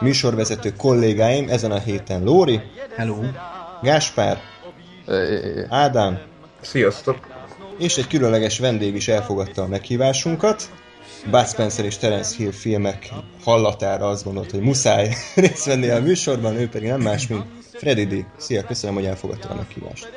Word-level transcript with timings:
Műsorvezető 0.00 0.72
kollégáim 0.76 1.48
ezen 1.48 1.70
a 1.70 1.78
héten 1.78 2.22
Lóri, 2.22 2.60
Hello. 2.96 3.20
Gáspár, 3.82 4.40
Ádám, 5.68 6.20
Sziasztok! 6.60 7.18
és 7.78 7.96
egy 7.96 8.06
különleges 8.06 8.58
vendég 8.58 8.94
is 8.94 9.08
elfogadta 9.08 9.62
a 9.62 9.66
meghívásunkat. 9.66 10.70
Bud 11.30 11.48
Spencer 11.48 11.84
és 11.84 11.96
Terence 11.96 12.36
Hill 12.36 12.50
filmek 12.50 13.08
hallatára 13.44 14.08
azt 14.08 14.24
gondolt, 14.24 14.50
hogy 14.50 14.60
muszáj 14.60 15.14
részt 15.34 15.64
venni 15.64 15.88
a 15.88 16.00
műsorban, 16.00 16.56
ő 16.56 16.68
pedig 16.68 16.88
nem 16.88 17.00
más, 17.00 17.26
mint 17.26 17.44
Freddy 17.72 18.04
D. 18.04 18.26
Szia, 18.36 18.64
köszönöm, 18.64 18.94
hogy 18.94 19.04
elfogadta 19.04 19.48
a 19.48 19.54
meghívást. 19.54 20.10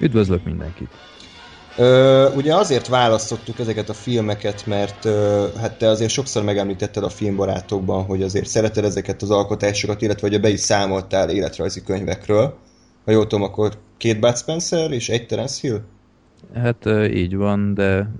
Üdvözlök 0.00 0.44
mindenkit. 0.44 0.88
Ö, 1.76 2.30
ugye 2.34 2.54
azért 2.54 2.88
választottuk 2.88 3.58
ezeket 3.58 3.88
a 3.88 3.94
filmeket, 3.94 4.66
mert 4.66 5.04
ö, 5.04 5.46
hát 5.60 5.78
te 5.78 5.88
azért 5.88 6.10
sokszor 6.10 6.42
megemlítetted 6.42 7.04
a 7.04 7.08
filmbarátokban, 7.08 8.04
hogy 8.04 8.22
azért 8.22 8.46
szereted 8.46 8.84
ezeket 8.84 9.22
az 9.22 9.30
alkotásokat, 9.30 10.02
illetve 10.02 10.28
hogy 10.28 10.40
be 10.40 10.48
is 10.48 10.60
számoltál 10.60 11.30
életrajzi 11.30 11.82
könyvekről. 11.82 12.54
Ha 13.04 13.10
jól 13.10 13.26
tudom, 13.26 13.44
akkor 13.44 13.72
két 13.96 14.20
Bud 14.20 14.36
Spencer 14.36 14.90
és 14.90 15.08
egy 15.08 15.26
Terence 15.26 15.58
Hill? 15.60 15.80
Hát 16.54 16.86
így 17.10 17.36
van, 17.36 17.74
de 17.74 18.10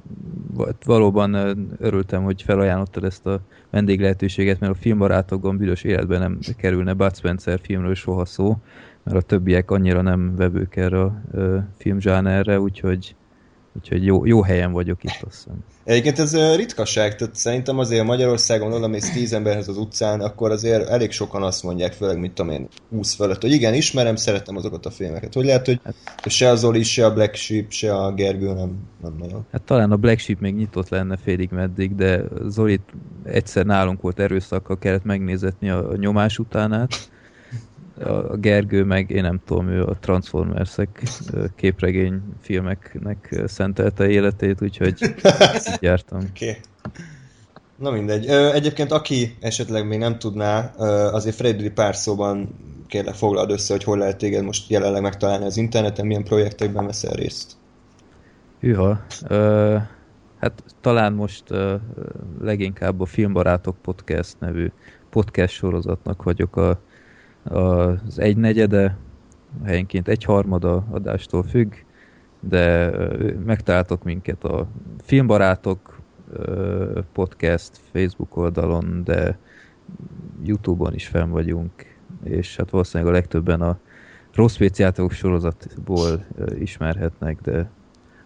va- 0.55 0.85
valóban 0.85 1.35
örültem, 1.79 2.23
hogy 2.23 2.43
felajánlottad 2.43 3.05
ezt 3.05 3.27
a 3.27 3.41
vendég 3.71 4.01
lehetőséget, 4.01 4.61
mert 4.61 4.73
a 4.73 4.79
filmbarátokban 4.81 5.57
büdös 5.57 5.83
életben 5.83 6.21
nem 6.21 6.39
kerülne 6.57 6.93
Bud 6.93 7.17
Spencer 7.17 7.61
filmről 7.63 7.95
soha 7.95 8.25
szó, 8.25 8.57
mert 9.03 9.17
a 9.17 9.21
többiek 9.21 9.71
annyira 9.71 10.03
nem 10.03 10.37
vevők 10.37 10.77
erre 10.77 11.01
a 11.01 11.23
filmzsánerre, 11.79 12.61
úgyhogy, 12.61 13.15
úgyhogy 13.77 14.05
jó, 14.05 14.25
jó 14.27 14.43
helyen 14.43 14.73
vagyok 14.73 15.05
itt, 15.05 15.23
azt 15.27 15.37
hiszem. 15.37 15.65
Egyébként 15.85 16.19
ez 16.19 16.37
ritkaság, 16.57 17.17
tehát 17.17 17.35
szerintem 17.35 17.79
azért 17.79 18.05
Magyarországon 18.05 18.73
oda 18.73 18.87
mész 18.87 19.13
tíz 19.13 19.33
emberhez 19.33 19.69
az 19.69 19.77
utcán, 19.77 20.21
akkor 20.21 20.51
azért 20.51 20.89
elég 20.89 21.11
sokan 21.11 21.43
azt 21.43 21.63
mondják, 21.63 21.93
főleg 21.93 22.19
mit 22.19 22.33
tudom 22.33 22.53
én, 22.53 22.69
20 22.91 23.15
fölött, 23.15 23.41
hogy 23.41 23.53
igen, 23.53 23.75
ismerem, 23.75 24.17
szeretem 24.17 24.57
azokat 24.57 24.87
a 24.87 24.91
filmeket. 24.91 25.35
Hogy 25.35 25.45
lehet, 25.45 25.67
hogy 25.67 25.81
se 26.25 26.49
az 26.49 26.65
Oli, 26.65 26.83
se 26.83 27.07
a 27.07 27.13
Black 27.13 27.35
Sheep, 27.35 27.71
se 27.71 27.95
a 27.95 28.13
Gergő 28.13 28.47
nem, 28.47 28.89
nem 29.03 29.17
nagyon. 29.19 29.47
Hát 29.53 29.63
talán 29.63 29.93
a 29.93 29.97
Black 29.97 30.19
Sheep 30.19 30.41
még 30.41 30.55
nyitott 30.55 30.89
lenne 30.89 31.17
félig 31.17 31.51
meddig, 31.51 31.95
de 31.95 32.23
Zolit 32.49 32.83
egyszer 33.25 33.67
nálunk 33.67 34.01
volt 34.01 34.21
erőszakkal, 34.21 34.79
kellett 34.79 35.05
megnézetni 35.05 35.71
a 35.71 35.97
nyomás 35.97 36.39
utánát. 36.39 37.11
A 38.01 38.37
Gergő 38.37 38.85
meg, 38.85 39.11
én 39.11 39.23
nem 39.23 39.41
tudom, 39.45 39.69
ő 39.69 39.85
a 39.85 39.97
Transformersek 40.01 41.03
képregény 41.57 42.23
filmeknek 42.41 43.43
szentelte 43.47 44.09
életét, 44.09 44.63
úgyhogy 44.63 44.95
így 45.01 45.79
jártam. 45.81 46.21
Okay. 46.35 46.57
Na 47.77 47.91
mindegy. 47.91 48.27
Egyébként 48.27 48.93
aki 48.93 49.37
esetleg 49.41 49.87
még 49.87 49.99
nem 49.99 50.19
tudná, 50.19 50.71
azért 51.13 51.37
Freddy 51.37 51.71
pár 51.71 51.97
szóban 51.97 52.55
kérlek 52.87 53.15
foglald 53.15 53.51
össze, 53.51 53.73
hogy 53.73 53.85
hol 53.85 53.99
lehet 53.99 54.17
téged 54.17 54.45
most 54.45 54.71
jelenleg 54.71 55.03
megtalálni 55.03 55.45
az 55.45 55.57
interneten, 55.57 56.07
milyen 56.07 56.25
projektekben 56.25 56.87
veszel 56.87 57.13
részt. 57.13 57.53
Hűha. 58.61 59.05
Hát 60.39 60.63
talán 60.81 61.13
most 61.13 61.45
leginkább 62.41 63.01
a 63.01 63.07
Filmbarátok 63.07 63.77
Podcast 63.83 64.37
nevű 64.39 64.71
podcast 65.11 65.55
sorozatnak 65.55 66.23
vagyok 66.23 66.57
a, 66.57 66.81
az 67.45 68.19
egynegyede, 68.19 68.97
helyenként 69.65 70.09
egyharmada 70.09 70.85
adástól 70.91 71.43
függ, 71.43 71.73
de 72.41 72.91
megtaláltok 73.45 74.03
minket 74.03 74.45
a 74.45 74.67
Filmbarátok 75.03 76.01
podcast 77.13 77.81
Facebook 77.93 78.37
oldalon, 78.37 79.03
de 79.05 79.39
Youtube-on 80.43 80.95
is 80.95 81.07
fenn 81.07 81.31
vagyunk, 81.31 81.71
és 82.23 82.57
hát 82.57 82.71
valószínűleg 82.71 83.13
a 83.13 83.17
legtöbben 83.17 83.61
a 83.61 83.79
rossz 84.35 84.59
játékok 84.59 85.13
sorozatból 85.13 86.25
ismerhetnek, 86.59 87.41
de 87.41 87.71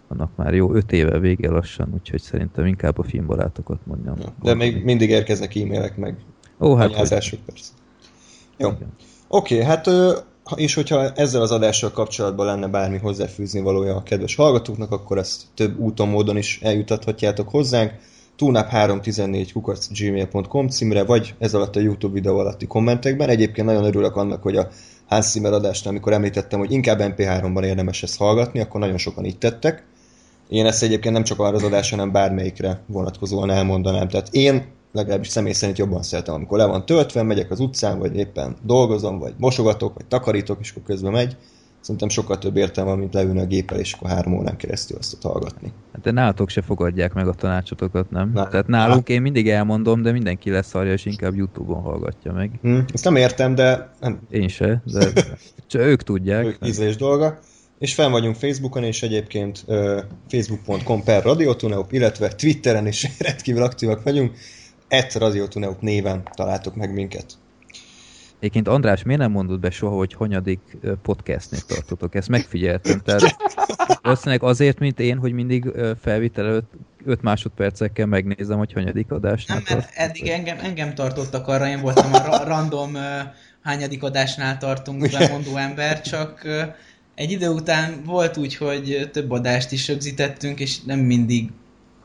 annak 0.09 0.31
már 0.37 0.55
jó 0.55 0.75
öt 0.75 0.93
éve 0.93 1.19
vége 1.19 1.51
lassan, 1.51 1.89
úgyhogy 1.95 2.21
szerintem 2.21 2.67
inkább 2.67 2.99
a 2.99 3.03
filmbarátokat 3.03 3.87
mondjam. 3.87 4.17
Ja. 4.19 4.35
De 4.43 4.55
még 4.55 4.85
mindig 4.85 5.11
érkeznek 5.11 5.57
e-mailek 5.57 5.97
meg 5.97 6.17
Ó, 6.61 6.75
hát 6.75 6.93
anyázások 6.93 7.41
persze. 7.41 7.73
Jó. 8.57 8.69
Oké, 9.29 9.55
okay, 9.55 9.67
hát 9.67 9.89
és 10.55 10.75
hogyha 10.75 11.11
ezzel 11.11 11.43
az 11.43 11.51
adással 11.51 11.91
kapcsolatban 11.91 12.47
lenne 12.47 12.67
bármi 12.67 12.99
hozzáfűzni 12.99 13.61
valója 13.61 13.97
a 13.97 14.03
kedves 14.03 14.35
hallgatóknak, 14.35 14.93
akkor 14.93 15.19
ezt 15.19 15.43
több 15.55 15.79
úton, 15.79 16.09
módon 16.09 16.37
is 16.37 16.59
eljutathatjátok 16.63 17.49
hozzánk. 17.49 17.93
tunap314 18.39 19.49
kukac 19.53 19.89
gmail.com 19.99 20.69
címre, 20.69 21.05
vagy 21.05 21.35
ez 21.39 21.55
alatt 21.55 21.77
a 21.77 21.81
YouTube 21.81 22.13
videó 22.13 22.39
alatti 22.39 22.67
kommentekben. 22.67 23.29
Egyébként 23.29 23.67
nagyon 23.67 23.85
örülök 23.85 24.17
annak, 24.17 24.43
hogy 24.43 24.57
a 24.57 24.69
Hans 25.09 25.27
Zimmer 25.27 25.53
adásnál, 25.53 25.93
amikor 25.93 26.13
említettem, 26.13 26.59
hogy 26.59 26.73
inkább 26.73 27.01
MP3-ban 27.03 27.65
érdemes 27.65 28.03
ezt 28.03 28.17
hallgatni, 28.17 28.61
akkor 28.61 28.81
nagyon 28.81 28.99
sokan 28.99 29.25
így 29.25 29.39
tettek. 29.39 29.85
Én 30.49 30.67
ezt 30.67 30.83
egyébként 30.83 31.15
nem 31.15 31.25
csak 31.25 31.39
arra 31.39 31.57
az 31.57 31.63
adásra, 31.63 31.97
hanem 31.97 32.13
bármelyikre 32.13 32.83
vonatkozóan 32.87 33.51
elmondanám. 33.51 34.09
Tehát 34.09 34.29
én 34.31 34.65
legalábbis 34.97 35.29
személy 35.29 35.53
szerint 35.53 35.79
jobban 35.79 36.03
szeretem, 36.03 36.35
amikor 36.35 36.59
le 36.59 36.65
van 36.65 36.87
töltve, 36.87 37.23
megyek 37.23 37.51
az 37.51 37.61
utcán, 37.61 37.99
vagy 37.99 38.17
éppen 38.17 38.57
dolgozom, 38.63 39.19
vagy 39.19 39.35
mosogatok, 39.39 39.95
vagy 39.95 40.07
takarítok, 40.07 40.59
és 40.61 40.71
akkor 40.71 40.83
közben 40.83 41.13
megy. 41.13 41.37
Szerintem 41.81 42.09
sokkal 42.09 42.39
több 42.39 42.57
értelme 42.57 42.91
van, 42.91 42.99
mint 42.99 43.15
leülni 43.15 43.41
a 43.41 43.47
géppel, 43.47 43.79
és 43.79 43.93
akkor 43.93 44.11
három 44.11 44.39
órán 44.39 44.57
keresztül 44.57 44.99
azt 44.99 45.23
hallgatni. 45.23 45.73
Hát 45.93 46.03
de 46.03 46.11
nálatok 46.11 46.49
se 46.49 46.63
fogadják 46.63 47.13
meg 47.13 47.29
a 47.29 47.33
tanácsotokat, 47.33 48.11
nem? 48.11 48.31
Na. 48.35 48.49
Tehát 48.49 48.67
nálunk 48.67 49.09
én 49.09 49.23
mindig 49.23 49.49
elmondom, 49.49 50.03
de 50.03 50.13
mindenki 50.13 50.51
leszarja, 50.51 50.93
és 50.93 51.05
inkább 51.05 51.35
Youtube-on 51.35 51.83
hallgatja 51.83 52.33
meg. 52.33 52.51
Hm, 52.63 52.79
ezt 52.93 53.05
nem 53.05 53.17
értem, 53.17 53.55
de 53.55 53.91
nem, 54.01 54.19
Én 54.31 54.49
se, 54.49 54.83
de 54.85 55.13
csak 55.67 55.83
ők 55.83 56.03
tudják. 56.03 56.45
ők 56.45 56.67
ízlés 56.67 56.97
dolga. 56.97 57.39
És 57.79 57.95
fenn 57.95 58.11
vagyunk 58.11 58.37
Facebookon, 58.37 58.83
és 58.83 59.03
egyébként 59.03 59.65
uh, 59.67 60.01
facebook.com 60.29 61.03
per 61.05 61.23
Radiotuneup, 61.23 61.93
illetve 61.93 62.29
Twitteren 62.29 62.87
is 62.87 63.07
rendkívül 63.27 63.63
aktívak 63.63 64.03
vagyunk. 64.03 64.37
Et 64.89 65.15
Radiotuneup 65.15 65.81
néven 65.81 66.29
találtok 66.35 66.75
meg 66.75 66.93
minket. 66.93 67.35
Egyébként 68.39 68.69
András, 68.69 69.03
miért 69.03 69.21
nem 69.21 69.31
mondod 69.31 69.61
be 69.61 69.71
soha, 69.71 69.97
hogy 69.97 70.13
hanyadik 70.13 70.61
podcastnél 71.03 71.61
tartotok? 71.61 72.15
Ezt 72.15 72.29
megfigyeltem. 72.29 73.01
Tehát 73.01 73.37
valószínűleg 74.03 74.43
azért, 74.43 74.79
mint 74.79 75.01
én, 75.01 75.19
hogy 75.19 75.33
mindig 75.33 75.73
felvétel 76.01 76.47
előtt 76.47 76.73
5 77.05 77.23
másodpercekkel 77.23 78.07
megnézem, 78.07 78.59
hogy 78.59 78.73
hanyadik 78.73 79.11
adásnál 79.11 79.63
Nem, 79.69 79.77
mert 79.77 79.91
eddig 79.95 80.27
engem, 80.27 80.59
engem 80.63 80.95
tartottak 80.95 81.49
arra, 81.49 81.69
én 81.69 81.81
voltam 81.81 82.13
a 82.13 82.19
ra- 82.19 82.45
random 82.45 82.95
uh, 82.95 83.03
hányadik 83.63 84.03
adásnál 84.03 84.59
tartunk 84.59 85.11
bemondó 85.11 85.57
ember, 85.57 86.01
csak 86.01 86.43
uh, 86.45 86.63
egy 87.15 87.31
idő 87.31 87.49
után 87.49 88.03
volt 88.05 88.37
úgy, 88.37 88.57
hogy 88.57 89.09
több 89.13 89.31
adást 89.31 89.73
is 89.73 89.89
rögzítettünk, 89.89 90.61
és 90.61 90.83
nem 90.83 90.99
mindig 90.99 91.51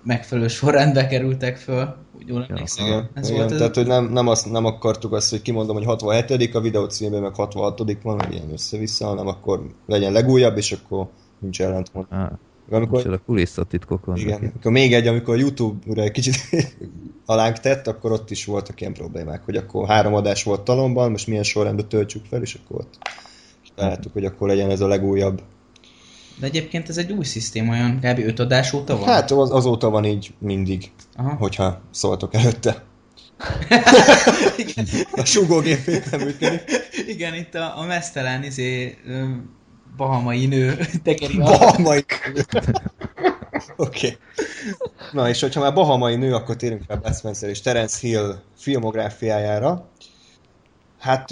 megfelelő 0.04 0.48
sorrendbe 0.48 1.08
kerültek 1.08 1.58
föl. 1.58 1.96
Úgy 2.18 2.28
jól 2.28 2.46
emlékszem. 2.50 2.86
Igen, 2.86 3.10
Ez 3.14 3.30
igen. 3.30 3.40
volt 3.40 3.52
az... 3.52 3.58
tehát 3.58 3.76
hogy 3.76 3.88
nem, 3.88 4.06
nem, 4.06 4.28
azt, 4.28 4.52
nem 4.52 4.66
akartuk 4.66 5.14
azt, 5.14 5.30
hogy 5.30 5.42
kimondom, 5.42 5.76
hogy 5.76 5.86
67 5.86 6.56
a 6.56 6.62
videó 6.62 6.86
címében, 6.86 7.22
meg 7.22 7.36
66 7.36 7.82
van, 8.04 8.16
meg 8.16 8.34
ilyen 8.34 8.52
össze-vissza, 8.52 9.06
hanem 9.06 9.28
akkor 9.28 9.66
legyen 9.86 10.12
legújabb, 10.12 10.58
és 10.58 10.72
akkor 10.72 11.08
nincs 11.40 11.62
ellentmond. 11.62 12.06
Ah, 12.10 12.32
Amikor, 12.70 12.98
micsoda 12.98 13.18
kulisszatitkok 13.26 14.06
vannak. 14.06 14.22
igen, 14.22 14.44
itt. 14.44 14.56
akkor 14.56 14.72
még 14.72 14.94
egy, 14.94 15.08
amikor 15.08 15.40
YouTube-ra 15.40 16.02
egy 16.02 16.12
kicsit 16.12 16.36
alánk 17.26 17.60
tett, 17.60 17.88
akkor 17.88 18.12
ott 18.12 18.32
is 18.32 18.46
voltak 18.46 18.82
ilyen 18.82 18.94
problémák, 18.94 19.44
hogy 19.46 19.56
akkor 19.56 19.88
három 19.88 20.14
adás 20.14 20.44
volt 20.44 20.62
talomban, 20.62 21.12
most 21.12 21.28
milyen 21.28 21.44
sorrendben 21.44 21.88
töltsük 21.88 22.26
fel, 22.26 22.42
és 22.42 22.60
akkor 22.64 22.80
ott 22.80 22.98
találtuk, 23.76 24.14
hogy 24.14 24.26
akkor 24.26 24.48
legyen 24.48 24.70
ez 24.70 24.82
a 24.82 24.88
legújabb. 24.88 25.42
De 26.42 26.48
egyébként 26.48 26.90
ez 26.90 26.98
egy 26.98 27.12
új 27.12 27.24
szisztém, 27.24 27.70
olyan 27.70 28.00
kb. 28.00 28.20
öt 28.20 28.40
adás 28.40 28.74
óta 28.74 28.98
van? 28.98 29.08
Hát 29.08 29.32
az, 29.32 29.52
azóta 29.52 29.90
van 29.90 30.06
így 30.06 30.34
mindig, 30.40 30.92
Aha. 31.16 31.36
hogyha 31.36 31.82
szóltok 31.92 32.34
előtte. 32.34 32.84
a 35.12 35.26
sugógép 35.26 35.86
működik. 35.86 36.64
Igen, 37.08 37.34
itt 37.34 37.56
a, 37.56 37.80
a 37.80 37.86
mesztelen 37.86 38.44
izé, 38.44 38.98
bahamai 39.98 40.46
nő 40.46 40.78
tekeri. 41.04 41.38
Bahamai 41.38 42.06
Oké. 43.76 44.08
Okay. 44.08 44.18
Na, 45.12 45.30
és 45.30 45.42
hogyha 45.42 45.62
már 45.62 45.74
bahamai 45.74 46.16
nő, 46.16 46.34
akkor 46.34 46.56
térünk 46.56 46.84
rá 46.88 46.96
Bud 46.96 47.16
Spencer 47.16 47.50
és 47.50 47.62
Terence 47.62 47.98
Hill 48.08 48.36
filmográfiájára. 48.58 49.91
Hát 51.02 51.30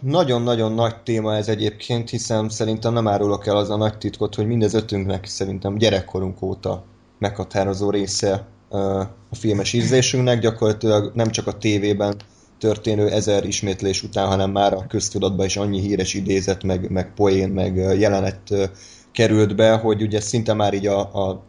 nagyon-nagyon 0.00 0.72
nagy 0.72 0.96
téma 1.02 1.36
ez 1.36 1.48
egyébként, 1.48 2.10
hiszen 2.10 2.48
szerintem 2.48 2.92
nem 2.92 3.08
árulok 3.08 3.46
el 3.46 3.56
az 3.56 3.70
a 3.70 3.76
nagy 3.76 3.98
titkot, 3.98 4.34
hogy 4.34 4.46
mindez 4.46 4.74
ötünknek 4.74 5.26
szerintem 5.26 5.76
gyerekkorunk 5.78 6.42
óta 6.42 6.84
meghatározó 7.18 7.90
része 7.90 8.46
a 9.30 9.34
filmes 9.34 9.72
ízlésünknek, 9.72 10.40
gyakorlatilag 10.40 11.12
nem 11.14 11.30
csak 11.30 11.46
a 11.46 11.58
tévében 11.58 12.14
történő 12.58 13.08
ezer 13.08 13.44
ismétlés 13.44 14.02
után, 14.02 14.26
hanem 14.26 14.50
már 14.50 14.72
a 14.72 14.86
köztudatban 14.88 15.46
is 15.46 15.56
annyi 15.56 15.80
híres 15.80 16.14
idézet, 16.14 16.62
meg, 16.62 16.90
meg 16.90 17.14
poén, 17.14 17.48
meg 17.48 17.76
jelenet 17.76 18.70
került 19.12 19.56
be, 19.56 19.72
hogy 19.72 20.02
ugye 20.02 20.20
szinte 20.20 20.52
már 20.52 20.74
így 20.74 20.86
a, 20.86 21.00
a 21.00 21.42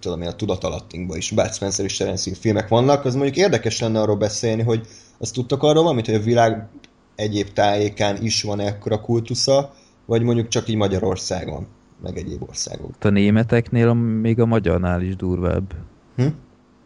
tudom 0.00 0.22
én, 0.22 0.28
a 0.28 0.34
tudatalattinkban 0.36 1.16
is 1.16 1.30
Bud 1.30 1.54
Spencer 1.54 1.84
és 1.84 1.96
Terence 1.96 2.34
filmek 2.34 2.68
vannak, 2.68 3.04
az 3.04 3.14
mondjuk 3.14 3.36
érdekes 3.36 3.80
lenne 3.80 4.00
arról 4.00 4.16
beszélni, 4.16 4.62
hogy 4.62 4.86
azt 5.18 5.34
tudtok 5.34 5.62
arról 5.62 5.82
valamit, 5.82 6.06
hogy 6.06 6.14
a 6.14 6.20
világ 6.20 6.68
egyéb 7.14 7.48
tájékán 7.52 8.22
is 8.22 8.42
van 8.42 8.60
ekkora 8.60 9.00
kultusza, 9.00 9.72
vagy 10.04 10.22
mondjuk 10.22 10.48
csak 10.48 10.68
így 10.68 10.76
Magyarországon, 10.76 11.66
meg 12.02 12.16
egyéb 12.16 12.42
országok. 12.42 12.90
A 13.00 13.08
németeknél 13.08 13.92
még 13.94 14.40
a 14.40 14.46
magyarnál 14.46 15.02
is 15.02 15.16
durvább. 15.16 15.74
Hm? 16.16 16.26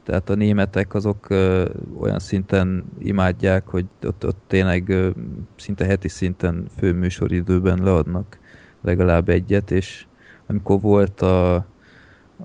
Tehát 0.04 0.30
a 0.30 0.34
németek 0.34 0.94
azok 0.94 1.30
ö, 1.30 1.68
olyan 2.00 2.18
szinten 2.18 2.84
imádják, 2.98 3.66
hogy 3.66 3.86
ott, 4.02 4.26
ott 4.26 4.42
tényleg 4.46 4.88
ö, 4.88 5.10
szinte 5.56 5.84
heti 5.84 6.08
szinten 6.08 6.66
főműsoridőben 6.76 7.82
leadnak 7.82 8.38
legalább 8.82 9.28
egyet, 9.28 9.70
és 9.70 10.06
amikor 10.46 10.80
volt 10.80 11.20
a, 11.20 11.66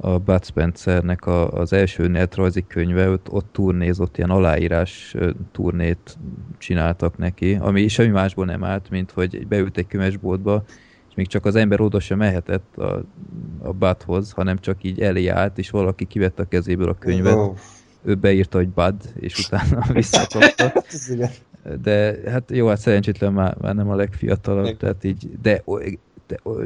a 0.01 0.17
Bud 0.17 0.45
Spencernek 0.45 1.25
a, 1.25 1.51
az 1.51 1.73
első 1.73 2.07
netrajzi 2.07 2.65
könyve, 2.67 3.09
ott, 3.09 3.31
ott 3.31 3.47
turnézott, 3.51 4.17
ilyen 4.17 4.29
aláírás 4.29 5.15
turnét 5.51 6.17
csináltak 6.57 7.17
neki, 7.17 7.57
ami 7.61 7.87
semmi 7.87 8.09
másból 8.09 8.45
nem 8.45 8.63
állt, 8.63 8.89
mint 8.89 9.11
hogy 9.11 9.47
beült 9.47 9.77
egy 9.77 9.87
könyvesboltba, 9.87 10.63
és 11.09 11.15
még 11.15 11.27
csak 11.27 11.45
az 11.45 11.55
ember 11.55 11.81
oda 11.81 11.99
sem 11.99 12.17
mehetett 12.17 12.77
a, 12.77 13.03
a 13.61 13.73
Budhoz, 13.73 14.31
hanem 14.31 14.57
csak 14.57 14.83
így 14.83 15.01
elé 15.01 15.27
állt, 15.27 15.57
és 15.57 15.69
valaki 15.69 16.05
kivette 16.05 16.43
a 16.43 16.47
kezéből 16.47 16.89
a 16.89 16.97
könyvet, 16.99 17.59
ő 18.03 18.15
beírta, 18.15 18.57
hogy 18.57 18.69
Bud, 18.69 18.95
és 19.19 19.39
utána 19.39 19.85
visszakapta. 19.93 20.73
De 21.83 22.15
hát 22.25 22.51
jó, 22.51 22.67
hát 22.67 22.79
szerencsétlen 22.79 23.33
már, 23.33 23.57
már 23.61 23.75
nem 23.75 23.89
a 23.89 23.95
legfiatalabb, 23.95 24.77
tehát 24.77 25.03
így, 25.03 25.29
de, 25.41 25.61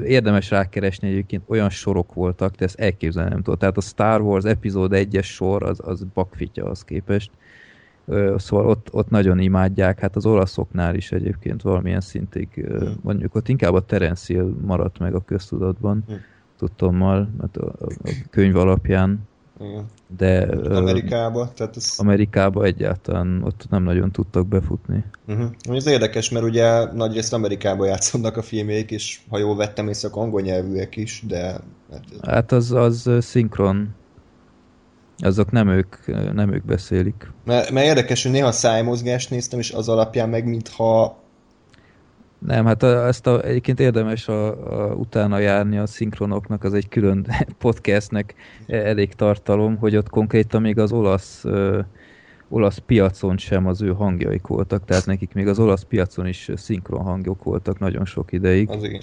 érdemes 0.06 0.50
rákeresni 0.50 1.08
egyébként, 1.08 1.44
olyan 1.48 1.70
sorok 1.70 2.14
voltak, 2.14 2.56
de 2.56 2.66
ezt 2.66 2.80
elképzelni 2.80 3.30
nem 3.30 3.42
tudod. 3.42 3.60
Tehát 3.60 3.78
a 3.78 3.82
Star 3.82 4.22
Wars 4.22 4.44
epizód 4.46 4.92
1-es 4.96 5.24
sor, 5.24 5.64
az, 5.64 5.80
az 5.84 6.04
bakfitja 6.14 6.66
az 6.66 6.84
képest. 6.84 7.32
Szóval 8.36 8.68
ott, 8.68 8.88
ott 8.92 9.10
nagyon 9.10 9.40
imádják, 9.40 10.00
hát 10.00 10.16
az 10.16 10.26
olaszoknál 10.26 10.96
is 10.96 11.12
egyébként 11.12 11.62
valamilyen 11.62 12.02
szintig, 12.02 12.48
Hmm. 12.54 12.94
mondjuk 13.02 13.36
ott 13.36 13.48
inkább 13.50 13.74
a 13.74 13.86
Terence 13.86 14.44
maradt 14.66 15.00
meg 15.00 15.16
a 15.16 15.20
köztudatban, 15.26 16.04
Hmm. 16.08 16.18
tudtommal, 16.58 17.30
a, 17.38 17.60
a 17.60 17.72
a 18.04 18.10
könyv 18.30 18.56
alapján, 18.56 19.20
igen. 19.60 19.86
de 20.18 20.48
Amerikába, 20.70 21.52
tehát 21.54 21.76
ez... 21.76 21.94
Amerikába 21.98 22.64
egyáltalán 22.64 23.44
ott 23.44 23.66
nem 23.70 23.84
nagyon 23.84 24.12
tudtak 24.12 24.48
befutni. 24.48 25.04
Uh-huh. 25.28 25.50
Ez 25.72 25.88
érdekes, 25.88 26.30
mert 26.30 26.46
ugye 26.46 26.94
nagyrészt 26.94 27.34
Amerikában 27.34 27.88
játszódnak 27.88 28.38
a 28.38 28.42
filmjék, 28.42 28.92
és 28.92 29.20
ha 29.30 29.38
jól 29.38 29.56
vettem 29.56 29.88
észre, 29.88 30.10
angol 30.12 30.42
nyelvűek 30.42 30.96
is, 30.96 31.24
de... 31.28 31.60
hát 31.92 32.04
Hát 32.22 32.52
az, 32.52 32.72
az 32.72 33.10
szinkron. 33.20 33.96
Azok 35.18 35.52
nem 35.52 35.70
ők, 35.70 35.96
nem 36.34 36.54
ők 36.54 36.66
beszélik. 36.66 37.32
Mert, 37.46 37.72
mert 37.72 37.86
érdekes, 37.86 38.24
hogy 38.24 38.32
néha 38.32 38.52
szájmozgást 38.52 39.30
néztem, 39.30 39.60
és 39.60 39.72
az 39.72 39.90
alapján 39.90 40.30
meg 40.30 40.46
mintha... 40.46 41.26
Nem, 42.40 42.66
hát 42.66 42.84
a, 42.84 43.08
ezt 43.08 43.28
a, 43.28 43.44
egyébként 43.44 43.80
érdemes 43.80 44.28
a, 44.28 44.48
a, 44.48 44.94
utána 44.94 45.38
járni 45.40 45.78
a 45.78 45.86
szinkronoknak, 45.86 46.64
az 46.64 46.74
egy 46.74 46.90
külön 46.90 47.28
podcastnek 47.60 48.36
elég 48.68 49.14
tartalom, 49.14 49.78
hogy 49.78 49.96
ott 49.96 50.10
konkrétan 50.10 50.62
még 50.62 50.80
az 50.80 50.92
olasz 50.92 51.46
ö, 51.46 51.80
olasz 52.50 52.78
piacon 52.78 53.38
sem 53.38 53.68
az 53.68 53.82
ő 53.82 53.94
hangjaik 53.94 54.48
voltak, 54.48 54.86
tehát 54.86 55.06
nekik 55.06 55.34
még 55.34 55.48
az 55.48 55.60
olasz 55.60 55.84
piacon 55.84 56.28
is 56.28 56.52
szinkron 56.56 57.02
hangok 57.02 57.44
voltak 57.44 57.80
nagyon 57.80 58.06
sok 58.06 58.32
ideig. 58.32 58.70
Az 58.70 58.84
igen. 58.84 59.02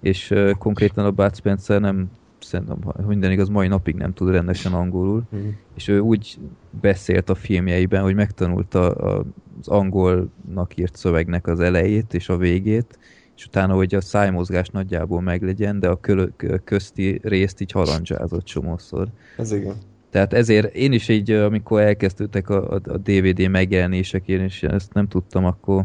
és 0.00 0.30
uh, 0.30 0.50
konkrétan 0.50 1.04
a 1.04 1.10
Bud 1.10 1.36
Spencer 1.36 1.80
nem, 1.80 2.10
szerintem, 2.44 2.78
ha 2.82 3.06
minden 3.06 3.30
igaz, 3.30 3.48
mai 3.48 3.68
napig 3.68 3.94
nem 3.94 4.12
tud 4.12 4.30
rendesen 4.30 4.72
angolul, 4.72 5.22
Mhm. 5.30 5.42
és 5.74 5.88
ő 5.88 5.98
úgy 5.98 6.38
beszélt 6.80 7.30
a 7.30 7.34
filmjeiben, 7.34 8.02
hogy 8.02 8.14
megtanulta 8.14 8.90
az 8.90 9.68
angolnak 9.68 10.76
írt 10.76 10.96
szövegnek 10.96 11.46
az 11.46 11.60
elejét 11.60 12.14
és 12.14 12.28
a 12.28 12.36
végét, 12.36 12.98
és 13.36 13.46
utána, 13.46 13.74
hogy 13.74 13.94
a 13.94 14.00
szájmozgás 14.00 14.68
nagyjából 14.68 15.20
meglegyen, 15.20 15.80
de 15.80 15.88
a 15.88 16.00
kö, 16.00 16.26
közti 16.64 17.20
részt 17.22 17.60
így 17.60 17.72
harandzsázott 17.72 18.44
csomószor. 18.44 19.08
Ez 19.36 19.52
igen. 19.52 19.74
Tehát 20.10 20.32
ezért 20.32 20.74
én 20.74 20.92
is 20.92 21.08
így, 21.08 21.30
amikor 21.30 21.80
elkezdődtek 21.80 22.48
a, 22.48 22.70
a, 22.74 22.80
a 22.84 22.96
DVD 22.98 23.48
megjelenések, 23.48 24.28
én 24.28 24.44
is 24.44 24.62
ezt 24.62 24.92
nem 24.92 25.08
tudtam, 25.08 25.44
akkor 25.44 25.84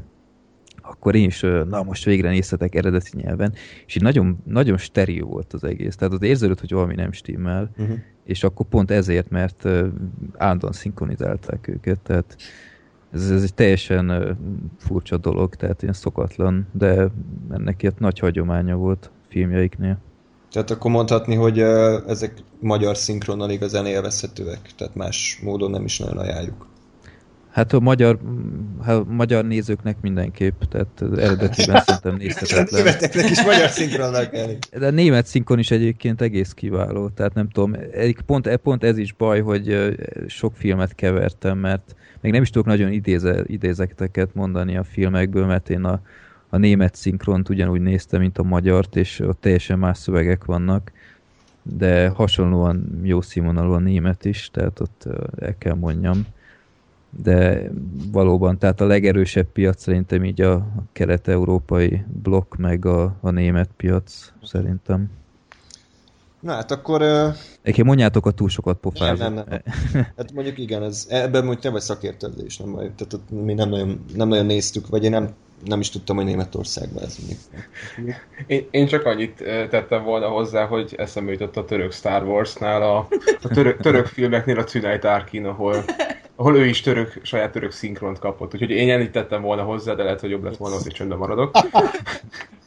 akkor 0.89 1.15
én 1.15 1.25
is, 1.25 1.41
na 1.69 1.83
most 1.83 2.05
végre 2.05 2.29
nézhetek 2.29 2.75
eredeti 2.75 3.09
nyelven, 3.13 3.53
és 3.85 3.95
így 3.95 4.03
nagyon, 4.03 4.37
nagyon 4.45 4.77
steril 4.77 5.25
volt 5.25 5.53
az 5.53 5.63
egész. 5.63 5.95
Tehát 5.95 6.13
az 6.13 6.21
érződött, 6.21 6.59
hogy 6.59 6.71
valami 6.71 6.95
nem 6.95 7.11
stimmel, 7.11 7.69
Uh-huh. 7.77 7.97
és 8.23 8.43
akkor 8.43 8.65
pont 8.65 8.91
ezért, 8.91 9.29
mert 9.29 9.67
állandóan 10.37 10.73
szinkronizálták 10.73 11.67
őket, 11.67 11.99
tehát 11.99 12.35
ez, 13.11 13.31
ez 13.31 13.43
egy 13.43 13.53
teljesen 13.53 14.37
furcsa 14.77 15.17
dolog, 15.17 15.55
tehát 15.55 15.81
ilyen 15.81 15.93
szokatlan, 15.93 16.67
de 16.71 17.07
ennek 17.51 17.81
ilyet 17.81 17.99
nagy 17.99 18.19
hagyománya 18.19 18.75
volt 18.75 19.11
filmjeiknél. 19.27 19.97
Tehát 20.51 20.71
akkor 20.71 20.91
mondhatni, 20.91 21.35
hogy 21.35 21.59
ezek 22.07 22.33
magyar 22.59 22.97
szinkronnal 22.97 23.49
igazán 23.49 23.85
élvezhetőek, 23.85 24.59
tehát 24.77 24.95
más 24.95 25.39
módon 25.43 25.71
nem 25.71 25.85
is 25.85 25.99
nagyon 25.99 26.17
ajánljuk. 26.17 26.67
Hát 27.59 27.73
a 27.73 27.79
magyar, 27.79 28.19
hát 28.81 28.95
a 28.95 29.03
magyar 29.07 29.45
nézőknek 29.45 30.01
mindenképp, 30.01 30.61
tehát 30.61 31.01
eredetiben 31.17 31.81
szerintem 31.85 32.15
nézhetetlen. 32.15 32.83
Németeknek 32.83 33.29
is 33.29 33.43
magyar 33.43 33.69
szinkronnal 33.69 34.29
kell. 34.29 34.49
De 34.77 34.87
a 34.87 34.89
német 34.89 35.25
szinkron 35.25 35.59
is 35.59 35.71
egyébként 35.71 36.21
egész 36.21 36.51
kiváló, 36.51 37.09
tehát 37.09 37.33
nem 37.33 37.49
tudom, 37.49 37.75
pont, 38.25 38.55
pont 38.57 38.83
ez 38.83 38.97
is 38.97 39.13
baj, 39.13 39.41
hogy 39.41 39.95
sok 40.27 40.55
filmet 40.55 40.95
kevertem, 40.95 41.57
mert 41.57 41.95
még 42.21 42.31
nem 42.31 42.41
is 42.41 42.49
tudok 42.49 42.67
nagyon 42.67 42.91
idéze, 42.91 43.43
idézeteket 43.45 44.33
mondani 44.33 44.77
a 44.77 44.83
filmekből, 44.83 45.45
mert 45.45 45.69
én 45.69 45.83
a, 45.83 46.01
a 46.49 46.57
német 46.57 46.95
szinkront 46.95 47.49
ugyanúgy 47.49 47.81
néztem, 47.81 48.19
mint 48.19 48.37
a 48.37 48.43
magyart, 48.43 48.95
és 48.95 49.19
ott 49.19 49.41
teljesen 49.41 49.79
más 49.79 49.97
szövegek 49.97 50.45
vannak, 50.45 50.91
de 51.63 52.07
hasonlóan 52.07 52.99
jó 53.03 53.21
színvonalú 53.21 53.71
a 53.71 53.79
német 53.79 54.25
is, 54.25 54.49
tehát 54.53 54.79
ott 54.79 55.07
el 55.39 55.55
kell 55.57 55.75
mondjam. 55.75 56.25
De 57.09 57.61
valóban, 58.11 58.57
tehát 58.57 58.81
a 58.81 58.85
legerősebb 58.85 59.47
piac 59.47 59.81
szerintem 59.81 60.23
így 60.23 60.41
a 60.41 60.67
kelet-európai 60.91 62.03
blokk, 62.23 62.55
meg 62.55 62.85
a, 62.85 63.15
a 63.21 63.29
német 63.29 63.69
piac 63.77 64.31
szerintem. 64.43 65.09
Na 66.39 66.53
hát 66.53 66.71
akkor... 66.71 67.01
Egyébként 67.01 67.87
mondjátok, 67.87 68.25
a 68.25 68.31
túl 68.31 68.49
sokat 68.49 68.77
pofázom. 68.77 69.17
Nem, 69.17 69.33
nem, 69.33 69.61
nem. 69.93 70.07
hát 70.17 70.33
mondjuk 70.33 70.57
igen, 70.57 70.83
ez, 70.83 71.05
ebben 71.09 71.43
mondjuk 71.43 71.63
te 71.63 71.69
vagy 71.69 71.81
szakértő, 71.81 72.27
is 72.45 72.57
nem 72.57 72.71
baj. 72.71 72.91
Tehát 72.95 73.29
mi 73.29 73.53
nem 73.53 73.69
nagyon, 73.69 74.05
nem 74.15 74.27
nagyon 74.27 74.45
néztük, 74.45 74.87
vagy 74.87 75.03
én 75.03 75.09
nem, 75.09 75.33
nem 75.65 75.79
is 75.79 75.89
tudtam, 75.89 76.15
hogy 76.15 76.25
Németországban 76.25 77.03
ez 77.03 77.17
mondjuk. 77.17 77.39
Én, 78.47 78.67
én 78.71 78.87
csak 78.87 79.05
annyit 79.05 79.35
tettem 79.69 80.03
volna 80.03 80.27
hozzá, 80.27 80.65
hogy 80.65 80.93
eszembe 80.97 81.31
jutott 81.31 81.57
a 81.57 81.65
török 81.65 81.91
Star 81.93 82.23
Wars-nál, 82.23 82.81
a, 82.81 83.07
a 83.41 83.47
török, 83.47 83.81
török 83.81 84.05
filmeknél 84.05 84.59
a 84.59 84.63
Cüneyt 84.63 85.03
Arkin, 85.05 85.45
ahol, 85.45 85.83
ahol 86.35 86.57
ő 86.57 86.65
is 86.65 86.81
török, 86.81 87.19
saját 87.23 87.51
török 87.51 87.71
szinkront 87.71 88.19
kapott. 88.19 88.53
Úgyhogy 88.53 88.69
én 88.69 88.89
ennyit 88.89 89.11
tettem 89.11 89.41
volna 89.41 89.63
hozzá, 89.63 89.93
de 89.93 90.03
lehet, 90.03 90.19
hogy 90.19 90.29
jobb 90.29 90.43
lett 90.43 90.57
volna, 90.57 90.75
hogy 90.83 90.91
csöndben 90.91 91.17
maradok. 91.17 91.51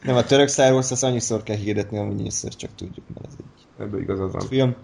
Nem, 0.03 0.15
a 0.15 0.23
török 0.23 0.49
Star 0.49 0.71
Wars 0.73 0.91
azt 0.91 1.03
annyiszor 1.03 1.43
kell 1.43 1.55
hirdetni, 1.55 1.97
amennyiszor 1.97 2.55
csak 2.55 2.69
tudjuk, 2.75 3.05
mert 3.13 3.27
ez 3.27 3.33
egy 3.37 3.85
Ebből 3.85 4.01
igazad 4.01 4.31
van. 4.31 4.41
film. 4.47 4.75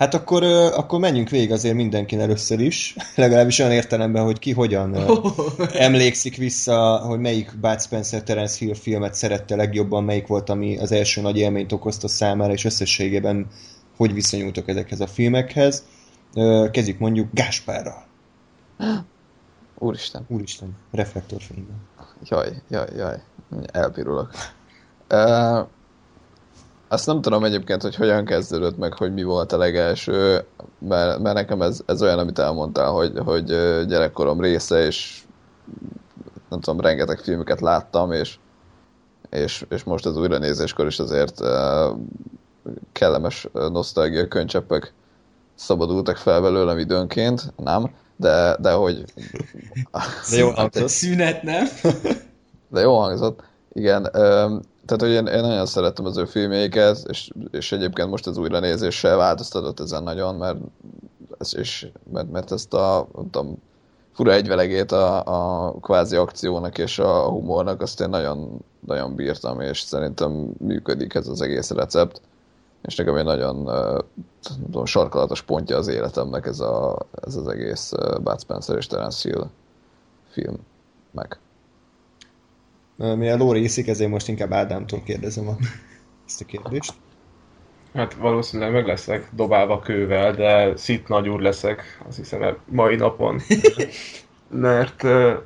Hát 0.00 0.14
akkor, 0.14 0.42
akkor 0.74 0.98
menjünk 0.98 1.28
végig 1.28 1.52
azért 1.52 1.74
mindenkin 1.74 2.20
először 2.20 2.60
is, 2.60 2.96
legalábbis 3.14 3.58
olyan 3.58 3.72
értelemben, 3.72 4.24
hogy 4.24 4.38
ki 4.38 4.52
hogyan 4.52 4.96
emlékszik 5.72 6.36
vissza, 6.36 6.98
hogy 6.98 7.18
melyik 7.18 7.58
Bud 7.60 7.80
Spencer 7.80 8.22
Terence 8.22 8.56
Hill 8.58 8.74
filmet 8.74 9.14
szerette 9.14 9.56
legjobban, 9.56 10.04
melyik 10.04 10.26
volt, 10.26 10.48
ami 10.48 10.78
az 10.78 10.92
első 10.92 11.20
nagy 11.20 11.36
élményt 11.36 11.72
okozta 11.72 12.08
számára, 12.08 12.52
és 12.52 12.64
összességében 12.64 13.46
hogy 13.96 14.14
viszonyultok 14.14 14.68
ezekhez 14.68 15.00
a 15.00 15.06
filmekhez. 15.06 15.84
Kezdjük 16.70 16.98
mondjuk 16.98 17.28
Gáspárral. 17.32 18.04
Úristen. 19.78 20.24
Úristen, 20.28 20.76
reflektorfényben. 20.90 21.76
Jaj, 22.24 22.48
jaj, 22.68 22.88
jaj. 22.96 23.22
Elpirulok. 23.72 24.30
Uh, 25.10 25.66
azt 26.92 27.06
nem 27.06 27.20
tudom 27.20 27.44
egyébként, 27.44 27.82
hogy 27.82 27.94
hogyan 27.96 28.24
kezdődött 28.24 28.78
meg, 28.78 28.92
hogy 28.92 29.12
mi 29.12 29.22
volt 29.22 29.52
a 29.52 29.58
legelső, 29.58 30.44
mert, 30.78 31.18
mert 31.18 31.34
nekem 31.34 31.62
ez, 31.62 31.80
ez 31.86 32.02
olyan, 32.02 32.18
amit 32.18 32.38
elmondtál, 32.38 32.90
hogy, 32.90 33.12
hogy 33.24 33.44
gyerekkorom 33.86 34.40
része, 34.40 34.86
és 34.86 35.22
nem 36.48 36.60
tudom, 36.60 36.80
rengeteg 36.80 37.18
filmüket 37.18 37.60
láttam, 37.60 38.12
és, 38.12 38.38
és, 39.30 39.64
és 39.68 39.84
most 39.84 40.06
az 40.06 40.16
újranézéskor 40.16 40.86
is 40.86 40.98
azért 40.98 41.40
kellemes 42.92 43.48
nosztalgia 43.52 44.28
könycseppek 44.28 44.92
szabadultak 45.54 46.16
fel 46.16 46.40
belőlem 46.40 46.78
időnként, 46.78 47.52
nem, 47.56 47.90
de, 48.16 48.56
de 48.60 48.72
hogy... 48.72 49.04
De 50.30 50.36
jó 50.36 50.50
hangzott. 50.56 50.88
szünet, 50.88 51.42
nem? 51.42 51.66
De 52.68 52.80
jó 52.80 52.98
hangzott. 52.98 53.42
Igen, 53.72 54.10
tehát 54.90 55.16
hogy 55.16 55.26
én, 55.26 55.34
én 55.34 55.40
nagyon 55.40 55.66
szerettem 55.66 56.04
az 56.04 56.16
ő 56.16 56.24
filmjeiket, 56.24 56.98
és, 57.08 57.30
és 57.50 57.72
egyébként 57.72 58.10
most 58.10 58.26
az 58.26 58.36
újranézéssel 58.36 59.16
változtatott 59.16 59.80
ezen 59.80 60.02
nagyon, 60.02 60.34
mert, 60.34 60.58
ez 61.38 61.54
is, 61.58 61.92
mert, 62.12 62.30
mert 62.30 62.52
ezt 62.52 62.74
a, 62.74 63.08
nem 63.32 63.56
fura 64.12 64.32
egyvelegét 64.32 64.92
a, 64.92 65.22
a 65.66 65.72
kvázi 65.80 66.16
akciónak 66.16 66.78
és 66.78 66.98
a 66.98 67.28
humornak 67.28 67.80
azt 67.80 68.00
én 68.00 68.08
nagyon, 68.08 68.64
nagyon 68.86 69.14
bírtam, 69.14 69.60
és 69.60 69.80
szerintem 69.80 70.52
működik 70.58 71.14
ez 71.14 71.28
az 71.28 71.40
egész 71.40 71.70
recept. 71.70 72.20
És 72.82 72.96
nekem 72.96 73.16
egy 73.16 73.24
nagyon 73.24 73.70
tudom, 74.62 74.84
sarkalatos 74.84 75.42
pontja 75.42 75.76
az 75.76 75.88
életemnek 75.88 76.46
ez, 76.46 76.60
a, 76.60 76.98
ez 77.26 77.36
az 77.36 77.48
egész 77.48 77.92
Bud 78.22 78.40
Spencer 78.40 78.76
és 78.76 78.86
Terence 78.86 79.28
Hill 79.28 79.46
film 80.30 80.56
meg. 81.10 81.38
Mivel 83.00 83.36
Lóri 83.36 83.62
iszik, 83.62 83.88
ezért 83.88 84.10
most 84.10 84.28
inkább 84.28 84.52
Ádámtól 84.52 85.02
kérdezem 85.04 85.48
a, 85.48 85.56
ezt 86.26 86.40
a 86.40 86.44
kérdést. 86.44 86.92
Hát 87.94 88.14
valószínűleg 88.14 88.72
meg 88.72 88.86
leszek 88.86 89.28
dobálva 89.32 89.78
kővel, 89.78 90.32
de 90.32 90.76
szit 90.76 91.08
nagy 91.08 91.28
úr 91.28 91.40
leszek, 91.40 92.00
azt 92.08 92.16
hiszem 92.16 92.42
e- 92.42 92.56
mai 92.64 92.96
napon. 92.96 93.40
Mert 94.48 95.02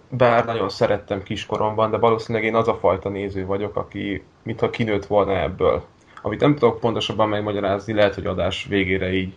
bár 0.08 0.44
nagyon 0.44 0.68
szerettem 0.68 1.22
kiskoromban, 1.22 1.90
de 1.90 1.96
valószínűleg 1.96 2.46
én 2.46 2.54
az 2.54 2.68
a 2.68 2.74
fajta 2.74 3.08
néző 3.08 3.46
vagyok, 3.46 3.76
aki 3.76 4.22
mintha 4.42 4.70
kinőtt 4.70 5.06
volna 5.06 5.40
ebből. 5.40 5.84
Amit 6.22 6.40
nem 6.40 6.54
tudok 6.54 6.80
pontosabban 6.80 7.28
megmagyarázni, 7.28 7.92
lehet, 7.92 8.14
hogy 8.14 8.26
adás 8.26 8.66
végére 8.68 9.12
így 9.12 9.36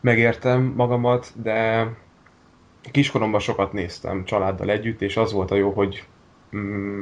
megértem 0.00 0.72
magamat, 0.76 1.32
de 1.42 1.88
kiskoromban 2.90 3.40
sokat 3.40 3.72
néztem 3.72 4.24
családdal 4.24 4.70
együtt, 4.70 5.02
és 5.02 5.16
az 5.16 5.32
volt 5.32 5.50
a 5.50 5.54
jó, 5.54 5.70
hogy 5.70 6.04
mm, 6.56 7.00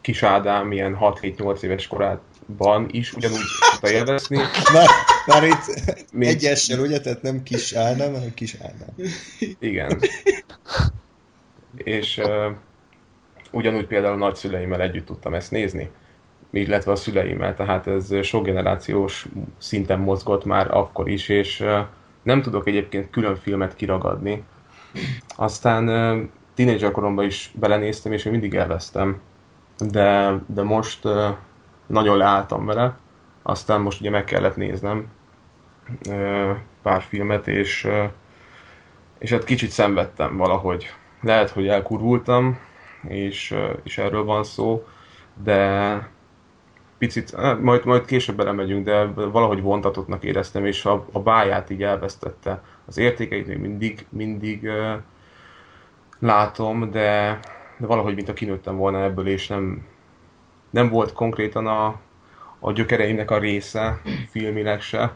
kis 0.00 0.22
Ádám 0.22 0.72
ilyen 0.72 0.96
6-7-8 1.00 1.62
éves 1.62 1.86
korában 1.86 2.88
is 2.90 3.12
ugyanúgy 3.12 3.38
tudta 3.70 3.90
élvezni, 3.90 4.36
Már, 4.72 4.88
már 5.26 5.44
itt 5.44 5.92
Mint- 6.12 6.34
egyessel, 6.34 6.80
ugye? 6.80 7.00
Tehát 7.00 7.22
nem 7.22 7.42
kis 7.42 7.72
Ádám, 7.72 8.12
hanem 8.12 8.34
kis 8.34 8.56
Ádám. 8.62 8.94
Igen. 9.58 10.00
És 11.76 12.18
uh, 12.18 12.52
ugyanúgy 13.50 13.86
például 13.86 14.16
nagyszüleimmel 14.16 14.80
együtt 14.80 15.06
tudtam 15.06 15.34
ezt 15.34 15.50
nézni, 15.50 15.90
illetve 16.50 16.92
a 16.92 16.96
szüleimmel, 16.96 17.54
tehát 17.54 17.86
ez 17.86 18.22
sok 18.22 18.44
generációs 18.44 19.26
szinten 19.58 19.98
mozgott 19.98 20.44
már 20.44 20.74
akkor 20.74 21.08
is, 21.08 21.28
és 21.28 21.64
nem 22.22 22.42
tudok 22.42 22.66
egyébként 22.66 23.10
külön 23.10 23.36
filmet 23.36 23.76
kiragadni. 23.76 24.44
Aztán 25.36 25.84
tínédzser 26.60 26.90
koromban 26.90 27.24
is 27.24 27.50
belenéztem, 27.54 28.12
és 28.12 28.22
még 28.22 28.32
mindig 28.32 28.54
elvesztem, 28.54 29.20
de, 29.78 30.38
de 30.46 30.62
most 30.62 31.08
nagyon 31.86 32.16
leálltam 32.16 32.66
vele, 32.66 32.98
aztán 33.42 33.80
most 33.80 34.00
ugye 34.00 34.10
meg 34.10 34.24
kellett 34.24 34.56
néznem 34.56 35.06
pár 36.82 37.02
filmet, 37.02 37.48
és 37.48 37.88
és 39.18 39.30
hát 39.30 39.44
kicsit 39.44 39.70
szenvedtem 39.70 40.36
valahogy. 40.36 40.94
Lehet, 41.22 41.50
hogy 41.50 41.68
elkurvultam, 41.68 42.58
és, 43.08 43.54
és 43.82 43.98
erről 43.98 44.24
van 44.24 44.44
szó, 44.44 44.86
de 45.42 46.08
picit, 46.98 47.34
hát 47.34 47.60
majd, 47.60 47.84
majd 47.84 48.04
később 48.04 48.36
belemegyünk, 48.36 48.84
de 48.84 49.04
valahogy 49.04 49.62
vontatottnak 49.62 50.24
éreztem, 50.24 50.66
és 50.66 50.84
a, 50.84 51.06
a 51.12 51.20
báját 51.20 51.70
így 51.70 51.82
elvesztette. 51.82 52.62
Az 52.86 52.98
értékeit 52.98 53.46
még 53.46 53.58
mindig, 53.58 54.06
mindig 54.08 54.62
uh, 54.62 54.96
látom, 56.20 56.90
de, 56.90 57.38
de 57.76 57.86
valahogy 57.86 58.14
mint 58.14 58.28
a 58.28 58.32
kinőttem 58.32 58.76
volna 58.76 59.02
ebből, 59.02 59.26
és 59.26 59.46
nem, 59.46 59.86
nem 60.70 60.88
volt 60.88 61.12
konkrétan 61.12 61.66
a, 61.66 62.00
a 62.58 62.72
gyökereimnek 62.72 63.30
a 63.30 63.38
része 63.38 64.00
filmileg 64.30 64.80
se, 64.80 65.14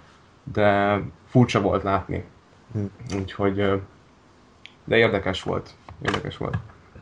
de 0.52 1.00
furcsa 1.28 1.60
volt 1.60 1.82
látni. 1.82 2.24
Úgyhogy, 3.16 3.58
ö, 3.58 3.76
de 4.84 4.96
érdekes 4.96 5.42
volt. 5.42 5.70
Érdekes 6.02 6.36
volt. 6.36 6.56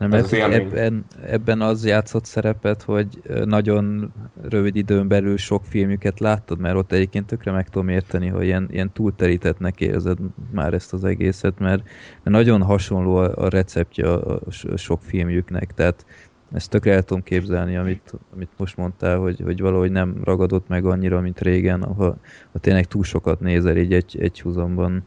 Nem, 0.09 0.19
Ez 0.19 0.33
élmény. 0.33 0.59
ebben, 0.59 1.05
ebben 1.25 1.61
az 1.61 1.85
játszott 1.85 2.25
szerepet, 2.25 2.81
hogy 2.81 3.21
nagyon 3.45 4.13
rövid 4.41 4.75
időn 4.75 5.07
belül 5.07 5.37
sok 5.37 5.65
filmjüket 5.65 6.19
láttad, 6.19 6.59
mert 6.59 6.75
ott 6.75 6.91
egyébként 6.91 7.25
tökre 7.25 7.51
meg 7.51 7.69
tudom 7.69 7.89
érteni, 7.89 8.27
hogy 8.27 8.43
ilyen, 8.43 8.67
ilyen 8.71 8.91
túlterítettnek 8.93 9.81
érzed 9.81 10.17
már 10.51 10.73
ezt 10.73 10.93
az 10.93 11.03
egészet, 11.03 11.59
mert, 11.59 11.83
mert 11.83 12.35
nagyon 12.35 12.61
hasonló 12.61 13.15
a, 13.15 13.31
a 13.35 13.49
receptje 13.49 14.11
a, 14.11 14.39
a 14.45 14.51
so- 14.51 14.77
sok 14.77 15.01
filmjüknek, 15.01 15.73
tehát 15.73 16.05
ezt 16.53 16.69
tökre 16.69 16.93
el 16.93 17.03
tudom 17.03 17.23
képzelni, 17.23 17.75
amit, 17.75 18.13
amit 18.33 18.49
most 18.57 18.77
mondtál, 18.77 19.17
hogy, 19.17 19.41
hogy 19.43 19.61
valahogy 19.61 19.91
nem 19.91 20.17
ragadott 20.23 20.67
meg 20.67 20.85
annyira, 20.85 21.21
mint 21.21 21.39
régen, 21.39 21.83
ha, 21.83 22.17
ha 22.51 22.59
tényleg 22.59 22.85
túl 22.85 23.03
sokat 23.03 23.39
nézel 23.39 23.77
így 23.77 23.93
egy, 23.93 24.17
egy 24.19 24.41
húzomban. 24.41 25.03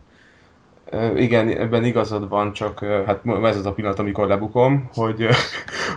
Igen, 1.17 1.49
ebben 1.49 1.85
igazad 1.85 2.29
van, 2.29 2.53
csak 2.53 2.79
hát 2.79 3.21
ez 3.43 3.57
az 3.57 3.67
a 3.67 3.73
pillanat, 3.73 3.99
amikor 3.99 4.27
lebukom, 4.27 4.91
hogy, 4.95 5.27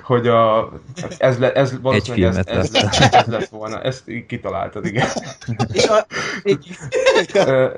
hogy 0.03 0.27
a, 0.27 0.71
ez, 1.17 1.39
le, 1.39 1.53
ez 1.53 1.81
valószínűleg 1.81 2.29
ez, 2.29 2.45
filmet 2.45 2.49
ez, 2.49 2.73
ez, 2.73 3.13
ez 3.13 3.25
lett 3.25 3.49
volna, 3.49 3.81
ezt 3.81 4.03
kitaláltad, 4.27 4.85
igen. 4.85 5.07
És 5.71 5.87
a, 5.87 6.05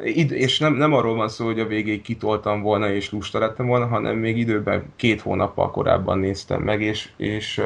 id- 0.04 0.32
és 0.32 0.60
nem, 0.60 0.74
nem 0.74 0.94
arról 0.94 1.16
van 1.16 1.30
szó, 1.30 1.46
hogy 1.46 1.60
a 1.60 1.68
végéig 1.68 2.02
kitoltam 2.02 2.62
volna 2.62 2.90
és 2.90 3.12
lusta 3.12 3.40
lettem 3.40 3.68
volna, 3.68 3.88
hanem 3.88 4.16
még 4.16 4.38
időben 4.38 4.84
két 4.96 5.22
hónappal 5.22 5.72
korábban 5.72 6.20
néztem 6.20 6.62
meg, 6.62 6.82
és, 6.82 7.10
és 7.18 7.62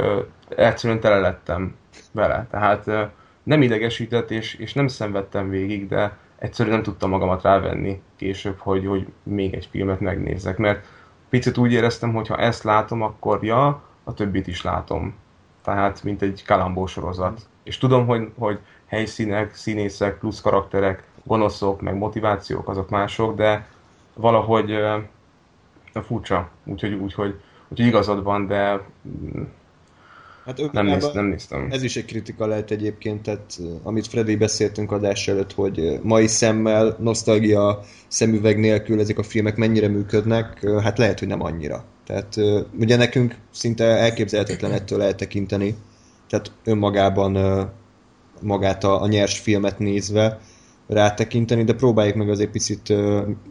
egyszerűen 0.50 1.00
tele 1.00 1.20
lettem 1.20 1.76
vele. 2.12 2.48
Tehát 2.52 3.12
nem 3.44 3.62
idegesített, 3.62 4.32
és, 4.32 4.54
és 4.54 4.74
nem 4.74 4.88
szenvedtem 4.88 5.50
végig, 5.50 5.88
de 5.88 6.18
egyszerűen 6.46 6.76
nem 6.76 6.84
tudtam 6.84 7.10
magamat 7.10 7.42
rávenni 7.42 8.02
később, 8.16 8.58
hogy, 8.58 8.86
hogy 8.86 9.08
még 9.24 9.54
egy 9.54 9.68
filmet 9.72 10.00
megnézzek, 10.00 10.58
mert 10.58 10.86
picit 11.30 11.58
úgy 11.58 11.72
éreztem, 11.72 12.14
hogy 12.14 12.28
ha 12.28 12.38
ezt 12.38 12.64
látom, 12.64 13.02
akkor 13.02 13.44
ja, 13.44 13.82
a 14.04 14.14
többit 14.14 14.48
is 14.48 14.62
látom. 14.62 15.16
Tehát, 15.64 16.04
mint 16.04 16.22
egy 16.22 16.44
kalambó 16.46 16.86
sorozat. 16.86 17.48
És 17.64 17.78
tudom, 17.78 18.06
hogy, 18.06 18.32
hogy 18.38 18.60
helyszínek, 18.86 19.56
színészek, 19.56 20.20
plusz 20.20 20.42
karakterek, 20.42 21.04
gonoszok, 21.24 21.82
meg 21.82 21.96
motivációk, 21.96 22.70
azok 22.70 22.90
mások, 22.90 23.36
de 23.36 23.68
valahogy 24.14 24.72
uh, 24.72 26.04
furcsa. 26.04 26.50
Úgyhogy, 26.64 26.94
úgyhogy, 26.94 27.40
úgyhogy 27.68 27.88
igazad 27.88 28.24
van, 28.24 28.48
de 28.48 28.82
mm, 29.08 29.44
Hát 30.46 30.72
nem, 30.72 30.86
néz, 30.86 31.10
nem 31.14 31.26
néztem. 31.26 31.68
Ez 31.72 31.84
is 31.84 31.96
egy 31.96 32.06
kritika 32.06 32.48
lehet 32.48 32.72
egyébként, 32.72 33.22
tehát 33.22 33.60
amit 33.84 34.08
Freddy 34.08 34.36
beszéltünk 34.36 34.92
adás 34.92 35.28
előtt, 35.28 35.54
hogy 35.54 36.00
mai 36.02 36.28
szemmel, 36.28 36.96
nosztalgia 37.00 37.80
szemüveg 38.08 38.60
nélkül 38.60 39.00
ezek 39.00 39.18
a 39.18 39.24
filmek 39.24 39.56
mennyire 39.56 39.88
működnek, 39.88 40.68
hát 40.82 40.98
lehet, 40.98 41.20
hogy 41.20 41.28
nem 41.28 41.42
annyira. 41.42 41.86
Tehát 42.06 42.36
ugye 42.80 42.96
nekünk 42.96 43.36
szinte 43.52 43.84
elképzelhetetlen 43.84 44.72
ettől 44.72 45.02
eltekinteni, 45.02 45.76
tehát 46.30 46.52
önmagában 46.64 47.38
magát 48.42 48.84
a, 48.84 49.02
a 49.02 49.08
nyers 49.08 49.40
filmet 49.40 49.80
nézve 49.80 50.40
rátekinteni, 50.88 51.64
de 51.64 51.74
próbáljuk 51.74 52.16
meg 52.16 52.30
azért 52.30 52.52
picit, 52.52 52.94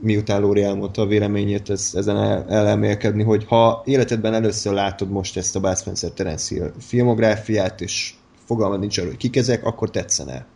miután 0.01 0.41
Lóri 0.41 0.63
elmondta 0.63 1.03
a 1.03 1.07
véleményét, 1.07 1.71
ez, 1.71 1.91
ezen 1.95 2.17
el, 2.49 3.25
hogy 3.25 3.45
ha 3.45 3.83
életedben 3.85 4.35
először 4.35 4.73
látod 4.73 5.11
most 5.11 5.37
ezt 5.37 5.57
a 5.57 5.61
Bud 5.61 5.77
Spencer 5.77 6.11
Terence 6.11 6.55
Hill 6.55 6.73
filmográfiát, 6.79 7.81
és 7.81 8.15
fogalmad 8.45 8.79
nincs 8.79 8.99
arról, 8.99 9.11
hogy 9.11 9.19
kik 9.19 9.37
ezek, 9.37 9.65
akkor 9.65 9.91
tetszene. 9.91 10.47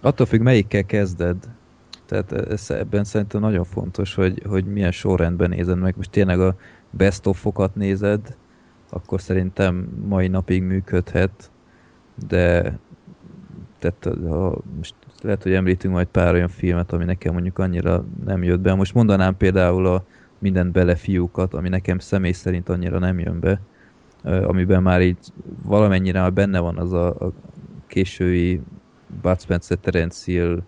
Attól 0.00 0.26
függ, 0.26 0.40
melyikkel 0.40 0.84
kezded. 0.84 1.36
Tehát 2.06 2.32
ez, 2.32 2.70
ebben 2.70 3.04
szerintem 3.04 3.40
nagyon 3.40 3.64
fontos, 3.64 4.14
hogy, 4.14 4.42
hogy 4.48 4.64
milyen 4.64 4.92
sorrendben 4.92 5.48
nézed 5.48 5.78
meg. 5.78 5.94
Most 5.96 6.10
tényleg 6.10 6.40
a 6.40 6.56
best 6.90 7.26
of-okat 7.26 7.74
nézed, 7.74 8.36
akkor 8.90 9.20
szerintem 9.20 9.88
mai 10.08 10.28
napig 10.28 10.62
működhet, 10.62 11.50
de 12.28 12.78
tehát 13.80 14.18
ha 14.28 14.58
most 14.76 14.94
lehet, 15.22 15.42
hogy 15.42 15.52
említünk 15.52 15.94
majd 15.94 16.06
pár 16.06 16.34
olyan 16.34 16.48
filmet, 16.48 16.92
ami 16.92 17.04
nekem 17.04 17.32
mondjuk 17.32 17.58
annyira 17.58 18.04
nem 18.24 18.42
jött 18.42 18.60
be. 18.60 18.74
Most 18.74 18.94
mondanám 18.94 19.36
például 19.36 19.86
a 19.86 20.04
Mindent 20.40 20.72
bele 20.72 20.94
fiúkat, 20.94 21.54
ami 21.54 21.68
nekem 21.68 21.98
személy 21.98 22.32
szerint 22.32 22.68
annyira 22.68 22.98
nem 22.98 23.18
jön 23.18 23.40
be, 23.40 23.60
amiben 24.22 24.82
már 24.82 25.02
így 25.02 25.18
valamennyire 25.62 26.20
már 26.20 26.32
benne 26.32 26.58
van 26.58 26.78
az 26.78 26.92
a, 26.92 27.06
a 27.06 27.32
késői 27.86 28.60
Bud 29.22 29.40
Spencer 29.40 29.78
Terence 29.78 30.32
Hill 30.32 30.62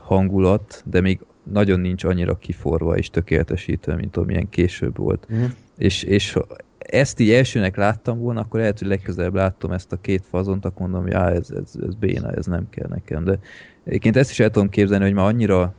hangulat, 0.00 0.82
de 0.84 1.00
még 1.00 1.20
nagyon 1.42 1.80
nincs 1.80 2.04
annyira 2.04 2.38
kiforva 2.38 2.96
és 2.96 3.10
tökéletesítve, 3.10 3.94
mint 3.94 4.16
amilyen 4.16 4.48
később 4.48 4.96
volt. 4.96 5.26
Mhm. 5.28 5.44
És, 5.76 6.02
és 6.02 6.36
ezt 6.86 7.20
így 7.20 7.30
elsőnek 7.30 7.76
láttam 7.76 8.18
volna, 8.18 8.40
akkor 8.40 8.60
lehet, 8.60 8.78
hogy 8.78 8.88
legközelebb 8.88 9.34
láttam 9.34 9.72
ezt 9.72 9.92
a 9.92 10.00
két 10.00 10.24
fazont, 10.30 10.64
akkor 10.64 10.80
mondom, 10.80 11.02
hogy 11.02 11.12
á, 11.12 11.30
ez, 11.30 11.50
ez, 11.50 11.72
ez 11.86 11.94
béna, 11.94 12.30
ez 12.32 12.46
nem 12.46 12.68
kell 12.70 12.88
nekem. 12.88 13.24
De 13.24 13.38
egyébként 13.84 14.16
ezt 14.16 14.30
is 14.30 14.40
el 14.40 14.50
tudom 14.50 14.68
képzelni, 14.68 15.04
hogy 15.04 15.14
már 15.14 15.26
annyira, 15.26 15.74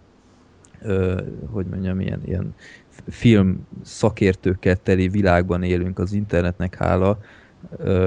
ö, 0.81 1.21
hogy 1.51 1.65
mondjam, 1.65 1.99
ilyen, 1.99 2.21
ilyen 2.25 2.55
film 3.09 3.67
szakértőkkel 3.83 4.75
teli 4.75 5.07
világban 5.07 5.63
élünk 5.63 5.99
az 5.99 6.13
internetnek 6.13 6.75
hála, 6.75 7.19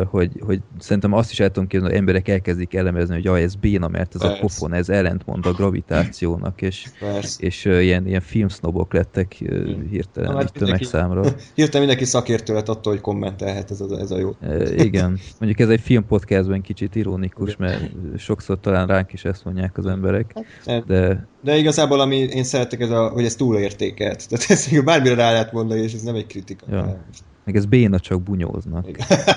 hogy, 0.07 0.33
hogy 0.41 0.61
szerintem 0.79 1.13
azt 1.13 1.31
is 1.31 1.41
el 1.41 1.47
tudom 1.47 1.67
képzelni, 1.67 1.93
hogy 1.95 2.01
emberek 2.03 2.29
elkezdik 2.29 2.75
elemezni, 2.75 3.15
hogy 3.15 3.25
jaj, 3.25 3.43
ez 3.43 3.55
béna, 3.55 3.89
mert 3.89 4.15
ez 4.15 4.21
a 4.23 4.27
Persze. 4.27 4.41
pofon, 4.41 4.73
ez 4.73 4.89
ellentmond 4.89 5.47
a 5.47 5.53
gravitációnak, 5.53 6.63
és, 6.63 6.87
Persze. 7.01 7.43
és 7.43 7.65
ilyen, 7.65 8.07
ilyen 8.07 8.21
filmsznobok 8.21 8.93
lettek 8.93 9.37
ö, 9.41 9.73
hirtelen 9.91 10.37
hát 10.37 10.37
mindenki- 10.37 10.59
tömegszámra. 10.59 11.23
Hirtelen 11.55 11.87
mindenki 11.87 12.05
szakértő 12.05 12.55
lett 12.55 12.69
attól, 12.69 12.93
hogy 12.93 13.03
kommentelhet, 13.03 13.71
ez 13.71 13.81
a, 13.81 13.99
ez 13.99 14.11
a 14.11 14.19
jó. 14.19 14.37
Igen. 14.77 15.19
Mondjuk 15.39 15.61
ez 15.61 15.69
egy 15.69 15.81
filmpodcastben 15.81 16.61
kicsit 16.61 16.95
ironikus, 16.95 17.57
mert 17.57 17.91
sokszor 18.19 18.61
talán 18.61 18.87
ránk 18.87 19.13
is 19.13 19.25
ezt 19.25 19.45
mondják 19.45 19.79
az 19.79 19.87
emberek, 19.87 20.33
De, 20.65 20.83
de 20.87 21.29
de 21.43 21.57
igazából, 21.57 22.01
ami 22.01 22.17
én 22.17 22.45
szeretek, 22.45 22.81
ez 22.81 22.91
a, 22.91 23.09
hogy 23.09 23.25
ez 23.25 23.35
túlértékelt. 23.35 24.29
Tehát 24.29 24.51
ezt 24.51 24.85
bármire 24.85 25.15
rá 25.15 25.33
lehet 25.33 25.53
mondani, 25.53 25.81
és 25.81 25.93
ez 25.93 26.03
nem 26.03 26.15
egy 26.15 26.27
kritika. 26.27 26.67
Ja. 26.71 27.05
Meg 27.51 27.59
ez 27.59 27.67
béna 27.67 27.99
csak 27.99 28.23
bunyóznak. 28.23 28.87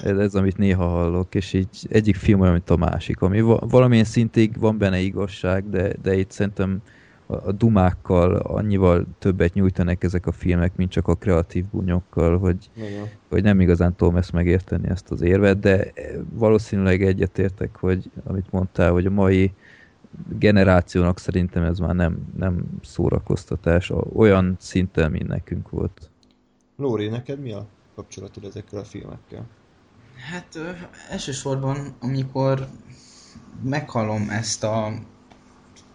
Ez, 0.03 0.17
ez, 0.17 0.35
amit 0.35 0.57
néha 0.57 0.87
hallok, 0.87 1.35
és 1.35 1.53
így 1.53 1.87
egyik 1.89 2.15
film 2.15 2.39
olyan, 2.39 2.53
mint 2.53 2.69
a 2.69 2.75
másik, 2.75 3.21
ami 3.21 3.41
va- 3.41 3.71
valamilyen 3.71 4.03
szintig 4.03 4.59
van 4.59 4.77
benne 4.77 4.99
igazság, 4.99 5.69
de, 5.69 5.93
de 6.01 6.15
itt 6.15 6.31
szerintem 6.31 6.81
a, 7.25 7.51
dumákkal 7.51 8.35
annyival 8.35 9.05
többet 9.19 9.53
nyújtanak 9.53 10.03
ezek 10.03 10.27
a 10.27 10.31
filmek, 10.31 10.75
mint 10.75 10.91
csak 10.91 11.07
a 11.07 11.15
kreatív 11.15 11.65
bunyokkal, 11.71 12.37
hogy, 12.37 12.69
Igen. 12.75 13.07
hogy 13.29 13.43
nem 13.43 13.59
igazán 13.59 13.95
tudom 13.95 14.15
ezt 14.15 14.31
megérteni, 14.31 14.89
ezt 14.89 15.11
az 15.11 15.21
érvet, 15.21 15.59
de 15.59 15.93
valószínűleg 16.33 17.03
egyetértek, 17.03 17.75
hogy 17.75 18.11
amit 18.23 18.51
mondtál, 18.51 18.91
hogy 18.91 19.05
a 19.05 19.11
mai 19.11 19.53
generációnak 20.37 21.19
szerintem 21.19 21.63
ez 21.63 21.79
már 21.79 21.95
nem, 21.95 22.17
nem 22.37 22.63
szórakoztatás, 22.83 23.91
olyan 24.13 24.55
szinten, 24.59 25.11
mint 25.11 25.27
nekünk 25.27 25.69
volt. 25.69 26.11
Lóri, 26.77 27.07
neked 27.07 27.39
mi 27.39 27.51
a 27.51 27.65
kapcsolatod 27.95 28.43
ezekkel 28.43 28.79
a 28.79 28.83
filmekkel? 28.83 29.45
Hát 30.31 30.55
ö, 30.55 30.71
elsősorban, 31.09 31.95
amikor 31.99 32.67
meghallom 33.63 34.29
ezt 34.29 34.63
a 34.63 34.93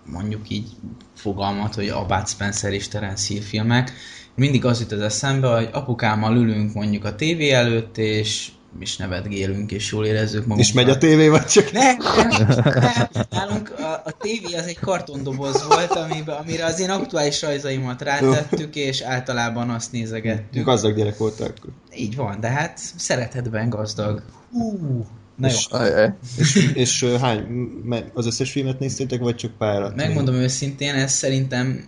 mondjuk 0.05 0.51
így 0.51 0.69
fogalmat, 1.15 1.75
hogy 1.75 1.89
a 1.89 2.07
Bud 2.07 2.29
Spencer 2.29 2.73
és 2.73 2.89
Terence 2.89 3.33
Hill 3.33 3.43
filmek, 3.43 3.93
mindig 4.35 4.65
az 4.65 4.81
jut 4.81 4.93
az 4.93 5.01
eszembe, 5.01 5.55
hogy 5.55 5.69
apukámmal 5.73 6.37
ülünk 6.37 6.75
mondjuk 6.75 7.05
a 7.05 7.15
tévé 7.15 7.51
előtt, 7.51 7.99
és, 7.99 8.53
és 8.81 8.97
nevetgélünk, 8.97 9.71
és 9.73 9.93
jól 9.93 10.07
érezzük 10.07 10.41
magunkat. 10.41 10.65
És 10.67 10.73
megy 10.73 10.91
a 10.91 10.99
tévé, 10.99 11.29
vagy 11.29 11.45
csak... 11.47 11.73
Nem, 11.73 11.97
nem, 12.17 12.47
nem. 12.59 13.25
Nálunk 13.31 13.71
a, 13.79 14.03
a 14.05 14.11
tévé 14.21 14.55
az 14.55 14.67
egy 14.67 14.79
kartondoboz 14.79 15.67
volt, 15.67 15.91
amiben, 15.91 16.37
amire 16.37 16.65
az 16.65 16.81
én 16.81 16.91
aktuális 16.91 17.43
rajzaimat 17.43 18.03
rátettük, 18.03 18.77
és 18.77 19.01
általában 19.01 19.71
azt 19.71 19.93
nézegettük. 19.93 20.65
Gazdag 20.65 20.97
gyerek 20.97 21.17
voltál 21.17 21.47
akkor. 21.57 21.71
Így 21.97 22.17
van, 22.17 22.41
de 22.41 22.49
hát 22.49 22.79
szeretetben 22.97 23.69
gazdag. 23.69 24.23
Hú, 24.51 25.07
na 25.37 25.47
jó. 25.49 25.55
És- 25.55 25.67
Ajaj. 25.71 26.15
És, 26.39 26.71
és 26.75 27.03
ö, 27.03 27.17
hány, 27.19 27.47
az 28.15 28.27
összes 28.27 28.51
filmet 28.51 28.79
néztétek, 28.79 29.21
vagy 29.21 29.37
csak 29.37 29.51
párat? 29.59 29.95
Megmondom 29.97 30.35
őszintén, 30.35 30.95
ez 30.95 31.13
szerintem 31.13 31.85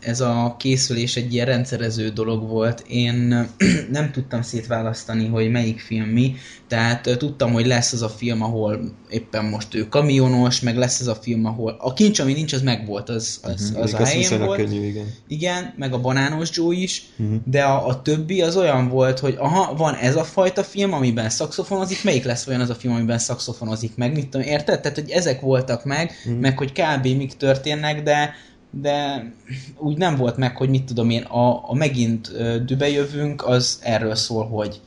ez 0.00 0.20
a 0.20 0.56
készülés 0.58 1.16
egy 1.16 1.32
ilyen 1.32 1.46
rendszerező 1.46 2.08
dolog 2.08 2.48
volt. 2.48 2.84
Én 2.88 3.48
nem 3.90 4.10
tudtam 4.12 4.42
szétválasztani, 4.42 5.26
hogy 5.26 5.50
melyik 5.50 5.80
film 5.80 6.08
mi, 6.08 6.34
tehát 6.68 7.16
tudtam, 7.18 7.52
hogy 7.52 7.66
lesz 7.66 7.92
az 7.92 8.02
a 8.02 8.08
film, 8.08 8.42
ahol 8.42 8.80
éppen 9.10 9.44
most 9.44 9.74
ő 9.74 9.88
kamionos, 9.88 10.60
meg 10.60 10.76
lesz 10.76 11.00
az 11.00 11.06
a 11.06 11.14
film, 11.14 11.44
ahol 11.44 11.76
a 11.78 11.92
kincs, 11.92 12.18
ami 12.18 12.32
nincs, 12.32 12.52
az 12.52 12.62
megvolt, 12.62 13.08
az, 13.08 13.40
az, 13.42 13.74
az 13.76 13.94
a 13.94 14.04
helyén 14.04 14.38
volt. 14.38 14.58
könnyű, 14.58 14.86
igen. 14.86 15.14
Igen, 15.28 15.74
meg 15.76 15.92
a 15.92 16.00
Banános 16.00 16.50
Joe 16.52 16.74
is, 16.74 17.02
uh-huh. 17.18 17.36
de 17.44 17.62
a, 17.62 17.86
a 17.86 18.02
többi 18.02 18.42
az 18.42 18.56
olyan 18.56 18.88
volt, 18.88 19.18
hogy 19.18 19.34
aha, 19.38 19.74
van 19.74 19.94
ez 19.94 20.16
a 20.16 20.24
fajta 20.24 20.62
film, 20.62 20.92
amiben 20.92 21.28
szakszofonozik, 21.28 22.04
melyik 22.04 22.24
lesz 22.24 22.46
olyan 22.46 22.60
az 22.60 22.70
a 22.70 22.74
film, 22.74 22.94
amiben 22.94 23.18
szakszofonozik 23.18 23.96
meg, 23.96 24.12
mit 24.12 24.28
tudom, 24.28 24.46
érted? 24.46 24.80
Tehát, 24.80 24.98
hogy 24.98 25.10
ezek 25.10 25.40
voltak 25.40 25.84
meg, 25.84 26.12
uh-huh. 26.24 26.40
meg 26.40 26.58
hogy 26.58 26.72
kb. 26.72 27.06
mik 27.06 27.36
történnek, 27.36 28.02
de 28.02 28.34
de 28.80 29.30
úgy 29.78 29.96
nem 29.96 30.16
volt 30.16 30.36
meg, 30.36 30.56
hogy 30.56 30.68
mit 30.68 30.84
tudom 30.84 31.10
én, 31.10 31.22
a, 31.22 31.70
a 31.70 31.74
megint 31.74 32.30
ö, 32.34 32.56
dübe 32.64 32.88
jövünk, 32.88 33.46
az 33.46 33.78
erről 33.82 34.14
szól, 34.14 34.46
hogy 34.46 34.80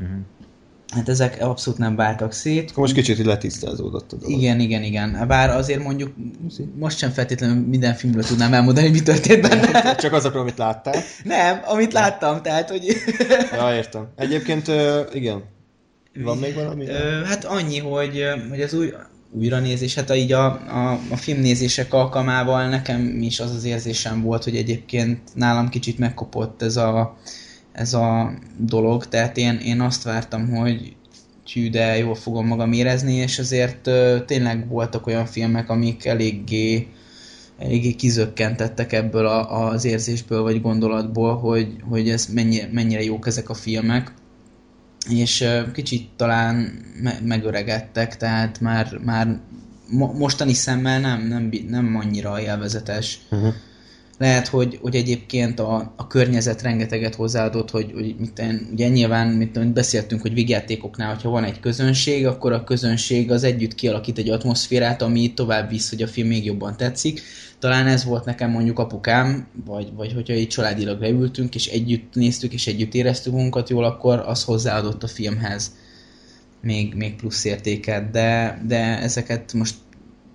Uh-huh. 0.00 0.16
hát 0.88 1.08
ezek 1.08 1.36
abszolút 1.40 1.78
nem 1.78 1.96
váltak 1.96 2.32
szét. 2.32 2.70
Akkor 2.70 2.82
most 2.82 2.94
kicsit 2.94 3.24
letisztázódott 3.24 4.12
a 4.12 4.16
dolog. 4.16 4.38
Igen, 4.38 4.60
igen, 4.60 4.82
igen. 4.82 5.24
Bár 5.28 5.50
azért 5.50 5.82
mondjuk 5.82 6.14
most 6.78 6.98
sem 6.98 7.10
feltétlenül 7.10 7.66
minden 7.66 7.94
filmről 7.94 8.24
tudnám 8.24 8.52
elmondani, 8.54 8.86
hogy 8.86 8.96
mi 8.96 9.02
történt 9.02 9.48
benne. 9.48 9.94
Csak 9.94 10.12
azokról, 10.12 10.42
amit 10.42 10.58
láttál. 10.58 11.02
Nem, 11.24 11.60
amit 11.64 11.92
láttam, 11.92 12.42
tehát, 12.42 12.70
hogy... 12.70 12.86
Ja, 13.52 13.74
értem. 13.74 14.08
Egyébként, 14.16 14.70
igen. 15.12 15.42
Van 16.14 16.38
még 16.38 16.54
valami? 16.54 16.86
Ö, 16.86 17.24
hát 17.24 17.44
annyi, 17.44 17.78
hogy, 17.78 18.24
hogy 18.50 18.60
az 18.60 18.74
új, 18.74 18.92
újranézés, 19.32 19.94
hát 19.94 20.10
a, 20.10 20.14
így 20.14 20.32
a, 20.32 20.44
a, 20.46 21.00
a 21.10 21.16
filmnézések 21.16 21.92
alkalmával 21.92 22.68
nekem 22.68 23.22
is 23.22 23.40
az 23.40 23.54
az 23.54 23.64
érzésem 23.64 24.22
volt, 24.22 24.44
hogy 24.44 24.56
egyébként 24.56 25.20
nálam 25.34 25.68
kicsit 25.68 25.98
megkopott 25.98 26.62
ez 26.62 26.76
a, 26.76 27.16
ez 27.72 27.94
a 27.94 28.32
dolog, 28.58 29.06
tehát 29.06 29.36
én, 29.36 29.54
én 29.54 29.80
azt 29.80 30.02
vártam, 30.02 30.48
hogy 30.48 30.96
hű, 31.52 31.70
de 31.70 31.98
jól 31.98 32.14
fogom 32.14 32.46
magam 32.46 32.72
érezni, 32.72 33.14
és 33.14 33.38
azért 33.38 33.86
ö, 33.86 34.18
tényleg 34.26 34.68
voltak 34.68 35.06
olyan 35.06 35.26
filmek, 35.26 35.70
amik 35.70 36.04
eléggé 36.04 36.88
eléggé 37.58 37.92
kizökkentettek 37.92 38.92
ebből 38.92 39.26
a, 39.26 39.68
az 39.68 39.84
érzésből, 39.84 40.42
vagy 40.42 40.60
gondolatból, 40.60 41.36
hogy, 41.36 41.76
hogy 41.88 42.08
ez 42.08 42.26
mennyi, 42.26 42.60
mennyire 42.72 43.02
jók 43.02 43.26
ezek 43.26 43.48
a 43.48 43.54
filmek 43.54 44.12
és 45.08 45.44
kicsit 45.72 46.08
talán 46.16 46.84
me- 47.02 47.20
megöregedtek, 47.24 48.16
tehát 48.16 48.60
már, 48.60 48.98
már 49.04 49.38
mo- 49.90 50.18
mostani 50.18 50.52
szemmel 50.52 51.00
nem, 51.00 51.26
nem, 51.26 51.50
nem 51.68 51.96
annyira 51.96 52.40
élvezetes. 52.40 53.18
Uh-huh. 53.30 53.54
Lehet, 54.18 54.48
hogy, 54.48 54.78
hogy 54.82 54.94
egyébként 54.94 55.60
a, 55.60 55.92
a 55.96 56.06
környezet 56.06 56.62
rengeteget 56.62 57.14
hozzáadott, 57.14 57.70
hogy, 57.70 57.90
hogy 57.94 58.14
mit, 58.18 58.42
ugye 58.72 58.88
nyilván 58.88 59.28
mit, 59.28 59.50
tudom, 59.50 59.72
beszéltünk, 59.72 60.20
hogy 60.20 60.34
vígjátékoknál, 60.34 61.14
hogyha 61.14 61.30
van 61.30 61.44
egy 61.44 61.60
közönség, 61.60 62.26
akkor 62.26 62.52
a 62.52 62.64
közönség 62.64 63.30
az 63.30 63.44
együtt 63.44 63.74
kialakít 63.74 64.18
egy 64.18 64.28
atmoszférát, 64.28 65.02
ami 65.02 65.34
tovább 65.34 65.68
visz, 65.68 65.88
hogy 65.88 66.02
a 66.02 66.06
film 66.06 66.28
még 66.28 66.44
jobban 66.44 66.76
tetszik. 66.76 67.22
Talán 67.58 67.86
ez 67.86 68.04
volt 68.04 68.24
nekem 68.24 68.50
mondjuk 68.50 68.78
apukám, 68.78 69.46
vagy, 69.64 69.92
vagy 69.94 70.12
hogyha 70.12 70.34
így 70.34 70.48
családilag 70.48 71.00
leültünk, 71.00 71.54
és 71.54 71.66
együtt 71.66 72.14
néztük, 72.14 72.52
és 72.52 72.66
együtt 72.66 72.94
éreztük 72.94 73.32
magunkat 73.32 73.68
jól, 73.68 73.84
akkor 73.84 74.18
az 74.18 74.44
hozzáadott 74.44 75.02
a 75.02 75.06
filmhez 75.06 75.72
még, 76.60 76.94
még 76.94 77.16
plusz 77.16 77.44
értéket, 77.44 78.10
de, 78.10 78.60
de 78.66 78.98
ezeket 79.00 79.52
most 79.52 79.74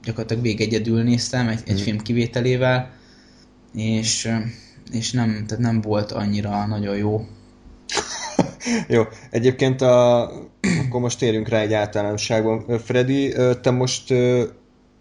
gyakorlatilag 0.04 0.44
végegyedül 0.44 1.04
néztem, 1.04 1.48
egy, 1.48 1.62
egy 1.66 1.82
film 1.82 1.98
kivételével, 1.98 2.92
és, 3.74 4.30
és 4.92 5.12
nem, 5.12 5.46
tehát 5.48 5.64
nem 5.64 5.82
volt 5.82 6.12
annyira 6.12 6.66
nagyon 6.66 6.98
jó. 6.98 7.22
Jó, 8.88 9.04
egyébként 9.30 9.82
a, 9.82 10.22
akkor 10.86 11.02
most 11.02 11.20
térjünk 11.20 11.48
rá 11.48 11.60
egy 11.60 11.74
általánosságban. 11.74 12.80
Freddy, 12.80 13.34
te 13.62 13.72
most 13.72 14.14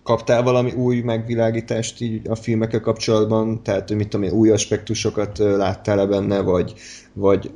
kaptál 0.03 0.43
valami 0.43 0.73
új 0.73 1.01
megvilágítást 1.01 2.01
így 2.01 2.29
a 2.29 2.35
filmekkel 2.35 2.81
kapcsolatban? 2.81 3.63
Tehát, 3.63 3.89
hogy 3.89 3.97
mit 3.97 4.09
tudom 4.09 4.27
én, 4.27 4.33
új 4.33 4.51
aspektusokat 4.51 5.39
ö, 5.39 5.57
láttál-e 5.57 6.07
benne, 6.07 6.41
vagy, 6.41 6.75
vagy 7.13 7.51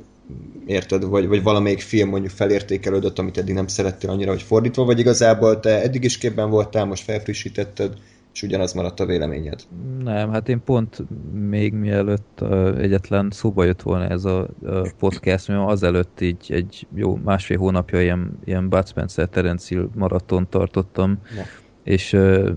érted, 0.65 1.03
vagy, 1.03 1.27
vagy 1.27 1.43
valamelyik 1.43 1.79
film 1.79 2.09
mondjuk 2.09 2.31
felértékelődött, 2.31 3.19
amit 3.19 3.37
eddig 3.37 3.53
nem 3.53 3.67
szerettél 3.67 4.09
annyira, 4.09 4.31
hogy 4.31 4.41
fordítva, 4.41 4.85
vagy 4.85 4.99
igazából 4.99 5.59
te 5.59 5.81
eddig 5.81 6.03
is 6.03 6.17
képben 6.17 6.49
voltál, 6.49 6.85
most 6.85 7.03
felfrissítetted, 7.03 7.93
és 8.33 8.43
ugyanaz 8.43 8.73
maradt 8.73 8.99
a 8.99 9.05
véleményed. 9.05 9.59
Nem, 10.03 10.31
hát 10.31 10.49
én 10.49 10.61
pont 10.65 11.03
még 11.49 11.73
mielőtt 11.73 12.39
uh, 12.41 12.77
egyetlen 12.79 13.29
szóba 13.31 13.63
jött 13.63 13.81
volna 13.81 14.07
ez 14.07 14.25
a 14.25 14.47
uh, 14.59 14.87
podcast, 14.99 15.47
mert 15.47 15.69
azelőtt 15.69 16.21
így 16.21 16.45
egy 16.47 16.87
jó 16.95 17.15
másfél 17.15 17.57
hónapja 17.57 18.01
ilyen, 18.01 18.39
ilyen 18.45 18.69
Bud 18.69 18.87
Spencer 18.87 19.27
Terence 19.27 19.65
Hill 19.69 19.89
maraton 19.95 20.47
tartottam, 20.49 21.19
Na. 21.35 21.41
És 21.87 22.13
uh, 22.13 22.49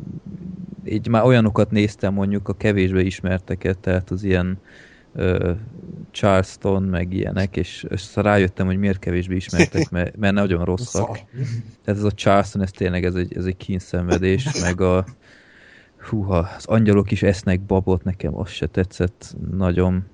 így 0.84 1.08
már 1.08 1.24
olyanokat 1.24 1.70
néztem 1.70 2.14
mondjuk 2.14 2.48
a 2.48 2.52
kevésbé 2.52 3.04
ismerteket, 3.04 3.78
tehát 3.78 4.10
az 4.10 4.22
ilyen 4.22 4.58
uh, 5.14 5.56
Charleston, 6.10 6.82
meg 6.82 7.12
ilyenek, 7.12 7.56
és, 7.56 7.86
és 7.88 8.16
rájöttem, 8.16 8.66
hogy 8.66 8.78
miért 8.78 8.98
kevésbé 8.98 9.36
ismertek, 9.36 9.90
mert, 9.96 10.16
mert 10.16 10.34
nagyon 10.34 10.64
rosszak. 10.64 11.06
Szar. 11.06 11.18
Tehát 11.84 12.00
ez 12.00 12.04
a 12.04 12.10
Charleston, 12.10 12.62
ez 12.62 12.70
tényleg 12.70 13.04
ez 13.04 13.14
egy, 13.14 13.36
ez 13.36 13.44
egy 13.44 13.56
kínszenvedés, 13.56 14.48
meg 14.66 14.80
a 14.80 15.04
húha, 16.08 16.48
az 16.56 16.66
angyalok 16.66 17.10
is 17.10 17.22
esznek 17.22 17.60
babot, 17.60 18.04
nekem 18.04 18.36
az 18.36 18.48
se 18.48 18.66
tetszett 18.66 19.36
nagyon. 19.50 20.04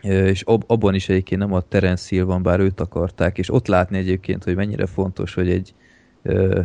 És 0.00 0.42
ab, 0.42 0.64
abban 0.66 0.94
is 0.94 1.08
egyébként 1.08 1.40
nem 1.40 1.52
a 1.52 1.60
Terence 1.60 2.06
Hill 2.08 2.24
van, 2.24 2.42
bár 2.42 2.60
őt 2.60 2.80
akarták, 2.80 3.38
és 3.38 3.52
ott 3.52 3.66
látni 3.66 3.98
egyébként, 3.98 4.44
hogy 4.44 4.54
mennyire 4.54 4.86
fontos, 4.86 5.34
hogy 5.34 5.50
egy 5.50 5.74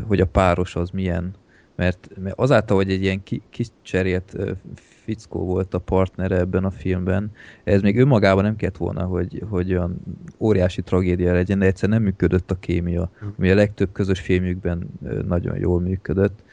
hogy 0.08 0.20
a 0.20 0.26
páros 0.26 0.76
az 0.76 0.90
milyen, 0.90 1.36
mert, 1.80 2.10
mert 2.22 2.40
azáltal, 2.40 2.78
hogy 2.78 2.92
egy 2.92 3.02
ilyen 3.02 3.24
ki, 3.24 3.42
kis 3.50 3.68
cserélt 3.82 4.34
ö, 4.34 4.52
fickó 4.76 5.46
volt 5.46 5.74
a 5.74 5.80
partnere 5.80 6.38
ebben 6.38 6.64
a 6.64 6.72
filmben, 6.72 7.32
ez 7.64 7.82
még 7.82 8.00
önmagában 8.00 8.44
nem 8.44 8.56
kellett 8.56 8.78
volna, 8.78 9.04
hogy, 9.04 9.44
hogy 9.50 9.72
olyan 9.72 10.00
óriási 10.40 10.82
tragédia 10.82 11.34
legyen, 11.34 11.60
de 11.60 11.66
egyszer 11.66 11.90
nem 11.90 12.02
működött 12.02 12.52
a 12.52 12.60
kémia, 12.60 13.12
ami 13.38 13.52
a 13.52 13.56
legtöbb 13.56 13.92
közös 13.92 14.20
filmjükben 14.20 14.90
nagyon 15.28 15.58
jól 15.58 15.80
működött, 15.80 16.44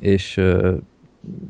és 0.00 0.36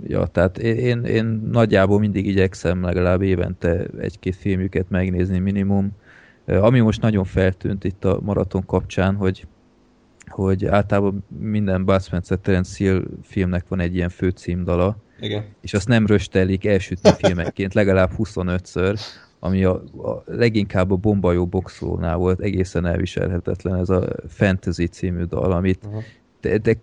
ja, 0.07 0.27
tehát 0.27 0.59
én, 0.59 1.05
én, 1.05 1.25
nagyjából 1.51 1.98
mindig 1.98 2.27
igyekszem 2.27 2.83
legalább 2.83 3.22
évente 3.22 3.87
egy-két 3.98 4.37
filmjüket 4.37 4.90
megnézni 4.90 5.38
minimum. 5.38 5.90
Ami 6.46 6.81
most 6.81 7.01
nagyon 7.01 7.25
feltűnt 7.25 7.85
itt 7.85 8.05
a 8.05 8.20
maraton 8.22 8.66
kapcsán, 8.66 9.14
hogy 9.14 9.46
hogy 10.32 10.66
általában 10.66 11.24
minden 11.38 11.84
Bud 11.84 12.02
Spencer 12.02 12.38
Terence 12.38 12.74
Hill 12.76 13.02
filmnek 13.22 13.64
van 13.68 13.80
egy 13.80 13.94
ilyen 13.94 14.08
főcímdala, 14.08 14.96
Igen. 15.20 15.44
és 15.60 15.74
azt 15.74 15.88
nem 15.88 16.06
röstelik 16.06 16.66
elsütni 16.66 17.10
filmenként 17.18 17.74
legalább 17.74 18.10
25-ször, 18.18 19.00
ami 19.38 19.64
a, 19.64 19.72
a 19.96 20.22
leginkább 20.26 20.90
a 20.90 20.96
bombajó 20.96 21.46
boxolónál 21.46 22.16
volt 22.16 22.40
egészen 22.40 22.86
elviselhetetlen, 22.86 23.78
ez 23.78 23.88
a 23.88 24.08
Fantasy 24.28 24.86
című 24.86 25.22
dal, 25.22 25.52
amit 25.52 25.84
Aha. 25.84 26.02
de, 26.40 26.58
de 26.58 26.76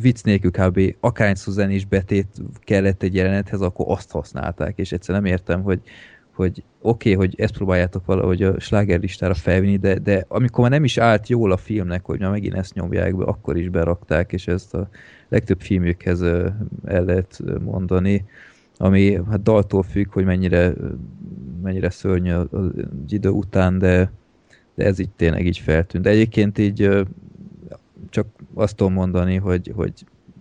vicc 0.00 0.22
nélkül 0.22 0.50
kb. 0.50 0.80
akárányszor 1.00 1.52
zenés 1.52 1.84
betét 1.84 2.28
kellett 2.58 3.02
egy 3.02 3.14
jelenethez, 3.14 3.60
akkor 3.60 3.86
azt 3.88 4.10
használták, 4.10 4.78
és 4.78 4.92
egyszer 4.92 5.14
nem 5.14 5.24
értem, 5.24 5.62
hogy 5.62 5.80
hogy 6.34 6.62
oké, 6.80 7.12
okay, 7.12 7.26
hogy 7.26 7.40
ezt 7.40 7.56
próbáljátok 7.56 8.06
valahogy 8.06 8.42
a 8.42 8.60
slágerlistára 8.60 9.34
felvinni, 9.34 9.76
de, 9.76 9.98
de 9.98 10.24
amikor 10.28 10.60
már 10.60 10.70
nem 10.70 10.84
is 10.84 10.98
állt 10.98 11.28
jól 11.28 11.52
a 11.52 11.56
filmnek, 11.56 12.04
hogy 12.04 12.20
már 12.20 12.30
megint 12.30 12.54
ezt 12.54 12.74
nyomják 12.74 13.16
be, 13.16 13.24
akkor 13.24 13.56
is 13.56 13.68
berakták, 13.68 14.32
és 14.32 14.46
ezt 14.46 14.74
a 14.74 14.88
legtöbb 15.28 15.60
filmjükhez 15.60 16.22
el 16.22 17.04
lehet 17.04 17.42
mondani, 17.64 18.24
ami 18.76 19.20
hát 19.30 19.42
daltól 19.42 19.82
függ, 19.82 20.12
hogy 20.12 20.24
mennyire, 20.24 20.72
mennyire 21.62 21.90
szörnyű 21.90 22.32
az 22.32 22.70
idő 23.08 23.28
után, 23.28 23.78
de, 23.78 24.12
de 24.74 24.84
ez 24.84 24.98
így 24.98 25.10
tényleg 25.16 25.46
így 25.46 25.58
feltűnt. 25.58 26.04
De 26.04 26.10
egyébként 26.10 26.58
így 26.58 27.06
csak 28.10 28.26
azt 28.54 28.76
tudom 28.76 28.92
mondani, 28.92 29.36
hogy, 29.36 29.72
hogy 29.74 29.92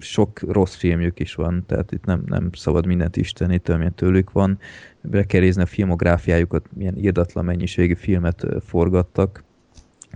sok 0.03 0.39
rossz 0.39 0.75
filmjük 0.75 1.19
is 1.19 1.35
van, 1.35 1.63
tehát 1.67 1.91
itt 1.91 2.05
nem, 2.05 2.23
nem 2.25 2.49
szabad 2.53 2.85
mindent 2.85 3.17
isteníteni, 3.17 3.73
amilyen 3.75 3.95
tőlük 3.95 4.31
van. 4.31 4.59
Be 5.01 5.25
kell 5.25 5.41
nézni 5.41 5.61
a 5.61 5.65
filmográfiájukat, 5.65 6.65
milyen 6.73 6.97
írdatlan 6.97 7.45
mennyiségű 7.45 7.93
filmet 7.93 8.45
forgattak. 8.65 9.43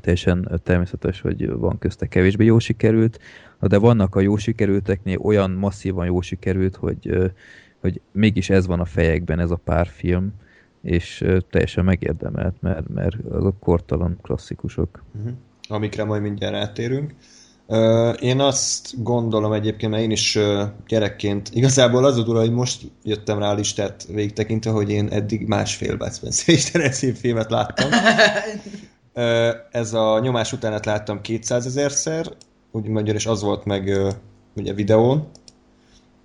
Teljesen 0.02 0.62
természetes, 0.64 1.22
hogy 1.22 1.50
van 1.50 1.78
közte 1.80 2.06
kevésbé 2.08 2.46
jó 2.46 2.60
sikerült, 2.60 3.20
de 3.60 3.78
vannak 3.78 4.16
a 4.16 4.20
jó 4.20 4.38
sikerülteknél 4.38 5.18
olyan 5.18 5.52
masszívan 5.52 6.06
jó 6.06 6.22
sikerült, 6.22 6.76
hogy, 6.76 7.32
hogy 7.80 8.02
mégis 8.12 8.50
ez 8.50 8.68
van 8.68 8.80
a 8.80 8.86
fejekben, 8.86 9.40
ez 9.40 9.52
a 9.52 9.56
pár 9.56 9.88
film, 9.88 10.34
és 10.82 11.26
teljesen 11.50 11.86
megérdemelt, 11.86 12.62
mert, 12.62 12.88
mert 12.90 13.16
azok 13.30 13.60
kortalan 13.60 14.18
klasszikusok. 14.22 15.04
Uh-huh. 15.18 15.32
Amikre 15.68 16.04
majd 16.04 16.22
mindjárt 16.22 16.54
rátérünk. 16.54 17.14
Én 18.20 18.40
azt 18.40 19.04
gondolom 19.04 19.54
egyébként, 19.54 19.92
mert 19.92 20.04
én 20.04 20.12
is 20.12 20.40
gyerekként, 20.88 21.50
igazából 21.54 22.06
az 22.06 22.18
a 22.18 22.24
durva, 22.24 22.40
hogy 22.40 22.52
most 22.52 22.82
jöttem 23.04 23.40
rá 23.40 23.50
a 23.50 23.54
listát 23.54 24.06
végtekintve, 24.10 24.72
hogy 24.72 24.90
én 24.90 25.08
eddig 25.08 25.48
másfél 25.48 25.98
Bud 25.98 26.14
Spencer 26.14 26.56
és 26.56 26.72
Terence 26.72 27.14
filmet 27.14 27.50
láttam. 27.50 27.90
Ez 29.72 29.94
a 29.94 30.20
nyomás 30.20 30.54
utánat 30.54 30.86
láttam 30.86 31.22
200 31.22 31.66
ezerszer, 31.66 32.32
úgy 32.72 32.88
magyar, 32.88 33.16
és 33.16 33.26
az 33.26 33.42
volt 33.42 33.66
meg 33.66 33.98
ugye 34.56 34.74
videón, 34.74 35.28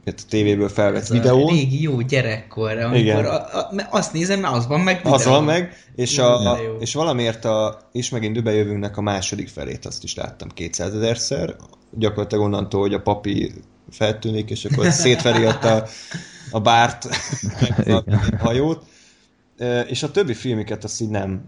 a 0.04 0.10
tévéből 0.28 0.68
felvett 0.68 1.02
Ez 1.02 1.10
a 1.10 1.14
videón. 1.14 1.46
régi 1.46 1.82
jó 1.82 2.00
gyerekkor, 2.00 2.78
amikor 2.78 2.98
Igen. 3.00 3.24
a, 3.24 3.34
a, 3.34 3.70
azt 3.90 4.12
nézem, 4.12 4.40
mert 4.40 4.54
az 4.54 4.66
van 4.66 4.80
meg 4.80 5.00
Az 5.04 5.18
videón. 5.24 5.36
van 5.36 5.44
meg, 5.54 5.76
és, 5.94 6.18
a, 6.18 6.52
a, 6.52 6.58
és 6.78 6.94
valamiért 6.94 7.44
a, 7.44 7.78
és 7.92 8.10
megint 8.10 8.34
Dübe 8.34 8.52
jövőnknek 8.52 8.96
a 8.96 9.00
második 9.00 9.48
felét 9.48 9.86
azt 9.86 10.02
is 10.04 10.14
láttam 10.14 10.48
200 10.48 10.94
ezerszer, 10.94 11.56
gyakorlatilag 11.90 12.44
onnantól, 12.44 12.80
hogy 12.80 12.94
a 12.94 13.00
papi 13.00 13.52
feltűnik, 13.90 14.50
és 14.50 14.64
akkor 14.64 14.90
szétveri 15.02 15.46
ott 15.46 15.64
a, 15.64 15.84
a 16.50 16.60
bárt, 16.60 17.08
meg 17.76 17.88
a 17.88 18.04
hajót, 18.38 18.84
és 19.88 20.02
a 20.02 20.10
többi 20.10 20.34
filmiket 20.34 20.84
azt 20.84 21.00
így 21.00 21.08
nem, 21.10 21.44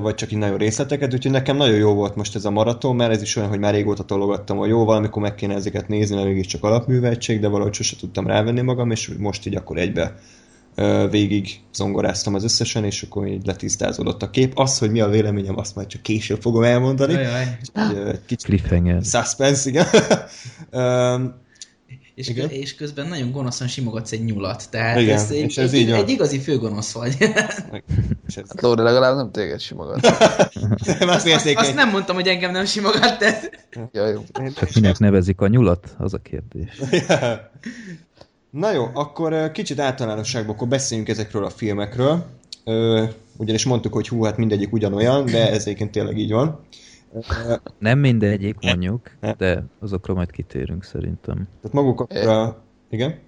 vagy 0.00 0.14
csak 0.14 0.32
így 0.32 0.38
nagyon 0.38 0.56
részleteket, 0.56 1.14
úgyhogy 1.14 1.32
nekem 1.32 1.56
nagyon 1.56 1.76
jó 1.76 1.94
volt 1.94 2.16
most 2.16 2.34
ez 2.34 2.44
a 2.44 2.50
maraton, 2.50 2.96
mert 2.96 3.12
ez 3.12 3.22
is 3.22 3.36
olyan, 3.36 3.48
hogy 3.48 3.58
már 3.58 3.74
régóta 3.74 4.02
tologattam, 4.02 4.56
hogy 4.56 4.68
jó, 4.68 4.84
valamikor 4.84 5.22
meg 5.22 5.34
kéne 5.34 5.54
ezeket 5.54 5.88
nézni, 5.88 6.14
mert 6.14 6.26
mégiscsak 6.26 6.64
alapműveltség, 6.64 7.40
de 7.40 7.48
valahogy 7.48 7.72
sose 7.72 7.96
tudtam 7.96 8.26
rávenni 8.26 8.60
magam, 8.60 8.90
és 8.90 9.10
most 9.18 9.46
így 9.46 9.56
akkor 9.56 9.78
egybe 9.78 10.14
végig 11.10 11.60
zongoráztam 11.74 12.34
az 12.34 12.44
összesen, 12.44 12.84
és 12.84 13.02
akkor 13.02 13.26
így 13.26 13.46
letisztázódott 13.46 14.22
a 14.22 14.30
kép. 14.30 14.58
Az, 14.58 14.78
hogy 14.78 14.90
mi 14.90 15.00
a 15.00 15.08
véleményem, 15.08 15.58
azt 15.58 15.74
majd 15.74 15.86
csak 15.86 16.02
később 16.02 16.40
fogom 16.40 16.62
elmondani. 16.62 17.12
Jaj, 17.12 17.58
Egy, 17.74 17.96
egy 17.96 18.20
kicsit 18.26 18.44
Cliffhanger. 18.44 19.02
suspense, 19.02 19.68
igen. 19.68 19.86
És, 22.14 22.28
Igen. 22.28 22.50
és 22.50 22.74
közben 22.74 23.06
nagyon 23.06 23.30
gonoszan 23.30 23.68
simogatsz 23.68 24.12
egy 24.12 24.24
nyulat, 24.24 24.70
tehát 24.70 25.00
Igen, 25.00 25.16
ez, 25.16 25.30
egy, 25.30 25.38
és 25.38 25.56
ez 25.56 25.72
egy, 25.72 25.80
így 25.80 25.90
van. 25.90 25.98
egy 25.98 26.08
igazi 26.08 26.38
főgonosz 26.38 26.92
vagy. 26.92 27.16
és 28.28 28.36
ez, 28.36 28.48
Hát 28.48 28.60
Lóri 28.60 28.82
legalább 28.82 29.16
nem 29.16 29.30
téged 29.30 29.60
simogat. 29.60 30.00
nem 30.98 31.08
azt 31.08 31.26
azt, 31.26 31.46
azt 31.54 31.74
nem 31.74 31.90
mondtam, 31.90 32.14
hogy 32.14 32.26
engem 32.26 32.50
nem 32.50 32.64
simogat, 32.64 33.18
de... 33.18 33.40
Ja, 33.92 34.06
jó. 34.06 34.22
Csak 34.56 34.74
minek 34.74 34.98
nevezik 34.98 35.40
a 35.40 35.46
nyulat? 35.46 35.94
Az 35.98 36.14
a 36.14 36.18
kérdés. 36.18 36.80
Na 38.50 38.72
jó, 38.72 38.90
akkor 38.94 39.50
kicsit 39.52 39.80
általánosságban 39.80 40.54
akkor 40.54 40.68
beszéljünk 40.68 41.08
ezekről 41.08 41.44
a 41.44 41.50
filmekről. 41.50 42.24
Ö, 42.64 43.04
ugyanis 43.36 43.64
mondtuk, 43.64 43.92
hogy 43.92 44.08
hú, 44.08 44.22
hát 44.22 44.36
mindegyik 44.36 44.72
ugyanolyan, 44.72 45.24
de 45.24 45.50
ez 45.50 45.62
egyébként 45.62 45.90
tényleg 45.90 46.18
így 46.18 46.30
van. 46.30 46.60
Nem 47.78 47.98
mindegyik 47.98 48.56
mondjuk, 48.60 49.10
de 49.36 49.64
azokra 49.80 50.14
majd 50.14 50.30
kitérünk 50.30 50.84
szerintem. 50.84 51.48
tehát 51.60 51.72
maguk 51.72 52.00
a... 52.00 52.56
Igen? 52.90 53.18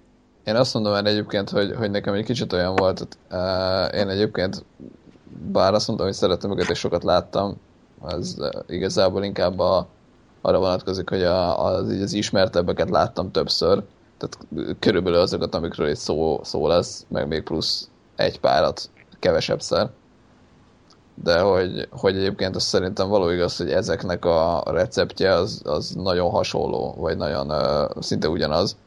Én 0.43 0.55
azt 0.55 0.73
mondom 0.73 0.93
el 0.93 1.07
egyébként, 1.07 1.49
hogy, 1.49 1.73
hogy 1.75 1.91
nekem 1.91 2.13
egy 2.13 2.25
kicsit 2.25 2.53
olyan 2.53 2.75
volt, 2.75 2.99
hogy 2.99 3.07
uh, 3.31 3.99
én 3.99 4.09
egyébként, 4.09 4.65
bár 5.51 5.73
azt 5.73 5.87
mondtam, 5.87 6.07
hogy 6.07 6.17
szeretem 6.17 6.51
őket 6.51 6.69
és 6.69 6.79
sokat 6.79 7.03
láttam, 7.03 7.57
az 7.99 8.35
uh, 8.39 8.49
igazából 8.67 9.23
inkább 9.23 9.59
a, 9.59 9.87
arra 10.41 10.59
vonatkozik, 10.59 11.09
hogy 11.09 11.23
a, 11.23 11.65
az, 11.65 11.93
így 11.93 12.01
az 12.01 12.13
ismertebbeket 12.13 12.89
láttam 12.89 13.31
többször, 13.31 13.83
tehát 14.17 14.77
körülbelül 14.79 15.19
azokat, 15.19 15.55
amikről 15.55 15.89
itt 15.89 15.95
szó, 15.95 16.39
szó 16.43 16.67
lesz, 16.67 17.05
meg 17.07 17.27
még 17.27 17.43
plusz 17.43 17.89
egy 18.15 18.39
párat 18.39 18.89
kevesebbszer. 19.19 19.89
De 21.15 21.39
hogy, 21.39 21.87
hogy 21.91 22.17
egyébként 22.17 22.55
azt 22.55 22.67
szerintem 22.67 23.09
való 23.09 23.29
igaz, 23.29 23.57
hogy 23.57 23.71
ezeknek 23.71 24.25
a 24.25 24.63
receptje 24.65 25.33
az, 25.33 25.61
az 25.63 25.89
nagyon 25.89 26.29
hasonló, 26.29 26.95
vagy 26.97 27.17
nagyon 27.17 27.51
uh, 27.51 28.01
szinte 28.01 28.27
ugyanaz. 28.29 28.77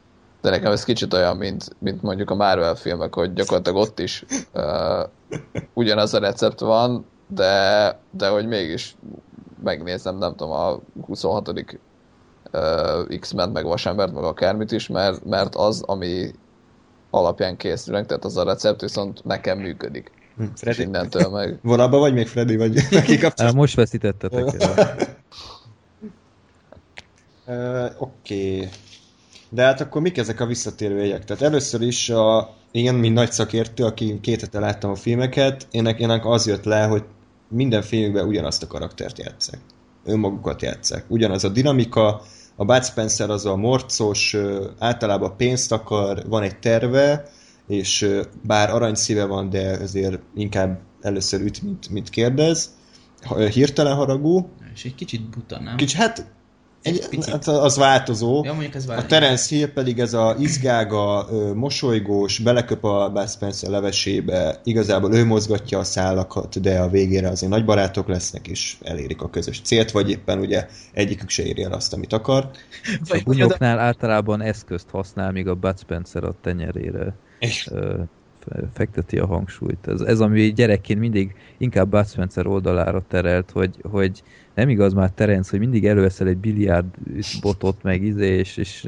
De 0.40 0.50
nekem 0.50 0.72
ez 0.72 0.84
kicsit 0.84 1.14
olyan, 1.14 1.36
mint, 1.36 1.76
mint 1.78 2.02
mondjuk 2.02 2.30
a 2.30 2.34
Marvel 2.34 2.74
filmek, 2.74 3.14
hogy 3.14 3.32
gyakorlatilag 3.32 3.78
ott 3.78 3.98
is 3.98 4.24
uh, 4.54 5.08
ugyanaz 5.74 6.14
a 6.14 6.18
recept 6.18 6.60
van, 6.60 7.06
de, 7.28 7.98
de 8.10 8.28
hogy 8.28 8.46
mégis 8.46 8.96
megnézem, 9.62 10.18
nem 10.18 10.34
tudom, 10.34 10.52
a 10.52 10.78
26. 11.06 11.48
Uh, 12.52 13.18
X-Men, 13.18 13.50
meg 13.50 13.64
Vasembert, 13.64 14.12
meg 14.12 14.24
akármit 14.24 14.72
is, 14.72 14.88
mert, 14.88 15.24
mert 15.24 15.54
az, 15.54 15.82
ami 15.82 16.30
alapján 17.10 17.56
készülnek, 17.56 18.06
tehát 18.06 18.24
az 18.24 18.36
a 18.36 18.44
recept 18.44 18.80
viszont 18.80 19.24
nekem 19.24 19.58
működik. 19.58 20.10
Hm, 20.36 20.42
És 20.42 20.48
Freddy. 20.54 20.82
innentől 20.82 21.28
meg... 21.28 21.58
Vonalban 21.62 22.00
vagy 22.00 22.14
még 22.14 22.26
Freddy, 22.26 22.56
vagy 22.56 22.74
neki 22.90 23.18
Á, 23.36 23.50
most 23.50 23.74
veszítettetek 23.74 24.62
el. 24.62 24.96
Uh, 27.48 27.90
Oké. 27.98 28.56
Okay. 28.56 28.68
De 29.48 29.62
hát 29.62 29.80
akkor 29.80 30.02
mik 30.02 30.18
ezek 30.18 30.40
a 30.40 30.46
visszatérő 30.46 30.98
jegyek? 30.98 31.24
Tehát 31.24 31.42
először 31.42 31.80
is 31.80 32.10
a, 32.10 32.54
én, 32.70 32.94
mint 32.94 33.14
nagy 33.14 33.32
szakértő, 33.32 33.84
aki 33.84 34.18
két 34.20 34.40
hete 34.40 34.58
láttam 34.58 34.90
a 34.90 34.94
filmeket, 34.94 35.66
ének, 35.70 35.98
ének 36.00 36.26
az 36.26 36.46
jött 36.46 36.64
le, 36.64 36.84
hogy 36.84 37.04
minden 37.48 37.82
filmükben 37.82 38.26
ugyanazt 38.26 38.62
a 38.62 38.66
karaktert 38.66 39.18
játszák. 39.18 39.58
Önmagukat 40.04 40.62
játszák. 40.62 41.04
Ugyanaz 41.08 41.44
a 41.44 41.48
dinamika, 41.48 42.22
a 42.56 42.64
Bud 42.64 42.84
Spencer 42.84 43.30
az 43.30 43.46
a 43.46 43.56
morcos, 43.56 44.36
általában 44.78 45.36
pénzt 45.36 45.72
akar, 45.72 46.22
van 46.28 46.42
egy 46.42 46.58
terve, 46.58 47.30
és 47.66 48.08
bár 48.42 48.70
aranyszíve 48.70 49.24
van, 49.24 49.50
de 49.50 49.70
azért 49.70 50.20
inkább 50.34 50.80
először 51.00 51.40
üt, 51.40 51.62
mint, 51.62 51.88
mint 51.88 52.10
kérdez. 52.10 52.74
Hirtelen 53.52 53.94
haragú, 53.94 54.48
És 54.74 54.84
egy 54.84 54.94
kicsit 54.94 55.28
buta, 55.30 55.60
nem? 55.60 55.76
Kicsit, 55.76 55.98
hát 55.98 56.26
Egy, 56.82 57.08
picit. 57.08 57.30
hát 57.32 57.46
az 57.46 57.76
változó. 57.76 58.44
Ja, 58.44 58.52
mondjuk 58.52 58.74
ez 58.74 58.84
A 58.84 58.86
változó. 58.86 59.08
Terence 59.08 59.54
Hill 59.54 59.72
pedig 59.72 59.98
ez 59.98 60.12
a 60.12 60.36
izgága, 60.38 61.28
mosolygós, 61.54 62.38
beleköp 62.38 62.84
a 62.84 63.10
Bud 63.12 63.30
Spencer 63.30 63.70
levesébe, 63.70 64.60
igazából 64.64 65.14
ő 65.14 65.24
mozgatja 65.24 65.78
a 65.78 65.84
szálakat, 65.84 66.60
de 66.60 66.80
a 66.80 66.88
végére 66.88 67.28
azért 67.28 67.52
nagy 67.52 67.64
barátok 67.64 68.08
lesznek, 68.08 68.48
és 68.48 68.76
elérik 68.82 69.22
a 69.22 69.30
közös 69.30 69.60
célt, 69.60 69.90
vagy 69.90 70.10
éppen 70.10 70.38
ugye 70.38 70.66
egyikük 70.92 71.28
se 71.28 71.42
éri 71.42 71.62
el 71.62 71.72
azt, 71.72 71.92
amit 71.92 72.12
akar. 72.12 72.50
A 73.08 73.20
bunyóknál 73.24 73.78
általában 73.78 74.40
eszközt 74.40 74.90
használ, 74.90 75.32
míg 75.32 75.48
a 75.48 75.54
Bud 75.54 75.78
Spencer 75.78 76.24
a 76.24 76.34
tenyerére 76.40 77.14
fekteti 78.72 79.18
a 79.18 79.26
hangsúlyt. 79.26 79.88
Ez, 79.88 80.00
ez 80.00 80.20
ami 80.20 80.52
gyerekként 80.52 81.00
mindig 81.00 81.34
inkább 81.58 81.88
Bud 81.88 82.08
Spencer 82.08 82.46
oldalára 82.46 83.04
terelt, 83.08 83.50
hogy, 83.50 83.74
hogy 83.82 84.22
nem 84.54 84.68
igaz 84.68 84.92
már 84.92 85.10
Terence, 85.10 85.50
hogy 85.50 85.58
mindig 85.58 85.86
előveszel 85.86 86.26
egy 86.26 86.36
biliárd 86.36 86.84
botot 87.40 87.82
meg 87.82 88.02
izé, 88.02 88.38
és, 88.38 88.56
és 88.56 88.86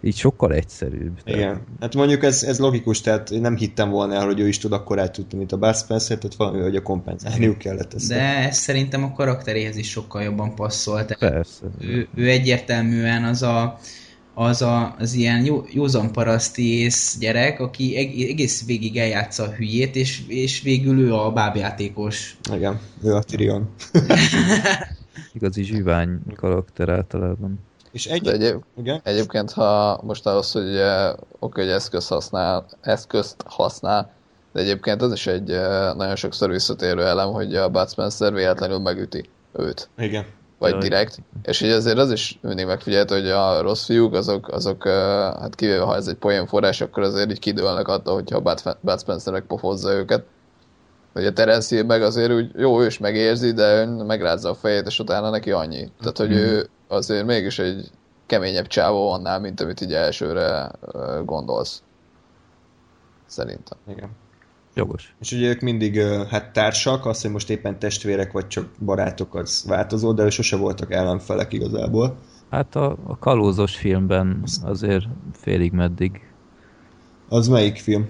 így 0.00 0.16
sokkal 0.16 0.52
egyszerűbb. 0.52 1.18
igen. 1.24 1.60
Hát 1.80 1.94
mondjuk 1.94 2.24
ez, 2.24 2.42
ez 2.42 2.58
logikus, 2.58 3.00
tehát 3.00 3.30
én 3.30 3.40
nem 3.40 3.56
hittem 3.56 3.90
volna 3.90 4.14
el, 4.14 4.26
hogy 4.26 4.40
ő 4.40 4.48
is 4.48 4.58
tud 4.58 4.72
akkor 4.72 4.98
el 4.98 5.10
tudni, 5.10 5.38
mint 5.38 5.52
a 5.52 5.56
Bud 5.56 5.76
Spencer, 5.76 6.18
tehát 6.18 6.36
valami, 6.36 6.60
hogy 6.60 6.76
a 6.76 6.82
kompenzálniuk 6.82 7.58
kellett 7.58 7.94
ezt. 7.94 8.08
De 8.08 8.48
ez 8.48 8.56
szerintem 8.56 9.04
a 9.04 9.12
karakteréhez 9.12 9.76
is 9.76 9.90
sokkal 9.90 10.22
jobban 10.22 10.54
passzol. 10.54 11.04
Tehát 11.04 11.34
Persze. 11.34 11.66
ő, 11.80 12.08
ő 12.14 12.28
egyértelműen 12.28 13.24
az 13.24 13.42
a, 13.42 13.78
az, 14.40 14.62
a, 14.62 14.94
az 14.98 15.12
ilyen 15.12 15.44
jó, 15.44 15.64
józan 15.72 16.12
paraszti 16.12 16.78
ész 16.78 17.16
gyerek, 17.18 17.60
aki 17.60 17.96
eg- 17.96 18.30
egész 18.30 18.66
végig 18.66 18.96
eljátsza 18.96 19.42
a 19.42 19.50
hülyét, 19.50 19.96
és, 19.96 20.22
és 20.26 20.62
végül 20.62 20.98
ő 20.98 21.14
a 21.14 21.32
bábjátékos. 21.32 22.36
Igen, 22.52 22.80
ő 23.02 23.14
a 23.14 23.22
Tyrion. 23.22 23.68
Igazi 25.32 25.62
zsivány 25.62 26.18
karakter 26.36 26.88
általában. 26.88 27.58
És 27.92 28.06
egy... 28.06 28.22
De 28.22 28.32
egyéb, 28.32 28.62
Igen? 28.76 29.00
egyébként, 29.04 29.52
ha 29.52 30.00
most 30.02 30.26
ahhoz, 30.26 30.52
hogy 30.52 30.80
oké, 31.38 31.60
hogy 31.60 31.70
eszköz 31.70 32.06
használ, 32.08 32.66
eszközt 32.80 33.44
használ, 33.46 34.12
de 34.52 34.60
egyébként 34.60 35.02
az 35.02 35.12
is 35.12 35.26
egy 35.26 35.48
nagyon 35.96 36.16
sokszor 36.16 36.50
visszatérő 36.50 37.02
elem, 37.02 37.28
hogy 37.28 37.54
a 37.54 37.68
Bud 37.68 37.90
Spencer 37.90 38.32
véletlenül 38.32 38.78
megüti 38.78 39.24
őt. 39.52 39.88
Igen. 39.98 40.24
Vagy 40.60 40.78
direkt. 40.78 41.18
És 41.42 41.60
így 41.60 41.70
azért 41.70 41.98
az 41.98 42.12
is 42.12 42.38
mindig 42.42 42.66
megfigyelt, 42.66 43.10
hogy 43.10 43.28
a 43.28 43.60
rossz 43.60 43.84
fiúk, 43.84 44.14
azok, 44.14 44.48
azok 44.48 44.88
hát 44.88 45.54
kivéve 45.54 45.82
ha 45.82 45.96
ez 45.96 46.06
egy 46.06 46.16
poén 46.16 46.46
forrás, 46.46 46.80
akkor 46.80 47.02
azért 47.02 47.30
így 47.30 47.38
kidőlnek 47.38 47.88
attól, 47.88 48.14
hogyha 48.14 48.40
Bud, 48.80 49.00
Spencer 49.00 49.32
megpofozza 49.32 49.92
őket. 49.92 50.24
Hogy 51.12 51.26
a 51.26 51.32
Terence 51.32 51.74
Hill 51.74 51.84
meg 51.84 52.02
azért 52.02 52.32
úgy, 52.32 52.50
jó, 52.54 52.80
ő 52.80 52.86
is 52.86 52.98
megérzi, 52.98 53.52
de 53.52 53.80
ön 53.80 53.88
megrázza 53.88 54.50
a 54.50 54.54
fejét, 54.54 54.86
és 54.86 54.98
utána 54.98 55.30
neki 55.30 55.50
annyi. 55.50 55.90
Tehát, 56.00 56.18
hogy 56.18 56.32
ő 56.32 56.68
azért 56.88 57.26
mégis 57.26 57.58
egy 57.58 57.90
keményebb 58.26 58.66
csávó 58.66 59.12
annál, 59.12 59.40
mint 59.40 59.60
amit 59.60 59.80
így 59.80 59.94
elsőre 59.94 60.70
gondolsz. 61.24 61.82
Szerintem. 63.26 63.78
Igen. 63.88 64.10
Jogos. 64.74 65.14
És 65.20 65.32
ugye 65.32 65.48
ők 65.48 65.60
mindig 65.60 66.00
hát 66.30 66.52
társak, 66.52 67.06
az, 67.06 67.22
hogy 67.22 67.30
most 67.30 67.50
éppen 67.50 67.78
testvérek 67.78 68.32
vagy 68.32 68.46
csak 68.46 68.68
barátok, 68.84 69.34
az 69.34 69.64
változó, 69.68 70.12
de 70.12 70.22
ők 70.22 70.30
sose 70.30 70.56
voltak 70.56 70.92
ellenfelek 70.92 71.52
igazából. 71.52 72.16
Hát 72.50 72.76
a, 72.76 72.96
a 73.06 73.18
kalózos 73.18 73.76
filmben 73.76 74.42
azért 74.62 75.04
félig 75.32 75.72
meddig 75.72 76.20
Az 77.28 77.48
melyik 77.48 77.76
film? 77.76 78.08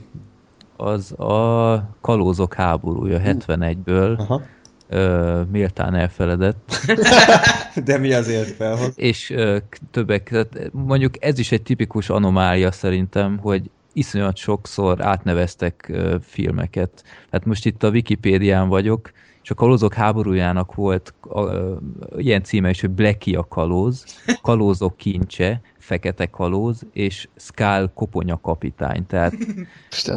az 0.76 1.12
a 1.20 1.88
kalózok 2.00 2.54
háborúja 2.54 3.20
71-ből 3.24 4.18
Aha. 4.18 4.42
ö, 4.88 5.40
méltán 5.50 5.94
elfeledett, 5.94 6.76
De 7.84 7.98
mi 7.98 8.12
azért 8.12 8.48
felhoz? 8.56 8.92
és 8.96 9.30
ö, 9.30 9.56
többek, 9.90 10.28
tehát 10.28 10.70
mondjuk 10.72 11.24
ez 11.24 11.38
is 11.38 11.52
egy 11.52 11.62
tipikus 11.62 12.08
anomália 12.08 12.72
szerintem, 12.72 13.38
hogy 13.38 13.70
iszonyat 13.92 14.36
sokszor 14.36 15.04
átneveztek 15.04 15.92
filmeket. 16.22 17.04
Hát 17.30 17.44
most 17.44 17.66
itt 17.66 17.82
a 17.82 17.90
Wikipédián 17.90 18.68
vagyok, 18.68 19.10
és 19.42 19.50
a 19.50 19.54
kalózok 19.54 19.94
háborújának 19.94 20.74
volt 20.74 21.14
ö, 21.34 21.74
ilyen 22.16 22.42
címe 22.42 22.70
is, 22.70 22.80
hogy 22.80 22.90
Blackie 22.90 23.38
a 23.38 23.48
kalóz, 23.48 24.04
kalózok 24.42 24.96
kincse, 24.96 25.60
fekete 25.78 26.26
kalóz, 26.26 26.86
és 26.92 27.28
Skull 27.36 27.90
koponya 27.94 28.40
kapitány. 28.40 29.06
Tehát 29.06 29.34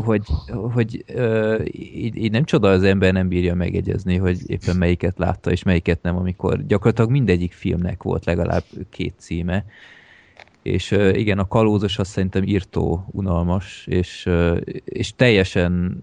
hogy, 0.05 0.23
hogy 0.73 1.03
ö, 1.07 1.61
így, 1.71 2.15
így 2.15 2.31
nem 2.31 2.43
csoda, 2.43 2.69
az 2.69 2.83
ember 2.83 3.13
nem 3.13 3.27
bírja 3.27 3.55
megegyezni, 3.55 4.17
hogy 4.17 4.37
éppen 4.45 4.75
melyiket 4.75 5.17
látta, 5.17 5.51
és 5.51 5.63
melyiket 5.63 6.01
nem, 6.01 6.17
amikor 6.17 6.65
gyakorlatilag 6.65 7.09
mindegyik 7.09 7.53
filmnek 7.53 8.03
volt 8.03 8.25
legalább 8.25 8.63
két 8.89 9.13
címe. 9.17 9.65
És 10.63 10.91
igen, 10.91 11.39
a 11.39 11.47
kalózos 11.47 11.97
azt 11.97 12.11
szerintem 12.11 12.43
írtó 12.43 13.05
unalmas, 13.11 13.87
és, 13.87 14.29
és 14.83 15.15
teljesen 15.15 16.01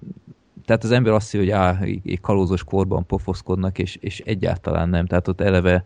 tehát 0.71 0.85
az 0.85 0.91
ember 0.91 1.13
azt 1.13 1.31
hiszi, 1.31 1.45
hogy 1.45 1.51
á, 1.51 1.79
kalózos 2.21 2.65
korban 2.65 3.07
pofoszkodnak, 3.07 3.79
és, 3.79 3.97
és 4.01 4.21
egyáltalán 4.21 4.89
nem. 4.89 5.07
Tehát 5.07 5.29
ott 5.29 5.41
eleve 5.41 5.85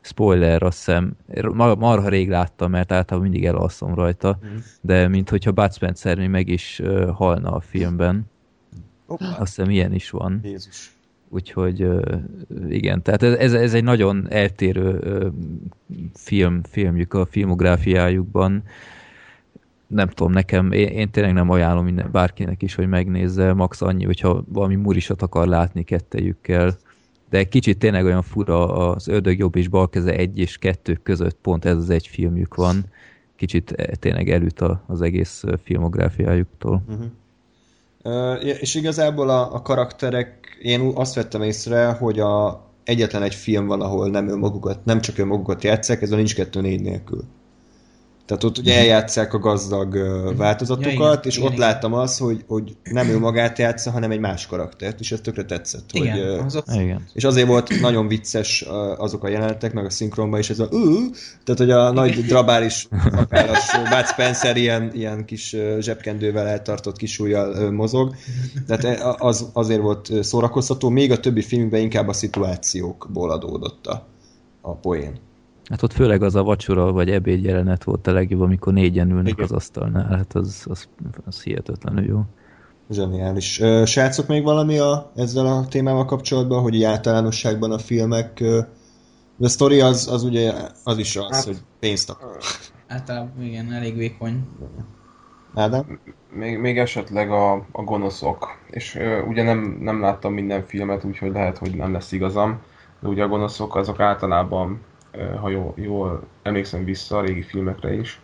spoiler, 0.00 0.62
azt 0.62 0.76
hiszem, 0.76 1.16
mar- 1.52 1.78
marha 1.78 2.08
rég 2.08 2.28
láttam, 2.28 2.70
mert 2.70 2.92
általában 2.92 3.30
mindig 3.30 3.46
elalszom 3.46 3.94
rajta, 3.94 4.38
de 4.80 5.08
mint 5.08 5.30
hogyha 5.30 5.52
Bud 5.52 5.72
Spencer 5.72 6.18
még 6.18 6.28
meg 6.28 6.48
is 6.48 6.82
halna 7.12 7.50
a 7.50 7.60
filmben. 7.60 8.30
Hoppá. 9.06 9.36
Azt 9.38 9.56
hiszem 9.56 9.70
ilyen 9.70 9.92
is 9.92 10.10
van. 10.10 10.40
Jézus. 10.42 10.97
Úgyhogy 11.28 11.88
igen, 12.68 13.02
tehát 13.02 13.22
ez, 13.22 13.52
ez, 13.52 13.74
egy 13.74 13.84
nagyon 13.84 14.26
eltérő 14.30 15.00
film, 16.14 16.60
filmjük 16.62 17.14
a 17.14 17.26
filmográfiájukban. 17.26 18.62
Nem 19.86 20.08
tudom, 20.08 20.32
nekem, 20.32 20.72
én, 20.72 20.88
én 20.88 21.10
tényleg 21.10 21.32
nem 21.32 21.50
ajánlom 21.50 21.84
minden, 21.84 22.08
bárkinek 22.12 22.62
is, 22.62 22.74
hogy 22.74 22.88
megnézze, 22.88 23.52
max 23.52 23.82
annyi, 23.82 24.04
hogyha 24.04 24.44
valami 24.48 24.74
murisat 24.74 25.22
akar 25.22 25.46
látni 25.46 25.82
kettejükkel. 25.84 26.76
De 27.30 27.44
kicsit 27.44 27.78
tényleg 27.78 28.04
olyan 28.04 28.22
fura 28.22 28.88
az 28.88 29.08
ördög 29.08 29.38
jobb 29.38 29.56
és 29.56 29.68
bal 29.68 29.88
keze 29.88 30.16
egy 30.16 30.38
és 30.38 30.58
kettő 30.58 31.00
között 31.02 31.36
pont 31.42 31.64
ez 31.64 31.76
az 31.76 31.90
egy 31.90 32.06
filmjük 32.06 32.54
van. 32.54 32.84
Kicsit 33.36 33.70
eh, 33.70 33.86
tényleg 33.86 34.30
elüt 34.30 34.60
az 34.86 35.02
egész 35.02 35.44
filmográfiájuktól. 35.62 36.82
Ö, 36.88 36.94
és 38.60 38.74
igazából 38.74 39.28
a, 39.30 39.54
a 39.54 39.62
karakterek, 39.62 40.58
én 40.62 40.92
azt 40.94 41.14
vettem 41.14 41.42
észre, 41.42 41.86
hogy 41.92 42.20
a, 42.20 42.66
egyetlen 42.84 43.22
egy 43.22 43.34
film 43.34 43.66
van, 43.66 43.80
ahol 43.80 44.10
nem 44.10 44.28
önmagukat, 44.28 44.84
nem 44.84 45.00
csak 45.00 45.18
önmagukat 45.18 45.64
játszák, 45.64 46.02
ez 46.02 46.12
a 46.12 46.16
Nincs 46.16 46.34
2 46.34 46.60
4 46.60 46.82
nélkül. 46.82 47.24
Tehát 48.28 48.44
ott 48.44 48.58
ugye 48.58 48.78
eljátszák 48.78 49.34
a 49.34 49.38
gazdag 49.38 49.98
változatokat, 50.36 51.24
Ja, 51.24 51.30
és 51.30 51.36
igen, 51.36 51.48
ott 51.48 51.54
igen. 51.54 51.68
láttam 51.68 51.92
azt, 51.92 52.18
hogy, 52.18 52.44
hogy 52.46 52.76
nem 52.82 53.08
ő 53.08 53.18
magát 53.18 53.58
játsza, 53.58 53.90
hanem 53.90 54.10
egy 54.10 54.18
más 54.18 54.46
karaktert, 54.46 55.00
és 55.00 55.12
ez 55.12 55.20
tökre 55.20 55.44
tetszett. 55.44 55.90
Igen, 55.92 56.12
hogy, 56.12 56.20
ö, 56.20 56.38
azok, 56.38 56.64
Igen. 56.72 57.04
és 57.12 57.24
azért 57.24 57.46
volt 57.46 57.80
nagyon 57.80 58.08
vicces 58.08 58.64
azok 58.96 59.24
a 59.24 59.28
jelenetek, 59.28 59.72
meg 59.72 59.84
a 59.84 59.90
szinkronban 59.90 60.40
is 60.40 60.50
ez 60.50 60.58
a 60.58 60.68
ő, 60.72 61.10
tehát 61.44 61.60
hogy 61.60 61.70
a 61.70 61.92
nagy 61.92 62.24
drabális 62.24 62.88
szakállas 63.10 63.76
Bud 63.90 64.06
Spencer 64.06 64.56
ilyen, 64.56 64.90
ilyen 64.94 65.24
kis 65.24 65.56
zsebkendővel 65.78 66.46
eltartott 66.46 66.96
kis 66.96 67.18
ujjal 67.18 67.54
ö, 67.54 67.70
mozog, 67.70 68.14
tehát 68.66 69.00
az 69.18 69.50
azért 69.52 69.80
volt 69.80 70.10
szórakoztató, 70.24 70.88
még 70.88 71.12
a 71.12 71.20
többi 71.20 71.42
filmben 71.42 71.80
inkább 71.80 72.08
a 72.08 72.12
szituációkból 72.12 73.30
adódott 73.30 73.86
a, 73.86 74.06
a 74.60 74.74
poén. 74.74 75.26
Hát 75.68 75.82
ott 75.82 75.92
főleg 75.92 76.22
az 76.22 76.34
a 76.34 76.42
vacsora 76.42 76.92
vagy 76.92 77.10
ebéd 77.10 77.44
jelenet 77.44 77.84
volt 77.84 78.06
a 78.06 78.12
legjobb, 78.12 78.40
amikor 78.40 78.72
négyen 78.72 79.10
ülnek 79.10 79.32
Igen. 79.32 79.44
az 79.44 79.52
asztalnál. 79.52 80.16
Hát 80.16 80.34
az, 80.34 80.64
az, 80.68 80.88
az 81.24 81.42
hihetetlenül 81.42 82.04
jó. 82.04 82.22
Zseniális. 82.90 83.62
Srácok, 83.84 84.26
még 84.26 84.42
valami 84.42 84.78
a, 84.78 85.10
ezzel 85.16 85.46
a 85.46 85.66
témával 85.66 86.04
kapcsolatban, 86.04 86.62
hogy 86.62 86.82
általánosságban 86.82 87.72
a 87.72 87.78
filmek, 87.78 88.38
de 89.36 89.46
a 89.46 89.48
sztori 89.48 89.80
az, 89.80 90.08
az 90.08 90.22
ugye 90.22 90.52
az 90.84 90.98
is 90.98 91.16
az, 91.16 91.30
Hát- 91.30 91.44
hogy 91.44 91.58
pénzt 91.80 92.10
akar. 92.10 92.36
általában 92.86 93.42
igen, 93.42 93.72
elég 93.72 93.96
vékony. 93.96 94.48
Ádám? 95.54 96.00
Még, 96.32 96.58
még 96.58 96.78
esetleg 96.78 97.30
a, 97.30 97.52
a 97.72 97.82
gonoszok. 97.82 98.46
És 98.70 98.94
ö, 98.94 99.22
ugye 99.22 99.42
nem, 99.42 99.78
nem 99.80 100.00
láttam 100.00 100.32
minden 100.32 100.64
filmet, 100.66 101.04
úgyhogy 101.04 101.32
lehet, 101.32 101.58
hogy 101.58 101.74
nem 101.76 101.92
lesz 101.92 102.12
igazam. 102.12 102.60
De 103.00 103.08
ugye 103.08 103.22
a 103.22 103.28
gonoszok 103.28 103.76
azok 103.76 104.00
általában, 104.00 104.80
ha 105.40 105.48
jól, 105.48 105.72
jól 105.76 106.22
emlékszem 106.42 106.84
vissza 106.84 107.16
a 107.16 107.20
régi 107.20 107.42
filmekre 107.42 107.92
is, 107.92 108.20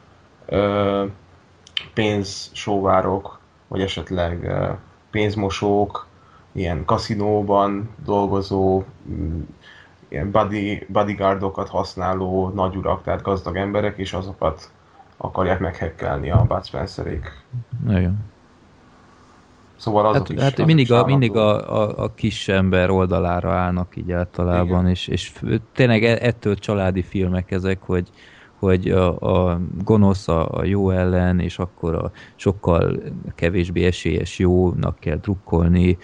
pénzsóvárok, 1.95 3.39
vagy 3.69 3.81
esetleg 3.81 4.51
pénzmosók, 5.11 6.07
ilyen 6.53 6.85
kaszinóban 6.85 7.91
dolgozó, 8.05 8.85
mm, 9.09 9.41
ilyen 10.09 10.31
body, 10.31 10.87
bodyguardokat 10.89 11.69
használó 11.69 12.49
nagyurak, 12.49 13.03
tehát 13.03 13.23
gazdag 13.23 13.57
emberek, 13.57 13.99
és 13.99 14.13
azokat 14.13 14.71
akarják 15.17 15.59
meghekkelni 15.59 16.31
a 16.31 16.45
Bud 16.49 16.65
Spencerék. 16.65 17.43
Nagyon. 17.85 18.19
Szóval 19.77 20.07
azok 20.07 20.27
Hát, 20.27 20.37
is, 20.37 20.43
hát 20.43 20.53
azok 20.53 20.67
mindig, 20.67 20.85
is 20.85 20.91
a, 20.91 21.05
mindig 21.05 21.37
a, 21.37 21.83
a, 21.83 22.03
a 22.05 22.15
kis 22.15 22.49
ember 22.49 22.91
oldalára 22.91 23.53
állnak 23.53 23.97
így 23.97 24.13
általában, 24.13 24.81
Igen. 24.81 24.89
és, 24.89 25.09
és 25.09 25.33
tényleg 25.73 26.05
e- 26.05 26.19
ettől 26.21 26.55
családi 26.55 27.03
filmek 27.03 27.51
ezek, 27.51 27.83
hogy, 27.83 28.09
hogy 28.59 28.89
a, 28.89 29.19
a 29.21 29.61
gonosz 29.85 30.29
a, 30.29 30.49
a 30.51 30.65
jó 30.65 30.91
ellen, 30.91 31.41
és 31.41 31.59
akkor 31.59 31.95
a 31.95 32.11
sokkal 32.35 33.03
kevésbé 33.35 33.85
esélyes 33.87 34.39
jónak 34.39 34.99
kell 34.99 35.17
drukkolni. 35.17 35.99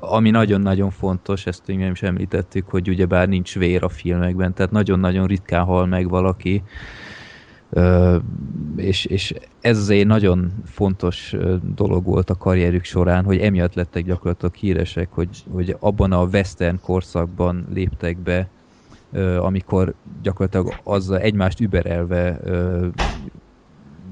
Ami 0.00 0.30
nagyon-nagyon 0.30 0.90
fontos, 0.90 1.46
ezt 1.46 1.66
még 1.66 1.78
nem 1.78 1.90
is 1.90 2.02
említettük, 2.02 2.68
hogy 2.68 2.88
ugyebár 2.88 3.28
nincs 3.28 3.58
vér 3.58 3.84
a 3.84 3.88
filmekben, 3.88 4.54
tehát 4.54 4.72
nagyon-nagyon 4.72 5.26
ritkán 5.26 5.64
hal 5.64 5.86
meg 5.86 6.08
valaki, 6.08 6.62
és, 8.76 9.04
és 9.04 9.34
ez 9.60 9.78
azért 9.78 10.06
nagyon 10.06 10.52
fontos 10.64 11.34
dolog 11.74 12.04
volt 12.04 12.30
a 12.30 12.34
karrierük 12.34 12.84
során, 12.84 13.24
hogy 13.24 13.38
emiatt 13.38 13.74
lettek 13.74 14.04
gyakorlatilag 14.04 14.54
híresek, 14.54 15.08
hogy, 15.10 15.44
hogy 15.52 15.76
abban 15.80 16.12
a 16.12 16.24
western 16.24 16.80
korszakban 16.82 17.66
léptek 17.72 18.18
be, 18.18 18.48
amikor 19.38 19.94
gyakorlatilag 20.22 20.74
az 20.84 21.10
egymást 21.10 21.60
überelve 21.60 22.40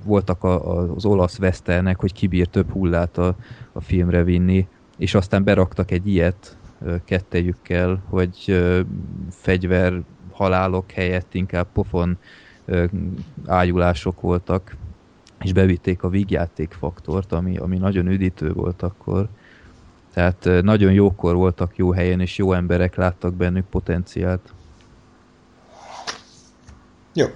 voltak 0.05 0.45
a, 0.45 0.79
a, 0.79 0.95
az 0.95 1.05
olasz 1.05 1.39
westernek, 1.39 2.01
hogy 2.01 2.13
kibír 2.13 2.47
több 2.47 2.71
hullát 2.71 3.19
a, 3.19 3.37
a 3.73 3.81
filmre 3.81 4.23
vinni, 4.23 4.67
és 4.97 5.15
aztán 5.15 5.45
beraktak 5.45 5.91
egy 5.91 6.09
ilyet 6.09 6.57
kettejükkel, 7.05 8.03
hogy 8.09 8.63
fegyver 9.31 10.03
halálok 10.33 10.91
helyett 10.91 11.35
inkább 11.35 11.67
pofon 11.73 12.19
ájulások 13.47 14.21
voltak, 14.21 14.77
és 15.41 15.53
bevitték 15.53 16.03
a 16.03 16.09
vígjáték 16.09 16.73
faktort, 16.73 17.33
ami, 17.33 17.57
ami 17.57 17.79
nagyon 17.79 18.07
üdítő 18.07 18.53
volt 18.53 18.83
akkor. 18.83 19.29
Tehát 20.13 20.49
nagyon 20.63 20.93
jókor 20.93 21.35
voltak 21.35 21.77
jó 21.77 21.93
helyen, 21.93 22.21
és 22.21 22.39
jó 22.39 22.53
emberek 22.53 22.95
láttak 22.95 23.35
bennük 23.35 23.67
potenciált. 23.67 24.53
Jó. 27.13 27.27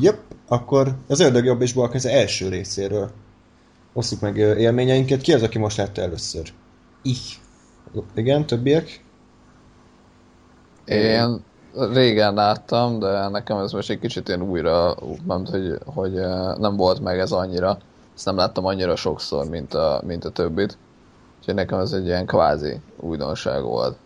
Jep, 0.00 0.18
akkor 0.48 0.96
az 1.08 1.20
ördög 1.20 1.44
jobb 1.44 1.60
és 1.60 1.72
balk 1.72 1.94
az 1.94 2.06
első 2.06 2.48
részéről. 2.48 3.10
Osszuk 3.92 4.20
meg 4.20 4.36
élményeinket. 4.36 5.20
Ki 5.20 5.32
az, 5.32 5.42
aki 5.42 5.58
most 5.58 5.76
látta 5.76 6.02
először? 6.02 6.52
Ich. 7.02 7.36
Igen, 8.14 8.46
többiek? 8.46 9.04
Én 10.84 11.42
régen 11.92 12.34
láttam, 12.34 12.98
de 12.98 13.28
nekem 13.28 13.58
ez 13.58 13.72
most 13.72 13.90
egy 13.90 13.98
kicsit 13.98 14.28
én 14.28 14.42
újra, 14.42 14.96
nem 15.26 15.44
hogy, 15.44 15.78
hogy 15.84 16.12
nem 16.58 16.76
volt 16.76 17.00
meg 17.00 17.18
ez 17.18 17.32
annyira. 17.32 17.78
Ezt 18.14 18.24
nem 18.24 18.36
láttam 18.36 18.64
annyira 18.64 18.96
sokszor, 18.96 19.48
mint 19.48 19.74
a, 19.74 20.02
mint 20.06 20.24
a 20.24 20.30
többit. 20.30 20.78
Úgyhogy 21.38 21.54
nekem 21.54 21.78
ez 21.78 21.92
egy 21.92 22.06
ilyen 22.06 22.26
kvázi 22.26 22.80
újdonság 22.96 23.62
volt. 23.62 23.96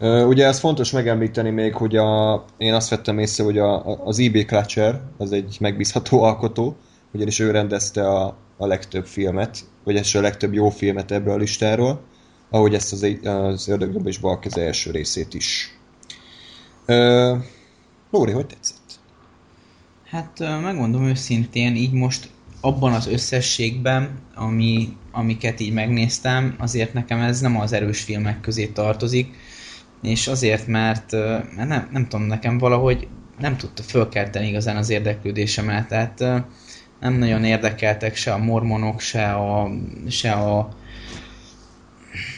Ugye 0.00 0.46
ez 0.46 0.58
fontos 0.58 0.90
megemlíteni 0.90 1.50
még, 1.50 1.74
hogy 1.74 1.96
a, 1.96 2.44
én 2.56 2.74
azt 2.74 2.88
vettem 2.88 3.18
észre, 3.18 3.44
hogy 3.44 3.58
a, 3.58 3.84
az 4.04 4.18
E.B. 4.18 4.44
Clutcher 4.44 5.00
az 5.18 5.32
egy 5.32 5.56
megbízható 5.60 6.22
alkotó, 6.28 6.76
ugyanis 7.12 7.38
ő 7.38 7.50
rendezte 7.50 8.08
a, 8.08 8.36
a 8.56 8.66
legtöbb 8.66 9.06
filmet, 9.06 9.58
vagy 9.84 9.96
a 9.96 10.20
legtöbb 10.20 10.52
jó 10.52 10.68
filmet 10.68 11.10
ebből 11.10 11.32
a 11.32 11.36
listáról, 11.36 12.00
ahogy 12.50 12.74
ezt 12.74 12.92
az, 12.92 13.06
az 13.24 13.68
Ördögjobb 13.68 14.06
és 14.06 14.18
Balkez 14.18 14.56
első 14.56 14.90
részét 14.90 15.34
is. 15.34 15.75
Ö, 16.86 17.36
Lóri, 18.10 18.32
hogy 18.32 18.46
tetszett? 18.46 19.00
Hát 20.04 20.38
megmondom 20.38 21.04
őszintén, 21.04 21.76
így 21.76 21.92
most 21.92 22.30
abban 22.60 22.92
az 22.92 23.06
összességben, 23.06 24.18
ami, 24.34 24.96
amiket 25.12 25.60
így 25.60 25.72
megnéztem, 25.72 26.54
azért 26.58 26.92
nekem 26.92 27.20
ez 27.20 27.40
nem 27.40 27.60
az 27.60 27.72
erős 27.72 28.00
filmek 28.00 28.40
közé 28.40 28.66
tartozik, 28.66 29.34
és 30.02 30.26
azért, 30.26 30.66
mert, 30.66 31.12
mert 31.56 31.68
nem, 31.68 31.88
nem 31.92 32.08
tudom, 32.08 32.26
nekem 32.26 32.58
valahogy 32.58 33.08
nem 33.38 33.56
tudta 33.56 33.82
fölkelteni 33.82 34.48
igazán 34.48 34.76
az 34.76 34.90
érdeklődésemet, 34.90 35.88
tehát 35.88 36.18
nem 37.00 37.14
nagyon 37.14 37.44
érdekeltek 37.44 38.16
se 38.16 38.32
a 38.32 38.38
mormonok, 38.38 39.00
se 39.00 39.32
a, 39.32 39.70
se 40.08 40.32
a 40.32 40.68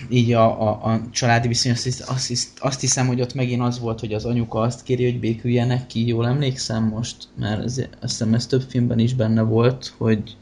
így 0.09 0.33
a, 0.33 0.63
a, 0.63 0.93
a 0.93 1.01
családi 1.11 1.49
viszony, 1.49 1.73
azt, 1.73 1.85
hisz, 1.85 2.09
azt, 2.09 2.27
hisz, 2.27 2.53
azt 2.59 2.81
hiszem, 2.81 3.07
hogy 3.07 3.21
ott 3.21 3.35
megint 3.35 3.63
az 3.63 3.79
volt, 3.79 4.01
hogy 4.01 4.13
az 4.13 4.25
anyuka 4.25 4.61
azt 4.61 4.83
kéri, 4.83 5.05
hogy 5.05 5.21
béküljenek 5.21 5.87
ki, 5.87 6.07
jól 6.07 6.27
emlékszem 6.27 6.85
most, 6.85 7.17
mert 7.39 7.65
ez, 7.65 7.79
azt 7.79 7.89
hiszem 8.01 8.35
ez 8.35 8.47
több 8.47 8.63
filmben 8.69 8.99
is 8.99 9.15
benne 9.15 9.43
volt, 9.43 9.95
hogy 9.97 10.37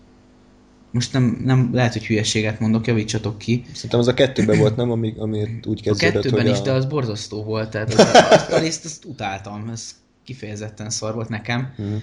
most 0.91 1.13
nem, 1.13 1.41
nem 1.45 1.71
lehet, 1.73 1.93
hogy 1.93 2.07
hülyeséget 2.07 2.61
mondok, 2.61 2.87
javítsatok 2.87 3.39
ki. 3.39 3.65
Szerintem 3.73 4.01
az 4.01 4.09
a 4.09 4.15
kettőben 4.15 4.59
volt, 4.59 4.77
nem? 4.77 4.91
Ami, 4.91 5.15
ami 5.19 5.61
úgy 5.65 5.79
A 5.79 5.83
kezdődött, 5.83 6.23
kettőben 6.23 6.45
hogy 6.45 6.51
is, 6.51 6.59
a... 6.59 6.63
de 6.63 6.73
az 6.73 6.87
borzasztó 6.87 7.43
volt, 7.43 7.71
tehát 7.71 7.95
az, 7.95 8.09
azt 8.31 8.53
a 8.53 8.59
részt 8.59 8.85
azt 8.85 9.05
utáltam, 9.05 9.69
ez 9.73 9.95
kifejezetten 10.25 10.91
szar 10.91 11.15
volt 11.15 11.29
nekem. 11.29 11.73
Mhm. 11.77 11.95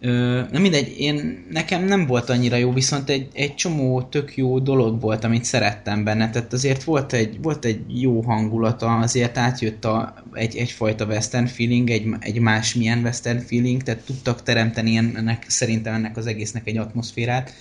Ö, 0.00 0.40
na 0.50 0.58
mindegy, 0.58 0.94
én, 0.98 1.46
nekem 1.50 1.84
nem 1.84 2.06
volt 2.06 2.30
annyira 2.30 2.56
jó, 2.56 2.72
viszont 2.72 3.10
egy, 3.10 3.28
egy 3.32 3.54
csomó 3.54 4.02
tök 4.02 4.36
jó 4.36 4.58
dolog 4.58 5.00
volt, 5.00 5.24
amit 5.24 5.44
szerettem 5.44 6.04
benne, 6.04 6.30
tehát 6.30 6.52
azért 6.52 6.84
volt 6.84 7.12
egy, 7.12 7.38
volt 7.42 7.64
egy 7.64 8.00
jó 8.00 8.20
hangulata, 8.20 8.96
azért 8.96 9.38
átjött 9.38 9.84
a, 9.84 10.14
egy, 10.32 10.56
egyfajta 10.56 11.04
western 11.04 11.46
feeling, 11.46 11.90
egy, 11.90 12.06
egy 12.20 12.38
másmilyen 12.40 12.98
western 12.98 13.38
feeling, 13.38 13.82
tehát 13.82 14.04
tudtak 14.04 14.42
teremteni 14.42 14.96
ennek, 14.96 15.44
szerintem 15.48 15.94
ennek 15.94 16.16
az 16.16 16.26
egésznek 16.26 16.66
egy 16.66 16.76
atmoszférát, 16.76 17.52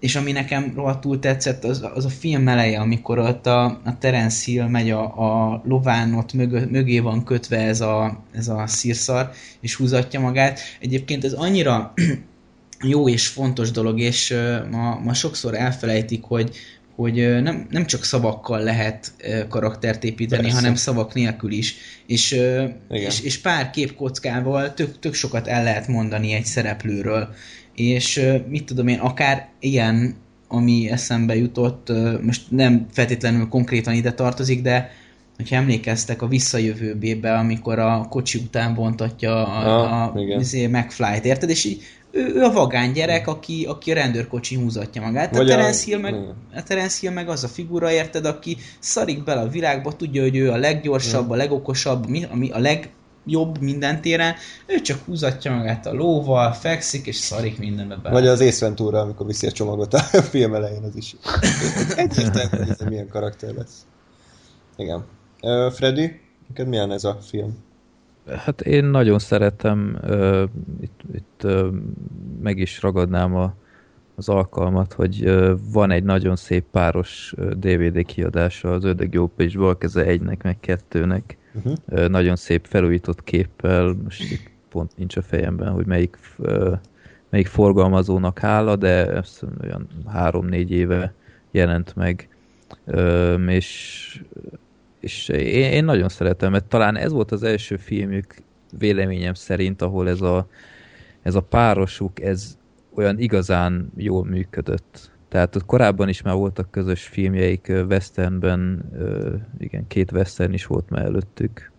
és 0.00 0.16
ami 0.16 0.32
nekem 0.32 0.72
rohadtul 0.74 1.18
tetszett, 1.18 1.64
az, 1.64 1.84
az 1.94 2.04
a 2.04 2.08
film 2.08 2.48
eleje, 2.48 2.80
amikor 2.80 3.18
ott 3.18 3.46
a, 3.46 3.64
a 3.64 3.98
Terence 3.98 4.42
Hill 4.44 4.66
megy 4.66 4.90
a, 4.90 5.02
a 5.02 5.62
lován, 5.64 6.14
ott 6.14 6.32
mögö, 6.32 6.66
mögé 6.66 6.98
van 6.98 7.24
kötve 7.24 7.56
ez 7.56 7.80
a, 7.80 8.24
ez 8.32 8.48
a 8.48 8.66
szírszar, 8.66 9.30
és 9.60 9.74
húzatja 9.74 10.20
magát. 10.20 10.60
Egyébként 10.80 11.24
ez 11.24 11.32
annyira 11.32 11.92
jó 12.92 13.08
és 13.08 13.26
fontos 13.26 13.70
dolog, 13.70 14.00
és 14.00 14.34
ma, 14.70 15.00
ma 15.04 15.14
sokszor 15.14 15.54
elfelejtik, 15.54 16.22
hogy, 16.22 16.56
hogy 16.94 17.42
nem, 17.42 17.66
nem 17.70 17.86
csak 17.86 18.04
szavakkal 18.04 18.62
lehet 18.62 19.12
karaktert 19.48 20.04
építeni, 20.04 20.42
Persze. 20.42 20.56
hanem 20.56 20.74
szavak 20.74 21.14
nélkül 21.14 21.52
is. 21.52 21.74
És, 22.06 22.32
Igen. 22.32 22.76
és, 22.88 23.20
és 23.20 23.38
pár 23.38 23.70
képkockával 23.70 24.74
tök, 24.74 24.98
tök 24.98 25.14
sokat 25.14 25.46
el 25.46 25.62
lehet 25.62 25.88
mondani 25.88 26.32
egy 26.32 26.44
szereplőről. 26.44 27.34
És 27.78 28.20
mit 28.48 28.64
tudom 28.64 28.88
én, 28.88 28.98
akár 28.98 29.48
ilyen, 29.60 30.14
ami 30.48 30.90
eszembe 30.90 31.36
jutott, 31.36 31.92
most 32.22 32.42
nem 32.50 32.86
feltétlenül 32.92 33.48
konkrétan 33.48 33.94
ide 33.94 34.12
tartozik, 34.12 34.62
de 34.62 34.90
hogyha 35.36 35.56
emlékeztek 35.56 36.22
a 36.22 36.26
visszajövőbébe, 36.26 37.34
amikor 37.34 37.78
a 37.78 38.06
kocsi 38.10 38.38
után 38.38 38.74
bontatja 38.74 39.46
a, 39.46 39.82
Ah, 39.82 40.16
a, 40.16 40.20
igen. 40.20 40.40
izé, 40.40 40.66
McFly-t, 40.66 41.24
érted? 41.24 41.50
És 41.50 41.64
így 41.64 41.82
ő, 42.10 42.32
ő 42.34 42.42
a 42.42 42.52
vagány 42.52 42.92
gyerek, 42.92 43.28
aki, 43.28 43.64
aki 43.64 43.90
a 43.90 43.94
rendőrkocsi 43.94 44.54
húzatja 44.54 45.02
magát. 45.02 45.36
Vagy 45.36 45.50
a 45.50 45.54
Terence, 45.56 45.84
Hill 45.84 45.98
meg, 45.98 46.12
igen. 46.12 46.34
a 46.54 46.62
Terence 46.62 46.98
Hill 47.00 47.12
meg 47.12 47.28
az 47.28 47.44
a 47.44 47.48
figura, 47.48 47.92
érted, 47.92 48.26
aki 48.26 48.56
szarik 48.78 49.24
bele 49.24 49.40
a 49.40 49.48
világba, 49.48 49.96
tudja, 49.96 50.22
hogy 50.22 50.36
ő 50.36 50.50
a 50.50 50.56
leggyorsabb, 50.56 51.30
a 51.30 51.36
legokosabb, 51.36 52.08
mi, 52.08 52.24
ami 52.30 52.50
a 52.50 52.58
legjobb 53.28 53.60
minden 53.60 54.00
téren, 54.00 54.34
ő 54.66 54.80
csak 54.80 54.98
húzatja 55.04 55.52
magát 55.52 55.86
a 55.86 55.92
lóval, 55.92 56.52
fekszik, 56.52 57.06
és 57.06 57.16
szarik 57.16 57.58
mindenbe 57.58 57.96
bele. 57.96 58.14
Vagy 58.14 58.26
az 58.26 58.40
Ace 58.40 58.66
Ventura, 58.66 59.00
amikor 59.00 59.26
viszi 59.26 59.46
a 59.46 59.50
csomagot 59.50 59.94
a 59.94 59.98
film 60.32 60.54
elején, 60.54 60.82
az 60.82 60.96
is. 60.96 61.16
Egyértelmű, 61.96 62.56
hogy 62.56 62.68
ez 62.68 62.80
milyen 62.80 63.08
karakter 63.08 63.54
lesz. 63.54 63.86
Igen. 64.76 65.04
Uh, 65.42 65.70
Freddy, 65.70 66.20
neked 66.48 66.68
milyen 66.68 66.92
ez 66.92 67.04
a 67.04 67.18
film? 67.20 67.56
Hát 68.44 68.60
én 68.60 68.84
nagyon 68.84 69.18
szeretem, 69.18 69.98
ö, 70.02 70.44
itt, 70.80 71.00
itt 71.14 71.42
ö, 71.42 71.68
meg 72.42 72.58
is 72.58 72.82
ragadnám 72.82 73.34
a, 73.34 73.54
az 74.14 74.28
alkalmat, 74.28 74.92
hogy 74.92 75.24
ö, 75.24 75.54
van 75.72 75.90
egy 75.90 76.04
nagyon 76.04 76.36
szép 76.36 76.64
páros 76.70 77.34
DVD 77.52 78.04
kiadása 78.04 78.72
az 78.72 78.84
Ördög 78.84 79.14
Jobb 79.14 79.40
és 79.40 79.56
Balkeze 79.56 80.04
egynek, 80.04 80.42
meg 80.42 80.60
kettőnek. 80.60 81.37
Uh-huh. 81.52 82.08
Nagyon 82.08 82.36
szép 82.36 82.66
felújított 82.66 83.24
képpel, 83.24 83.96
most 84.04 84.50
pont 84.68 84.96
nincs 84.96 85.16
a 85.16 85.22
fejemben, 85.22 85.72
hogy 85.72 85.86
melyik, 85.86 86.18
melyik 87.30 87.46
forgalmazónak 87.46 88.38
hála, 88.38 88.76
de 88.76 89.06
ez 89.06 89.40
olyan 89.62 89.88
három-négy 90.06 90.70
éve 90.70 91.14
jelent 91.50 91.96
meg. 91.96 92.28
És 93.46 94.20
és 95.00 95.28
én, 95.28 95.72
én 95.72 95.84
nagyon 95.84 96.08
szeretem, 96.08 96.50
mert 96.50 96.64
talán 96.64 96.96
ez 96.96 97.12
volt 97.12 97.32
az 97.32 97.42
első 97.42 97.76
filmük 97.76 98.34
véleményem 98.78 99.34
szerint, 99.34 99.82
ahol 99.82 100.08
ez 100.08 100.20
a, 100.20 100.48
ez 101.22 101.34
a 101.34 101.40
párosuk, 101.40 102.20
ez 102.20 102.58
olyan 102.94 103.18
igazán 103.18 103.92
jól 103.96 104.24
működött. 104.24 105.10
Tehát 105.28 105.56
ott 105.56 105.64
korábban 105.64 106.08
is 106.08 106.22
már 106.22 106.34
voltak 106.34 106.70
közös 106.70 107.02
filmjeik 107.02 107.72
westernben, 107.88 108.84
igen, 109.58 109.86
két 109.86 110.12
western 110.12 110.52
is 110.52 110.66
volt 110.66 110.90
már 110.90 111.04
előttük, 111.04 111.72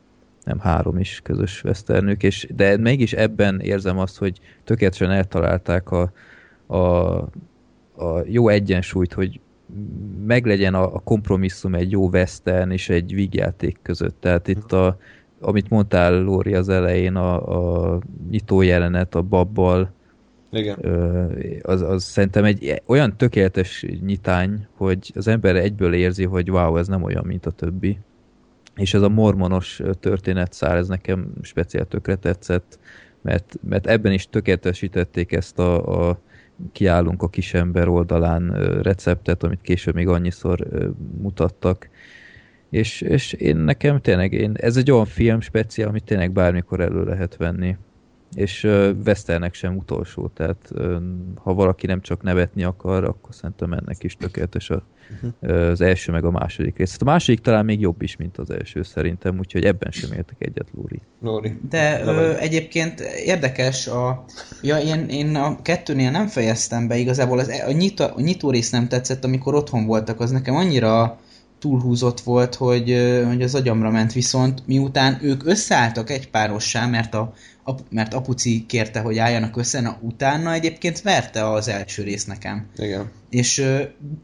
nem 0.43 0.59
három 0.59 0.97
is 0.97 1.19
közös 1.23 1.63
westernük, 1.63 2.23
és, 2.23 2.47
de 2.55 2.77
mégis 2.77 3.13
ebben 3.13 3.59
érzem 3.59 3.97
azt, 3.97 4.17
hogy 4.17 4.39
tökéletesen 4.63 5.11
eltalálták 5.11 5.91
a, 5.91 6.11
a, 6.67 6.77
a 7.95 8.23
jó 8.25 8.47
egyensúlyt, 8.47 9.13
hogy 9.13 9.39
meglegyen 10.25 10.73
a, 10.73 10.95
a 10.95 10.99
kompromisszum 10.99 11.75
egy 11.75 11.91
jó 11.91 12.09
western 12.09 12.71
és 12.71 12.89
egy 12.89 13.13
vígjáték 13.13 13.79
között. 13.81 14.15
Tehát 14.19 14.47
itt 14.47 14.71
a, 14.71 14.97
amit 15.39 15.69
mondtál 15.69 16.21
Lóri 16.21 16.53
az 16.53 16.69
elején, 16.69 17.15
a, 17.15 17.93
a 17.93 17.99
nyitó 18.29 18.61
jelenet 18.61 19.15
a 19.15 19.21
babbal, 19.21 19.91
Igen. 20.51 20.77
Az, 21.61 21.81
az 21.81 22.03
szerintem 22.03 22.43
egy 22.43 22.81
olyan 22.85 23.17
tökéletes 23.17 23.85
nyitány, 24.05 24.67
hogy 24.75 25.11
az 25.15 25.27
ember 25.27 25.55
egyből 25.55 25.93
érzi, 25.93 26.25
hogy 26.25 26.51
wow, 26.51 26.77
ez 26.77 26.87
nem 26.87 27.03
olyan, 27.03 27.25
mint 27.25 27.45
a 27.45 27.51
többi. 27.51 27.99
És 28.75 28.93
ez 28.93 29.01
a 29.01 29.09
mormonos 29.09 29.81
történetszár, 29.99 30.77
ez 30.77 30.87
nekem 30.87 31.33
speciál 31.41 31.85
tökre 31.85 32.15
tetszett, 32.15 32.79
mert, 33.21 33.55
mert 33.69 33.87
ebben 33.87 34.11
is 34.11 34.27
tökéletesítették 34.29 35.31
ezt 35.31 35.59
a, 35.59 36.09
a 36.09 36.19
kiállunk 36.71 37.23
a 37.23 37.29
kisember 37.29 37.87
oldalán 37.87 38.51
receptet, 38.81 39.43
amit 39.43 39.61
később 39.61 39.93
még 39.93 40.07
annyiszor 40.07 40.67
mutattak. 41.21 41.89
És, 42.69 43.01
és 43.01 43.33
én 43.33 43.57
nekem 43.57 44.01
tényleg, 44.01 44.33
én, 44.33 44.51
ez 44.59 44.77
egy 44.77 44.91
olyan 44.91 45.05
film 45.05 45.39
speciál, 45.39 45.89
amit 45.89 46.03
tényleg 46.03 46.31
bármikor 46.31 46.79
elő 46.79 47.03
lehet 47.03 47.37
venni 47.37 47.77
és 48.35 48.63
Westernek 49.05 49.53
sem 49.53 49.77
utolsó, 49.77 50.27
tehát 50.27 50.71
ha 51.35 51.53
valaki 51.53 51.85
nem 51.85 52.01
csak 52.01 52.21
nevetni 52.21 52.63
akar, 52.63 53.03
akkor 53.03 53.35
szerintem 53.35 53.73
ennek 53.73 54.03
is 54.03 54.15
tökéletes 54.15 54.69
a, 54.69 54.83
uh, 55.41 55.69
az 55.69 55.81
első 55.81 56.11
meg 56.11 56.25
a 56.25 56.31
második 56.31 56.77
rész. 56.77 56.91
Hát 56.91 57.01
a 57.01 57.05
második 57.05 57.39
talán 57.39 57.65
még 57.65 57.79
jobb 57.79 58.01
is, 58.01 58.15
mint 58.15 58.37
az 58.37 58.49
első 58.49 58.83
szerintem, 58.83 59.37
úgyhogy 59.39 59.65
ebben 59.65 59.91
sem 59.91 60.11
értek 60.11 60.35
egyet, 60.39 60.67
Lóri. 60.75 61.01
Lóri. 61.21 61.59
De 61.69 62.01
ö, 62.05 62.37
egyébként 62.37 62.99
érdekes, 63.25 63.87
a, 63.87 64.25
ja, 64.61 64.77
én, 64.77 65.05
én 65.07 65.35
a 65.35 65.61
kettőnél 65.61 66.11
nem 66.11 66.27
fejeztem 66.27 66.87
be 66.87 66.97
igazából, 66.97 67.39
az, 67.39 67.47
a, 67.67 67.71
nyitó, 67.71 68.03
a 68.03 68.21
nyitó 68.21 68.49
rész 68.51 68.69
nem 68.69 68.87
tetszett, 68.87 69.23
amikor 69.23 69.55
otthon 69.55 69.85
voltak, 69.85 70.19
az 70.19 70.31
nekem 70.31 70.55
annyira 70.55 71.19
túlhúzott 71.59 72.19
volt, 72.19 72.55
hogy, 72.55 73.21
hogy 73.27 73.41
az 73.41 73.55
agyamra 73.55 73.89
ment, 73.89 74.13
viszont 74.13 74.63
miután 74.65 75.19
ők 75.21 75.45
összeálltak 75.45 76.09
egy 76.09 76.29
párossá, 76.29 76.87
mert, 76.87 77.13
a, 77.13 77.33
ap, 77.69 77.81
mert 77.89 78.13
apuci 78.13 78.65
kérte, 78.67 78.99
hogy 78.99 79.17
álljanak 79.17 79.57
össze, 79.57 79.81
na 79.81 79.97
utána 80.01 80.53
egyébként 80.53 81.01
verte 81.01 81.51
az 81.51 81.67
első 81.67 82.03
rész 82.03 82.25
nekem 82.25 82.67
Igen. 82.77 83.11
és 83.29 83.57
ö, 83.57 83.81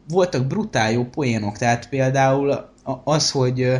voltak 0.08 0.46
brutál 0.46 0.92
jó 0.92 1.04
poénok, 1.04 1.58
tehát 1.58 1.88
például 1.88 2.70
az, 3.04 3.30
hogy 3.30 3.60
ö, 3.60 3.76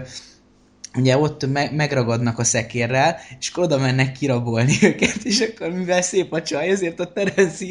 ugye 0.96 1.18
ott 1.18 1.52
me- 1.52 1.72
megragadnak 1.72 2.38
a 2.38 2.44
szekérrel, 2.44 3.16
és 3.38 3.48
akkor 3.48 3.64
oda 3.64 3.78
mennek 3.78 4.12
kirabolni 4.12 4.76
őket, 4.88 5.24
és 5.24 5.40
akkor 5.40 5.70
mivel 5.72 6.02
szép 6.02 6.32
a 6.32 6.42
csaj, 6.42 6.68
ezért 6.68 7.00
a 7.00 7.12
Terence 7.12 7.64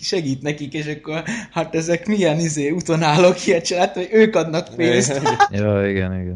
segít 0.00 0.42
nekik, 0.42 0.72
és 0.72 0.86
akkor 0.86 1.22
hát 1.50 1.74
ezek 1.74 2.06
milyen 2.06 2.38
izé 2.38 2.70
utonállók 2.70 3.46
ilyen 3.46 3.62
család, 3.62 3.92
hogy 3.92 4.08
ők 4.12 4.36
adnak 4.36 4.74
pénzt. 4.76 5.20
Ja, 5.50 5.88
igen, 5.88 6.20
igen. 6.20 6.34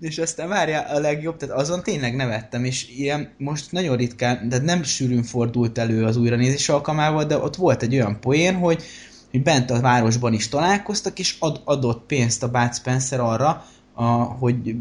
És 0.00 0.18
aztán 0.18 0.48
várjál 0.48 0.96
a 0.96 0.98
legjobb, 0.98 1.36
tehát 1.36 1.54
azon 1.54 1.82
tényleg 1.82 2.16
nevettem, 2.16 2.64
és 2.64 2.88
ilyen 2.96 3.28
most 3.38 3.72
nagyon 3.72 3.96
ritkán, 3.96 4.48
de 4.48 4.58
nem 4.58 4.82
sűrűn 4.82 5.22
fordult 5.22 5.78
elő 5.78 6.04
az 6.04 6.16
újranézés 6.16 6.68
alkalmával, 6.68 7.24
de 7.24 7.38
ott 7.38 7.56
volt 7.56 7.82
egy 7.82 7.94
olyan 7.94 8.20
poén, 8.20 8.54
hogy, 8.54 8.82
hogy 9.30 9.42
bent 9.42 9.70
a 9.70 9.80
városban 9.80 10.32
is 10.32 10.48
találkoztak, 10.48 11.18
és 11.18 11.36
ad, 11.38 11.60
adott 11.64 12.06
pénzt 12.06 12.42
a 12.42 12.50
Bud 12.50 12.74
Spencer 12.74 13.20
arra, 13.20 13.64
a, 13.94 14.04
hogy 14.12 14.74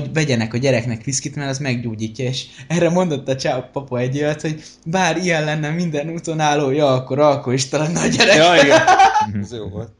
hogy 0.00 0.12
vegyenek 0.12 0.54
a 0.54 0.56
gyereknek 0.56 1.04
viszkit, 1.04 1.36
mert 1.36 1.50
az 1.50 1.58
meggyógyítja, 1.58 2.24
és 2.24 2.46
erre 2.68 2.90
mondott 2.90 3.28
a 3.28 3.36
csá 3.36 3.58
papa 3.58 3.98
egy 3.98 4.16
olyat, 4.16 4.40
hogy 4.40 4.62
bár 4.86 5.16
ilyen 5.16 5.44
lenne 5.44 5.70
minden 5.70 6.10
úton 6.10 6.40
állója, 6.40 6.94
akkor 6.94 7.18
alkoholista 7.18 7.80
a 7.80 8.06
gyerek. 8.06 8.36
Ja, 8.36 8.62
igen. 8.62 8.80
Ez 9.42 9.52
jó 9.52 9.68
volt. 9.68 9.92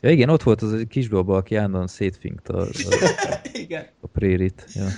Ja, 0.00 0.10
igen, 0.10 0.28
ott 0.28 0.42
volt 0.42 0.62
az 0.62 0.72
a 0.72 0.76
kisbaba, 0.88 1.36
aki 1.36 1.56
állandóan 1.56 1.86
szétfinkt 1.86 2.48
a, 2.48 2.60
a, 2.60 2.68
Igen. 3.52 3.86
a 4.00 4.06
prérit. 4.06 4.64
Ja. 4.74 4.84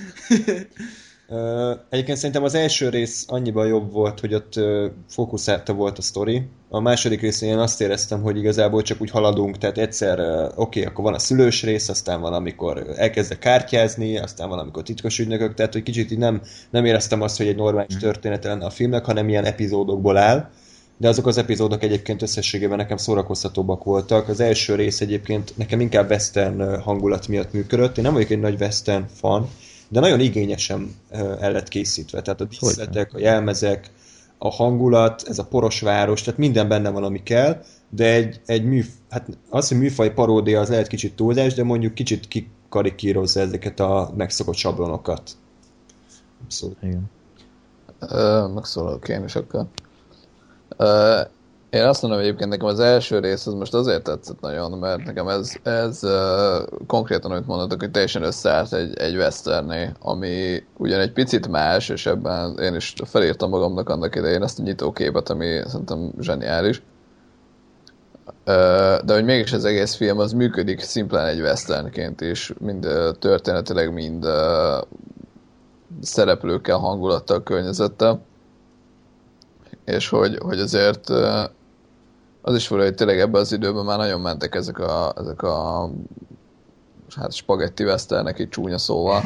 Egyébként 1.89 2.16
szerintem 2.16 2.45
az 2.45 2.55
első 2.55 2.89
rész 2.89 3.24
annyiban 3.28 3.66
jobb 3.66 3.93
volt, 3.93 4.20
hogy 4.20 4.35
ott 4.35 4.61
fókuszálta 5.09 5.72
volt 5.72 5.99
a 5.99 6.03
sztori. 6.03 6.43
A 6.68 6.80
második 6.80 7.20
részén 7.20 7.51
én 7.51 7.59
azt 7.59 7.80
éreztem, 7.80 8.22
hogy 8.22 8.37
igazából 8.37 8.83
csak 8.83 9.01
úgy 9.01 9.11
haladunk, 9.11 9.59
tehát 9.59 9.78
egyszer, 9.78 10.20
oké, 10.20 10.53
okay, 10.55 10.85
akkor 10.85 11.05
van 11.05 11.14
a 11.14 11.18
szülős 11.18 11.62
rész, 11.62 11.89
aztán 11.89 12.20
van, 12.20 12.33
amikor 12.33 12.87
elkezdek 12.97 13.39
kártyázni, 13.39 14.18
aztán 14.18 14.49
van, 14.49 14.59
amikor 14.59 14.83
titkos 14.83 15.18
ügynökök, 15.18 15.55
tehát 15.55 15.72
hogy 15.72 15.83
kicsit 15.83 16.11
így 16.11 16.18
nem, 16.18 16.43
nem 16.70 16.85
éreztem 16.85 17.20
azt, 17.22 17.37
hogy 17.37 17.47
egy 17.47 17.57
normális 17.57 17.97
története 17.97 18.49
lenne 18.49 18.64
a 18.64 18.70
filmnek, 18.70 19.05
hanem 19.05 19.28
ilyen 19.28 19.45
epizódokból 19.45 20.16
áll. 20.16 20.51
De 20.97 21.09
azok 21.09 21.26
az 21.26 21.39
epizódok 21.39 21.83
egyébként 21.83 22.22
összességében 22.22 22.76
nekem 22.76 22.97
szórakoztatóbbak 22.97 23.85
voltak. 23.85 24.28
Az 24.28 24.41
első 24.41 24.74
rész 24.74 25.01
egyébként 25.01 25.53
nekem 25.57 25.80
inkább 25.80 26.11
western 26.11 26.80
hangulat 26.80 27.28
miatt 27.28 27.53
működött. 27.53 27.97
Én 27.97 28.05
nem 28.05 28.12
vagyok 28.12 28.30
egy 28.30 28.41
nagy 28.41 28.61
western 28.61 29.05
fan, 29.14 29.49
de 29.93 30.01
nagyon 30.01 30.20
igényesen 30.20 30.95
el 31.40 31.53
lett 31.53 31.68
készítve. 31.68 32.22
Tehát 32.22 32.40
a 32.40 32.45
díszletek, 32.45 33.14
a 33.14 33.18
jelmezek, 33.18 33.90
a 34.38 34.51
hangulat, 34.51 35.22
ez 35.28 35.38
a 35.38 35.45
poros 35.45 35.80
város, 35.80 36.22
tehát 36.22 36.38
minden 36.38 36.68
benne 36.68 36.90
van, 36.90 37.05
ami 37.05 37.22
kell, 37.22 37.62
de 37.90 38.12
egy, 38.12 38.40
egy 38.47 38.64
mű, 38.64 38.84
hát 39.11 39.26
az, 39.51 39.68
hogy 39.68 39.78
műfaj 39.78 40.12
paródia, 40.12 40.61
az 40.61 40.68
lehet 40.68 40.86
kicsit 40.86 41.16
túlzás, 41.16 41.55
de 41.55 41.64
mondjuk 41.64 41.95
kicsit 41.95 42.28
kikarikírozza 42.28 43.40
ezeket 43.40 43.80
a 43.80 44.12
megszokott 44.16 44.55
sablonokat. 44.55 45.30
Abszolút. 46.45 46.76
Igen. 46.82 47.11
Ö, 47.99 48.47
megszólalok 48.55 49.09
én 49.09 49.24
is 49.24 49.34
akkor. 49.34 49.66
Ö, 50.76 51.20
én 51.73 51.85
azt 51.85 52.03
mondom, 52.03 52.20
hogy 52.20 52.29
egyébként 52.29 52.51
nekem 52.51 52.66
az 52.66 52.81
első 52.81 53.18
rész 53.18 53.47
az 53.47 53.55
most 53.55 53.75
azért 53.75 54.03
tetszett 54.03 54.41
nagyon, 54.41 54.70
mert 54.79 55.05
nekem 55.05 55.29
ez, 55.29 55.53
ez 55.62 56.05
uh, 56.05 56.87
konkrétan, 56.87 57.31
amit 57.31 57.47
mondhatok, 57.47 57.81
hogy 57.81 57.91
teljesen 57.91 58.23
összeállt 58.23 58.73
egy, 58.73 58.99
egy 58.99 59.16
westerné, 59.16 59.93
ami 60.01 60.62
ugyan 60.77 61.01
egy 61.01 61.12
picit 61.12 61.49
más, 61.49 61.89
és 61.89 62.07
ebben 62.07 62.59
én 62.59 62.75
is 62.75 62.95
felírtam 63.05 63.51
magamnak 63.51 63.89
annak 63.89 64.16
idején 64.16 64.43
ezt 64.43 64.59
a 64.59 64.62
nyitóképet, 64.62 65.31
ami 65.31 65.61
szerintem 65.66 66.12
zseniális. 66.20 66.83
Ö, 68.45 68.97
de 69.05 69.14
hogy 69.14 69.25
mégis 69.25 69.53
az 69.53 69.64
egész 69.64 69.95
film 69.95 70.18
az 70.18 70.33
működik 70.33 70.81
szimplán 70.81 71.27
egy 71.27 71.41
westernként 71.41 72.20
is, 72.20 72.53
mind 72.59 72.85
ö, 72.85 73.11
történetileg, 73.18 73.93
mind 73.93 74.25
ö, 74.25 74.79
szereplőkkel, 76.01 76.77
hangulattal, 76.77 77.43
környezettel. 77.43 78.20
És 79.85 80.09
hogy, 80.09 80.39
hogy 80.43 80.59
azért 80.59 81.11
az 82.43 82.55
is 82.55 82.66
fura, 82.66 82.82
hogy 82.82 82.95
tényleg 82.95 83.20
ebben 83.20 83.40
az 83.40 83.53
időben 83.53 83.84
már 83.84 83.99
nagyon 83.99 84.20
mentek 84.20 84.55
ezek 84.55 84.78
a, 84.78 85.12
ezek 85.16 85.43
a 85.43 85.90
hát 87.16 87.32
spagetti 87.32 87.84
westernek 87.84 88.38
így 88.38 88.49
csúnya 88.49 88.78
szóval. 88.78 89.22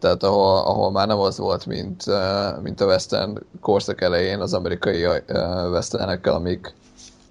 Tehát 0.00 0.22
ahol, 0.22 0.56
ahol 0.56 0.90
már 0.90 1.06
nem 1.06 1.18
az 1.18 1.38
volt, 1.38 1.66
mint, 1.66 2.06
ö, 2.06 2.48
mint 2.62 2.80
a 2.80 2.86
western 2.86 3.38
korszak 3.60 4.00
elején 4.00 4.40
az 4.40 4.54
amerikai 4.54 5.02
ö, 5.02 5.18
westernekkel, 5.70 6.34
amik 6.34 6.74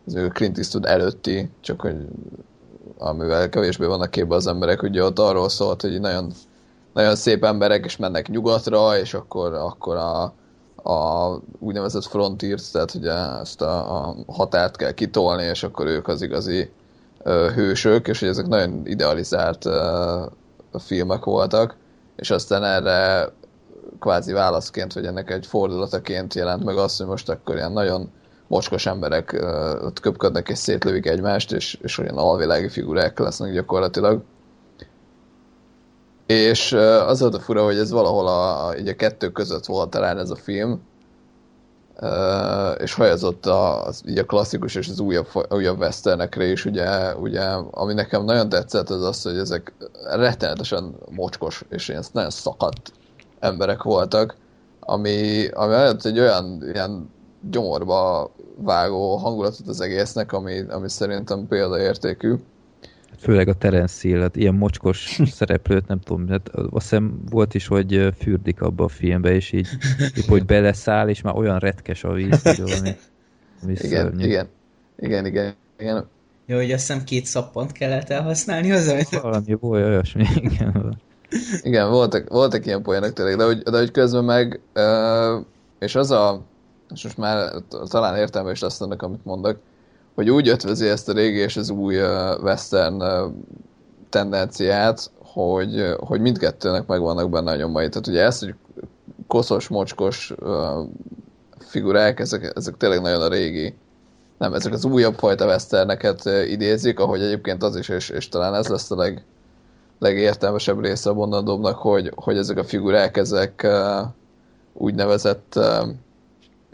az 0.05 0.15
ő 0.15 0.27
Clint 0.27 0.57
Eastwood 0.57 0.85
előtti, 0.85 1.49
csak 1.61 1.81
hogy 1.81 1.95
amivel 2.97 3.49
kevésbé 3.49 3.85
vannak 3.85 4.11
képbe 4.11 4.35
az 4.35 4.47
emberek, 4.47 4.81
ugye 4.81 5.03
ott 5.03 5.19
arról 5.19 5.49
szólt, 5.49 5.81
hogy 5.81 5.99
nagyon, 5.99 6.31
nagyon 6.93 7.15
szép 7.15 7.43
emberek 7.43 7.85
is 7.85 7.97
mennek 7.97 8.27
nyugatra, 8.27 8.97
és 8.97 9.13
akkor, 9.13 9.53
akkor 9.53 9.95
a, 9.95 10.33
a 10.83 11.39
úgynevezett 11.59 12.05
frontiert, 12.05 12.71
tehát 12.71 12.93
ugye 12.93 13.11
ezt 13.39 13.61
a, 13.61 14.05
a 14.05 14.15
határt 14.27 14.75
kell 14.75 14.91
kitolni, 14.91 15.43
és 15.43 15.63
akkor 15.63 15.85
ők 15.85 16.07
az 16.07 16.21
igazi 16.21 16.69
ö, 17.23 17.49
hősök, 17.55 18.07
és 18.07 18.19
hogy 18.19 18.29
ezek 18.29 18.47
nagyon 18.47 18.81
idealizált 18.85 19.65
ö, 19.65 20.25
filmek 20.79 21.23
voltak, 21.23 21.75
és 22.15 22.31
aztán 22.31 22.63
erre 22.63 23.29
kvázi 23.99 24.31
válaszként, 24.31 24.93
vagy 24.93 25.05
ennek 25.05 25.29
egy 25.29 25.45
fordulataként 25.45 26.33
jelent 26.33 26.63
meg 26.63 26.77
az, 26.77 26.97
hogy 26.97 27.07
most 27.07 27.29
akkor 27.29 27.55
ilyen 27.55 27.71
nagyon 27.71 28.11
mocskos 28.47 28.85
emberek 28.85 29.31
ö, 29.31 29.79
ott 29.85 29.99
köpködnek 29.99 30.49
és 30.49 30.57
szétlövik 30.57 31.05
egymást, 31.05 31.51
és, 31.51 31.77
és 31.81 31.97
olyan 31.97 32.17
alvilági 32.17 32.69
figurák 32.69 33.19
lesznek 33.19 33.53
gyakorlatilag. 33.53 34.21
És 36.31 36.71
az 37.07 37.19
volt 37.19 37.35
a 37.35 37.39
fura, 37.39 37.63
hogy 37.63 37.77
ez 37.77 37.91
valahol 37.91 38.27
a, 38.27 38.67
a, 38.67 38.73
a 38.85 38.95
kettő 38.95 39.29
között 39.31 39.65
volt 39.65 39.89
talán 39.89 40.17
ez 40.17 40.29
a 40.29 40.35
film, 40.35 40.81
és 42.77 42.93
hajazott 42.93 43.45
a, 43.45 43.85
az, 43.85 44.01
így 44.07 44.17
a 44.17 44.25
klasszikus 44.25 44.75
és 44.75 44.87
az 44.87 44.99
újabb, 44.99 45.27
újabb 45.49 45.79
westernekre 45.79 46.45
is, 46.45 46.65
ugye, 46.65 47.15
ugye, 47.15 47.41
ami 47.71 47.93
nekem 47.93 48.23
nagyon 48.23 48.49
tetszett, 48.49 48.89
az 48.89 49.03
az, 49.03 49.21
hogy 49.21 49.37
ezek 49.37 49.73
rettenetesen 50.03 50.95
mocskos, 51.09 51.63
és 51.69 51.87
ilyen 51.87 52.03
nagyon 52.11 52.29
szakadt 52.29 52.91
emberek 53.39 53.83
voltak, 53.83 54.35
ami, 54.79 55.47
ami 55.47 55.73
adott 55.73 56.05
egy 56.05 56.19
olyan 56.19 56.63
ilyen 56.73 57.09
gyomorba 57.49 58.31
vágó 58.55 59.15
hangulatot 59.15 59.67
az 59.67 59.81
egésznek, 59.81 60.33
ami, 60.33 60.63
ami 60.69 60.89
szerintem 60.89 61.47
példaértékű. 61.47 62.35
Főleg 63.21 63.47
a 63.47 63.53
Terence 63.53 64.07
Hill, 64.07 64.19
hát 64.19 64.35
ilyen 64.35 64.53
mocskos 64.53 65.19
szereplőt, 65.39 65.87
nem 65.87 65.99
tudom, 65.99 66.27
hát 66.27 66.49
azt 66.49 66.71
hiszem 66.71 67.23
volt 67.29 67.53
is, 67.53 67.67
hogy 67.67 68.13
fürdik 68.17 68.61
abba 68.61 68.83
a 68.83 68.87
filmbe, 68.87 69.33
és 69.33 69.51
így, 69.51 69.67
így 70.17 70.25
hogy 70.25 70.45
beleszáll, 70.45 71.09
és 71.09 71.21
már 71.21 71.35
olyan 71.35 71.59
retkes 71.59 72.03
a 72.03 72.11
víz, 72.11 72.41
hogy 72.41 72.61
valami, 72.61 72.89
Igen, 73.63 73.75
szörnyű. 73.75 74.25
igen, 74.25 74.47
igen, 74.99 75.25
igen, 75.25 75.53
igen. 75.79 76.07
Jó, 76.45 76.55
hogy 76.55 76.71
azt 76.71 76.87
hiszem 76.87 77.03
két 77.03 77.25
szappant 77.25 77.71
kellett 77.71 78.09
elhasználni 78.09 78.69
hozzá, 78.69 78.91
amit 78.93 79.09
Valami 79.21 79.57
volt 79.59 79.85
olyasmi, 79.85 80.25
igen. 80.51 81.01
Igen, 81.61 81.89
voltak, 81.89 82.29
voltak 82.29 82.65
ilyen 82.65 82.81
poénok 82.81 83.13
tényleg, 83.13 83.37
de 83.37 83.43
hogy, 83.43 83.57
de 83.57 83.77
hogy 83.77 83.91
közben 83.91 84.23
meg, 84.23 84.59
uh, 84.75 85.45
és 85.79 85.95
az 85.95 86.11
a, 86.11 86.41
és 86.93 87.03
most 87.03 87.17
már 87.17 87.51
talán 87.89 88.15
értelme 88.17 88.51
is 88.51 88.59
lesz 88.59 88.81
annak, 88.81 89.01
amit 89.01 89.25
mondok, 89.25 89.59
hogy 90.15 90.29
úgy 90.29 90.47
ötvözi 90.47 90.87
ezt 90.87 91.09
a 91.09 91.13
régi 91.13 91.37
és 91.37 91.57
az 91.57 91.69
új 91.69 92.01
western 92.41 93.03
tendenciát, 94.09 95.11
hogy, 95.19 95.95
hogy 95.99 96.21
mindkettőnek 96.21 96.87
megvannak 96.87 97.29
benne 97.29 97.51
a 97.51 97.55
nyomai. 97.55 97.89
Tehát 97.89 98.07
ugye 98.07 98.23
ezt, 98.23 98.39
hogy 98.39 98.55
koszos, 99.27 99.67
mocskos 99.67 100.33
figurák, 101.59 102.19
ezek, 102.19 102.51
ezek 102.55 102.77
tényleg 102.77 103.01
nagyon 103.01 103.21
a 103.21 103.27
régi, 103.27 103.75
nem, 104.37 104.53
ezek 104.53 104.73
az 104.73 104.85
újabb 104.85 105.15
fajta 105.15 105.45
westerneket 105.45 106.25
idézik, 106.47 106.99
ahogy 106.99 107.21
egyébként 107.21 107.63
az 107.63 107.75
is, 107.75 107.89
és, 107.89 108.09
és 108.09 108.29
talán 108.29 108.55
ez 108.55 108.67
lesz 108.67 108.91
a 108.91 108.95
leg, 108.95 109.23
legértelmesebb 109.99 110.83
része 110.83 111.09
a 111.09 111.13
mondandómnak, 111.13 111.77
hogy, 111.77 112.11
hogy 112.15 112.37
ezek 112.37 112.57
a 112.57 112.63
figurák, 112.63 113.17
ezek 113.17 113.67
úgynevezett 114.73 115.59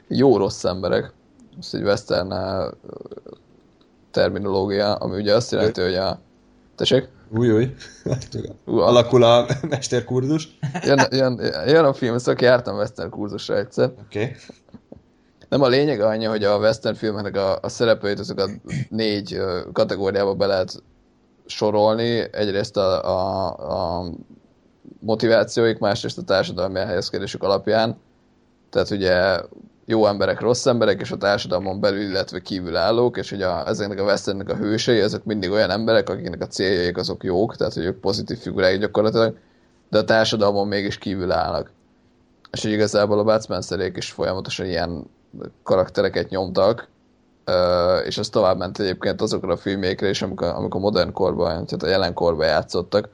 jó-rossz 0.07 0.63
emberek. 0.63 1.13
Ez 1.59 1.69
egy 1.71 1.83
western 1.83 2.31
uh, 2.31 2.71
terminológia, 4.11 4.95
ami 4.95 5.15
ugye 5.15 5.35
azt 5.35 5.51
jelenti, 5.51 5.81
hogy 5.81 5.95
a... 5.95 6.19
Tessék? 6.75 7.09
Új, 7.29 7.51
új. 7.51 7.75
Alakul 8.65 9.23
a 9.23 9.45
mesterkurzus. 9.69 10.59
Jön, 10.83 10.99
jön, 11.11 11.39
jön 11.65 11.85
a 11.85 11.93
film, 11.93 12.17
szóval 12.17 12.43
jártam 12.43 12.75
western 12.75 13.09
kurzusra 13.09 13.57
egyszer. 13.57 13.91
Oké. 14.05 14.21
Okay. 14.21 14.35
Nem 15.49 15.61
a 15.61 15.67
lényeg 15.67 16.01
annyi, 16.01 16.25
hogy 16.25 16.43
a 16.43 16.57
western 16.57 16.95
filmeknek 16.95 17.35
a, 17.35 17.59
a 17.61 17.69
szereplőit 17.69 18.19
azokat 18.19 18.49
négy 18.89 19.41
kategóriába 19.73 20.33
be 20.33 20.45
lehet 20.45 20.83
sorolni. 21.45 22.33
Egyrészt 22.33 22.77
a, 22.77 23.03
a, 23.05 23.99
a 23.99 24.09
motivációik, 24.99 25.79
másrészt 25.79 26.17
a 26.17 26.23
társadalmi 26.23 26.79
elhelyezkedésük 26.79 27.43
alapján. 27.43 27.97
Tehát 28.69 28.89
ugye 28.89 29.39
jó 29.89 30.05
emberek, 30.05 30.39
rossz 30.39 30.65
emberek, 30.65 31.01
és 31.01 31.11
a 31.11 31.17
társadalmon 31.17 31.79
belül, 31.79 32.01
illetve 32.01 32.39
kívül 32.39 32.75
állók, 32.75 33.17
és 33.17 33.29
hogy 33.29 33.41
a, 33.41 33.67
ezeknek 33.67 33.99
a 33.99 34.03
westernnek 34.03 34.49
a 34.49 34.55
hősei, 34.55 34.99
ezek 34.99 35.23
mindig 35.23 35.51
olyan 35.51 35.69
emberek, 35.69 36.09
akiknek 36.09 36.41
a 36.41 36.47
céljaik 36.47 36.97
azok 36.97 37.23
jók, 37.23 37.55
tehát 37.55 37.73
hogy 37.73 37.85
ők 37.85 37.99
pozitív 37.99 38.37
figurák 38.37 38.79
gyakorlatilag, 38.79 39.37
de 39.89 39.97
a 39.97 40.03
társadalmon 40.03 40.67
mégis 40.67 40.97
kívül 40.97 41.31
állnak. 41.31 41.71
És 42.51 42.61
hogy 42.61 42.71
igazából 42.71 43.29
a 43.29 43.39
Spencerék 43.39 43.97
is 43.97 44.11
folyamatosan 44.11 44.65
ilyen 44.65 45.09
karaktereket 45.63 46.29
nyomtak, 46.29 46.87
és 48.05 48.17
ez 48.17 48.29
tovább 48.29 48.57
ment 48.57 48.79
egyébként 48.79 49.21
azokra 49.21 49.53
a 49.53 49.57
filmékre 49.57 50.09
is, 50.09 50.21
amikor, 50.21 50.47
amikor 50.47 50.81
modern 50.81 51.11
korban, 51.11 51.65
tehát 51.65 51.83
a 51.83 51.87
jelen 51.87 52.13
korban 52.13 52.47
játszottak, 52.47 53.09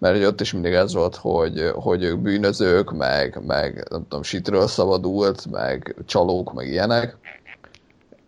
mert 0.00 0.16
hogy 0.16 0.24
ott 0.24 0.40
is 0.40 0.52
mindig 0.52 0.72
ez 0.72 0.94
volt, 0.94 1.16
hogy, 1.16 1.70
hogy 1.74 2.02
ők 2.02 2.18
bűnözők, 2.18 2.92
meg, 2.92 3.42
meg 3.46 3.86
nem 3.90 4.02
tudom, 4.02 4.22
sitről 4.22 4.66
szabadult, 4.66 5.50
meg 5.50 5.96
csalók, 6.06 6.52
meg 6.52 6.68
ilyenek, 6.68 7.16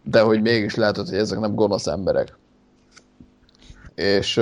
de 0.03 0.21
hogy 0.21 0.43
mégis 0.43 0.75
látod, 0.75 1.09
hogy 1.09 1.19
ezek 1.19 1.39
nem 1.39 1.55
gonosz 1.55 1.87
emberek. 1.87 2.37
És, 3.95 4.41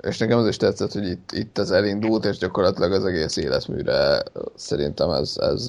és 0.00 0.18
nekem 0.18 0.38
az 0.38 0.46
is 0.46 0.56
tetszett, 0.56 0.92
hogy 0.92 1.06
itt, 1.06 1.30
itt 1.32 1.58
ez 1.58 1.70
elindult, 1.70 2.24
és 2.24 2.38
gyakorlatilag 2.38 2.92
az 2.92 3.04
egész 3.04 3.36
életműre 3.36 4.22
szerintem 4.54 5.10
ez, 5.10 5.36
ez 5.40 5.68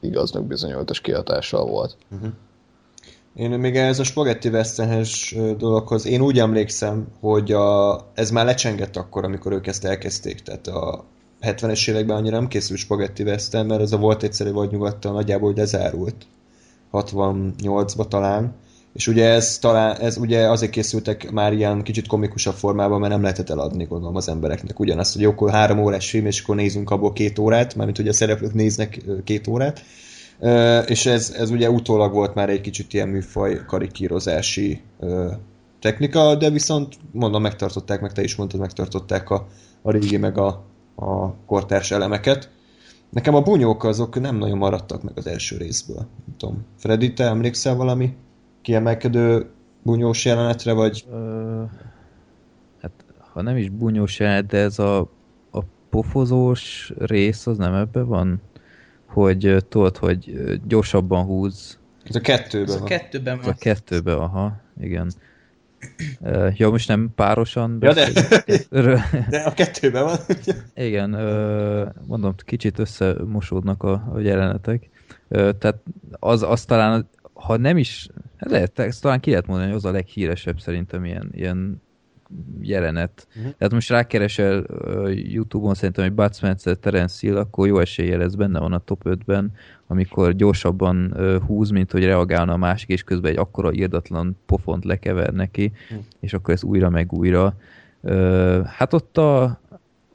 igaznak 0.00 0.44
bizonyult, 0.44 1.00
kihatással 1.00 1.64
volt. 1.66 1.96
Uh-huh. 2.10 2.30
Én 3.34 3.50
még 3.50 3.76
ez 3.76 3.98
a 3.98 4.04
spagetti 4.04 4.48
westernhes 4.48 5.36
dologhoz, 5.58 6.06
én 6.06 6.20
úgy 6.20 6.38
emlékszem, 6.38 7.06
hogy 7.20 7.52
a, 7.52 8.00
ez 8.14 8.30
már 8.30 8.44
lecsengett 8.44 8.96
akkor, 8.96 9.24
amikor 9.24 9.52
ők 9.52 9.66
ezt 9.66 9.84
elkezdték, 9.84 10.40
tehát 10.40 10.66
a 10.66 11.04
70-es 11.40 11.88
években 11.88 12.16
annyira 12.16 12.36
nem 12.36 12.48
készült 12.48 12.78
spagetti 12.78 13.22
western, 13.22 13.66
mert 13.66 13.80
ez 13.80 13.92
a 13.92 13.96
volt 13.96 14.22
egyszerű 14.22 14.50
vagy 14.50 14.70
nyugattal 14.70 15.12
nagyjából 15.12 15.52
lezárult. 15.56 16.26
68-ba 16.92 18.08
talán. 18.08 18.54
És 18.92 19.06
ugye 19.06 19.28
ez 19.28 19.58
talán, 19.58 19.96
ez 19.96 20.16
ugye 20.16 20.50
azért 20.50 20.70
készültek 20.70 21.30
már 21.30 21.52
ilyen 21.52 21.82
kicsit 21.82 22.06
komikusabb 22.06 22.54
formában, 22.54 23.00
mert 23.00 23.12
nem 23.12 23.22
lehetett 23.22 23.50
eladni, 23.50 23.84
gondolom 23.84 24.16
az 24.16 24.28
embereknek. 24.28 24.80
Ugyanazt, 24.80 25.14
hogy 25.14 25.24
akkor 25.24 25.50
három 25.50 25.78
órás 25.78 26.10
film, 26.10 26.26
és 26.26 26.40
akkor 26.40 26.56
nézzünk 26.56 26.90
abból 26.90 27.12
két 27.12 27.38
órát, 27.38 27.74
mármint 27.74 27.96
hogy 27.96 28.08
a 28.08 28.12
szereplők 28.12 28.54
néznek 28.54 29.00
két 29.24 29.46
órát 29.46 29.84
és 30.86 31.06
ez, 31.06 31.34
ez 31.38 31.50
ugye 31.50 31.70
utólag 31.70 32.12
volt 32.12 32.34
már 32.34 32.48
egy 32.48 32.60
kicsit 32.60 32.92
ilyen 32.92 33.08
műfaj 33.08 33.64
karikírozási 33.66 34.80
technika, 35.80 36.34
de 36.34 36.50
viszont 36.50 36.96
mondom, 37.12 37.42
megtartották, 37.42 38.00
meg 38.00 38.12
te 38.12 38.22
is 38.22 38.36
mondtad, 38.36 38.60
megtartották 38.60 39.30
a, 39.30 39.46
a 39.82 39.90
régi 39.90 40.16
meg 40.16 40.38
a, 40.38 40.64
a 40.94 41.34
kortárs 41.46 41.90
elemeket. 41.90 42.50
Nekem 43.10 43.34
a 43.34 43.42
bunyók 43.42 43.84
azok 43.84 44.20
nem 44.20 44.36
nagyon 44.36 44.58
maradtak 44.58 45.02
meg 45.02 45.12
az 45.16 45.26
első 45.26 45.56
részből. 45.56 45.96
Nem 45.96 46.36
tudom. 46.36 46.64
Freddy, 46.76 47.12
te 47.12 47.24
emlékszel 47.24 47.74
valami 47.74 48.14
kiemelkedő 48.62 49.50
bunyós 49.82 50.24
jelenetre, 50.24 50.72
vagy... 50.72 51.06
Hát, 52.80 52.92
ha 53.32 53.42
nem 53.42 53.56
is 53.56 53.68
bunyós 53.68 54.18
jelenet, 54.18 54.46
de 54.46 54.58
ez 54.58 54.78
a, 54.78 54.98
a 55.50 55.60
pofozós 55.90 56.92
rész, 56.98 57.46
az 57.46 57.56
nem 57.56 57.74
ebben 57.74 58.06
van? 58.06 58.40
Hogy 59.12 59.56
tudod, 59.68 59.96
hogy 59.96 60.34
gyorsabban 60.66 61.24
húz. 61.24 61.78
Ez 62.04 62.16
a 62.16 62.20
kettőben 62.20 62.74
Ez 62.74 62.80
a 62.80 62.84
kettőben 62.84 63.36
van. 63.36 63.44
Ez 63.44 63.50
a 63.50 63.58
kettőben, 63.58 64.18
aha, 64.18 64.60
igen. 64.80 65.12
Ja, 66.54 66.70
most 66.70 66.88
nem 66.88 67.12
párosan 67.14 67.78
ja, 67.80 67.92
de, 67.92 68.08
de 69.30 69.38
a 69.38 69.52
kettőben 69.52 70.04
van. 70.04 70.18
Igen, 70.74 71.10
mondom, 72.06 72.34
kicsit 72.36 72.78
összemosódnak 72.78 73.82
a, 73.82 73.92
a 74.14 74.18
jelenetek. 74.18 74.88
Tehát 75.28 75.76
az, 76.10 76.42
az 76.42 76.64
talán, 76.64 77.08
ha 77.32 77.56
nem 77.56 77.76
is, 77.76 78.08
hát 78.36 78.50
lehet, 78.50 79.00
talán 79.00 79.20
ki 79.20 79.30
lehet 79.30 79.46
mondani, 79.46 79.68
hogy 79.68 79.76
az 79.76 79.84
a 79.84 79.90
leghíresebb 79.90 80.60
szerintem 80.60 81.04
ilyen, 81.04 81.30
ilyen 81.32 81.82
jelenet. 82.60 83.26
Uh-huh. 83.36 83.52
Tehát 83.58 83.72
most 83.72 83.90
rákeresel 83.90 84.64
uh, 84.68 85.32
Youtube-on 85.32 85.74
szerintem, 85.74 86.04
hogy 86.04 86.12
Bud 86.12 86.34
Spencer, 86.34 86.76
Terence 86.76 87.26
Hill, 87.26 87.36
akkor 87.36 87.66
jó 87.66 87.78
eséllyel 87.78 88.22
ez 88.22 88.34
benne 88.34 88.58
van 88.58 88.72
a 88.72 88.78
top 88.78 89.02
5-ben, 89.04 89.52
amikor 89.86 90.34
gyorsabban 90.34 91.14
uh, 91.16 91.36
húz, 91.36 91.70
mint 91.70 91.92
hogy 91.92 92.04
reagálna 92.04 92.52
a 92.52 92.56
másik, 92.56 92.88
és 92.88 93.02
közben 93.02 93.30
egy 93.30 93.38
akkora 93.38 93.72
írdatlan 93.72 94.36
pofont 94.46 94.84
lekever 94.84 95.32
neki, 95.32 95.72
uh-huh. 95.90 96.04
és 96.20 96.32
akkor 96.32 96.54
ez 96.54 96.64
újra 96.64 96.90
meg 96.90 97.12
újra. 97.12 97.54
Uh, 98.00 98.64
hát 98.64 98.92
ott 98.92 99.18
a, 99.18 99.60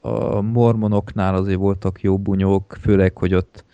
a 0.00 0.40
mormonoknál 0.40 1.34
azért 1.34 1.58
voltak 1.58 2.00
jó 2.00 2.18
bunyók, 2.18 2.76
főleg, 2.80 3.16
hogy 3.16 3.34
ott 3.34 3.64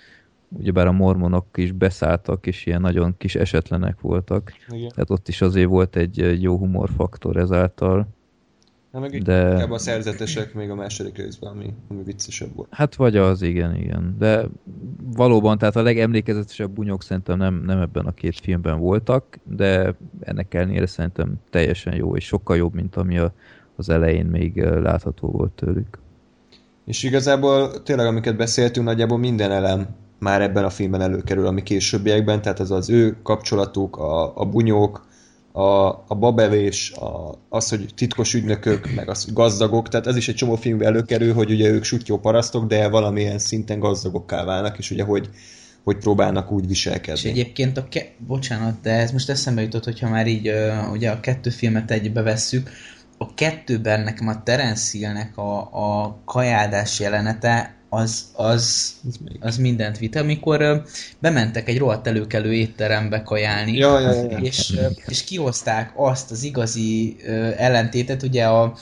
ugyebár 0.49 0.87
a 0.87 0.93
mormonok 0.93 1.47
is 1.55 1.73
beszálltak, 1.73 2.47
és 2.47 2.67
ilyen 2.67 2.81
nagyon 2.81 3.15
kis 3.17 3.35
esetlenek 3.35 4.01
voltak. 4.01 4.53
Igen. 4.69 4.89
Tehát 4.89 5.11
ott 5.11 5.29
is 5.29 5.41
azért 5.41 5.69
volt 5.69 5.97
egy 5.97 6.43
jó 6.43 6.57
humorfaktor 6.57 7.37
ezáltal. 7.37 8.09
Na 8.93 9.01
meg 9.01 9.23
de... 9.23 9.51
inkább 9.51 9.71
a 9.71 9.79
szerzetesek 9.79 10.55
még 10.55 10.71
a 10.71 10.75
második 10.75 11.17
részben, 11.17 11.51
ami, 11.51 11.75
ami 11.89 12.03
viccesebb 12.03 12.55
volt. 12.55 12.69
Hát 12.71 12.95
vagy 12.95 13.17
az, 13.17 13.43
igen, 13.43 13.77
igen. 13.77 14.17
De 14.19 14.45
valóban, 15.15 15.59
tehát 15.59 15.77
a 15.77 15.83
legemlékezetesebb 15.83 16.71
bunyok 16.71 17.03
szerintem 17.03 17.39
nem, 17.39 17.63
nem 17.67 17.81
ebben 17.81 18.07
a 18.07 18.13
két 18.13 18.41
filmben 18.41 18.79
voltak, 18.79 19.39
de 19.45 19.95
ennek 20.21 20.55
ellenére 20.55 20.87
szerintem 20.87 21.35
teljesen 21.51 21.95
jó, 21.95 22.17
és 22.17 22.25
sokkal 22.25 22.57
jobb, 22.57 22.75
mint 22.75 22.97
ami 22.97 23.19
a, 23.19 23.33
az 23.77 23.89
elején 23.89 24.27
még 24.27 24.63
látható 24.63 25.29
volt 25.29 25.53
tőlük. 25.53 25.99
És 26.85 27.03
igazából 27.03 27.83
tényleg, 27.83 28.07
amiket 28.07 28.37
beszéltünk, 28.37 28.87
nagyjából 28.87 29.19
minden 29.19 29.51
elem 29.51 29.87
már 30.19 30.43
ebben 30.43 30.65
a 30.65 30.71
filmben 30.71 31.01
előkerül, 31.01 31.47
ami 31.47 31.63
későbbiekben, 31.63 32.43
tehát 32.43 32.61
ez 32.61 32.71
az 32.71 32.91
ő 32.91 33.17
kapcsolatuk, 33.23 33.97
a, 33.97 34.37
a 34.37 34.45
bunyók, 34.45 35.07
a, 35.53 35.87
a 35.89 36.15
babevés, 36.19 36.93
a, 36.93 37.39
az, 37.49 37.69
hogy 37.69 37.87
titkos 37.95 38.35
ügynökök, 38.35 38.95
meg 38.95 39.09
az 39.09 39.33
gazdagok, 39.33 39.89
tehát 39.89 40.07
ez 40.07 40.17
is 40.17 40.29
egy 40.29 40.35
csomó 40.35 40.55
filmben 40.55 40.89
előkerül, 40.89 41.35
hogy 41.35 41.51
ugye 41.51 41.69
ők 41.69 41.85
sutyó 41.85 42.19
parasztok, 42.19 42.67
de 42.67 42.89
valamilyen 42.89 43.39
szinten 43.39 43.79
gazdagokká 43.79 44.45
válnak, 44.45 44.79
és 44.79 44.91
ugye 44.91 45.03
hogy, 45.03 45.29
hogy 45.85 45.97
próbálnak 45.97 46.51
úgy 46.51 46.67
viselkedni. 46.67 47.21
És 47.21 47.25
egyébként 47.25 47.77
a 47.77 47.89
ke- 47.89 48.15
bocsánat, 48.27 48.81
de 48.81 48.91
ez 48.91 49.11
most 49.11 49.31
eszembe 49.31 49.63
jutott, 49.63 49.85
hogyha 49.85 50.09
már 50.09 50.27
így 50.27 50.53
ugye 50.93 51.11
a 51.11 51.21
kettő 51.21 51.51
filmet 51.51 51.91
egybe 51.91 52.23
vesszük, 52.23 52.71
a 53.19 53.35
kettőben 53.35 54.01
nekem 54.01 54.29
a 54.29 54.43
Terence 54.43 55.31
a, 55.35 55.43
a 56.01 56.19
kajádás 56.25 57.01
jelenete 57.01 57.82
az, 57.95 58.25
az, 58.33 58.95
az 59.41 59.57
mindent 59.57 59.99
vitt. 59.99 60.15
Amikor 60.15 60.83
bementek 61.19 61.69
egy 61.69 61.79
rohadt 61.79 62.07
előkelő 62.07 62.55
étterembe 62.55 63.23
kajálni, 63.23 63.77
ja, 63.77 64.01
ja, 64.01 64.13
ja. 64.13 64.39
És, 64.39 64.79
és 65.07 65.25
kihozták 65.25 65.93
azt 65.97 66.31
az 66.31 66.43
igazi 66.43 67.17
ellentétet, 67.57 68.23
ugye 68.23 68.45
a 68.45 68.75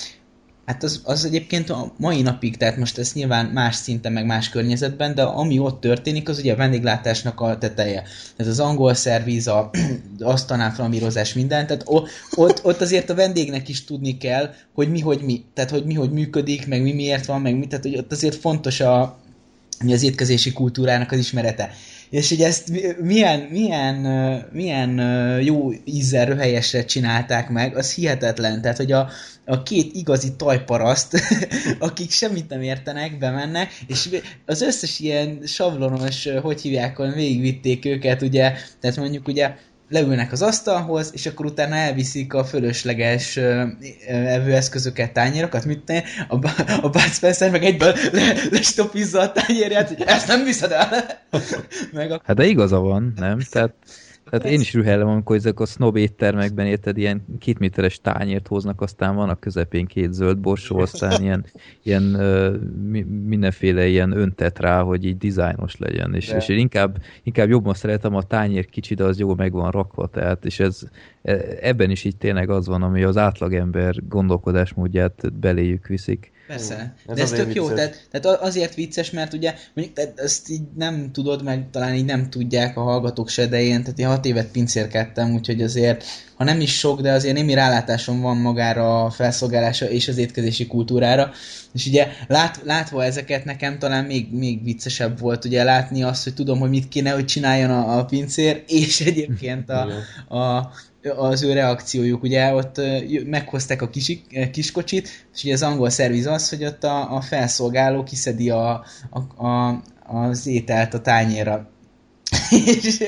Hát 0.70 0.82
az, 0.82 1.00
az 1.04 1.24
egyébként 1.24 1.70
a 1.70 1.92
mai 1.96 2.22
napig, 2.22 2.56
tehát 2.56 2.76
most 2.76 2.98
ez 2.98 3.12
nyilván 3.12 3.46
más 3.46 3.76
szinten, 3.76 4.12
meg 4.12 4.26
más 4.26 4.48
környezetben, 4.48 5.14
de 5.14 5.22
ami 5.22 5.58
ott 5.58 5.80
történik, 5.80 6.28
az 6.28 6.38
ugye 6.38 6.52
a 6.52 6.56
vendéglátásnak 6.56 7.40
a 7.40 7.58
teteje. 7.58 8.02
Ez 8.36 8.46
az 8.46 8.60
angol 8.60 8.94
szerviz, 8.94 9.46
a 9.46 9.70
asztalnál 10.18 10.72
flamírozás, 10.72 11.32
minden, 11.32 11.66
tehát 11.66 11.82
ott, 12.34 12.60
ott 12.64 12.80
azért 12.80 13.10
a 13.10 13.14
vendégnek 13.14 13.68
is 13.68 13.84
tudni 13.84 14.16
kell, 14.16 14.54
hogy 14.74 14.90
mi, 14.90 15.00
hogy 15.00 15.20
mi, 15.20 15.44
tehát 15.54 15.70
hogy 15.70 15.84
mi, 15.84 15.94
hogy 15.94 16.10
működik, 16.10 16.66
meg 16.66 16.82
mi 16.82 16.92
miért 16.92 17.26
van, 17.26 17.40
meg 17.40 17.58
mi, 17.58 17.66
tehát 17.66 17.84
hogy 17.84 17.96
ott 17.96 18.12
azért 18.12 18.36
fontos 18.36 18.80
a, 18.80 19.18
az 19.88 20.02
étkezési 20.02 20.52
kultúrának 20.52 21.12
az 21.12 21.18
ismerete. 21.18 21.70
És 22.10 22.28
hogy 22.28 22.42
ezt 22.42 22.72
milyen, 23.00 23.40
milyen, 23.40 23.96
milyen 24.52 24.98
jó 25.42 25.72
ízzel 25.84 26.26
röhelyesre 26.26 26.84
csinálták 26.84 27.48
meg, 27.48 27.76
az 27.76 27.94
hihetetlen. 27.94 28.60
Tehát, 28.62 28.76
hogy 28.76 28.92
a, 28.92 29.08
a 29.50 29.62
két 29.62 29.94
igazi 29.94 30.32
tajparaszt, 30.36 31.20
akik 31.78 32.10
semmit 32.10 32.48
nem 32.48 32.62
értenek, 32.62 33.18
bemennek, 33.18 33.72
és 33.86 34.08
az 34.46 34.62
összes 34.62 34.98
ilyen 34.98 35.40
sablonos, 35.46 36.28
hogy 36.42 36.60
hívják, 36.60 36.98
végigvitték 37.14 37.84
őket, 37.84 38.22
ugye, 38.22 38.52
tehát 38.80 38.96
mondjuk 38.96 39.28
ugye 39.28 39.54
leülnek 39.88 40.32
az 40.32 40.42
asztalhoz, 40.42 41.10
és 41.14 41.26
akkor 41.26 41.46
utána 41.46 41.74
elviszik 41.74 42.34
a 42.34 42.44
fölösleges 42.44 43.38
evőeszközöket, 44.06 45.12
tányérokat, 45.12 45.64
mit 45.64 45.92
a, 46.28 46.34
a 46.82 46.88
Bud 46.88 47.00
Spencer 47.00 47.50
meg 47.50 47.64
egyből 47.64 47.94
le, 48.12 48.34
lestopizza 48.50 49.20
a 49.20 49.32
tányérját, 49.32 49.88
hogy 49.88 50.02
ezt 50.06 50.26
nem 50.26 50.44
viszed 50.44 50.72
el. 50.72 50.88
meg 51.92 52.10
a... 52.10 52.20
Hát 52.24 52.36
de 52.36 52.46
igaza 52.46 52.78
van, 52.78 53.12
nem? 53.16 53.40
Tehát 53.50 53.74
tehát 54.30 54.46
én 54.46 54.60
is 54.60 54.74
rühellem, 54.74 55.08
amikor 55.08 55.36
ezek 55.36 55.60
a 55.60 55.66
snob 55.66 55.96
éttermekben 55.96 56.66
érted, 56.66 56.98
ilyen 56.98 57.24
két 57.38 57.58
méteres 57.58 58.00
tányért 58.00 58.46
hoznak, 58.46 58.80
aztán 58.80 59.14
van 59.14 59.28
a 59.28 59.34
közepén 59.34 59.86
két 59.86 60.12
zöld 60.12 60.38
borsó, 60.38 60.78
aztán 60.78 61.22
ilyen, 61.22 61.44
ilyen 61.82 62.02
mindenféle 63.26 63.86
ilyen 63.86 64.16
öntet 64.16 64.58
rá, 64.58 64.80
hogy 64.80 65.04
így 65.04 65.16
dizájnos 65.16 65.76
legyen. 65.76 66.14
És, 66.14 66.28
és 66.28 66.48
én 66.48 66.58
inkább, 66.58 67.02
inkább 67.22 67.48
jobban 67.48 67.74
szeretem 67.74 68.14
a 68.14 68.22
tányér 68.22 68.66
kicsi, 68.66 68.94
de 68.94 69.04
az 69.04 69.18
jó 69.18 69.34
meg 69.34 69.52
van 69.52 69.70
rakva, 69.70 70.06
tehát, 70.06 70.44
és 70.44 70.60
ez 70.60 70.80
e, 71.22 71.44
ebben 71.60 71.90
is 71.90 72.04
így 72.04 72.16
tényleg 72.16 72.50
az 72.50 72.66
van, 72.66 72.82
ami 72.82 73.02
az 73.02 73.16
átlagember 73.16 73.94
gondolkodásmódját 74.08 75.32
beléjük 75.32 75.86
viszik. 75.86 76.32
Persze, 76.50 76.94
ez 77.06 77.16
de 77.16 77.22
ez 77.22 77.30
tök 77.30 77.54
jó, 77.54 77.68
tehát, 77.68 78.08
tehát 78.10 78.40
azért 78.40 78.74
vicces, 78.74 79.10
mert 79.10 79.32
ugye 79.32 79.54
mondjuk 79.74 79.96
tehát 79.96 80.18
ezt 80.20 80.48
így 80.48 80.62
nem 80.76 81.12
tudod, 81.12 81.42
meg 81.42 81.66
talán 81.70 81.94
így 81.94 82.04
nem 82.04 82.30
tudják 82.30 82.76
a 82.76 82.82
hallgatók 82.82 83.28
se, 83.28 83.46
de 83.46 83.60
én, 83.60 83.82
tehát 83.82 83.98
én 83.98 84.06
hat 84.06 84.24
évet 84.24 84.50
pincérkedtem, 84.50 85.34
úgyhogy 85.34 85.62
azért, 85.62 86.04
ha 86.34 86.44
nem 86.44 86.60
is 86.60 86.78
sok, 86.78 87.00
de 87.00 87.12
azért 87.12 87.34
némi 87.34 87.54
rálátásom 87.54 88.20
van 88.20 88.36
magára 88.36 89.04
a 89.04 89.10
felszolgálása 89.10 89.90
és 89.90 90.08
az 90.08 90.16
étkezési 90.16 90.66
kultúrára, 90.66 91.30
és 91.72 91.86
ugye 91.86 92.08
lát, 92.26 92.60
látva 92.64 93.04
ezeket 93.04 93.44
nekem 93.44 93.78
talán 93.78 94.04
még, 94.04 94.32
még 94.32 94.62
viccesebb 94.62 95.18
volt 95.18 95.44
ugye 95.44 95.64
látni 95.64 96.02
azt, 96.02 96.24
hogy 96.24 96.34
tudom, 96.34 96.58
hogy 96.58 96.70
mit 96.70 96.88
kéne, 96.88 97.10
hogy 97.10 97.24
csináljon 97.24 97.70
a, 97.70 97.98
a 97.98 98.04
pincér, 98.04 98.64
és 98.66 99.00
egyébként 99.00 99.70
a, 99.70 99.88
a, 100.36 100.70
az 101.16 101.42
ő 101.42 101.52
reakciójuk, 101.52 102.22
ugye 102.22 102.54
ott 102.54 102.80
meghozták 103.24 103.82
a 103.82 103.88
kis, 103.90 104.22
kiskocsit, 104.52 105.08
és 105.34 105.44
ugye 105.44 105.52
az 105.52 105.62
angol 105.62 105.90
szerviz 105.90 106.26
az, 106.26 106.48
hogy 106.48 106.64
ott 106.64 106.84
a, 106.84 107.16
a 107.16 107.20
felszolgáló 107.20 108.02
kiszedi 108.02 108.50
a, 108.50 108.84
a, 109.10 109.46
a, 109.46 109.82
az 110.02 110.46
ételt 110.46 110.94
a 110.94 111.00
tányéra. 111.00 111.70
és 112.82 113.00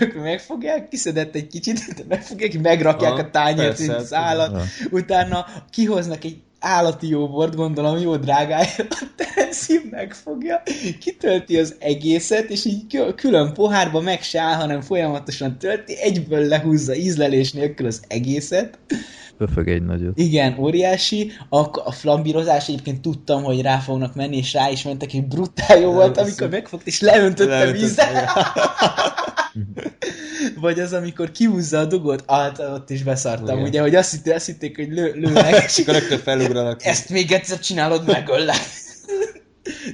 ők 0.00 0.14
megfogják, 0.22 0.88
kiszedett 0.88 1.34
egy 1.34 1.46
kicsit, 1.46 2.08
megfogják, 2.08 2.60
megrakják 2.60 3.18
a 3.18 3.30
tányért, 3.30 3.78
mint 3.78 3.92
az 3.92 4.14
állat, 4.14 4.62
utána 4.90 5.46
kihoznak 5.70 6.24
egy 6.24 6.42
állati 6.64 7.08
jó 7.08 7.28
bort, 7.28 7.54
gondolom 7.54 7.98
jó 7.98 8.16
drágáért, 8.16 8.92
a 9.00 9.06
Terence 9.16 9.74
megfogja, 9.90 10.62
kitölti 11.00 11.58
az 11.58 11.76
egészet, 11.78 12.50
és 12.50 12.64
így 12.64 13.02
külön 13.16 13.52
pohárba 13.52 14.00
meg 14.00 14.22
se 14.22 14.40
áll, 14.40 14.54
hanem 14.54 14.80
folyamatosan 14.80 15.58
tölti, 15.58 15.96
egyből 16.00 16.46
lehúzza 16.46 16.94
ízlelés 16.94 17.52
nélkül 17.52 17.86
az 17.86 18.02
egészet. 18.08 18.78
Pöfög 19.38 19.68
egy 19.68 19.82
nagyot. 19.82 20.18
Igen, 20.18 20.58
óriási. 20.58 21.32
A, 21.48 21.58
a 21.58 21.92
flambírozás 21.92 22.68
egyébként 22.68 23.00
tudtam, 23.00 23.42
hogy 23.42 23.60
rá 23.60 23.78
fognak 23.78 24.14
menni, 24.14 24.36
és 24.36 24.52
rá 24.52 24.70
is 24.70 24.82
mentek, 24.82 25.14
és 25.14 25.20
brutál 25.20 25.78
jó 25.78 25.92
volt, 25.92 26.16
amikor 26.16 26.48
megfogt, 26.48 26.86
és 26.86 27.00
leöntötte 27.00 27.72
vízzel. 27.72 28.28
Vagy 30.60 30.80
az, 30.80 30.92
amikor 30.92 31.30
kihúzza 31.30 31.78
a 31.78 31.84
dugot, 31.84 32.24
hát 32.26 32.58
ott 32.58 32.90
is 32.90 33.02
beszartam, 33.02 33.56
Igen. 33.56 33.68
ugye, 33.68 33.80
hogy 33.80 33.94
azt, 33.94 34.10
hitték, 34.10 34.34
azt 34.34 34.46
hitték, 34.46 34.76
hogy 34.76 34.88
lő, 34.88 35.12
lőnek. 35.14 35.64
és 35.66 35.78
akkor 35.78 35.94
rögtön 35.94 36.18
felugranak. 36.18 36.84
Ezt 36.84 37.08
még 37.08 37.32
egyszer 37.32 37.58
csinálod, 37.58 38.06
megöllek. 38.06 38.56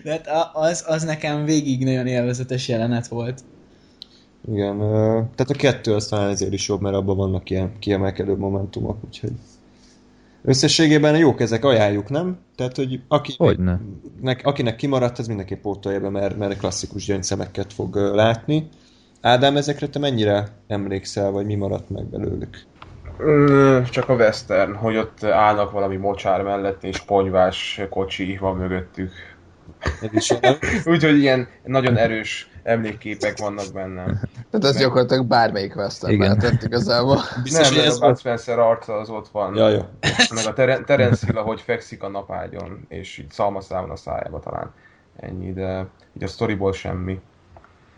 De 0.04 0.10
hát 0.10 0.28
az, 0.52 0.84
az 0.86 1.02
nekem 1.02 1.44
végig 1.44 1.84
nagyon 1.84 2.06
élvezetes 2.06 2.68
jelenet 2.68 3.06
volt. 3.06 3.40
Igen, 4.48 4.78
tehát 5.34 5.50
a 5.50 5.54
kettő 5.54 5.94
aztán 5.94 6.28
ezért 6.28 6.52
is 6.52 6.68
jobb, 6.68 6.80
mert 6.80 6.94
abban 6.94 7.16
vannak 7.16 7.50
ilyen 7.50 7.72
kiemelkedő 7.78 8.36
momentumok, 8.36 8.96
úgyhogy 9.04 9.32
összességében 10.42 11.16
jók 11.16 11.40
ezek, 11.40 11.64
ajánljuk, 11.64 12.08
nem? 12.08 12.38
Tehát, 12.56 12.76
hogy 12.76 13.00
aki, 13.08 13.36
nek, 14.20 14.40
akinek 14.44 14.76
kimaradt, 14.76 15.18
ez 15.18 15.26
mindenképp 15.26 15.62
pótolja 15.62 16.00
be, 16.00 16.08
mert, 16.08 16.38
mert 16.38 16.58
klasszikus 16.58 17.04
gyöngyszemeket 17.04 17.72
fog 17.72 17.96
látni. 17.96 18.68
Ádám, 19.20 19.56
ezekre 19.56 19.88
te 19.88 19.98
mennyire 19.98 20.48
emlékszel, 20.66 21.30
vagy 21.30 21.46
mi 21.46 21.54
maradt 21.54 21.90
meg 21.90 22.04
belőlük? 22.04 22.58
Csak 23.90 24.08
a 24.08 24.14
western, 24.14 24.74
hogy 24.74 24.96
ott 24.96 25.24
állnak 25.24 25.70
valami 25.70 25.96
mocsár 25.96 26.42
mellett, 26.42 26.84
és 26.84 26.98
ponyvás 26.98 27.80
kocsi 27.90 28.36
van 28.40 28.56
mögöttük. 28.56 29.12
Úgyhogy 30.84 31.18
ilyen 31.18 31.48
nagyon 31.64 31.96
erős 31.96 32.50
emlékképek 32.62 33.38
vannak 33.38 33.72
bennem. 33.72 34.20
Tehát 34.50 34.66
ez 34.66 34.76
gyakorlatilag 34.76 35.26
bármelyik 35.26 35.76
western 35.76 36.38
tett 36.38 36.62
igazából. 36.62 37.18
Biztos, 37.42 37.70
nem, 37.70 37.84
ez 37.84 38.00
a 38.00 38.06
Bud 38.06 38.18
Spencer 38.18 38.58
arca 38.58 38.94
az 38.94 39.10
ott 39.10 39.28
van. 39.28 39.56
Ja, 39.56 39.68
jó. 39.68 39.80
Meg 40.34 40.46
a 40.46 40.52
Ter- 40.52 40.84
Terence 40.84 41.26
Hill, 41.26 41.36
ahogy 41.36 41.60
fekszik 41.60 42.02
a 42.02 42.08
napágyon, 42.08 42.84
és 42.88 43.18
így 43.18 43.30
szalmaszál 43.30 43.90
a 43.90 43.96
szájába 43.96 44.40
talán. 44.40 44.72
Ennyi, 45.16 45.52
de 45.52 45.86
így 46.16 46.22
a 46.22 46.26
storyból 46.26 46.72
semmi. 46.72 47.20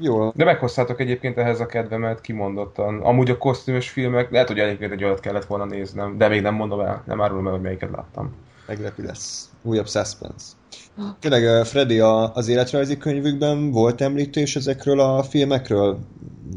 Jó. 0.03 0.31
De 0.35 0.45
meghoztátok 0.45 1.01
egyébként 1.01 1.39
ehhez 1.39 1.61
a 1.61 1.67
kedvemet 1.67 2.21
kimondottan. 2.21 3.01
Amúgy 3.01 3.31
a 3.31 3.39
kosztümös 3.39 3.91
filmek, 3.91 4.31
lehet, 4.31 4.49
hogy 4.49 4.59
egyébként 4.59 4.93
egy 4.93 5.05
olyat 5.05 5.21
kellett 5.21 5.45
volna 5.45 5.65
néznem, 5.65 6.19
de 6.19 6.29
még 6.29 6.43
nem 6.43 6.55
mondom 6.55 6.81
el, 6.81 7.03
nem 7.07 7.21
árulom 7.21 7.47
el, 7.47 7.53
hogy 7.53 7.63
melyiket 7.63 7.91
láttam. 7.91 8.35
Meglepi 8.67 9.03
lesz. 9.03 9.51
Újabb 9.63 9.89
suspense. 9.89 10.47
Tényleg, 11.19 11.65
Freddy, 11.65 11.99
a, 11.99 12.35
az 12.35 12.49
életrajzi 12.49 12.97
könyvükben 12.97 13.71
volt 13.71 14.01
említés 14.01 14.57
ezekről 14.57 15.01
a 15.01 15.23
filmekről? 15.23 15.99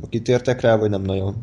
Kitértek 0.09 0.61
rá, 0.61 0.75
vagy 0.75 0.89
nem 0.89 1.01
nagyon? 1.01 1.35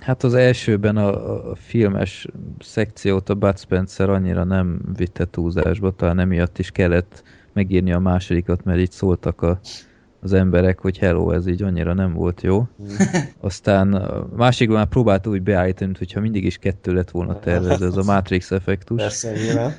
Hát 0.00 0.22
az 0.22 0.34
elsőben 0.34 0.96
a, 0.96 1.50
a 1.50 1.54
filmes 1.54 2.26
szekciót 2.58 3.28
a 3.28 3.34
Bud 3.34 3.58
Spencer 3.58 4.10
annyira 4.10 4.44
nem 4.44 4.80
vitte 4.96 5.24
túlzásba, 5.24 5.90
talán 5.90 6.18
emiatt 6.18 6.58
is 6.58 6.70
kellett 6.70 7.22
megírni 7.52 7.92
a 7.92 7.98
másodikat, 7.98 8.64
mert 8.64 8.78
így 8.78 8.90
szóltak 8.90 9.42
a 9.42 9.58
az 10.20 10.32
emberek, 10.32 10.78
hogy 10.78 10.98
hello, 10.98 11.30
ez 11.30 11.46
így 11.46 11.62
annyira 11.62 11.94
nem 11.94 12.12
volt 12.12 12.42
jó. 12.42 12.68
Aztán 13.40 14.10
másikban 14.36 14.76
már 14.76 14.86
próbált 14.86 15.26
úgy 15.26 15.42
beállítani, 15.42 15.92
hogyha 15.98 16.20
mindig 16.20 16.44
is 16.44 16.58
kettő 16.58 16.92
lett 16.92 17.10
volna 17.10 17.38
tervezve, 17.38 17.86
ez 17.86 17.96
a 17.96 18.02
Matrix 18.02 18.50
effektus. 18.50 19.00
Persze, 19.00 19.32
nyilván. 19.32 19.72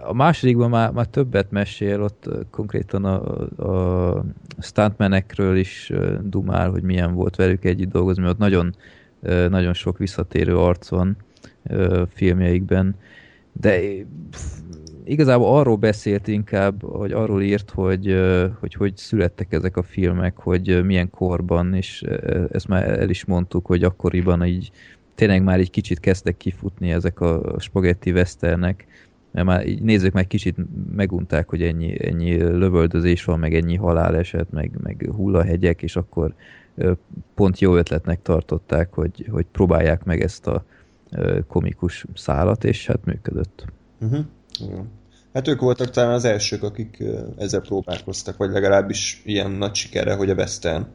A 0.00 0.12
másodikban 0.12 0.70
már, 0.70 0.90
már 0.90 1.06
többet 1.06 1.50
mesél, 1.50 2.02
ott 2.02 2.28
konkrétan 2.50 3.04
a, 3.04 3.20
a 4.18 4.24
stuntmenekről 4.58 5.56
is 5.56 5.92
dumál, 6.22 6.70
hogy 6.70 6.82
milyen 6.82 7.14
volt 7.14 7.36
velük 7.36 7.64
együtt 7.64 7.92
dolgozni, 7.92 8.22
mert 8.22 8.34
ott 8.34 8.40
nagyon, 8.40 8.74
nagyon 9.48 9.72
sok 9.72 9.98
visszatérő 9.98 10.56
arc 10.56 10.88
van 10.88 11.16
filmjeikben, 12.12 12.94
de 13.60 13.80
igazából 15.06 15.58
arról 15.58 15.76
beszélt 15.76 16.28
inkább, 16.28 16.82
hogy 16.82 17.12
arról 17.12 17.42
írt, 17.42 17.70
hogy, 17.70 18.16
hogy 18.60 18.74
hogy 18.74 18.96
születtek 18.96 19.52
ezek 19.52 19.76
a 19.76 19.82
filmek, 19.82 20.36
hogy 20.36 20.84
milyen 20.84 21.10
korban, 21.10 21.74
és 21.74 22.02
ezt 22.50 22.68
már 22.68 22.98
el 22.98 23.08
is 23.10 23.24
mondtuk, 23.24 23.66
hogy 23.66 23.84
akkoriban 23.84 24.44
így 24.44 24.70
tényleg 25.14 25.42
már 25.42 25.58
egy 25.58 25.70
kicsit 25.70 26.00
kezdtek 26.00 26.36
kifutni 26.36 26.90
ezek 26.90 27.20
a 27.20 27.54
spagetti 27.58 28.10
westernek, 28.12 28.86
mert 29.30 29.46
már 29.46 29.66
így 29.66 29.82
nézzük 29.82 30.12
meg 30.12 30.26
kicsit 30.26 30.56
megunták, 30.96 31.48
hogy 31.48 31.62
ennyi, 31.62 32.06
ennyi 32.06 32.36
lövöldözés 32.36 33.24
van, 33.24 33.38
meg 33.38 33.54
ennyi 33.54 33.76
haláleset, 33.76 34.50
meg, 34.50 34.70
meg 34.82 35.10
hullahegyek, 35.16 35.82
és 35.82 35.96
akkor 35.96 36.34
pont 37.34 37.58
jó 37.60 37.76
ötletnek 37.76 38.22
tartották, 38.22 38.92
hogy, 38.94 39.28
hogy 39.30 39.46
próbálják 39.52 40.04
meg 40.04 40.20
ezt 40.20 40.46
a 40.46 40.64
komikus 41.46 42.04
szálat, 42.14 42.64
és 42.64 42.86
hát 42.86 43.04
működött. 43.04 43.64
Uh-huh. 44.00 44.24
Hát 45.32 45.48
ők 45.48 45.60
voltak 45.60 45.90
talán 45.90 46.12
az 46.12 46.24
elsők, 46.24 46.62
akik 46.62 47.02
ezzel 47.38 47.60
próbálkoztak, 47.60 48.36
vagy 48.36 48.50
legalábbis 48.50 49.22
ilyen 49.24 49.50
nagy 49.50 49.74
sikere, 49.74 50.14
hogy 50.14 50.30
a 50.30 50.34
western 50.34 50.86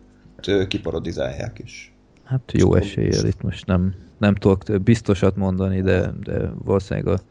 kiparodizálják 0.67 1.59
is. 1.63 1.93
Hát 2.23 2.51
jó 2.53 2.75
eséllyel 2.75 3.25
itt 3.25 3.41
most 3.41 3.65
nem, 3.65 3.93
nem 4.17 4.35
tudok 4.35 4.81
biztosat 4.83 5.35
mondani, 5.35 5.81
de, 5.81 6.11
de 6.23 6.51
valószínűleg 6.63 7.13
a, 7.13 7.21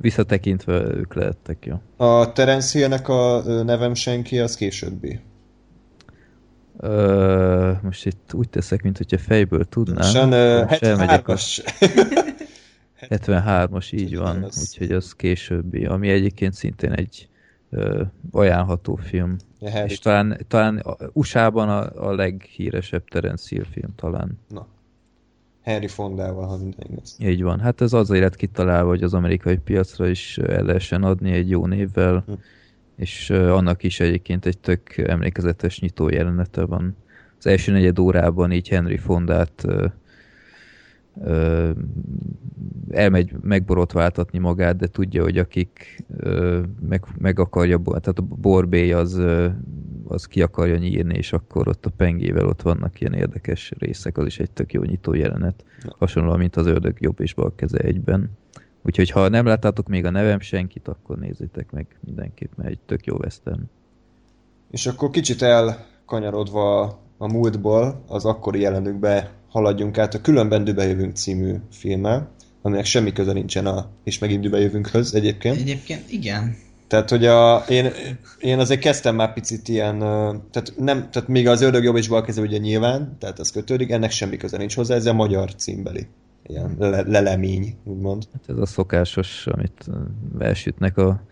visszatekintve 0.00 0.72
ők 0.72 1.14
lehettek, 1.14 1.66
jó. 1.66 2.06
A 2.06 2.32
Terence 2.32 2.78
Hill-nek 2.78 3.08
a 3.08 3.42
nevem 3.62 3.94
senki, 3.94 4.38
az 4.38 4.56
későbbi. 4.56 5.20
Ö, 6.78 7.72
most 7.82 8.06
itt 8.06 8.30
úgy 8.34 8.48
teszek, 8.48 8.82
mint 8.82 8.96
hogyha 8.96 9.18
fejből 9.18 9.64
tudnám. 9.64 10.10
Sen, 10.10 10.32
elmegyek 10.68 11.28
a 11.28 11.36
73-as. 13.00 13.68
73-as, 13.70 13.92
így 13.94 14.16
van, 14.16 14.42
Az- 14.42 14.58
úgyhogy 14.70 14.96
az 14.96 15.12
későbbi, 15.12 15.84
ami 15.86 16.08
egyébként 16.08 16.54
szintén 16.54 16.92
egy 16.92 17.28
ö, 17.70 18.02
ajánlható 18.30 18.94
film. 18.94 19.36
Ja, 19.60 19.84
És 19.84 19.98
talán, 19.98 20.44
talán 20.48 20.84
USA-ban 21.12 21.68
a, 21.68 22.08
a 22.08 22.14
leghíresebb 22.14 23.04
Terence 23.08 23.46
Hill 23.48 23.64
film 23.64 23.94
talán. 23.94 24.38
Na. 24.48 24.66
Harry 25.64 25.86
Fondával, 25.86 26.46
ha 26.46 26.56
minden 26.56 26.86
igaz. 26.90 27.16
Így 27.18 27.42
van. 27.42 27.60
Hát 27.60 27.80
ez 27.80 27.92
azért 27.92 28.22
lett 28.22 28.36
kitalálva, 28.36 28.88
hogy 28.88 29.02
az 29.02 29.14
amerikai 29.14 29.56
piacra 29.56 30.08
is 30.08 30.38
el 30.38 30.62
lehessen 30.62 31.02
adni 31.02 31.32
egy 31.32 31.50
jó 31.50 31.66
névvel, 31.66 32.22
Hm. 32.26 32.32
és 32.96 33.30
ö, 33.30 33.50
annak 33.52 33.82
is 33.82 34.00
egyébként 34.00 34.46
egy 34.46 34.58
tök 34.58 34.96
emlékezetes 34.96 35.80
nyitó 35.80 36.08
jelenete 36.08 36.64
van. 36.64 36.96
Az 37.38 37.46
első 37.46 37.72
negyed 37.72 37.98
órában 37.98 38.52
így 38.52 38.68
Henry 38.68 38.96
Fondát 38.96 39.64
ö, 39.64 39.86
ö, 41.22 41.70
elmegy 42.90 43.32
megborotváltatni 43.42 44.38
magát, 44.38 44.76
de 44.76 44.86
tudja, 44.86 45.22
hogy 45.22 45.38
akik 45.38 46.04
ö, 46.16 46.60
meg, 46.88 47.04
meg 47.18 47.38
akarja, 47.38 47.80
tehát 47.84 48.18
a 48.18 48.22
borbély 48.22 48.92
az, 48.92 49.16
ö, 49.16 49.48
az 50.08 50.24
ki 50.24 50.42
akarja 50.42 50.76
nyírni, 50.76 51.16
és 51.16 51.32
akkor 51.32 51.68
ott 51.68 51.86
a 51.86 51.90
pengével 51.96 52.46
ott 52.46 52.62
vannak 52.62 53.00
ilyen 53.00 53.12
érdekes 53.12 53.72
részek, 53.78 54.18
az 54.18 54.26
is 54.26 54.38
egy 54.38 54.50
tök 54.50 54.72
jó 54.72 54.82
nyitó 54.82 55.14
jelenet. 55.14 55.64
Hasonlóan, 55.98 56.38
mint 56.38 56.56
az 56.56 56.66
ördög 56.66 57.00
jobb 57.00 57.20
és 57.20 57.34
bal 57.34 57.52
keze 57.54 57.78
egyben. 57.78 58.30
Úgyhogy 58.82 59.10
ha 59.10 59.28
nem 59.28 59.46
láttátok 59.46 59.88
még 59.88 60.04
a 60.04 60.10
nevem 60.10 60.40
senkit, 60.40 60.88
akkor 60.88 61.18
nézzétek 61.18 61.70
meg 61.70 61.86
mindenképp, 62.00 62.52
mert 62.56 62.70
egy 62.70 62.78
tök 62.86 63.04
jó 63.04 63.16
western. 63.16 63.62
És 64.70 64.86
akkor 64.86 65.10
kicsit 65.10 65.42
elkanyarodva 65.42 66.82
a 67.18 67.32
múltból, 67.32 68.02
az 68.06 68.24
akkori 68.24 68.60
jelenükbe 68.60 69.30
haladjunk 69.50 69.98
át 69.98 70.14
a 70.14 70.20
Különben 70.20 70.64
Dübe 70.64 70.86
jövünk 70.86 71.16
című 71.16 71.54
filmmel, 71.70 72.30
aminek 72.62 72.84
semmi 72.84 73.12
köze 73.12 73.32
nincsen 73.32 73.66
a 73.66 73.90
És 74.04 74.18
megint 74.18 74.42
Dübe 74.42 74.58
jövünkhöz 74.60 75.14
egyébként. 75.14 75.56
Egyébként 75.56 76.12
igen. 76.12 76.56
Tehát, 76.86 77.10
hogy 77.10 77.26
a, 77.26 77.64
én, 77.68 77.90
én 78.38 78.58
azért 78.58 78.80
kezdtem 78.80 79.14
már 79.14 79.32
picit 79.32 79.68
ilyen, 79.68 79.98
tehát, 80.50 80.72
nem, 80.76 81.10
tehát 81.10 81.28
még 81.28 81.48
az 81.48 81.62
ördög 81.62 81.84
jobb 81.84 81.96
és 81.96 82.08
bal 82.08 82.22
keze 82.22 82.40
ugye 82.40 82.58
nyilván, 82.58 83.16
tehát 83.18 83.38
ez 83.38 83.50
kötődik, 83.50 83.90
ennek 83.90 84.10
semmi 84.10 84.36
köze 84.36 84.56
nincs 84.56 84.74
hozzá, 84.74 84.94
ez 84.94 85.06
a 85.06 85.12
magyar 85.12 85.54
címbeli. 85.54 86.06
Ilyen 86.46 86.76
le, 86.78 87.02
lelemény, 87.02 87.76
úgymond. 87.84 88.28
Hát 88.32 88.42
ez 88.48 88.58
a 88.58 88.66
szokásos, 88.66 89.46
amit 89.46 89.86
elsütnek 90.38 90.98
a 90.98 91.22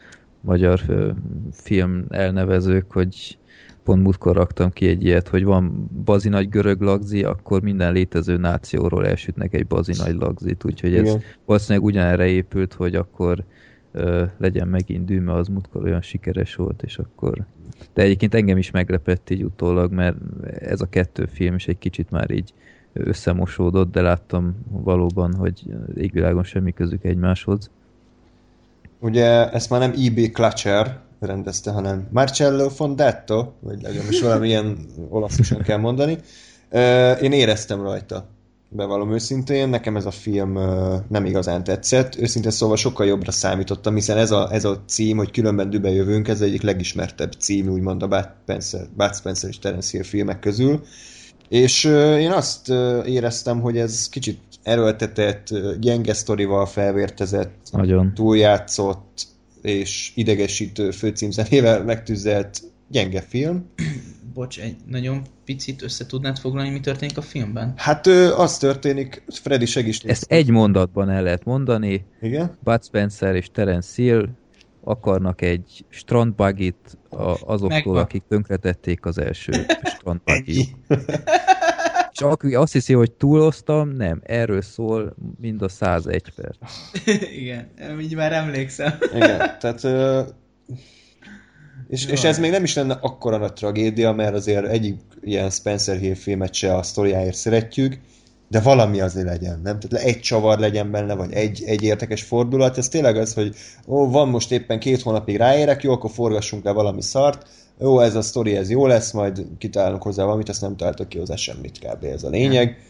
magyar 0.41 0.81
film 1.53 2.05
elnevezők, 2.09 2.93
hogy 2.93 3.39
pont 3.89 4.03
múltkor 4.03 4.37
raktam 4.37 4.71
ki 4.71 4.89
egy 4.89 5.05
ilyet, 5.05 5.29
hogy 5.29 5.45
van 5.45 5.91
bazi 6.05 6.29
nagy 6.29 6.49
görög 6.49 6.81
lagzi, 6.81 7.25
akkor 7.25 7.63
minden 7.63 7.93
létező 7.93 8.37
nációról 8.37 9.07
elsütnek 9.07 9.55
egy 9.55 9.67
bazi 9.67 9.93
nagy 9.97 10.15
lagzit, 10.15 10.65
úgyhogy 10.65 10.95
ez 10.95 11.07
Igen. 11.07 11.23
valószínűleg 11.45 11.87
ugyanerre 11.87 12.27
épült, 12.27 12.75
hogy 12.75 12.95
akkor 12.95 13.45
ö, 13.93 14.25
legyen 14.39 14.69
megint 14.69 15.05
dűme, 15.05 15.33
az 15.33 15.49
múltkor 15.49 15.83
olyan 15.83 16.03
sikeres 16.03 16.55
volt, 16.55 16.83
és 16.83 16.99
akkor... 16.99 17.45
De 17.95 18.03
egyébként 18.03 18.35
engem 18.35 18.57
is 18.57 18.71
meglepett 18.71 19.31
így 19.31 19.43
utólag, 19.43 19.93
mert 19.93 20.17
ez 20.61 20.81
a 20.81 20.87
kettő 20.87 21.27
film 21.33 21.55
is 21.55 21.69
egy 21.69 21.79
kicsit 21.79 22.11
már 22.11 22.31
így 22.31 22.53
összemosódott, 22.93 23.93
de 23.93 24.01
láttam 24.01 24.57
valóban, 24.71 25.35
hogy 25.35 25.63
égvilágon 25.97 26.45
semmi 26.45 26.73
közük 26.73 27.05
egymáshoz. 27.05 27.71
Ugye 28.99 29.51
ezt 29.51 29.71
már 29.71 29.81
nem 29.81 29.91
E.B. 29.91 30.33
Clutcher 30.33 31.07
rendezte, 31.21 31.71
hanem 31.71 32.09
Marcello 32.11 32.69
Fondetto, 32.69 33.53
vagy 33.61 33.83
legalábbis 33.83 34.21
valamilyen 34.21 34.79
olaszosan 35.11 35.63
kell 35.63 35.79
mondani. 35.79 36.19
Én 37.21 37.33
éreztem 37.33 37.83
rajta, 37.83 38.29
bevallom 38.69 39.13
őszintén, 39.13 39.69
nekem 39.69 39.97
ez 39.97 40.07
a 40.07 40.11
film 40.11 40.53
nem 41.09 41.25
igazán 41.25 41.65
tetszett. 41.65 42.17
Őszintén 42.17 42.51
szóval 42.51 42.77
sokkal 42.77 43.07
jobbra 43.07 43.31
számítottam, 43.31 43.95
hiszen 43.95 44.17
ez 44.17 44.31
a, 44.31 44.49
ez 44.53 44.65
a 44.65 44.83
cím, 44.87 45.17
hogy 45.17 45.31
különben 45.31 45.71
dübe 45.71 45.91
jövünk, 45.91 46.29
ez 46.29 46.41
egyik 46.41 46.63
legismertebb 46.63 47.33
cím, 47.33 47.69
úgymond 47.69 48.03
a 48.03 48.09
Bud 48.09 48.29
Spencer, 48.43 48.87
Bud 48.97 49.15
Spencer 49.15 49.49
és 49.51 49.59
Terence 49.59 49.91
Hill 49.91 50.03
filmek 50.03 50.39
közül. 50.39 50.83
És 51.49 51.85
én 52.19 52.31
azt 52.31 52.69
éreztem, 53.05 53.61
hogy 53.61 53.79
ez 53.79 54.09
kicsit 54.09 54.41
erőltetett, 54.63 55.49
gyenge 55.81 56.13
sztorival 56.13 56.67
felvértezett, 56.67 57.57
Nagyon. 57.71 58.15
túljátszott 58.15 59.27
és 59.63 60.13
idegesítő 60.15 60.91
főcímzenével 60.91 61.85
megtűzelt 61.85 62.61
gyenge 62.89 63.21
film. 63.21 63.71
Bocs, 64.35 64.61
egy 64.61 64.77
nagyon 64.87 65.23
picit 65.45 65.83
össze 65.83 66.07
tudnád 66.07 66.39
foglalni, 66.39 66.71
mi 66.71 66.81
történik 66.81 67.17
a 67.19 67.23
filmben? 67.23 67.73
Hát 67.77 68.07
ö, 68.07 68.35
az 68.37 68.59
történik, 68.59 69.23
Freddy 69.29 69.67
segíts 69.67 70.05
Ezt 70.05 70.25
egy 70.29 70.51
mondatban 70.51 71.11
el 71.11 71.23
lehet 71.23 71.45
mondani. 71.45 72.05
Igen? 72.21 72.57
Bud 72.65 72.85
Spencer 72.85 73.35
és 73.35 73.49
Terence 73.53 74.03
Hill 74.03 74.29
akarnak 74.85 75.43
egy 75.43 75.85
strandbugit 75.89 76.99
azoktól, 77.11 77.69
Megvan. 77.69 77.97
akik 77.97 78.23
tönkretették 78.29 79.05
az 79.05 79.19
első 79.19 79.53
strandbugit. 79.97 80.77
És 82.19 82.25
aki 82.25 82.55
azt 82.55 82.73
hiszi, 82.73 82.93
hogy 82.93 83.13
túloztam, 83.13 83.89
nem. 83.89 84.21
Erről 84.25 84.63
szól 84.63 85.15
mind 85.41 85.63
a 85.63 85.69
101 85.69 86.33
perc. 86.35 86.57
Igen, 87.41 87.69
így 88.01 88.15
már 88.15 88.33
emlékszem. 88.33 88.99
Igen, 89.15 89.59
tehát... 89.59 89.85
Ö, 89.85 90.23
és, 91.89 92.07
és 92.07 92.25
ez 92.25 92.39
még 92.39 92.51
nem 92.51 92.63
is 92.65 92.75
lenne 92.75 92.99
akkora 93.01 93.37
nagy 93.37 93.53
tragédia, 93.53 94.13
mert 94.13 94.35
azért 94.35 94.67
egyik 94.67 95.01
ilyen 95.21 95.51
Spencer 95.51 95.97
Hill 95.97 96.15
filmet 96.15 96.55
se 96.55 96.75
a 96.75 96.83
sztoriáért 96.83 97.37
szeretjük, 97.37 97.99
de 98.49 98.61
valami 98.61 99.01
azért 99.01 99.27
legyen, 99.27 99.61
nem? 99.63 99.79
Tehát 99.81 100.07
egy 100.07 100.21
csavar 100.21 100.59
legyen 100.59 100.91
benne, 100.91 101.15
vagy 101.15 101.33
egy, 101.33 101.63
egy 101.67 101.83
értekes 101.83 102.23
fordulat, 102.23 102.79
ez 102.79 102.89
tényleg 102.89 103.17
az, 103.17 103.35
hogy 103.35 103.55
ó, 103.87 104.11
van 104.11 104.29
most 104.29 104.53
éppen 104.53 104.79
két 104.79 105.03
hónapig 105.03 105.37
ráérek, 105.37 105.83
jó, 105.83 105.93
akkor 105.93 106.11
forgassunk 106.11 106.65
le 106.65 106.73
valami 106.73 107.03
szart, 107.03 107.49
jó, 107.81 108.01
ez 108.01 108.15
a 108.15 108.23
sztori, 108.23 108.57
ez 108.57 108.71
jó 108.71 108.87
lesz, 108.87 109.13
majd 109.13 109.47
kitalálunk 109.59 110.03
hozzá 110.03 110.25
valamit, 110.25 110.49
azt 110.49 110.61
nem 110.61 110.77
találtak 110.77 111.09
ki 111.09 111.19
hozzá 111.19 111.37
semmit, 111.37 111.79
kb. 111.79 112.05
ez 112.05 112.23
a 112.23 112.29
lényeg. 112.29 112.83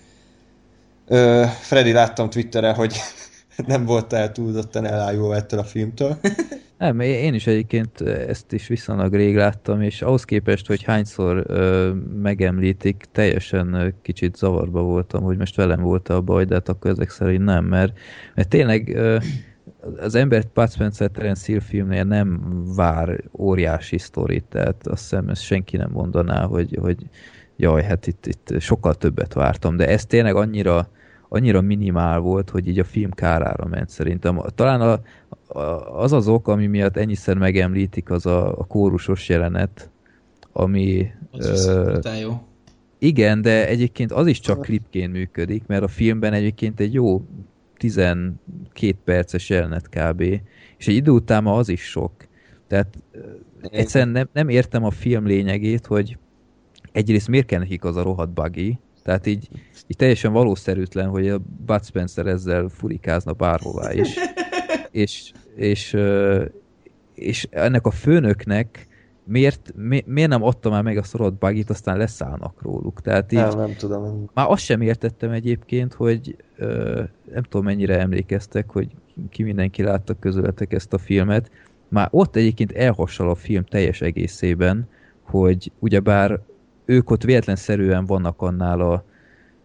Ö, 1.07 1.45
Freddy 1.61 1.93
láttam 1.93 2.31
Twitteren, 2.31 2.75
hogy 2.75 2.97
nem 3.67 3.85
voltál 3.85 4.33
túlzottan 4.33 4.85
elájulva 4.87 5.35
ettől 5.35 5.61
a 5.61 5.65
filmtől. 5.65 6.19
Nem, 6.79 7.01
én 7.01 7.35
is 7.35 7.47
egyébként 7.47 8.01
ezt 8.01 8.53
is 8.53 8.67
viszonylag 8.67 9.15
rég 9.15 9.37
láttam, 9.37 9.83
és 9.83 10.03
ahhoz 10.03 10.25
képest, 10.25 10.67
hogy 10.67 10.83
hányszor 10.83 11.45
ö, 11.47 11.93
megemlítik, 12.23 13.05
teljesen 13.13 13.73
ö, 13.73 13.89
kicsit 14.03 14.37
zavarba 14.37 14.83
voltam, 14.83 15.23
hogy 15.23 15.37
most 15.37 15.57
velem 15.57 15.81
volt 15.81 16.09
a 16.09 16.21
baj, 16.21 16.45
de 16.45 16.55
hát 16.55 16.69
akkor 16.69 16.91
ezek 16.91 17.11
szerint 17.11 17.45
nem, 17.45 17.65
mert, 17.65 17.99
mert 18.35 18.49
tényleg 18.49 18.97
ö, 18.97 19.19
az 19.97 20.15
ember 20.15 20.45
Bud 20.55 20.71
Spencer 20.71 21.11
Terence 21.11 21.45
Hill 21.47 21.61
filmnél 21.61 22.05
nem 22.05 22.41
vár 22.77 23.25
óriási 23.33 23.99
sztorit, 23.99 24.45
tehát 24.45 24.87
azt 24.87 25.01
hiszem 25.01 25.29
ezt 25.29 25.43
senki 25.43 25.77
nem 25.77 25.91
mondaná, 25.91 26.45
hogy, 26.45 26.79
hogy 26.81 26.97
jaj, 27.57 27.83
hát 27.83 28.07
itt, 28.07 28.27
itt 28.27 28.61
sokkal 28.61 28.95
többet 28.95 29.33
vártam, 29.33 29.77
de 29.77 29.89
ez 29.89 30.07
tényleg 30.07 30.35
annyira 30.35 30.89
annyira 31.29 31.61
minimál 31.61 32.19
volt, 32.19 32.51
hogy 32.51 32.69
így 32.69 32.79
a 32.79 32.85
film 32.85 33.11
kárára 33.11 33.67
ment 33.67 33.89
szerintem. 33.89 34.41
Talán 34.55 34.81
a, 34.81 35.01
a, 35.59 36.01
az 36.03 36.13
az 36.13 36.29
ok, 36.29 36.49
ami 36.49 36.67
miatt 36.67 36.97
ennyiszer 36.97 37.37
megemlítik, 37.37 38.11
az 38.11 38.27
a, 38.27 38.59
a 38.59 38.65
kórusos 38.65 39.29
jelenet, 39.29 39.91
ami... 40.53 41.07
Ö, 41.33 41.99
jó. 42.21 42.43
igen, 42.99 43.43
de 43.43 43.69
egyébként 43.69 44.13
az 44.13 44.27
is 44.27 44.41
csak 44.41 44.61
klipként 44.61 45.13
működik, 45.13 45.67
mert 45.67 45.83
a 45.83 45.89
filmben 45.89 46.33
egyébként 46.33 46.81
egy 46.81 46.95
jó 46.95 47.23
12 47.79 48.37
perces 49.05 49.49
jelenet 49.49 49.89
kb. 49.89 50.21
És 50.77 50.89
egy 50.89 50.95
idő 50.95 51.11
után 51.11 51.43
ma 51.43 51.57
az 51.57 51.69
is 51.69 51.83
sok. 51.83 52.13
Tehát 52.67 52.99
egyszerűen 53.63 54.11
nem, 54.11 54.29
nem 54.33 54.49
értem 54.49 54.85
a 54.85 54.91
film 54.91 55.27
lényegét, 55.27 55.87
hogy 55.87 56.19
egyrészt 56.93 57.29
miért 57.29 57.47
kell 57.47 57.59
nekik 57.59 57.85
az 57.85 57.97
a 57.97 58.03
rohadt 58.03 58.33
buggy, 58.33 58.79
tehát 59.03 59.27
így, 59.27 59.49
így 59.87 59.97
teljesen 59.97 60.33
valószerűtlen, 60.33 61.09
hogy 61.09 61.29
a 61.29 61.41
Bud 61.67 61.85
Spencer 61.85 62.27
ezzel 62.27 62.69
furikázna 62.69 63.33
bárhová 63.33 63.93
is. 63.93 64.15
és, 64.91 65.33
és, 65.55 65.97
és 67.15 67.49
ennek 67.51 67.87
a 67.87 67.91
főnöknek 67.91 68.89
miért, 69.25 69.73
mi, 69.77 70.05
miért 70.07 70.31
nem 70.31 70.43
adta 70.43 70.71
már 70.71 70.83
meg 70.83 70.97
a 70.97 71.03
szorott 71.03 71.39
buggyt, 71.39 71.71
aztán 71.71 71.97
leszállnak 71.97 72.63
róluk. 72.63 73.01
Tehát 73.01 73.33
így, 73.33 73.39
Nem, 73.39 73.59
nem 73.59 73.75
tudom. 73.77 74.31
már 74.35 74.51
azt 74.51 74.65
sem 74.65 74.81
értettem 74.81 75.31
egyébként, 75.31 75.95
hogy 75.95 76.37
ö, 76.57 77.03
nem 77.33 77.43
tudom 77.43 77.65
mennyire 77.65 77.99
emlékeztek, 77.99 78.71
hogy 78.71 78.89
ki 79.31 79.43
mindenki 79.43 79.83
látta 79.83 80.15
közületek 80.15 80.73
ezt 80.73 80.93
a 80.93 80.99
filmet. 80.99 81.51
Már 81.89 82.09
ott 82.11 82.37
egyébként 82.37 82.73
elhassal 82.73 83.31
a 83.31 83.35
film 83.35 83.65
teljes 83.65 84.01
egészében, 84.01 84.89
hogy 85.23 85.73
ugyebár 85.79 86.41
ők 86.85 87.11
ott 87.11 87.23
véletlenszerűen 87.23 88.07
vannak 88.07 88.43
annál 88.43 88.81
a 88.81 89.05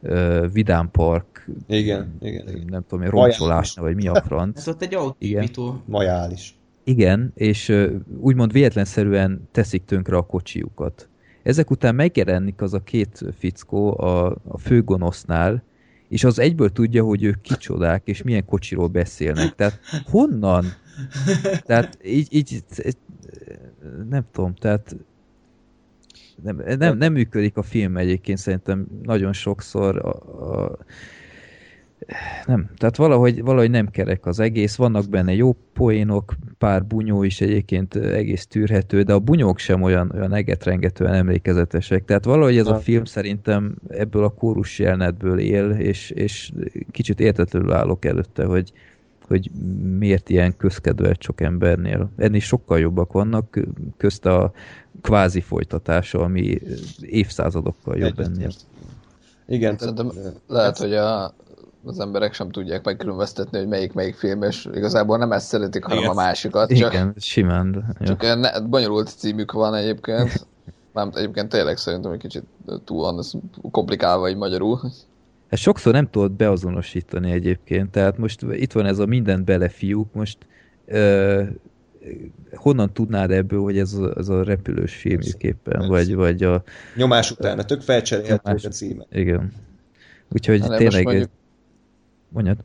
ö, 0.02 0.46
Vidám 0.54 0.92
Park, 0.92 1.48
Igen, 1.68 2.16
igen, 2.22 2.48
igen. 2.48 2.68
nem 2.70 2.84
tudom, 2.88 3.10
roncsolásna, 3.10 3.82
vagy 3.82 3.96
mi 3.96 4.08
a 4.08 4.16
Ez 4.16 4.24
franc. 4.26 4.68
ott 4.68 4.82
egy 4.82 4.96
autóépító. 4.96 5.82
Majális. 5.86 6.56
Igen, 6.84 7.32
és 7.36 7.70
ö, 7.70 7.96
úgymond 8.20 8.52
véletlenszerűen 8.52 9.48
teszik 9.52 9.86
tönkre 9.86 10.16
a 10.16 10.22
kocsiukat. 10.22 11.08
Ezek 11.44 11.70
után 11.72 11.96
megjelenik 11.96 12.62
az 12.62 12.74
a 12.74 12.80
két 12.84 13.24
fickó 13.38 14.00
a, 14.00 14.26
a 14.48 14.58
főgonosznál, 14.58 15.64
és 16.14 16.24
az 16.24 16.40
egyből 16.40 16.70
tudja, 16.70 17.04
hogy 17.04 17.24
ők 17.24 17.42
kicsodák, 17.42 18.02
és 18.06 18.22
milyen 18.22 18.46
kocsiról 18.46 18.88
beszélnek. 18.88 19.56
Tehát 19.56 19.80
honnan? 20.06 20.66
Tehát 21.66 21.98
így, 22.04 22.28
így 22.30 22.64
nem 24.10 24.26
tudom, 24.32 24.54
tehát 24.54 24.96
nem, 26.44 26.62
nem, 26.78 26.98
nem 26.98 27.14
működik 27.14 27.58
a 27.58 27.62
film 27.62 27.98
egyébként 27.98 28.38
szerintem 28.38 28.88
nagyon 29.04 29.34
sokszor 29.34 29.98
a, 29.98 30.10
a, 30.54 30.78
nem, 32.46 32.70
tehát 32.78 32.98
valahogy, 32.98 33.42
valahogy 33.42 33.70
nem 33.70 33.88
kerek 33.88 34.26
az 34.26 34.40
egész, 34.40 34.76
vannak 34.76 35.10
benne 35.10 35.34
jó 35.34 35.56
poénok, 35.74 36.34
pár 36.58 36.86
bunyó 36.86 37.24
is 37.24 37.42
egyébként 37.42 37.96
egész 37.96 38.46
tűrhető, 38.46 39.02
de 39.02 39.14
a 39.14 39.20
bunyók 39.20 39.58
sem 39.60 39.82
olyan, 39.82 40.12
olyan 40.16 40.34
egetrengetően 40.34 41.14
emlékezetesek. 41.14 42.06
Tehát 42.06 42.26
valahogy 42.26 42.58
ez 42.58 42.68
a 42.68 42.76
film 42.76 43.06
szerintem 43.06 43.76
ebből 43.88 44.24
a 44.24 44.30
kórus 44.30 44.80
jelenetből 44.80 45.40
él, 45.40 45.70
és, 45.70 46.10
és 46.10 46.52
kicsit 46.92 47.20
értetlenül 47.20 47.74
állok 47.74 48.06
előtte, 48.06 48.46
hogy, 48.46 48.72
hogy 49.28 49.52
miért 49.98 50.30
ilyen 50.30 50.58
közkedvelt 50.58 51.22
sok 51.22 51.42
embernél. 51.42 52.10
Ennél 52.18 52.40
sokkal 52.40 52.80
jobbak 52.80 53.12
vannak, 53.12 53.60
közt 53.98 54.26
a 54.26 54.52
kvázi 55.02 55.42
folytatása, 55.42 56.20
ami 56.20 56.60
évszázadokkal 57.02 57.98
jobb 57.98 58.20
ennél. 58.20 58.50
Igen, 59.48 59.78
Szerintem 59.78 60.12
lehet, 60.48 60.78
hogy 60.78 60.94
a, 60.94 61.34
az 61.86 62.00
emberek 62.00 62.34
sem 62.34 62.50
tudják 62.50 62.84
megkülönböztetni, 62.86 63.58
hogy 63.58 63.68
melyik 63.68 63.94
melyik 63.94 64.16
film, 64.16 64.44
és 64.44 64.70
igazából 64.74 65.18
nem 65.18 65.32
ezt 65.32 65.48
szeretik, 65.48 65.84
hanem 65.84 65.98
Igen. 65.98 66.10
a 66.10 66.14
másikat. 66.14 66.74
Csak, 66.76 66.94
Igen, 66.94 67.14
simán. 67.18 67.96
Ja. 68.00 68.06
csak 68.06 68.24
olyan 68.24 68.40
ne, 68.40 68.60
bonyolult 68.60 69.10
címük 69.18 69.52
van 69.52 69.76
egyébként. 69.76 70.32
Nem, 70.94 71.12
egyébként 71.16 71.50
tényleg 71.50 71.78
szerintem 71.78 72.12
egy 72.12 72.20
kicsit 72.20 72.44
túl 72.86 73.02
van 73.02 73.18
ez 73.20 73.32
komplikálva 73.72 74.30
így 74.30 74.36
magyarul. 74.36 74.80
Hát 75.50 75.60
sokszor 75.60 75.94
nem 75.94 76.10
tudod 76.10 76.32
beazonosítani 76.32 77.32
egyébként, 77.32 77.92
tehát 77.92 78.18
most 78.18 78.42
itt 78.52 78.72
van 78.72 78.86
ez 78.86 79.00
a 79.00 79.06
mindent 79.06 79.46
bele 79.46 79.70
fiúk, 79.70 80.14
most 80.14 80.38
ö, 80.86 81.44
honnan 82.56 82.94
tudnád 82.94 83.32
ebből, 83.32 83.62
hogy 83.62 83.78
ez 83.78 83.94
a, 83.94 84.14
ez 84.18 84.30
a 84.30 84.44
repülős 84.44 84.96
filmjük 84.96 85.44
éppen, 85.44 85.74
persze. 85.74 85.88
vagy, 85.88 86.16
vagy 86.16 86.44
a, 86.44 86.64
nyomás 86.96 87.32
után, 87.32 87.66
tök 87.68 87.82
felcserélhetők 87.82 88.46
Nyomás. 88.46 88.66
a 88.66 88.70
címe. 88.70 89.06
igen. 89.12 89.54
Úgyhogy 90.32 90.60
Hát, 90.60 90.68
most 90.70 90.80
tényleg, 90.82 91.04
mondjuk- 91.04 91.30
mondjad. 92.34 92.58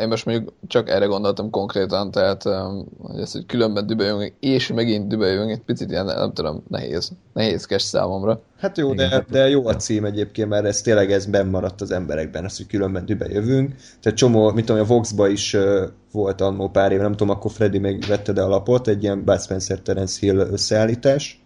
Én 0.00 0.08
most 0.08 0.24
mondjuk 0.24 0.52
csak 0.66 0.88
erre 0.88 1.06
gondoltam 1.06 1.50
konkrétan, 1.50 2.10
tehát 2.10 2.44
um, 2.44 2.86
hogy 2.98 3.20
ez, 3.20 3.32
hogy 3.32 3.46
különben 3.46 3.86
düböljünk, 3.86 4.32
és 4.40 4.72
megint 4.72 5.08
düböljünk, 5.08 5.50
egy 5.50 5.60
picit 5.60 5.90
ilyen, 5.90 6.04
nem 6.04 6.32
tudom, 6.32 6.62
nehéz, 6.68 7.10
nehézkes 7.32 7.82
számomra. 7.82 8.40
Hát 8.58 8.78
jó, 8.78 8.92
Igen. 8.92 9.08
de, 9.08 9.24
de 9.30 9.48
jó 9.48 9.66
a 9.66 9.76
cím 9.76 10.04
egyébként, 10.04 10.48
mert 10.48 10.64
ez 10.64 10.80
tényleg 10.80 11.12
ez 11.12 11.26
benn 11.26 11.50
maradt 11.50 11.80
az 11.80 11.90
emberekben, 11.90 12.44
az, 12.44 12.56
hogy 12.56 12.66
különben 12.66 13.06
dübe 13.06 13.26
jövünk. 13.28 13.74
Tehát 14.00 14.18
csomó, 14.18 14.50
mit 14.50 14.64
tudom, 14.64 14.82
a 14.82 14.86
Voxba 14.86 15.28
is 15.28 15.54
uh, 15.54 15.82
volt 16.12 16.40
annó 16.40 16.68
pár 16.68 16.92
éve, 16.92 17.02
nem 17.02 17.16
tudom, 17.16 17.36
akkor 17.36 17.50
Freddy 17.50 17.78
még 17.78 18.04
vette 18.08 18.32
de 18.32 18.42
alapot, 18.42 18.88
egy 18.88 19.02
ilyen 19.02 19.24
Bud 19.24 19.40
Spencer 19.40 19.78
Terence 19.78 20.18
Hill 20.20 20.36
összeállítás, 20.36 21.40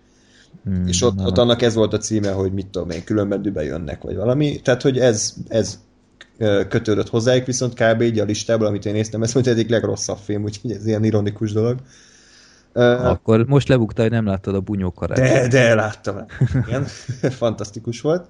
Hmm, 0.64 0.86
és 0.86 1.02
ott, 1.02 1.20
ott 1.24 1.38
annak 1.38 1.62
ez 1.62 1.74
volt 1.74 1.92
a 1.92 1.98
címe, 1.98 2.30
hogy 2.30 2.52
mit 2.52 2.66
tudom 2.66 2.90
én, 2.90 3.04
különben 3.04 3.42
dübe 3.42 3.64
jönnek, 3.64 4.02
vagy 4.02 4.16
valami. 4.16 4.60
Tehát, 4.60 4.82
hogy 4.82 4.98
ez, 4.98 5.34
ez 5.48 5.78
kötődött 6.68 7.08
hozzájuk, 7.08 7.46
viszont 7.46 7.74
kb. 7.74 8.00
így 8.00 8.18
a 8.18 8.24
listából, 8.24 8.66
amit 8.66 8.86
én 8.86 8.92
néztem, 8.92 9.22
ez 9.22 9.32
volt 9.32 9.46
egyik 9.46 9.68
legrosszabb 9.68 10.18
film, 10.24 10.42
úgyhogy 10.42 10.70
ez 10.70 10.86
ilyen 10.86 11.04
ironikus 11.04 11.52
dolog. 11.52 11.78
Akkor 12.72 13.46
most 13.46 13.68
lebuktál, 13.68 14.04
hogy 14.04 14.14
nem 14.14 14.26
láttad 14.26 14.54
a 14.54 14.60
bunyókarát. 14.60 15.18
de, 15.18 15.48
de 15.48 15.74
láttam. 15.74 16.16
Igen, 16.66 16.84
fantasztikus 17.42 18.00
volt. 18.00 18.28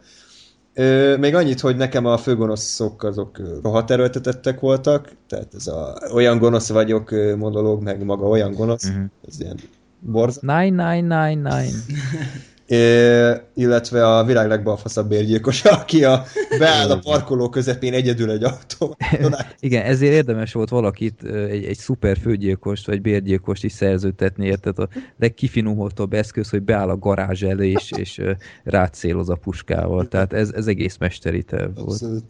Még 1.18 1.34
annyit, 1.34 1.60
hogy 1.60 1.76
nekem 1.76 2.06
a 2.06 2.16
főgonoszok 2.18 3.02
azok 3.02 3.40
rohadt 3.62 3.90
erőltetettek 3.90 4.60
voltak, 4.60 5.08
tehát 5.28 5.54
ez 5.54 5.66
a 5.66 5.98
olyan 6.14 6.38
gonosz 6.38 6.68
vagyok 6.68 7.10
monológ, 7.36 7.82
meg 7.82 8.04
maga 8.04 8.26
olyan 8.26 8.52
gonosz, 8.52 8.88
Mhm. 8.90 9.02
ez 9.28 9.40
ilyen 9.40 9.56
borzasztó. 10.00 10.46
Nine, 10.52 10.92
nine, 10.92 11.24
nine, 11.26 11.34
nine. 11.56 11.70
É, 12.70 13.32
illetve 13.54 14.16
a 14.16 14.24
világ 14.24 14.48
legbalfaszabb 14.48 15.08
bérgyilkosa, 15.08 15.70
aki 15.80 16.04
a, 16.04 16.24
beáll 16.58 16.90
a 16.90 16.98
parkoló 16.98 17.48
közepén 17.48 17.92
egyedül 17.92 18.30
egy 18.30 18.44
autó. 18.44 18.96
Igen, 19.60 19.84
ezért 19.84 20.12
érdemes 20.12 20.52
volt 20.52 20.68
valakit, 20.68 21.22
egy, 21.24 21.64
egy 21.64 21.76
szuper 21.76 22.18
főgyilkost, 22.18 22.86
vagy 22.86 23.00
bérgyilkost 23.00 23.64
is 23.64 23.72
szerződtetni, 23.72 24.46
érted? 24.46 24.78
A 24.78 24.88
legkifinomultabb 25.18 26.12
eszköz, 26.12 26.50
hogy 26.50 26.62
beáll 26.62 26.88
a 26.88 26.96
garázs 26.96 27.42
elé, 27.42 27.70
és, 27.70 27.90
és 27.96 28.20
rácéloz 28.64 29.28
a 29.28 29.34
puskával. 29.34 30.08
Tehát 30.08 30.32
ez, 30.32 30.50
ez 30.54 30.66
egész 30.66 30.96
mesteri 30.96 31.42
terv 31.42 31.74
volt. 31.74 31.88
Abszolút. 31.88 32.24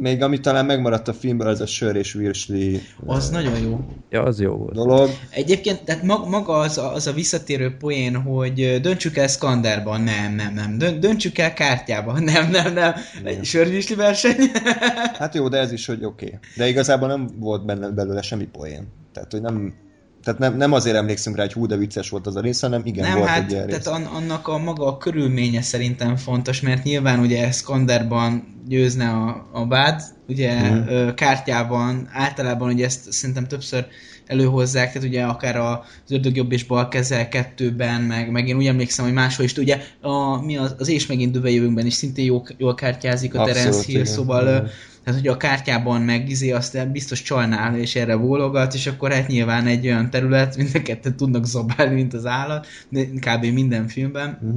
Még 0.00 0.22
ami 0.22 0.40
talán 0.40 0.66
megmaradt 0.66 1.08
a 1.08 1.12
filmből, 1.12 1.46
az 1.46 1.60
a 1.60 1.66
sör 1.66 1.96
és 1.96 2.12
virsli 2.12 2.80
Az 3.06 3.30
nagyon 3.30 3.58
jó. 3.60 3.84
Ja, 4.10 4.22
az 4.22 4.40
jó 4.40 4.52
volt. 4.52 4.74
dolog. 4.74 5.08
Egyébként, 5.30 5.84
tehát 5.84 6.02
mag- 6.02 6.28
maga 6.28 6.58
az 6.58 6.78
a, 6.78 6.94
az 6.94 7.06
a 7.06 7.12
visszatérő 7.12 7.76
poén, 7.78 8.16
hogy 8.16 8.78
döntsük 8.82 9.16
el 9.16 9.28
Skanderban, 9.64 10.00
nem, 10.00 10.34
nem, 10.34 10.54
nem. 10.54 10.78
Dön- 10.78 11.00
döntsük 11.00 11.38
el 11.38 11.52
kártyában, 11.52 12.22
nem, 12.32 12.50
nem, 12.50 12.72
nem. 12.72 12.94
Egy 13.24 13.44
sörvisli 13.44 13.94
verseny. 13.94 14.36
Hát 15.18 15.34
jó, 15.34 15.48
de 15.48 15.58
ez 15.58 15.72
is, 15.72 15.86
hogy 15.86 16.04
oké. 16.04 16.24
Okay. 16.26 16.38
De 16.56 16.68
igazából 16.68 17.08
nem 17.08 17.28
volt 17.38 17.64
benne 17.64 17.88
belőle 17.88 18.22
semmi 18.22 18.44
poén. 18.44 18.86
Tehát, 19.12 19.32
hogy 19.32 19.40
nem, 19.40 19.74
tehát 20.22 20.40
nem, 20.40 20.56
nem 20.56 20.72
azért 20.72 20.96
emlékszünk 20.96 21.36
rá, 21.36 21.42
hogy 21.42 21.52
hú, 21.52 21.66
de 21.66 21.76
vicces 21.76 22.10
volt 22.10 22.26
az 22.26 22.36
a 22.36 22.40
rész, 22.40 22.60
hanem 22.60 22.80
igen, 22.84 23.08
nem, 23.08 23.18
volt 23.18 23.28
hát 23.28 23.42
egy 23.42 23.50
ilyen 23.50 23.66
rész. 23.66 23.78
tehát 23.78 24.00
an- 24.00 24.14
annak 24.14 24.48
a 24.48 24.58
maga 24.58 24.86
a 24.86 24.96
körülménye 24.96 25.62
szerintem 25.62 26.16
fontos, 26.16 26.60
mert 26.60 26.82
nyilván 26.82 27.18
ugye 27.18 27.50
Skanderban 27.50 28.62
győzne 28.68 29.08
a, 29.08 29.48
a 29.52 29.66
vád, 29.66 30.02
ugye 30.28 30.70
mm. 30.70 31.08
kártyában 31.14 32.08
általában 32.12 32.72
ugye 32.72 32.84
ezt 32.84 33.12
szerintem 33.12 33.46
többször 33.46 33.86
előhozzák, 34.26 34.92
tehát 34.92 35.08
ugye 35.08 35.22
akár 35.22 35.56
az 35.56 35.78
ördög 36.08 36.36
jobb 36.36 36.52
és 36.52 36.64
bal 36.64 36.88
kezel 36.88 37.28
kettőben, 37.28 38.00
meg, 38.00 38.30
meg 38.30 38.48
én 38.48 38.56
úgy 38.56 38.66
emlékszem, 38.66 39.04
hogy 39.04 39.14
máshol 39.14 39.44
is, 39.44 39.56
ugye 39.56 39.80
a, 40.00 40.44
mi 40.44 40.56
az, 40.56 40.74
az 40.78 40.88
és 40.88 41.06
megint 41.06 41.32
dövejövőnkben 41.32 41.86
is 41.86 41.94
szintén 41.94 42.24
jól, 42.24 42.46
jól 42.56 42.74
kártyázik 42.74 43.34
a 43.34 43.38
Abszolút, 43.40 43.62
Terence 43.62 43.86
Hill, 43.86 44.00
igen. 44.00 44.12
szóval 44.12 44.42
Igen. 44.42 44.70
tehát, 45.04 45.20
hogy 45.20 45.28
a 45.28 45.36
kártyában 45.36 46.02
meg 46.02 46.28
izé 46.28 46.50
azt 46.50 46.90
biztos 46.90 47.22
csalnál, 47.22 47.78
és 47.78 47.96
erre 47.96 48.16
bólogat, 48.16 48.74
és 48.74 48.86
akkor 48.86 49.12
hát 49.12 49.26
nyilván 49.26 49.66
egy 49.66 49.86
olyan 49.86 50.10
terület, 50.10 50.56
mind 50.56 50.70
a 50.74 50.82
ketten 50.82 51.16
tudnak 51.16 51.46
zabálni, 51.46 51.94
mint 51.94 52.14
az 52.14 52.26
állat, 52.26 52.66
de 52.88 53.04
kb. 53.04 53.44
minden 53.44 53.88
filmben, 53.88 54.38
Mhm. 54.42 54.56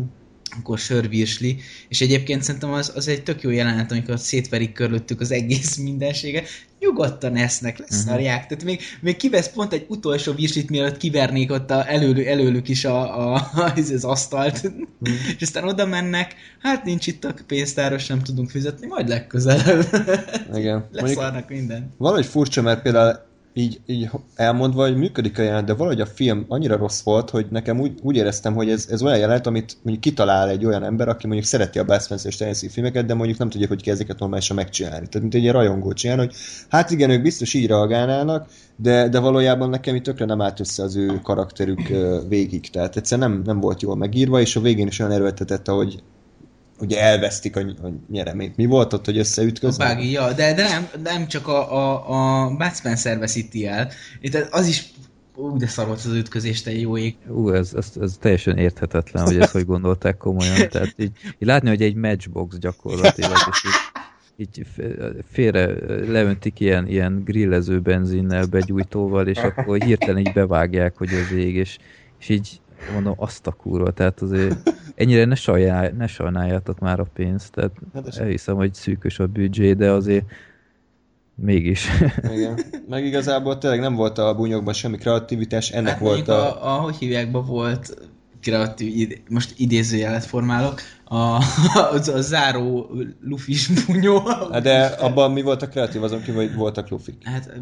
Akkor 0.59 0.77
sörvirsli, 0.79 1.57
és 1.87 2.01
egyébként 2.01 2.43
szerintem 2.43 2.71
az, 2.71 2.91
az 2.95 3.07
egy 3.07 3.23
tök 3.23 3.41
jó 3.41 3.49
jelenet, 3.49 3.91
amikor 3.91 4.19
szétverik 4.19 4.73
körülöttük 4.73 5.21
az 5.21 5.31
egész 5.31 5.75
mindenséget, 5.77 6.47
nyugodtan 6.79 7.35
esznek, 7.35 7.77
leszarják, 7.77 8.47
tehát 8.47 8.63
még, 8.63 8.81
még 9.01 9.15
kivesz 9.15 9.49
pont 9.49 9.73
egy 9.73 9.85
utolsó 9.87 10.33
virslit, 10.33 10.69
mielőtt 10.69 10.97
kivernék 10.97 11.51
ott 11.51 11.71
a, 11.71 11.89
előlük, 11.89 12.25
előlük 12.25 12.67
is 12.67 12.85
a, 12.85 13.33
a, 13.33 13.49
az, 13.75 13.89
az 13.89 14.03
asztalt, 14.03 14.71
és 15.37 15.41
aztán 15.41 15.67
oda 15.67 15.85
mennek, 15.85 16.35
hát 16.59 16.83
nincs 16.83 17.07
itt 17.07 17.23
a 17.23 17.33
pénztáros, 17.47 18.07
nem 18.07 18.21
tudunk 18.21 18.49
fizetni, 18.49 18.87
majd 18.87 19.07
legközelebb. 19.07 19.87
Igen. 20.53 20.77
Mondjuk 20.91 20.91
leszarnak 20.91 21.49
minden. 21.49 21.93
valahogy 21.97 22.25
furcsa, 22.25 22.61
mert 22.61 22.81
például 22.81 23.26
így, 23.57 23.79
így 23.85 24.09
elmondva, 24.35 24.81
hogy 24.81 24.97
működik 24.97 25.39
a 25.39 25.41
jelenet, 25.41 25.65
de 25.65 25.73
valahogy 25.73 26.01
a 26.01 26.05
film 26.05 26.45
annyira 26.47 26.77
rossz 26.77 27.01
volt, 27.01 27.29
hogy 27.29 27.45
nekem 27.49 27.79
úgy, 27.79 27.99
úgy 28.01 28.15
éreztem, 28.15 28.53
hogy 28.53 28.69
ez, 28.69 28.87
ez 28.89 29.01
olyan 29.01 29.17
jelenet, 29.17 29.47
amit 29.47 29.77
mondjuk 29.81 30.03
kitalál 30.03 30.49
egy 30.49 30.65
olyan 30.65 30.83
ember, 30.83 31.07
aki 31.07 31.25
mondjuk 31.27 31.47
szereti 31.47 31.79
a 31.79 31.83
Bud 31.83 32.01
Spencer 32.01 32.31
és 32.31 32.59
Hill 32.59 32.69
filmeket, 32.69 33.05
de 33.05 33.13
mondjuk 33.13 33.37
nem 33.37 33.49
tudja, 33.49 33.67
hogy 33.67 33.83
kell 33.83 33.93
ezeket 33.93 34.19
normálisan 34.19 34.55
megcsinálni. 34.55 35.07
Tehát 35.07 35.21
mint 35.21 35.33
egy 35.33 35.41
ilyen 35.41 35.53
rajongó 35.53 35.93
csinál, 35.93 36.17
hogy 36.17 36.33
hát 36.69 36.91
igen, 36.91 37.09
ők 37.09 37.21
biztos 37.21 37.53
így 37.53 37.67
reagálnának, 37.67 38.47
de, 38.75 39.09
de 39.09 39.19
valójában 39.19 39.69
nekem 39.69 39.95
itt 39.95 40.03
tökre 40.03 40.25
nem 40.25 40.41
állt 40.41 40.59
össze 40.59 40.83
az 40.83 40.95
ő 40.95 41.19
karakterük 41.23 41.81
végig. 42.27 42.69
Tehát 42.69 42.95
egyszerűen 42.95 43.29
nem, 43.29 43.41
nem 43.45 43.59
volt 43.59 43.81
jól 43.81 43.95
megírva, 43.95 44.39
és 44.39 44.55
a 44.55 44.61
végén 44.61 44.87
is 44.87 44.99
olyan 44.99 45.11
erőltetett, 45.11 45.67
hogy 45.67 46.03
ugye 46.79 47.01
elvesztik 47.01 47.55
a, 47.55 47.59
a 47.59 47.93
nyereményt. 48.11 48.55
Mi 48.55 48.65
volt 48.65 48.93
ott, 48.93 49.05
hogy 49.05 49.17
A 49.17 49.19
összeütköznek? 49.19 49.87
bági, 49.87 50.11
ja, 50.11 50.33
de, 50.33 50.53
de 50.53 50.63
nem, 50.63 50.87
nem 51.03 51.27
csak 51.27 51.47
a, 51.47 51.73
a, 51.75 52.45
a 52.45 52.49
Bud 52.49 52.75
Spencer 52.75 53.19
veszíti 53.19 53.67
el. 53.67 53.91
Itt 54.21 54.35
az 54.51 54.67
is, 54.67 54.91
ú, 55.35 55.57
de 55.57 55.67
szar 55.67 55.85
volt 55.85 55.99
az 56.05 56.13
ütközés, 56.13 56.61
te 56.61 56.71
jó 56.71 56.97
ég. 56.97 57.15
Ú, 57.27 57.49
ez, 57.49 57.73
ez, 57.73 57.91
ez 58.01 58.17
teljesen 58.19 58.57
érthetetlen, 58.57 59.23
hogy 59.23 59.37
ezt 59.37 59.51
hogy 59.51 59.65
gondolták 59.65 60.17
komolyan. 60.17 60.67
Tehát 60.69 60.93
így, 60.97 61.11
így 61.39 61.47
látni, 61.47 61.69
hogy 61.69 61.81
egy 61.81 61.95
matchbox 61.95 62.57
gyakorlatilag, 62.57 63.37
és 63.51 63.63
így, 63.65 64.05
így 64.37 64.67
félre 65.31 65.65
leöntik 66.11 66.59
ilyen, 66.59 66.87
ilyen 66.87 67.21
grillező 67.25 67.79
benzinnel, 67.79 68.45
begyújtóval, 68.45 69.27
és 69.27 69.37
akkor 69.37 69.81
hirtelen 69.81 70.17
így 70.17 70.33
bevágják, 70.33 70.97
hogy 70.97 71.09
az 71.13 71.37
ég, 71.37 71.55
és, 71.55 71.77
és 72.19 72.29
így 72.29 72.61
mondom, 72.93 73.13
azt 73.17 73.47
a 73.47 73.51
kurva, 73.51 73.91
tehát 73.91 74.21
azért 74.21 74.73
ennyire 74.95 75.25
ne, 75.25 75.35
sajnál, 75.35 75.91
ne 75.97 76.07
sajnáljátok 76.07 76.79
már 76.79 76.99
a 76.99 77.07
pénzt, 77.13 77.51
tehát 77.51 77.71
Hát 77.93 78.17
elhiszem, 78.17 78.55
hogy 78.55 78.73
szűkös 78.73 79.19
a 79.19 79.27
büdzsé, 79.27 79.73
de 79.73 79.91
azért 79.91 80.25
mégis. 81.35 81.87
Igen. 82.35 82.59
Meg 82.87 83.05
igazából 83.05 83.57
tényleg 83.57 83.79
nem 83.79 83.95
volt 83.95 84.17
a 84.17 84.35
bunyokban 84.35 84.73
semmi 84.73 84.97
kreativitás, 84.97 85.71
ennek 85.71 85.91
Hát 85.91 85.99
volt 85.99 86.27
a... 86.27 86.63
a... 86.63 86.75
a... 86.75 86.81
hogy 86.81 86.95
hívják, 86.95 87.31
volt 87.31 88.09
kreatív, 88.47 88.97
id- 88.97 89.21
most 89.29 89.53
idézőjelet 89.57 90.25
formálok, 90.25 90.81
a, 91.09 91.43
az 91.91 92.07
a 92.07 92.21
záró 92.21 92.91
lufis 93.21 93.67
bunyó. 93.67 94.19
Hát 94.51 94.61
de 94.61 94.83
abban 94.85 95.31
mi 95.31 95.41
volt 95.41 95.61
a 95.61 95.67
kreatív, 95.67 96.03
azon 96.03 96.21
kívül, 96.21 96.41
hogy 96.41 96.55
voltak 96.55 96.89
lufik. 96.89 97.15
Hát 97.23 97.53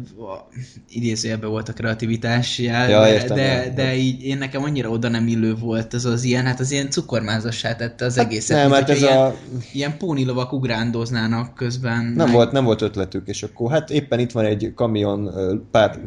idézőjelben 0.88 1.50
volt 1.50 1.68
a 1.68 1.72
kreativitás 1.72 2.58
jel, 2.58 2.90
Ja, 2.90 3.00
de, 3.00 3.12
értem, 3.12 3.36
de, 3.36 3.64
ja. 3.64 3.72
de 3.72 3.94
így 3.94 4.22
én 4.22 4.38
nekem 4.38 4.62
annyira 4.62 4.88
oda 4.88 5.08
nem 5.08 5.28
illő 5.28 5.54
volt 5.54 5.94
ez 5.94 6.04
az 6.04 6.22
ilyen, 6.22 6.44
hát 6.44 6.60
az 6.60 6.70
ilyen 6.70 6.90
cukormázassá 6.90 7.76
tette 7.76 8.04
az 8.04 8.18
egészet. 8.18 8.56
Nem, 8.56 8.70
hát 8.70 8.90
ez 8.90 9.02
ilyen, 9.02 9.18
a... 9.18 9.34
ilyen 9.72 9.96
pónilovak 9.98 10.52
ugrándoznának 10.52 11.54
közben. 11.54 12.04
Nem 12.04 12.30
volt, 12.30 12.52
nem 12.52 12.64
volt 12.64 12.82
ötletük, 12.82 13.28
és 13.28 13.42
akkor 13.42 13.70
hát 13.70 13.90
éppen 13.90 14.18
itt 14.18 14.32
van 14.32 14.44
egy 14.44 14.72
kamion 14.74 15.30
pár 15.70 15.98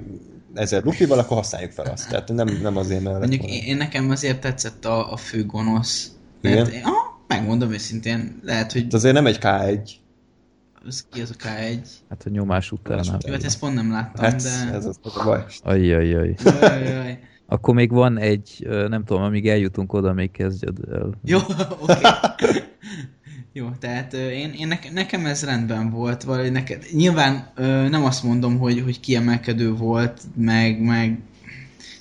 ezer 0.60 0.84
lufival, 0.84 1.20
akkor 1.20 1.38
használjuk 1.38 1.72
fel 1.72 1.86
azt. 1.86 2.10
Tehát 2.10 2.30
nem, 2.34 2.48
nem 2.62 2.78
azért 2.78 3.04
mellett. 3.04 3.20
Mondjuk 3.20 3.44
én, 3.52 3.64
én 3.64 3.78
nekem 3.78 4.10
azért 4.10 4.40
tetszett 4.42 4.86
a, 4.86 5.12
a 5.12 5.18
fő 5.18 5.46
gonosz. 5.46 6.12
Igen? 6.42 6.58
Mert, 6.58 6.74
én, 6.74 6.82
ah, 6.84 6.94
megmondom 7.28 7.72
őszintén, 7.72 8.40
lehet, 8.44 8.72
hogy 8.72 8.82
Hát 8.82 8.94
azért 8.94 9.14
nem 9.14 9.26
egy 9.26 9.38
K1. 9.42 9.90
az, 10.86 11.06
ki 11.12 11.22
az 11.22 11.36
a 11.40 11.44
K1. 11.44 11.80
Hát 12.10 12.24
a 12.26 12.30
nyomás 12.30 12.72
után. 12.72 13.00
után. 13.00 13.20
Jó, 13.26 13.32
hát 13.32 13.44
ezt 13.44 13.60
pont 13.60 13.74
nem 13.74 13.92
láttam, 13.92 14.26
Hát 14.26 14.42
de... 14.42 14.50
ez 14.74 14.86
az, 14.86 15.00
az 15.02 15.18
a 15.18 15.24
baj. 15.24 15.46
Ajjajjaj. 15.64 16.36
Jaj, 16.62 16.84
jaj. 16.84 17.20
Akkor 17.52 17.74
még 17.74 17.92
van 17.92 18.18
egy, 18.18 18.68
nem 18.88 19.04
tudom, 19.04 19.24
amíg 19.24 19.50
eljutunk 19.50 19.94
oda, 19.94 20.14
még 20.14 20.32
kezdjed 20.32 20.78
el. 20.92 21.10
Jó, 21.24 21.40
oké. 21.80 21.94
Jó, 23.54 23.70
tehát 23.80 24.14
én, 24.14 24.54
én 24.58 24.68
nekem, 24.68 24.94
nekem 24.94 25.26
ez 25.26 25.44
rendben 25.44 25.90
volt, 25.90 26.24
vagy 26.24 26.52
neked, 26.52 26.86
nyilván 26.92 27.52
nem 27.90 28.06
azt 28.06 28.24
mondom, 28.24 28.58
hogy, 28.58 28.82
hogy 28.82 29.00
kiemelkedő 29.00 29.74
volt, 29.74 30.22
meg, 30.36 30.82
meg 30.82 31.20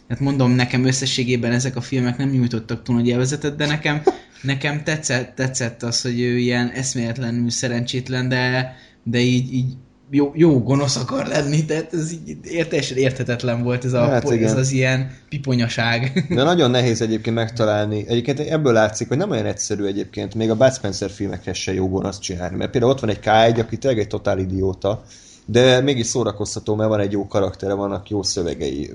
hát 0.08 0.20
mondom, 0.20 0.50
nekem 0.50 0.84
összességében 0.84 1.52
ezek 1.52 1.76
a 1.76 1.80
filmek 1.80 2.16
nem 2.16 2.28
nyújtottak 2.28 2.82
túl 2.82 2.96
nagy 2.96 3.06
élvezetet, 3.06 3.56
de 3.56 3.66
nekem, 3.66 4.02
nekem 4.42 4.82
tetszett, 4.82 5.34
tetszett 5.34 5.82
az, 5.82 6.02
hogy 6.02 6.20
ő 6.20 6.38
ilyen 6.38 6.70
eszméletlenül 6.70 7.50
szerencsétlen, 7.50 8.28
de, 8.28 8.74
de 9.02 9.18
így, 9.18 9.54
így 9.54 9.74
jó, 10.10 10.32
jó 10.34 10.62
gonosz 10.62 10.96
akar 10.96 11.26
lenni, 11.26 11.64
tehát 11.64 11.92
ez 11.94 12.12
így 12.12 12.36
ért- 12.42 12.68
teljesen 12.68 12.96
érthetetlen 12.96 13.62
volt 13.62 13.84
ez, 13.84 13.92
a, 13.92 14.04
Hát 14.04 14.30
ez 14.30 14.56
az 14.56 14.70
ilyen 14.70 15.10
piponyaság. 15.28 16.12
De 16.34 16.42
nagyon 16.42 16.70
nehéz 16.70 17.00
egyébként 17.02 17.36
megtalálni. 17.36 18.04
Egyébként 18.08 18.38
ebből 18.38 18.72
látszik, 18.72 19.08
hogy 19.08 19.16
nem 19.16 19.30
olyan 19.30 19.46
egyszerű 19.46 19.84
egyébként 19.84 20.34
még 20.34 20.50
a 20.50 20.56
Bud 20.56 20.72
Spencer 20.74 21.10
filmekhez 21.10 21.56
se 21.56 21.74
jó 21.74 21.88
gonosz 21.88 22.18
csinálni. 22.18 22.56
Mert 22.56 22.70
például 22.70 22.92
ott 22.92 23.00
van 23.00 23.10
egy 23.10 23.20
K1, 23.22 23.60
aki 23.60 23.76
tényleg 23.78 24.00
egy 24.00 24.08
totál 24.08 24.38
idióta, 24.38 25.02
de 25.46 25.80
mégis 25.80 26.06
szórakoztató, 26.06 26.74
mert 26.74 26.88
van 26.88 27.00
egy 27.00 27.12
jó 27.12 27.26
karaktere, 27.26 27.72
vannak 27.72 28.10
jó 28.10 28.22
szövegei, 28.22 28.90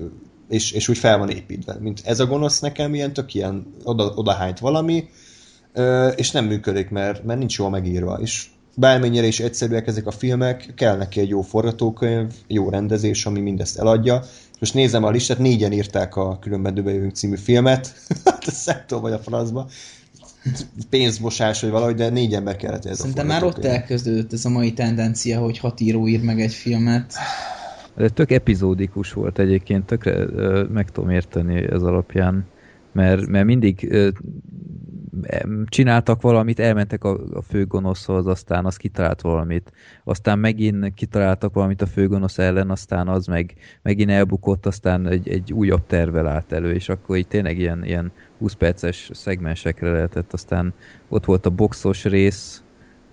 és, 0.48 0.72
és 0.72 0.88
úgy 0.88 0.98
fel 0.98 1.18
van 1.18 1.30
építve. 1.30 1.76
Mint 1.80 2.00
ez 2.04 2.20
a 2.20 2.26
gonosz 2.26 2.60
nekem 2.60 2.94
ilyen 2.94 3.12
tök 3.12 3.34
ilyen 3.34 3.66
oda, 3.84 4.12
odahányt 4.14 4.58
valami, 4.58 5.08
és 6.16 6.30
nem 6.30 6.44
működik, 6.44 6.90
mert, 6.90 7.24
mert 7.24 7.38
nincs 7.38 7.58
jól 7.58 7.70
megírva. 7.70 8.18
És 8.20 8.46
bármennyire 8.76 9.26
is 9.26 9.40
egyszerűek 9.40 9.86
ezek 9.86 10.06
a 10.06 10.10
filmek, 10.10 10.72
kell 10.74 10.96
neki 10.96 11.20
egy 11.20 11.28
jó 11.28 11.42
forgatókönyv, 11.42 12.32
jó 12.46 12.68
rendezés, 12.68 13.26
ami 13.26 13.40
mindezt 13.40 13.78
eladja. 13.78 14.22
Most 14.60 14.74
nézem 14.74 15.04
a 15.04 15.10
listát, 15.10 15.38
négyen 15.38 15.72
írták 15.72 16.16
a 16.16 16.38
Különben 16.38 16.74
Döbejövünk 16.74 17.14
című 17.14 17.36
filmet. 17.36 17.92
Hát 18.24 18.46
ez 18.46 18.54
szektor 18.54 19.00
vagy 19.00 19.12
a 19.12 19.18
francba. 19.18 19.68
Pénzmosás, 20.90 21.60
vagy 21.60 21.70
valahogy, 21.70 21.94
de 21.94 22.08
négy 22.08 22.34
ember 22.34 22.56
kellett 22.56 22.84
ez 22.84 22.98
Szerintem 22.98 23.24
a 23.24 23.28
már 23.28 23.44
ott 23.44 23.64
elkezdődött 23.64 24.32
ez 24.32 24.44
a 24.44 24.48
mai 24.48 24.72
tendencia, 24.72 25.40
hogy 25.40 25.58
hat 25.58 25.80
író 25.80 26.08
ír 26.08 26.22
meg 26.22 26.40
egy 26.40 26.52
filmet. 26.52 27.14
De 27.96 28.08
tök 28.08 28.30
epizódikus 28.30 29.12
volt 29.12 29.38
egyébként, 29.38 29.86
tökre 29.86 30.26
meg 30.68 30.90
tudom 30.90 31.10
érteni 31.10 31.66
ez 31.70 31.82
alapján, 31.82 32.46
mert, 32.92 33.26
mert 33.26 33.46
mindig 33.46 33.96
csináltak 35.66 36.22
valamit, 36.22 36.60
elmentek 36.60 37.04
a, 37.04 37.18
a 37.32 37.42
főgonoszhoz, 37.42 38.26
aztán 38.26 38.64
az 38.64 38.76
kitalált 38.76 39.20
valamit, 39.20 39.72
aztán 40.04 40.38
megint 40.38 40.94
kitaláltak 40.94 41.54
valamit 41.54 41.82
a 41.82 41.86
főgonosz 41.86 42.38
ellen, 42.38 42.70
aztán 42.70 43.08
az 43.08 43.26
meg 43.26 43.54
megint 43.82 44.10
elbukott, 44.10 44.66
aztán 44.66 45.06
egy, 45.06 45.28
egy 45.28 45.52
újabb 45.52 45.86
tervel 45.86 46.26
állt 46.26 46.52
elő, 46.52 46.72
és 46.72 46.88
akkor 46.88 47.16
így 47.16 47.28
tényleg 47.28 47.58
ilyen, 47.58 47.84
ilyen 47.84 48.12
20 48.38 48.52
perces 48.52 49.10
szegmensekre 49.12 49.90
lehetett, 49.90 50.32
aztán 50.32 50.74
ott 51.08 51.24
volt 51.24 51.46
a 51.46 51.50
boxos 51.50 52.04
rész, 52.04 52.62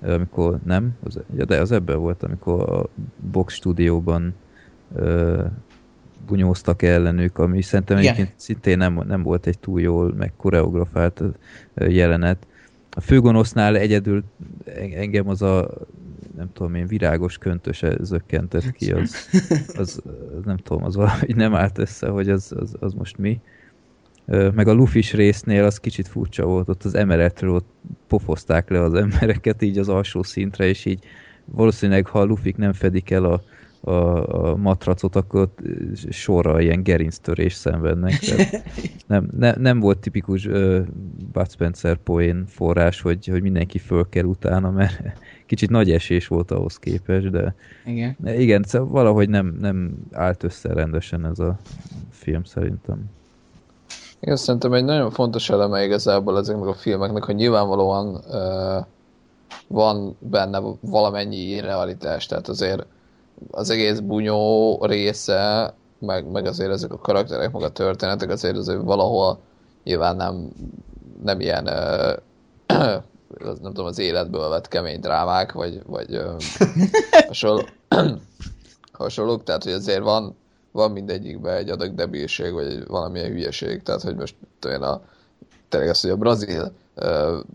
amikor 0.02 0.60
nem, 0.66 0.98
az, 1.04 1.20
ja, 1.36 1.46
de 1.46 1.60
az 1.60 1.72
ebben 1.72 2.00
volt, 2.00 2.24
amikor 2.24 2.70
a 2.70 2.90
box 3.32 3.54
stúdióban 3.54 4.34
bunyóztak 6.28 6.82
ellenük, 6.82 7.38
ami 7.38 7.62
szerintem 7.62 7.98
Igen. 7.98 8.14
egyébként 8.14 8.40
szintén 8.40 8.78
nem, 8.78 9.04
nem 9.08 9.24
volt 9.24 9.48
egy 9.48 9.60
túl 9.60 9.82
jól 9.82 10.14
meg 10.18 10.34
koreografált 10.38 11.24
jelenet. 11.76 12.48
A 12.92 13.02
főgonosznál 13.02 13.78
egyedül 13.78 14.24
en- 14.66 14.94
engem 14.94 15.28
az 15.28 15.42
a 15.42 15.70
nem 16.36 16.50
tudom 16.54 16.76
én, 16.76 16.88
virágos 16.88 17.38
köntöse 17.38 17.98
zökkentett 18.02 18.72
ki, 18.72 18.92
az, 18.92 19.30
az, 19.78 20.02
nem 20.46 20.58
tudom, 20.58 20.84
az 20.84 20.96
valahogy 20.96 21.36
nem 21.36 21.56
állt 21.56 21.78
össze, 21.78 22.08
hogy 22.08 22.30
az, 22.30 22.54
az, 22.60 22.76
az 22.80 22.94
most 22.94 23.18
mi. 23.18 23.40
Meg 24.26 24.68
a 24.68 24.74
lufis 24.74 25.14
résznél 25.14 25.64
az 25.64 25.78
kicsit 25.78 26.08
furcsa 26.08 26.46
volt, 26.46 26.70
ott 26.70 26.84
az 26.84 26.96
emeletről 26.96 27.54
ott 27.54 27.70
pofozták 28.08 28.70
le 28.70 28.82
az 28.82 28.94
embereket 28.94 29.62
így 29.62 29.78
az 29.78 29.90
alsó 29.90 30.24
szintre, 30.24 30.66
és 30.66 30.86
így 30.86 31.04
valószínűleg, 31.46 32.06
ha 32.06 32.20
a 32.20 32.24
lufik 32.24 32.58
nem 32.58 32.74
fedik 32.74 33.12
el 33.12 33.26
a, 33.26 33.42
a, 33.84 33.92
a 34.50 34.56
matracot, 34.56 35.16
akkor 35.16 35.50
sorra 36.10 36.62
ilyen 36.62 36.84
gerinctörés 36.84 37.54
szenvednek. 37.54 38.20
Tehát 38.20 38.64
nem, 39.08 39.30
ne, 39.38 39.52
nem 39.52 39.80
volt 39.80 39.98
tipikus 39.98 40.46
uh, 40.46 40.80
Bud 41.34 41.52
Spencer 41.52 41.98
poén 41.98 42.46
forrás, 42.48 43.02
hogy, 43.02 43.28
hogy 43.28 43.42
mindenki 43.42 43.78
föl 43.78 44.10
kell 44.10 44.24
utána, 44.24 44.72
mert 44.72 45.02
kicsit 45.46 45.70
nagy 45.70 45.92
esés 45.92 46.28
volt 46.28 46.52
ahhoz 46.52 46.78
képest, 46.78 47.30
de 47.30 47.56
Igen. 47.86 48.16
igen, 48.24 48.64
szóval 48.64 48.88
valahogy 48.88 49.30
nem, 49.30 49.58
nem 49.60 49.94
állt 50.12 50.44
össze 50.44 50.74
rendesen 50.74 51.26
ez 51.26 51.40
a 51.40 51.58
film 52.10 52.44
szerintem. 52.44 53.10
Igen, 54.20 54.36
szerintem 54.36 54.74
egy 54.74 54.84
nagyon 54.84 55.12
fontos 55.12 55.50
eleme 55.50 55.84
igazából 55.84 56.38
ezeknek 56.38 56.68
a 56.68 56.74
filmeknek, 56.74 57.24
hogy 57.24 57.36
nyilvánvalóan 57.36 58.22
ö, 58.32 58.78
van 59.68 60.16
benne 60.20 60.62
valamennyi 60.82 61.60
realitás, 61.60 62.26
tehát 62.26 62.48
azért 62.48 62.86
az 63.52 63.70
egész 63.70 64.00
bunyó 64.00 64.78
része, 64.86 65.74
meg, 66.00 66.32
meg 66.32 66.46
azért 66.46 66.72
ezek 66.72 66.94
a 66.94 66.98
karakterek, 66.98 67.52
meg 67.52 67.64
a 67.64 67.72
történetek 67.72 68.30
azért 68.30 68.58
azért 68.58 68.82
valahol 68.82 69.40
nyilván 69.84 70.16
nem, 70.16 70.52
nem 71.24 71.40
ilyen 71.40 71.68
ö, 71.68 72.14
az 73.50 73.60
nem 73.60 73.74
tudom, 73.74 73.86
az 73.86 74.00
életből 74.00 74.50
vett 74.50 74.68
kemény 74.68 75.00
drámák, 75.00 75.52
vagy, 75.52 75.82
vagy 75.86 76.14
ö, 76.14 76.34
hasonló, 77.28 77.62
hasonlók, 78.92 79.44
tehát 79.44 79.64
hogy 79.64 79.74
azért 79.74 80.04
van, 80.04 80.36
van 80.72 80.92
mindegyikben 80.92 81.56
egy 81.56 81.70
adag 81.70 81.96
debilség, 81.96 82.54
vagy 82.54 82.66
egy 82.66 82.88
valamilyen 82.88 83.32
hülyeség, 83.32 83.84
tehát 83.84 84.02
hogy 84.02 84.16
most 84.16 84.36
én 84.68 84.82
a, 84.82 85.02
tényleg 85.70 85.90
az, 85.90 86.02
hogy 86.02 86.10
a 86.10 86.16
brazil 86.16 86.60
ö, 86.60 86.66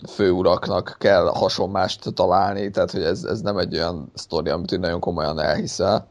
főuraknak 0.08 0.96
kell 0.98 1.26
hasonmást 1.26 2.14
találni, 2.14 2.70
tehát 2.70 2.90
hogy 2.90 3.02
ez, 3.02 3.24
ez 3.24 3.40
nem 3.40 3.58
egy 3.58 3.74
olyan 3.74 4.10
sztori, 4.14 4.50
amit 4.50 4.72
úgy 4.72 4.80
nagyon 4.80 5.00
komolyan 5.00 5.40
elhiszel. 5.40 6.06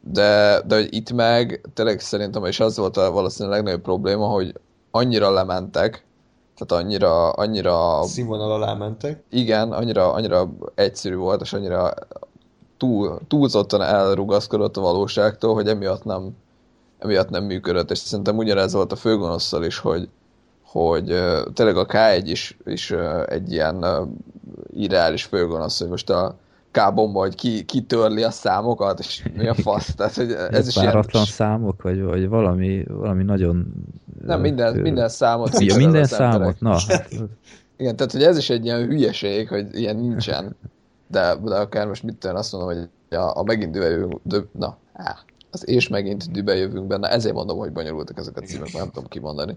De, 0.00 0.60
de 0.66 0.74
hogy 0.74 0.94
itt 0.94 1.12
meg 1.12 1.60
tényleg 1.74 2.00
szerintem, 2.00 2.44
és 2.44 2.60
az 2.60 2.76
volt 2.76 2.96
a 2.96 3.10
valószínűleg 3.10 3.56
legnagyobb 3.56 3.82
probléma, 3.82 4.26
hogy 4.26 4.54
annyira 4.90 5.30
lementek, 5.30 6.04
tehát 6.56 6.84
annyira, 6.84 7.30
annyira 7.30 8.02
Színvonal 8.04 8.52
alá 8.52 8.74
mentek. 8.74 9.22
igen, 9.30 9.72
annyira, 9.72 10.12
annyira 10.12 10.50
egyszerű 10.74 11.16
volt, 11.16 11.40
és 11.40 11.52
annyira 11.52 11.94
túl, 12.76 13.20
túlzottan 13.28 13.82
elrugaszkodott 13.82 14.76
a 14.76 14.80
valóságtól, 14.80 15.54
hogy 15.54 15.68
emiatt 15.68 16.04
nem, 16.04 16.36
emiatt 16.98 17.28
nem 17.28 17.44
működött, 17.44 17.90
és 17.90 17.98
szerintem 17.98 18.36
ugyanez 18.36 18.72
volt 18.72 18.92
a 18.92 18.96
főgonosszal 18.96 19.64
is, 19.64 19.78
hogy, 19.78 20.08
hogy 20.72 21.04
tényleg 21.54 21.76
a 21.76 21.86
K1 21.86 22.22
is, 22.24 22.58
is 22.64 22.90
egy 23.26 23.52
ilyen 23.52 23.82
ö, 23.82 24.02
irreális 24.74 25.24
főgonosz, 25.24 25.78
hogy 25.78 25.88
most 25.88 26.10
a 26.10 26.36
K-bomba, 26.70 27.20
hogy 27.20 27.34
ki, 27.34 27.64
kitörli 27.64 28.22
a 28.22 28.30
számokat, 28.30 28.98
és 28.98 29.24
mi 29.36 29.48
a 29.48 29.54
fasz, 29.54 29.94
tehát 29.96 30.14
hogy 30.14 30.30
ez 30.50 30.68
is 30.68 30.74
Páratlan 30.74 31.04
ilyen... 31.12 31.24
számok, 31.24 31.82
vagy, 31.82 32.02
vagy 32.02 32.28
valami, 32.28 32.84
valami 32.88 33.22
nagyon... 33.22 33.72
Nem, 34.26 34.40
minden, 34.40 34.76
minden 34.76 35.08
számot 35.08 35.60
Ja, 35.60 35.76
minden 35.76 36.04
számot? 36.04 36.60
Na, 36.60 36.78
hát, 36.88 37.08
Igen, 37.76 37.96
tehát 37.96 38.12
hogy 38.12 38.22
ez 38.22 38.36
is 38.36 38.50
egy 38.50 38.64
ilyen 38.64 38.86
hülyeség, 38.86 39.48
hogy 39.48 39.78
ilyen 39.78 39.96
nincsen. 39.96 40.56
De, 41.06 41.36
de 41.44 41.54
akár 41.54 41.86
most 41.86 42.02
mit 42.02 42.16
tudom, 42.16 42.36
azt 42.36 42.52
mondom, 42.52 42.70
hogy 42.70 42.88
a, 43.18 43.38
a 43.38 43.42
megint 43.42 43.72
dübejövünk, 43.72 44.20
na, 44.52 44.76
á, 44.92 45.16
az 45.50 45.68
és 45.68 45.88
megint 45.88 46.30
dübejövünk 46.30 46.86
benne, 46.86 47.08
ezért 47.08 47.34
mondom, 47.34 47.58
hogy 47.58 47.72
bonyolultak 47.72 48.18
ezek 48.18 48.36
a 48.36 48.40
címek, 48.40 48.72
nem 48.72 48.90
tudom 48.90 49.08
kimondani. 49.08 49.56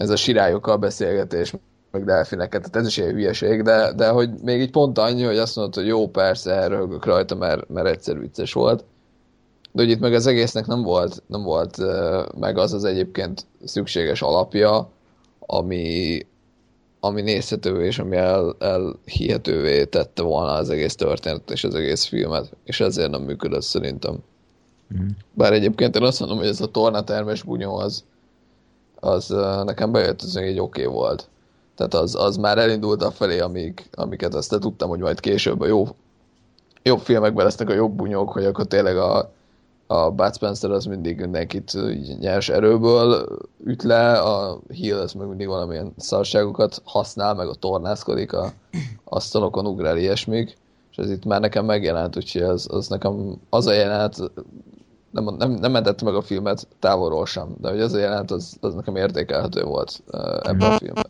Ez 0.00 0.10
a 0.10 0.16
sirályokkal 0.16 0.76
beszélgetés, 0.76 1.54
meg 1.90 2.04
delfineket, 2.04 2.60
tehát 2.60 2.76
ez 2.76 2.86
is 2.86 2.98
egy 2.98 3.12
hülyeség, 3.12 3.62
de, 3.62 3.92
de 3.92 4.08
hogy 4.08 4.30
még 4.42 4.60
így 4.60 4.70
pont 4.70 4.98
annyi, 4.98 5.22
hogy 5.22 5.38
azt 5.38 5.56
mondod, 5.56 5.74
hogy 5.74 5.86
jó, 5.86 6.08
persze, 6.08 6.52
elröhögök 6.52 7.04
rajta, 7.04 7.34
mert, 7.34 7.68
mert 7.68 7.86
egyszer 7.86 8.18
vicces 8.18 8.52
volt. 8.52 8.84
De 9.72 9.82
hogy 9.82 9.90
itt 9.90 10.00
meg 10.00 10.14
az 10.14 10.26
egésznek 10.26 10.66
nem 10.66 10.82
volt, 10.82 11.22
nem 11.26 11.42
volt 11.42 11.76
meg 12.38 12.58
az 12.58 12.72
az 12.72 12.84
egyébként 12.84 13.46
szükséges 13.64 14.22
alapja, 14.22 14.90
ami, 15.38 16.18
ami 17.00 17.20
nézhetővé 17.20 17.86
és 17.86 17.98
ami 17.98 18.16
el, 18.16 18.56
elhihetővé 18.58 19.84
tette 19.84 20.22
volna 20.22 20.52
az 20.52 20.70
egész 20.70 20.94
történetet 20.94 21.50
és 21.50 21.64
az 21.64 21.74
egész 21.74 22.04
filmet, 22.04 22.56
és 22.64 22.80
ezért 22.80 23.10
nem 23.10 23.22
működött 23.22 23.62
szerintem. 23.62 24.16
Mm. 24.94 25.08
Bár 25.32 25.52
egyébként 25.52 25.96
én 25.96 26.02
azt 26.02 26.20
mondom, 26.20 26.38
hogy 26.38 26.46
ez 26.46 26.60
a 26.60 26.70
tornatermes 26.70 27.42
bunyó 27.42 27.76
az, 27.76 28.04
az 29.00 29.28
nekem 29.64 29.92
bejött, 29.92 30.22
ez 30.22 30.36
egy 30.36 30.58
oké 30.58 30.82
okay 30.82 30.94
volt. 30.94 31.28
Tehát 31.74 31.94
az, 31.94 32.14
az 32.14 32.36
már 32.36 32.58
elindult 32.58 33.02
a 33.02 33.10
felé, 33.10 33.38
amik, 33.38 33.88
amiket 33.92 34.34
azt 34.34 34.58
tudtam, 34.60 34.88
hogy 34.88 34.98
majd 34.98 35.20
később 35.20 35.60
a 35.60 35.66
jó, 35.66 35.88
jobb 36.82 37.00
filmekben 37.00 37.44
lesznek 37.44 37.68
a 37.68 37.74
jobb 37.74 37.92
bunyók, 37.92 38.32
hogy 38.32 38.44
akkor 38.44 38.66
tényleg 38.66 38.96
a, 38.96 39.30
a 39.86 40.10
Bud 40.10 40.34
Spencer 40.34 40.70
az 40.70 40.84
mindig 40.84 41.20
mindenkit 41.20 41.72
nyers 42.18 42.48
erőből 42.48 43.38
üt 43.64 43.82
le, 43.82 44.18
a 44.20 44.58
Hill 44.68 44.98
az 44.98 45.12
meg 45.12 45.28
mindig 45.28 45.46
valamilyen 45.46 45.92
szarságokat 45.96 46.82
használ, 46.84 47.34
meg 47.34 47.48
a 47.48 47.54
tornászkodik, 47.54 48.32
a 48.32 48.52
asztalokon 49.04 49.66
ugrál 49.66 49.96
ilyesmik, 49.96 50.56
és 50.90 50.96
ez 50.96 51.10
itt 51.10 51.24
már 51.24 51.40
nekem 51.40 51.64
megjelent, 51.64 52.16
úgyhogy 52.16 52.42
az, 52.42 52.66
az 52.70 52.88
nekem 52.88 53.40
az 53.50 53.66
a 53.66 53.72
jelenet, 53.72 54.30
nem, 55.10 55.34
nem, 55.38 55.50
nem 55.50 55.70
mentette 55.70 56.04
meg 56.04 56.14
a 56.14 56.22
filmet 56.22 56.66
távolról 56.78 57.26
sem, 57.26 57.54
de 57.60 57.68
hogy 57.68 57.80
az 57.80 57.92
a 57.92 57.98
jelenet, 57.98 58.30
az, 58.30 58.56
az 58.60 58.74
nekem 58.74 58.96
értékelhető 58.96 59.62
volt 59.62 60.02
ebben 60.42 60.72
a 60.72 60.76
filmben. 60.76 61.04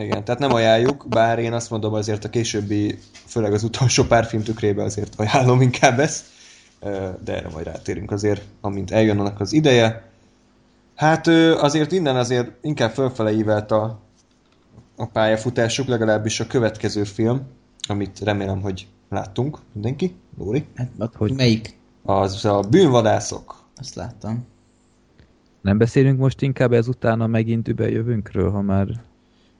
Igen, 0.00 0.24
tehát 0.24 0.40
nem 0.40 0.52
ajánljuk, 0.52 1.08
bár 1.08 1.38
én 1.38 1.52
azt 1.52 1.70
mondom 1.70 1.94
azért 1.94 2.24
a 2.24 2.28
későbbi, 2.28 2.98
főleg 3.26 3.52
az 3.52 3.62
utolsó 3.62 4.04
pár 4.04 4.24
film 4.24 4.42
tükrébe 4.42 4.82
azért 4.82 5.14
ajánlom 5.16 5.60
inkább 5.60 5.98
ezt 5.98 6.24
de 7.24 7.36
erre 7.36 7.48
majd 7.48 7.66
rátérünk 7.66 8.10
azért, 8.10 8.42
amint 8.60 8.90
eljön 8.90 9.18
annak 9.18 9.40
az 9.40 9.52
ideje. 9.52 10.10
Hát 10.94 11.26
azért 11.56 11.92
innen 11.92 12.16
azért 12.16 12.50
inkább 12.60 12.90
fölfele 12.90 13.32
ívelt 13.32 13.70
a, 13.70 14.00
a 14.96 15.06
pályafutásuk, 15.06 15.86
legalábbis 15.86 16.40
a 16.40 16.46
következő 16.46 17.04
film, 17.04 17.42
amit 17.88 18.20
remélem, 18.20 18.60
hogy 18.60 18.86
láttunk 19.08 19.58
mindenki. 19.72 20.14
Lóri? 20.38 20.66
Hát, 20.74 21.14
hogy 21.14 21.32
melyik? 21.32 21.80
Az 22.02 22.44
a 22.44 22.60
bűnvadászok. 22.70 23.62
Azt 23.76 23.94
láttam. 23.94 24.46
Nem 25.60 25.78
beszélünk 25.78 26.18
most 26.18 26.42
inkább 26.42 26.72
ezután 26.72 27.20
a 27.20 27.26
megint 27.26 27.68
jövünkről, 27.76 28.50
ha 28.50 28.60
már 28.60 28.86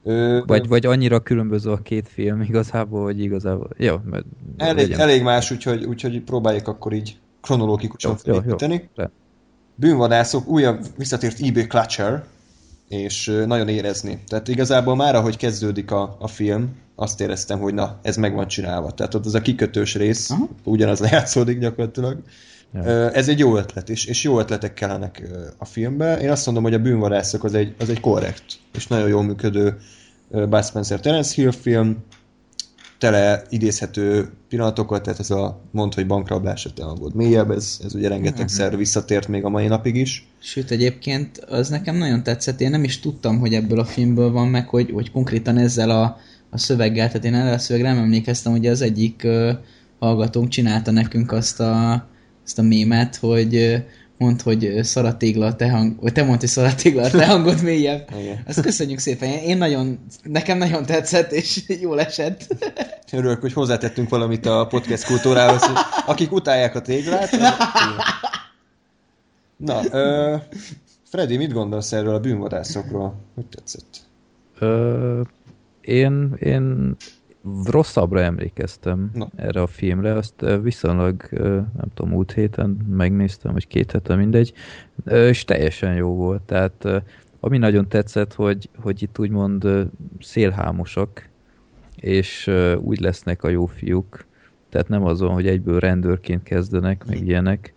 Ö, 0.04 0.42
vagy, 0.46 0.68
vagy 0.68 0.86
annyira 0.86 1.20
különböző 1.20 1.70
a 1.70 1.82
két 1.82 2.08
film 2.08 2.40
igazából, 2.40 3.02
hogy 3.02 3.20
igazából... 3.20 3.68
Jó, 3.76 3.96
mert 4.10 4.24
elég, 4.56 4.92
elég 4.92 5.22
más, 5.22 5.50
úgyhogy, 5.50 5.84
úgyhogy 5.84 6.20
próbáljuk 6.20 6.68
akkor 6.68 6.92
így 6.92 7.18
kronológikusan 7.40 8.16
felépíteni. 8.16 8.88
Bűnvadászok, 9.74 10.48
újabb 10.48 10.86
visszatért 10.96 11.40
eBay 11.40 11.66
Clutcher, 11.66 12.24
és 12.92 13.42
nagyon 13.46 13.68
érezni. 13.68 14.18
Tehát 14.28 14.48
igazából 14.48 14.96
már 14.96 15.14
ahogy 15.14 15.36
kezdődik 15.36 15.90
a, 15.90 16.16
a 16.18 16.26
film, 16.26 16.76
azt 16.94 17.20
éreztem, 17.20 17.58
hogy 17.58 17.74
na, 17.74 17.98
ez 18.02 18.16
meg 18.16 18.34
van 18.34 18.46
csinálva. 18.46 18.90
Tehát 18.90 19.14
ott 19.14 19.26
az 19.26 19.34
a 19.34 19.40
kikötős 19.40 19.94
rész, 19.94 20.30
uh-huh. 20.30 20.48
ugyanaz 20.64 21.00
lejátszódik 21.00 21.58
gyakorlatilag. 21.58 22.22
Ja. 22.74 23.10
Ez 23.10 23.28
egy 23.28 23.38
jó 23.38 23.56
ötlet, 23.56 23.88
és, 23.88 24.04
és 24.04 24.22
jó 24.22 24.38
ötletek 24.38 24.74
kellenek 24.74 25.22
a 25.58 25.64
filmbe. 25.64 26.18
Én 26.20 26.30
azt 26.30 26.44
mondom, 26.46 26.64
hogy 26.64 26.74
a 26.74 26.78
bűnvadászok 26.78 27.44
az 27.44 27.54
egy, 27.54 27.74
az 27.78 27.88
egy 27.88 28.00
korrekt, 28.00 28.44
és 28.74 28.86
nagyon 28.86 29.08
jól 29.08 29.22
működő 29.22 29.76
Bud 30.28 30.64
Spencer 30.64 31.00
Terence 31.00 31.34
Hill 31.34 31.52
film, 31.52 32.04
tele 33.02 33.42
idézhető 33.48 34.30
pillanatokat, 34.48 35.02
tehát 35.02 35.18
ez 35.20 35.30
a 35.30 35.62
mond, 35.70 35.94
hogy 35.94 36.06
bankrablás 36.06 36.68
a 36.76 36.94
volt 36.94 37.14
mélyebb, 37.14 37.50
ez, 37.50 37.80
ez 37.84 37.94
ugye 37.94 38.08
rengetegszer 38.08 38.64
uh-huh. 38.64 38.78
visszatért 38.78 39.28
még 39.28 39.44
a 39.44 39.48
mai 39.48 39.66
napig 39.66 39.96
is. 39.96 40.28
Sőt, 40.38 40.70
egyébként 40.70 41.38
az 41.38 41.68
nekem 41.68 41.96
nagyon 41.96 42.22
tetszett, 42.22 42.60
én 42.60 42.70
nem 42.70 42.84
is 42.84 43.00
tudtam, 43.00 43.38
hogy 43.38 43.54
ebből 43.54 43.78
a 43.78 43.84
filmből 43.84 44.30
van 44.30 44.48
meg, 44.48 44.68
hogy, 44.68 44.90
hogy 44.90 45.10
konkrétan 45.10 45.58
ezzel 45.58 45.90
a, 45.90 46.16
a 46.50 46.58
szöveggel, 46.58 47.06
tehát 47.06 47.24
én 47.24 47.34
erre 47.34 47.52
a 47.52 47.58
szövegre 47.58 47.92
nem 47.92 48.02
emlékeztem, 48.02 48.52
hogy 48.52 48.66
az 48.66 48.80
egyik 48.80 49.22
uh, 49.24 49.50
hallgatónk 49.98 50.48
csinálta 50.48 50.90
nekünk 50.90 51.32
azt 51.32 51.60
a, 51.60 51.92
azt 52.44 52.58
a 52.58 52.62
mémet, 52.62 53.16
hogy 53.16 53.82
mond, 54.18 54.42
hogy 54.42 54.78
szaratégla 54.82 55.46
a 55.46 55.56
te 55.56 55.70
hang, 55.70 56.00
vagy 56.00 56.12
te 56.12 56.24
mondd, 56.24 56.38
hogy 56.38 56.48
szaratégla 56.48 57.02
a 57.02 57.10
te 57.10 57.26
hangod 57.26 57.62
mélyebb. 57.62 58.08
Igen. 58.20 58.42
Ezt 58.46 58.60
köszönjük 58.60 58.98
szépen. 58.98 59.28
Én 59.28 59.56
nagyon, 59.56 59.98
nekem 60.22 60.58
nagyon 60.58 60.86
tetszett, 60.86 61.32
és 61.32 61.62
jól 61.82 62.00
esett. 62.00 62.46
Örülök, 63.12 63.40
hogy 63.40 63.52
hozzátettünk 63.52 64.08
valamit 64.08 64.46
a 64.46 64.66
podcast 64.66 65.04
kultúrához, 65.04 65.62
akik 66.06 66.32
utálják 66.32 66.74
a 66.74 66.80
téglát. 66.80 67.30
Na, 69.56 69.80
uh, 69.80 70.40
Freddy, 71.08 71.36
mit 71.36 71.52
gondolsz 71.52 71.92
erről 71.92 72.14
a 72.14 72.20
bűnvadászokról? 72.20 73.14
Hogy 73.34 73.46
tetszett? 73.46 74.00
Ö, 74.58 75.20
én, 75.80 76.34
én 76.40 76.96
rosszabbra 77.64 78.20
emlékeztem 78.20 79.10
Na. 79.14 79.28
erre 79.36 79.62
a 79.62 79.66
filmre, 79.66 80.12
azt 80.14 80.44
viszonylag, 80.62 81.28
nem 81.76 81.88
tudom, 81.94 82.10
múlt 82.10 82.32
héten 82.32 82.70
megnéztem, 82.88 83.52
vagy 83.52 83.66
két 83.66 83.90
hete, 83.90 84.14
mindegy, 84.14 84.52
és 85.06 85.44
teljesen 85.44 85.94
jó 85.94 86.14
volt. 86.14 86.42
Tehát 86.42 87.04
ami 87.40 87.58
nagyon 87.58 87.88
tetszett, 87.88 88.34
hogy, 88.34 88.68
hogy 88.76 89.02
itt 89.02 89.18
úgymond 89.18 89.68
szélhámosak, 90.20 91.28
és 91.96 92.50
úgy 92.80 93.00
lesznek 93.00 93.42
a 93.42 93.48
jó 93.48 93.66
fiúk, 93.66 94.24
tehát 94.68 94.88
nem 94.88 95.04
azon, 95.04 95.32
hogy 95.32 95.46
egyből 95.46 95.78
rendőrként 95.78 96.42
kezdenek, 96.42 97.06
meg 97.06 97.26
ilyenek, 97.26 97.72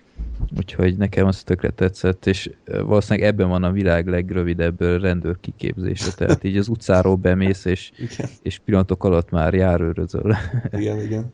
Úgyhogy 0.57 0.97
nekem 0.97 1.28
az 1.28 1.43
tökre 1.43 1.70
tetszett, 1.70 2.26
és 2.26 2.51
valószínűleg 2.66 3.30
ebben 3.30 3.49
van 3.49 3.63
a 3.63 3.72
világ 3.72 4.07
legrövidebb 4.07 4.82
rendőr 4.82 5.38
kiképzése, 5.39 6.11
tehát 6.11 6.43
így 6.43 6.57
az 6.57 6.68
utcáról 6.68 7.16
bemész, 7.16 7.66
és, 7.66 7.91
és 8.41 8.59
pillanatok 8.59 9.03
alatt 9.03 9.30
már 9.30 9.53
járőrözöl. 9.53 10.36
Igen, 10.72 10.99
igen. 10.99 11.34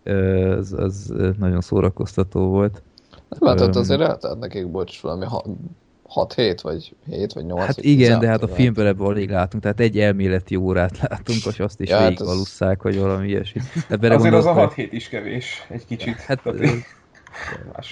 az, 0.58 0.74
az 0.74 1.14
nagyon 1.40 1.62
szórakoztató 1.62 2.48
volt. 2.48 2.84
Nem 3.40 3.58
hát 3.58 3.76
azért 3.76 4.02
eltelt 4.02 4.40
nekik, 4.40 4.68
bocs, 4.68 5.02
valami 5.02 5.26
6 6.04 6.34
hét, 6.34 6.62
vagy 6.62 6.96
7, 7.10 7.34
vagy 7.34 7.46
8 7.46 7.66
Hát 7.66 7.78
igen, 7.78 8.20
de 8.20 8.28
hát 8.28 8.44
a 8.44 8.48
filmben 8.48 8.86
ebből 8.86 9.08
alig 9.08 9.30
látunk, 9.30 9.64
tehát 9.64 9.80
egy 9.80 10.00
elméleti 10.00 10.56
órát 10.56 10.98
látunk, 10.98 11.46
és 11.46 11.60
azt 11.60 11.82
is 11.82 11.90
ja, 11.90 12.00
végigvalusszák, 12.00 12.68
hát 12.68 12.78
az... 12.78 12.84
hogy 12.84 13.00
valami 13.00 13.28
ilyesmi. 13.28 13.62
Azért 13.90 14.34
az 14.34 14.46
a 14.46 14.54
6 14.54 14.74
hét 14.74 14.94
is 14.94 15.10
kevés, 15.10 15.66
egy 15.70 15.86
kicsit. 15.86 16.16
Hát, 16.16 16.42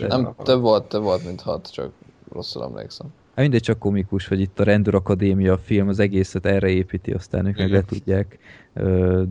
nem, 0.07 0.33
több 0.43 0.61
volt, 0.61 0.89
több 0.89 1.01
volt, 1.01 1.25
mint 1.25 1.41
hat, 1.41 1.71
csak 1.71 1.91
rosszul 2.31 2.63
emlékszem. 2.63 3.07
Hát 3.39 3.47
mindegy, 3.47 3.61
csak 3.61 3.79
komikus, 3.79 4.27
hogy 4.27 4.39
itt 4.39 4.59
a 4.59 4.63
Rendőrakadémia 4.63 5.57
film 5.57 5.87
az 5.87 5.99
egészet 5.99 6.45
erre 6.45 6.67
építi, 6.69 7.11
aztán 7.11 7.45
ők 7.45 7.57
meg 7.57 7.71
le 7.71 7.81
tudják, 7.81 8.37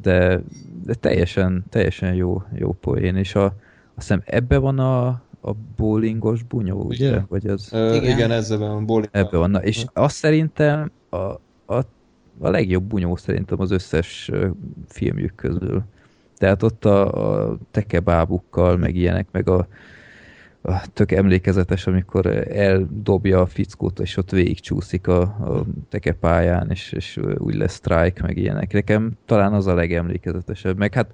de, 0.03 0.43
de 0.85 0.95
teljesen, 1.01 1.65
teljesen 1.71 2.15
jó, 2.15 2.43
jó 2.55 2.73
poén, 2.73 3.17
és 3.17 3.35
a, 3.35 3.45
azt 3.45 3.55
hiszem 3.95 4.23
ebbe 4.25 4.59
van 4.59 4.79
a, 4.79 5.07
a 5.41 5.53
bowlingos 5.77 6.43
bunyó, 6.43 6.83
ugye? 6.83 7.09
Igen. 7.09 7.27
Vagy 7.29 7.47
az... 7.47 7.69
Ö, 7.73 7.95
igen, 7.95 8.11
igen 8.11 8.31
ezzel 8.31 8.59
van 8.59 8.87
bowling. 8.87 9.09
Ebbe 9.13 9.37
van, 9.37 9.51
na, 9.51 9.63
és 9.63 9.85
azt 9.93 10.17
szerintem 10.17 10.91
a, 11.09 11.17
a, 11.17 11.85
a 12.39 12.51
legjobb 12.51 12.85
bunyó 12.85 13.17
szerintem 13.17 13.61
az 13.61 13.71
összes 13.71 14.31
filmjük 14.89 15.35
közül. 15.35 15.83
Tehát 16.37 16.63
ott 16.63 16.85
a, 16.85 17.49
a 17.51 17.57
tekebábukkal, 17.71 18.77
meg 18.77 18.97
ilyenek, 18.97 19.29
meg 19.31 19.49
a, 19.49 19.67
tök 20.93 21.13
emlékezetes, 21.13 21.87
amikor 21.87 22.27
eldobja 22.51 23.41
a 23.41 23.47
fickót, 23.47 24.01
és 24.01 24.17
ott 24.17 24.31
végigcsúszik 24.31 25.07
a, 25.07 25.21
a 25.21 25.65
tekepályán, 25.89 26.71
és, 26.71 26.93
és 26.93 27.21
úgy 27.39 27.55
lesz 27.55 27.75
strike, 27.75 28.23
meg 28.23 28.37
ilyenek. 28.37 28.73
Nekem 28.73 29.13
talán 29.25 29.53
az 29.53 29.67
a 29.67 29.75
legemlékezetesebb. 29.75 30.77
Meg 30.77 30.95
hát 30.95 31.13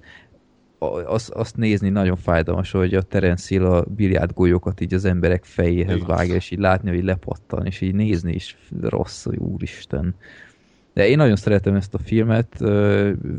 azt, 1.05 1.29
azt 1.29 1.57
nézni 1.57 1.89
nagyon 1.89 2.15
fájdalmas, 2.15 2.71
hogy 2.71 2.93
a 2.93 3.01
Terence 3.01 3.47
Hill 3.47 3.65
a 3.65 3.85
golyókat 4.33 4.81
így 4.81 4.93
az 4.93 5.05
emberek 5.05 5.43
fejéhez 5.43 6.03
vágja, 6.05 6.35
és 6.35 6.51
így 6.51 6.59
látni, 6.59 6.89
hogy 6.89 7.03
lepattan, 7.03 7.65
és 7.65 7.81
így 7.81 7.93
nézni 7.93 8.33
is 8.33 8.57
rossz, 8.81 9.23
hogy 9.23 9.37
úristen. 9.37 10.15
De 10.93 11.07
én 11.07 11.17
nagyon 11.17 11.35
szeretem 11.35 11.75
ezt 11.75 11.93
a 11.93 11.97
filmet, 11.97 12.63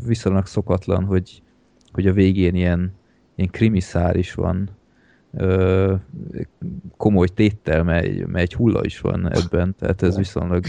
viszonylag 0.05 0.45
szokatlan, 0.45 1.03
hogy, 1.03 1.41
hogy 1.91 2.07
a 2.07 2.13
végén 2.13 2.55
ilyen, 2.55 2.93
ilyen 3.35 3.49
krimiszár 3.51 4.15
is 4.15 4.33
van, 4.33 4.69
komoly 6.97 7.27
téttel, 7.27 7.83
mert 7.83 8.35
egy 8.35 8.53
hulla 8.53 8.83
is 8.83 8.99
van 8.99 9.33
ebben, 9.33 9.75
tehát 9.79 10.01
ez 10.01 10.17
viszonylag, 10.17 10.63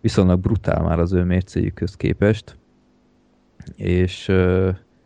viszonylag 0.00 0.40
brutál 0.40 0.82
már 0.82 0.98
az 0.98 1.12
ő 1.12 1.24
mércéjükhöz 1.24 1.96
képest. 1.96 2.56
És 3.76 4.26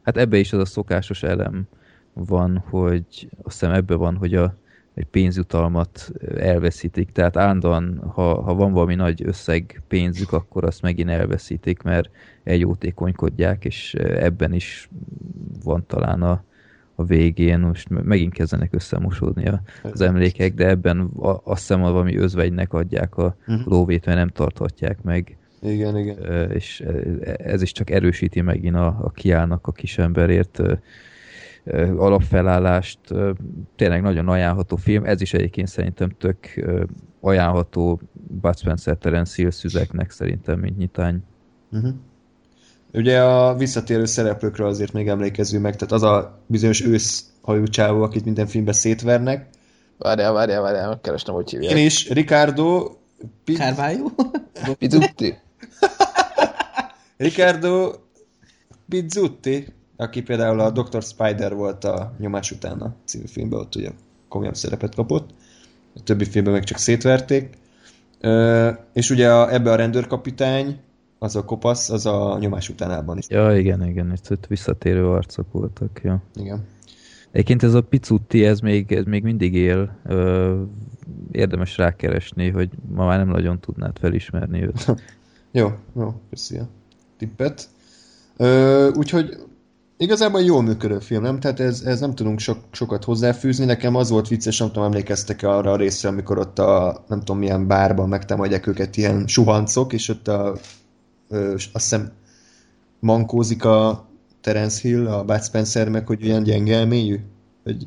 hát 0.02 0.16
ebbe 0.16 0.36
is 0.36 0.52
az 0.52 0.60
a 0.60 0.64
szokásos 0.64 1.22
elem 1.22 1.66
van, 2.12 2.58
hogy 2.58 3.28
azt 3.42 3.60
hiszem 3.60 3.74
ebbe 3.74 3.94
van, 3.94 4.16
hogy 4.16 4.34
a 4.34 4.54
egy 4.94 5.06
pénzjutalmat 5.06 6.12
elveszítik. 6.36 7.12
Tehát 7.12 7.36
állandóan, 7.36 8.02
ha, 8.14 8.42
ha 8.42 8.54
van 8.54 8.72
valami 8.72 8.94
nagy 8.94 9.22
összeg 9.26 9.82
pénzük, 9.88 10.32
akkor 10.32 10.64
azt 10.64 10.82
megint 10.82 11.10
elveszítik, 11.10 11.82
mert 11.82 12.10
eljótékonykodják, 12.44 13.64
és 13.64 13.94
ebben 13.94 14.52
is 14.52 14.88
van 15.64 15.86
talán 15.86 16.22
a, 16.22 16.44
a 16.94 17.04
végén, 17.04 17.58
most 17.60 17.88
megint 17.88 18.32
kezdenek 18.32 18.74
összemosódni 18.74 19.50
az 19.82 20.00
emlékek, 20.00 20.54
de 20.54 20.68
ebben 20.68 21.00
a, 21.00 21.28
azt 21.28 21.60
hiszem 21.60 21.80
valami 21.80 22.16
özvegynek 22.16 22.72
adják 22.72 23.16
a 23.16 23.36
Mhm. 23.46 23.60
lóvét, 23.64 24.06
mert 24.06 24.18
nem 24.18 24.28
tarthatják 24.28 25.02
meg, 25.02 25.36
Igen, 25.64 25.98
igen. 25.98 26.50
És 26.50 26.80
ez 27.38 27.62
is 27.62 27.72
csak 27.72 27.90
erősíti 27.90 28.40
megint 28.40 28.74
a, 28.76 28.86
a 28.86 29.10
kiállnak 29.10 29.66
a 29.66 29.72
kisemberért 29.72 30.62
alapfelállást. 31.96 32.98
Tényleg 33.76 34.02
nagyon 34.02 34.28
ajánlható 34.28 34.76
film, 34.76 35.04
ez 35.04 35.20
is 35.20 35.34
egyébként 35.34 35.68
szerintem 35.68 36.08
tök 36.18 36.36
ajánlható 37.20 38.00
Bud 38.40 38.58
Spencer 38.58 38.96
Terence 38.96 39.34
Hill 39.36 39.50
szüzeknek 39.50 40.10
szerintem, 40.10 40.58
mint 40.58 40.76
nyitány. 40.78 41.22
Uh-huh. 41.72 41.94
Ugye 42.92 43.22
a 43.22 43.54
visszatérő 43.54 44.04
szereplőkről 44.04 44.66
azért 44.66 44.92
még 44.92 45.08
emlékezzünk 45.08 45.62
meg, 45.62 45.76
tehát 45.76 45.92
az 45.92 46.02
a 46.02 46.38
bizonyos 46.46 46.84
őszhajú 46.84 47.64
csávó, 47.64 48.02
akit 48.02 48.24
minden 48.24 48.46
filmben 48.46 48.74
szétvernek. 48.74 49.48
Várjál, 49.98 50.32
várjál, 50.32 50.62
várjál, 50.62 50.88
megkerestem, 50.88 51.34
hogy 51.34 51.50
hívják. 51.50 51.76
Én 51.76 51.84
is, 51.84 52.08
Ricardo 52.08 52.90
Pi- 53.44 53.54
Carvalho? 53.54 54.10
Pizzutti? 54.78 55.38
Ricardo 57.16 57.92
Pizzutti, 58.88 59.66
aki 59.96 60.22
például 60.22 60.60
a 60.60 60.70
Dr. 60.70 61.02
Spider 61.02 61.54
volt 61.54 61.84
a 61.84 62.14
Nyomás 62.18 62.50
utána 62.50 62.94
című 63.04 63.26
filmben, 63.26 63.58
ott 63.58 63.74
ugye 63.74 63.90
komolyabb 64.28 64.56
szerepet 64.56 64.94
kapott. 64.94 65.30
A 65.94 66.02
többi 66.04 66.24
filmben 66.24 66.52
meg 66.52 66.64
csak 66.64 66.78
szétverték. 66.78 67.58
Ö, 68.20 68.70
és 68.92 69.10
ugye 69.10 69.32
a, 69.32 69.52
ebbe 69.52 69.70
a 69.70 69.74
rendőrkapitány, 69.74 70.80
az 71.22 71.36
a 71.36 71.44
kopasz, 71.44 71.90
az 71.90 72.06
a 72.06 72.36
Nyomás 72.40 72.68
utánában 72.68 73.18
is. 73.18 73.26
Ja, 73.28 73.56
igen, 73.56 73.86
igen, 73.86 74.12
itt, 74.12 74.46
visszatérő 74.46 75.08
arcok 75.08 75.52
voltak, 75.52 76.00
ja. 76.02 76.22
Igen. 76.34 76.64
Egyébként 77.30 77.62
ez 77.62 77.74
a 77.74 77.80
Picutti, 77.80 78.44
ez 78.44 78.60
még, 78.60 78.92
ez 78.92 79.04
még 79.04 79.22
mindig 79.22 79.54
él. 79.54 79.96
Ö, 80.04 80.62
érdemes 81.30 81.76
rákeresni, 81.76 82.50
hogy 82.50 82.70
ma 82.94 83.06
már 83.06 83.18
nem 83.18 83.28
nagyon 83.28 83.60
tudnád 83.60 83.98
felismerni 83.98 84.62
őt. 84.62 84.86
Jó, 85.52 85.72
jó, 85.96 86.14
köszi 86.30 86.56
a 86.58 86.68
tippet. 87.18 87.68
Ö, 88.36 88.88
úgyhogy 88.92 89.36
igazából 89.96 90.40
jól 90.40 90.62
működő 90.62 90.98
film, 90.98 91.22
nem? 91.22 91.40
Tehát 91.40 91.60
ez, 91.60 91.82
ez 91.82 92.00
nem 92.00 92.14
tudunk 92.14 92.38
sok, 92.38 92.58
sokat 92.70 93.04
hozzáfűzni. 93.04 93.64
Nekem 93.64 93.94
az 93.94 94.10
volt 94.10 94.28
vicces, 94.28 94.58
nem 94.58 94.68
tudom, 94.68 94.84
emlékeztek 94.84 95.42
arra 95.42 95.70
a 95.72 95.76
részre, 95.76 96.08
amikor 96.08 96.38
ott 96.38 96.58
a 96.58 97.04
nem 97.08 97.18
tudom 97.18 97.38
milyen 97.38 97.66
bárban 97.66 98.08
megtámadják 98.08 98.66
őket 98.66 98.96
ilyen 98.96 99.26
suhancok, 99.26 99.92
és 99.92 100.08
ott 100.08 100.28
a, 100.28 100.56
ö, 101.32 101.52
azt 101.52 101.70
hiszem 101.72 102.12
mankózik 103.00 103.64
a 103.64 104.08
Terence 104.40 104.88
Hill, 104.88 105.06
a 105.06 105.24
Bud 105.24 105.42
Spencer 105.44 105.88
meg, 105.88 106.06
hogy 106.06 106.28
olyan 106.28 106.42
gyenge 106.42 106.76
elmélyű. 106.76 107.20
Hogy, 107.64 107.86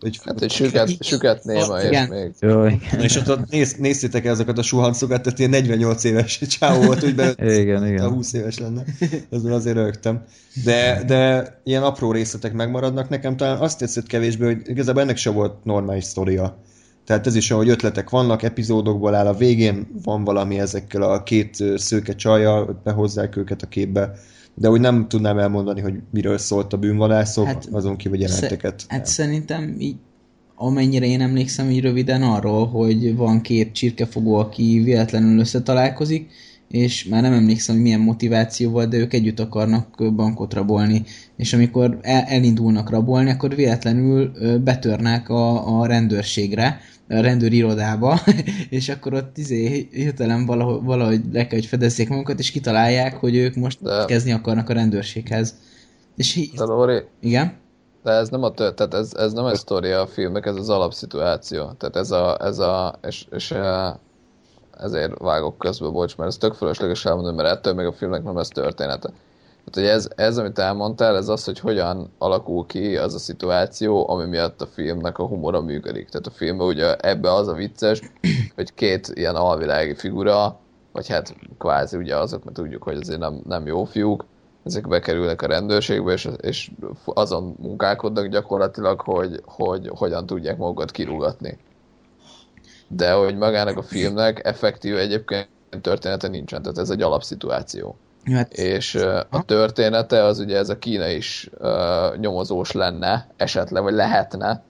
hogy, 0.00 0.20
Hát 0.24 0.42
egy 0.42 0.50
süket, 0.50 1.02
süket 1.04 1.44
néma, 1.44 1.80
és 1.80 1.88
Igen. 1.88 2.08
még... 2.08 2.32
Jó, 2.40 2.66
igen. 2.66 3.00
és 3.00 3.16
ott, 3.16 3.30
ott 3.30 3.50
néz, 3.50 3.74
néztétek 3.74 4.24
ezeket 4.24 4.58
a 4.58 4.62
suhancokat, 4.62 5.22
tehát 5.22 5.38
ilyen 5.38 5.50
48 5.50 6.04
éves 6.04 6.38
csávó 6.58 6.82
volt, 6.82 7.04
úgy 7.04 7.14
be, 7.14 7.34
Igen, 7.60 7.82
a 7.82 7.86
igen. 7.86 8.08
20 8.08 8.32
éves 8.32 8.58
lenne. 8.58 8.84
Ezzel 9.30 9.52
azért 9.52 9.76
rögtem. 9.76 10.24
De, 10.64 11.02
de 11.06 11.48
ilyen 11.64 11.82
apró 11.82 12.12
részletek 12.12 12.52
megmaradnak 12.52 13.08
nekem. 13.08 13.36
Talán 13.36 13.58
azt 13.58 13.78
tetszett 13.78 14.06
kevésbé, 14.06 14.44
hogy 14.44 14.60
igazából 14.64 15.02
ennek 15.02 15.16
se 15.16 15.30
volt 15.30 15.64
normális 15.64 16.04
sztoria. 16.04 16.62
Tehát 17.08 17.26
ez 17.26 17.34
is, 17.34 17.50
ahogy 17.50 17.68
ötletek 17.68 18.10
vannak, 18.10 18.42
epizódokból 18.42 19.14
áll 19.14 19.26
a 19.26 19.34
végén, 19.34 19.86
van 20.02 20.24
valami 20.24 20.58
ezekkel 20.58 21.02
a 21.02 21.22
két 21.22 21.64
szőke 21.76 22.14
csajjal, 22.14 22.80
behozzák 22.84 23.36
őket 23.36 23.62
a 23.62 23.66
képbe, 23.66 24.12
de 24.54 24.70
úgy 24.70 24.80
nem 24.80 25.08
tudnám 25.08 25.38
elmondani, 25.38 25.80
hogy 25.80 25.94
miről 26.10 26.38
szólt 26.38 26.72
a 26.72 26.76
bűnvadászok, 26.76 27.46
hát, 27.46 27.68
azon 27.72 27.96
kívül, 27.96 28.18
hogy 28.18 28.28
jeleneteket. 28.28 28.84
Hát 28.88 29.06
szerintem 29.06 29.74
így, 29.78 29.96
amennyire 30.54 31.06
én 31.06 31.20
emlékszem, 31.20 31.70
így 31.70 31.80
röviden 31.80 32.22
arról, 32.22 32.66
hogy 32.66 33.16
van 33.16 33.40
két 33.40 33.72
csirkefogó, 33.72 34.34
aki 34.34 34.80
véletlenül 34.84 35.38
összetalálkozik, 35.38 36.30
és 36.68 37.04
már 37.04 37.22
nem 37.22 37.32
emlékszem, 37.32 37.74
hogy 37.74 37.84
milyen 37.84 38.00
motivációval, 38.00 38.86
de 38.86 38.96
ők 38.96 39.12
együtt 39.12 39.40
akarnak 39.40 40.14
bankot 40.14 40.54
rabolni. 40.54 41.02
És 41.36 41.52
amikor 41.52 41.98
el, 42.02 42.22
elindulnak 42.22 42.90
rabolni, 42.90 43.30
akkor 43.30 43.54
véletlenül 43.54 44.32
betörnek 44.58 45.28
a, 45.28 45.78
a 45.80 45.86
rendőrségre, 45.86 46.80
rendőrirodába, 47.08 48.20
és 48.70 48.88
akkor 48.88 49.14
ott 49.14 49.38
izé, 49.38 49.88
hirtelen 49.92 50.46
valahogy, 50.46 50.82
valahogy 50.82 51.20
le 51.32 51.46
kell, 51.46 51.58
hogy 51.58 51.66
fedezzék 51.66 52.08
magukat, 52.08 52.38
és 52.38 52.50
kitalálják, 52.50 53.16
hogy 53.16 53.36
ők 53.36 53.54
most 53.54 53.82
De- 53.82 54.04
kezdni 54.04 54.32
akarnak 54.32 54.68
a 54.68 54.72
rendőrséghez. 54.72 55.54
És 56.16 56.36
így, 56.36 56.50
De 56.54 56.64
Lóri, 56.64 57.02
igen? 57.20 57.56
de 58.02 58.10
ez 58.10 58.28
nem 58.28 58.42
a 58.42 58.50
tört, 58.50 58.74
tehát 58.74 58.94
ez, 58.94 59.14
ez 59.14 59.32
nem 59.32 59.46
egy 59.46 59.56
sztoria 59.56 60.00
a 60.00 60.06
filmnek, 60.06 60.46
ez 60.46 60.56
az 60.56 60.68
alapszituáció. 60.68 61.70
Tehát 61.78 61.96
ez 61.96 62.10
a, 62.10 62.36
ez 62.40 62.58
a, 62.58 62.98
és, 63.06 63.26
és 63.30 63.50
eh, 63.50 63.92
ezért 64.78 65.18
vágok 65.18 65.58
közbe, 65.58 65.88
bocs, 65.88 66.16
mert 66.16 66.30
ez 66.30 66.36
tök 66.36 66.54
fölösleges 66.54 67.04
elmondani, 67.04 67.36
mert 67.36 67.48
ettől 67.48 67.74
még 67.74 67.86
a 67.86 67.92
filmnek 67.92 68.22
nem 68.22 68.38
ez 68.38 68.48
története. 68.48 69.10
Tehát, 69.70 69.88
hogy 69.88 69.98
ez, 69.98 70.08
ez, 70.16 70.38
amit 70.38 70.58
elmondtál, 70.58 71.16
ez 71.16 71.28
az, 71.28 71.44
hogy 71.44 71.58
hogyan 71.58 72.10
alakul 72.18 72.66
ki 72.66 72.96
az 72.96 73.14
a 73.14 73.18
szituáció, 73.18 74.10
ami 74.10 74.24
miatt 74.24 74.60
a 74.60 74.66
filmnek 74.66 75.18
a 75.18 75.26
humora 75.26 75.60
működik. 75.60 76.08
Tehát 76.08 76.26
a 76.26 76.30
filmben 76.30 76.66
ugye 76.66 76.96
ebbe 76.96 77.32
az 77.32 77.48
a 77.48 77.52
vicces, 77.52 78.00
hogy 78.54 78.74
két 78.74 79.08
ilyen 79.14 79.34
alvilági 79.34 79.94
figura, 79.94 80.58
vagy 80.92 81.08
hát 81.08 81.36
kvázi 81.58 81.96
ugye 81.96 82.16
azok, 82.16 82.44
mert 82.44 82.56
tudjuk, 82.56 82.82
hogy 82.82 82.96
azért 82.96 83.18
nem, 83.18 83.40
nem 83.46 83.66
jó 83.66 83.84
fiúk, 83.84 84.24
ezek 84.64 84.88
bekerülnek 84.88 85.42
a 85.42 85.46
rendőrségbe, 85.46 86.12
és, 86.12 86.28
és 86.40 86.70
azon 87.04 87.54
munkálkodnak 87.58 88.26
gyakorlatilag, 88.26 89.00
hogy, 89.00 89.40
hogy 89.44 89.90
hogyan 89.94 90.26
tudják 90.26 90.56
magukat 90.56 90.90
kirúgatni. 90.90 91.58
De 92.88 93.12
hogy 93.12 93.36
magának 93.36 93.76
a 93.76 93.82
filmnek 93.82 94.44
effektív 94.44 94.96
egyébként 94.96 95.48
története 95.80 96.28
nincsen, 96.28 96.62
tehát 96.62 96.78
ez 96.78 96.90
egy 96.90 97.02
alapszituáció. 97.02 97.96
Hát, 98.24 98.52
És 98.52 98.94
ö, 98.94 99.20
a 99.30 99.44
története 99.44 100.22
az 100.24 100.38
ugye 100.38 100.56
ez 100.56 100.68
a 100.68 100.78
Kína 100.78 101.08
is 101.08 101.50
ö, 101.58 102.06
nyomozós 102.20 102.72
lenne, 102.72 103.28
esetleg, 103.36 103.82
vagy 103.82 103.94
lehetne, 103.94 104.62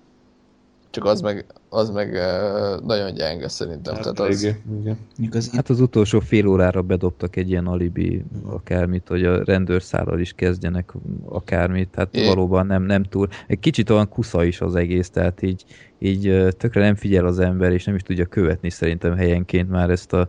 csak 0.90 1.04
az 1.04 1.20
meg, 1.20 1.44
az 1.68 1.90
meg 1.90 2.14
ö, 2.14 2.76
nagyon 2.86 3.14
gyenge 3.14 3.48
szerintem. 3.48 3.94
Hát, 3.94 4.02
Tehát 4.02 4.20
az, 4.20 4.42
igen. 4.42 4.98
az 5.30 5.50
Hát 5.52 5.68
az 5.70 5.80
utolsó 5.80 6.20
fél 6.20 6.46
órára 6.46 6.82
bedobtak 6.82 7.36
egy 7.36 7.50
ilyen 7.50 7.66
alibi 7.66 8.24
akármit, 8.46 9.08
hogy 9.08 9.24
a 9.24 9.44
rendőrszállal 9.44 10.20
is 10.20 10.32
kezdjenek 10.32 10.92
akármit, 11.24 11.88
tehát 11.88 12.16
É. 12.16 12.26
valóban 12.26 12.66
nem, 12.66 12.82
nem 12.82 13.02
túl. 13.02 13.28
Egy 13.46 13.58
kicsit 13.58 13.90
olyan 13.90 14.08
kusza 14.08 14.44
is 14.44 14.60
az 14.60 14.74
egész, 14.74 15.10
tehát 15.10 15.42
így, 15.42 15.64
így 15.98 16.46
tökre 16.56 16.80
nem 16.80 16.94
figyel 16.94 17.26
az 17.26 17.38
ember, 17.38 17.72
és 17.72 17.84
nem 17.84 17.94
is 17.94 18.02
tudja 18.02 18.26
követni 18.26 18.70
szerintem 18.70 19.16
helyenként 19.16 19.70
már 19.70 19.90
ezt 19.90 20.12
a 20.12 20.28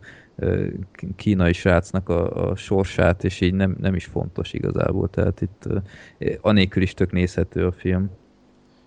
kínai 1.15 1.53
srácnak 1.53 2.09
a, 2.09 2.49
a 2.49 2.55
sorsát, 2.55 3.23
és 3.23 3.41
így 3.41 3.53
nem, 3.53 3.75
nem 3.81 3.95
is 3.95 4.05
fontos 4.05 4.53
igazából, 4.53 5.09
tehát 5.09 5.41
itt 5.41 5.63
anélkül 6.41 6.83
is 6.83 6.93
tök 6.93 7.11
nézhető 7.11 7.65
a 7.65 7.71
film. 7.71 8.09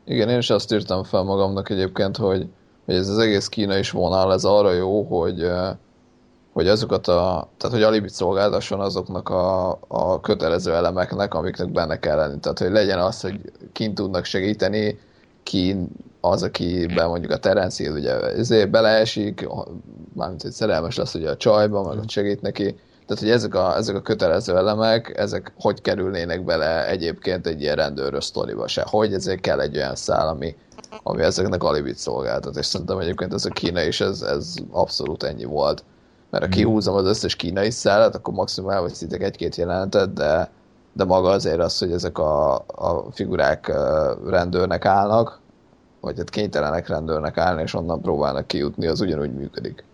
Igen, 0.04 0.28
én 0.28 0.38
is 0.38 0.50
azt 0.50 0.72
írtam 0.72 1.04
fel 1.04 1.22
magamnak 1.22 1.70
egyébként, 1.70 2.16
hogy, 2.16 2.46
hogy 2.84 2.94
ez 2.94 3.08
az 3.08 3.18
egész 3.18 3.48
Kína 3.48 3.78
is 3.78 3.90
vonal, 3.90 4.32
ez 4.32 4.44
arra 4.44 4.72
jó, 4.72 5.02
hogy, 5.02 5.46
hogy 6.52 6.68
azokat 6.68 7.08
a, 7.08 7.48
tehát 7.56 7.76
hogy 7.76 7.82
alibit 7.82 8.10
szolgáltasson 8.10 8.80
azoknak 8.80 9.28
a, 9.28 9.78
a 9.88 10.20
kötelező 10.20 10.74
elemeknek, 10.74 11.34
amiknek 11.34 11.70
benne 11.70 11.98
kell 11.98 12.16
lenni. 12.16 12.38
Tehát, 12.40 12.58
hogy 12.58 12.70
legyen 12.70 12.98
az, 12.98 13.20
hogy 13.20 13.40
kint 13.72 13.94
tudnak 13.94 14.24
segíteni, 14.24 14.98
kín 15.42 15.88
az, 16.24 16.42
akiben 16.42 17.08
mondjuk 17.08 17.32
a 17.32 17.36
Terence 17.36 17.82
Hill 17.82 17.92
ugye 17.92 18.20
ezért 18.20 18.70
beleesik, 18.70 19.48
mármint, 20.14 20.42
hogy 20.42 20.50
szerelmes 20.50 20.96
lesz 20.96 21.14
ugye 21.14 21.30
a 21.30 21.36
csajba, 21.36 21.88
meg 21.88 21.98
ott 21.98 22.10
segít 22.10 22.42
neki. 22.42 22.76
Tehát, 23.06 23.22
hogy 23.22 23.30
ezek 23.30 23.54
a, 23.54 23.76
ezek 23.76 23.96
a 23.96 24.02
kötelező 24.02 24.56
elemek, 24.56 25.18
ezek 25.18 25.52
hogy 25.58 25.80
kerülnének 25.80 26.44
bele 26.44 26.88
egyébként 26.88 27.46
egy 27.46 27.60
ilyen 27.60 27.76
rendőrös 27.76 28.24
sztoriba 28.24 28.68
se. 28.68 28.86
Hogy 28.90 29.14
ezért 29.14 29.40
kell 29.40 29.60
egy 29.60 29.76
olyan 29.76 29.94
szál, 29.94 30.28
ami, 30.28 30.56
ami 31.02 31.22
ezeknek 31.22 31.62
alibit 31.62 31.96
szolgáltat. 31.96 32.56
És 32.56 32.66
szerintem 32.66 32.98
egyébként 32.98 33.32
ez 33.32 33.44
a 33.44 33.50
Kína 33.50 33.82
is, 33.82 34.00
ez, 34.00 34.22
ez 34.22 34.54
abszolút 34.70 35.22
ennyi 35.22 35.44
volt. 35.44 35.84
Mert 36.30 36.44
ha 36.44 36.50
kihúzom 36.50 36.94
az 36.94 37.06
összes 37.06 37.36
kínai 37.36 37.70
szállat, 37.70 38.14
akkor 38.14 38.34
maximum 38.34 38.70
elveszítek 38.70 39.22
egy-két 39.22 39.56
jelenetet, 39.56 40.12
de, 40.12 40.50
de 40.92 41.04
maga 41.04 41.28
azért 41.28 41.60
az, 41.60 41.78
hogy 41.78 41.92
ezek 41.92 42.18
a, 42.18 42.54
a 42.54 43.06
figurák 43.10 43.72
rendőrnek 44.26 44.84
állnak, 44.84 45.41
vagy 46.02 46.16
hát 46.16 46.30
kénytelenek 46.30 46.88
rendőrnek 46.88 47.36
állni, 47.36 47.62
és 47.62 47.74
onnan 47.74 48.00
próbálnak 48.00 48.46
kijutni, 48.46 48.86
az 48.86 49.00
ugyanúgy 49.00 49.34
működik. 49.34 49.84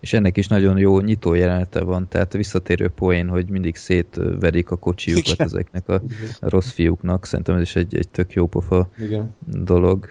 És 0.00 0.12
ennek 0.12 0.36
is 0.36 0.48
nagyon 0.48 0.78
jó 0.78 1.00
nyitó 1.00 1.34
jelenete 1.34 1.82
van, 1.82 2.08
tehát 2.08 2.32
visszatérő 2.32 2.88
poén, 2.88 3.28
hogy 3.28 3.48
mindig 3.48 3.76
szétverik 3.76 4.70
a 4.70 4.76
kocsiukat 4.76 5.26
Igen. 5.26 5.46
ezeknek 5.46 5.88
a 5.88 6.00
rossz 6.40 6.70
fiúknak. 6.70 7.26
Szerintem 7.26 7.54
ez 7.54 7.60
is 7.60 7.76
egy, 7.76 7.96
egy 7.96 8.08
tök 8.08 8.32
jó 8.32 8.46
pofa 8.46 8.88
igen. 8.98 9.34
dolog. 9.46 10.06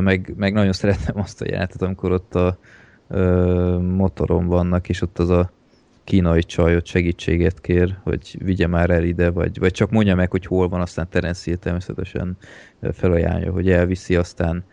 Meg, 0.00 0.34
meg 0.36 0.52
nagyon 0.52 0.72
szeretem 0.72 1.18
azt 1.18 1.40
a 1.40 1.44
jelenetet, 1.44 1.82
amikor 1.82 2.12
ott 2.12 2.34
a 2.34 2.58
ö, 3.08 3.78
motoron 3.78 4.46
vannak, 4.46 4.88
és 4.88 5.02
ott 5.02 5.18
az 5.18 5.28
a 5.28 5.50
kínai 6.04 6.42
csaj 6.42 6.76
ott 6.76 6.86
segítséget 6.86 7.60
kér, 7.60 7.96
hogy 8.02 8.36
vigye 8.38 8.66
már 8.66 8.90
el 8.90 9.04
ide, 9.04 9.30
vagy, 9.30 9.58
vagy 9.58 9.72
csak 9.72 9.90
mondja 9.90 10.14
meg, 10.14 10.30
hogy 10.30 10.46
hol 10.46 10.68
van, 10.68 10.80
aztán 10.80 11.08
Terence 11.10 11.42
Hill 11.44 11.56
természetesen 11.56 12.36
felajánlja, 12.92 13.52
hogy 13.52 13.70
elviszi, 13.70 14.16
aztán 14.16 14.64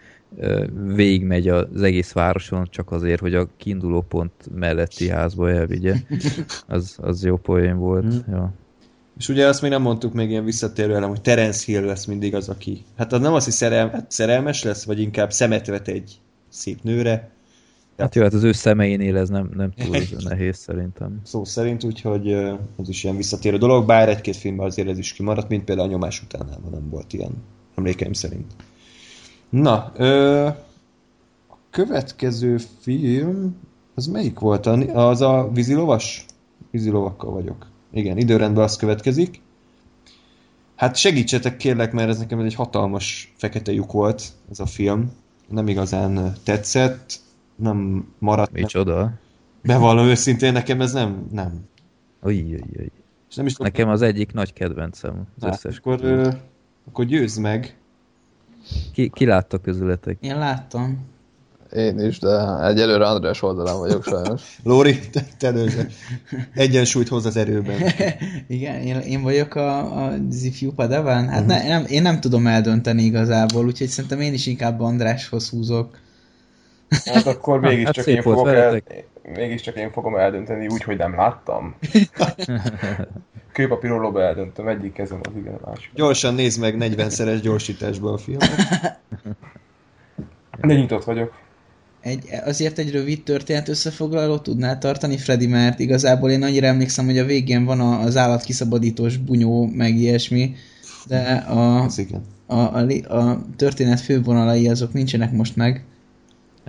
végigmegy 0.95 1.47
az 1.47 1.81
egész 1.81 2.11
városon 2.11 2.67
csak 2.69 2.91
azért, 2.91 3.19
hogy 3.19 3.35
a 3.35 3.47
kiinduló 3.57 4.01
pont 4.01 4.31
melletti 4.55 5.09
házba 5.09 5.49
elvigye. 5.49 5.95
Az, 6.67 6.97
az 7.01 7.23
jó 7.23 7.37
poén 7.37 7.77
volt. 7.77 8.05
Mm. 8.05 8.33
Ja. 8.33 8.53
És 9.17 9.29
ugye 9.29 9.47
azt 9.47 9.61
még 9.61 9.71
nem 9.71 9.81
mondtuk 9.81 10.13
még 10.13 10.29
ilyen 10.29 10.45
visszatérő 10.45 10.95
elem, 10.95 11.09
hogy 11.09 11.21
Terence 11.21 11.63
Hill 11.65 11.83
lesz 11.83 12.05
mindig 12.05 12.35
az, 12.35 12.49
aki... 12.49 12.83
Hát 12.97 13.13
az 13.13 13.19
nem 13.19 13.33
az, 13.33 13.43
hogy 13.43 13.53
szerel, 13.53 13.89
hát 13.89 14.11
szerelmes 14.11 14.63
lesz, 14.63 14.83
vagy 14.83 14.99
inkább 14.99 15.31
szemet 15.31 15.67
vet 15.67 15.87
egy 15.87 16.19
szép 16.49 16.83
nőre, 16.83 17.29
Hát 17.99 18.15
jó, 18.15 18.21
hát 18.21 18.33
az 18.33 18.43
ő 18.43 18.51
szemeinél 18.51 19.17
ez 19.17 19.29
nem, 19.29 19.49
nem 19.53 19.71
túl 19.71 19.97
nehéz 20.29 20.57
szerintem. 20.57 21.19
szó 21.23 21.43
szerint, 21.43 21.83
úgyhogy 21.83 22.33
az 22.75 22.89
is 22.89 23.03
ilyen 23.03 23.15
visszatérő 23.15 23.57
dolog, 23.57 23.85
bár 23.85 24.09
egy-két 24.09 24.35
filmben 24.35 24.65
azért 24.65 24.87
ez 24.89 24.97
is 24.97 25.13
kimaradt, 25.13 25.49
mint 25.49 25.63
például 25.63 25.87
a 25.87 25.91
nyomás 25.91 26.21
utánában 26.21 26.71
nem 26.71 26.89
volt 26.89 27.13
ilyen 27.13 27.31
emlékeim 27.75 28.13
szerint. 28.13 28.53
Na, 29.49 29.91
ö, 29.95 30.45
a 31.47 31.57
következő 31.69 32.57
film, 32.79 33.55
az 33.95 34.07
melyik 34.07 34.39
volt? 34.39 34.65
Az 34.93 35.21
a 35.21 35.49
vízilovas? 35.53 36.25
Vízilovakkal 36.71 37.31
vagyok. 37.31 37.67
Igen, 37.91 38.17
időrendben 38.17 38.63
az 38.63 38.75
következik. 38.75 39.41
Hát 40.75 40.95
segítsetek 40.95 41.57
kérlek, 41.57 41.91
mert 41.91 42.09
ez 42.09 42.17
nekem 42.17 42.39
egy 42.39 42.53
hatalmas 42.53 43.33
fekete 43.37 43.71
lyuk 43.71 43.91
volt, 43.91 44.23
ez 44.51 44.59
a 44.59 44.65
film. 44.65 45.11
Nem 45.47 45.67
igazán 45.67 46.33
tetszett, 46.43 47.19
nem 47.59 48.07
maradt. 48.19 48.51
Micsoda? 48.51 49.13
Bevallom 49.63 50.05
őszintén, 50.05 50.51
nekem 50.51 50.81
ez 50.81 50.93
nem, 50.93 51.27
nem. 51.31 51.67
Ujj, 52.21 52.39
ujj, 52.41 52.59
ujj. 52.77 52.91
És 53.29 53.35
nem 53.35 53.45
is 53.45 53.53
tudom, 53.53 53.71
Nekem 53.71 53.89
az 53.89 54.01
egyik 54.01 54.33
nagy 54.33 54.53
kedvencem 54.53 55.27
az 55.35 55.43
hát, 55.43 55.53
összes 55.53 55.77
akkor, 55.77 55.99
ö, 56.01 56.29
akkor 56.87 57.05
győzd 57.05 57.39
meg. 57.39 57.77
Ki, 58.93 59.09
ki 59.13 59.25
látta 59.25 59.57
közületek? 59.57 60.17
Én 60.21 60.37
láttam. 60.37 61.07
Én 61.75 61.99
is, 61.99 62.19
de 62.19 62.65
egyelőre 62.65 63.05
András 63.05 63.41
oldalán 63.41 63.77
vagyok 63.77 64.03
sajnos. 64.03 64.57
Lóri, 64.63 64.99
te, 65.09 65.27
te. 65.37 65.53
Egyensúlyt 66.53 67.07
hoz 67.07 67.25
az 67.25 67.35
erőben. 67.35 67.81
Igen, 68.47 68.81
én, 68.81 68.99
én 68.99 69.21
vagyok 69.21 69.55
a, 69.55 70.03
a 70.05 70.13
Zifjú 70.29 70.71
Padawan? 70.71 71.27
Hát 71.27 71.45
ne, 71.45 71.67
nem, 71.67 71.85
én 71.87 72.01
nem 72.01 72.19
tudom 72.19 72.47
eldönteni 72.47 73.03
igazából, 73.03 73.65
úgyhogy 73.65 73.87
szerintem 73.87 74.19
én 74.19 74.33
is 74.33 74.45
inkább 74.45 74.79
Andráshoz 74.79 75.49
húzok. 75.49 75.97
Hát 77.05 77.25
akkor 77.25 77.59
Hát 77.63 77.71
mégiscsak 77.71 78.03
szép 78.03 78.15
én 78.15 78.21
fogok 78.21 78.47
el, 78.47 78.81
mégiscsak 79.33 79.75
én 79.75 79.91
fogom 79.91 80.15
eldönteni 80.15 80.67
úgy, 80.67 80.83
hogy 80.83 80.97
nem 80.97 81.15
láttam. 81.15 81.75
Kőpapírolóba 83.53 84.21
eldöntöm, 84.21 84.67
egyik 84.67 84.93
kezem 84.93 85.19
az 85.21 85.31
igen, 85.37 85.53
a 85.53 85.69
másik. 85.69 85.91
Gyorsan 85.95 86.33
nézd 86.33 86.59
meg 86.59 86.75
40-szeres 86.79 87.39
gyorsításban 87.41 88.13
a 88.13 88.17
filmet. 88.17 88.49
De 90.61 90.73
nyitott 90.73 91.03
vagyok. 91.03 91.33
Egy, 92.01 92.23
azért 92.45 92.77
egy 92.77 92.91
rövid 92.91 93.23
történet 93.23 93.67
összefoglalót 93.67 94.43
tudnál 94.43 94.77
tartani, 94.77 95.17
Freddy, 95.17 95.47
mert 95.47 95.79
igazából 95.79 96.31
én 96.31 96.43
annyira 96.43 96.67
emlékszem, 96.67 97.05
hogy 97.05 97.17
a 97.17 97.25
végén 97.25 97.65
van 97.65 97.79
a- 97.79 97.99
az 97.99 98.17
állatkiszabadítós 98.17 99.17
bunyó, 99.17 99.65
meg 99.65 99.95
ilyesmi, 99.95 100.55
de 101.07 101.43
a, 101.47 101.87
a, 102.47 102.55
a, 102.55 103.17
a 103.17 103.41
történet 103.55 103.99
fővonalai 103.99 104.69
azok 104.69 104.93
nincsenek 104.93 105.31
most 105.31 105.55
meg. 105.55 105.83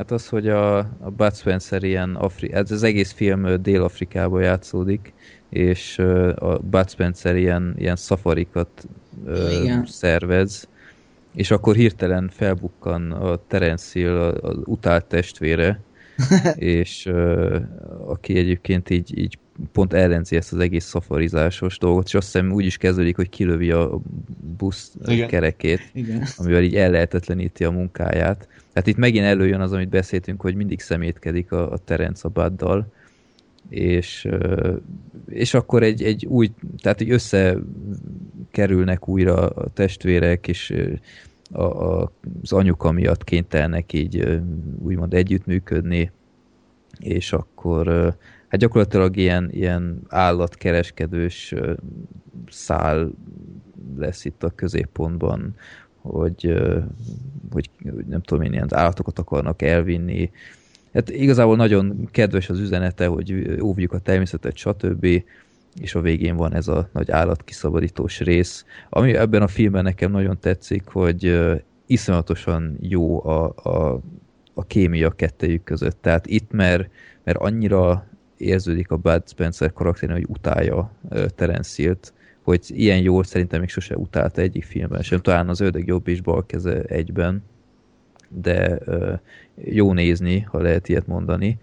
Hát 0.00 0.10
az, 0.10 0.28
hogy 0.28 0.48
a, 0.48 0.78
a 0.78 1.10
Bud 1.16 1.34
Spencer 1.34 1.82
ilyen 1.82 2.14
Afri- 2.14 2.52
ez 2.52 2.70
az 2.70 2.82
egész 2.82 3.12
film 3.12 3.62
Dél-Afrikában 3.62 4.42
játszódik, 4.42 5.12
és 5.48 5.98
a 6.34 6.58
Bud 6.58 6.90
Spencer 6.90 7.36
ilyen, 7.36 7.74
ilyen 7.78 7.96
szafarikat 7.96 8.88
Igen. 9.62 9.86
szervez, 9.86 10.68
és 11.34 11.50
akkor 11.50 11.74
hirtelen 11.74 12.30
felbukkan 12.32 13.12
a 13.12 13.38
Terence 13.46 13.98
Hill, 13.98 14.16
az 14.16 14.56
utált 14.64 15.04
testvére, 15.04 15.80
és 16.78 17.06
ö, 17.06 17.58
aki 18.06 18.38
egyébként 18.38 18.90
így, 18.90 19.18
így 19.18 19.38
pont 19.72 19.92
ellenzi 19.92 20.36
ezt 20.36 20.52
az 20.52 20.58
egész 20.58 20.84
szafarizásos 20.84 21.78
dolgot, 21.78 22.06
és 22.06 22.14
azt 22.14 22.32
hiszem 22.32 22.52
úgy 22.52 22.64
is 22.64 22.76
kezdődik, 22.76 23.16
hogy 23.16 23.28
kilövi 23.28 23.70
a 23.70 24.00
busz 24.56 24.92
Igen. 25.06 25.28
kerekét, 25.28 25.90
Igen. 25.92 26.26
amivel 26.36 26.62
így 26.62 26.76
ellehetetleníti 26.76 27.64
a 27.64 27.70
munkáját. 27.70 28.48
Hát 28.74 28.86
itt 28.86 28.96
megint 28.96 29.24
előjön 29.24 29.60
az, 29.60 29.72
amit 29.72 29.88
beszéltünk, 29.88 30.40
hogy 30.40 30.54
mindig 30.54 30.80
szemétkedik 30.80 31.52
a, 31.52 31.72
a 31.72 31.78
Terence 31.78 32.28
a 32.28 32.30
Buddal, 32.30 32.92
és, 33.68 34.28
és 35.28 35.54
akkor 35.54 35.82
egy, 35.82 36.02
egy 36.02 36.26
új, 36.26 36.50
tehát 36.82 37.00
így 37.00 37.10
összekerülnek 37.10 39.08
újra 39.08 39.34
a 39.36 39.68
testvérek, 39.68 40.48
és 40.48 40.74
a, 41.52 41.62
a, 41.62 42.12
az 42.42 42.52
anyuka 42.52 42.90
miatt 42.90 43.24
kénytelnek 43.24 43.92
így 43.92 44.40
úgymond 44.78 45.14
együttműködni, 45.14 46.10
és 46.98 47.32
akkor 47.32 47.86
hát 48.48 48.60
gyakorlatilag 48.60 49.16
ilyen, 49.16 49.48
ilyen 49.52 50.02
állatkereskedős 50.08 51.54
szál 52.50 53.10
lesz 53.96 54.24
itt 54.24 54.42
a 54.42 54.50
középpontban, 54.50 55.54
hogy 56.00 56.62
hogy 57.52 57.70
nem 58.08 58.20
tudom 58.22 58.44
én, 58.44 58.52
ilyen 58.52 58.74
állatokat 58.74 59.18
akarnak 59.18 59.62
elvinni. 59.62 60.30
Hát 60.92 61.10
igazából 61.10 61.56
nagyon 61.56 62.08
kedves 62.10 62.48
az 62.48 62.58
üzenete, 62.58 63.06
hogy 63.06 63.56
óvjuk 63.60 63.92
a 63.92 63.98
természetet, 63.98 64.56
stb. 64.56 65.06
És 65.80 65.94
a 65.94 66.00
végén 66.00 66.36
van 66.36 66.54
ez 66.54 66.68
a 66.68 66.88
nagy 66.92 67.10
állatkiszabadítós 67.10 68.20
rész. 68.20 68.64
Ami 68.88 69.14
ebben 69.14 69.42
a 69.42 69.48
filmben 69.48 69.82
nekem 69.82 70.10
nagyon 70.10 70.38
tetszik, 70.40 70.86
hogy 70.86 71.40
iszonyatosan 71.86 72.76
jó 72.80 73.24
a, 73.24 73.54
a, 73.62 74.00
a 74.54 74.64
kémia 74.66 75.10
kettejük 75.10 75.64
között. 75.64 75.96
Tehát 76.00 76.26
itt, 76.26 76.50
mert, 76.50 76.90
mert 77.24 77.38
annyira 77.38 78.06
érződik 78.36 78.90
a 78.90 78.96
Bud 78.96 79.22
Spencer 79.28 79.72
karakterén, 79.72 80.14
hogy 80.14 80.26
utálja 80.28 80.92
Terence 81.34 81.82
Hill-t, 81.82 82.12
hogy 82.42 82.64
ilyen 82.68 82.98
jól 82.98 83.24
szerintem 83.24 83.60
még 83.60 83.68
sose 83.68 83.96
utálta 83.96 84.40
egyik 84.40 84.64
filmben 84.64 85.02
sem. 85.02 85.20
Talán 85.20 85.48
az 85.48 85.60
ördög 85.60 85.86
jobb 85.86 86.08
és 86.08 86.20
bal 86.20 86.46
keze 86.46 86.82
egyben, 86.82 87.42
de 88.28 88.78
jó 89.54 89.92
nézni, 89.92 90.40
ha 90.40 90.60
lehet 90.60 90.88
ilyet 90.88 91.06
mondani. 91.06 91.58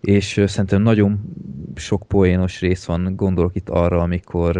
És 0.00 0.42
szerintem 0.46 0.82
nagyon 0.82 1.20
sok 1.74 2.08
poénos 2.08 2.60
rész 2.60 2.84
van, 2.84 3.16
gondolok 3.16 3.56
itt 3.56 3.68
arra, 3.68 4.00
amikor 4.00 4.56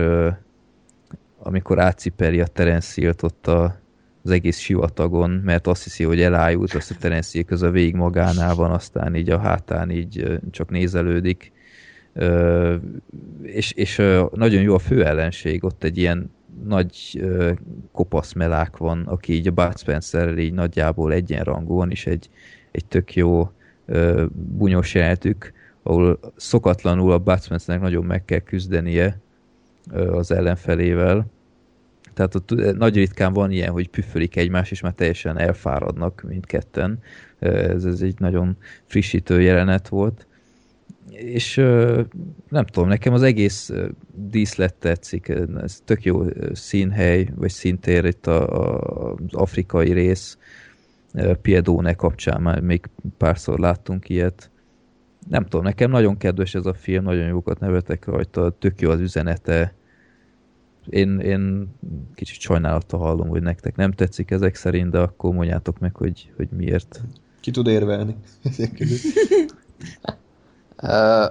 amikor 1.46 1.78
átcipeli 1.78 2.40
a 2.40 2.46
Terence 2.46 3.14
ott 3.22 3.46
a, 3.46 3.80
az 4.22 4.30
egész 4.30 4.58
sivatagon, 4.58 5.30
mert 5.30 5.66
azt 5.66 5.84
hiszi, 5.84 6.04
hogy 6.04 6.20
elájult, 6.20 6.74
azt 6.74 6.90
a 6.90 6.94
Terence 7.00 7.30
Hill 7.32 7.42
közben 7.42 7.72
végig 7.72 7.94
magánál 7.94 8.54
van, 8.54 8.70
aztán 8.70 9.14
így 9.14 9.30
a 9.30 9.38
hátán 9.38 9.90
így 9.90 10.38
csak 10.50 10.70
nézelődik. 10.70 11.52
És, 13.42 13.72
és 13.72 13.96
nagyon 14.32 14.62
jó 14.62 14.74
a 14.74 14.78
főellenség, 14.78 15.64
ott 15.64 15.84
egy 15.84 15.98
ilyen 15.98 16.30
nagy 16.64 17.24
kopasz 17.92 18.32
melák 18.32 18.76
van, 18.76 19.02
aki 19.06 19.32
így 19.32 19.46
a 19.46 19.50
Bud 19.50 19.78
Spencer 19.78 20.38
így 20.38 20.52
nagyjából 20.52 21.12
egyenrangú 21.12 21.74
van, 21.74 21.90
és 21.90 22.06
egy, 22.06 22.28
egy 22.70 22.84
tök 22.84 23.14
jó 23.14 23.50
bunyos 24.32 24.94
jeltük, 24.94 25.52
ahol 25.82 26.18
szokatlanul 26.36 27.12
a 27.12 27.36
Spencernek 27.36 27.84
nagyon 27.84 28.04
meg 28.04 28.24
kell 28.24 28.38
küzdenie 28.38 29.20
az 29.92 30.30
ellenfelével. 30.30 31.26
Tehát 32.14 32.34
ott 32.34 32.76
nagy 32.76 32.94
ritkán 32.94 33.32
van 33.32 33.50
ilyen, 33.50 33.70
hogy 33.70 33.88
püffölik 33.88 34.36
egymást, 34.36 34.70
és 34.70 34.80
már 34.80 34.92
teljesen 34.92 35.38
elfáradnak 35.38 36.24
mindketten. 36.28 36.98
Ez, 37.38 37.84
ez 37.84 38.00
egy 38.00 38.18
nagyon 38.18 38.56
frissítő 38.86 39.40
jelenet 39.40 39.88
volt 39.88 40.26
és 41.10 41.54
nem 42.48 42.64
tudom, 42.64 42.88
nekem 42.88 43.12
az 43.12 43.22
egész 43.22 43.72
díszlet 44.14 44.74
tetszik, 44.74 45.28
ez 45.62 45.80
tök 45.84 46.04
jó 46.04 46.24
színhely, 46.52 47.28
vagy 47.34 47.50
színtér 47.50 48.04
itt 48.04 48.26
a, 48.26 48.48
a, 48.48 49.12
az 49.12 49.34
afrikai 49.34 49.92
rész, 49.92 50.38
Piedone 51.42 51.94
kapcsán 51.94 52.40
már 52.42 52.60
még 52.60 52.88
párszor 53.16 53.58
láttunk 53.58 54.08
ilyet. 54.08 54.50
Nem 55.28 55.44
tudom, 55.44 55.64
nekem 55.64 55.90
nagyon 55.90 56.16
kedves 56.16 56.54
ez 56.54 56.66
a 56.66 56.74
film, 56.74 57.04
nagyon 57.04 57.26
jókat 57.26 57.60
nevetek 57.60 58.04
rajta, 58.04 58.50
tök 58.50 58.80
jó 58.80 58.90
az 58.90 59.00
üzenete. 59.00 59.74
Én, 60.88 61.18
én 61.18 61.74
kicsit 62.14 62.40
sajnálattal 62.40 63.00
hallom, 63.00 63.28
hogy 63.28 63.42
nektek 63.42 63.76
nem 63.76 63.92
tetszik 63.92 64.30
ezek 64.30 64.54
szerint, 64.54 64.90
de 64.90 64.98
akkor 64.98 65.34
mondjátok 65.34 65.78
meg, 65.78 65.96
hogy, 65.96 66.32
hogy 66.36 66.48
miért. 66.50 67.00
Ki 67.40 67.50
tud 67.50 67.66
érvelni? 67.66 68.16
Ezek 68.44 68.84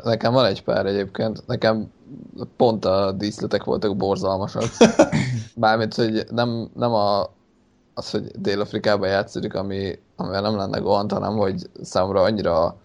Nekem 0.03 0.33
van 0.33 0.45
egy 0.45 0.63
pár 0.63 0.85
egyébként. 0.85 1.43
Nekem 1.47 1.91
pont 2.57 2.85
a 2.85 3.11
díszletek 3.11 3.63
voltak 3.63 3.97
borzalmasak. 3.97 4.63
Bármint, 5.55 5.93
hogy 5.93 6.25
nem, 6.31 6.69
nem 6.73 6.93
a 6.93 7.29
az, 7.95 8.11
hogy 8.11 8.31
Dél-Afrikában 8.39 9.07
játszódik, 9.07 9.53
ami, 9.53 9.99
amivel 10.15 10.41
nem 10.41 10.55
lenne 10.55 10.79
gond, 10.79 11.11
hanem 11.11 11.37
hogy 11.37 11.69
számomra 11.81 12.21
annyira 12.21 12.75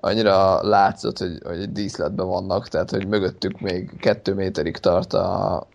annyira 0.00 0.62
látszott, 0.62 1.18
hogy, 1.18 1.38
hogy 1.44 1.60
egy 1.60 1.72
díszletben 1.72 2.26
vannak, 2.26 2.68
tehát 2.68 2.90
hogy 2.90 3.06
mögöttük 3.06 3.60
még 3.60 3.96
kettő 3.98 4.34
méterig 4.34 4.76
tart 4.76 5.12
a, 5.12 5.66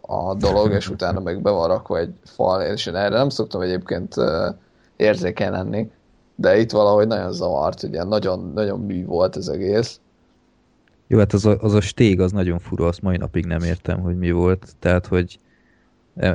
a 0.00 0.34
dolog, 0.34 0.72
és 0.72 0.88
utána 0.88 1.20
meg 1.20 1.42
be 1.42 1.50
van 1.50 1.68
rakva 1.68 1.98
egy 1.98 2.14
fal, 2.24 2.62
és 2.62 2.86
én 2.86 2.94
erre 2.94 3.16
nem 3.16 3.28
szoktam 3.28 3.60
egyébként 3.60 4.14
érzékeny 4.96 5.50
lenni, 5.50 5.90
de 6.34 6.58
itt 6.58 6.70
valahogy 6.70 7.06
nagyon 7.06 7.32
zavart, 7.32 7.82
ugye 7.82 8.04
nagyon, 8.04 8.52
nagyon 8.54 8.80
mű 8.80 9.04
volt 9.04 9.36
ez 9.36 9.48
egész. 9.48 10.00
Jó, 11.06 11.18
hát 11.18 11.32
az 11.32 11.46
a, 11.46 11.56
az 11.60 11.74
a 11.74 11.80
stég 11.80 12.20
az 12.20 12.32
nagyon 12.32 12.58
fura, 12.58 12.86
azt 12.86 13.02
mai 13.02 13.16
napig 13.16 13.46
nem 13.46 13.62
értem, 13.62 14.00
hogy 14.00 14.18
mi 14.18 14.30
volt. 14.30 14.66
Tehát, 14.78 15.06
hogy 15.06 15.38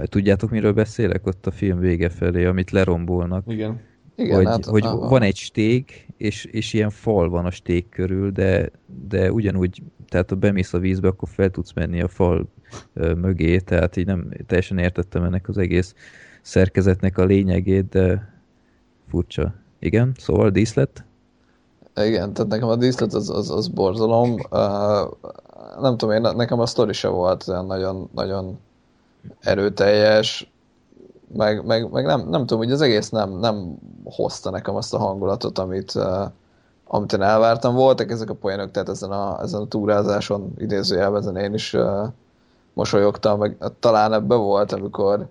tudjátok, 0.03 0.49
miről 0.49 0.73
beszélek 0.73 1.26
ott 1.26 1.47
a 1.47 1.51
film 1.51 1.80
vége 1.80 2.10
felé, 2.10 2.45
amit 2.45 2.72
lerombolnak? 2.72 3.43
Igen. 3.47 3.80
Igen, 4.15 4.35
hogy, 4.35 4.45
hát, 4.45 4.65
hogy 4.65 4.84
van 4.84 5.22
egy 5.22 5.35
stég, 5.35 6.07
és, 6.18 6.45
és 6.45 6.73
ilyen 6.73 6.89
fal 6.89 7.30
van 7.30 7.45
a 7.45 7.51
stég 7.51 7.89
körül, 7.89 8.31
de, 8.31 8.72
de 9.10 9.31
ugyanúgy, 9.31 9.84
tehát 10.10 10.30
ha 10.30 10.35
bemész 10.35 10.73
a 10.73 10.80
vízbe, 10.80 11.07
akkor 11.07 11.30
fel 11.30 11.49
tudsz 11.49 11.73
menni 11.73 12.01
a 12.01 12.07
fal 12.07 12.47
ö, 12.93 13.14
mögé, 13.14 13.60
tehát 13.60 13.97
így 13.97 14.06
nem 14.06 14.30
teljesen 14.45 14.77
értettem 14.77 15.23
ennek 15.23 15.49
az 15.49 15.57
egész 15.57 15.95
szerkezetnek 16.41 17.18
a 17.18 17.23
lényegét, 17.23 17.89
de 17.89 18.34
furcsa. 19.10 19.53
Igen, 19.80 20.11
szóval 20.18 20.49
díszlet? 20.49 21.03
Igen, 21.95 22.34
tehát 22.34 22.51
nekem 22.51 22.68
a 22.68 22.76
díszlet 22.76 23.14
az, 23.14 23.30
az, 23.30 23.51
az 23.51 23.68
borzalom. 23.68 24.31
Uh, 24.31 25.31
nem 25.81 25.97
tudom, 25.97 26.15
én, 26.15 26.35
nekem 26.35 26.60
a 26.60 26.65
sztori 26.65 26.93
se 26.93 27.07
volt 27.07 27.47
olyan 27.47 27.65
nagyon, 27.65 28.10
nagyon 28.14 28.60
erőteljes, 29.39 30.51
meg, 31.33 31.65
meg, 31.65 31.91
meg 31.91 32.05
nem, 32.05 32.19
nem 32.29 32.39
tudom, 32.41 32.57
hogy 32.57 32.71
az 32.71 32.81
egész 32.81 33.09
nem, 33.09 33.39
nem 33.39 33.77
hozta 34.03 34.49
nekem 34.49 34.75
azt 34.75 34.93
a 34.93 34.97
hangulatot, 34.97 35.59
amit, 35.59 35.95
uh, 35.95 36.31
amit 36.87 37.13
én 37.13 37.21
elvártam. 37.21 37.75
Voltak 37.75 38.11
ezek 38.11 38.29
a 38.29 38.33
poénok, 38.33 38.71
tehát 38.71 38.89
ezen 38.89 39.11
a, 39.11 39.41
ezen 39.41 39.61
a 39.61 39.67
túrázáson 39.67 40.53
idézőjelben 40.57 41.21
ezen 41.21 41.35
én 41.35 41.53
is 41.53 41.73
uh, 41.73 42.07
mosolyogtam, 42.73 43.39
meg 43.39 43.57
talán 43.79 44.13
ebbe 44.13 44.35
volt, 44.35 44.71
amikor 44.71 45.27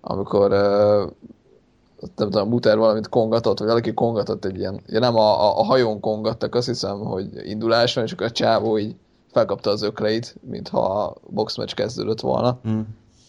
amikor 0.00 0.52
uh, 0.52 1.10
nem 2.16 2.30
tudom, 2.30 2.48
Muter 2.48 2.78
valamit 2.78 3.08
kongatott, 3.08 3.58
vagy 3.58 3.68
valaki 3.68 3.94
kongatott 3.94 4.44
egy 4.44 4.58
ilyen, 4.58 4.80
ja 4.86 4.98
nem 4.98 5.16
a, 5.16 5.42
a, 5.42 5.58
a 5.58 5.64
hajón 5.64 6.00
kongattak, 6.00 6.54
azt 6.54 6.66
hiszem, 6.66 6.98
hogy 6.98 7.48
induláson, 7.48 8.04
és 8.04 8.12
akkor 8.12 8.26
a 8.26 8.30
csávó 8.30 8.78
így 8.78 8.96
felkapta 9.32 9.70
az 9.70 9.82
ökleit, 9.82 10.36
mintha 10.40 11.04
a 11.04 11.16
boxmatch 11.28 11.74
kezdődött 11.74 12.20
volna. 12.20 12.60
Mm. 12.68 12.80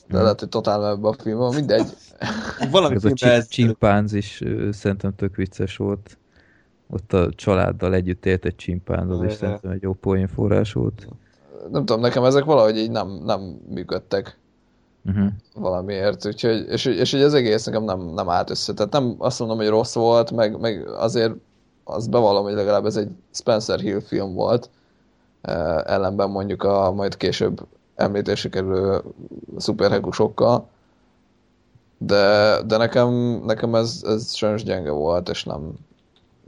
De 0.07 0.21
lehet, 0.21 0.39
hogy 0.39 0.49
totál 0.49 0.87
ebbe 0.87 1.07
a 1.07 1.13
filmben, 1.13 1.53
mindegy. 1.53 1.87
Valami 2.71 2.95
Ez 2.95 3.05
a 3.05 3.13
csi- 3.13 3.49
csimpánz 3.49 4.13
is 4.13 4.43
szerintem 4.71 5.15
tök 5.15 5.35
vicces 5.35 5.77
volt. 5.77 6.17
Ott 6.89 7.13
a 7.13 7.29
családdal 7.35 7.93
együtt 7.93 8.25
élt 8.25 8.45
egy 8.45 8.55
csimpánz, 8.55 9.11
az 9.11 9.23
is 9.23 9.33
szerintem 9.33 9.71
egy 9.71 9.81
jó 9.81 9.93
poénforrás 9.93 10.73
volt. 10.73 11.07
Nem 11.71 11.85
tudom, 11.85 12.01
nekem 12.01 12.23
ezek 12.23 12.43
valahogy 12.43 12.77
így 12.77 12.91
nem, 12.91 13.21
nem 13.25 13.61
működtek 13.69 14.39
Uh-huh. 15.05 15.27
valamiért, 15.55 16.25
úgyhogy, 16.25 16.65
és, 16.69 16.85
és 16.85 17.13
így 17.13 17.21
az 17.21 17.33
egész 17.33 17.65
nekem 17.65 17.83
nem, 17.83 17.99
nem 17.99 18.29
állt 18.29 18.49
össze. 18.49 18.73
Tehát 18.73 18.91
nem 18.91 19.15
azt 19.17 19.39
mondom, 19.39 19.57
hogy 19.57 19.67
rossz 19.67 19.93
volt, 19.93 20.31
meg, 20.31 20.59
meg 20.59 20.87
azért 20.87 21.33
azt 21.83 22.09
bevallom, 22.09 22.43
hogy 22.43 22.53
legalább 22.53 22.85
ez 22.85 22.95
egy 22.95 23.09
Spencer 23.31 23.79
Hill 23.79 24.01
film 24.01 24.33
volt, 24.33 24.69
ellenben 25.85 26.29
mondjuk 26.29 26.63
a 26.63 26.91
majd 26.91 27.17
később 27.17 27.67
említésre 27.95 28.49
kerülő 28.49 29.01
szuperhegusokkal, 29.57 30.67
de, 31.97 32.57
de 32.61 32.77
nekem, 32.77 33.41
nekem 33.45 33.75
ez, 33.75 34.01
ez 34.05 34.33
sajnos 34.33 34.63
gyenge 34.63 34.91
volt, 34.91 35.29
és 35.29 35.43
nem, 35.43 35.73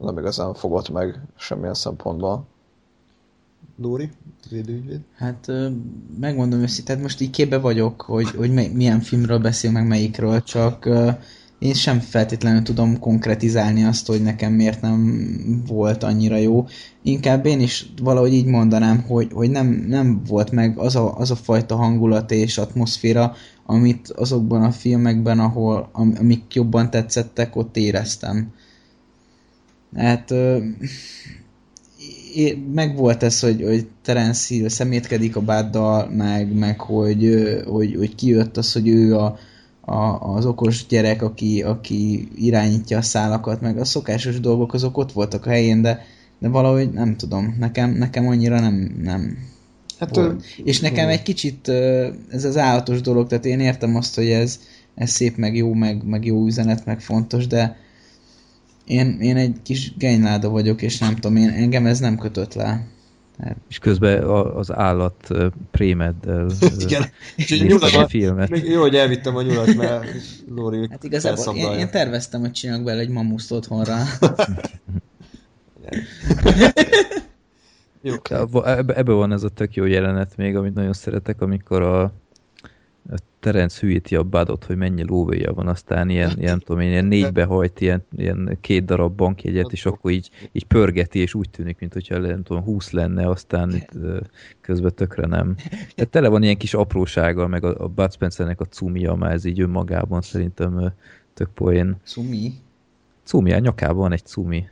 nem 0.02 0.18
igazán 0.18 0.54
fogott 0.54 0.90
meg 0.90 1.20
semmilyen 1.36 1.74
szempontból. 1.74 2.46
Lóri? 3.82 4.12
Védőügyvéd? 4.50 5.00
Hát 5.16 5.52
megmondom 6.20 6.60
őszintén, 6.60 6.86
tehát 6.86 7.02
most 7.02 7.22
így 7.22 7.30
képbe 7.30 7.58
vagyok, 7.58 8.02
hogy, 8.02 8.30
hogy 8.30 8.74
milyen 8.74 9.00
filmről 9.00 9.40
beszél, 9.40 9.72
meg 9.72 9.88
melyikről, 9.88 10.44
csak 10.44 10.90
én 11.64 11.74
sem 11.74 12.00
feltétlenül 12.00 12.62
tudom 12.62 13.00
konkretizálni 13.00 13.84
azt, 13.84 14.08
hogy 14.08 14.22
nekem 14.22 14.54
miért 14.54 14.82
nem 14.82 15.64
volt 15.68 16.04
annyira 16.04 16.38
jó. 16.38 16.68
Inkább 17.04 17.46
én 17.46 17.60
is 17.60 17.86
valahogy 18.02 18.34
így 18.34 18.46
mondanám, 18.46 19.02
hogy, 19.02 19.28
hogy 19.34 19.50
nem, 19.50 19.86
nem 19.88 20.22
volt 20.28 20.52
meg 20.52 20.78
az 20.78 20.96
a, 20.96 21.18
az 21.18 21.32
a 21.32 21.36
fajta 21.36 21.76
hangulat 21.76 22.32
és 22.32 22.58
atmoszféra, 22.58 23.36
amit 23.66 24.10
azokban 24.10 24.64
a 24.64 24.72
filmekben, 24.72 25.40
ahol, 25.40 25.90
am, 25.92 26.14
amik 26.20 26.54
jobban 26.54 26.90
tetszettek, 26.90 27.56
ott 27.56 27.78
éreztem. 27.78 28.54
Hát 29.96 30.32
ö, 30.32 30.58
meg 32.74 32.96
volt 32.96 33.24
ez, 33.24 33.40
hogy, 33.40 33.62
hogy 33.62 33.88
Terence 34.02 34.54
Hill 34.54 34.68
szemétkedik 34.68 35.36
a 35.36 35.42
báddal, 35.42 36.10
meg, 36.10 36.54
meg 36.54 36.80
hogy, 36.80 37.54
hogy, 37.66 37.96
hogy 37.96 38.16
kijött 38.16 38.58
az, 38.58 38.74
hogy 38.74 38.88
ő 38.88 39.18
a, 39.18 39.38
a, 39.86 40.36
az 40.36 40.46
okos 40.46 40.86
gyerek, 40.88 41.22
aki, 41.22 41.62
aki 41.62 42.28
irányítja 42.36 42.98
a 42.98 43.02
szálakat, 43.02 43.62
meg 43.62 43.78
a 43.78 43.86
szokásos 43.86 44.40
dolgok 44.40 44.74
azok 44.74 44.98
ott 44.98 45.12
voltak 45.12 45.46
a 45.46 45.50
helyén, 45.50 45.82
de, 45.82 46.06
de 46.40 46.48
valahogy 46.48 46.92
nem 46.92 47.18
tudom, 47.18 47.56
nekem, 47.60 47.92
nekem 47.92 48.28
annyira 48.28 48.60
nem, 48.60 48.96
nem 49.02 49.38
Hát, 50.00 50.16
volt. 50.16 50.44
És 50.64 50.80
nekem 50.80 51.10
egy 51.10 51.24
kicsit 51.24 51.68
ez 52.30 52.44
az 52.44 52.58
állatos 52.58 53.02
dolog, 53.02 53.28
tehát 53.28 53.46
én 53.46 53.60
értem 53.60 53.96
azt, 53.96 54.16
hogy 54.16 54.30
ez, 54.30 54.60
ez 54.96 55.10
szép, 55.10 55.38
meg 55.38 55.56
jó, 55.56 55.74
meg, 55.74 56.04
meg 56.04 56.26
jó 56.26 56.46
üzenet, 56.46 56.86
meg 56.86 57.02
fontos, 57.02 57.48
de 57.48 57.78
én, 58.86 59.18
én 59.22 59.38
egy 59.38 59.56
kis 59.64 59.98
genyláda 59.98 60.50
vagyok, 60.50 60.82
és 60.82 60.98
nem 60.98 61.16
tudom, 61.16 61.36
én, 61.36 61.50
engem 61.50 61.86
ez 61.86 62.00
nem 62.00 62.18
kötött 62.18 62.54
le. 62.54 62.88
És 63.70 63.80
közben 63.80 64.24
az 64.30 64.72
állat 64.72 65.28
prémeddel 65.72 66.48
Igen. 66.80 67.04
És 67.36 67.52
egy 67.52 67.62
néztem 67.62 67.90
a 67.90 67.92
nyulat, 67.92 68.10
filmet. 68.10 68.50
még 68.50 68.66
jó, 68.66 68.82
hogy 68.82 68.96
elvittem 68.96 69.36
a 69.36 69.42
nyulat, 69.42 69.76
mert 69.76 70.06
Lóri 70.56 70.88
Hát 70.90 71.04
igazából 71.04 71.56
én, 71.56 71.72
én 71.72 71.90
terveztem, 71.90 72.42
hogy 72.42 72.52
csinálok 72.52 72.84
bele 72.84 73.00
egy 73.00 73.10
mamuszt 73.10 73.52
otthonra. 73.52 73.96
Jó, 78.06 78.14
Ja, 78.30 78.48
va- 78.48 78.66
Ebbe, 78.68 78.96
ebbe 78.96 79.12
van 79.12 79.32
ez 79.32 79.44
a 79.44 79.50
tök 79.50 79.76
jó 79.76 79.86
jelenet 79.86 80.38
még, 80.38 80.56
amit 80.56 80.74
nagyon 80.74 80.94
szeretek, 80.94 81.42
amikor 81.42 81.82
a 81.82 82.14
Terence 83.44 84.02
a 84.18 84.24
Badot, 84.24 84.64
hogy 84.64 84.76
mennyi 84.76 85.04
lóvéja 85.04 85.54
van, 85.54 85.68
aztán 85.68 86.10
ilyen, 86.10 86.30
ilyen, 86.38 86.50
nem 86.50 86.60
tudom 86.60 86.82
én, 86.82 86.90
ilyen 86.90 87.06
négybe 87.06 87.44
hajt 87.44 87.82
ilyen, 87.82 88.06
ilyen 88.16 88.58
két 88.62 88.86
darab 88.86 89.16
bankjegyet, 89.16 89.72
és 89.72 89.86
akkor 89.86 90.12
így, 90.12 90.30
így 90.52 90.64
pörgeti, 90.64 91.20
és 91.20 91.34
úgy 91.34 91.50
tűnik, 91.50 91.80
mint 91.80 91.94
hogyha 91.94 92.18
nem 92.18 92.44
tudom, 92.44 92.64
20 92.64 92.92
lenne, 92.92 93.28
aztán 93.30 93.76
itt, 93.76 93.90
közben 94.62 94.94
tökre 94.96 95.28
nem. 95.28 95.56
Tehát 95.96 96.10
tele 96.10 96.28
van 96.28 96.44
ilyen 96.44 96.58
kis 96.58 96.74
aprósággal, 96.74 97.48
meg 97.48 97.64
a, 97.64 97.84
a 97.84 97.88
Bud 97.88 98.14
Spencernek 98.14 98.62
a 98.62 98.66
cumia, 98.66 99.14
már 99.14 99.32
ez 99.32 99.46
így 99.46 99.60
önmagában 99.60 100.22
szerintem 100.22 100.94
tök 101.34 101.50
poén. 101.54 101.96
Cumi? 102.06 102.54
Cumi, 103.24 103.54
a 103.54 103.60
nyakában 103.60 103.98
van 103.98 104.12
egy 104.12 104.26
cumi. 104.26 104.68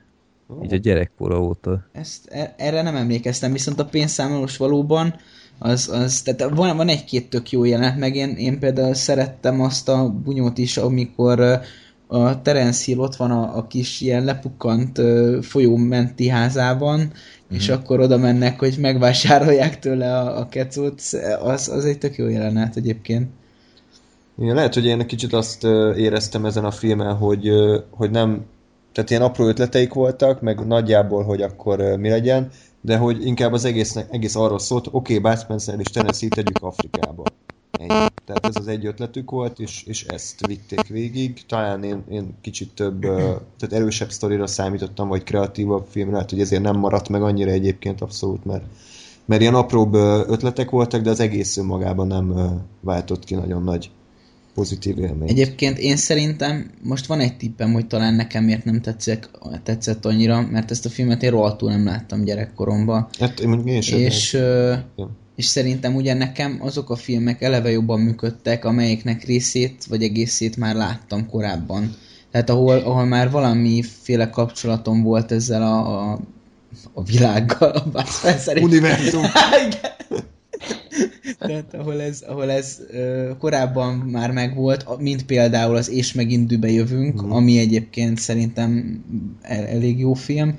Így 0.64 0.74
a 0.74 0.78
gyerekkora 0.78 1.42
óta. 1.42 1.86
Ezt, 1.92 2.28
e- 2.28 2.56
erre 2.58 2.82
nem 2.82 2.96
emlékeztem, 2.96 3.52
viszont 3.52 3.80
a 3.80 3.86
pénzszámolós 3.86 4.58
valóban 4.58 5.16
az, 5.64 5.90
az 5.90 6.22
tehát 6.22 6.56
van, 6.56 6.78
van 6.78 6.88
egy-két 6.88 7.30
tök 7.30 7.52
jó 7.52 7.64
jelenet, 7.64 7.98
meg 7.98 8.16
én, 8.16 8.30
én 8.30 8.60
például 8.60 8.94
szerettem 8.94 9.62
azt 9.62 9.90
a 9.90 10.10
bunyót 10.10 10.58
is, 10.58 10.78
amikor 10.78 11.62
a 12.08 12.42
Terence 12.42 12.84
Hill 12.86 12.98
ott 12.98 13.16
van 13.16 13.32
a, 13.32 13.58
a 13.58 13.68
kis 13.68 14.02
ilyen 14.02 14.24
lepukkant 14.24 15.02
folyó 15.42 15.76
menti 15.76 16.28
házában, 16.28 17.00
mm. 17.00 17.56
és 17.56 17.70
akkor 17.70 18.00
oda 18.00 18.18
mennek, 18.18 18.60
hogy 18.60 18.78
megvásárolják 18.80 19.80
tőle 19.80 20.18
a, 20.18 20.40
a 20.40 20.48
kecót, 20.48 21.02
az, 21.44 21.70
az 21.70 21.86
egy 21.86 21.98
tök 21.98 22.16
jó 22.16 22.28
jelenet 22.28 22.76
egyébként. 22.76 23.30
Igen, 24.40 24.56
lehet, 24.56 24.74
hogy 24.74 24.86
én 24.86 25.00
egy 25.00 25.06
kicsit 25.06 25.34
azt 25.34 25.64
éreztem 25.96 26.46
ezen 26.46 26.66
a 26.66 26.72
filmen, 26.72 27.16
hogy, 27.16 27.50
hogy 27.90 28.12
nem, 28.12 28.46
tehát 28.94 29.10
ilyen 29.10 29.22
apró 29.22 29.48
ötleteik 29.48 29.94
voltak, 29.94 30.42
meg 30.42 30.66
nagyjából, 30.66 31.24
hogy 31.24 31.42
akkor 31.42 31.80
mi 31.80 32.10
legyen, 32.10 32.52
de 32.82 32.98
hogy 32.98 33.26
inkább 33.26 33.54
az 33.54 33.66
egész, 33.66 33.96
egész 34.10 34.36
arról 34.36 34.60
szólt, 34.60 34.88
oké, 34.88 35.18
okay, 35.18 35.32
Bud 35.32 35.42
Spencer 35.42 35.80
és 35.80 35.88
Tennessee 35.90 36.30
tegyük 36.30 36.64
Afrikába. 36.64 37.24
Ennyi. 37.72 37.88
Tehát 38.26 38.46
ez 38.46 38.56
az 38.56 38.68
egy 38.68 38.86
ötletük 38.86 39.32
volt, 39.32 39.60
és, 39.60 39.84
és 39.84 40.04
ezt 40.04 40.46
vitték 40.48 40.88
végig. 40.88 41.46
Talán 41.46 41.84
én, 41.84 42.04
én 42.10 42.38
kicsit 42.42 42.74
több, 42.74 43.02
tehát 43.58 43.72
erősebb 43.72 44.12
sztorira 44.12 44.48
számítottam, 44.48 45.08
vagy 45.08 45.24
kreatívabb 45.24 45.86
filmre, 45.90 46.14
lehet, 46.14 46.30
hogy 46.30 46.40
ezért 46.40 46.62
nem 46.62 46.78
maradt 46.78 47.10
meg 47.10 47.22
annyira 47.22 47.52
egyébként 47.52 48.02
abszolút, 48.02 48.46
mert, 48.46 48.64
mert 49.26 49.42
ilyen 49.42 49.56
apróbb 49.56 49.94
ötletek 50.28 50.70
voltak, 50.70 51.02
de 51.02 51.10
az 51.10 51.20
egész 51.20 51.58
önmagában 51.58 52.08
nem 52.08 52.60
váltott 52.80 53.24
ki 53.24 53.36
nagyon 53.36 53.64
nagy 53.64 53.92
pozitív 54.54 54.98
élményt. 54.98 55.30
Egyébként 55.30 55.78
én 55.78 55.96
szerintem 55.96 56.72
most 56.82 57.06
van 57.06 57.20
egy 57.20 57.38
tippem, 57.38 57.74
hogy 57.74 57.88
talán 57.88 58.14
nekem 58.14 58.44
miért 58.44 58.66
nem 58.66 58.82
tetszett, 58.82 59.30
tetszett 59.64 60.06
annyira, 60.06 60.48
mert 60.52 60.72
ezt 60.72 60.86
a 60.86 60.90
filmet 60.90 61.24
én 61.24 61.30
rohadtul 61.30 61.70
nem 61.70 61.86
láttam 61.86 62.24
gyerekkoromban. 62.24 63.08
Hát 63.20 63.40
én, 63.40 63.68
én 63.68 63.82
sem. 63.82 64.00
És, 64.00 64.34
ö, 64.34 64.74
és 65.36 65.46
szerintem 65.46 65.96
ugye 65.96 66.14
nekem 66.14 66.58
azok 66.62 66.90
a 66.90 66.96
filmek 66.96 67.42
eleve 67.42 67.72
jobban 67.72 68.00
működtek, 68.00 68.66
amelyiknek 68.66 69.24
részét 69.24 69.86
vagy 69.90 70.04
egészét 70.04 70.58
már 70.58 70.76
láttam 70.76 71.28
korábban. 71.30 71.96
Tehát 72.32 72.50
ahol, 72.50 72.78
ahol 72.78 73.06
már 73.06 73.32
valamiféle 73.32 74.30
kapcsolatom 74.30 75.04
volt 75.04 75.32
ezzel 75.32 75.62
a, 75.62 76.12
a, 76.12 76.20
a 76.94 77.04
világgal, 77.04 77.72
a 77.94 78.04
és- 78.56 78.64
Univerzum. 78.64 79.24
Tehát 81.40 81.74
ahol 81.74 82.02
ez, 82.02 82.24
ahol 82.28 82.52
ez 82.52 82.80
korábban 83.40 83.96
már 83.96 84.32
megvolt, 84.32 85.00
mint 85.00 85.26
például 85.26 85.76
az 85.76 85.90
És 85.90 86.14
megint 86.14 86.48
dübe 86.48 86.70
jövünk, 86.70 87.22
Mhm. 87.22 87.32
ami 87.32 87.58
egyébként 87.58 88.20
szerintem 88.20 89.04
el, 89.42 89.66
elég 89.66 90.00
jó 90.00 90.14
film. 90.14 90.58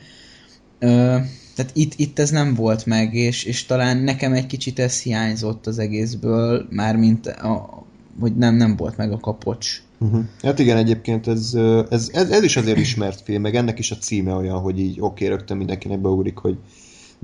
Tehát 1.54 1.70
itt, 1.72 1.92
itt 1.96 2.18
ez 2.18 2.30
nem 2.30 2.54
volt 2.54 2.86
meg, 2.86 3.14
és, 3.14 3.44
és 3.44 3.64
talán 3.66 3.96
nekem 3.96 4.32
egy 4.32 4.46
kicsit 4.46 4.78
ez 4.78 5.02
hiányzott 5.02 5.66
az 5.66 5.78
egészből, 5.78 6.66
mármint 6.70 7.26
a, 7.26 7.84
hogy 8.20 8.36
nem, 8.36 8.54
nem 8.54 8.76
volt 8.76 8.96
meg 8.96 9.12
a 9.12 9.18
kapocs. 9.18 9.82
Uh-huh. 9.98 10.24
Hát 10.42 10.58
igen, 10.58 10.76
egyébként 10.76 11.26
ez, 11.26 11.54
ez, 11.90 12.10
ez, 12.12 12.30
ez 12.30 12.42
is 12.42 12.56
azért 12.56 12.78
ismert 12.78 13.20
film, 13.20 13.42
meg 13.42 13.54
ennek 13.54 13.78
is 13.78 13.90
a 13.90 13.96
címe 13.96 14.32
olyan, 14.32 14.58
hogy 14.58 14.78
így 14.78 15.00
oké, 15.00 15.24
okay, 15.24 15.28
rögtön 15.36 15.56
mindenkinek 15.56 16.00
beugrik, 16.00 16.36
hogy 16.36 16.56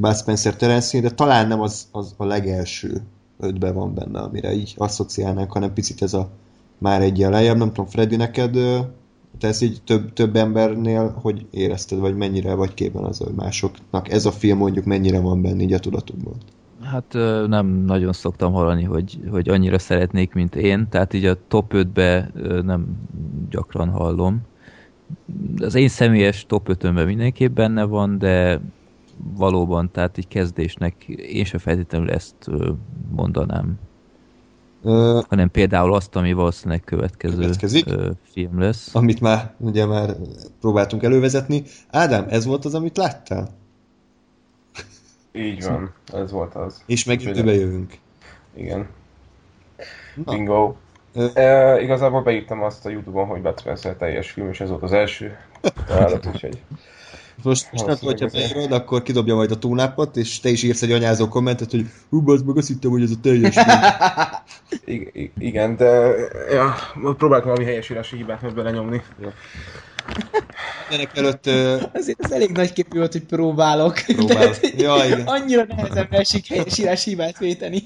Bud 0.01 0.16
Spencer 0.16 0.57
Terence 0.57 1.01
de 1.01 1.11
talán 1.11 1.49
nem 1.49 1.61
az, 1.61 1.89
az 1.93 2.15
a 2.16 2.25
legelső 2.25 3.03
ötben 3.41 3.75
van 3.75 3.95
benne, 3.95 4.20
amire 4.20 4.53
így 4.53 4.75
asszociálnánk, 4.77 5.53
hanem 5.53 5.73
picit 5.73 6.03
ez 6.03 6.15
a 6.15 6.29
már 6.79 7.03
egy 7.03 7.19
lejjebb. 7.19 7.57
Nem 7.57 7.69
tudom, 7.69 7.87
Freddy, 7.87 8.16
neked 8.16 8.59
te 9.39 9.49
ezt 9.49 9.62
így 9.62 9.81
több, 9.85 10.12
több 10.12 10.37
embernél 10.37 11.19
hogy 11.23 11.47
érezted, 11.51 11.99
vagy 11.99 12.16
mennyire 12.16 12.55
vagy 12.55 12.75
képben 12.75 13.05
az, 13.05 13.19
hogy 13.19 13.35
másoknak 13.37 14.11
ez 14.11 14.27
a 14.27 14.33
film 14.33 14.59
mondjuk 14.59 14.85
mennyire 14.85 15.20
van 15.20 15.43
benne 15.43 15.62
így 15.62 15.73
a 15.73 15.79
tudatukban? 15.79 16.35
Hát 16.83 17.12
nem 17.47 17.66
nagyon 17.66 18.12
szoktam 18.12 18.53
hallani, 18.53 18.83
hogy, 18.83 19.19
hogy 19.31 19.49
annyira 19.49 19.79
szeretnék, 19.79 20.35
mint 20.35 20.57
én, 20.57 20.89
tehát 20.89 21.15
így 21.15 21.25
a 21.25 21.37
top 21.49 21.73
5-be 21.75 22.31
ö, 22.35 22.62
nem 22.62 22.87
gyakran 23.51 23.89
hallom. 23.89 24.41
Az 25.57 25.75
én 25.75 25.89
személyes 25.89 26.47
top 26.47 26.69
5 26.69 27.07
mindenképp 27.07 27.55
benne 27.55 27.85
van, 27.85 28.19
de 28.19 28.61
valóban, 29.19 29.90
tehát 29.93 30.19
így 30.19 30.28
kezdésnek 30.28 31.05
én 31.09 31.45
sem 31.45 31.59
feltétlenül 31.61 32.11
ezt 32.11 32.35
mondanám, 33.11 33.78
Ö, 34.82 35.20
hanem 35.28 35.51
például 35.51 35.95
azt, 35.95 36.16
ami 36.16 36.32
valószínűleg 36.32 36.85
következő 36.85 37.40
Következik? 37.40 37.86
ö, 37.86 38.11
film 38.23 38.59
lesz. 38.61 38.95
amit 38.95 39.20
már 39.20 39.55
ugye 39.57 39.86
már 39.86 40.16
próbáltunk 40.61 41.03
elővezetni. 41.03 41.62
Ádám, 41.90 42.27
ez 42.28 42.45
volt 42.45 42.65
az, 42.65 42.74
amit 42.74 42.97
láttál? 42.97 43.49
Így 45.32 45.65
van, 45.65 45.93
ez 46.12 46.31
volt 46.31 46.55
az. 46.55 46.82
És 46.86 47.05
meg 47.05 47.16
Úgyhogy- 47.19 47.36
időbe 47.36 47.53
jövünk. 47.55 47.99
Igen. 48.55 48.86
Na. 50.24 50.32
Bingo. 50.32 50.74
Ö- 51.15 51.36
E, 51.36 51.81
igazából 51.82 52.23
beírtam 52.23 52.62
azt 52.62 52.86
a 52.86 52.90
Youtube-on, 52.90 53.27
hogy 53.27 53.49
Spencer 53.59 53.95
teljes 53.97 54.31
film, 54.31 54.49
és 54.49 54.61
ez 54.61 54.69
volt 54.69 54.82
az 54.82 54.93
első 54.93 55.36
találat, 55.86 56.27
úgyhogy 56.27 56.62
Most, 57.43 57.73
most 57.73 57.86
nem 57.86 57.97
Valószínűleg 58.01 58.31
hogyha 58.31 58.55
beírod, 58.55 58.73
akkor 58.73 59.02
kidobja 59.02 59.35
majd 59.35 59.51
a 59.51 59.59
túnápot, 59.59 60.16
és 60.16 60.40
te 60.40 60.48
is 60.48 60.62
írsz 60.62 60.82
egy 60.82 60.93
anyázó 60.93 61.28
kommentet, 61.28 61.70
hogy 61.70 61.86
hú, 62.10 62.20
bazd 62.20 62.47
meg, 62.47 62.56
azt 62.56 62.69
hittem, 62.69 62.90
hogy 62.90 63.02
ez 63.02 63.10
a 63.10 63.20
teljes. 63.23 63.56
I- 64.85 65.32
igen, 65.39 65.77
de 65.77 66.15
ja, 66.51 66.74
próbálok 67.16 67.44
valami 67.44 67.65
helyesírási 67.65 68.16
hibát 68.16 68.43
majd 68.43 68.55
belenyomni. 68.55 69.02
Ennek 70.90 71.16
előtt 71.16 71.47
ö, 71.47 71.77
Azért 71.93 72.20
ez 72.23 72.31
elég 72.31 72.51
nagy 72.51 72.73
képű 72.73 72.98
volt, 72.98 73.12
hogy 73.12 73.24
próbálok. 73.24 73.94
Próbál. 74.06 74.55
Ja, 74.77 75.05
igen. 75.06 75.27
Annyira 75.27 75.65
nehezen 75.65 76.06
esik 76.10 76.47
helyesírás 76.47 77.05
hibát 77.05 77.39
véteni. 77.39 77.82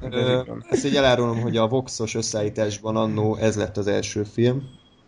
ö, 0.00 0.42
ezt 0.70 0.84
így 0.84 0.96
elárulom, 0.96 1.40
hogy 1.40 1.56
a 1.56 1.68
Voxos 1.68 2.14
összeállításban 2.14 2.96
annó 2.96 3.36
ez 3.36 3.56
lett 3.56 3.76
az 3.76 3.86
első 3.86 4.22
film, 4.22 4.62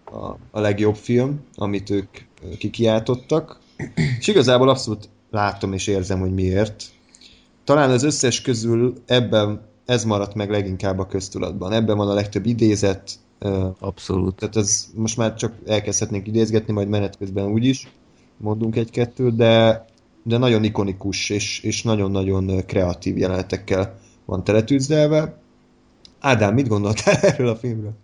a, 0.05 0.27
a 0.51 0.61
legjobb 0.61 0.94
film, 0.94 1.47
amit 1.55 1.90
ők 1.90 2.09
kikiáltottak. 2.59 3.60
És 4.18 4.27
igazából 4.27 4.68
abszolút 4.68 5.09
látom 5.31 5.73
és 5.73 5.86
érzem, 5.86 6.20
hogy 6.20 6.35
miért. 6.35 6.85
Talán 7.64 7.90
az 7.90 8.02
összes 8.02 8.40
közül 8.40 8.94
ebben 9.06 9.60
ez 9.85 10.05
maradt 10.05 10.35
meg 10.35 10.51
leginkább 10.51 10.98
a 10.98 11.06
köztudatban. 11.06 11.73
Ebben 11.73 11.97
van 11.97 12.09
a 12.09 12.14
legtöbb 12.14 12.47
idézet, 12.47 13.18
Abszolút. 13.78 14.35
Tehát 14.35 14.56
ez 14.56 14.86
most 14.94 15.16
már 15.16 15.35
csak 15.35 15.52
elkezdhetnénk 15.66 16.27
idézgetni, 16.27 16.73
majd 16.73 16.89
menet 16.89 17.16
közben 17.16 17.47
úgyis 17.47 17.89
mondunk 18.36 18.77
egy-kettőt, 18.77 19.36
de, 19.36 19.85
de 20.23 20.39
nagyon 20.39 20.64
ikonikus 20.64 21.31
és, 21.31 21.60
és 21.60 21.82
nagyon-nagyon 21.82 22.66
kreatív 22.66 23.18
jelenetekkel 23.18 23.98
van 24.24 24.44
teletűzdelve. 24.44 25.39
Ádám, 26.20 26.55
mit 26.55 26.68
gondoltál 26.68 27.14
erről 27.31 27.48
a 27.48 27.56
filmről? 27.56 27.94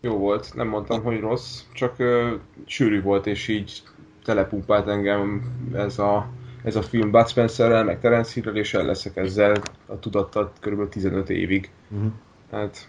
Jó 0.00 0.16
volt, 0.16 0.54
nem 0.54 0.68
mondtam, 0.68 1.02
hogy 1.02 1.20
rossz, 1.20 1.62
csak 1.72 1.98
ö, 1.98 2.34
sűrű 2.66 3.02
volt, 3.02 3.26
és 3.26 3.48
így 3.48 3.82
telepumpált 4.24 4.88
engem 4.88 5.42
ez 5.74 5.98
a, 5.98 6.28
ez 6.64 6.76
a 6.76 6.82
film 6.82 7.10
Bud 7.10 7.28
Spencerrel, 7.28 7.84
meg 7.84 8.00
Terence 8.00 8.32
Hill-rel, 8.34 8.56
és 8.56 8.74
el 8.74 8.84
leszek 8.84 9.16
ezzel 9.16 9.56
a 9.86 9.98
tudattal 9.98 10.52
kb. 10.60 10.88
15 10.88 11.30
évig. 11.30 11.70
Uh-huh. 11.90 12.12
Hát 12.50 12.88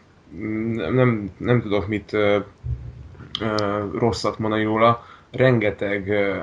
nem, 0.75 0.93
nem, 0.93 1.29
nem 1.37 1.61
tudok 1.61 1.87
mit 1.87 2.13
ö, 2.13 2.39
ö, 3.41 3.85
rosszat 3.97 4.39
mondani 4.39 4.63
róla. 4.63 5.05
Rengeteg 5.31 6.07
ö, 6.07 6.39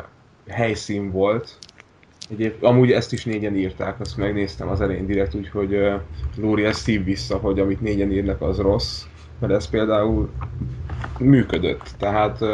helyszín 0.49 1.11
volt. 1.11 1.59
Egyéb, 2.31 2.65
amúgy 2.65 2.93
ezt 2.93 3.13
is 3.13 3.25
négyen 3.25 3.57
írták, 3.57 4.01
azt 4.01 4.17
megnéztem 4.17 4.69
az 4.69 4.81
elején 4.81 5.07
direkt, 5.07 5.35
úgyhogy 5.35 5.93
Lóri 6.37 6.65
ezt 6.65 6.81
szív 6.81 7.05
vissza, 7.05 7.37
hogy 7.37 7.61
amit 7.61 7.81
négyen 7.81 8.13
írnak 8.13 8.41
az 8.41 8.59
rossz, 8.59 9.05
mert 9.39 9.53
ez 9.53 9.69
például 9.69 10.31
működött. 11.19 11.95
Tehát 11.99 12.45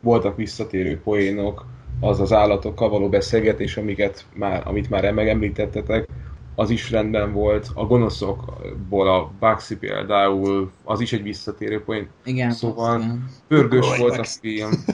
voltak 0.00 0.36
visszatérő 0.36 1.00
poénok, 1.00 1.66
az 2.00 2.20
az 2.20 2.32
állatokkal 2.32 2.88
való 2.88 3.08
beszélgetés, 3.08 3.76
amiket 3.76 4.24
már, 4.34 4.62
amit 4.66 4.90
már 4.90 5.12
megemlítettetek, 5.12 6.08
az 6.54 6.70
is 6.70 6.90
rendben 6.90 7.32
volt. 7.32 7.70
A 7.74 7.84
gonoszokból 7.84 9.08
a 9.08 9.30
Baxi 9.38 9.76
például, 9.76 10.70
az 10.84 11.00
is 11.00 11.12
egy 11.12 11.22
visszatérő 11.22 11.82
poén. 11.82 12.08
Igen. 12.24 12.50
Szóval- 12.50 13.00
igen. 13.00 13.30
Pörgős 13.48 13.98
volt 13.98 14.18
a 14.18 14.24
film. 14.24 14.70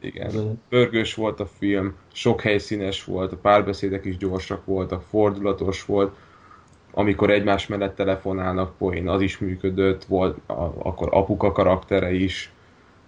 Igen. 0.00 0.60
Pörgős 0.68 1.14
volt 1.14 1.40
a 1.40 1.46
film, 1.58 1.94
sok 2.12 2.40
helyszínes 2.40 3.04
volt, 3.04 3.32
a 3.32 3.36
párbeszédek 3.36 4.04
is 4.04 4.16
gyorsak 4.16 4.64
voltak, 4.64 5.02
fordulatos 5.10 5.84
volt. 5.84 6.16
Amikor 6.98 7.30
egymás 7.30 7.66
mellett 7.66 7.96
telefonálnak, 7.96 8.76
poén, 8.76 9.08
az 9.08 9.20
is 9.20 9.38
működött, 9.38 10.04
volt 10.04 10.38
a, 10.46 10.72
akkor 10.82 11.08
apuka 11.10 11.52
karaktere 11.52 12.12
is. 12.12 12.52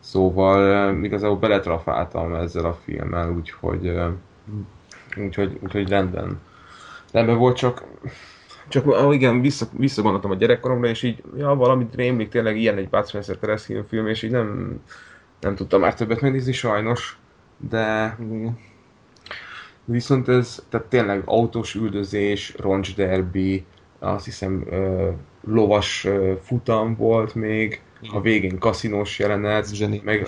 Szóval 0.00 0.72
eh, 0.72 1.02
igazából 1.02 1.36
beletrafáltam 1.36 2.34
ezzel 2.34 2.64
a 2.64 2.78
filmmel, 2.84 3.30
úgyhogy, 3.30 3.86
eh, 3.86 4.10
úgyhogy, 5.16 5.58
úgyhogy 5.62 5.88
rendben. 5.88 6.40
Rendben 7.12 7.38
volt, 7.38 7.56
csak 7.56 7.84
csak 8.68 8.86
ah, 8.86 9.14
igen, 9.14 9.40
vissza, 9.40 9.66
visszagondoltam 9.72 10.30
a 10.30 10.34
gyerekkoromra, 10.34 10.88
és 10.88 11.02
így, 11.02 11.22
ja, 11.36 11.54
valamit 11.54 11.94
rémlik, 11.94 12.28
tényleg 12.28 12.56
ilyen 12.56 12.76
egy 12.76 12.88
Bud 12.88 13.08
Spencer 13.08 13.38
film, 13.88 14.06
és 14.06 14.22
így 14.22 14.30
nem, 14.30 14.80
nem 15.40 15.54
tudtam 15.54 15.80
már 15.80 15.94
többet 15.94 16.20
megnézni 16.20 16.52
sajnos, 16.52 17.18
de 17.56 18.16
viszont 19.84 20.28
ez, 20.28 20.62
tehát 20.68 20.86
tényleg 20.86 21.22
autós 21.24 21.74
üldözés, 21.74 22.54
roncsderbi, 22.58 23.64
azt 23.98 24.24
hiszem 24.24 24.64
ö, 24.70 25.08
lovas 25.44 26.04
ö, 26.04 26.32
futam 26.42 26.96
volt 26.96 27.34
még, 27.34 27.80
a 28.12 28.20
végén 28.20 28.58
kaszinós 28.58 29.18
jelenet, 29.18 29.62
Ez 29.62 29.72
zseniális. 29.74 30.04
meg, 30.04 30.26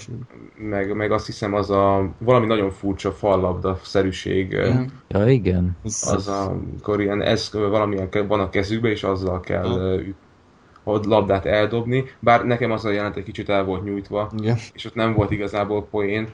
meg, 0.56 0.96
meg 0.96 1.12
azt 1.12 1.26
hiszem 1.26 1.54
az 1.54 1.70
a 1.70 2.10
valami 2.18 2.46
nagyon 2.46 2.70
furcsa 2.70 3.12
fallabda-szerűség, 3.12 4.46
Igen. 4.46 4.90
Ja, 5.08 5.28
igen. 5.28 5.76
Ez, 5.84 6.12
az 6.14 6.28
a, 6.28 6.50
amikor 6.50 7.00
ilyen 7.00 7.22
eszköz 7.22 7.70
valamilyen 7.70 8.08
van 8.28 8.40
a 8.40 8.50
kezükbe, 8.50 8.88
és 8.88 9.02
azzal 9.02 9.40
kell 9.40 9.66
a 10.82 10.98
labdát 11.02 11.46
eldobni, 11.46 12.04
bár 12.18 12.46
nekem 12.46 12.70
az 12.70 12.84
a 12.84 12.90
jelenet 12.90 13.16
egy 13.16 13.24
kicsit 13.24 13.48
el 13.48 13.64
volt 13.64 13.84
nyújtva, 13.84 14.30
igen. 14.38 14.56
és 14.72 14.84
ott 14.84 14.94
nem 14.94 15.12
volt 15.12 15.30
igazából 15.30 15.86
poén, 15.90 16.28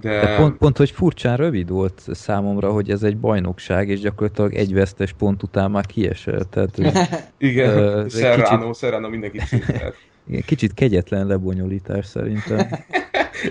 de, 0.00 0.20
De 0.20 0.36
pont, 0.36 0.56
pont, 0.56 0.76
hogy 0.76 0.90
furcsán 0.90 1.36
rövid 1.36 1.68
volt 1.68 2.02
számomra, 2.10 2.72
hogy 2.72 2.90
ez 2.90 3.02
egy 3.02 3.16
bajnokság, 3.18 3.88
és 3.88 4.00
gyakorlatilag 4.00 4.54
egy 4.54 4.74
vesztes 4.74 5.12
pont 5.12 5.42
után 5.42 5.70
már 5.70 5.86
kiesett. 5.86 6.50
Tehát 6.50 6.78
igen, 7.38 8.08
Serrano, 8.08 8.58
kicsit- 8.58 8.76
Serrano 8.76 9.08
mindenkit 9.08 9.46
szintelt. 9.46 9.96
egy 10.32 10.44
kicsit 10.44 10.74
kegyetlen 10.74 11.26
lebonyolítás 11.26 12.06
szerintem. 12.06 12.66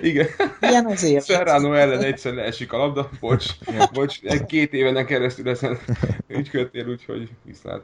Igen, 0.02 0.28
Ilyen 0.62 0.86
azért. 0.86 1.26
Serrano 1.26 1.74
ellen 1.74 2.04
egyszer 2.04 2.34
leesik 2.34 2.74
a 2.74 2.78
labda, 2.78 3.10
bocs, 3.20 3.46
bocs, 3.94 4.20
egy 4.24 4.46
két 4.46 4.74
évenen 4.74 5.06
keresztül 5.06 5.50
ezen 5.50 5.78
ügyködtél, 6.28 6.88
úgyhogy 6.88 7.30
viszlát. 7.44 7.82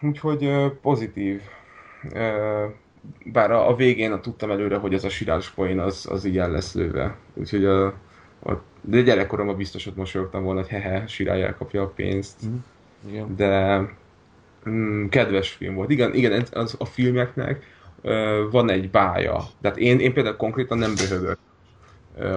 Úgyhogy 0.00 0.50
pozitív. 0.82 1.40
Bár 3.24 3.50
a, 3.50 3.68
a 3.68 3.74
végén 3.74 4.20
tudtam 4.20 4.50
előre, 4.50 4.76
hogy 4.76 4.94
ez 4.94 5.04
a 5.04 5.08
sirás 5.08 5.50
poén 5.50 5.78
az, 5.78 6.06
az 6.10 6.24
így 6.24 6.38
el 6.38 6.50
lesz 6.50 6.74
lőve. 6.74 7.16
Úgyhogy 7.34 7.64
a, 7.64 7.86
a, 8.42 8.62
de 8.80 9.00
gyerekkoromban 9.00 9.56
biztos 9.56 9.86
ott 9.86 9.96
mosolyogtam 9.96 10.42
volna, 10.42 10.60
hogy 10.60 10.68
hehe, 10.68 11.06
Sirály 11.06 11.42
elkapja 11.42 11.82
a 11.82 11.86
pénzt. 11.86 12.42
Mhm. 12.42 12.54
Igen. 13.08 13.36
de 13.36 13.82
mm, 14.68 15.06
kedves 15.06 15.50
film 15.50 15.74
volt. 15.74 15.90
Igen, 15.90 16.14
igen 16.14 16.46
az, 16.52 16.74
a 16.78 16.84
filmeknek 16.84 17.64
ö, 18.02 18.46
van 18.50 18.70
egy 18.70 18.90
bája. 18.90 19.42
Tehát 19.60 19.78
én, 19.78 20.00
én 20.00 20.12
például 20.12 20.36
konkrétan 20.36 20.78
nem 20.78 20.94
a 21.10 21.36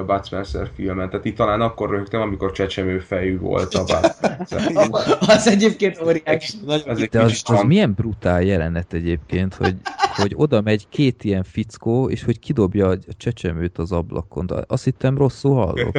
Bud 0.06 0.26
Spencer 0.26 0.70
filmen. 0.76 1.10
Tehát 1.10 1.26
itt 1.26 1.36
talán 1.36 1.62
akkor 1.62 1.90
röhögtem, 1.90 2.22
amikor 2.22 2.52
csecsemő 2.52 3.00
fejű 3.00 3.40
volt 3.40 3.74
a 3.74 3.84
Bud 3.84 4.12
Spencer. 4.12 4.88
Az 5.20 5.48
egyébként 5.48 6.02
óriási. 6.02 6.58
Ez 6.68 7.00
egy 7.00 7.10
De 7.10 7.22
az, 7.22 7.42
az 7.44 7.56
van. 7.56 7.66
milyen 7.66 7.94
brutál 7.94 8.44
jelenet 8.44 8.94
egyébként, 8.94 9.54
hogy, 9.54 9.76
hogy 10.16 10.34
oda 10.36 10.62
megy 10.62 10.88
két 10.90 11.24
ilyen 11.24 11.44
fickó, 11.44 12.10
és 12.10 12.24
hogy 12.24 12.40
kidobja 12.40 12.88
a 12.88 12.98
csecsemőt 13.18 13.78
az 13.78 13.92
ablakon. 13.92 14.46
De 14.46 14.64
Azt 14.68 14.84
hittem 14.84 15.18
rosszul 15.18 15.56
hallok. 15.56 15.98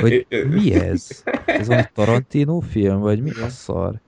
Hogy 0.00 0.26
mi 0.50 0.74
ez? 0.74 1.22
Ez 1.46 1.66
valami 1.66 1.86
Tarantino 1.94 2.60
film, 2.60 2.98
vagy 3.00 3.22
mi 3.22 3.30
a 3.30 3.48
szar? 3.48 4.00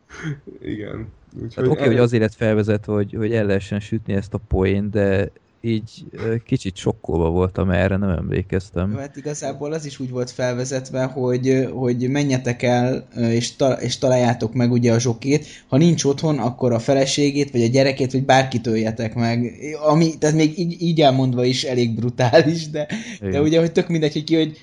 Igen. 0.63 1.09
Úgyhogy 1.35 1.55
Hát 1.55 1.67
oké, 1.67 1.81
okay, 1.81 1.87
hogy 1.87 1.99
azért 1.99 2.23
lett 2.23 2.35
felvezetve, 2.35 2.93
hogy, 2.93 3.15
hogy 3.17 3.33
el 3.33 3.47
lehessen 3.47 3.81
sütni 3.81 4.15
ezt 4.15 4.35
a 4.35 4.39
poént, 4.49 4.91
de 4.91 5.31
így 5.67 6.05
kicsit 6.45 6.77
sokkolva 6.77 7.29
voltam, 7.29 7.71
erre 7.71 7.97
nem 7.97 8.09
emlékeztem. 8.09 8.91
Jó, 8.91 8.99
Hát 8.99 9.17
igazából 9.17 9.73
az 9.73 9.85
is 9.85 9.99
úgy 9.99 10.11
volt 10.11 10.31
felvezetve, 10.31 11.05
hogy, 11.05 11.69
hogy 11.73 12.09
menjetek 12.09 12.63
el, 12.63 13.09
és, 13.17 13.57
ta, 13.57 13.73
és 13.73 13.99
találjátok 13.99 14.55
meg 14.55 14.73
ugye 14.73 14.93
a 14.93 14.99
zsokét. 14.99 15.47
Ha 15.69 15.77
nincs 15.77 16.05
otthon, 16.05 16.39
akkor 16.39 16.73
a 16.73 16.79
feleségét, 16.79 17.51
vagy 17.51 17.63
a 17.63 17.69
gyerekét, 17.69 18.13
vagy 18.13 18.25
bárkit 18.25 18.67
öljetek 18.67 19.15
meg. 19.15 19.53
Ami, 19.87 20.19
tehát 20.19 20.37
még 20.37 20.59
így, 20.59 20.83
így 20.83 21.01
elmondva 21.01 21.45
is 21.45 21.65
elég 21.65 21.95
brutális, 21.95 22.71
de, 22.71 22.87
de 23.21 23.29
Igen. 23.29 23.43
ugye, 23.43 23.61
hogy 23.61 23.73
tök 23.73 23.89
mindegy, 23.89 24.13
hogy 24.13 24.25
ki, 24.25 24.37
hogy 24.37 24.59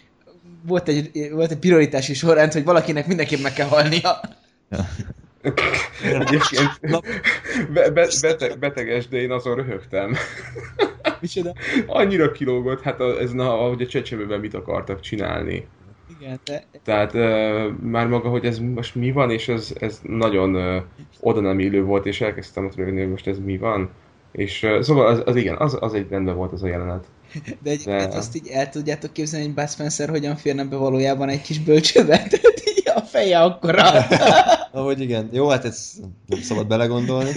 volt 0.68 0.88
egy, 0.88 1.30
volt 1.34 1.52
egy 1.52 1.58
prioritási 1.58 2.14
sorrend, 2.14 2.54
hogy 2.54 2.64
valakinek 2.64 3.08
mindenképp 3.08 3.42
meg 3.42 3.54
kell 3.54 3.68
halnia. 3.68 4.22
Egyébként 6.04 6.80
be, 7.74 7.90
be, 7.92 8.08
beteg, 8.22 8.60
beteges, 8.60 9.08
de 9.08 9.18
én 9.18 9.32
azon 9.32 9.56
röhögtem. 9.56 10.16
Micsoda? 11.20 11.54
Annyira 11.86 12.32
kilógott, 12.32 12.82
hát 12.82 13.00
a, 13.00 13.20
ez 13.20 13.32
na, 13.32 13.60
ahogy 13.60 13.82
a 13.82 13.88
csecsemőben 13.88 14.40
mit 14.40 14.54
akartak 14.54 15.00
csinálni. 15.00 15.68
Igen, 16.20 16.40
de 16.46 16.64
Tehát 16.84 17.14
uh, 17.14 17.80
már 17.82 18.08
maga, 18.08 18.30
hogy 18.30 18.46
ez 18.46 18.60
most 18.60 18.96
mi 18.96 19.12
van, 19.12 19.32
és 19.32 19.48
ez, 19.48 19.74
ez 19.80 20.00
nagyon 20.04 20.56
uh, 20.56 20.84
oda 21.20 21.40
nem 21.40 21.60
illő 21.60 21.84
volt, 21.84 22.06
és 22.06 22.22
elkezdtem 22.22 22.66
ott 22.66 22.76
rögni, 22.76 23.00
hogy 23.00 23.10
most 23.10 23.28
ez 23.28 23.40
mi 23.40 23.58
van. 23.58 23.90
És 24.32 24.64
uh, 24.64 24.82
szóval 24.82 25.08
az, 25.08 25.22
az 25.26 25.36
igen, 25.36 25.56
az, 25.58 25.78
az 25.80 25.94
egy 25.94 26.10
rendben 26.10 26.36
volt 26.36 26.52
az 26.52 26.64
a 26.64 26.68
jelenet. 26.68 27.06
De 27.62 27.70
egyébként 27.70 28.10
De- 28.10 28.18
azt 28.18 28.36
így 28.36 28.48
el 28.48 28.70
tudjátok 28.70 29.14
képzelni, 29.14 29.46
hogy 29.46 29.56
Bud 29.56 29.70
Spencer 29.70 30.10
hogyan 30.10 30.36
férne 30.36 30.64
be 30.66 30.76
valójában 30.76 31.30
egy 31.30 31.42
kis 31.42 31.60
bölcsőbe? 31.60 32.18
Tehát 32.32 32.64
így 32.78 32.92
a 32.96 33.00
feje 33.02 33.40
akkora. 33.40 33.84
Ahogy 34.76 35.00
igen. 35.00 35.30
Jó, 35.32 35.50
hát 35.50 35.66
ez 35.66 36.02
nem 36.28 36.40
szabad 36.40 36.68
belegondolni. 36.68 37.30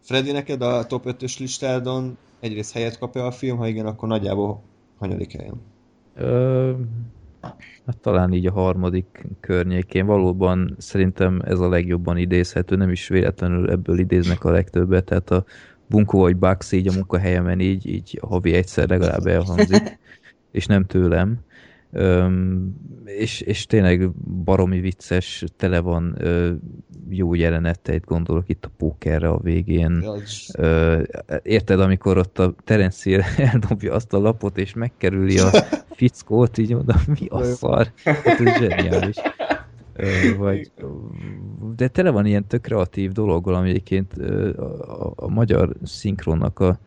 Freddy, 0.00 0.32
neked 0.32 0.62
a 0.62 0.86
top 0.86 1.04
5-ös 1.06 1.38
listádon 1.38 2.16
egyrészt 2.40 2.72
helyet 2.72 2.98
kapja 2.98 3.26
a 3.26 3.30
film, 3.30 3.56
ha 3.56 3.68
igen, 3.68 3.86
akkor 3.86 4.08
nagyjából 4.08 4.62
hanyadik 4.98 5.32
helyen. 5.36 5.60
Ö, 6.14 6.72
hát 7.86 7.96
talán 8.00 8.32
így 8.32 8.46
a 8.46 8.52
harmadik 8.52 9.26
környékén. 9.40 10.06
Valóban 10.06 10.76
szerintem 10.78 11.40
ez 11.44 11.60
a 11.60 11.68
legjobban 11.68 12.16
idézhető, 12.16 12.76
nem 12.76 12.90
is 12.90 13.08
véletlenül 13.08 13.70
ebből 13.70 13.98
idéznek 13.98 14.44
a 14.44 14.50
legtöbbet, 14.50 15.04
tehát 15.04 15.30
a 15.30 15.44
Bunko 15.86 16.18
vagy 16.18 16.36
Bugs 16.36 16.72
így 16.72 16.88
a 16.88 16.92
munkahelyemen 16.92 17.60
így, 17.60 17.86
így 17.86 18.18
havi 18.22 18.52
egyszer 18.52 18.88
legalább 18.88 19.26
elhangzik, 19.26 19.98
és 20.50 20.66
nem 20.66 20.84
tőlem. 20.84 21.38
Öm, 21.92 22.74
és, 23.04 23.40
és 23.40 23.66
tényleg 23.66 24.10
baromi 24.44 24.80
vicces, 24.80 25.44
tele 25.56 25.80
van 25.80 26.14
ö, 26.18 26.52
jó 27.08 27.34
jeleneteit, 27.34 28.04
gondolok 28.04 28.48
itt 28.48 28.64
a 28.64 28.70
pókerre 28.76 29.28
a 29.28 29.38
végén. 29.38 30.04
Ö, 30.58 31.02
érted, 31.42 31.80
amikor 31.80 32.18
ott 32.18 32.38
a 32.38 32.54
Terence 32.64 33.10
Hill 33.10 33.20
eldobja 33.52 33.94
azt 33.94 34.12
a 34.12 34.18
lapot, 34.18 34.58
és 34.58 34.74
megkerüli 34.74 35.38
a 35.38 35.50
fickót, 35.98 36.58
így 36.58 36.74
mondom, 36.74 36.96
mi 37.06 37.26
a 37.28 37.42
szar? 37.42 37.92
Hát 38.04 38.26
ez 38.26 38.58
zseniális. 38.58 39.16
Ö, 39.92 40.36
vagy, 40.36 40.70
de 41.76 41.88
tele 41.88 42.10
van 42.10 42.26
ilyen 42.26 42.46
tök 42.46 42.60
kreatív 42.60 43.12
dologgal, 43.12 43.54
ami 43.54 43.68
egyébként 43.68 44.12
a, 44.12 45.06
a, 45.06 45.12
a 45.16 45.28
magyar 45.28 45.76
szinkronnak 45.82 46.58
a 46.58 46.78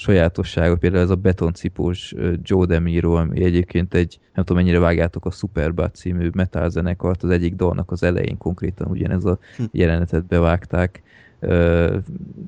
sajátossága, 0.00 0.76
például 0.76 1.02
ez 1.02 1.10
a 1.10 1.14
betoncipós 1.14 2.14
Joe 2.42 2.66
DeMiro, 2.66 3.14
ami 3.14 3.44
egyébként 3.44 3.94
egy, 3.94 4.18
nem 4.34 4.44
tudom 4.44 4.62
mennyire 4.62 4.78
vágjátok 4.78 5.26
a 5.26 5.30
Superbad 5.30 5.94
című 5.94 6.28
metal 6.32 6.70
zenekart, 6.70 7.22
az 7.22 7.30
egyik 7.30 7.54
dalnak 7.54 7.90
az 7.90 8.02
elején 8.02 8.38
konkrétan 8.38 8.90
ugyanez 8.90 9.24
a 9.24 9.38
jelenetet 9.72 10.24
bevágták, 10.24 11.02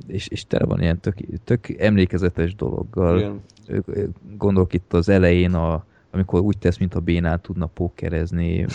és, 0.07 0.29
és 0.29 0.47
tele 0.47 0.65
van 0.65 0.81
ilyen 0.81 1.01
tök, 1.01 1.17
tök 1.45 1.69
emlékezetes 1.69 2.55
dologgal. 2.55 3.19
igen. 3.19 4.15
Gondolok 4.37 4.73
itt 4.73 4.93
az 4.93 5.09
elején, 5.09 5.55
a, 5.55 5.85
amikor 6.11 6.41
úgy 6.41 6.59
tesz, 6.59 6.79
mint 6.79 6.95
a 6.95 7.01
bénán 7.01 7.41
tudna 7.41 7.67
pókerezni, 7.67 8.67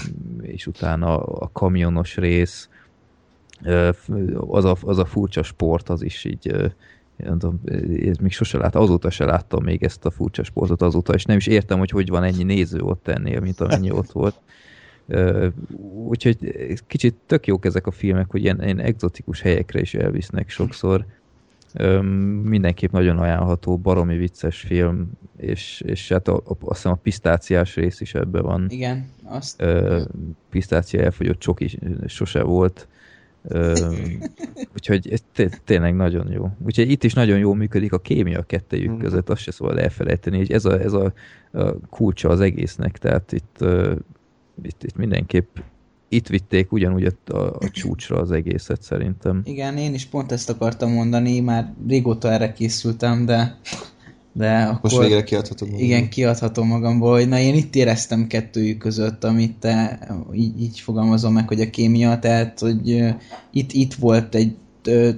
és 0.42 0.68
utána 0.68 1.24
a 1.24 1.50
kamionos 1.54 2.16
rész, 2.16 2.70
az 4.48 4.66
a, 4.66 4.76
az 4.82 4.98
a 4.98 5.06
furcsa 5.06 5.44
sport, 5.44 5.90
az 5.90 6.02
is 6.02 6.26
így 6.26 6.74
nem 7.18 7.40
tudom, 7.40 7.62
ez 8.06 8.18
még 8.18 8.32
sose 8.32 8.58
láttam, 8.58 8.82
azóta 8.82 9.10
se 9.10 9.26
láttam 9.26 9.64
még 9.64 9.84
ezt 9.84 10.06
a 10.06 10.12
furcsa 10.12 10.44
sportot 10.44 10.82
azóta, 10.82 11.14
és 11.14 11.26
nem 11.26 11.38
is 11.38 11.48
értem, 11.48 11.80
hogy 11.80 11.90
hogy 11.90 12.10
van 12.10 12.24
ennyi 12.24 12.44
néző 12.44 12.80
ott 12.82 13.08
ennél, 13.08 13.40
mint 13.40 13.60
amennyi 13.60 13.92
ott 13.92 14.12
volt. 14.12 14.40
Úgyhogy 16.08 16.38
kicsit 16.88 17.16
tök 17.26 17.48
jók 17.48 17.66
ezek 17.66 17.88
a 17.88 17.92
filmek, 17.92 18.30
hogy 18.30 18.42
ilyen, 18.42 18.64
ilyen 18.64 18.80
egzotikus 18.80 19.42
helyekre 19.42 19.80
is 19.80 19.94
elvisznek 19.94 20.50
sokszor. 20.50 21.06
Mindenképp 22.44 22.92
nagyon 22.92 23.18
ajánlható, 23.18 23.78
baromi 23.78 24.18
vicces 24.18 24.60
film, 24.60 25.12
és, 25.38 25.82
és 25.86 26.10
hát 26.10 26.28
a, 26.28 26.36
a, 26.36 26.58
azt 26.60 26.76
hiszem 26.76 26.92
a 26.92 26.96
pisztáciás 26.96 27.76
rész 27.76 28.02
is 28.02 28.14
ebben 28.14 28.42
van. 28.42 28.66
Igen, 28.70 29.10
azt 29.24 29.64
pisztácia 30.50 31.02
elfogyott 31.02 31.40
csoki 31.40 31.80
sose 32.06 32.44
volt. 32.44 32.88
Ö, 33.50 33.92
úgyhogy 34.74 35.12
ez 35.12 35.20
té- 35.34 35.62
tényleg 35.66 35.96
nagyon 35.96 36.32
jó. 36.32 36.50
Úgyhogy 36.66 36.92
itt 36.92 37.04
is 37.04 37.14
nagyon 37.14 37.38
jól 37.38 37.56
működik 37.56 37.94
a 37.94 38.00
kémia 38.00 38.40
a 38.40 38.44
kettejük 38.44 38.92
Mhm. 38.92 39.00
között, 39.00 39.30
azt 39.30 39.42
se 39.42 39.52
szabad 39.52 39.78
elfelejteni, 39.78 40.38
hogy 40.38 40.52
ez 40.52 40.66
a, 40.66 40.80
ez 40.82 40.94
a, 40.94 41.14
a 41.52 41.80
kulcsa 41.90 42.30
az 42.30 42.40
egésznek, 42.42 42.98
tehát 42.98 43.32
itt, 43.32 43.56
ö, 43.60 43.94
itt, 44.64 44.84
itt 44.84 44.96
mindenképp 44.96 45.58
itt 46.10 46.28
vitték 46.28 46.72
ugyanúgy 46.72 47.06
a, 47.06 47.38
a, 47.38 47.56
a 47.60 47.70
csúcsra 47.72 48.18
az 48.18 48.32
egészet 48.32 48.82
szerintem. 48.82 49.42
Igen, 49.44 49.78
én 49.78 49.94
is 49.94 50.06
pont 50.06 50.32
ezt 50.32 50.50
akartam 50.50 50.92
mondani, 50.92 51.40
már 51.40 51.74
régóta 51.88 52.32
erre 52.32 52.54
készültem, 52.54 53.26
de, 53.26 53.58
de 54.38 54.64
akkor... 54.64 54.92
Most 54.92 54.98
végre 54.98 55.24
kiadhatod 55.24 55.68
magad. 55.68 55.84
Igen, 55.84 56.10
kiadhatom 56.10 56.68
magamból, 56.68 57.12
hogy 57.12 57.28
na 57.28 57.40
én 57.40 57.56
itt 57.56 57.76
éreztem 57.76 58.28
kettőjük 58.28 58.78
között, 58.78 59.24
amit 59.24 59.56
te 59.60 60.00
így, 60.34 60.62
így 60.62 60.80
fogalmazom 60.80 61.34
meg, 61.34 61.48
hogy 61.48 61.62
a 61.62 61.70
kémia, 61.70 62.20
tehát 62.20 62.60
hogy 62.60 63.14
itt, 63.52 63.72
itt 63.72 63.94
volt 63.94 64.36
egy 64.36 64.56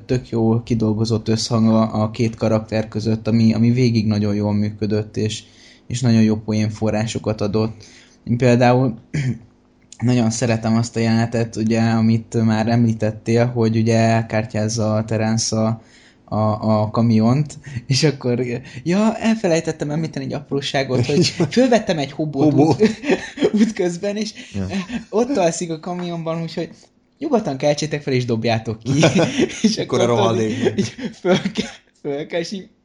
tök 0.05 0.29
jó 0.29 0.63
kidolgozott 0.63 1.27
összhang 1.27 1.67
a, 1.67 2.01
a 2.01 2.11
két 2.11 2.35
karakter 2.35 2.87
között, 2.87 3.27
ami, 3.27 3.53
ami 3.53 3.71
végig 3.71 4.07
nagyon 4.07 4.35
jól 4.35 4.53
működött, 4.53 5.17
és, 5.17 5.43
és 5.87 6.01
nagyon 6.01 6.21
jó 6.21 6.35
poén 6.35 6.69
forrásokat 6.69 7.41
adott. 7.41 7.83
Én 8.23 8.37
például 8.37 8.97
nagyon 9.99 10.29
szeretem 10.29 10.75
azt 10.75 10.95
a 10.95 10.99
jelenetet, 10.99 11.55
ugye, 11.55 11.81
amit 11.81 12.45
már 12.45 12.67
említettél, 12.67 13.45
hogy 13.45 13.77
ugye 13.77 13.97
elkártyázza 13.97 14.95
a 14.95 15.05
Terence 15.05 15.59
a, 15.59 15.81
a, 16.29 16.81
a 16.81 16.89
kamiont, 16.89 17.57
és 17.87 18.03
akkor, 18.03 18.41
ja, 18.83 19.15
elfelejtettem 19.15 19.89
említeni 19.89 20.25
egy 20.25 20.33
apróságot, 20.33 21.05
hogy 21.05 21.25
fölvettem 21.49 21.97
egy 21.97 22.11
hobót 22.11 22.43
Hobó. 22.43 22.67
út, 22.67 22.89
útközben, 23.61 24.15
és 24.17 24.31
Ja. 24.53 24.65
ott 25.09 25.37
alszik 25.37 25.71
a 25.71 25.79
kamionban, 25.79 26.41
úgyhogy 26.41 26.69
nyugodtan 27.17 27.57
keltsétek 27.57 28.01
fel, 28.01 28.13
és 28.13 28.25
dobjátok 28.25 28.79
ki. 28.79 28.91
és 29.61 29.77
Akkor 29.77 29.99
a 29.99 30.05
rohadék. 30.05 30.73
így 30.77 30.95
föl 31.19 31.37
kell, 31.51 31.69
föl 32.01 32.25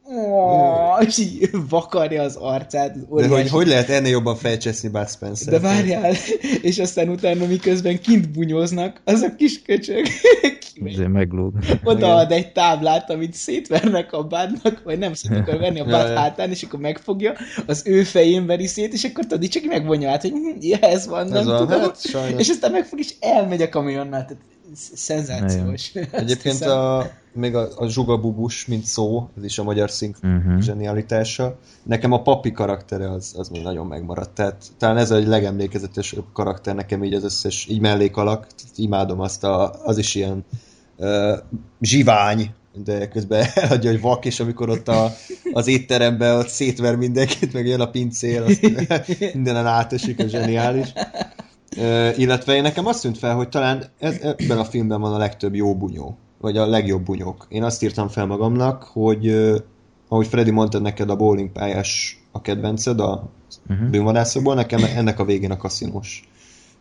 kell, 0.05 1.07
és 1.07 1.17
így, 1.17 1.49
vakarja 1.69 2.21
az 2.21 2.35
arcát. 2.35 2.95
az 3.09 3.21
De 3.21 3.27
hogy, 3.27 3.49
hogy 3.49 3.67
lehet 3.67 3.89
ennél 3.89 4.11
jobban 4.11 4.35
felcseszni 4.35 4.89
Bud 4.89 5.09
Spencer? 5.09 5.53
de 5.53 5.59
várjál, 5.59 6.13
és 6.61 6.79
aztán 6.79 7.09
utána 7.09 7.45
miközben 7.45 7.99
kint 7.99 8.29
bunyóznak, 8.29 9.01
az 9.03 9.21
a 9.21 9.35
kis 9.35 9.61
köcsög 9.61 10.07
meglóg. 11.11 11.53
odaad 11.83 12.31
egy 12.31 12.51
táblát, 12.51 13.09
amit 13.09 13.33
szétvernek 13.33 14.13
a 14.13 14.23
bádnak, 14.23 14.81
vagy 14.83 14.97
nem 14.97 15.13
szét 15.13 15.37
akar 15.37 15.57
venni 15.57 15.79
a 15.79 15.85
bád 15.85 16.17
hátán, 16.17 16.49
és 16.49 16.63
akkor 16.63 16.79
megfogja, 16.79 17.33
az 17.65 17.81
ő 17.85 18.03
fején 18.03 18.45
veri 18.45 18.67
szét, 18.67 18.93
és 18.93 19.03
akkor 19.03 19.25
tudod, 19.25 19.49
csak 19.49 19.63
megvonja 19.63 20.11
át, 20.11 20.21
hogy 20.21 20.31
hm, 20.31 20.57
ja, 20.59 20.77
ez 20.77 21.07
van, 21.07 21.27
nem 21.27 21.37
Ez 21.49 21.57
tudom. 21.57 21.79
hát 21.79 22.07
sajnos. 22.07 22.41
És 22.41 22.49
aztán 22.49 22.71
megfog, 22.71 22.99
és 22.99 23.13
elmegy 23.19 23.61
a 23.61 23.69
kamionnál, 23.69 24.25
tehát 24.25 24.43
szenzációs. 24.93 25.91
Egyébként 26.11 26.57
hiszem. 26.57 26.77
a, 26.77 27.09
még 27.35 27.55
a, 27.55 27.67
a 27.75 27.87
zsugabubus, 27.87 28.65
mint 28.65 28.83
szó, 28.85 29.29
ez 29.37 29.43
is 29.43 29.59
a 29.59 29.63
magyar 29.63 29.91
szink 29.91 30.17
Mhm. 30.21 30.59
zsenialitása. 30.59 31.57
Nekem 31.83 32.11
a 32.11 32.21
papi 32.21 32.51
karaktere 32.51 33.11
az, 33.11 33.33
az 33.37 33.49
még 33.49 33.61
nagyon 33.63 33.87
megmaradt. 33.87 34.33
Tehát 34.33 34.63
talán 34.77 34.97
ez 34.97 35.11
a 35.11 35.19
legemlékezetesebb 35.27 36.23
karakter 36.33 36.75
nekem 36.75 37.03
így 37.03 37.13
az 37.13 37.23
összes, 37.23 37.67
így 37.69 37.79
mellékalak. 37.79 38.47
Imádom 38.75 39.19
azt, 39.19 39.43
a, 39.43 39.73
az 39.83 39.97
is 39.97 40.15
ilyen 40.15 40.45
uh, 40.97 41.37
zsivány, 41.81 42.53
de 42.83 43.07
közben 43.07 43.45
eladja, 43.55 43.91
hogy 43.91 44.01
vak, 44.01 44.25
és 44.25 44.39
amikor 44.39 44.69
ott 44.69 44.87
a, 44.87 45.11
az 45.53 45.67
étteremben 45.67 46.37
ott 46.37 46.47
szétver 46.47 46.95
mindenkit, 46.95 47.53
meg 47.53 47.67
jön 47.67 47.81
a 47.81 47.89
pincér, 47.89 48.41
azt 48.41 48.61
mindenen 49.33 49.67
átesik, 49.67 50.19
a 50.19 50.27
zseniális. 50.27 50.93
Uh, 51.77 52.19
illetve 52.19 52.55
én 52.55 52.61
nekem 52.61 52.85
azt 52.85 53.01
tűnt 53.01 53.17
fel, 53.17 53.35
hogy 53.35 53.49
talán 53.49 53.83
ez, 53.99 54.17
ebben 54.21 54.57
a 54.57 54.65
filmben 54.65 55.01
van 55.01 55.13
a 55.13 55.17
legtöbb 55.17 55.55
jó 55.55 55.75
bunyó, 55.77 56.17
vagy 56.37 56.57
a 56.57 56.65
legjobb 56.65 57.03
bunyók. 57.03 57.45
Én 57.49 57.63
azt 57.63 57.83
írtam 57.83 58.07
fel 58.07 58.25
magamnak, 58.25 58.83
hogy 58.83 59.51
ahogy 60.07 60.27
Freddy 60.27 60.51
mondta 60.51 60.79
neked, 60.79 61.09
a 61.09 61.15
bowling 61.15 61.49
pályás 61.51 62.23
a 62.31 62.41
kedvenced 62.41 62.99
a 62.99 63.29
Mhm. 63.67 63.89
bűnvadászokból, 63.89 64.55
nekem 64.55 64.83
ennek 64.95 65.19
a 65.19 65.25
végén 65.25 65.51
a 65.51 65.57
kaszinós 65.57 66.29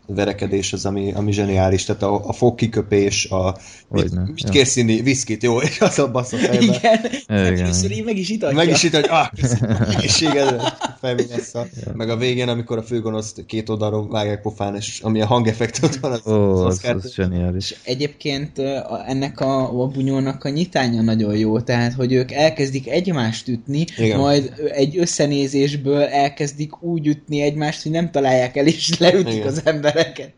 verekedés 0.07 0.73
az, 0.73 0.87
ami, 0.87 1.13
ami 1.13 1.33
zseniális. 1.33 1.85
Tehát 1.85 2.03
a, 2.03 2.29
a 2.29 2.33
fogkiköpés, 2.33 3.31
a 3.31 3.57
mit, 3.89 4.03
Hogyne, 4.03 4.23
mit 4.35 4.51
kérsz 4.51 4.77
inni? 4.77 5.01
Viszkit, 5.01 5.43
jó? 5.43 5.61
És 5.61 5.81
az 5.89 5.99
a 5.99 6.11
basz 6.11 6.33
a 6.33 6.37
fejbe. 6.37 6.63
Igen. 6.63 7.01
Igen, 7.29 7.59
Először 7.59 7.91
így 7.91 8.05
meg 8.05 8.19
is 8.19 8.29
itatja. 8.29 8.57
Meg 8.57 8.69
is 8.69 8.83
itt, 8.83 8.95
hogy 8.95 9.07
ah, 9.09 9.27
köszönöm, 9.41 9.77
egészségedre, 9.97 10.77
felvigyessza. 11.01 11.67
Meg 11.93 12.09
a 12.09 12.17
végén, 12.17 12.49
amikor 12.49 12.79
a 12.79 12.83
főgonoszt 12.83 13.47
két 13.47 13.69
oldalról 13.69 14.09
vágják 14.09 14.41
pofán, 14.41 14.77
és 14.77 15.01
ami 15.03 15.21
a 15.21 15.27
hangeffekt 15.27 15.83
ott 15.83 15.95
van, 15.95 16.13
az, 16.13 16.27
Ó, 16.27 16.53
az, 16.53 16.75
Oscar- 16.75 17.05
az 17.05 17.15
zseniális. 17.15 17.75
Egyébként 17.85 18.59
ennek 19.07 19.41
a, 19.41 19.83
a 19.83 19.87
bunyónak 19.87 20.45
a 20.45 20.49
nyitánya 20.49 21.03
nagyon 21.03 21.37
jó, 21.37 21.61
tehát 21.61 21.93
hogy 21.93 22.13
ők 22.13 22.33
elkezdik 22.33 22.89
egymást 22.89 23.49
ütni, 23.49 23.85
Igen. 23.97 24.19
majd 24.19 24.53
egy 24.73 24.99
összenézésből 24.99 26.03
elkezdik 26.03 26.83
úgy 26.83 27.07
ütni 27.07 27.41
egymást, 27.41 27.83
hogy 27.83 27.93
nem 27.93 28.11
találják 28.11 28.57
el, 28.57 28.67
és 28.67 28.99
leütik 28.99 29.35
Igen. 29.35 29.47
az 29.47 29.61
embereket. 29.95 30.33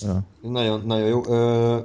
Ja. 0.00 0.22
Nagyon, 0.40 0.82
nagyon 0.86 1.08
jó. 1.08 1.22
Ö, 1.28 1.78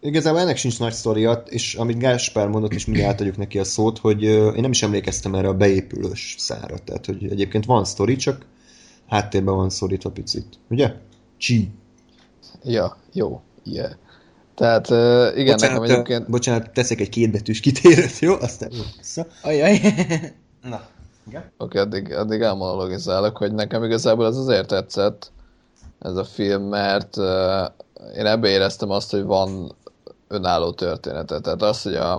igazából 0.00 0.40
ennek 0.40 0.56
sincs 0.56 0.78
nagy 0.78 0.92
sztoria, 0.92 1.32
és 1.32 1.74
amit 1.74 1.98
Gáspár 1.98 2.48
mondott, 2.48 2.72
és 2.72 2.86
mindjárt 2.86 3.12
átadjuk 3.12 3.36
neki 3.36 3.58
a 3.58 3.64
szót, 3.64 3.98
hogy 3.98 4.24
ö, 4.24 4.48
én 4.48 4.60
nem 4.60 4.70
is 4.70 4.82
emlékeztem 4.82 5.34
erre 5.34 5.48
a 5.48 5.54
beépülős 5.54 6.34
szára. 6.38 6.78
Tehát, 6.78 7.06
hogy 7.06 7.30
egyébként 7.30 7.64
van 7.64 7.84
sztori, 7.84 8.16
csak 8.16 8.46
háttérben 9.08 9.54
van 9.54 9.70
szorítva 9.70 10.10
picit. 10.10 10.46
Ugye? 10.68 10.92
Csi. 11.36 11.70
Ja, 12.64 12.96
jó, 13.12 13.40
yeah. 13.64 13.90
Tehát 14.54 14.90
uh, 14.90 15.38
igen, 15.38 15.52
bocsánat, 15.52 15.60
nekem 15.60 15.82
egyébként... 15.82 16.30
bocsánat, 16.30 16.70
teszek 16.70 17.00
egy 17.00 17.08
kétbetűs 17.08 17.60
kitérőt, 17.60 18.18
jó? 18.18 18.34
Aztán 18.40 18.70
jó 18.72 18.82
vissza. 18.96 19.26
Ajaj. 19.42 19.80
Na. 20.62 20.80
Oké, 21.26 21.38
okay, 21.58 21.80
addig, 21.80 22.12
addig 22.12 22.40
elmonologizálok, 22.40 23.36
hogy 23.36 23.52
nekem 23.52 23.84
igazából 23.84 24.26
ez 24.26 24.36
azért 24.36 24.68
tetszett, 24.68 25.32
ez 25.98 26.16
a 26.16 26.24
film, 26.24 26.62
mert 26.62 27.16
én 28.16 28.26
ebbe 28.26 28.48
éreztem 28.48 28.90
azt, 28.90 29.10
hogy 29.10 29.24
van 29.24 29.74
önálló 30.28 30.72
története. 30.72 31.40
Tehát 31.40 31.62
az, 31.62 31.82
hogy 31.82 31.94
a, 31.94 32.14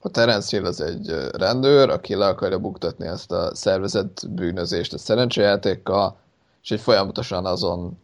a 0.00 0.08
Terence 0.08 0.56
Hill 0.56 0.66
az 0.66 0.80
egy 0.80 1.14
rendőr, 1.32 1.90
aki 1.90 2.14
le 2.14 2.26
akarja 2.26 2.58
buktatni 2.58 3.06
ezt 3.06 3.32
a 3.32 3.54
szervezett 3.54 4.22
bűnözést 4.28 4.92
a 4.92 4.98
szerencsejátékkal, 4.98 6.16
és 6.62 6.68
hogy 6.68 6.80
folyamatosan 6.80 7.46
azon 7.46 7.98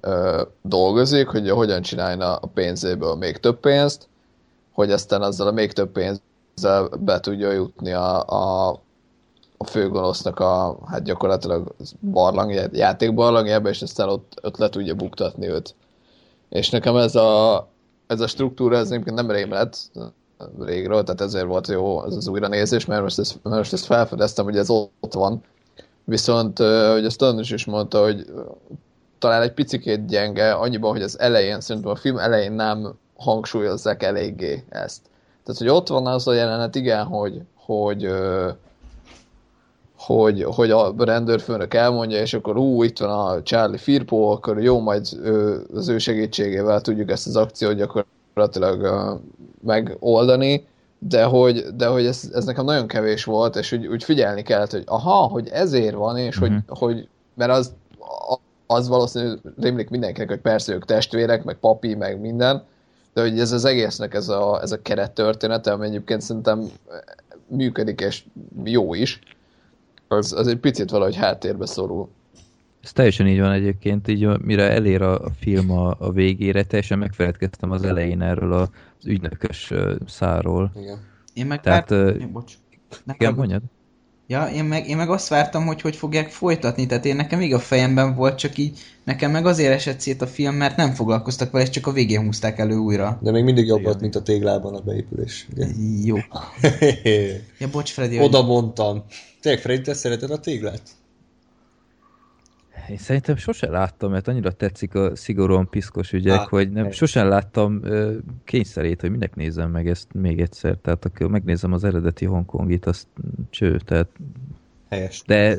ö, 0.00 0.42
dolgozik, 0.62 1.28
hogy 1.28 1.50
hogyan 1.50 1.82
csinálna 1.82 2.36
a 2.36 2.46
pénzéből 2.46 3.14
még 3.14 3.36
több 3.36 3.60
pénzt, 3.60 4.08
hogy 4.72 4.92
aztán 4.92 5.22
azzal 5.22 5.46
a 5.46 5.52
még 5.52 5.72
több 5.72 5.90
pénzzel 5.92 6.88
be 6.98 7.20
tudja 7.20 7.50
jutni 7.50 7.92
a, 7.92 8.24
a, 8.26 8.80
a 9.64 9.66
főgonosznak 9.66 10.38
a, 10.38 10.78
hát 10.86 11.02
gyakorlatilag 11.02 11.74
barlang, 12.00 12.52
játékbarlangjába, 12.72 13.68
és 13.68 13.82
aztán 13.82 14.08
ott, 14.08 14.40
ott 14.42 14.56
le 14.56 14.68
tudja 14.68 14.94
buktatni 14.94 15.48
őt. 15.48 15.74
És 16.48 16.70
nekem 16.70 16.96
ez 16.96 17.14
a, 17.14 17.68
ez 18.06 18.20
a 18.20 18.26
struktúra, 18.26 18.76
ez 18.76 18.90
egyébként 18.90 19.16
nem 19.16 19.30
rém 19.30 19.50
lett 19.50 19.90
régről, 20.58 21.02
tehát 21.02 21.20
ezért 21.20 21.46
volt 21.46 21.68
jó 21.68 22.04
ez 22.04 22.16
az 22.16 22.28
újranézés, 22.28 22.84
mert 22.84 23.02
most 23.02 23.18
ezt, 23.18 23.38
mert 23.42 23.56
most 23.56 23.72
ezt 23.72 23.84
felfedeztem, 23.84 24.44
hogy 24.44 24.56
ez 24.56 24.70
ott 24.70 25.12
van. 25.12 25.42
Viszont, 26.04 26.58
hogy 26.92 27.04
ezt 27.04 27.22
András 27.22 27.50
is 27.50 27.64
mondta, 27.64 28.02
hogy 28.02 28.26
talán 29.18 29.42
egy 29.42 29.52
picikét 29.52 30.06
gyenge, 30.06 30.52
annyiban, 30.52 30.90
hogy 30.90 31.02
az 31.02 31.18
elején, 31.18 31.60
szerintem 31.60 31.90
a 31.90 31.96
film 31.96 32.18
elején 32.18 32.52
nem 32.52 32.94
hangsúlyozzák 33.16 34.02
eléggé 34.02 34.64
ezt. 34.68 35.00
Tehát, 35.44 35.60
hogy 35.60 35.68
ott 35.68 35.88
van 35.88 36.06
az 36.06 36.28
a 36.28 36.32
jelenet, 36.32 36.74
igen, 36.74 37.04
hogy, 37.04 37.42
hogy, 37.54 38.10
hogy, 40.06 40.42
hogy 40.42 40.70
a 40.70 40.94
rendőrfőnök 40.98 41.74
elmondja, 41.74 42.20
és 42.20 42.34
akkor 42.34 42.56
ú, 42.56 42.82
itt 42.82 42.98
van 42.98 43.10
a 43.10 43.42
Charlie 43.42 43.78
Firpo, 43.78 44.16
akkor 44.16 44.62
jó, 44.62 44.80
majd 44.80 45.06
ő, 45.22 45.62
az 45.74 45.88
ő 45.88 45.98
segítségével 45.98 46.80
tudjuk 46.80 47.10
ezt 47.10 47.26
az 47.26 47.36
akciót 47.36 47.74
gyakorlatilag 47.74 48.82
ö, 48.82 49.14
megoldani, 49.62 50.66
de 50.98 51.24
hogy, 51.24 51.64
de 51.76 51.86
hogy 51.86 52.06
ez, 52.06 52.30
ez 52.32 52.44
nekem 52.44 52.64
nagyon 52.64 52.86
kevés 52.86 53.24
volt, 53.24 53.56
és 53.56 53.72
úgy, 53.72 53.86
úgy 53.86 54.04
figyelni 54.04 54.42
kellett, 54.42 54.70
hogy 54.70 54.82
aha, 54.86 55.26
hogy 55.26 55.48
ezért 55.48 55.94
van, 55.94 56.16
és 56.16 56.38
Mhm. 56.38 56.44
hogy, 56.50 56.62
hogy, 56.78 57.08
mert 57.34 57.50
az, 57.50 57.72
az 58.66 58.88
valószínűleg 58.88 59.38
rémlik 59.60 59.90
mindenkinek, 59.90 60.28
hogy 60.28 60.40
persze 60.40 60.72
ők 60.72 60.84
testvérek, 60.84 61.44
meg 61.44 61.56
papi, 61.56 61.94
meg 61.94 62.20
minden, 62.20 62.62
de 63.14 63.20
hogy 63.20 63.40
ez 63.40 63.52
az 63.52 63.64
egésznek 63.64 64.14
ez 64.14 64.28
a, 64.28 64.60
ez 64.62 64.72
a 64.72 64.82
keret 64.82 65.12
története, 65.12 65.72
ami 65.72 65.86
egyébként 65.86 66.20
szerintem 66.20 66.70
működik, 67.46 68.00
és 68.00 68.24
jó 68.64 68.94
is, 68.94 69.20
az, 70.10 70.32
az 70.32 70.46
egy 70.46 70.58
picit 70.58 70.90
valahogy 70.90 71.16
háttérbe 71.16 71.66
szorul. 71.66 72.08
Ez 72.82 72.92
teljesen 72.92 73.26
így 73.26 73.40
van 73.40 73.52
egyébként, 73.52 74.08
így 74.08 74.40
mire 74.40 74.70
elér 74.70 75.02
a, 75.02 75.24
a 75.24 75.30
film 75.40 75.70
a, 75.70 75.96
a 75.98 76.12
végére, 76.12 76.62
teljesen 76.62 76.98
megfeledkeztem 76.98 77.70
az 77.70 77.82
elején 77.82 78.22
erről 78.22 78.52
a, 78.52 78.60
az 78.98 79.06
ügynökös 79.06 79.72
száról. 80.06 80.72
Igen. 80.80 80.98
Én 81.34 81.46
meg 81.46 81.60
Tehát, 81.60 81.90
ö, 81.90 82.14
Ja, 82.18 82.28
bocs. 82.28 82.54
Ne 83.04 83.14
Igen, 83.14 83.34
mondjad? 83.34 83.62
Ja, 84.26 84.46
én 84.46 84.64
meg, 84.64 84.88
én 84.88 84.96
meg 84.96 85.10
azt 85.10 85.28
vártam, 85.28 85.66
hogy 85.66 85.80
hogy 85.80 85.96
fogják 85.96 86.30
folytatni, 86.30 86.86
tehát 86.86 87.04
én 87.04 87.16
nekem 87.16 87.38
még 87.38 87.54
a 87.54 87.58
fejemben 87.58 88.14
volt, 88.14 88.38
csak 88.38 88.58
így 88.58 88.78
nekem 89.04 89.30
meg 89.30 89.46
azért 89.46 89.72
esett 89.72 90.00
szét 90.00 90.22
a 90.22 90.26
film, 90.26 90.54
mert 90.54 90.76
nem 90.76 90.92
foglalkoztak 90.92 91.50
vele, 91.50 91.64
és 91.64 91.70
csak 91.70 91.86
a 91.86 91.92
végén 91.92 92.24
húzták 92.24 92.58
elő 92.58 92.76
újra. 92.76 93.18
De 93.22 93.30
még 93.30 93.44
mindig 93.44 93.66
jobb 93.66 93.82
volt, 93.82 94.00
mint 94.00 94.14
a 94.14 94.22
téglában 94.22 94.74
a 94.74 94.80
beépülés. 94.80 95.48
Igen. 95.54 95.74
Jó. 96.04 96.16
Ja, 97.58 97.68
bocs, 97.70 97.90
Freddy, 97.92 98.20
Oda 98.20 98.42
mondtam. 98.42 99.04
Tényleg, 99.40 99.60
Freddy, 99.62 99.82
te 99.82 99.94
szereted 99.94 100.30
a 100.30 100.40
téglát? 100.40 100.82
Én 102.88 102.96
szerintem 102.96 103.36
sose 103.36 103.70
láttam, 103.70 104.10
mert 104.10 104.28
annyira 104.28 104.52
tetszik 104.52 104.94
a 104.94 105.16
szigorúan 105.16 105.68
piszkos 105.68 106.12
ügyek, 106.12 106.38
Á, 106.38 106.46
hogy 106.48 106.70
nem, 106.70 106.90
sosem 106.90 107.28
láttam 107.28 107.84
ö, 107.84 108.16
kényszerét, 108.44 109.00
hogy 109.00 109.10
minek 109.10 109.34
nézem 109.34 109.70
meg 109.70 109.88
ezt 109.88 110.12
még 110.12 110.40
egyszer. 110.40 110.76
Tehát 110.76 111.04
akkor 111.04 111.28
megnézem 111.28 111.72
az 111.72 111.84
eredeti 111.84 112.24
Hongkongit, 112.24 112.86
azt 112.86 113.06
mm, 113.22 113.42
cső, 113.50 113.78
tehát 113.78 114.08
Helyes. 114.90 115.22
de 115.26 115.58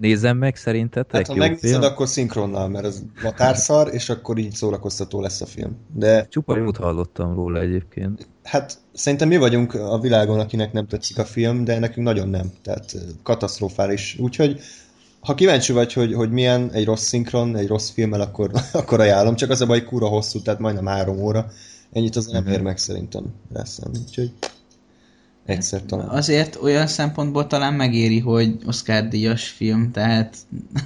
nézem 0.00 0.36
meg 0.36 0.56
szerintetek? 0.56 1.14
Hát, 1.14 1.26
ha 1.26 1.34
megnézed, 1.34 1.70
film? 1.70 1.82
akkor 1.82 2.08
szinkronnal, 2.08 2.68
mert 2.68 2.84
az 2.84 3.04
vatárszar, 3.22 3.94
és 3.94 4.08
akkor 4.08 4.38
így 4.38 4.52
szórakoztató 4.52 5.20
lesz 5.20 5.40
a 5.40 5.46
film. 5.46 5.76
De 5.94 6.26
Csupa 6.28 6.56
jót 6.56 6.76
hallottam 6.76 7.34
róla 7.34 7.60
egyébként. 7.60 8.28
hát 8.42 8.78
szerintem 8.92 9.28
mi 9.28 9.36
vagyunk 9.36 9.74
a 9.74 9.98
világon, 9.98 10.40
akinek 10.40 10.72
nem 10.72 10.86
tetszik 10.86 11.18
a 11.18 11.24
film, 11.24 11.64
de 11.64 11.78
nekünk 11.78 12.06
nagyon 12.06 12.28
nem. 12.28 12.52
Tehát 12.62 12.96
katasztrofális. 13.22 14.16
Úgyhogy 14.18 14.60
ha 15.20 15.34
kíváncsi 15.34 15.72
vagy, 15.72 15.92
hogy, 15.92 16.14
hogy 16.14 16.30
milyen 16.30 16.70
egy 16.72 16.84
rossz 16.84 17.06
szinkron, 17.06 17.56
egy 17.56 17.66
rossz 17.66 17.90
filmmel, 17.90 18.20
akkor, 18.20 18.50
akkor 18.72 19.00
ajánlom. 19.00 19.34
Csak 19.34 19.50
az 19.50 19.60
a 19.60 19.66
baj, 19.66 19.84
kúra 19.84 20.06
hosszú, 20.06 20.42
tehát 20.42 20.60
majdnem 20.60 20.86
három 20.86 21.18
óra. 21.18 21.50
Ennyit 21.92 22.16
az 22.16 22.26
nem 22.26 22.46
ér 22.46 22.62
meg 22.62 22.78
szerintem 22.78 23.24
leszem. 23.52 23.90
Úgyhogy 24.06 24.32
egyszer 25.46 25.82
talán. 25.82 26.08
Azért 26.08 26.58
olyan 26.62 26.86
szempontból 26.86 27.46
talán 27.46 27.74
megéri, 27.74 28.18
hogy 28.18 28.56
Oscar 28.66 29.08
díjas 29.08 29.48
film, 29.48 29.90
tehát 29.92 30.36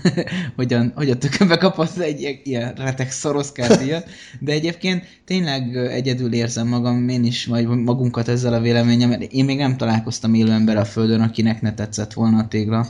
hogyan, 0.56 0.93
hogy 0.94 1.10
a 1.10 1.18
tökönbe 1.18 1.56
kapott 1.56 1.97
egy 1.97 2.40
ilyen- 2.43 2.74
retek 2.74 3.10
szor 3.10 3.36
Oscar 3.36 3.76
díjat, 3.76 4.09
de 4.40 4.52
egyébként 4.52 5.05
tényleg 5.24 5.76
egyedül 5.76 6.32
érzem 6.32 6.68
magam, 6.68 7.09
én 7.09 7.24
is, 7.24 7.47
vagy 7.47 7.66
magunkat 7.66 8.28
ezzel 8.28 8.55
a 8.55 8.60
véleményem, 8.60 9.09
mert 9.09 9.32
én 9.32 9.44
még 9.44 9.59
nem 9.59 9.76
találkoztam 9.76 10.35
élő 10.35 10.51
ember 10.51 10.76
a 10.76 10.85
földön, 10.85 11.20
akinek 11.20 11.60
ne 11.60 11.74
tetszett 11.74 12.12
volna 12.12 12.39
a 12.39 12.48
tégla. 12.48 12.89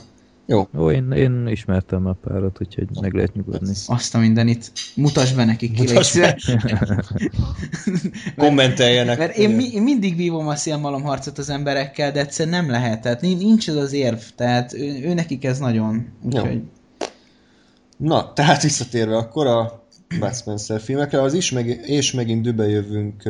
Jó. 0.49 0.67
Ó, 0.77 0.91
én, 0.91 1.11
én 1.11 1.47
ismertem 1.47 2.05
a 2.05 2.13
párat, 2.13 2.57
úgyhogy 2.61 2.87
meg 3.01 3.13
lehet 3.13 3.33
nyugodni. 3.33 3.73
Azt 3.87 4.15
a 4.15 4.19
mindenit. 4.19 4.71
Mutasd 4.95 5.35
be 5.35 5.45
nekik, 5.45 5.73
ki 5.73 5.81
Mutasd 5.81 6.19
be. 6.19 6.37
Kommenteljenek. 8.37 9.17
Mert 9.17 9.37
én, 9.37 9.49
mi, 9.49 9.69
én 9.73 9.81
mindig 9.81 10.15
vívom 10.15 10.47
a 10.47 10.55
szélmalom 10.55 11.01
harcot 11.01 11.37
az 11.37 11.49
emberekkel, 11.49 12.11
de 12.11 12.19
egyszerűen 12.19 12.61
nem 12.61 12.71
lehet. 12.71 13.01
Tehát 13.01 13.21
nin- 13.21 13.37
nincs 13.37 13.69
ez 13.69 13.75
az 13.75 13.93
érv. 13.93 14.19
Tehát 14.35 14.73
ő, 14.73 15.01
ő 15.03 15.13
nekik 15.13 15.45
ez 15.45 15.59
nagyon. 15.59 16.07
Úgyhogy 16.23 16.61
Na, 17.97 18.33
tehát 18.33 18.61
visszatérve 18.61 19.17
akkor 19.17 19.47
a 19.47 19.83
Bud 20.19 20.35
Spencer 20.35 20.81
filmekre, 20.81 21.21
az 21.21 21.33
is 21.33 21.51
meg, 21.51 21.67
és 21.85 22.11
megint 22.11 22.41
dübe 22.41 22.67
jövünk 22.67 23.23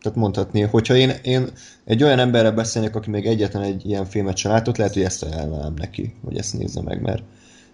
Tehát 0.00 0.18
mondhatni, 0.18 0.60
hogyha 0.60 0.96
én, 0.96 1.10
én 1.22 1.48
egy 1.84 2.02
olyan 2.02 2.18
emberrel 2.18 2.52
beszélnek, 2.52 2.96
aki 2.96 3.10
még 3.10 3.26
egyetlen 3.26 3.62
egy 3.62 3.86
ilyen 3.86 4.04
filmet 4.04 4.36
sem 4.36 4.52
látott, 4.52 4.76
lehet, 4.76 4.92
hogy 4.92 5.02
ezt 5.02 5.22
ajánlanám 5.22 5.74
neki, 5.76 6.14
hogy 6.24 6.36
ezt 6.36 6.58
nézze 6.58 6.82
meg, 6.82 7.00
mert 7.00 7.22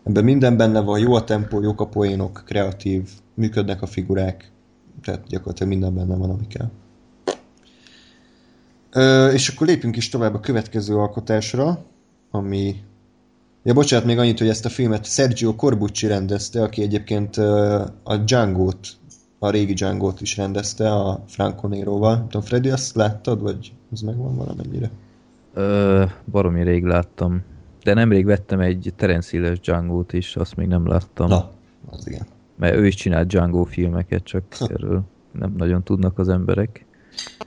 ebben 0.04 0.24
minden 0.24 0.56
benne 0.56 0.80
van, 0.80 0.98
jó 0.98 1.14
a 1.14 1.24
tempó, 1.24 1.62
jók 1.62 1.80
a 1.80 1.86
poénok, 1.86 2.42
kreatív, 2.46 3.10
működnek 3.34 3.82
a 3.82 3.86
figurák, 3.86 4.50
tehát 5.02 5.26
gyakorlatilag 5.26 5.72
minden 5.72 5.94
benne 5.94 6.16
van, 6.16 6.30
ami 6.30 6.46
kell. 6.46 6.70
Ö, 8.92 9.30
és 9.30 9.48
akkor 9.48 9.66
lépjünk 9.66 9.96
is 9.96 10.08
tovább 10.08 10.34
a 10.34 10.40
következő 10.40 10.96
alkotásra, 10.96 11.84
ami... 12.30 12.76
Ja, 13.62 13.72
bocsánat, 13.72 14.06
még 14.06 14.18
annyit, 14.18 14.38
hogy 14.38 14.48
ezt 14.48 14.64
a 14.64 14.68
filmet 14.68 15.04
Sergio 15.04 15.54
Corbucci 15.54 16.06
rendezte, 16.06 16.62
aki 16.62 16.82
egyébként 16.82 17.36
a 18.02 18.16
Django-t, 18.24 18.88
a 19.46 19.50
régi 19.50 19.72
Django-t 19.72 20.20
is 20.20 20.36
rendezte 20.36 20.92
a 20.92 21.22
Franco 21.26 21.68
Nero-val. 21.68 22.14
Nem 22.14 22.28
tudom, 22.28 22.46
Freddy, 22.46 22.70
azt 22.70 22.94
láttad, 22.94 23.42
vagy 23.42 23.72
ez 23.92 24.00
megvan 24.00 24.36
valamennyire? 24.36 24.90
Ö, 25.54 26.04
baromi 26.30 26.62
rég 26.62 26.84
láttam. 26.84 27.42
De 27.82 27.94
nemrég 27.94 28.24
vettem 28.24 28.60
egy 28.60 28.92
Terence 28.96 29.28
Hill-es 29.30 29.60
Django-t 29.60 30.12
is, 30.12 30.36
azt 30.36 30.56
még 30.56 30.66
nem 30.66 30.86
láttam. 30.86 31.28
Na, 31.28 31.50
az 31.90 32.08
igen. 32.08 32.26
Mert 32.56 32.76
ő 32.76 32.86
is 32.86 32.94
csinált 32.94 33.28
Django 33.28 33.64
filmeket, 33.64 34.24
csak 34.24 34.42
erről 34.74 35.02
nem 35.32 35.54
nagyon 35.56 35.82
tudnak 35.82 36.18
az 36.18 36.28
emberek. 36.28 36.85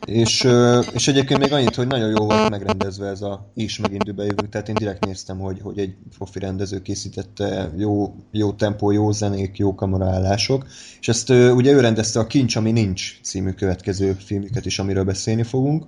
És, 0.05 0.47
és 0.93 1.07
egyébként 1.07 1.39
még 1.39 1.53
annyit, 1.53 1.75
hogy 1.75 1.87
nagyon 1.87 2.09
jó 2.09 2.25
volt 2.25 2.49
megrendezve 2.49 3.07
ez 3.07 3.21
a 3.21 3.51
is 3.53 3.79
megint 3.79 4.03
jövünk, 4.05 4.49
tehát 4.49 4.69
én 4.69 4.75
direkt 4.75 5.05
néztem, 5.05 5.39
hogy, 5.39 5.59
hogy 5.61 5.79
egy 5.79 5.95
profi 6.17 6.39
rendező 6.39 6.81
készítette 6.81 7.71
jó, 7.77 8.15
jó 8.31 8.51
tempó, 8.51 8.91
jó 8.91 9.11
zenék, 9.11 9.57
jó 9.57 9.75
kameraállások, 9.75 10.65
és 10.99 11.07
ezt 11.07 11.29
ugye 11.29 11.71
ő 11.71 11.79
rendezte 11.79 12.19
a 12.19 12.27
Kincs, 12.27 12.55
ami 12.55 12.71
nincs 12.71 13.19
című 13.23 13.51
következő 13.51 14.13
filmüket 14.13 14.65
is, 14.65 14.79
amiről 14.79 15.03
beszélni 15.03 15.43
fogunk, 15.43 15.85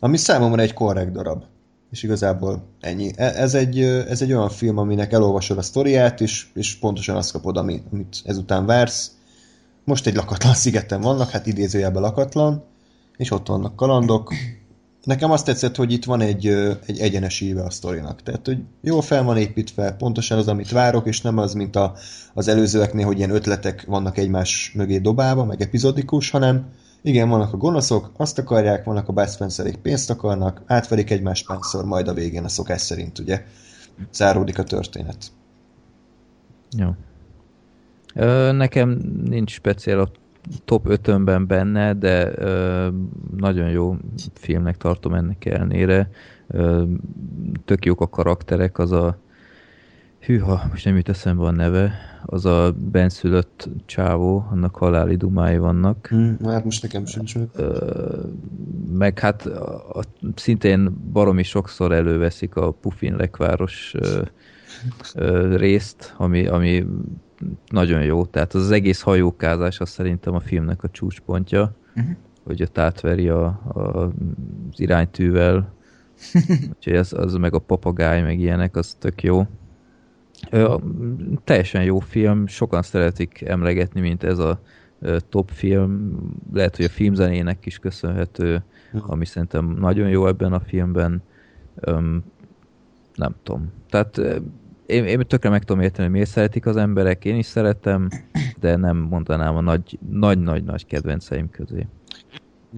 ami 0.00 0.16
számomra 0.16 0.62
egy 0.62 0.72
korrekt 0.74 1.12
darab. 1.12 1.42
És 1.90 2.02
igazából 2.02 2.62
ennyi. 2.80 3.12
E- 3.16 3.32
Ez 3.36 3.54
egy, 3.54 3.80
ez 3.80 4.22
egy 4.22 4.32
olyan 4.32 4.48
film, 4.50 4.78
aminek 4.78 5.12
elolvasod 5.12 5.58
a 5.58 5.62
sztoriát, 5.62 6.20
és, 6.20 6.46
és 6.54 6.74
pontosan 6.74 7.16
azt 7.16 7.32
kapod, 7.32 7.56
ami- 7.56 7.82
amit 7.92 8.16
ezután 8.24 8.66
vársz. 8.66 9.10
Most 9.84 10.06
egy 10.06 10.14
lakatlan 10.14 10.54
szigeten 10.54 11.00
vannak, 11.00 11.30
hát 11.30 11.46
idézőjelben 11.46 12.02
lakatlan, 12.02 12.64
és 13.18 13.30
ott 13.30 13.46
vannak 13.46 13.76
kalandok. 13.76 14.32
Nekem 15.04 15.30
azt 15.30 15.44
tetszett, 15.44 15.76
hogy 15.76 15.92
itt 15.92 16.04
van 16.04 16.20
egy, 16.20 16.46
egy 16.86 16.98
egyenes 16.98 17.40
íve 17.40 17.62
a 17.62 17.70
sztorinak. 17.70 18.22
Tehát, 18.22 18.46
hogy 18.46 18.58
jól 18.80 19.02
fel 19.02 19.22
van 19.22 19.36
építve, 19.36 19.92
pontosan 19.92 20.38
az, 20.38 20.48
amit 20.48 20.70
várok, 20.70 21.06
és 21.06 21.20
nem 21.20 21.38
az, 21.38 21.54
mint 21.54 21.76
a, 21.76 21.94
az 22.34 22.48
előzőeknél, 22.48 23.06
hogy 23.06 23.18
ilyen 23.18 23.30
ötletek 23.30 23.84
vannak 23.86 24.18
egymás 24.18 24.72
mögé 24.74 24.98
dobálva, 24.98 25.44
meg 25.44 25.60
epizodikus, 25.60 26.30
hanem 26.30 26.66
igen, 27.02 27.28
vannak 27.28 27.52
a 27.52 27.56
gonoszok, 27.56 28.10
azt 28.16 28.38
akarják, 28.38 28.84
vannak 28.84 29.08
a 29.08 29.12
Bud 29.12 29.76
pénzt 29.82 30.10
akarnak, 30.10 30.62
átverik 30.66 31.10
egymást 31.10 31.46
párszor, 31.46 31.84
majd 31.84 32.08
a 32.08 32.14
végén 32.14 32.44
a 32.44 32.48
szokás 32.48 32.80
szerint 32.80 33.18
ugye 33.18 33.44
záródik 34.12 34.58
a 34.58 34.64
történet. 34.64 35.26
Jó. 36.76 36.90
Ö, 38.14 38.52
nekem 38.52 38.98
nincs 39.24 39.52
speciál 39.52 39.98
top 40.64 40.86
5-ömben 40.88 41.44
benne, 41.46 41.94
de 41.94 42.32
ö, 42.38 42.88
nagyon 43.36 43.70
jó 43.70 43.96
filmnek 44.34 44.76
tartom 44.76 45.14
ennek 45.14 45.44
ellenére. 45.44 46.10
Ö, 46.46 46.82
tök 47.64 47.84
jók 47.84 48.00
a 48.00 48.08
karakterek, 48.08 48.78
az 48.78 48.92
a 48.92 49.18
hűha, 50.20 50.62
most 50.70 50.84
nem 50.84 50.96
jut 50.96 51.08
eszembe 51.08 51.42
a 51.44 51.50
neve, 51.50 51.92
az 52.24 52.44
a 52.44 52.74
benszülött 52.90 53.68
csávó, 53.86 54.46
annak 54.50 54.76
haláli 54.76 55.16
dumái 55.16 55.58
vannak. 55.58 56.06
Hmm, 56.06 56.36
hát 56.44 56.64
most 56.64 56.82
nekem 56.82 57.06
sincs. 57.06 57.34
Ö, 57.54 58.22
meg 58.92 59.18
hát 59.18 59.46
a, 59.46 59.98
a, 59.98 60.02
szintén 60.34 60.96
baromi 61.12 61.42
sokszor 61.42 61.92
előveszik 61.92 62.56
a 62.56 62.70
Puffin 62.70 63.16
lekváros 63.16 63.94
ö, 63.98 64.22
ö, 65.14 65.56
részt, 65.56 66.14
ami, 66.16 66.46
ami 66.46 66.86
nagyon 67.68 68.02
jó. 68.02 68.24
Tehát 68.24 68.54
az, 68.54 68.62
az 68.62 68.70
egész 68.70 69.00
hajókázás 69.00 69.80
az 69.80 69.88
szerintem 69.88 70.34
a 70.34 70.40
filmnek 70.40 70.82
a 70.82 70.88
csúcspontja, 70.88 71.76
Mhm. 71.94 72.10
hogy 72.44 72.62
ott 72.62 72.78
átveri 72.78 73.28
a, 73.28 73.44
a, 73.68 73.78
az 73.80 74.10
iránytűvel. 74.76 75.72
Úgyhogy 76.76 76.96
az, 76.96 77.12
az 77.12 77.34
meg 77.34 77.54
a 77.54 77.58
papagáj, 77.58 78.22
meg 78.22 78.38
ilyenek, 78.40 78.76
az 78.76 78.96
tök 78.98 79.22
jó. 79.22 79.46
Ö, 80.50 80.76
teljesen 81.44 81.84
jó 81.84 81.98
film, 81.98 82.46
sokan 82.46 82.82
szeretik 82.82 83.42
emlegetni, 83.42 84.00
mint 84.00 84.22
ez 84.24 84.38
a 84.38 84.60
top 85.28 85.50
film. 85.50 86.18
Lehet, 86.52 86.76
hogy 86.76 86.84
a 86.84 86.88
filmzenének 86.88 87.66
is 87.66 87.78
köszönhető, 87.78 88.62
ami 88.92 89.24
szerintem 89.24 89.76
nagyon 89.78 90.08
jó 90.08 90.26
ebben 90.26 90.52
a 90.52 90.60
filmben. 90.60 91.22
Öm, 91.74 92.22
nem 93.14 93.34
tudom. 93.42 93.72
Tehát 93.90 94.20
én, 94.88 95.04
én 95.04 95.24
tökre 95.26 95.50
meg 95.50 95.64
tudom 95.64 95.82
érteni, 95.82 96.02
hogy 96.02 96.12
miért 96.12 96.30
szeretik 96.30 96.66
az 96.66 96.76
emberek, 96.76 97.24
én 97.24 97.36
is 97.36 97.46
szeretem, 97.46 98.08
de 98.60 98.76
nem 98.76 98.96
mondanám 98.96 99.56
a 99.56 99.60
nagy, 99.60 99.98
nagy-nagy-nagy 100.10 100.86
kedvenceim 100.86 101.50
közé. 101.50 101.86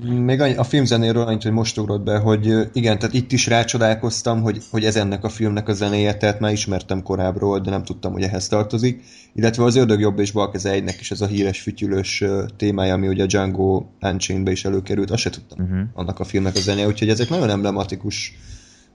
Még 0.05 0.41
annyi, 0.41 0.55
a 0.55 0.63
filmzenéről 0.63 1.23
annyit, 1.23 1.43
hogy 1.43 1.53
most 1.53 1.79
ugrott 1.79 2.03
be, 2.03 2.19
hogy 2.19 2.55
igen, 2.73 2.99
tehát 2.99 3.15
itt 3.15 3.33
is 3.33 3.47
rácsodálkoztam, 3.47 4.43
hogy, 4.43 4.63
hogy 4.71 4.85
ez 4.85 4.97
ennek 4.97 5.25
a 5.25 5.29
filmnek 5.29 5.69
a 5.69 5.73
zenéje, 5.73 6.17
tehát 6.17 6.41
már 6.41 6.53
ismertem 6.53 7.03
korábbról, 7.03 7.59
de 7.59 7.71
nem 7.71 7.83
tudtam, 7.83 8.13
hogy 8.13 8.23
ehhez 8.23 8.49
tartozik. 8.49 9.03
Illetve 9.33 9.65
az 9.65 9.77
Ördög 9.77 10.01
jobb 10.01 10.19
és 10.19 10.33
bal 10.33 10.51
keze 10.51 10.71
egynek 10.71 11.01
is 11.01 11.11
ez 11.11 11.21
a 11.21 11.27
híres 11.27 11.61
fütyülős 11.61 12.25
témája, 12.57 12.95
ami 12.95 13.09
ugye 13.09 13.23
a 13.23 13.27
Django 13.27 13.85
Unchained-be 14.01 14.51
is 14.51 14.65
előkerült, 14.65 15.11
azt 15.11 15.23
se 15.23 15.31
tudtam 15.31 15.59
Uh-huh. 15.61 15.81
annak 15.95 16.21
a 16.21 16.25
filmnek 16.25 16.57
a 16.57 16.61
zenéje, 16.61 16.87
úgyhogy 16.87 17.09
ezek 17.09 17.29
nagyon 17.29 17.51
emblematikus 17.51 18.35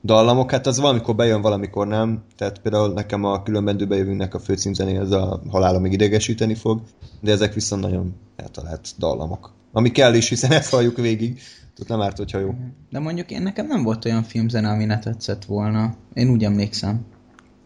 dallamok, 0.05 0.51
hát 0.51 0.67
az 0.67 0.79
valamikor 0.79 1.15
bejön, 1.15 1.41
valamikor 1.41 1.87
nem, 1.87 2.23
tehát 2.35 2.59
például 2.59 2.93
nekem 2.93 3.23
a 3.23 3.43
különbendő 3.43 3.87
bejövőnknek 3.87 4.33
a 4.33 4.39
főcímzené 4.39 4.97
az 4.97 5.11
a 5.11 5.41
halálomig 5.49 5.91
idegesíteni 5.91 6.55
fog, 6.55 6.81
de 7.21 7.31
ezek 7.31 7.53
viszont 7.53 7.81
nagyon 7.81 8.15
eltalált 8.35 8.89
dallamok. 8.97 9.53
Ami 9.71 9.91
kell 9.91 10.13
is, 10.13 10.29
hiszen 10.29 10.51
ezt 10.51 10.71
halljuk 10.71 10.97
végig, 10.97 11.33
tehát 11.75 11.87
nem 11.87 12.01
árt, 12.01 12.17
hogyha 12.17 12.39
jó. 12.39 12.55
De 12.89 12.99
mondjuk 12.99 13.31
én 13.31 13.41
nekem 13.41 13.67
nem 13.67 13.83
volt 13.83 14.05
olyan 14.05 14.23
filmzene, 14.23 14.69
ami 14.69 14.85
ne 14.85 14.99
tetszett 14.99 15.45
volna. 15.45 15.95
Én 16.13 16.29
úgy 16.29 16.43
emlékszem. 16.43 17.05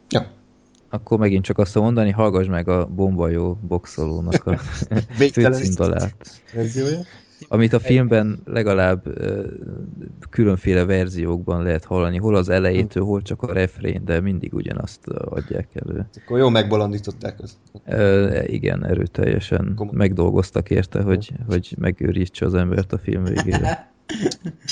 Ja. 0.09 0.27
Akkor 0.89 1.19
megint 1.19 1.43
csak 1.43 1.57
azt 1.57 1.75
mondani, 1.75 2.11
hallgass 2.11 2.47
meg 2.47 2.67
a 2.67 2.85
bombajó 2.85 3.57
boxolónak 3.67 4.45
a 4.45 4.59
Végtelen 5.17 5.61
verziója. 6.53 6.99
Amit 7.47 7.73
a 7.73 7.79
filmben 7.79 8.39
legalább 8.45 9.07
ö, 9.07 9.47
különféle 10.29 10.85
verziókban 10.85 11.63
lehet 11.63 11.85
hallani, 11.85 12.17
hol 12.17 12.35
az 12.35 12.49
elejétől, 12.49 13.03
hol 13.03 13.21
csak 13.21 13.41
a 13.41 13.53
refrén, 13.53 14.05
de 14.05 14.19
mindig 14.19 14.53
ugyanazt 14.53 15.07
adják 15.07 15.67
elő. 15.73 16.09
Akkor 16.23 16.37
jó 16.37 16.49
megbolondították 16.49 17.39
azt. 17.41 17.55
Ö, 17.85 18.39
igen, 18.45 18.85
erőteljesen 18.85 19.79
megdolgoztak 19.91 20.69
érte, 20.69 21.01
hogy, 21.01 21.31
hogy 21.47 21.75
megőrítse 21.79 22.45
az 22.45 22.53
embert 22.53 22.93
a 22.93 22.97
film 22.97 23.23
végére. 23.23 23.87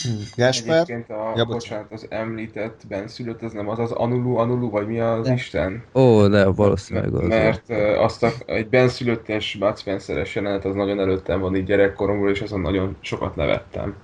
Hm. 0.04 0.10
Gáspár? 0.36 0.76
Egyébként 0.76 1.10
a, 1.10 1.14
Ja, 1.14 1.34
ja, 1.36 1.46
bocs. 1.46 1.54
bocsánat, 1.54 1.92
az 1.92 2.06
említett 2.10 2.82
benszülött, 2.88 3.42
az 3.42 3.52
nem 3.54 3.70
az 3.70 3.80
az 3.80 3.92
Anulu, 3.92 4.36
Anulu, 4.36 4.70
vagy 4.70 4.88
mi 4.88 5.00
az 5.00 5.28
De. 5.28 5.34
Isten? 5.34 5.84
Ó, 5.94 6.28
de 6.28 6.46
valószínűleg 6.46 7.14
az. 7.14 7.28
Mert 7.28 7.70
ö, 7.70 7.96
azt 7.98 8.24
a, 8.24 8.30
egy 8.46 8.68
benszülöttes 8.70 9.56
Bud 9.60 9.78
Spencer-es 9.78 10.36
jelenet 10.36 10.66
az 10.66 10.76
nagyon 10.76 11.00
előttem 11.00 11.40
van 11.40 11.56
így 11.56 11.64
gyerekkoromból, 11.66 12.30
és 12.30 12.42
azon 12.42 12.62
nagyon 12.62 12.96
sokat 13.00 13.36
nevettem. 13.36 13.96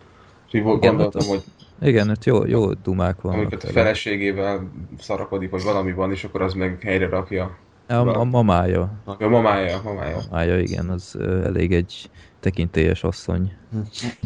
És 0.47 0.53
így 0.53 0.61
Igen, 0.65 0.79
gondoltam, 0.79 1.21
hát 1.21 1.29
hogy 1.29 1.43
Igen, 1.87 2.07
hát 2.07 2.25
jó, 2.25 2.45
jó 2.45 2.71
dumák 2.73 3.21
vannak. 3.21 3.39
amiket 3.39 3.63
a 3.63 3.67
feleségével 3.67 4.71
szarakodik, 4.99 5.49
vagy 5.49 5.63
valami 5.63 5.93
van, 5.93 6.11
és 6.11 6.23
akkor 6.23 6.41
az 6.41 6.53
meg 6.53 6.77
helyre 6.81 7.07
rakja. 7.09 7.57
A, 7.87 7.93
a 7.93 8.23
mamája. 8.23 8.91
A 9.05 9.27
mamája, 9.27 9.81
mamája. 9.83 10.17
Mamája, 10.29 10.59
igen, 10.59 10.89
az 10.89 11.17
elég 11.43 11.73
egy 11.73 12.09
tekintélyes 12.43 13.03
asszony. 13.03 13.51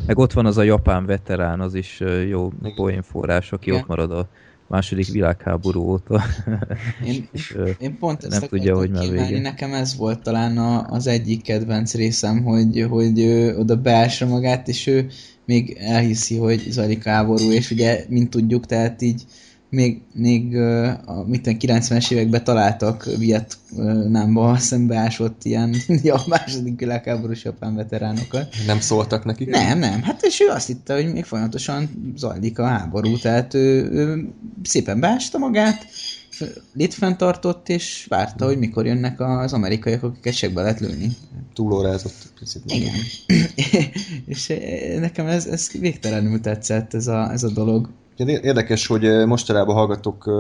Meg 0.06 0.18
ott 0.18 0.34
van 0.34 0.46
az 0.46 0.58
a 0.58 0.64
japán 0.64 1.06
veterán, 1.06 1.60
az 1.60 1.74
is 1.74 2.04
jó 2.30 2.52
poénforrás, 2.76 3.52
aki 3.52 3.70
Igen. 3.70 3.82
ott 3.82 3.88
marad 3.88 4.12
a 4.12 4.30
második 4.68 5.08
világháború 5.08 5.82
óta. 5.82 6.24
Én, 7.06 7.28
és, 7.32 7.58
én 7.80 7.98
pont 7.98 8.24
ezt 8.24 8.40
Nem 8.40 8.50
tudja, 8.50 8.76
hogy 8.76 8.90
már 8.90 9.10
vége. 9.10 9.40
Nekem 9.40 9.74
ez 9.74 9.96
volt 9.98 10.22
talán 10.22 10.58
a, 10.58 10.86
az 10.90 11.08
egyik 11.08 11.42
kedvenc 11.42 11.94
részem, 11.94 12.44
hogy, 12.44 12.86
hogy 12.90 13.20
ő 13.20 13.58
oda 13.58 13.76
beássa 13.76 14.26
magát, 14.26 14.68
és 14.68 14.88
ő 14.88 15.08
még 15.46 15.78
elhiszi, 15.80 16.38
hogy 16.38 16.60
zajlik 16.70 17.04
háború, 17.04 17.52
és 17.52 17.72
ugye, 17.72 18.06
mint 18.10 18.30
tudjuk, 18.30 18.66
tehát 18.66 19.02
így 19.02 19.24
még, 19.70 20.02
még 20.14 20.58
a 21.06 21.24
mit 21.26 21.42
tudom, 21.42 21.58
90-es 21.62 22.12
években 22.12 22.44
találtak 22.44 23.10
Vietnámba 23.18 24.58
szembeásott 24.58 25.44
ilyen 25.44 25.76
ja, 26.04 26.22
második 26.28 26.80
világháborús 26.80 27.44
japán 27.44 27.76
veteránokat. 27.76 28.56
Nem 28.66 28.80
szóltak 28.80 29.26
nekik? 29.26 29.50
Nem, 29.50 29.80
nem, 29.80 30.02
hát 30.02 30.24
és 30.24 30.40
ő 30.40 30.48
azt 30.48 30.68
hitte, 30.68 30.94
hogy 30.94 31.14
még 31.14 31.24
folyamatosan 31.24 32.14
zajlik 32.16 32.60
a 32.60 32.66
háború, 32.66 33.18
tehát 33.18 33.54
ő, 33.54 33.92
ő 33.92 34.30
szépen 34.64 35.00
beásta 35.00 35.38
magát, 35.38 35.86
f- 36.30 36.62
létfenntartott, 36.74 37.70
és 37.70 38.06
várta, 38.10 38.46
hogy 38.46 38.58
mikor 38.58 38.86
jönnek 38.86 39.20
az 39.20 39.54
amerikaiak, 39.54 40.04
akiket 40.04 40.34
segbe 40.34 40.62
lehet 40.62 40.80
lőni. 40.80 41.10
Túlórázott 41.54 42.32
picit. 42.40 42.62
Igen. 42.66 42.94
és 44.26 44.50
eh, 44.50 45.00
nekem 45.00 45.28
ez, 45.28 45.46
ez 45.46 45.72
végtelenül 45.72 46.40
tetszett, 46.40 46.94
ez 46.94 47.08
a, 47.08 47.32
ez 47.32 47.44
a 47.44 47.50
dolog. 47.50 47.90
Érdekes, 48.26 48.88
hogy 48.88 49.26
mostanában 49.26 49.76
hallgatok 49.76 50.32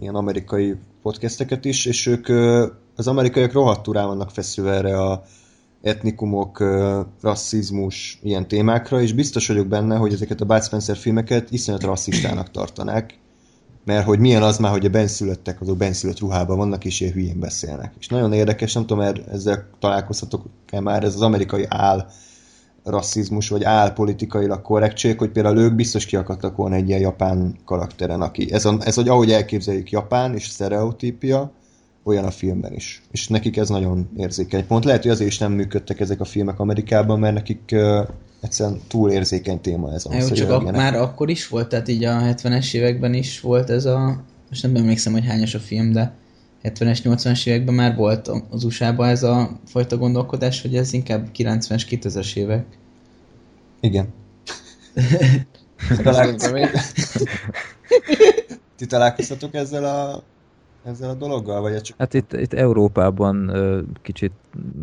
ilyen 0.00 0.14
amerikai 0.14 0.76
podcasteket 1.02 1.64
is, 1.64 1.86
és 1.86 2.06
ők 2.06 2.28
az 2.96 3.06
amerikaiak 3.06 3.52
rohadtul 3.52 3.94
rá 3.94 4.06
vannak 4.06 4.30
feszülve 4.30 4.72
erre 4.72 5.02
a 5.02 5.22
etnikumok, 5.82 6.64
rasszizmus, 7.20 8.18
ilyen 8.22 8.48
témákra, 8.48 9.00
és 9.00 9.12
biztos 9.12 9.48
vagyok 9.48 9.66
benne, 9.66 9.96
hogy 9.96 10.12
ezeket 10.12 10.40
a 10.40 10.44
Bud 10.44 10.62
Spencer 10.62 10.96
filmeket 10.96 11.50
iszonyat 11.50 11.82
rasszistának 11.82 12.50
tartanák, 12.50 13.18
mert 13.84 14.06
hogy 14.06 14.18
milyen 14.18 14.42
az 14.42 14.58
már, 14.58 14.70
hogy 14.70 14.86
a 14.86 14.90
benszülöttek, 14.90 15.60
azok 15.60 15.76
benszülött 15.76 16.20
ruhában 16.20 16.56
vannak, 16.56 16.84
és 16.84 17.00
ilyen 17.00 17.12
hülyén 17.12 17.40
beszélnek. 17.40 17.92
És 17.98 18.08
nagyon 18.08 18.32
érdekes, 18.32 18.72
nem 18.72 18.86
tudom, 18.86 19.04
mert 19.04 19.28
ezzel 19.28 19.68
találkozhatok-e 19.78 20.80
már, 20.80 21.04
ez 21.04 21.14
az 21.14 21.22
amerikai 21.22 21.64
áll 21.68 22.06
rasszizmus, 22.90 23.48
vagy 23.48 23.64
álpolitikailag 23.64 24.62
korrektség, 24.62 25.18
hogy 25.18 25.30
például 25.30 25.58
ők 25.58 25.74
biztos 25.74 26.06
kiakadtak 26.06 26.56
volna 26.56 26.74
egy 26.74 26.88
ilyen 26.88 27.00
japán 27.00 27.56
karakteren, 27.64 28.20
aki, 28.20 28.52
ez, 28.52 28.64
a, 28.64 28.76
ez 28.80 28.94
hogy 28.94 29.08
ahogy 29.08 29.30
elképzeljük 29.30 29.90
Japán 29.90 30.34
és 30.34 30.46
sztereotípia, 30.46 31.52
olyan 32.04 32.24
a 32.24 32.30
filmben 32.30 32.72
is. 32.74 33.02
És 33.10 33.28
nekik 33.28 33.56
ez 33.56 33.68
nagyon 33.68 34.08
érzékeny 34.16 34.66
pont. 34.66 34.84
Lehet, 34.84 35.02
hogy 35.02 35.10
azért 35.10 35.30
is 35.30 35.38
nem 35.38 35.52
működtek 35.52 36.00
ezek 36.00 36.20
a 36.20 36.24
filmek 36.24 36.60
Amerikában, 36.60 37.18
mert 37.18 37.34
nekik 37.34 37.60
uh, 37.72 38.08
egyszerűen 38.40 38.80
túl 38.88 39.10
érzékeny 39.10 39.60
téma 39.60 39.92
ez. 39.92 40.04
Na 40.04 40.16
Jó, 40.16 40.28
csak 40.28 40.50
ak- 40.50 40.72
már 40.72 40.94
akkor 40.94 41.30
is 41.30 41.48
volt, 41.48 41.68
tehát 41.68 41.88
így 41.88 42.04
a 42.04 42.12
70-es 42.12 42.74
években 42.74 43.14
is 43.14 43.40
volt 43.40 43.70
ez 43.70 43.84
a, 43.84 44.22
most 44.48 44.62
nem 44.62 44.76
emlékszem, 44.76 45.12
hogy 45.12 45.26
hányas 45.26 45.54
a 45.54 45.58
film, 45.58 45.92
de 45.92 46.12
70-es, 46.62 47.00
80-es 47.04 47.46
években 47.46 47.74
már 47.74 47.96
volt 47.96 48.30
az 48.50 48.64
USA-ban 48.64 49.08
ez 49.08 49.22
a 49.22 49.60
fajta 49.66 49.96
gondolkodás, 49.96 50.62
hogy 50.62 50.76
ez 50.76 50.92
inkább 50.92 51.28
90-es, 51.36 51.82
2000-es 51.90 52.36
évek. 52.36 52.64
Igen. 53.80 54.08
Ti 58.76 58.86
találkoztatok 58.86 59.54
ezzel 59.54 59.84
a, 59.84 60.22
ezzel 60.84 61.10
a 61.10 61.14
dologgal? 61.14 61.60
Vagy 61.60 61.80
csak... 61.80 61.98
Hát 61.98 62.14
itt, 62.14 62.32
itt 62.32 62.52
Európában 62.52 63.52
kicsit 64.02 64.32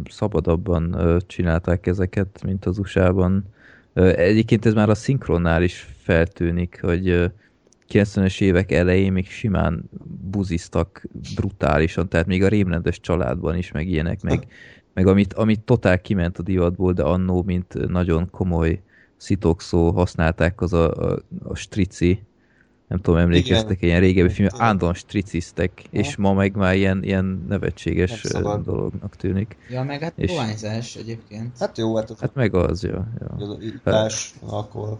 szabadabban 0.09 1.17
csinálták 1.27 1.87
ezeket, 1.87 2.43
mint 2.43 2.65
az 2.65 2.77
USA-ban. 2.77 3.45
Egyébként 3.93 4.65
ez 4.65 4.73
már 4.73 4.89
a 4.89 4.95
szinkronnál 4.95 5.63
is 5.63 5.87
feltűnik, 6.03 6.79
hogy 6.81 7.31
90-es 7.89 8.41
évek 8.41 8.71
elején 8.71 9.11
még 9.11 9.29
simán 9.29 9.89
buziztak 10.31 11.07
brutálisan, 11.35 12.09
tehát 12.09 12.27
még 12.27 12.43
a 12.43 12.47
rémrendes 12.47 12.99
családban 12.99 13.57
is, 13.57 13.71
meg 13.71 13.87
ilyenek, 13.87 14.21
meg, 14.21 14.47
meg 14.93 15.07
amit, 15.07 15.33
amit 15.33 15.61
totál 15.61 16.01
kiment 16.01 16.37
a 16.37 16.43
divatból, 16.43 16.93
de 16.93 17.03
annó, 17.03 17.43
mint 17.43 17.87
nagyon 17.87 18.29
komoly 18.29 18.81
szitokszó 19.17 19.91
használták, 19.91 20.61
az 20.61 20.73
a, 20.73 21.11
a, 21.11 21.19
a 21.43 21.55
strici, 21.55 22.23
nem 22.87 22.99
tudom, 22.99 23.19
emlékeztek 23.19 23.81
ilyen 23.81 23.99
régebbi 23.99 24.29
film, 24.33 24.47
állandóan 24.57 24.93
striciztek, 24.93 25.71
és 25.89 26.15
ma 26.15 26.33
meg 26.33 26.55
már 26.55 26.75
ilyen, 26.75 27.03
ilyen 27.03 27.45
nevetséges 27.47 28.21
dolognak 28.63 29.15
tűnik. 29.15 29.57
Ja, 29.69 29.83
meg 29.83 30.01
hát 30.01 30.13
És- 30.15 30.31
dohányzás 30.31 30.95
egyébként. 30.95 31.57
Hát 31.59 31.77
jó, 31.77 31.95
hát, 31.95 32.13
Hát 32.19 32.35
meg 32.35 32.55
az, 32.55 32.83
ja. 32.83 33.07
ja. 33.19 33.57
itás, 33.59 34.33
alkohol. 34.45 34.99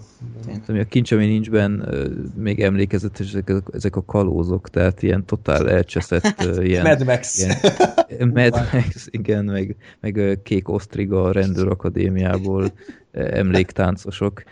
Ami 0.67 0.79
a 0.79 0.83
kincs, 0.83 1.11
ami 1.11 1.25
nincs 1.25 1.49
benne, 1.49 1.87
ö, 1.87 2.09
még 2.35 2.61
emlékezetes 2.61 3.27
ezek, 3.27 3.49
a- 3.49 3.61
ezek 3.73 3.95
a 3.95 4.05
kalózok, 4.05 4.69
tehát 4.69 5.01
ilyen 5.03 5.25
totál 5.25 5.69
elcseszett, 5.69 6.41
ilyen, 6.61 6.83
Mad 6.85 7.05
Max. 7.05 7.37
ilyen 8.09 8.31
Mad 8.33 8.53
Max, 8.73 9.07
igen, 9.11 9.45
meg, 9.45 9.75
meg 9.99 10.39
Kék 10.43 10.69
Osztriga 10.69 11.23
a 11.23 11.31
rendőrakadémiából, 11.31 12.71
emléktáncosok. 13.11 14.43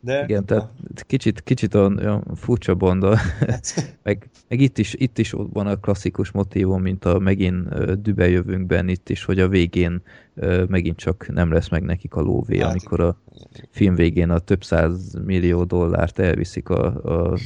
De 0.00 0.22
Igen, 0.22 0.44
tehát 0.44 0.68
kicsit, 1.06 1.42
kicsit 1.42 1.74
olyan, 1.74 2.24
furcsa 2.34 2.74
banda, 2.74 3.18
meg, 4.02 4.30
meg 4.48 4.60
itt, 4.60 4.78
is, 4.78 4.94
itt 4.94 5.18
is 5.18 5.34
ott 5.34 5.52
van 5.52 5.66
a 5.66 5.76
klasszikus 5.76 6.30
motívum, 6.30 6.82
mint 6.82 7.04
a 7.04 7.18
megint 7.18 8.00
dübejövünkben 8.02 8.88
itt 8.88 9.08
is, 9.08 9.24
hogy 9.24 9.40
a 9.40 9.48
végén 9.48 10.02
megint 10.66 10.96
csak 10.96 11.28
nem 11.32 11.52
lesz 11.52 11.68
meg 11.68 11.82
nekik 11.82 12.14
a 12.14 12.20
lóvé, 12.20 12.58
Hát, 12.58 12.70
amikor 12.70 13.00
a 13.00 13.20
film 13.70 13.94
végén 13.94 14.30
a 14.30 14.38
több 14.38 14.64
száz 14.64 15.14
millió 15.24 15.64
dollárt 15.64 16.18
elviszik 16.18 16.68
a, 16.68 16.86
a 17.04 17.38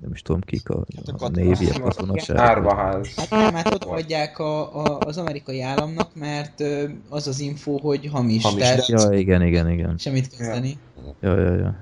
nem 0.00 0.10
is 0.12 0.22
tudom 0.22 0.40
kik 0.40 0.68
a, 0.68 0.78
a 0.78 0.84
a 1.06 1.12
katona. 1.12 1.44
névi, 1.44 1.66
a 1.70 1.80
katonaság. 1.80 2.36
Árvaház. 2.36 3.14
Hát 3.16 3.30
nem, 3.30 3.54
hát 3.54 3.74
ott 3.74 3.84
adják 3.84 4.38
a, 4.38 4.84
a, 4.84 4.98
az 4.98 5.16
amerikai 5.16 5.62
államnak, 5.62 6.14
mert 6.14 6.62
az 7.08 7.26
az 7.26 7.40
info, 7.40 7.78
hogy 7.78 8.08
hamis, 8.12 8.42
Hamis, 8.42 8.62
tehát 8.62 8.86
Ja, 8.88 9.12
igen, 9.12 9.42
igen, 9.42 9.70
igen. 9.70 9.98
semmit 9.98 10.36
kezdeni. 10.36 10.78
Ja, 11.20 11.40
ja, 11.40 11.54
ja. 11.54 11.76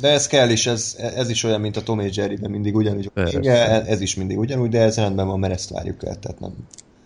De 0.00 0.08
ez 0.08 0.26
kell 0.26 0.50
is, 0.50 0.66
ez, 0.66 0.96
ez 1.14 1.28
is 1.30 1.44
olyan, 1.44 1.60
mint 1.60 1.76
a 1.76 1.82
Tom 1.82 2.00
és 2.00 2.16
Jerry, 2.16 2.34
de 2.34 2.48
mindig 2.48 2.76
ugyanúgy. 2.76 3.10
Igen, 3.30 3.84
ez 3.84 4.00
is 4.00 4.14
mindig 4.14 4.38
ugyanúgy, 4.38 4.68
de 4.70 4.80
ez 4.80 4.96
rendben 4.96 5.26
van, 5.26 5.38
mert 5.38 5.52
ezt 5.52 5.70
várjuk 5.70 6.04
el, 6.04 6.18
tehát 6.18 6.40
nem. 6.40 6.52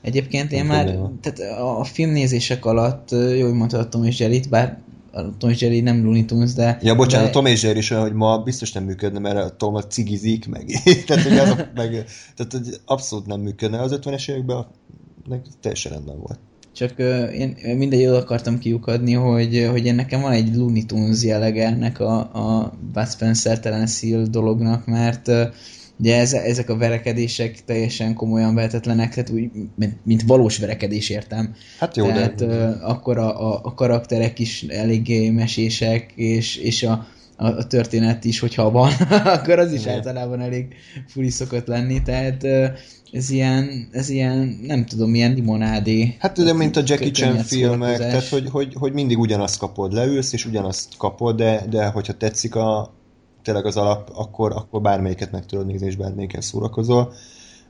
Egyébként 0.03 0.53
én 0.53 0.65
Nem 0.65 0.67
már, 0.67 0.99
tehát 1.21 1.59
a, 1.59 1.79
a 1.81 1.85
filmnézések 1.85 2.65
alatt, 2.65 3.13
ö, 3.13 3.35
jó, 3.35 3.45
hogy 3.47 3.55
mondtad 3.55 3.81
a 3.81 3.89
Tom 3.89 4.05
és 4.05 4.19
Jerry-t, 4.21 4.49
bár 4.49 4.79
a 5.13 5.37
Tom 5.39 5.51
és 5.51 5.61
Jerry 5.61 5.81
nem 5.81 6.05
Looney 6.05 6.25
Tunes, 6.25 6.53
de... 6.53 6.79
Ja, 6.83 6.95
bocsánat, 6.95 7.25
de, 7.25 7.31
a 7.31 7.35
Tom 7.35 7.47
és 7.47 7.63
Jerry 7.63 7.79
is 7.79 7.91
olyan, 7.91 8.03
hogy 8.03 8.13
ma 8.13 8.39
biztos 8.39 8.73
nem 8.73 8.85
működne, 8.85 9.19
mert 9.19 9.37
a 9.37 9.57
Tom 9.57 9.75
a 9.75 9.87
cigizik, 9.87 10.49
meg, 10.49 10.67
tehát, 11.07 11.23
hogy 11.23 11.39
azok, 11.39 11.57
meg, 11.57 11.91
tehát 12.37 12.53
hogy 12.53 12.81
abszolút 12.85 13.27
nem 13.27 13.41
működne. 13.41 13.81
Az 13.81 13.99
50-es 14.03 14.31
években 14.31 14.67
meg 15.29 15.43
teljesen 15.61 15.93
rendben 15.93 16.19
volt. 16.19 16.39
Csak 16.75 16.99
én 17.33 17.77
mindegy, 17.77 18.07
oda 18.07 18.17
akartam 18.17 18.59
kiukadni, 18.59 19.13
hogy, 19.13 19.69
hogy 19.71 19.87
én 19.87 19.95
nekem 19.95 20.21
van 20.21 20.33
egy 20.33 20.55
Looney 20.55 20.85
Tunes 20.85 21.23
jellege 21.23 21.67
ennek 21.67 22.01
a, 22.01 22.19
a 22.19 22.73
Bud 22.93 23.09
Spencer 23.09 23.61
Terence 23.61 24.07
Hill 24.07 24.27
dolognak, 24.31 24.87
mert 24.87 25.29
ö, 25.29 25.45
ugye 26.03 26.17
ez, 26.17 26.33
ezek 26.33 26.69
a 26.69 26.77
verekedések 26.77 27.65
teljesen 27.65 28.15
komolyan 28.15 28.55
vehetetlenek, 28.55 29.15
tehát 29.15 29.31
úgy, 29.31 29.51
mint, 29.77 29.97
mint 30.05 30.23
valós 30.23 30.59
verekedés 30.59 31.09
értem. 31.09 31.55
Hát 31.79 31.97
jó, 31.97 32.07
Tehát 32.07 32.35
de... 32.35 32.45
ö, 32.45 32.71
akkor 32.81 33.19
a, 33.19 33.53
a, 33.53 33.61
a 33.63 33.75
karakterek 33.75 34.39
is 34.39 34.63
eléggé 34.63 35.31
mesések, 35.31 36.13
és, 36.15 36.57
és 36.57 36.83
a, 36.83 37.07
a, 37.37 37.47
a 37.47 37.67
történet 37.67 38.25
is, 38.25 38.39
hogyha 38.39 38.71
van, 38.71 38.93
akkor 39.37 39.59
az 39.59 39.73
is 39.73 39.81
Igen. 39.81 39.95
általában 39.95 40.41
elég 40.41 40.67
furi 41.07 41.31
szokott 41.31 41.67
lenni, 41.67 42.03
tehát 42.03 42.47
ez 43.13 43.31
ilyen, 43.31 43.89
ez 43.93 44.09
ilyen, 44.09 44.59
nem 44.67 44.85
tudom, 44.85 45.15
ilyen 45.15 45.35
limonádé. 45.35 46.17
Hát 46.19 46.39
ugye, 46.39 46.53
mint 46.53 46.77
a 46.77 46.83
Jackie 46.85 47.11
Chan 47.11 47.37
filmek, 47.37 47.99
tehát 47.99 48.29
hogy, 48.29 48.49
hogy, 48.51 48.75
hogy 48.75 48.93
mindig 48.93 49.19
ugyanazt 49.19 49.59
kapod, 49.59 49.93
leülsz, 49.93 50.33
és 50.33 50.47
ugyanazt 50.47 50.97
kapod, 50.97 51.37
de, 51.37 51.65
de 51.71 51.87
hogyha 51.87 52.13
tetszik 52.13 52.55
a, 52.55 52.95
tényleg 53.43 53.67
az 53.67 53.77
alap, 53.77 54.11
akkor, 54.15 54.53
akkor 54.53 54.81
bármelyiket 54.81 55.33
meg 55.33 55.47
tudod 55.47 55.67
nézni, 55.67 55.87
és 55.87 55.97
bármelyiken 55.97 56.41
szórakozol. 56.41 57.13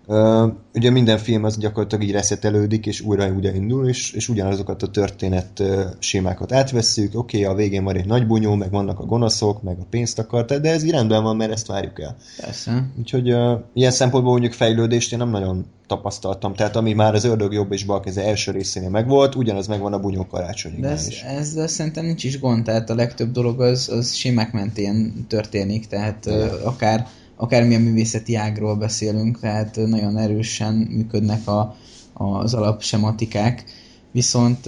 Uh, 0.07 0.53
ugye 0.75 0.91
minden 0.91 1.19
film 1.19 1.45
az 1.45 1.59
gyakorlatilag 1.59 2.05
így 2.05 2.13
reszetelődik, 2.13 2.87
és 2.87 3.01
újra 3.01 3.33
újra 3.33 3.55
indul, 3.55 3.89
és, 3.89 4.13
és 4.13 4.29
ugyanazokat 4.29 4.83
a 4.83 4.91
történet 4.91 5.61
uh, 5.61 5.83
sémákat 5.99 6.53
átvesszük, 6.53 7.19
oké, 7.19 7.41
okay, 7.41 7.53
a 7.53 7.57
végén 7.57 7.85
van 7.85 7.97
egy 7.97 8.07
nagy 8.07 8.27
bunyó, 8.27 8.55
meg 8.55 8.71
vannak 8.71 8.99
a 8.99 9.05
gonoszok, 9.05 9.63
meg 9.63 9.79
a 9.79 9.87
pénzt 9.91 10.19
akart, 10.19 10.61
de 10.61 10.71
ez 10.71 10.91
rendben 10.91 11.23
van, 11.23 11.37
mert 11.37 11.53
ezt 11.53 11.67
várjuk 11.67 12.01
el. 12.01 12.17
Persze. 12.41 12.87
Úgyhogy 12.99 13.33
uh, 13.33 13.61
ilyen 13.73 13.91
szempontból 13.91 14.33
mondjuk 14.33 14.53
fejlődést 14.53 15.13
én 15.13 15.19
nem 15.19 15.31
nagyon 15.31 15.67
tapasztaltam. 15.87 16.55
Tehát 16.55 16.77
ami 16.77 16.93
már 16.93 17.15
az 17.15 17.25
ördög 17.25 17.53
jobb 17.53 17.73
és 17.73 17.85
bal 17.85 18.01
keze 18.01 18.25
első 18.25 18.53
részénél 18.53 18.89
megvolt, 18.89 19.35
ugyanaz 19.35 19.67
megvan 19.67 19.93
a 19.93 20.01
bunyó 20.01 20.21
De 20.21 20.29
karácsonyignál 20.31 20.93
ez, 20.93 21.09
is. 21.09 21.23
ezzel 21.23 21.67
szerintem 21.67 22.05
nincs 22.05 22.25
is 22.25 22.41
gond, 22.41 22.65
tehát 22.65 22.91
a 22.91 22.95
legtöbb 22.95 23.33
dolog 23.33 23.61
az, 23.61 23.89
az 23.89 24.13
sémák 24.13 24.53
mentén 24.53 25.27
történik, 25.29 25.87
tehát 25.87 26.27
ö, 26.27 26.47
akár 26.65 27.07
akármilyen 27.43 27.83
művészeti 27.83 28.35
ágról 28.35 28.77
beszélünk, 28.77 29.39
tehát 29.41 29.77
nagyon 29.77 30.19
erősen 30.19 30.75
működnek 30.75 31.49
a, 31.49 31.77
az 32.13 32.55
alapsematikák, 32.55 33.65
viszont 34.11 34.61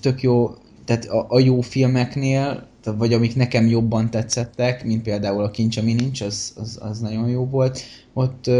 tök 0.00 0.22
jó, 0.22 0.50
tehát 0.84 1.04
a, 1.04 1.26
a 1.28 1.38
jó 1.38 1.60
filmeknél, 1.60 2.66
vagy 2.84 3.12
amik 3.12 3.36
nekem 3.36 3.66
jobban 3.66 4.10
tetszettek, 4.10 4.84
mint 4.84 5.02
például 5.02 5.42
a 5.42 5.50
Kincs, 5.50 5.76
ami 5.76 5.92
nincs, 5.92 6.20
az, 6.20 6.52
az, 6.56 6.78
az 6.82 6.98
nagyon 6.98 7.28
jó 7.28 7.44
volt, 7.46 7.80
ott, 8.12 8.50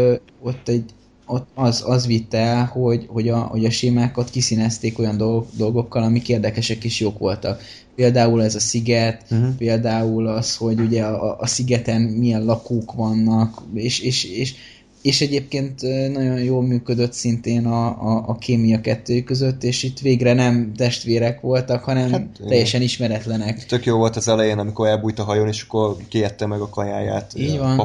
ott 0.41 0.67
egy 0.67 0.93
ott 1.31 1.47
az, 1.53 1.83
az 1.85 2.07
vitte 2.07 2.37
el, 2.37 2.65
hogy, 2.65 3.05
hogy, 3.07 3.29
a, 3.29 3.37
hogy 3.37 3.65
a 3.65 3.69
sémákat 3.69 4.29
kiszínezték 4.29 4.99
olyan 4.99 5.17
dolgok, 5.17 5.47
dolgokkal, 5.57 6.03
amik 6.03 6.29
érdekesek 6.29 6.83
és 6.83 6.99
jók 6.99 7.17
voltak. 7.17 7.61
Például 7.95 8.43
ez 8.43 8.55
a 8.55 8.59
sziget, 8.59 9.23
uh-huh. 9.31 9.55
például 9.55 10.27
az, 10.27 10.55
hogy 10.55 10.79
ugye 10.79 11.03
a, 11.03 11.39
a 11.39 11.47
szigeten 11.47 12.01
milyen 12.01 12.45
lakók 12.45 12.93
vannak, 12.93 13.61
és, 13.73 13.99
és, 13.99 14.23
és 14.23 14.53
és 15.01 15.21
egyébként 15.21 15.81
nagyon 16.11 16.39
jól 16.43 16.61
működött 16.61 17.13
szintén 17.13 17.65
a, 17.65 17.85
a, 17.87 18.23
a 18.27 18.35
kémia 18.35 18.81
kettő 18.81 19.21
között, 19.21 19.63
és 19.63 19.83
itt 19.83 19.99
végre 19.99 20.33
nem 20.33 20.73
testvérek 20.75 21.41
voltak, 21.41 21.83
hanem 21.83 22.11
Hát, 22.11 22.39
teljesen 22.47 22.81
ismeretlenek. 22.81 23.65
Tök 23.65 23.85
jó 23.85 23.97
volt 23.97 24.15
az 24.15 24.27
elején, 24.27 24.57
amikor 24.57 24.87
elbújt 24.87 25.19
a 25.19 25.23
hajón, 25.23 25.47
és 25.47 25.63
akkor 25.67 25.95
kiette 26.07 26.45
meg 26.45 26.59
a 26.59 26.69
kajáját. 26.69 27.31
Így 27.35 27.57
van, 27.57 27.75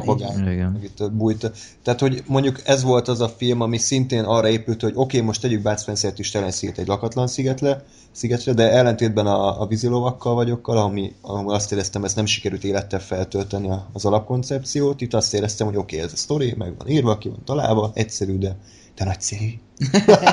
meg 0.73 0.83
itt 0.83 1.11
bújt. 1.11 1.51
Tehát, 1.83 1.99
hogy 1.99 2.23
mondjuk 2.27 2.61
ez 2.65 2.83
volt 2.83 3.07
az 3.07 3.21
a 3.21 3.29
film, 3.29 3.61
ami 3.61 3.77
szintén 3.77 4.23
arra 4.23 4.49
épült, 4.49 4.81
hogy 4.81 4.91
oké, 4.95 5.01
okay, 5.01 5.21
most 5.21 5.41
tegyük 5.41 5.61
Bud 5.61 5.79
Spencer-t 5.79 6.19
is 6.19 6.31
telen 6.31 6.51
sziget 6.51 6.77
egy 6.77 6.87
lakatlan 6.87 7.27
szigetre, 7.27 7.83
szigetre, 8.11 8.53
de 8.53 8.71
ellentétben 8.71 9.25
a, 9.25 9.61
a 9.61 9.67
vízilovakkal 9.67 10.35
vagyokkal, 10.35 10.77
ami, 10.77 11.13
ahol 11.21 11.53
azt 11.53 11.71
éreztem, 11.71 12.03
ezt 12.03 12.15
nem 12.15 12.25
sikerült 12.25 12.63
élettel 12.63 12.99
feltölteni 12.99 13.69
az 13.93 14.05
alapkoncepciót, 14.05 15.01
itt 15.01 15.13
azt 15.13 15.33
éreztem, 15.33 15.67
hogy 15.67 15.75
oké, 15.75 15.95
okay, 15.95 16.07
ez 16.07 16.13
a 16.13 16.17
sztori, 16.17 16.53
meg 16.57 16.73
van 16.77 16.87
írva, 16.87 17.06
ki 17.15 17.29
van 17.29 17.43
találva, 17.43 17.91
egyszerű, 17.93 18.37
de, 18.37 18.57
de 18.95 19.05
nagyszerű. 19.05 19.49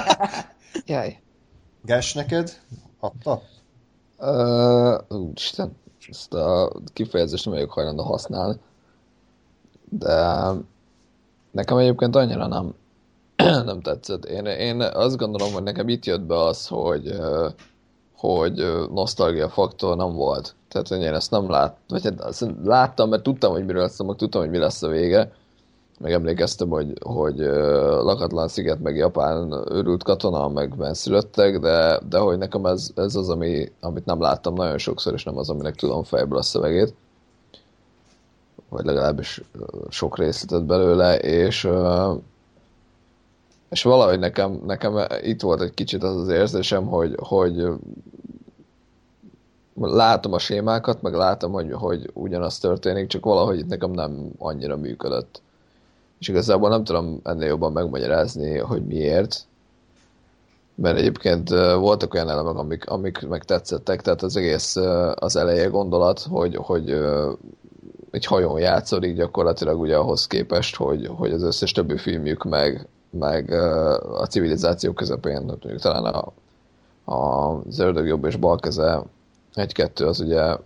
Jaj. 0.87 1.21
Gás 1.83 2.15
neked? 2.15 2.61
Adta? 3.01 3.43
Uh, 4.19 5.21
úristen, 5.21 5.77
ezt 6.09 6.35
a 6.35 6.73
kifejezést 6.93 7.45
nem 7.45 7.55
vagyok 7.55 7.73
hajlandó 7.73 8.03
használni. 8.03 8.57
De 9.89 10.51
nekem 11.51 11.77
egyébként 11.77 12.17
annyira 12.17 12.47
nem, 12.47 12.75
nem 13.65 13.81
tetszett. 13.81 14.25
Én, 14.25 14.47
én 14.47 14.81
azt 14.81 15.17
gondolom, 15.17 15.53
hogy 15.53 15.63
nekem 15.63 15.89
itt 15.89 16.05
jött 16.05 16.23
be 16.23 16.39
az, 16.39 16.67
hogy, 16.67 17.21
hogy 18.17 18.65
nosztalgia 18.93 19.49
faktor 19.49 19.97
nem 19.97 20.15
volt. 20.15 20.55
Tehát, 20.69 20.89
hogy 20.89 21.01
én 21.01 21.15
ezt 21.15 21.31
nem 21.31 21.51
láttam, 21.51 21.83
vagy 21.89 22.05
hát 22.05 22.21
azt 22.21 22.47
láttam, 22.65 23.09
mert 23.09 23.23
tudtam, 23.23 23.53
hogy 23.53 23.65
miről 23.65 23.83
lesz, 23.83 24.03
meg 24.03 24.17
tudtam, 24.17 24.41
hogy 24.41 24.51
mi 24.51 24.59
lesz 24.59 24.83
a 24.83 24.89
vége. 24.89 25.33
Meg 25.99 26.12
emlékeztem, 26.12 26.69
hogy, 26.69 26.93
hogy 27.05 27.39
lakatlan 28.03 28.49
sziget, 28.49 28.81
meg 28.81 28.97
Japán 28.97 29.65
őrült 29.71 30.03
katona, 30.03 30.49
meg 30.49 30.77
benszülöttek, 30.77 31.59
de, 31.59 32.01
de 32.09 32.19
hogy 32.19 32.39
nekem 32.39 32.66
ez, 32.66 32.91
ez 32.95 33.15
az, 33.15 33.29
ami, 33.29 33.73
amit 33.81 34.05
nem 34.05 34.21
láttam 34.21 34.55
nagyon 34.55 34.79
sokszor, 34.79 35.12
és 35.12 35.25
nem 35.25 35.37
az, 35.37 35.51
aminek 35.51 35.75
tudom 35.75 36.03
fejből 36.03 36.39
a 36.39 36.43
szövegét. 36.43 36.95
Vagy 38.69 38.85
legalábbis 38.85 39.43
sok 39.89 40.19
részletet 40.19 40.66
belőle, 40.66 41.19
és 41.19 41.69
és 43.75 43.83
valahogy 43.83 44.19
nekem, 44.19 44.61
nekem 44.66 45.07
itt 45.23 45.41
volt 45.41 45.61
egy 45.61 45.75
kicsit 45.75 46.03
az 46.03 46.16
az 46.16 46.29
érzésem, 46.29 46.87
hogy, 46.87 47.15
hogy 47.19 47.66
látom 49.75 50.33
a 50.33 50.39
sémákat, 50.39 51.03
meg 51.03 51.15
látom, 51.15 51.53
hogy, 51.53 51.73
hogy 51.73 52.11
ugyanaz 52.12 52.59
történik, 52.59 53.07
csak 53.07 53.25
valahogy 53.25 53.59
itt 53.59 53.66
nekem 53.66 53.91
nem 53.91 54.31
annyira 54.39 54.77
működött. 54.77 55.43
És 56.19 56.28
igazából 56.28 56.69
nem 56.69 56.85
tudom 56.85 57.20
ennél 57.24 57.47
jobban 57.47 57.73
megmagyarázni, 57.73 58.59
hogy 58.59 58.86
miért. 58.86 59.47
Mert 60.74 60.99
egyébként 60.99 61.49
voltak 61.78 62.15
olyan 62.15 62.28
elemek, 62.28 62.57
amik, 62.57 62.91
amik 62.91 63.28
meg 63.28 63.45
tetszettek, 63.45 64.03
tehát 64.03 64.23
az 64.23 64.36
egész 64.36 64.77
az 65.15 65.36
eleje 65.36 65.66
gondolat, 65.66 66.20
hogy, 66.20 66.57
hogy 66.57 66.91
egy 68.11 68.24
hajón 68.24 68.59
játszol, 68.61 69.05
így 69.05 69.16
gyakorlatilag 69.16 69.81
ugye 69.81 69.97
ahhoz 69.97 70.27
képest, 70.27 70.77
hogy, 70.77 71.07
hogy 71.16 71.32
az 71.32 71.43
összes 71.43 71.73
többi 71.73 71.97
filmjük 71.97 72.45
meg, 72.45 72.89
meg 73.11 73.51
a 74.12 74.27
civilizáció 74.31 74.93
közepén, 74.93 75.43
mondjuk 75.43 75.81
talán 75.81 76.05
a, 76.05 76.32
a 77.12 77.49
az 77.66 77.78
ördög 77.78 78.07
jobb 78.07 78.24
és 78.24 78.36
bal 78.36 78.59
keze 78.59 79.03
egy-kettő 79.55 80.07
az 80.07 80.20
ugye 80.20 80.57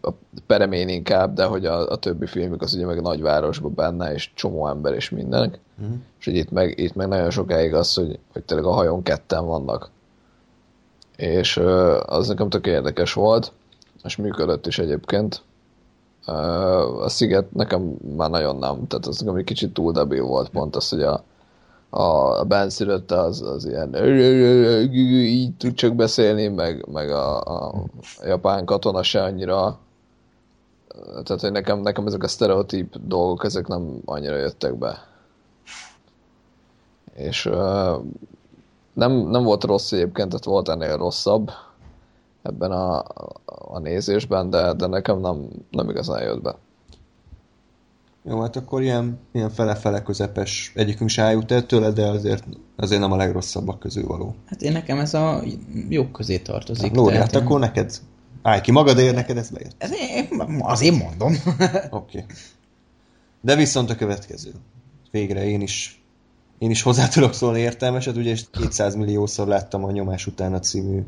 a 0.00 0.10
peremén 0.46 0.88
inkább, 0.88 1.34
de 1.34 1.44
hogy 1.44 1.66
a, 1.66 1.88
a 1.88 1.96
többi 1.96 2.26
filmük 2.26 2.62
az 2.62 2.74
ugye 2.74 2.86
meg 2.86 3.00
nagyvárosban 3.00 3.74
benne, 3.74 4.12
és 4.12 4.30
csomó 4.34 4.68
ember 4.68 4.94
és 4.94 5.10
mindenek. 5.10 5.58
Mhm. 5.74 5.92
És 6.18 6.24
hogy 6.24 6.34
itt 6.34 6.50
meg, 6.50 6.78
itt 6.78 6.94
meg 6.94 7.08
nagyon 7.08 7.30
sokáig 7.30 7.74
az, 7.74 7.94
hogy, 7.94 8.18
hogy 8.32 8.42
tényleg 8.42 8.66
a 8.66 8.72
hajón 8.72 9.02
ketten 9.02 9.46
vannak. 9.46 9.90
És 11.16 11.56
az 12.06 12.28
nekem 12.28 12.48
tök 12.48 12.66
érdekes 12.66 13.12
volt, 13.12 13.52
és 14.04 14.16
működött 14.16 14.66
is 14.66 14.78
egyébként. 14.78 15.42
A 17.00 17.08
sziget 17.08 17.52
nekem 17.52 17.96
már 18.16 18.30
nagyon 18.30 18.56
nem, 18.56 18.86
tehát 18.86 19.06
az 19.06 19.18
nekem 19.20 19.36
egy 19.36 19.44
kicsit 19.44 19.72
túl 19.72 19.92
debil 19.92 20.22
volt 20.22 20.48
pont 20.48 20.76
az, 20.76 20.88
hogy 20.88 21.02
a, 21.02 21.24
a 21.94 22.44
benszülötte 22.44 23.20
az, 23.20 23.42
az 23.42 23.64
ilyen 23.64 23.94
így 24.94 25.54
tud 25.56 25.74
csak 25.74 25.94
beszélni, 25.94 26.48
meg, 26.48 26.86
meg 26.92 27.10
a, 27.10 27.40
a 27.40 27.84
japán 28.24 28.64
katona 28.64 29.02
se 29.02 29.22
annyira 29.22 29.78
tehát, 31.24 31.40
hogy 31.40 31.52
nekem, 31.52 31.80
nekem 31.80 32.06
ezek 32.06 32.22
a 32.22 32.28
sztereotíp 32.28 32.96
dolgok, 33.06 33.44
ezek 33.44 33.66
nem 33.66 34.00
annyira 34.04 34.36
jöttek 34.36 34.74
be. 34.74 35.06
És 37.14 37.46
uh, 37.46 38.04
nem, 38.92 39.12
nem 39.12 39.42
volt 39.42 39.64
rossz 39.64 39.92
egyébként, 39.92 40.28
tehát 40.28 40.44
volt 40.44 40.68
ennél 40.68 40.96
rosszabb 40.96 41.50
ebben 42.42 42.70
a, 42.70 43.04
a 43.44 43.78
nézésben, 43.78 44.50
de, 44.50 44.72
de 44.72 44.86
nekem 44.86 45.20
nem, 45.20 45.48
nem 45.70 45.88
igazán 45.88 46.22
jött 46.22 46.42
be. 46.42 46.56
Jó, 48.24 48.40
hát 48.40 48.56
akkor 48.56 48.82
ilyen, 48.82 49.18
ilyen 49.32 49.50
fele-fele 49.50 50.02
közepes 50.02 50.72
egyikünk 50.74 51.10
se 51.10 51.30
jut 51.30 51.50
el 51.50 51.66
tőle, 51.66 51.90
de 51.90 52.06
azért, 52.06 52.44
azért 52.76 53.00
nem 53.00 53.12
a 53.12 53.16
legrosszabbak 53.16 53.78
közül 53.78 54.06
való. 54.06 54.34
Hát 54.46 54.62
én 54.62 54.72
nekem 54.72 54.98
ez 54.98 55.14
a 55.14 55.42
jók 55.88 56.12
közé 56.12 56.38
tartozik. 56.38 56.94
Lóri, 56.94 57.16
hát 57.16 57.30
tehát, 57.30 57.46
akkor 57.46 57.60
neked 57.60 58.00
állj 58.42 58.60
ki 58.60 58.70
magadért, 58.70 59.14
neked 59.14 59.36
ez 59.36 59.50
bejött. 59.50 59.74
Ez 59.78 59.90
én, 59.92 60.28
azért 60.58 60.96
mondom. 60.96 61.32
Oké. 61.90 62.18
Okay. 62.18 62.24
De 63.40 63.56
viszont 63.56 63.90
a 63.90 63.94
következő. 63.94 64.52
Végre 65.10 65.46
én 65.46 65.60
is 65.60 66.02
én 66.58 66.70
is 66.70 66.82
hozzá 66.82 67.08
tudok 67.08 67.34
szólni 67.34 67.58
értelmeset, 67.58 68.16
ugye 68.16 68.36
200 68.50 68.94
milliószor 68.94 69.46
láttam 69.46 69.84
a 69.84 69.90
Nyomás 69.90 70.26
utána 70.26 70.58
című 70.58 71.02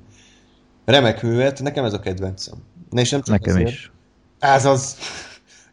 remek 0.84 1.22
művet, 1.22 1.62
nekem 1.62 1.84
ez 1.84 1.92
a 1.92 2.00
kedvencem. 2.00 2.58
Na 2.90 3.00
és 3.00 3.10
nem 3.10 3.20
csak 3.20 3.38
Nekem 3.38 3.54
azért, 3.54 3.68
is. 3.68 3.92
Ez 4.38 4.64
az. 4.64 4.96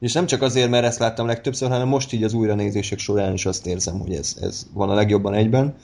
És 0.02 0.14
nem 0.14 0.26
csak 0.26 0.41
azért, 0.41 0.69
mert 0.69 0.86
ezt 0.86 0.99
láttam 0.99 1.26
legtöbbször, 1.26 1.69
hanem 1.69 1.88
most 1.88 2.14
így 2.14 2.23
az 2.23 2.34
újranézések 2.34 2.99
során 2.99 3.34
is 3.34 3.45
azt 3.45 3.68
érzem, 3.68 3.99
hogy 3.99 4.14
ez, 4.14 4.36
ez 4.41 4.68
van 4.73 4.90
a 4.90 4.94
legjobban 4.94 5.34
egyben. 5.34 5.76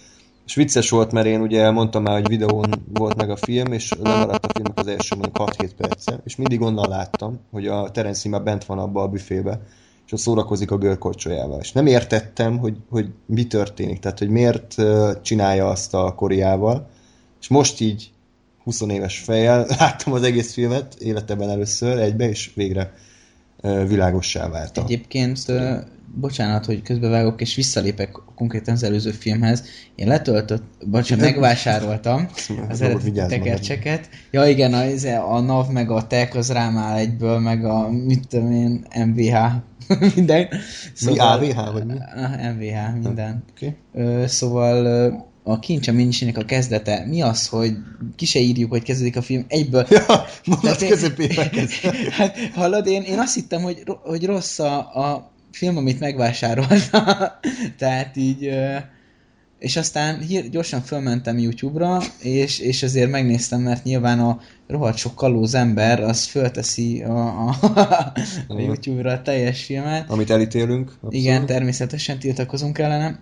És 0.45 0.55
vicces 0.55 0.89
volt, 0.89 1.11
mert 1.11 1.25
én 1.27 1.41
ugye 1.41 1.71
mondtam 1.71 2.03
már, 2.03 2.21
hogy 2.21 2.27
videón 2.27 2.69
volt 2.93 3.15
meg 3.15 3.29
a 3.29 3.35
film, 3.35 3.73
és 3.73 3.93
lemaradt 4.03 4.45
a 4.45 4.49
filmnek 4.53 4.79
az 4.79 4.87
első 4.87 5.15
mondjuk 5.15 5.49
6-7 5.51 5.69
perce, 5.77 6.21
és 6.23 6.35
mindig 6.35 6.61
onnan 6.61 6.89
láttam, 6.89 7.39
hogy 7.51 7.67
a 7.67 7.91
Terence 7.91 8.29
már 8.29 8.43
bent 8.43 8.65
van 8.65 8.79
abba 8.79 9.01
a 9.01 9.07
büfébe, 9.07 9.61
és 10.05 10.11
ott 10.11 10.19
szórakozik 10.19 10.71
a 10.71 10.77
görkorcsolyával. 10.77 11.59
És 11.59 11.71
nem 11.71 11.85
értettem, 11.85 12.57
hogy, 12.57 12.77
hogy 12.89 13.09
mi 13.25 13.47
történik, 13.47 13.99
tehát 13.99 14.19
hogy 14.19 14.29
miért 14.29 14.75
csinálja 15.21 15.69
azt 15.69 15.93
a 15.93 16.13
koriával. 16.15 16.89
És 17.41 17.47
most 17.47 17.79
így 17.79 18.11
20 18.63 18.81
éves 18.81 19.19
fejjel 19.19 19.65
láttam 19.79 20.13
az 20.13 20.23
egész 20.23 20.53
filmet 20.53 20.95
életemben 20.99 21.49
először 21.49 21.99
egybe, 21.99 22.29
és 22.29 22.51
végre 22.55 22.93
világossá 23.87 24.49
vált. 24.49 24.77
a- 24.77 24.81
Egyébként, 24.83 25.39
bocsánat, 26.15 26.65
hogy 26.65 26.81
közbevágok, 26.81 27.41
és 27.41 27.55
visszalépek 27.55 28.11
konkrétan 28.35 28.73
az 28.73 28.83
előző 28.83 29.11
filmhez. 29.11 29.63
Én 29.95 30.07
letöltött, 30.07 30.63
bocsánat, 30.85 31.25
megvásároltam 31.29 32.27
az 32.69 32.81
eredeti 32.81 33.11
tekercseket. 33.11 34.09
Ja 34.31 34.45
igen, 34.47 34.73
a, 34.73 34.81
ez 34.81 35.03
a 35.03 35.39
NAV 35.39 35.69
meg 35.71 35.91
a 35.91 36.07
TEK 36.07 36.35
az 36.35 36.51
rám 36.51 36.77
áll 36.77 36.97
egyből, 36.97 37.39
meg 37.39 37.65
a, 37.65 37.89
mit 37.91 38.27
tudom 38.27 38.51
én, 38.51 38.85
MVH, 39.05 39.35
minden. 40.15 40.47
Mi 41.05 41.17
AVH, 41.17 41.71
vagy 41.73 41.85
mi? 41.85 41.93
Ah, 42.15 42.53
MVH, 42.55 43.03
minden. 43.03 43.43
Oké. 43.51 43.75
Ö, 43.93 44.23
szóval 44.27 44.85
a 45.47 45.59
kincs 45.59 45.87
a 45.87 45.93
a 46.33 46.45
kezdete. 46.45 47.05
Mi 47.05 47.21
az, 47.21 47.47
hogy 47.47 47.73
ki 48.15 48.25
se 48.25 48.39
írjuk, 48.39 48.69
hogy 48.69 48.83
kezdődik 48.83 49.17
a 49.17 49.21
film 49.21 49.45
egyből. 49.47 49.85
Ja, 49.89 50.25
mondat 50.45 50.87
közepébe 50.87 51.51
hát, 52.17 52.37
hallod, 52.53 52.87
én, 52.87 53.01
én 53.01 53.19
azt 53.19 53.33
hittem, 53.33 53.61
hogy, 53.61 53.83
hogy 53.85 54.25
rossz 54.25 54.59
a, 54.59 54.77
a 54.77 55.31
film, 55.51 55.77
amit 55.77 55.99
megvásároltam. 55.99 57.05
Tehát 57.77 58.15
így... 58.15 58.49
És 59.59 59.75
aztán 59.75 60.19
hír, 60.19 60.49
gyorsan 60.49 60.81
fölmentem 60.81 61.37
YouTube-ra, 61.37 62.01
és, 62.21 62.59
és 62.59 62.83
azért 62.83 63.09
megnéztem, 63.09 63.61
mert 63.61 63.83
nyilván 63.83 64.19
a 64.19 64.39
rohadt 64.67 64.97
sok 64.97 65.15
kalóz 65.15 65.55
ember, 65.55 65.99
az 65.99 66.23
fölteszi 66.23 67.03
a, 67.03 67.47
a, 67.47 67.55
a 68.47 68.59
YouTube-ra 68.59 69.11
a 69.11 69.21
teljes 69.21 69.63
filmet. 69.63 70.09
Amit 70.09 70.29
elítélünk. 70.29 70.89
abszolút. 70.89 71.13
Igen, 71.13 71.45
természetesen 71.45 72.19
tiltakozunk 72.19 72.77
ellene. 72.77 73.19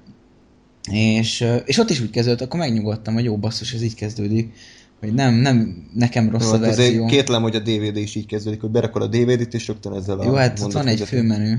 És, 0.92 1.46
és 1.66 1.78
ott 1.78 1.90
is 1.90 2.02
úgy 2.02 2.10
kezdődött, 2.10 2.42
akkor 2.42 2.60
megnyugodtam, 2.60 3.14
hogy 3.14 3.24
jó 3.24 3.38
basszus, 3.38 3.74
ez 3.74 3.82
így 3.82 3.96
kezdődik. 3.96 4.54
Hogy 5.00 5.14
nem, 5.14 5.34
nem 5.34 5.88
nekem 5.94 6.30
rossz 6.30 6.44
Jó, 6.44 6.50
a 6.50 6.52
hát 6.52 6.62
verzió. 6.62 6.86
azért 6.86 7.10
kétlem, 7.10 7.42
hogy 7.42 7.56
a 7.56 7.60
DVD 7.60 7.98
is 7.98 8.16
így 8.16 8.26
kezdődik, 8.26 8.62
hogy 8.62 8.70
berakod 8.70 9.02
a 9.02 9.08
DVD-t, 9.08 9.54
és 9.54 9.68
rögtön 9.68 9.94
ezzel 9.94 10.20
a 10.20 10.24
Jó, 10.24 10.34
hát 10.34 10.60
ott 10.60 10.72
van 10.72 10.88
egy 10.88 11.00
főmenü. 11.02 11.56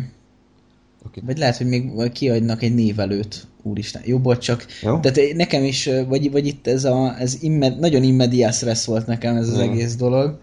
Oké. 1.07 1.20
Vagy 1.24 1.39
lehet, 1.39 1.57
hogy 1.57 1.66
még 1.66 2.12
kiadnak 2.12 2.62
egy 2.62 2.74
névelőt. 2.74 3.47
Úristen, 3.62 4.03
jó, 4.05 4.19
bocs, 4.19 4.44
csak... 4.44 4.66
Jó? 4.82 5.01
Tehát 5.01 5.35
nekem 5.35 5.65
is, 5.65 5.90
vagy, 6.09 6.31
vagy 6.31 6.47
itt 6.47 6.66
ez 6.66 6.85
a... 6.85 7.16
Ez 7.19 7.36
immed, 7.40 7.78
nagyon 7.78 8.03
immediás 8.03 8.57
stressz 8.57 8.85
volt 8.85 9.07
nekem 9.07 9.36
ez 9.36 9.48
az 9.48 9.59
Jó. 9.59 9.70
egész 9.70 9.97
dolog. 9.97 10.39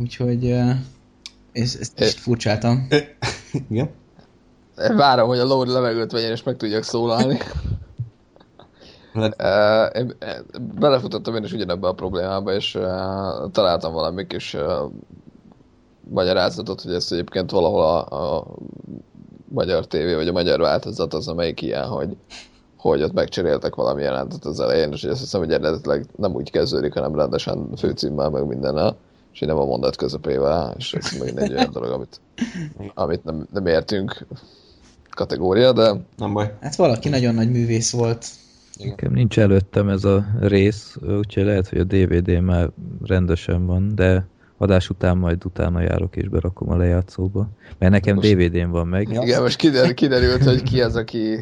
Úgyhogy... 0.00 0.50
ezt 1.52 1.92
É. 1.96 2.04
kicsit 2.04 2.18
furcsáltam. 2.18 2.88
Igen? 3.70 3.90
Várom, 4.96 5.28
hogy 5.28 5.38
a 5.38 5.44
Lord 5.44 5.70
levegőt 5.70 6.12
vegyen, 6.12 6.30
és 6.30 6.42
meg 6.42 6.56
tudjak 6.56 6.84
szólalni. 6.84 7.38
Én, 9.94 10.14
belefutottam 10.78 11.34
én 11.34 11.44
is 11.44 11.52
ugyanebbe 11.52 11.88
a 11.88 11.92
problémába, 11.92 12.52
és 12.52 12.78
találtam 13.52 13.92
valami 13.92 14.26
kis 14.26 14.56
magyarázatot, 16.10 16.80
hogy 16.80 16.94
ez 16.94 17.08
egyébként 17.10 17.50
valahol 17.50 17.82
a, 17.82 18.36
a 18.36 18.46
magyar 19.48 19.86
tévé, 19.86 20.14
vagy 20.14 20.28
a 20.28 20.32
magyar 20.32 20.60
változat 20.60 21.14
az, 21.14 21.28
amelyik 21.28 21.62
ilyen, 21.62 21.86
hogy, 21.86 22.16
hogy 22.76 23.02
ott 23.02 23.12
megcseréltek 23.12 23.74
valami 23.74 24.02
jelentet 24.02 24.44
az 24.44 24.60
elején, 24.60 24.92
és 24.92 25.04
azt 25.04 25.20
hiszem, 25.20 25.40
hogy 25.40 25.52
eredetileg 25.52 26.06
nem 26.16 26.34
úgy 26.34 26.50
kezdődik, 26.50 26.94
hanem 26.94 27.14
rendesen 27.14 27.68
főcímmel, 27.76 28.30
meg 28.30 28.46
mindennel, 28.46 28.96
és 29.32 29.40
így 29.40 29.48
nem 29.48 29.58
a 29.58 29.64
mondat 29.64 29.96
közepével, 29.96 30.74
és 30.78 30.94
ez 30.94 31.18
megint 31.18 31.38
egy 31.38 31.52
olyan 31.52 31.72
dolog, 31.72 31.90
amit, 31.90 32.20
amit 32.94 33.24
nem, 33.24 33.46
nem 33.52 33.66
értünk 33.66 34.26
kategória, 35.10 35.72
de 35.72 35.92
Nem 36.16 36.32
baj. 36.32 36.54
Hát 36.60 36.76
valaki 36.76 37.08
nagyon 37.08 37.34
nagy 37.34 37.50
művész 37.50 37.92
volt. 37.92 38.26
Nekem 38.78 39.12
nincs 39.12 39.38
előttem 39.38 39.88
ez 39.88 40.04
a 40.04 40.26
rész, 40.40 40.96
úgyhogy 41.18 41.44
lehet, 41.44 41.68
hogy 41.68 41.78
a 41.78 41.84
DVD 41.84 42.40
már 42.40 42.70
rendesen 43.02 43.66
van, 43.66 43.94
de 43.94 44.26
adás 44.62 44.90
után 44.90 45.16
majd 45.16 45.44
utána 45.44 45.80
járok 45.80 46.16
és 46.16 46.28
berakom 46.28 46.70
a 46.70 46.76
lejátszóba. 46.76 47.48
Mert 47.78 47.92
nekem 47.92 48.14
Most- 48.14 48.34
DVD-n 48.34 48.70
van 48.70 48.86
meg. 48.86 49.08
Ja. 49.12 49.22
igen, 49.22 49.42
most 49.42 49.56
kiderült, 49.56 49.94
kiderült, 49.94 50.44
hogy 50.44 50.62
ki 50.62 50.80
az, 50.80 50.96
aki 50.96 51.38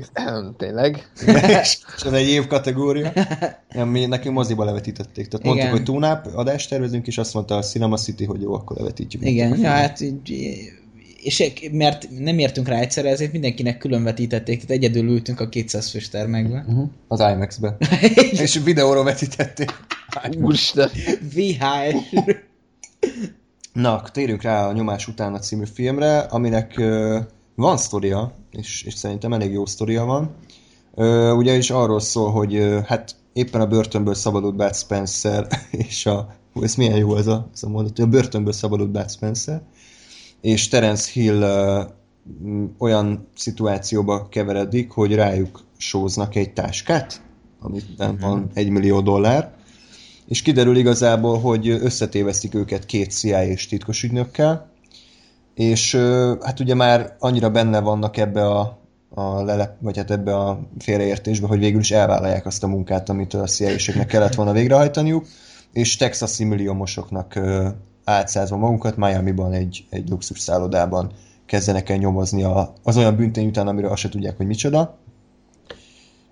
tényleg. 0.56 1.10
és 1.62 1.78
ez 2.04 2.12
egy 2.12 2.28
év 2.28 2.46
kategória. 2.46 3.12
Ja, 3.70 3.84
mi, 3.84 4.06
nekünk 4.06 4.34
moziba 4.34 4.64
levetítették. 4.64 5.28
Tehát 5.28 5.46
mondtuk, 5.46 5.66
Igen. 5.66 5.76
hogy 5.76 5.82
túnáp 5.84 6.26
adást 6.34 6.68
tervezünk, 6.68 7.06
és 7.06 7.18
azt 7.18 7.34
mondta 7.34 7.56
a 7.56 7.62
Cinema 7.62 7.96
City, 7.96 8.24
hogy 8.24 8.40
jó, 8.42 8.54
akkor 8.54 8.76
levetítjük. 8.76 9.24
Igen, 9.24 9.58
ja, 9.58 9.68
hát 9.68 10.00
így, 10.00 10.32
és 11.22 11.52
mert 11.72 12.08
nem 12.18 12.38
értünk 12.38 12.68
rá 12.68 12.78
egyszerre, 12.78 13.08
ezért 13.08 13.32
mindenkinek 13.32 13.78
külön 13.78 14.02
vetítették, 14.02 14.64
tehát 14.64 14.82
egyedül 14.82 15.10
ültünk 15.10 15.40
a 15.40 15.48
200 15.48 15.90
fős 15.90 16.08
termekben. 16.08 16.64
Uh-huh. 16.68 16.88
Az 17.08 17.20
IMAX-be. 17.20 17.76
és 18.44 18.60
videóról 18.64 19.04
vetítették. 19.04 19.70
Úristen. 20.40 20.90
VHS. 21.34 22.14
Na, 23.72 24.02
térjünk 24.12 24.42
rá 24.42 24.66
a 24.66 24.72
Nyomás 24.72 25.08
utána 25.08 25.38
című 25.38 25.64
filmre, 25.74 26.18
aminek 26.18 26.78
ö, 26.78 27.18
van 27.54 27.76
sztoria, 27.76 28.34
és, 28.50 28.82
és 28.82 28.94
szerintem 28.94 29.32
elég 29.32 29.52
jó 29.52 29.66
sztoria 29.66 30.04
van. 30.04 30.34
Ö, 30.94 31.30
ugye 31.30 31.56
is 31.56 31.70
arról 31.70 32.00
szól, 32.00 32.30
hogy 32.30 32.54
ö, 32.54 32.78
hát 32.86 33.14
éppen 33.32 33.60
a 33.60 33.66
börtönből 33.66 34.14
szabadult 34.14 34.56
Bud 34.56 34.74
Spencer, 34.74 35.46
és 35.88 36.06
a... 36.06 36.34
Hú, 36.52 36.62
ez 36.62 36.74
milyen 36.74 36.96
jó 36.96 37.16
ez 37.16 37.26
a, 37.26 37.48
ez 37.54 37.62
a 37.62 37.68
mondat, 37.68 37.96
hogy 37.96 38.04
a 38.04 38.08
börtönből 38.08 38.52
szabadult 38.52 38.90
Bud 38.90 39.10
Spencer, 39.10 39.62
és 40.40 40.68
Terence 40.68 41.10
Hill 41.12 41.42
olyan 42.78 43.28
szituációba 43.36 44.28
keveredik, 44.28 44.90
hogy 44.90 45.14
rájuk 45.14 45.64
sóznak 45.76 46.34
egy 46.34 46.52
táskát, 46.52 47.20
amiben 47.60 48.18
van 48.20 48.50
egy 48.54 48.68
millió 48.68 49.00
dollár, 49.00 49.52
és 50.26 50.42
kiderül 50.42 50.76
igazából, 50.76 51.40
hogy 51.40 51.68
összetévesztik 51.68 52.54
őket 52.54 52.86
két 52.86 53.10
CIA 53.10 53.44
és 53.44 53.66
titkos 53.66 54.02
ügynökkel, 54.02 54.70
és 55.54 55.94
hát 56.40 56.60
ugye 56.60 56.74
már 56.74 57.16
annyira 57.18 57.50
benne 57.50 57.80
vannak 57.80 58.16
ebbe 58.16 58.46
a, 58.46 58.78
a 59.08 59.42
lelep, 59.42 59.76
vagy 59.80 59.96
hát 59.96 60.10
ebbe 60.10 60.36
a 60.36 60.60
félreértésbe, 60.78 61.46
hogy 61.46 61.58
végül 61.58 61.80
is 61.80 61.90
elvállalják 61.90 62.46
azt 62.46 62.64
a 62.64 62.66
munkát, 62.66 63.08
amit 63.08 63.34
a 63.34 63.46
CIA-seknek 63.46 64.06
kellett 64.06 64.34
volna 64.34 64.52
végrehajtaniuk, 64.52 65.26
és 65.72 65.96
texasi 65.96 66.44
milliómosoknak 66.44 67.40
átszázva 68.04 68.56
magukat 68.56 68.96
Miami-ban 68.96 69.52
egy, 69.52 69.86
egy 69.90 70.08
luxus 70.08 70.38
szállodában 70.38 71.12
kezdenek 71.46 71.88
el 71.88 71.96
nyomozni 71.96 72.42
a, 72.42 72.72
az 72.82 72.96
olyan 72.96 73.16
büntény 73.16 73.46
után, 73.46 73.68
amiről 73.68 73.90
azt 73.90 74.00
se 74.00 74.08
tudják, 74.08 74.36
hogy 74.36 74.46
micsoda. 74.46 74.98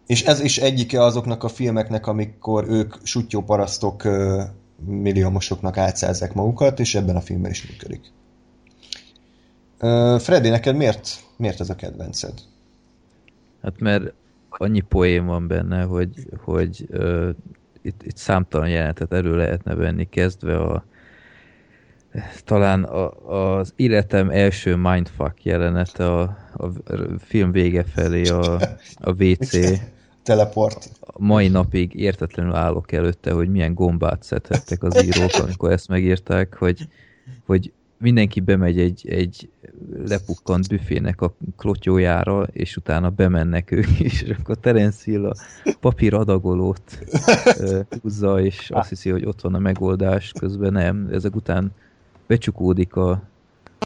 És 0.06 0.24
ez 0.24 0.40
is 0.40 0.58
egyike 0.58 1.02
azoknak 1.02 1.44
a 1.44 1.48
filmeknek, 1.48 2.06
amikor 2.06 2.64
ők 2.68 2.94
sutyó 3.02 3.42
parasztok 3.42 4.04
ö, 4.04 4.42
milliómosoknak 4.86 5.76
átszázzák 5.76 6.34
magukat, 6.34 6.80
és 6.80 6.94
ebben 6.94 7.16
a 7.16 7.20
filmben 7.20 7.50
is 7.50 7.68
működik. 7.70 8.12
Freddy, 10.22 10.48
neked 10.48 10.76
miért, 10.76 11.08
miért 11.36 11.60
ez 11.60 11.70
a 11.70 11.74
kedvenced? 11.74 12.34
Hát 13.62 13.80
mert 13.80 14.12
annyi 14.48 14.80
poém 14.80 15.26
van 15.26 15.46
benne, 15.46 15.82
hogy, 15.82 16.28
hogy 16.44 16.86
uh, 16.90 17.28
itt, 17.82 18.02
itt 18.02 18.16
számtalan 18.16 18.68
jelenetet 18.68 19.12
elő 19.12 19.36
lehetne 19.36 19.74
venni, 19.74 20.08
kezdve 20.08 20.56
a 20.56 20.84
talán 22.44 22.84
a, 22.84 23.58
az 23.58 23.72
életem 23.76 24.30
első 24.30 24.76
mindfuck 24.76 25.44
jelenete 25.44 26.12
a, 26.12 26.20
a 26.56 26.66
film 27.18 27.50
vége 27.50 27.84
felé 27.84 28.28
a, 28.28 28.60
a 28.94 29.24
WC. 29.24 29.56
Teleport. 30.22 30.90
A 31.00 31.24
mai 31.24 31.48
napig 31.48 31.94
értetlenül 31.94 32.54
állok 32.54 32.92
előtte, 32.92 33.32
hogy 33.32 33.48
milyen 33.48 33.74
gombát 33.74 34.22
szedhettek 34.22 34.82
az 34.82 35.04
írók, 35.04 35.34
amikor 35.44 35.70
ezt 35.70 35.88
megírták, 35.88 36.54
hogy, 36.54 36.88
hogy 37.46 37.72
mindenki 37.98 38.40
bemegy 38.40 38.78
egy, 38.78 39.08
egy 39.08 39.50
lepukkant 40.06 40.68
büfének 40.68 41.20
a 41.20 41.34
klotyójára, 41.56 42.42
és 42.52 42.76
utána 42.76 43.10
bemennek 43.10 43.70
ők 43.70 44.00
is, 44.00 44.22
és 44.22 44.36
akkor 44.40 44.56
Terence 44.56 44.98
Hill 45.04 45.26
a 45.26 45.34
papír 45.80 46.14
adagolót 46.14 46.98
húzza, 48.02 48.40
és 48.40 48.70
azt 48.70 48.88
hiszi, 48.88 49.10
hogy 49.10 49.24
ott 49.24 49.40
van 49.40 49.54
a 49.54 49.58
megoldás, 49.58 50.32
közben 50.38 50.72
nem. 50.72 51.08
Ezek 51.12 51.36
után 51.36 51.72
becsukódik 52.28 52.96
a, 52.96 53.22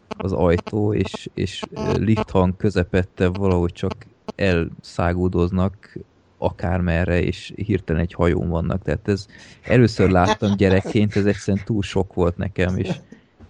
az 0.09 0.32
ajtó, 0.32 0.94
és, 0.94 1.31
és 1.35 1.62
lifthang 1.94 2.56
közepette 2.56 3.28
valahogy 3.28 3.73
csak 3.73 3.93
elszágódoznak 4.36 5.98
akármerre, 6.39 7.23
és 7.23 7.52
hirtelen 7.56 8.02
egy 8.02 8.12
hajón 8.12 8.48
vannak. 8.48 8.82
Tehát 8.82 9.09
ez 9.09 9.27
először 9.62 10.10
láttam 10.10 10.56
gyerekként, 10.56 11.16
ez 11.16 11.24
egyszerűen 11.24 11.64
túl 11.64 11.82
sok 11.82 12.14
volt 12.14 12.36
nekem, 12.36 12.77
és, 12.77 12.90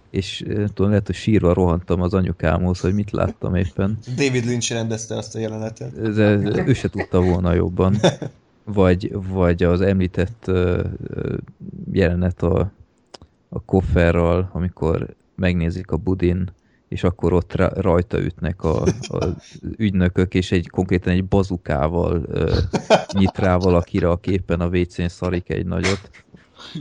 és 0.09 0.43
tudom, 0.73 0.89
lehet, 0.89 1.05
hogy 1.05 1.15
sírva 1.15 1.53
rohantam 1.53 2.01
az 2.01 2.13
anyukámhoz, 2.13 2.79
hogy 2.79 2.93
mit 2.93 3.11
láttam 3.11 3.55
éppen. 3.55 3.97
David 4.15 4.45
Lynch 4.45 4.71
rendezte 4.71 5.17
azt 5.17 5.35
a 5.35 5.39
jelenetet. 5.39 5.97
Ez, 5.97 6.17
ő 6.67 6.73
se 6.73 6.89
tudta 6.89 7.21
volna 7.21 7.53
jobban. 7.53 7.95
Vagy, 8.65 9.11
vagy 9.29 9.63
az 9.63 9.81
említett 9.81 10.51
jelenet 11.91 12.43
a, 12.43 12.71
a 13.53 13.59
kofferral, 13.65 14.49
amikor 14.53 15.15
megnézik 15.35 15.91
a 15.91 15.97
budin, 15.97 16.51
és 16.87 17.03
akkor 17.03 17.33
ott 17.33 17.55
ra, 17.55 17.69
rajta 17.75 18.21
ütnek 18.21 18.63
a, 18.63 18.81
a 19.09 19.25
ügynökök, 19.77 20.33
és 20.33 20.51
egy 20.51 20.69
konkrétan 20.69 21.13
egy 21.13 21.25
bazukával 21.25 22.25
uh, 22.27 22.57
nyit 23.13 23.37
rá 23.37 23.57
valakire, 23.57 24.09
aki 24.09 24.31
éppen 24.31 24.61
a 24.61 24.67
WC-n 24.67 25.07
szarik 25.07 25.49
egy 25.49 25.65
nagyot. 25.65 26.09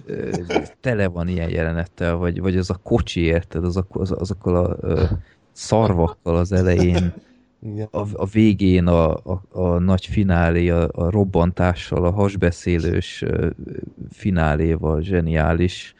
Uh, 0.09 0.63
tele 0.81 1.07
van 1.07 1.29
ilyen 1.29 1.49
jelenettel, 1.49 2.17
vagy, 2.17 2.41
vagy 2.41 2.57
az 2.57 2.71
a 2.71 2.81
kocsi, 2.83 3.21
érted, 3.21 3.65
az, 3.65 3.83
az, 3.89 4.11
azokkal 4.11 4.57
a 4.57 4.77
uh, 4.87 5.11
szarvakkal 5.53 6.37
az 6.37 6.53
elején, 6.53 7.15
a, 7.91 8.07
a 8.13 8.27
végén 8.27 8.87
a, 8.87 9.15
a, 9.15 9.43
a 9.51 9.79
nagy 9.79 10.07
finálé, 10.07 10.69
a, 10.69 10.89
a 10.93 11.11
robbantással, 11.11 12.05
a 12.05 12.11
hasbeszélős 12.11 13.23
ö, 13.23 13.49
fináléval 14.11 15.03
zseniális. 15.03 15.95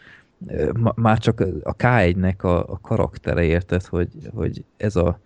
Már 0.95 1.19
csak 1.19 1.41
a 1.63 1.77
K1-nek 1.77 2.41
a, 2.41 2.57
a 2.59 2.79
karaktere 2.83 3.43
érted, 3.45 3.85
hogy, 3.85 4.09
hogy 4.35 4.65
ez, 4.77 4.97
a, 4.97 5.21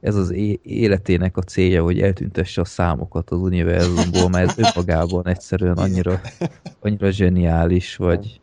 ez 0.00 0.14
az 0.14 0.30
életének 0.62 1.36
a 1.36 1.42
célja, 1.42 1.82
hogy 1.82 2.00
eltüntesse 2.00 2.60
a 2.60 2.64
számokat 2.64 3.30
az 3.30 3.38
univerzumból, 3.38 4.28
mert 4.28 4.58
ez 4.58 4.66
önmagában 4.66 5.26
egyszerűen 5.26 5.76
annyira, 5.76 6.20
annyira 6.80 7.10
zseniális, 7.10 7.96
vagy, 7.96 8.40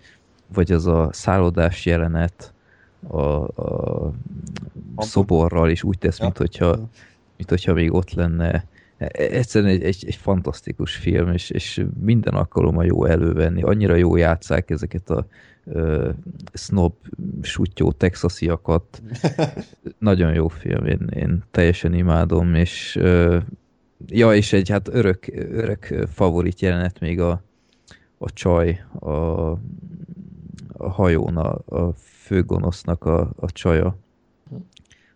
vagy 0.53 0.71
az 0.71 0.87
a 0.87 1.09
szállodás 1.11 1.85
jelenet 1.85 2.53
a, 3.07 3.23
a 4.95 5.03
szoborral, 5.03 5.69
és 5.69 5.83
úgy 5.83 5.97
tesz, 5.97 6.19
mint 6.19 6.37
hogyha 6.37 6.89
mint 7.37 7.49
hogyha 7.49 7.73
még 7.73 7.93
ott 7.93 8.13
lenne. 8.13 8.65
E- 8.97 9.09
Egyszerűen 9.13 9.71
egy, 9.71 9.83
egy, 9.83 10.03
egy 10.07 10.15
fantasztikus 10.15 10.95
film, 10.95 11.31
és, 11.31 11.49
és 11.49 11.85
minden 11.99 12.33
alkalommal 12.33 12.85
jó 12.85 13.05
elővenni. 13.05 13.61
Annyira 13.61 13.95
jó 13.95 14.15
játszák 14.15 14.69
ezeket 14.69 15.09
a 15.09 15.27
ö, 15.69 16.09
snob, 16.53 16.93
sutyó 17.41 17.91
texasiakat. 17.91 19.01
Nagyon 19.99 20.33
jó 20.33 20.47
film, 20.47 20.85
én, 20.85 21.09
én 21.15 21.43
teljesen 21.51 21.93
imádom, 21.93 22.55
és 22.55 22.95
ö, 22.95 23.37
ja, 24.07 24.33
és 24.33 24.53
egy 24.53 24.69
hát 24.69 24.87
örök, 24.87 25.25
örök 25.51 25.95
favorit 26.13 26.61
jelenet 26.61 26.99
még 26.99 27.19
a, 27.19 27.43
a 28.17 28.31
csaj, 28.33 28.83
a, 28.99 29.11
a 30.77 30.89
hajón, 30.89 31.37
a, 31.37 31.59
a 31.65 31.93
főgonosznak 32.27 33.05
a, 33.05 33.31
a 33.35 33.51
csaja, 33.51 33.97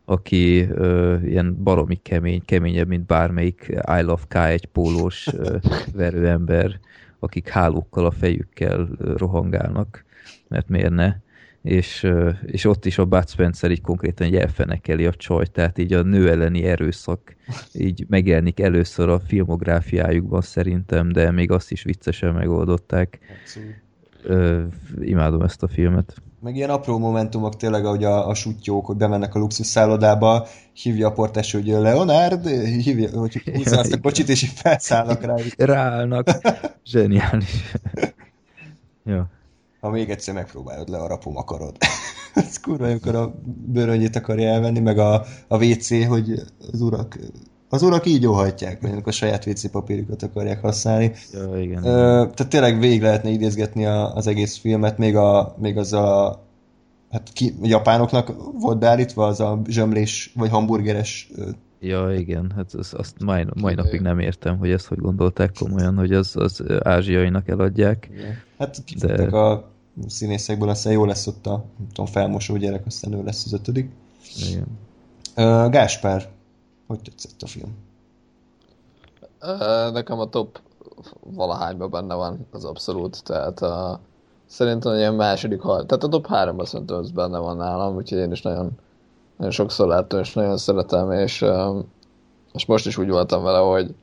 aki 0.05 0.61
ö, 0.61 1.17
ilyen 1.23 1.63
baromi 1.63 1.95
kemény, 1.95 2.41
keményebb, 2.45 2.87
mint 2.87 3.05
bármelyik 3.05 3.65
I 3.69 4.01
Love 4.01 4.23
K1 4.29 4.63
pólós 4.71 5.27
ö, 5.33 5.57
verőember, 5.93 6.79
akik 7.19 7.47
hálókkal 7.47 8.05
a 8.05 8.11
fejükkel 8.11 8.89
rohangálnak, 8.97 10.05
mert 10.51 10.69
miért 10.69 10.89
ne. 10.89 11.13
és, 11.61 12.07
és 12.45 12.65
ott 12.65 12.85
is 12.85 12.97
a 12.97 13.05
Bud 13.05 13.29
Spencer 13.29 13.71
így 13.71 13.81
konkrétan 13.81 14.27
így 14.27 14.35
elfenekeli 14.35 15.05
a 15.05 15.13
csajt, 15.13 15.51
tehát 15.51 15.77
így 15.77 15.93
a 15.93 16.01
nő 16.01 16.29
elleni 16.29 16.63
erőszak 16.63 17.35
így 17.73 18.05
megjelenik 18.09 18.59
először 18.59 19.09
a 19.09 19.19
filmográfiájukban 19.19 20.41
szerintem, 20.41 21.11
de 21.11 21.31
még 21.31 21.51
azt 21.51 21.71
is 21.71 21.83
viccesen 21.83 22.33
megoldották. 22.33 23.19
Ö, 24.23 24.63
imádom 24.99 25.41
ezt 25.41 25.63
a 25.63 25.67
filmet. 25.67 26.13
Meg 26.41 26.55
ilyen 26.55 26.69
apró 26.69 26.97
momentumok 26.97 27.55
tényleg, 27.55 27.85
ahogy 27.85 28.03
a, 28.03 28.27
a 28.27 28.33
sutyók, 28.33 28.85
hogy 28.85 28.95
bemennek 28.95 29.35
a 29.35 29.39
luxus 29.39 29.67
szállodába, 29.67 30.47
hívja 30.73 31.07
a 31.07 31.11
portás, 31.11 31.51
hogy 31.51 31.67
Leonard, 31.67 32.47
hívja, 32.47 33.19
hogy 33.19 33.41
húzza 33.55 33.79
azt 33.79 33.93
a 33.93 33.99
kocsit, 33.99 34.29
és 34.29 34.43
így 34.43 34.53
felszállnak 34.55 35.21
rá. 35.21 35.35
Ráállnak. 35.57 36.27
Zseniális. 36.91 37.73
ja. 39.05 39.29
Ha 39.81 39.89
még 39.89 40.09
egyszer 40.09 40.33
megpróbálod 40.33 40.89
le, 40.89 40.97
a 40.97 41.07
rapom 41.07 41.37
akarod. 41.37 41.77
Ez 42.33 42.59
kurva, 42.59 42.85
amikor 42.85 43.15
a 43.15 43.33
bőröngyét 43.65 44.15
akarja 44.15 44.47
elvenni, 44.49 44.79
meg 44.79 44.97
a, 44.97 45.25
a 45.47 45.65
WC, 45.65 46.07
hogy 46.07 46.41
az 46.71 46.81
urak 46.81 47.17
az 47.69 47.81
urak 47.81 48.05
így 48.05 48.27
óhajtják, 48.27 48.81
mert 48.81 49.07
a 49.07 49.11
saját 49.11 49.45
WC 49.45 49.71
papírjukat 49.71 50.23
akarják 50.23 50.61
használni. 50.61 51.11
ja, 51.33 51.61
igen. 51.61 51.83
Ö, 51.83 52.27
tehát 52.33 52.47
tényleg 52.49 52.79
végig 52.79 53.01
lehetne 53.01 53.29
idézgetni 53.29 53.85
a, 53.85 54.13
az 54.15 54.27
egész 54.27 54.57
filmet, 54.57 54.97
még, 54.97 55.15
a, 55.15 55.55
még 55.59 55.77
az 55.77 55.93
a 55.93 56.39
hát 57.11 57.29
ki, 57.33 57.55
a 57.61 57.67
japánoknak 57.67 58.33
volt 58.59 58.79
beállítva 58.79 59.25
az 59.27 59.39
a 59.39 59.61
zsömlés, 59.67 60.31
vagy 60.35 60.49
hamburgeres 60.49 61.31
Ja, 61.79 62.13
igen, 62.13 62.51
hát 62.55 62.73
az, 62.73 62.93
azt 62.97 63.15
mai, 63.23 63.45
mai 63.61 63.73
napig 63.73 64.01
nem 64.01 64.19
értem, 64.19 64.57
hogy 64.57 64.71
ezt 64.71 64.87
hogy 64.87 64.97
gondolták 64.97 65.51
komolyan, 65.59 65.97
hogy 65.97 66.13
az, 66.13 66.35
az 66.35 66.63
ázsiainak 66.79 67.47
eladják. 67.47 68.09
Hát 68.57 68.83
kitettek 68.85 69.33
a 69.33 69.70
színészekből, 70.07 70.69
aztán 70.69 70.93
jó 70.93 71.05
lesz 71.05 71.27
ott 71.27 71.45
a 71.45 71.63
nem 71.77 71.87
tudom, 71.87 72.05
felmosó 72.05 72.55
gyerek, 72.57 72.85
aztán 72.85 73.13
ő 73.13 73.23
lesz 73.23 73.45
az 73.45 73.53
ötödik. 73.53 73.91
Igen. 74.49 74.67
Ö, 75.35 75.67
Gáspár, 75.69 76.29
hogy 76.87 76.99
tetszett 77.01 77.41
a 77.41 77.47
film? 77.47 77.77
Ö, 79.39 79.89
Nekem 79.91 80.19
a 80.19 80.29
top 80.29 80.59
valahányban 81.19 81.89
benne 81.89 82.15
van, 82.15 82.47
az 82.51 82.65
abszolút, 82.65 83.23
tehát 83.23 83.61
uh, 83.61 83.99
szerintem 84.45 84.95
ilyen 84.95 85.13
második, 85.13 85.61
hal, 85.61 85.85
tehát 85.85 86.03
a 86.03 86.07
top 86.07 86.27
háromban 86.27 86.65
szerintem 86.65 86.97
az 86.97 87.11
benne 87.11 87.37
van 87.37 87.57
nálam, 87.57 87.95
úgyhogy 87.95 88.17
én 88.17 88.31
is 88.31 88.41
nagyon, 88.41 88.71
nagyon 89.37 89.51
sokszor 89.51 89.87
láttam, 89.87 90.19
és 90.19 90.33
nagyon 90.33 90.57
szeretem, 90.57 91.11
és, 91.11 91.41
uh, 91.41 91.83
és 92.53 92.65
most 92.65 92.85
is 92.85 92.97
úgy 92.97 93.09
voltam 93.09 93.43
vele, 93.43 93.57
hogy, 93.57 93.95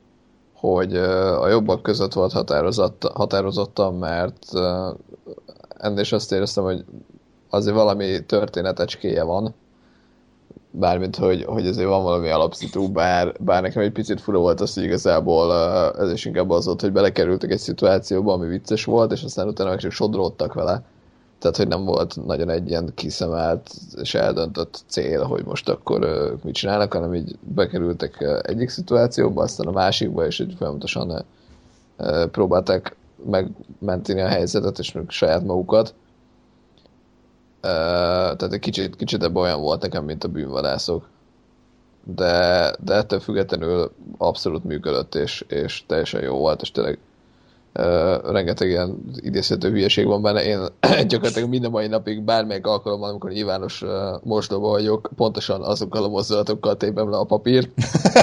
hogy 0.53 0.97
uh, 0.97 1.41
a 1.41 1.47
jobbak 1.47 1.81
között 1.81 2.13
volt 2.13 2.31
határozott, 2.31 3.03
határozottan, 3.13 3.93
mert 3.95 4.45
uh, 4.53 4.95
ennél 5.79 5.99
is 5.99 6.11
azt 6.11 6.31
éreztem, 6.31 6.63
hogy 6.63 6.85
azért 7.49 7.75
valami 7.75 8.25
történetecskéje 8.25 9.23
van, 9.23 9.55
bármint, 10.71 11.15
hogy, 11.15 11.43
hogy 11.43 11.67
azért 11.67 11.87
van 11.87 12.03
valami 12.03 12.29
alapszitu, 12.29 12.91
bár, 12.91 13.35
bár 13.39 13.61
nekem 13.61 13.81
egy 13.81 13.91
picit 13.91 14.21
fura 14.21 14.37
volt 14.37 14.61
az, 14.61 14.73
hogy 14.73 14.83
igazából 14.83 15.47
uh, 15.47 16.01
ez 16.01 16.11
is 16.11 16.25
inkább 16.25 16.49
az 16.49 16.65
volt, 16.65 16.81
hogy 16.81 16.91
belekerültek 16.91 17.51
egy 17.51 17.59
szituációba, 17.59 18.33
ami 18.33 18.47
vicces 18.47 18.85
volt, 18.85 19.11
és 19.11 19.23
aztán 19.23 19.47
utána 19.47 19.69
meg 19.69 19.79
csak 19.79 19.91
sodródtak 19.91 20.53
vele. 20.53 20.83
Tehát, 21.39 21.57
hogy 21.57 21.67
nem 21.67 21.85
volt 21.85 22.25
nagyon 22.25 22.49
egy 22.49 22.69
ilyen 22.69 22.91
kiszemelt 22.95 23.71
és 24.01 24.15
eldöntött 24.15 24.83
cél, 24.87 25.23
hogy 25.23 25.45
most 25.45 25.69
akkor 25.69 26.03
uh, 26.03 26.43
mit 26.43 26.53
csinálnak, 26.53 26.93
hanem 26.93 27.13
így 27.13 27.35
bekerültek 27.41 28.17
uh, 28.19 28.39
egyik 28.41 28.69
szituációba, 28.69 29.41
aztán 29.41 29.67
a 29.67 29.71
másikba, 29.71 30.25
és 30.25 30.39
így 30.39 30.53
folyamatosan 30.57 31.25
próbálták 32.31 32.95
megmenteni 33.25 34.21
a 34.21 34.27
helyzetet, 34.27 34.79
és 34.79 34.91
meg 34.91 35.09
saját 35.09 35.43
magukat. 35.43 35.93
Uh, 37.63 37.69
tehát 38.35 38.53
egy 38.53 38.59
kicsit, 38.59 38.95
kicsit 38.95 39.23
ebben 39.23 39.41
olyan 39.41 39.61
volt 39.61 39.81
nekem, 39.81 40.03
mint 40.05 40.23
a 40.23 40.27
bűnvadászok. 40.27 41.07
De, 42.03 42.73
de 42.83 42.93
ettől 42.93 43.19
függetlenül 43.19 43.91
abszolút 44.17 44.63
működött, 44.63 45.15
és, 45.15 45.45
és 45.47 45.83
teljesen 45.85 46.23
jó 46.23 46.37
volt, 46.37 46.61
és 46.61 46.71
tényleg 46.71 46.97
uh, 47.75 48.31
rengeteg 48.31 48.69
ilyen 48.69 49.03
idézhető 49.15 49.69
hülyeség 49.69 50.05
van 50.05 50.21
benne. 50.21 50.43
Én 50.43 50.59
gyakorlatilag 51.07 51.49
minden 51.49 51.71
mai 51.71 51.87
napig 51.87 52.21
bármelyik 52.21 52.67
alkalommal, 52.67 53.09
amikor 53.09 53.31
nyilvános 53.31 53.81
uh, 53.81 53.89
mosdóban 54.23 54.71
vagyok, 54.71 55.09
pontosan 55.15 55.61
azokkal 55.61 56.03
a 56.03 56.09
mozdulatokkal 56.09 56.77
tépem 56.77 57.09
le 57.09 57.17
a 57.17 57.23
papírt. 57.23 57.69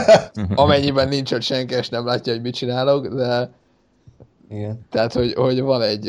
Amennyiben 0.55 1.09
nincs 1.09 1.33
ott 1.33 1.43
senki, 1.43 1.75
és 1.75 1.89
nem 1.89 2.07
látja, 2.07 2.33
hogy 2.33 2.43
mit 2.43 2.55
csinálok, 2.55 3.07
de 3.07 3.51
Igen. 4.51 4.87
tehát, 4.91 5.13
hogy, 5.13 5.35
hogy 5.35 5.61
van 5.61 5.83
egy 5.83 6.09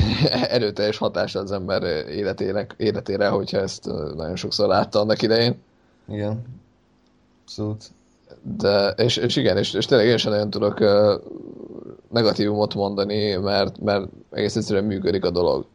erőteljes 0.56 0.98
hatása 0.98 1.38
az 1.38 1.52
ember 1.52 1.82
életének, 2.08 2.74
életére, 2.76 3.28
hogyha 3.28 3.58
ezt 3.58 3.84
nagyon 4.16 4.36
sokszor 4.36 4.68
látta 4.68 5.00
annak 5.00 5.22
idején. 5.22 5.56
Igen. 6.08 6.42
Abszolút. 7.42 7.84
De, 8.42 8.88
és, 8.88 9.16
és 9.16 9.36
igen, 9.36 9.56
és, 9.56 9.72
és 9.72 9.86
tényleg 9.86 10.06
én 10.06 10.16
sem 10.16 10.32
nagyon 10.32 10.50
tudok 10.50 10.80
ö, 10.80 11.14
negatívumot 12.10 12.74
mondani, 12.74 13.36
mert, 13.36 13.80
mert 13.80 14.06
egész 14.30 14.56
egyszerűen 14.56 14.84
működik 14.84 15.24
a 15.24 15.30
dolog. 15.30 15.66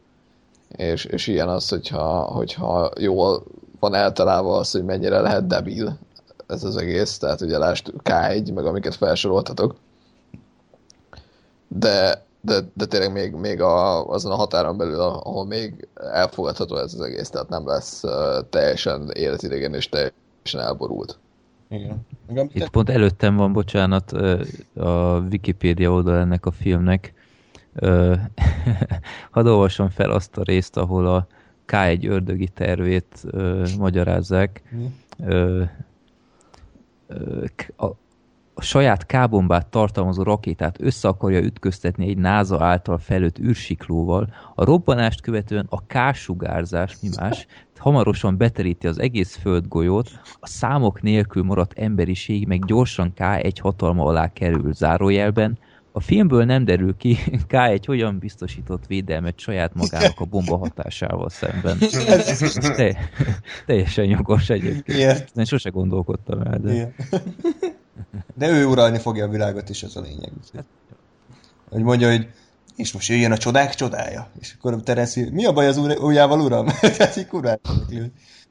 És, 0.68 1.04
és 1.04 1.26
ilyen 1.26 1.48
az, 1.48 1.68
hogyha, 1.68 2.20
hogyha 2.20 2.90
jól 2.98 3.44
van 3.80 3.94
eltalálva 3.94 4.56
az, 4.56 4.70
hogy 4.70 4.84
mennyire 4.84 5.20
lehet 5.20 5.46
debil 5.46 5.98
ez 6.46 6.64
az 6.64 6.76
egész, 6.76 7.18
tehát 7.18 7.40
ugye 7.40 7.58
lásd 7.58 7.92
K1, 8.04 8.54
meg 8.54 8.66
amiket 8.66 8.94
felsoroltatok, 8.94 9.74
de, 11.78 12.24
de, 12.40 12.60
de 12.74 12.86
tényleg 12.86 13.12
még, 13.12 13.32
még 13.32 13.60
a, 13.60 14.06
azon 14.08 14.32
a 14.32 14.36
határon 14.36 14.76
belül, 14.76 15.00
ahol 15.00 15.46
még 15.46 15.88
elfogadható 15.94 16.76
ez 16.76 16.94
az 16.94 17.00
egész, 17.00 17.30
tehát 17.30 17.48
nem 17.48 17.66
lesz 17.66 18.02
uh, 18.02 18.48
teljesen 18.50 19.10
életidegen 19.12 19.74
és 19.74 19.88
teljesen 19.88 20.60
elborult. 20.60 21.18
Igen. 21.68 22.06
Itt 22.52 22.68
pont 22.68 22.90
előttem 22.90 23.36
van, 23.36 23.52
bocsánat, 23.52 24.12
a 24.74 25.18
Wikipédia 25.30 25.90
oldal 25.90 26.16
ennek 26.16 26.46
a 26.46 26.50
filmnek. 26.50 27.12
Hadd 29.30 29.46
olvasom 29.46 29.88
fel 29.88 30.10
azt 30.10 30.36
a 30.36 30.42
részt, 30.42 30.76
ahol 30.76 31.06
a 31.06 31.26
K1 31.66 32.08
ördögi 32.08 32.48
tervét 32.48 33.22
magyarázzák. 33.78 34.62
A, 37.76 37.86
a 38.54 38.62
saját 38.62 39.06
K-bombát 39.06 39.66
tartalmazó 39.66 40.22
rakétát 40.22 40.80
össze 40.80 41.08
akarja 41.08 41.40
ütköztetni 41.40 42.08
egy 42.08 42.18
NASA 42.18 42.64
által 42.64 42.98
felőtt 42.98 43.38
űrsiklóval, 43.38 44.28
a 44.54 44.64
robbanást 44.64 45.20
követően 45.20 45.66
a 45.68 45.82
K-sugárzás, 45.86 46.96
mi 47.02 47.08
más, 47.20 47.46
hamarosan 47.78 48.36
beteríti 48.36 48.86
az 48.86 48.98
egész 48.98 49.36
földgolyót, 49.36 50.10
a 50.40 50.46
számok 50.46 51.02
nélkül 51.02 51.42
maradt 51.42 51.78
emberiség 51.78 52.46
meg 52.46 52.64
gyorsan 52.64 53.12
K1 53.16 53.54
hatalma 53.60 54.04
alá 54.04 54.32
kerül 54.32 54.72
zárójelben, 54.72 55.58
a 55.96 56.00
filmből 56.00 56.44
nem 56.44 56.64
derül 56.64 56.96
ki, 56.96 57.16
K1 57.50 57.82
hogyan 57.86 58.18
biztosított 58.18 58.86
védelmet 58.86 59.38
saját 59.38 59.74
magának 59.74 60.20
a 60.20 60.24
bomba 60.24 60.56
hatásával 60.56 61.28
szemben. 61.28 61.78
Te, 62.76 62.96
teljesen 63.66 64.04
jogos 64.04 64.50
egyébként. 64.50 64.98
Igen. 64.98 65.18
Én 65.34 65.44
sose 65.44 65.70
gondolkodtam 65.70 66.40
el, 66.40 66.58
de... 66.58 66.72
Igen. 66.72 66.94
De 68.34 68.48
ő 68.48 68.66
uralni 68.66 68.98
fogja 68.98 69.24
a 69.24 69.28
világot 69.28 69.68
is, 69.68 69.82
ez 69.82 69.96
a 69.96 70.00
lényeg. 70.00 70.32
Hogy 71.70 71.82
mondja, 71.82 72.10
hogy 72.10 72.28
és 72.76 72.92
most 72.92 73.08
jöjjön 73.08 73.32
a 73.32 73.36
csodák 73.36 73.74
csodája. 73.74 74.30
És 74.40 74.54
akkor 74.58 74.82
Terence, 74.82 75.30
mi 75.30 75.44
a 75.44 75.52
baj 75.52 75.66
az 75.66 75.76
ujjával, 75.76 76.40
uram? 76.40 76.66
Tehát 76.96 77.16
így 77.16 77.26
kurvát. 77.26 77.60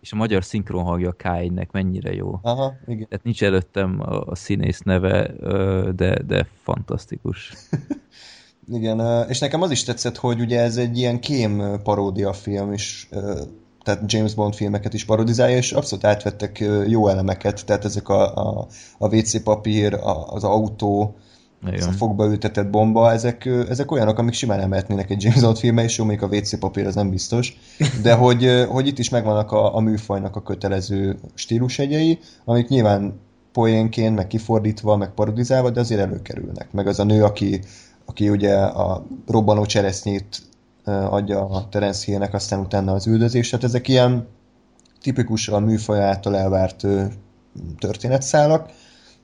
És 0.02 0.11
a 0.11 0.15
magyar 0.15 0.44
szinkron 0.44 0.84
hangja 0.84 1.10
a 1.10 1.15
K1-nek 1.24 1.72
mennyire 1.72 2.14
jó. 2.14 2.40
Aha, 2.41 2.74
igen. 2.86 3.07
Tehát 3.07 3.24
nincs 3.24 3.44
előttem 3.44 3.99
a, 3.99 4.22
a 4.22 4.36
színész 4.36 4.80
neve, 4.80 5.32
de, 5.95 6.24
de 6.24 6.48
fantasztikus. 6.64 7.53
Igen, 8.72 9.28
és 9.30 9.40
nekem 9.40 9.61
az 9.61 9.72
is 9.72 9.84
tetszett, 9.84 10.18
hogy 10.18 10.40
ugye 10.40 10.61
ez 10.61 10.78
egy 10.78 10.98
ilyen 10.98 11.20
kém 11.20 11.82
paródia 11.84 12.34
film 12.34 12.74
is, 12.74 13.07
ö, 13.11 13.41
tehát 13.84 14.12
James 14.12 14.34
Bond 14.34 14.54
filmeket 14.56 14.94
is 14.94 15.06
parodizálja, 15.06 15.58
és 15.58 15.72
abszolút 15.72 16.06
átvettek 16.06 16.64
jó 16.88 17.08
elemeket, 17.08 17.66
tehát 17.66 17.86
ezek 17.86 18.10
a, 18.10 18.36
a, 18.36 18.68
a 18.98 19.16
WC 19.16 19.44
papír, 19.44 19.94
a, 19.94 20.28
az 20.28 20.44
autó, 20.44 21.16
ez 21.72 21.86
a 21.86 21.92
fogba 21.92 22.26
ültetett 22.26 22.70
bomba, 22.70 23.12
ezek, 23.12 23.46
ezek 23.46 23.92
olyanok, 23.92 24.18
amik 24.18 24.34
simán 24.34 24.60
nem 24.60 24.70
mehetnének 24.70 25.10
egy 25.10 25.24
James 25.24 25.42
Bond 25.42 25.58
filmbe, 25.58 25.84
és 25.84 25.98
jó, 25.98 26.06
még 26.06 26.24
a 26.24 26.28
WC 26.28 26.60
papír 26.60 26.88
az 26.88 26.96
nem 26.96 27.10
biztos, 27.10 27.58
de 28.02 28.14
hogy, 28.14 28.66
hogy 28.70 28.88
itt 28.88 29.00
is 29.00 29.10
megvannak 29.10 29.52
a, 29.52 29.76
a 29.76 29.80
műfajnak 29.80 30.36
a 30.36 30.42
kötelező 30.42 31.18
stílusegyei, 31.34 32.20
amik 32.46 32.68
nyilván 32.68 33.20
poénként, 33.52 34.16
meg 34.16 34.28
kifordítva, 34.28 34.96
meg 34.96 35.10
parodizálva, 35.10 35.70
de 35.70 35.80
azért 35.80 36.02
előkerülnek. 36.02 36.72
Meg 36.72 36.88
az 36.88 37.00
a 37.00 37.04
nő, 37.04 37.24
aki, 37.24 37.62
aki 38.06 38.30
ugye 38.30 38.56
a 38.56 39.06
robbanó 39.28 39.66
cseresznyét 39.66 40.42
adja 40.86 41.50
a 41.50 41.70
Terence 41.70 42.06
Hill-nek, 42.06 42.34
aztán 42.34 42.60
utána 42.60 42.94
az 42.94 43.08
üldözés. 43.08 43.50
Tehát 43.50 43.66
ezek 43.66 43.88
ilyen 43.88 44.28
tipikusan 45.02 45.56
a 45.56 45.66
műfaj 45.66 46.02
által 46.04 46.38
elvárt 46.38 46.86
történetszálak, 47.80 48.70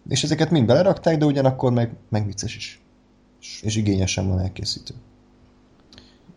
és 0.09 0.23
ezeket 0.23 0.51
mind 0.51 0.65
belerakták, 0.65 1.17
de 1.17 1.25
ugyanakkor 1.25 1.71
meg, 1.71 1.95
meg 2.09 2.25
vicces 2.25 2.55
is. 2.55 2.81
És, 3.61 3.75
igényesen 3.75 4.27
van 4.27 4.39
elkészítő. 4.39 4.93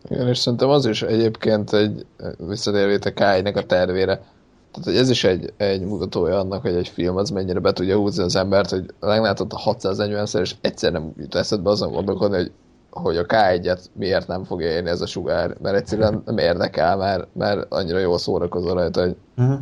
Igen, 0.09 0.27
és 0.27 0.37
szerintem 0.37 0.69
az 0.69 0.85
is 0.85 1.01
egyébként 1.01 1.73
egy 1.73 2.05
visszatérvét 2.37 3.05
a 3.05 3.13
Kájnek 3.13 3.57
a 3.57 3.65
tervére. 3.65 4.15
Tehát, 4.71 4.89
hogy 4.89 4.95
ez 4.95 5.09
is 5.09 5.23
egy, 5.23 5.53
egy 5.57 5.81
mutatója 5.81 6.39
annak, 6.39 6.61
hogy 6.61 6.75
egy 6.75 6.87
film 6.87 7.15
az 7.15 7.29
mennyire 7.29 7.59
be 7.59 7.73
tudja 7.73 7.97
húzni 7.97 8.23
az 8.23 8.35
embert, 8.35 8.69
hogy 8.69 8.93
meglátott 8.99 9.53
a 9.53 9.75
640-szer, 9.75 10.39
és 10.39 10.55
egyszer 10.61 10.91
nem 10.91 11.13
jut 11.17 11.35
eszedbe 11.35 11.69
azon 11.69 11.91
gondolkodni, 11.91 12.37
hogy, 12.37 12.51
hogy 12.93 13.17
a 13.17 13.25
K1-et 13.25 13.81
miért 13.93 14.27
nem 14.27 14.43
fogja 14.43 14.67
érni 14.67 14.89
ez 14.89 15.01
a 15.01 15.05
sugár, 15.05 15.55
mert 15.61 15.75
egyszerűen 15.75 16.21
nem 16.25 16.37
érdekel, 16.37 16.97
mert, 16.97 17.27
mert 17.33 17.65
annyira 17.69 17.99
jól 17.99 18.17
szórakozol 18.17 18.73
rajta, 18.73 19.01
hogy, 19.01 19.15
Uh-huh. 19.37 19.59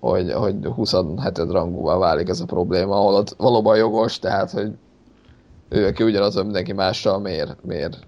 hogy, 0.00 0.32
hogy 0.32 0.54
27 0.74 1.38
rangúval 1.38 1.98
válik 1.98 2.28
ez 2.28 2.40
a 2.40 2.44
probléma, 2.44 2.94
ahol 2.94 3.14
ott 3.14 3.34
valóban 3.38 3.76
jogos, 3.76 4.18
tehát, 4.18 4.50
hogy 4.50 4.72
ő, 5.68 5.86
aki 5.86 6.02
ugyanaz, 6.02 6.34
mindenki 6.34 6.72
mással, 6.72 7.18
miért, 7.18 7.64
miért 7.64 7.98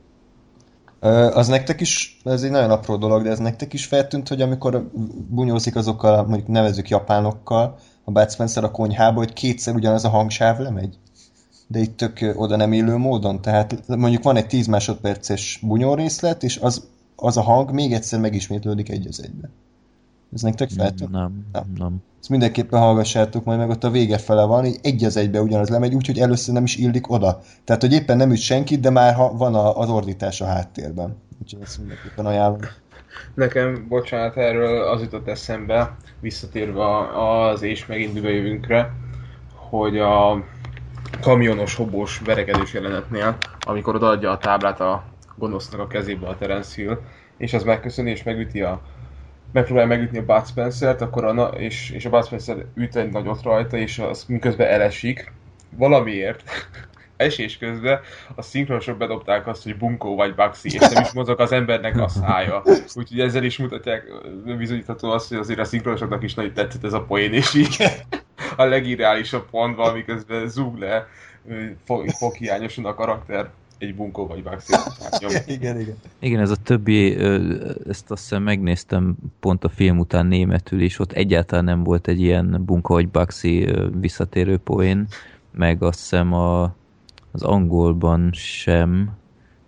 Az 1.35 1.49
nektek 1.49 1.81
is, 1.81 2.21
ez 2.25 2.43
egy 2.43 2.51
nagyon 2.51 2.71
apró 2.71 2.97
dolog, 2.97 3.23
de 3.23 3.31
ez 3.31 3.39
nektek 3.39 3.73
is 3.73 3.87
feltűnt, 3.87 4.29
hogy 4.29 4.43
amikor 4.43 4.91
bunyózik 5.29 5.77
azokkal, 5.77 6.25
mondjuk 6.27 6.49
nevezük 6.49 6.89
japánokkal, 6.89 7.77
a 8.05 8.11
Bud 8.11 8.31
Spencer 8.31 8.65
a 8.65 8.71
konyhába, 8.71 9.19
hogy 9.19 9.33
kétszer 9.33 9.75
ugyanaz 9.75 10.05
a 10.05 10.09
hangsáv 10.09 10.59
lemegy? 10.59 10.99
De 11.67 11.79
itt 11.79 11.97
tök 11.97 12.33
oda 12.35 12.57
nem 12.57 12.73
illő 12.73 12.97
módon. 12.97 13.41
Tehát 13.41 13.87
mondjuk 13.87 14.23
van 14.23 14.37
egy 14.37 14.47
10 14.47 14.67
másodperces 14.67 15.61
bunyó 15.63 15.95
részlet, 15.95 16.43
és 16.43 16.57
az, 16.57 16.87
az 17.17 17.37
a 17.37 17.43
hang 17.43 17.73
még 17.73 17.93
egyszer 17.93 18.21
megismétlődik 18.21 18.89
egy 18.89 19.07
az 19.07 19.23
egybe. 19.23 19.49
Ez 20.35 20.43
nektek 20.43 20.71
feltűnt? 20.71 21.11
Nem, 21.11 21.47
Nem. 21.53 21.65
nem. 21.79 22.03
Ezt 22.21 22.33
mindenképpen 22.33 22.81
hallgassátok 22.81 23.45
majd 23.45 23.59
meg, 23.59 23.69
ott 23.69 23.85
a 23.85 23.91
vége 23.91 24.19
fele 24.19 24.45
van, 24.45 24.65
így 24.65 24.79
egy 24.83 25.05
az 25.05 25.17
egybe 25.17 25.41
ugyanaz 25.41 25.69
lemegy, 25.69 25.95
úgyhogy 25.95 26.19
először 26.19 26.55
nem 26.55 26.65
is 26.65 26.77
illik 26.77 27.11
oda. 27.11 27.41
Tehát, 27.65 27.83
hogy 27.83 27.93
éppen 27.93 28.17
nem 28.17 28.31
üt 28.31 28.39
senkit, 28.39 28.81
de 28.81 28.91
már 28.91 29.15
ha 29.15 29.37
van 29.37 29.55
a, 29.55 29.79
az 29.79 29.89
ordítás 29.89 30.41
a 30.41 30.47
háttérben. 30.47 31.17
Úgyhogy 31.43 31.63
ezt 31.63 31.79
mindenképpen 31.79 32.27
ajánlom. 32.27 32.61
Nekem, 33.35 33.87
bocsánat, 33.89 34.37
erről 34.37 34.89
az 34.89 35.01
jutott 35.01 35.29
eszembe, 35.29 35.97
visszatérve 36.21 36.85
az 37.19 37.63
és 37.63 37.87
megint 37.87 38.15
jövünkre, 38.15 38.93
hogy 39.55 39.99
a 39.99 40.45
kamionos, 41.21 41.75
hobós 41.75 42.21
verekedés 42.25 42.73
jelenetnél, 42.73 43.37
amikor 43.61 43.95
odaadja 43.95 44.31
a 44.31 44.39
táblát 44.39 44.81
a 44.81 45.05
gonosznak 45.37 45.81
a 45.81 45.87
kezébe 45.87 46.27
a 46.27 46.37
Terence 46.37 46.75
Hill, 46.75 46.99
és 47.37 47.53
az 47.53 47.63
megköszöni 47.63 48.11
és 48.11 48.23
megüti 48.23 48.63
a 48.63 48.81
megpróbálja 49.53 49.89
megütni 49.89 50.19
a 50.19 50.25
Bud 50.25 50.47
Spencer-t, 50.47 51.01
akkor 51.01 51.25
a, 51.25 51.33
na- 51.33 51.49
és, 51.49 51.91
és 51.91 52.05
a 52.05 52.11
Bud 52.11 52.25
Spencer 52.25 52.65
üt 52.75 52.97
egy 52.97 53.11
nagyot 53.11 53.43
rajta, 53.43 53.77
és 53.77 53.99
az 53.99 54.25
miközben 54.29 54.69
elesik, 54.69 55.33
valamiért 55.77 56.43
esés 57.17 57.59
közben 57.59 58.01
a 58.35 58.43
szinkronosok 58.43 58.97
bedobták 58.97 59.47
azt, 59.47 59.63
hogy 59.63 59.77
bunkó 59.77 60.17
vagy 60.17 60.35
Baxi, 60.35 60.69
és 60.69 60.89
nem 60.89 61.03
is 61.03 61.13
mozog 61.13 61.41
az 61.41 61.53
embernek 61.53 62.01
a 62.01 62.09
szája. 62.09 62.63
Úgyhogy 62.95 63.21
ezzel 63.21 63.45
is 63.45 63.59
mutatják, 63.59 64.05
bizonyítható 64.59 65.11
azt, 65.11 65.29
hogy 65.29 65.39
azért 65.39 65.59
a 65.59 65.65
szinkronosoknak 65.65 66.23
is 66.23 66.35
nagyon 66.35 66.53
tetszett 66.53 66.85
ez 66.85 66.93
a 66.93 67.03
poén, 67.03 67.33
és 67.33 67.55
így 67.55 67.85
a 68.57 68.65
legirreálisabb 68.65 69.51
pontban, 69.51 69.95
miközben 69.95 70.49
zúg 70.49 70.79
le 70.79 71.07
fo- 71.85 72.13
foghiányosan 72.13 72.85
a 72.85 72.95
karakter 72.95 73.51
egy 73.79 73.95
bunkó 73.95 74.27
vagy 74.27 74.43
Baxi. 74.43 74.73
igen, 75.47 75.81
igen. 75.81 75.97
Igen, 76.19 76.41
ez 76.41 76.51
a 76.51 76.57
többi, 76.57 77.17
ezt 77.89 78.11
azt 78.11 78.23
hiszem 78.23 78.43
megnéztem 78.43 79.17
pont 79.41 79.65
a 79.65 79.69
film 79.69 79.99
után 79.99 80.27
németül 80.27 80.81
is, 80.81 80.99
ott 80.99 81.13
egyáltalán 81.13 81.65
nem 81.65 81.83
volt 81.83 82.09
egy 82.09 82.21
ilyen 82.21 82.65
bunka 82.65 82.95
vagy 82.95 83.09
baxi 83.09 83.69
visszatérő 84.01 84.57
poén, 84.59 85.07
meg 85.51 85.83
azt 85.83 85.99
hiszem 85.99 86.33
a, 86.33 86.63
az 87.31 87.43
angolban 87.43 88.31
sem, 88.33 89.11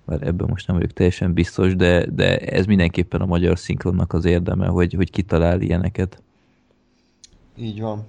bár 0.05 0.23
ebben 0.23 0.47
most 0.49 0.67
nem 0.67 0.77
vagyok 0.77 0.93
teljesen 0.93 1.33
biztos, 1.33 1.77
de, 1.77 2.07
de 2.07 2.39
ez 2.39 2.67
mindenképpen 2.67 3.21
a 3.21 3.27
magyar 3.27 3.59
szinkronnak 3.59 4.13
az 4.13 4.25
érdeme, 4.25 4.67
hogy, 4.67 4.95
hogy 4.95 5.11
kitalál 5.11 5.61
ilyeneket. 5.61 6.23
Így 7.57 7.81
van. 7.81 8.07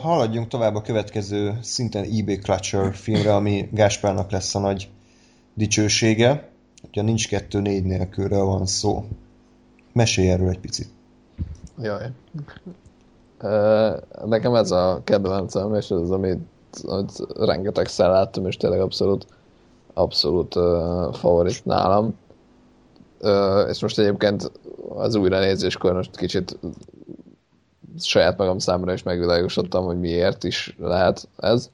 Haladjunk 0.00 0.48
tovább 0.48 0.74
a 0.74 0.82
következő 0.82 1.58
szinten 1.62 2.04
eBay 2.04 2.38
Clutcher 2.38 2.94
filmre, 2.94 3.34
ami 3.34 3.68
Gáspárnak 3.72 4.30
lesz 4.30 4.54
a 4.54 4.58
nagy 4.58 4.88
dicsősége. 5.54 6.48
Ugye 6.88 7.02
nincs 7.02 7.28
kettő 7.28 7.60
négy 7.60 7.84
nélkülről 7.84 8.44
van 8.44 8.66
szó. 8.66 9.04
Mesélj 9.92 10.30
erről 10.30 10.48
egy 10.48 10.58
picit. 10.58 10.88
Jaj. 11.82 12.10
Nekem 14.24 14.54
ez 14.54 14.70
a 14.70 15.00
kedvencem, 15.04 15.74
és 15.74 15.90
ez 15.90 15.98
az, 15.98 16.10
amit, 16.10 16.38
amit 16.82 17.12
rengetegszer 17.36 18.08
láttam, 18.08 18.46
és 18.46 18.56
tényleg 18.56 18.80
abszolút, 18.80 19.26
abszolút 19.94 20.54
uh, 20.56 21.14
favorit 21.14 21.64
nálam. 21.64 22.14
És 23.68 23.80
most 23.80 23.98
egyébként 23.98 24.50
az 24.94 25.14
újranézéskor 25.14 25.92
most 25.92 26.16
kicsit 26.16 26.58
saját 27.98 28.38
magam 28.38 28.58
számára 28.58 28.92
is 28.92 29.02
megvilágosodtam, 29.02 29.84
hogy 29.84 30.00
miért 30.00 30.44
is 30.44 30.76
lehet 30.78 31.28
ez. 31.36 31.70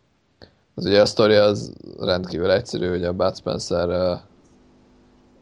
Az 0.74 0.84
ugye 0.84 1.00
a 1.00 1.06
sztori 1.06 1.34
az 1.34 1.72
rendkívül 2.00 2.50
egyszerű, 2.50 2.88
hogy 2.88 3.04
a 3.04 3.12
Bud 3.12 3.36
Spencer 3.36 3.88
uh, 3.88 4.18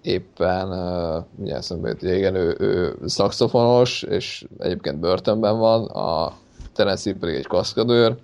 éppen, 0.02 0.68
uh, 0.68 1.24
ugye 1.36 1.54
eszembe 1.54 1.94
igen, 2.00 2.34
ő, 2.34 2.56
ő 2.58 2.96
szakszofonos, 3.06 4.02
és 4.02 4.46
egyébként 4.58 4.98
börtönben 4.98 5.58
van, 5.58 5.84
a 5.84 6.32
Hill 6.76 7.18
pedig 7.20 7.34
egy 7.34 7.46
kaszkadőr, 7.46 8.16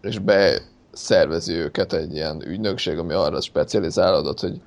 és 0.00 0.18
beszervezi 0.18 1.54
őket 1.54 1.92
egy 1.92 2.14
ilyen 2.14 2.42
ügynökség, 2.46 2.98
ami 2.98 3.12
arra 3.12 3.40
specializálódott, 3.40 4.40
hogy 4.40 4.60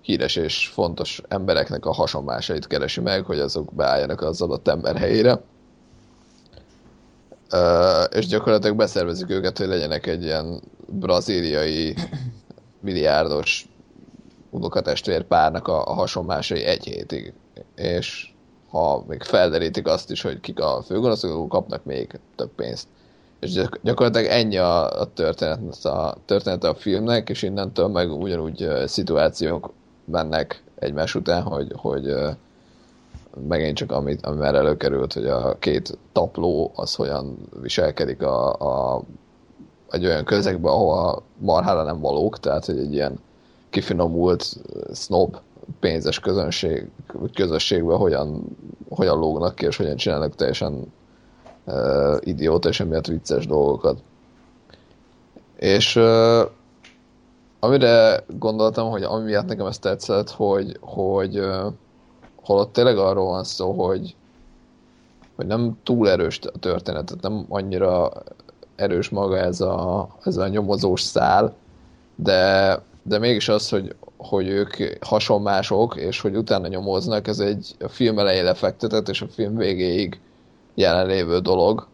híres 0.00 0.36
és 0.36 0.66
fontos 0.72 1.22
embereknek 1.28 1.86
a 1.86 1.92
hasonlásait 1.92 2.66
keresi 2.66 3.00
meg, 3.00 3.24
hogy 3.24 3.38
azok 3.38 3.74
beálljanak 3.74 4.20
az 4.20 4.42
adott 4.42 4.68
ember 4.68 4.96
helyére. 4.96 5.40
És 8.10 8.26
gyakorlatilag 8.26 8.76
beszervezik 8.76 9.30
őket, 9.30 9.58
hogy 9.58 9.66
legyenek 9.66 10.06
egy 10.06 10.22
ilyen 10.24 10.60
brazíliai 10.86 11.94
milliárdos 12.80 13.68
unokatestvér 14.50 15.22
párnak 15.22 15.68
a, 15.68 15.86
a 15.86 15.92
hasonlásai 15.92 16.64
egy 16.64 16.84
hétig. 16.84 17.32
És 17.74 18.30
ha 18.70 19.04
még 19.08 19.22
felderítik 19.22 19.86
azt 19.86 20.10
is, 20.10 20.22
hogy 20.22 20.40
kik 20.40 20.60
a 20.60 20.82
főgonoszok, 20.86 21.48
kapnak 21.48 21.84
még 21.84 22.20
több 22.36 22.50
pénzt. 22.54 22.88
És 23.40 23.52
gyak- 23.52 23.80
gyakorlatilag 23.82 24.26
ennyi 24.30 24.56
a, 24.56 25.00
a, 25.00 25.12
történet, 25.12 25.84
a 25.84 26.16
története 26.24 26.68
a 26.68 26.74
filmnek, 26.74 27.28
és 27.28 27.42
innentől 27.42 27.88
meg 27.88 28.12
ugyanúgy 28.12 28.68
szituációk 28.86 29.72
mennek 30.04 30.62
egymás 30.78 31.14
után, 31.14 31.42
hogy, 31.42 31.72
hogy 31.76 32.14
megint 33.48 33.76
csak 33.76 33.92
amit, 33.92 34.26
ami 34.26 34.38
már 34.38 34.54
előkerült, 34.54 35.12
hogy 35.12 35.26
a 35.26 35.58
két 35.58 35.98
tapló 36.12 36.72
az 36.74 36.94
hogyan 36.94 37.48
viselkedik 37.60 38.22
a, 38.22 38.52
a, 38.52 39.02
egy 39.90 40.04
olyan 40.06 40.24
közegben, 40.24 40.72
ahol 40.72 41.22
marhára 41.38 41.82
nem 41.82 42.00
valók, 42.00 42.40
tehát 42.40 42.64
hogy 42.64 42.78
egy 42.78 42.92
ilyen 42.92 43.18
kifinomult 43.70 44.56
snob 44.94 45.36
pénzes 45.80 46.20
közönség, 46.20 46.90
közösségben 47.34 47.96
hogyan, 47.96 48.44
hogyan 48.88 49.18
lógnak 49.18 49.54
ki, 49.54 49.66
és 49.66 49.76
hogyan 49.76 49.96
csinálnak 49.96 50.34
teljesen 50.34 50.92
uh, 51.64 52.16
idióta 52.20 52.68
és 52.68 52.80
emiatt 52.80 53.06
vicces 53.06 53.46
dolgokat. 53.46 53.98
És 55.56 55.96
uh, 55.96 56.40
amire 57.60 58.24
gondoltam, 58.38 58.90
hogy 58.90 59.02
ami 59.02 59.24
miatt 59.24 59.46
nekem 59.46 59.66
ez 59.66 59.78
tetszett, 59.78 60.30
hogy, 60.30 60.76
hogy 60.80 61.38
uh, 61.38 61.72
holott 62.46 62.72
tényleg 62.72 62.98
arról 62.98 63.26
van 63.26 63.44
szó, 63.44 63.72
hogy, 63.72 64.14
hogy 65.36 65.46
nem 65.46 65.78
túl 65.82 66.10
erős 66.10 66.40
a 66.52 66.58
történet, 66.58 67.14
nem 67.20 67.46
annyira 67.48 68.12
erős 68.76 69.08
maga 69.08 69.38
ez 69.38 69.60
a, 69.60 70.08
ez 70.24 70.36
a 70.36 70.48
nyomozós 70.48 71.00
szál, 71.00 71.54
de, 72.14 72.82
de 73.02 73.18
mégis 73.18 73.48
az, 73.48 73.68
hogy, 73.68 73.94
hogy 74.16 74.48
ők 74.48 74.76
hasonmások, 75.04 75.96
és 75.96 76.20
hogy 76.20 76.36
utána 76.36 76.66
nyomoznak, 76.66 77.28
ez 77.28 77.38
egy 77.38 77.74
a 77.80 77.88
film 77.88 78.18
elején 78.18 78.44
lefektetett, 78.44 79.08
és 79.08 79.22
a 79.22 79.28
film 79.28 79.56
végéig 79.56 80.20
jelenlévő 80.74 81.38
dolog, 81.38 81.86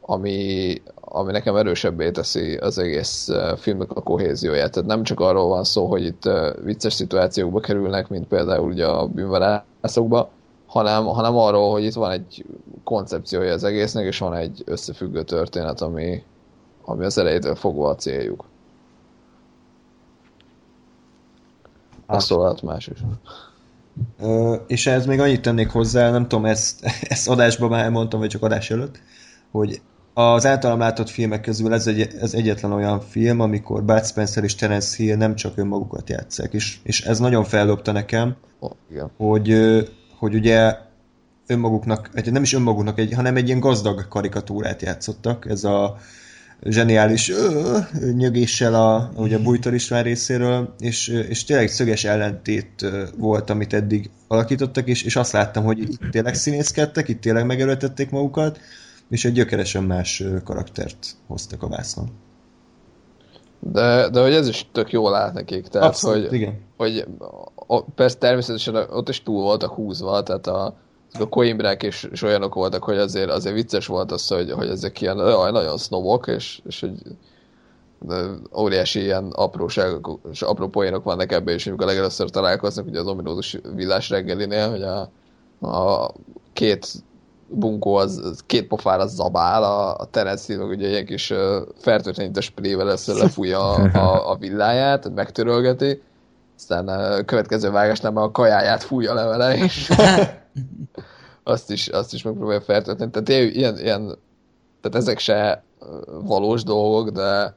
ami, 0.00 0.82
ami 1.16 1.32
nekem 1.32 1.56
erősebbé 1.56 2.10
teszi 2.10 2.56
az 2.56 2.78
egész 2.78 3.28
eh, 3.28 3.56
filmnek 3.56 3.90
a 3.90 4.02
kohézióját. 4.02 4.70
Tehát 4.72 4.88
nem 4.88 5.02
csak 5.02 5.20
arról 5.20 5.48
van 5.48 5.64
szó, 5.64 5.86
hogy 5.86 6.04
itt 6.04 6.26
eh, 6.26 6.52
vicces 6.64 6.94
szituációkba 6.94 7.60
kerülnek, 7.60 8.08
mint 8.08 8.26
például 8.26 8.68
ugye 8.68 8.86
a 8.86 9.06
bűnvadászokba, 9.06 10.30
hanem, 10.66 11.04
hanem 11.04 11.36
arról, 11.36 11.70
hogy 11.70 11.84
itt 11.84 11.94
van 11.94 12.10
egy 12.10 12.44
koncepciója 12.84 13.52
az 13.52 13.64
egésznek, 13.64 14.04
és 14.04 14.18
van 14.18 14.34
egy 14.34 14.62
összefüggő 14.64 15.22
történet, 15.22 15.80
ami, 15.80 16.22
ami 16.84 17.04
az 17.04 17.18
elejétől 17.18 17.54
fogva 17.54 17.88
a 17.88 17.94
céljuk. 17.94 18.44
Azt 22.06 22.26
szólalt 22.26 22.62
más 22.62 22.86
is. 22.86 22.98
Ö, 24.20 24.54
és 24.66 24.86
ehhez 24.86 25.06
még 25.06 25.20
annyit 25.20 25.42
tennék 25.42 25.70
hozzá, 25.70 26.10
nem 26.10 26.28
tudom, 26.28 26.44
ezt, 26.44 26.84
ezt 27.14 27.28
adásban 27.28 27.68
már 27.68 27.84
elmondtam, 27.84 28.20
vagy 28.20 28.28
csak 28.28 28.42
adás 28.42 28.70
előtt, 28.70 29.00
hogy 29.50 29.80
az 30.18 30.46
általam 30.46 30.78
látott 30.78 31.08
filmek 31.08 31.40
közül 31.40 31.72
ez, 31.72 31.86
egy, 31.86 32.08
ez 32.20 32.34
egyetlen 32.34 32.72
olyan 32.72 33.00
film, 33.00 33.40
amikor 33.40 33.84
Bud 33.84 34.06
Spencer 34.06 34.44
és 34.44 34.54
Terence 34.54 34.96
Hill 34.96 35.16
nem 35.16 35.34
csak 35.34 35.58
önmagukat 35.58 36.10
játszák, 36.10 36.52
és, 36.52 36.76
és 36.82 37.00
ez 37.00 37.18
nagyon 37.18 37.44
fellopta 37.44 37.92
nekem, 37.92 38.36
Oh, 38.58 38.70
igen. 38.90 39.10
hogy, 39.16 39.56
hogy 40.18 40.34
ugye 40.34 40.74
önmaguknak, 41.46 42.30
nem 42.30 42.42
is 42.42 42.52
önmaguknak, 42.52 42.98
egy, 42.98 43.12
hanem 43.12 43.36
egy 43.36 43.46
ilyen 43.46 43.60
gazdag 43.60 44.08
karikatúrát 44.08 44.82
játszottak, 44.82 45.46
ez 45.48 45.64
a 45.64 45.96
zseniális 46.62 47.30
ö, 47.30 47.78
nyögéssel 48.12 48.74
a, 48.74 49.10
ugye 49.16 49.36
a 49.36 49.42
Bújtor 49.42 49.74
István 49.74 50.02
részéről, 50.02 50.74
és, 50.78 51.08
és 51.08 51.44
tényleg 51.44 51.68
szöges 51.68 52.04
ellentét 52.04 52.86
volt, 53.16 53.50
amit 53.50 53.72
eddig 53.72 54.10
alakítottak, 54.28 54.88
és, 54.88 55.02
és 55.02 55.16
azt 55.16 55.32
láttam, 55.32 55.64
hogy 55.64 55.78
itt 55.78 56.00
tényleg 56.10 56.34
színészkedtek, 56.34 57.08
itt 57.08 57.20
tényleg 57.20 57.46
megerőltették 57.46 58.10
magukat, 58.10 58.60
és 59.10 59.24
egy 59.24 59.32
gyökeresen 59.32 59.84
más 59.84 60.24
karaktert 60.44 61.06
hoztak 61.26 61.62
a 61.62 61.68
vászon. 61.68 62.08
De, 63.60 64.08
de 64.08 64.22
hogy 64.22 64.32
ez 64.32 64.48
is 64.48 64.68
tök 64.72 64.92
jól 64.92 65.14
állt 65.14 65.34
nekik, 65.34 65.66
tehát 65.66 65.88
Abszolút, 65.88 66.28
hogy, 66.28 66.34
igen. 66.34 66.60
hogy 66.76 67.06
a, 67.66 67.82
persze 67.82 68.18
természetesen 68.18 68.74
ott 68.74 69.08
is 69.08 69.22
túl 69.22 69.42
voltak 69.42 69.72
húzva, 69.72 70.22
tehát 70.22 70.46
a, 70.46 70.76
a 71.12 71.28
coimbrák 71.28 71.82
is, 71.82 72.08
is 72.12 72.22
olyanok 72.22 72.54
voltak, 72.54 72.84
hogy 72.84 72.96
azért, 72.96 73.30
azért 73.30 73.54
vicces 73.54 73.86
volt 73.86 74.12
az, 74.12 74.28
hogy, 74.28 74.50
hogy 74.50 74.68
ezek 74.68 75.00
ilyen 75.00 75.16
jaj, 75.16 75.50
nagyon 75.50 75.78
sznobok, 75.78 76.26
és, 76.26 76.60
és 76.66 76.80
hogy 76.80 76.92
de 78.00 78.24
óriási 78.56 79.00
ilyen 79.00 79.30
apróságok, 79.30 80.20
és 80.30 80.42
apró 80.42 80.68
poénok 80.68 81.04
vannak 81.04 81.32
ebben 81.32 81.54
is, 81.54 81.66
amikor 81.66 81.86
legelőször 81.86 82.30
találkoznak, 82.30 82.86
ugye 82.86 83.00
az 83.00 83.06
ominózus 83.06 83.58
villás 83.74 84.10
reggelinél, 84.10 84.70
hogy 84.70 84.82
a, 84.82 85.10
a 85.68 86.12
két 86.52 86.88
bunkó, 87.48 87.94
az, 87.94 88.16
az 88.16 88.42
két 88.46 88.66
pofára 88.66 89.06
zabál, 89.06 89.62
a, 89.62 89.94
a 89.94 90.08
Hill 90.46 90.58
meg 90.58 90.68
ugye 90.68 90.88
ilyen 90.88 91.04
kis 91.04 91.30
uh, 91.30 91.38
fertőtlenítő 91.78 92.40
sprével 92.40 92.86
először 92.86 93.16
lefújja 93.16 93.70
a, 93.70 93.98
a, 93.98 94.30
a 94.30 94.36
villáját, 94.36 95.14
megtörölgeti, 95.14 96.02
aztán 96.56 96.88
a 96.88 97.24
következő 97.24 97.70
vágásnál 97.70 98.12
már 98.12 98.24
a 98.24 98.30
kajáját 98.30 98.82
fújja 98.82 99.14
le 99.14 99.24
vele, 99.24 99.56
és 99.56 99.90
azt 101.44 101.70
is, 101.70 101.88
azt 101.88 102.12
is 102.12 102.22
megpróbálja 102.22 102.60
fertőtleníteni. 102.60 103.26
Tehát 103.26 103.54
ilyen, 103.54 103.78
ilyen, 103.78 104.18
tehát 104.80 104.96
ezek 104.96 105.18
se 105.18 105.64
valós 106.22 106.62
dolgok, 106.62 107.10
de 107.10 107.54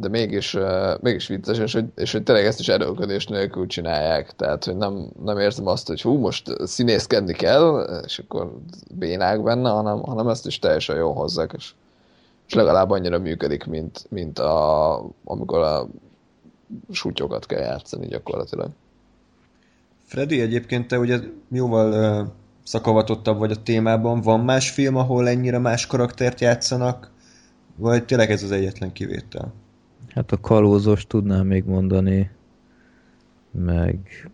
de 0.00 0.08
mégis, 0.08 0.56
mégis 1.00 1.26
vicces, 1.26 1.58
és 1.58 1.72
hogy, 1.72 1.84
és 1.96 2.12
hogy 2.12 2.22
tényleg 2.22 2.44
ezt 2.44 2.60
is 2.60 2.68
erőlködés 2.68 3.26
nélkül 3.26 3.66
csinálják. 3.66 4.36
Tehát, 4.36 4.64
hogy 4.64 4.76
nem, 4.76 5.10
nem 5.24 5.38
érzem 5.38 5.66
azt, 5.66 5.86
hogy 5.86 6.02
hú, 6.02 6.18
most 6.18 6.66
színészkedni 6.66 7.32
kell, 7.32 8.00
és 8.04 8.18
akkor 8.18 8.56
bénák 8.94 9.42
benne, 9.42 9.70
hanem, 9.70 10.02
hanem 10.02 10.28
ezt 10.28 10.46
is 10.46 10.58
teljesen 10.58 10.96
jól 10.96 11.14
hozzák, 11.14 11.52
és, 11.56 11.72
és 12.46 12.54
legalább 12.54 12.90
annyira 12.90 13.18
működik, 13.18 13.64
mint, 13.64 14.06
mint 14.08 14.38
a, 14.38 14.94
amikor 15.24 15.58
a 15.58 15.88
sútyokat 16.90 17.46
kell 17.46 17.60
játszani 17.60 18.06
gyakorlatilag. 18.06 18.68
Freddy, 20.04 20.40
egyébként 20.40 20.88
te 20.88 20.98
ugye 20.98 21.18
jóval 21.48 22.20
uh, 22.20 22.28
szakavatottabb 22.64 23.38
vagy 23.38 23.50
a 23.50 23.62
témában. 23.62 24.20
Van 24.20 24.40
más 24.40 24.70
film, 24.70 24.96
ahol 24.96 25.28
ennyire 25.28 25.58
más 25.58 25.86
karaktert 25.86 26.40
játszanak? 26.40 27.10
Vagy 27.76 28.04
tényleg 28.04 28.30
ez 28.30 28.42
az 28.42 28.50
egyetlen 28.50 28.92
kivétel? 28.92 29.52
Hát 30.14 30.32
a 30.32 30.40
kalózos 30.40 31.06
tudnám 31.06 31.46
még 31.46 31.64
mondani, 31.64 32.30
meg 33.50 34.30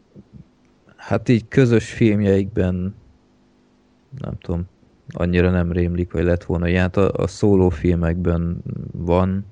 hát 0.97 1.29
így 1.29 1.49
közös 1.49 1.93
filmjeikben 1.93 2.95
nem 4.19 4.39
tudom, 4.39 4.69
annyira 5.09 5.51
nem 5.51 5.73
rémlik, 5.73 6.13
vagy 6.13 6.25
lett 6.25 6.45
volna 6.45 6.69
ilyen. 6.69 6.83
Hát 6.83 6.97
a, 6.97 7.13
a 7.13 7.27
szóló 7.27 7.69
filmekben 7.69 8.63
van, 8.93 9.45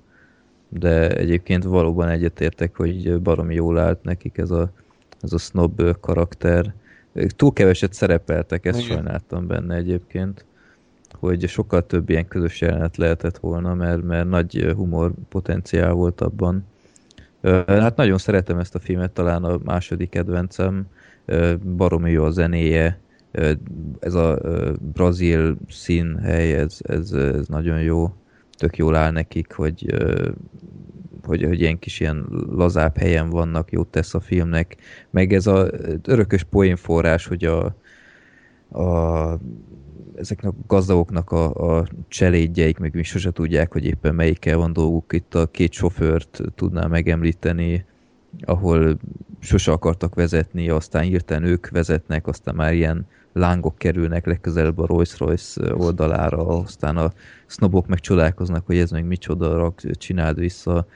de 0.69 1.17
egyébként 1.17 1.65
valóban 1.65 2.09
egyetértek, 2.09 2.77
hogy 2.77 3.21
baromi 3.21 3.55
jól 3.55 3.79
állt 3.79 4.03
nekik 4.03 4.39
ez 4.39 4.51
a, 4.51 4.71
ez 5.21 5.33
a 5.33 5.39
snob 5.39 6.01
karakter. 6.01 6.75
Túl 7.37 7.53
keveset 7.53 7.93
szerepeltek, 7.93 8.67
ezt 8.67 8.79
Igen. 8.79 8.91
sajnáltam 8.91 9.47
benne 9.47 9.75
egyébként, 9.75 10.45
hogy 11.25 11.49
sokkal 11.49 11.87
több 11.87 12.11
ilyen 12.11 12.29
közös 12.29 12.61
jelenet 12.61 12.97
lehetett 12.97 13.39
volna, 13.39 13.75
mert, 13.75 14.03
mert 14.03 14.29
nagy 14.29 14.73
humor 14.77 15.13
potenciál 15.29 15.93
volt 15.93 16.21
abban. 16.21 16.65
Hát 17.67 17.97
nagyon 17.97 18.19
szeretem 18.19 18.59
ezt 18.59 18.75
a 18.75 18.79
filmet, 18.79 19.11
talán 19.11 19.45
a 19.45 19.59
második 19.65 20.09
kedvencem, 20.09 20.87
baromi 21.77 22.11
jó 22.11 22.25
a 22.25 22.31
zenéje, 22.31 22.99
ez 24.01 24.15
a 24.15 24.39
brazil 24.93 25.57
színhely, 25.69 26.53
ez, 26.53 26.79
ez, 26.83 27.13
ez 27.13 27.47
nagyon 27.47 27.81
jó, 27.81 28.15
tök 28.57 28.77
jól 28.77 28.97
áll 28.97 29.11
nekik, 29.11 29.53
hogy, 29.53 29.95
hogy, 31.23 31.43
hogy 31.43 31.61
ilyen 31.61 31.79
kis 31.79 32.01
ilyen 32.01 32.27
lazább 32.51 32.97
helyen 32.97 33.31
vannak, 33.31 33.73
jót 33.73 33.89
tesz 33.89 34.15
a 34.15 34.21
filmnek, 34.21 34.77
meg 35.11 35.33
ez 35.33 35.47
a 35.47 35.71
örökös 36.03 36.43
poénforrás, 36.43 37.27
hogy 37.27 37.45
a, 37.45 37.77
a 38.81 39.39
ezeknek 40.16 40.53
a 40.53 40.57
gazdagoknak 40.66 41.31
a, 41.31 41.78
a 41.78 41.86
cselédjeik 42.09 42.78
meg 42.78 42.95
mi 42.95 43.03
sose 43.03 43.31
tudják, 43.31 43.73
hogy 43.73 43.85
éppen 43.85 44.15
melyikkel 44.15 44.57
van 44.57 44.73
dolguk. 44.73 45.12
Itt 45.12 45.35
a 45.35 45.47
két 45.47 45.73
sofőrt 45.73 46.41
tudnám 46.55 46.91
megemlíteni, 46.91 47.85
ahol 48.41 48.99
sose 49.39 49.73
akartak 49.73 50.15
vezetni, 50.15 50.69
aztán 50.69 51.03
hirtelen 51.03 51.45
ők 51.45 51.69
vezetnek, 51.69 52.27
aztán 52.27 52.55
már 52.55 52.74
ilyen 52.74 53.07
lángok 53.32 53.78
kerülnek 53.78 54.27
legközelebb 54.27 54.78
a 54.78 54.86
Rolls-Royce 54.86 55.74
oldalára, 55.74 56.47
aztán 56.47 56.97
a 56.97 57.12
sznobok 57.47 57.86
meg 57.86 58.01
csodálkoznak, 58.01 58.66
hogy 58.66 58.78
ez 58.78 58.91
meg 58.91 59.05
micsoda, 59.07 59.57
rak, 59.57 59.81
csináld 59.91 60.39
vissza, 60.39 60.86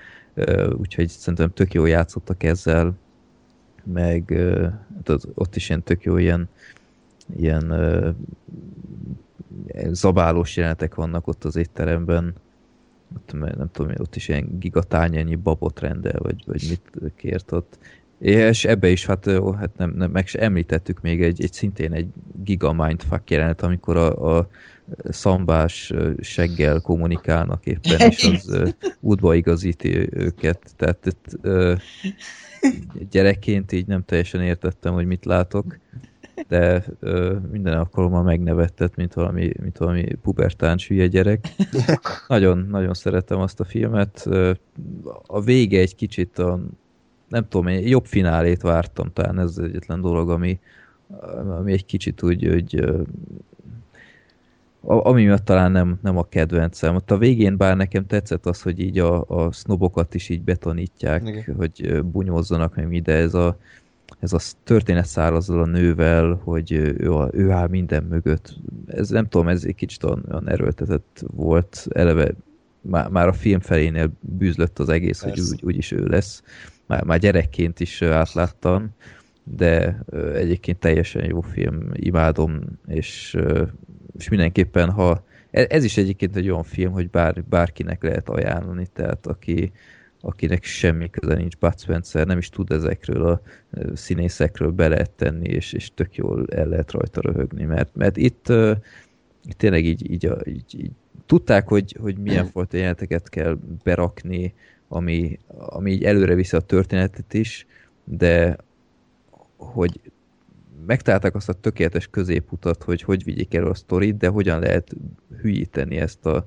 úgyhogy 0.77 1.09
szerintem 1.09 1.51
tök 1.51 1.74
jól 1.74 1.89
játszottak 1.89 2.43
ezzel, 2.43 2.95
meg 3.85 4.35
hát 4.95 5.27
ott 5.35 5.57
is 5.57 5.69
ilyen 5.69 5.82
tök 5.82 6.03
jó 6.03 6.16
ilyen, 6.16 6.49
ilyen 7.37 7.71
ö, 7.71 8.11
zabálós 9.91 10.57
jelenetek 10.57 10.95
vannak 10.95 11.27
ott 11.27 11.45
az 11.45 11.57
étteremben, 11.57 12.35
ott, 13.17 13.33
nem 13.33 13.69
tudom, 13.73 13.93
ott 13.99 14.17
is 14.17 14.29
ilyen 14.29 14.59
gigatányányi 14.59 15.35
babot 15.35 15.81
rendel, 15.81 16.19
vagy, 16.19 16.43
vagy 16.47 16.67
mit 16.69 17.13
kért 17.17 17.53
ott. 17.53 17.79
És 18.19 18.65
ebbe 18.65 18.89
is, 18.89 19.07
hát, 19.07 19.27
ó, 19.27 19.53
hát 19.53 19.77
nem, 19.77 19.91
nem, 19.91 20.11
meg 20.11 20.27
se 20.27 20.39
említettük 20.39 21.01
még 21.01 21.23
egy, 21.23 21.43
egy 21.43 21.53
szintén 21.53 21.93
egy 21.93 22.09
giga 22.43 22.73
mindfuck 22.73 23.31
jelenet, 23.31 23.63
amikor 23.63 23.97
a, 23.97 24.39
a 24.39 24.49
szambás 25.09 25.93
seggel 26.21 26.81
kommunikálnak 26.81 27.67
éppen, 27.67 28.11
és 28.11 28.25
az 28.25 28.49
ö, 28.51 28.69
útba 29.01 29.35
igazíti 29.35 30.09
őket. 30.13 30.73
Tehát 30.77 31.07
itt, 31.07 31.39
ö, 31.41 31.75
gyerekként 33.11 33.73
így 33.73 33.87
nem 33.87 34.05
teljesen 34.05 34.43
értettem, 34.43 34.93
hogy 34.93 35.07
mit 35.07 35.25
látok, 35.25 35.79
de 36.48 36.85
ö, 37.01 37.36
minden 37.51 37.78
alkalommal 37.78 38.23
megnevettet, 38.23 38.97
mint 38.97 39.15
valami, 39.15 39.52
mint 39.60 39.78
valami 39.78 40.05
pubertáns 40.23 40.89
hülye 40.89 41.06
gyerek. 41.06 41.48
Nagyon, 42.28 42.66
nagyon 42.70 42.94
szeretem 42.94 43.39
azt 43.39 43.60
a 43.60 43.65
filmet. 43.65 44.28
A 45.27 45.40
vége 45.40 45.81
egy 45.81 45.94
kicsit 45.94 46.39
a, 46.39 46.60
nem 47.28 47.48
tudom, 47.48 47.66
én 47.66 47.89
jobb 47.89 48.06
finálét 48.06 48.62
vártam, 48.62 49.12
talán 49.12 49.39
ez 49.39 49.44
az 49.44 49.59
egyetlen 49.59 50.01
dolog, 50.01 50.31
ami, 50.31 50.59
ami 51.59 51.73
egy 51.73 51.85
kicsit 51.85 52.23
úgy, 52.23 52.47
hogy 52.47 52.85
ami 54.81 55.24
miatt 55.24 55.44
talán 55.44 55.73
nem, 55.73 55.98
nem 56.02 56.16
a 56.16 56.28
kedvencem. 56.28 56.94
Ott 56.94 57.10
a 57.10 57.19
végén 57.19 57.56
bár 57.56 57.77
nekem 57.77 58.06
tetszett 58.06 58.47
az, 58.47 58.62
hogy 58.62 58.81
így 58.81 58.98
a, 58.98 59.24
a 59.27 59.52
sznobokat 59.52 60.15
is 60.15 60.28
így 60.28 60.43
betanítják, 60.43 61.28
Igen. 61.28 61.55
hogy 61.56 62.05
bunyózzanak 62.05 62.74
meg 62.74 62.89
mi, 62.89 63.01
de 63.01 63.12
ez 63.12 63.35
a, 63.35 63.59
ez 64.20 64.32
a 64.32 64.39
történet 64.65 65.07
száll 65.07 65.35
azzal 65.35 65.62
a 65.62 65.66
nővel, 65.66 66.40
hogy 66.45 66.73
ő, 66.73 67.12
a, 67.12 67.31
ő 67.32 67.51
áll 67.51 67.69
minden 67.69 68.03
mögött. 68.03 68.55
Ez 68.86 69.09
nem 69.09 69.28
tudom, 69.28 69.49
ez 69.49 69.65
egy 69.65 69.74
kicsit 69.74 70.05
olyan, 70.05 70.49
erőltetett 70.49 71.24
volt. 71.27 71.86
Eleve 71.90 72.35
már, 72.81 73.09
már 73.09 73.28
a 73.28 73.32
film 73.32 73.61
felénél 73.61 74.12
bűzlött 74.20 74.78
az 74.78 74.89
egész, 74.89 75.20
hogy 75.20 75.32
Persze. 75.32 75.55
úgy, 75.55 75.62
úgyis 75.65 75.90
ő 75.90 76.07
lesz. 76.07 76.43
Már, 76.86 77.05
már 77.05 77.19
gyerekként 77.19 77.81
is 77.81 78.03
átláttam, 78.03 78.90
de 79.45 80.03
ö, 80.07 80.35
egyébként 80.35 80.78
teljesen 80.78 81.24
jó 81.24 81.40
film, 81.40 81.90
imádom, 81.93 82.61
és, 82.86 83.35
ö, 83.35 83.62
és 84.19 84.28
mindenképpen, 84.28 84.90
ha 84.90 85.24
e- 85.51 85.66
ez 85.69 85.85
is 85.85 85.97
egyébként 85.97 86.36
egy 86.36 86.51
olyan 86.51 86.65
film, 86.65 86.93
hogy 86.93 87.11
bár, 87.11 87.45
bárkinek 87.45 88.03
lehet 88.03 88.28
ajánlani, 88.28 88.86
tehát 88.93 89.27
aki, 89.27 89.73
akinek 90.20 90.65
semmi 90.65 91.11
köze 91.11 91.35
nincs 91.35 91.57
Bud 91.57 91.81
Spencer, 91.81 92.27
nem 92.27 92.39
is 92.39 92.49
tud 92.49 92.70
ezekről 92.70 93.27
a 93.27 93.40
színészekről 93.95 94.70
be 94.70 94.89
lehet 94.89 95.11
tenni, 95.11 95.49
és, 95.49 95.73
és 95.73 95.90
tök 95.95 96.16
jól 96.16 96.47
el 96.47 96.66
lehet 96.66 96.90
rajta 96.90 97.20
röhögni, 97.20 97.65
mert, 97.65 97.95
mert 97.95 98.16
itt, 98.16 98.49
itt 99.45 99.59
tényleg 99.59 99.85
így, 99.85 100.11
így, 100.11 100.32
így, 100.45 100.74
így 100.81 100.90
tudták, 101.27 101.69
hogy, 101.69 101.97
hogy 102.01 102.19
milyen 102.19 102.47
fajta 102.53 102.77
jeleneteket 102.77 103.28
kell 103.28 103.59
berakni, 103.85 104.55
ami, 104.89 105.39
ami 105.57 105.90
így 105.90 106.05
előre 106.05 106.35
viszi 106.35 106.57
a 106.57 106.61
történetet 106.61 107.35
is, 107.35 107.66
de 108.05 108.57
hogy 109.57 110.01
megtalálták 110.86 111.35
azt 111.35 111.49
a 111.49 111.53
tökéletes 111.53 112.07
középutat, 112.07 112.82
hogy 112.82 113.03
hogy 113.03 113.24
vigyék 113.24 113.55
elő 113.55 113.66
a 113.66 113.74
sztorit, 113.74 114.16
de 114.16 114.28
hogyan 114.28 114.61
lehet 114.61 114.97
hülyíteni 115.40 115.97
ezt 115.97 116.27
a 116.27 116.47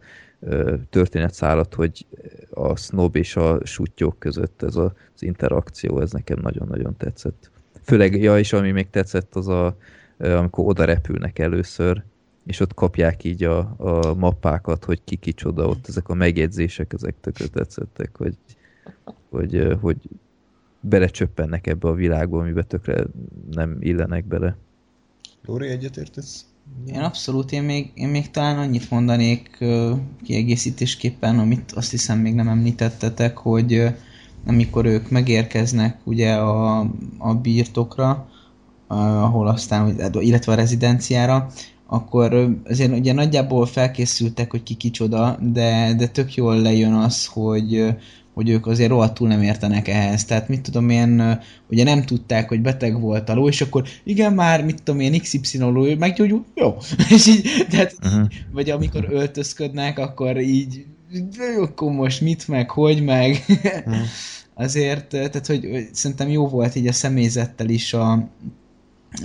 történetszálat, 0.89 1.73
hogy 1.73 2.05
a 2.49 2.76
snob 2.76 3.15
és 3.15 3.35
a 3.35 3.65
sutyók 3.65 4.19
között 4.19 4.61
ez 4.61 4.76
az 4.76 4.91
interakció, 5.19 5.99
ez 5.99 6.11
nekem 6.11 6.39
nagyon-nagyon 6.41 6.97
tetszett. 6.97 7.51
Főleg, 7.84 8.22
ja, 8.22 8.38
és 8.38 8.53
ami 8.53 8.72
még 8.72 8.89
tetszett, 8.89 9.35
az 9.35 9.47
a, 9.47 9.76
amikor 10.18 10.68
oda 10.68 10.85
repülnek 10.85 11.39
először, 11.39 12.03
és 12.45 12.59
ott 12.59 12.73
kapják 12.73 13.23
így 13.23 13.43
a, 13.43 13.73
a 13.77 14.13
mappákat, 14.13 14.84
hogy 14.84 15.01
ki 15.03 15.15
kicsoda 15.15 15.68
ott, 15.68 15.88
ezek 15.88 16.09
a 16.09 16.13
megjegyzések, 16.13 16.93
ezek 16.93 17.15
tökre 17.22 17.47
tetszettek, 17.47 18.18
hogy, 18.18 18.35
hogy, 19.30 19.77
hogy 19.81 19.97
belecsöppennek 20.80 21.68
ebbe 21.68 21.88
a 21.88 21.93
világba, 21.93 22.39
amiben 22.39 22.68
tökre 22.68 23.03
nem 23.51 23.77
illenek 23.80 24.26
bele. 24.26 24.55
Lóri, 25.45 25.68
egyetértesz? 25.68 26.51
Én 26.85 26.99
abszolút, 26.99 27.52
én 27.52 27.64
még, 27.64 27.91
én 27.93 28.07
még 28.07 28.31
talán 28.31 28.57
annyit 28.57 28.89
mondanék 28.89 29.65
kiegészítésképpen, 30.23 31.39
amit 31.39 31.72
azt 31.72 31.91
hiszem 31.91 32.19
még 32.19 32.34
nem 32.34 32.48
említettetek, 32.48 33.38
hogy 33.38 33.84
amikor 34.45 34.85
ők 34.85 35.10
megérkeznek 35.10 35.99
ugye 36.03 36.34
a, 36.34 36.80
a 37.18 37.34
birtokra, 37.34 38.30
ahol 38.88 39.48
aztán, 39.48 39.95
illetve 40.14 40.52
a 40.52 40.56
rezidenciára, 40.56 41.48
akkor 41.88 42.57
azért 42.65 42.98
ugye 42.98 43.14
nagyjából 43.14 43.65
felkészültek, 43.65 44.52
hogy 44.52 44.64
ki 44.64 44.73
kicsoda, 44.73 45.38
de, 45.41 45.93
de 45.98 46.07
tök 46.07 46.35
jól 46.35 46.61
lejön 46.61 46.93
az, 46.93 47.26
hogy, 47.26 47.95
hogy 48.41 48.49
ők 48.49 48.68
azért 48.68 48.89
rohadtul 48.89 49.27
nem 49.27 49.41
értenek 49.41 49.88
ehhez. 49.88 50.26
Tehát 50.26 50.47
mit 50.47 50.61
tudom 50.61 50.89
én, 50.89 51.39
ugye 51.69 51.84
nem 51.84 52.03
tudták, 52.03 52.47
hogy 52.47 52.61
beteg 52.61 52.99
volt 53.01 53.30
a 53.30 53.34
ló, 53.34 53.47
és 53.47 53.61
akkor 53.61 53.84
igen, 54.03 54.34
már 54.34 54.63
mit 54.65 54.84
tudom 54.84 54.99
én, 54.99 55.19
XY 55.19 55.57
ló, 55.57 55.95
meggyógyul, 55.97 56.45
jó. 56.55 56.77
és 57.15 57.27
így, 57.27 57.65
tehát, 57.69 57.95
Uh-huh. 58.03 58.27
vagy 58.51 58.69
amikor 58.69 59.07
öltözködnek, 59.09 59.99
akkor 59.99 60.39
így, 60.39 60.85
"Jó, 61.55 61.63
akkor 61.63 61.91
most 61.91 62.22
mit 62.22 62.47
meg, 62.47 62.69
hogy 62.69 63.03
meg. 63.03 63.45
Azért, 64.53 65.07
tehát, 65.07 65.47
hogy, 65.47 65.68
hogy 65.72 65.88
szerintem 65.91 66.30
jó 66.30 66.47
volt 66.47 66.76
így 66.76 66.88
a 66.88 66.91
személyzettel 66.91 67.69
is 67.69 67.93
a, 67.93 68.30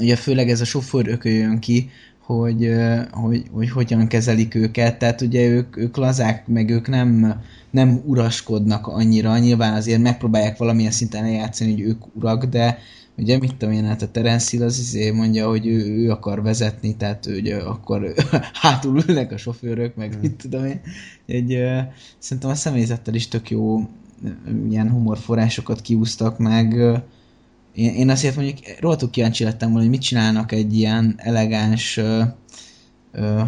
ugye 0.00 0.16
főleg 0.16 0.50
ez 0.50 0.60
a 0.60 0.64
sofőr 0.64 1.08
ököljön 1.08 1.58
ki, 1.58 1.90
hogy, 2.26 2.74
hogy, 3.10 3.44
hogy 3.52 3.70
hogyan 3.70 4.06
kezelik 4.06 4.54
őket, 4.54 4.98
tehát 4.98 5.20
ugye 5.20 5.46
ők, 5.46 5.76
ők 5.76 5.96
lazák, 5.96 6.46
meg 6.46 6.70
ők 6.70 6.88
nem, 6.88 7.40
nem 7.70 8.00
uraskodnak 8.04 8.86
annyira, 8.86 9.38
nyilván 9.38 9.74
azért 9.74 10.00
megpróbálják 10.00 10.56
valamilyen 10.56 10.90
szinten 10.90 11.24
eljátszani, 11.24 11.70
hogy 11.70 11.80
ők 11.80 12.16
urak, 12.16 12.44
de 12.44 12.78
ugye 13.16 13.38
mit 13.38 13.54
tudom 13.56 13.74
én, 13.74 13.84
hát 13.84 14.02
a 14.02 14.10
Terence 14.10 14.48
Hill 14.50 14.66
az 14.66 14.78
izé 14.78 15.10
mondja, 15.10 15.48
hogy 15.48 15.66
ő, 15.66 16.02
ő 16.02 16.10
akar 16.10 16.42
vezetni, 16.42 16.96
tehát 16.96 17.26
ő, 17.26 17.38
ugye 17.38 17.56
akkor 17.56 18.14
hátul 18.62 19.02
ülnek 19.08 19.32
a 19.32 19.36
sofőrök, 19.36 19.96
meg 19.96 20.18
mit 20.20 20.34
tudom 20.34 20.64
én. 20.64 20.80
Egy, 21.26 21.58
szerintem 22.18 22.50
a 22.50 22.54
személyzettel 22.54 23.14
is 23.14 23.28
tök 23.28 23.50
jó 23.50 23.80
ilyen 24.70 24.90
humorforrásokat 24.90 25.80
kiúztak, 25.80 26.38
meg 26.38 26.76
én, 27.76 27.94
én 27.94 28.10
azért 28.10 28.36
mondjuk 28.36 28.58
rohadtul 28.80 29.10
kíváncsi 29.10 29.44
lettem 29.44 29.68
volna, 29.68 29.82
hogy 29.82 29.90
mit 29.92 30.00
csinálnak 30.02 30.52
egy 30.52 30.74
ilyen 30.76 31.14
elegáns 31.16 31.96
ö, 31.96 32.22
ö, 33.12 33.40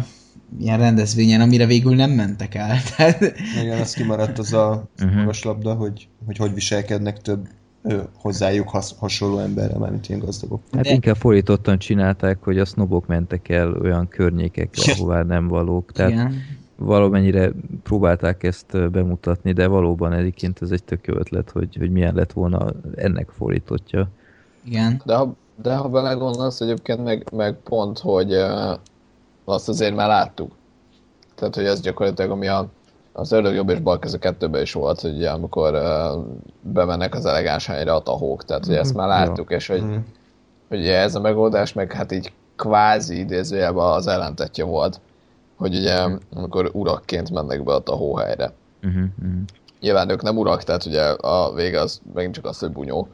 ilyen 0.59 0.77
rendezvényen, 0.77 1.41
amire 1.41 1.65
végül 1.65 1.95
nem 1.95 2.11
mentek 2.11 2.55
el. 2.55 2.75
Tehát, 2.97 3.21
Igen, 3.61 3.79
az 3.79 3.93
kimaradt 3.93 4.37
az 4.39 4.53
a 4.53 4.87
Mhm. 5.01 5.17
magaslabda, 5.17 5.73
hogy, 5.73 6.07
hogy 6.25 6.37
hogy 6.37 6.53
viselkednek 6.53 7.21
több 7.21 7.47
ö, 7.83 8.01
hozzájuk 8.15 8.69
has, 8.69 8.91
hasonló 8.97 9.39
emberre, 9.39 9.77
mármint 9.77 10.09
ilyen 10.09 10.21
gazdagok. 10.21 10.61
Hát 10.71 10.83
De- 10.83 10.93
inkább 10.93 11.15
fordítottan 11.15 11.77
csinálták, 11.77 12.37
hogy 12.43 12.59
a 12.59 12.65
sznobok 12.65 13.07
mentek 13.07 13.49
el 13.49 13.73
olyan 13.73 14.07
környékekre, 14.07 14.91
ahová 14.93 15.23
nem 15.23 15.47
valók. 15.47 15.91
Tehát 15.91 16.11
igen. 16.11 16.33
valamennyire 16.75 17.51
próbálták 17.83 18.43
ezt 18.43 18.91
bemutatni, 18.91 19.51
de 19.51 19.67
valóban 19.67 20.13
egyébként 20.13 20.61
ez 20.61 20.71
egy 20.71 20.83
tök 20.83 21.07
jó 21.07 21.15
ötlet, 21.15 21.49
hogy, 21.49 21.75
hogy 21.79 21.91
milyen 21.91 22.15
lett 22.15 22.31
volna 22.31 22.73
ennek 22.95 23.29
fordítottja. 23.37 24.09
Igen. 24.69 25.01
De 25.05 25.15
ha, 25.15 25.33
de 25.61 25.75
ha 25.75 25.87
belegondolsz, 25.89 26.61
egyébként 26.61 27.03
meg, 27.03 27.27
meg 27.31 27.55
pont, 27.63 27.99
hogy 27.99 28.33
uh, 28.33 28.73
azt 29.45 29.69
azért 29.69 29.95
már 29.95 30.07
láttuk. 30.07 30.51
Tehát, 31.35 31.55
hogy 31.55 31.65
ez 31.65 31.81
gyakorlatilag, 31.81 32.31
ami 32.31 32.47
a, 32.47 32.67
az 33.13 33.31
ördög 33.31 33.53
jobb 33.53 33.69
és 33.69 33.79
bal 33.79 33.99
keze 33.99 34.17
kettőben 34.17 34.61
is 34.61 34.73
volt, 34.73 35.01
hogy 35.01 35.15
ugye, 35.15 35.29
amikor 35.29 35.73
uh, 35.73 36.23
bemennek 36.61 37.15
az 37.15 37.25
elegáns 37.25 37.65
helyre 37.65 37.93
a 37.93 37.99
tahók. 37.99 38.45
Tehát, 38.45 38.65
hogy 38.65 38.75
ezt 38.75 38.93
már 38.93 39.07
láttuk, 39.07 39.51
és 39.51 39.67
hogy, 39.67 39.81
Mhm. 39.81 39.95
hogy 40.69 40.79
ugye 40.79 40.97
ez 40.97 41.15
a 41.15 41.19
megoldás 41.19 41.73
meg 41.73 41.91
hát 41.93 42.11
így 42.11 42.33
kvázi 42.55 43.19
idézőjelben 43.19 43.85
az 43.85 44.07
ellentetje 44.07 44.63
volt, 44.63 44.99
hogy 45.55 45.75
ugye 45.75 46.05
amikor 46.33 46.69
urakként 46.73 47.31
mennek 47.31 47.63
be 47.63 47.73
a 47.73 47.79
tahóhelyre. 47.79 48.53
Uh-huh, 48.83 49.03
uh-huh. 49.21 49.41
Nyilván 49.81 50.09
ők 50.09 50.21
nem 50.21 50.37
urak, 50.37 50.63
tehát 50.63 50.85
ugye 50.85 51.01
a 51.09 51.53
vége 51.53 51.79
az 51.79 52.01
megint 52.13 52.33
csak 52.33 52.45
az, 52.45 52.59
hogy 52.59 52.71
bunyó. 52.71 53.07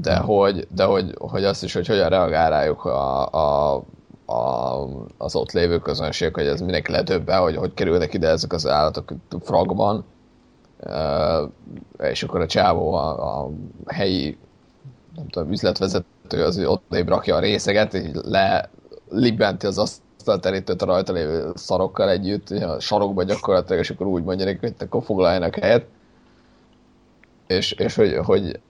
De 0.00 0.16
hogy, 0.16 0.68
de 0.74 0.84
hogy, 0.84 1.14
hogy 1.18 1.44
azt 1.44 1.62
is, 1.62 1.72
hogy 1.72 1.86
hogyan 1.86 2.08
reagál 2.08 2.50
rájuk 2.50 2.84
a, 2.84 3.28
a, 3.32 3.82
a, 4.26 4.88
az 5.18 5.36
ott 5.36 5.52
lévő 5.52 5.78
közönség, 5.78 6.34
hogy 6.34 6.46
ez 6.46 6.60
mindenki 6.60 6.92
ledöbben, 6.92 7.40
hogy 7.40 7.56
hogy 7.56 7.74
kerülnek 7.74 8.14
ide 8.14 8.28
ezek 8.28 8.52
az 8.52 8.66
állatok 8.66 9.12
fragban. 9.40 10.04
És 11.98 12.22
akkor 12.22 12.40
a 12.40 12.46
csávó, 12.46 12.92
a, 12.92 13.38
a 13.42 13.50
helyi 13.86 14.38
nem 15.16 15.28
tudom, 15.28 15.52
üzletvezető 15.52 16.44
az 16.44 16.58
ott 16.58 16.82
rakja 17.06 17.36
a 17.36 17.40
részeget, 17.40 17.94
így 17.94 18.14
le 18.22 18.70
libenti 19.10 19.66
az 19.66 19.78
asztalterítőt 19.78 20.82
a 20.82 20.86
rajta 20.86 21.12
lévő 21.12 21.52
szarokkal 21.54 22.10
együtt, 22.10 22.50
a 22.50 22.80
sarokba 22.80 23.22
gyakorlatilag, 23.22 23.80
és 23.80 23.90
akkor 23.90 24.06
úgy 24.06 24.22
mondja 24.22 24.44
neki, 24.44 24.58
hogy 24.60 24.74
akkor 24.78 25.02
foglaljanak 25.02 25.54
helyet. 25.54 25.86
És, 27.46 27.72
és 27.72 27.94
hogy, 27.94 28.16
hogy 28.24 28.60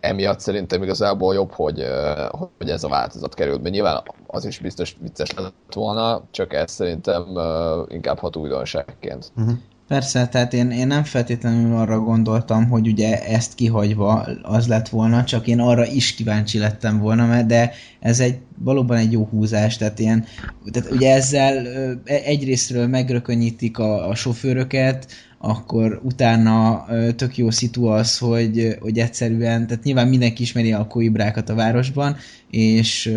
emiatt 0.00 0.40
szerintem 0.40 0.82
igazából 0.82 1.34
jobb, 1.34 1.52
hogy, 1.52 1.80
eh, 1.80 2.28
hogy 2.58 2.70
ez 2.70 2.84
a 2.84 2.88
változat 2.88 3.34
került 3.34 3.62
be. 3.62 3.68
Nyilván 3.68 4.02
az 4.26 4.44
is 4.44 4.58
biztos 4.58 4.96
vicces 5.00 5.34
lett 5.34 5.74
volna, 5.74 6.22
csak 6.30 6.54
ez 6.54 6.70
szerintem 6.70 7.36
eh, 7.36 7.44
inkább 7.88 8.18
hat 8.18 8.36
újdonságként. 8.36 9.32
Persze, 9.88 10.26
tehát 10.28 10.52
én, 10.52 10.70
én 10.70 10.86
nem 10.86 11.04
feltétlenül 11.04 11.76
arra 11.76 11.98
gondoltam, 12.00 12.68
hogy 12.68 12.88
ugye 12.88 13.22
ezt 13.22 13.54
kihagyva 13.54 14.26
az 14.42 14.66
lett 14.66 14.88
volna, 14.88 15.24
csak 15.24 15.46
én 15.46 15.60
arra 15.60 15.86
is 15.86 16.14
kíváncsi 16.14 16.58
lettem 16.58 16.98
volna, 16.98 17.26
mert 17.26 17.46
de 17.46 17.72
ez 18.00 18.20
egy 18.20 18.38
valóban 18.58 18.96
egy 18.96 19.12
jó 19.12 19.24
húzás, 19.24 19.76
tehát 19.76 19.98
ilyen, 19.98 20.24
tehát 20.70 20.90
ugye 20.90 21.14
ezzel 21.14 21.66
egyrésztről 22.04 22.86
megrökönyítik 22.86 23.78
a, 23.78 24.08
a 24.08 24.14
sofőröket, 24.14 25.06
akkor 25.38 26.00
utána 26.04 26.84
tök 27.16 27.36
jó 27.36 27.50
szitu 27.50 27.84
az, 27.84 28.18
hogy, 28.18 28.76
hogy 28.80 28.98
egyszerűen, 28.98 29.66
tehát 29.66 29.84
nyilván 29.84 30.08
mindenki 30.08 30.42
ismeri 30.42 30.72
a 30.72 30.86
koibrákat 30.86 31.48
a 31.48 31.54
városban, 31.54 32.16
és 32.50 33.16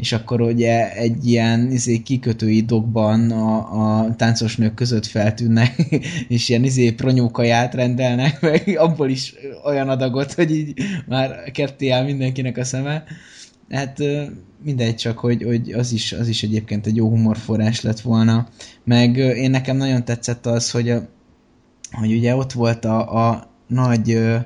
és 0.00 0.12
akkor 0.12 0.40
ugye 0.40 0.92
egy 0.92 1.26
ilyen 1.26 1.70
izé, 1.70 1.98
kikötői 1.98 2.60
dokban 2.62 3.30
a, 3.30 3.56
a 3.98 4.14
táncos 4.14 4.56
nők 4.56 4.74
között 4.74 5.06
feltűnnek, 5.06 5.98
és 6.28 6.48
ilyen 6.48 6.64
izé 6.64 6.92
pronyókaját 6.92 7.74
rendelnek, 7.74 8.40
meg 8.50 8.76
abból 8.78 9.08
is 9.08 9.34
olyan 9.64 9.88
adagot, 9.88 10.32
hogy 10.32 10.50
így 10.56 10.80
már 11.06 11.50
ketté 11.52 11.88
áll 11.88 12.04
mindenkinek 12.04 12.56
a 12.56 12.64
szeme. 12.64 13.04
Hát 13.70 13.98
mindegy, 14.64 14.94
csak 14.94 15.18
hogy, 15.18 15.42
hogy 15.42 15.72
az, 15.72 15.92
is, 15.92 16.12
az 16.12 16.28
is 16.28 16.42
egyébként 16.42 16.86
egy 16.86 16.96
jó 16.96 17.08
humorforrás 17.08 17.80
lett 17.80 18.00
volna. 18.00 18.48
Meg 18.84 19.16
én 19.16 19.50
nekem 19.50 19.76
nagyon 19.76 20.04
tetszett 20.04 20.46
az, 20.46 20.70
hogy, 20.70 20.90
a, 20.90 21.08
hogy 21.90 22.12
ugye 22.12 22.36
ott 22.36 22.52
volt 22.52 22.84
a, 22.84 23.28
a 23.28 23.50
nagy 23.66 24.10
ö, 24.10 24.36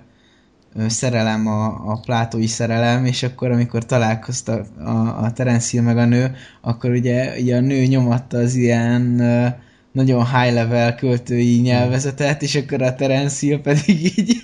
ö, 0.74 0.88
szerelem, 0.88 1.46
a, 1.46 1.64
a 1.66 2.00
plátói 2.04 2.46
szerelem, 2.46 3.04
és 3.04 3.22
akkor 3.22 3.50
amikor 3.50 3.86
találkoztak 3.86 4.66
a, 4.78 5.24
a 5.24 5.32
Terence 5.32 5.68
Hill 5.70 5.82
meg 5.82 5.98
a 5.98 6.04
nő, 6.04 6.36
akkor 6.60 6.90
ugye, 6.90 7.34
ugye 7.40 7.56
a 7.56 7.60
nő 7.60 7.84
nyomatta 7.84 8.38
az 8.38 8.54
ilyen 8.54 9.18
ö, 9.18 9.46
nagyon 9.92 10.26
high 10.26 10.54
level 10.54 10.94
költői 10.94 11.60
nyelvezetet, 11.60 12.42
és 12.42 12.54
akkor 12.54 12.82
a 12.82 12.94
Terence 12.94 13.46
Hill 13.46 13.60
pedig 13.60 14.18
így 14.18 14.36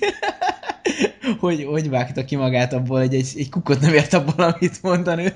hogy, 1.39 1.63
hogy 1.63 1.89
vágta 1.89 2.25
ki 2.25 2.35
magát 2.35 2.73
abból, 2.73 2.99
hogy 2.99 3.13
egy, 3.13 3.33
egy 3.35 3.49
kukot 3.49 3.81
nem 3.81 3.93
ért 3.93 4.13
abból, 4.13 4.45
amit 4.45 4.81
mond 4.81 5.07
a 5.07 5.15
nő, 5.15 5.33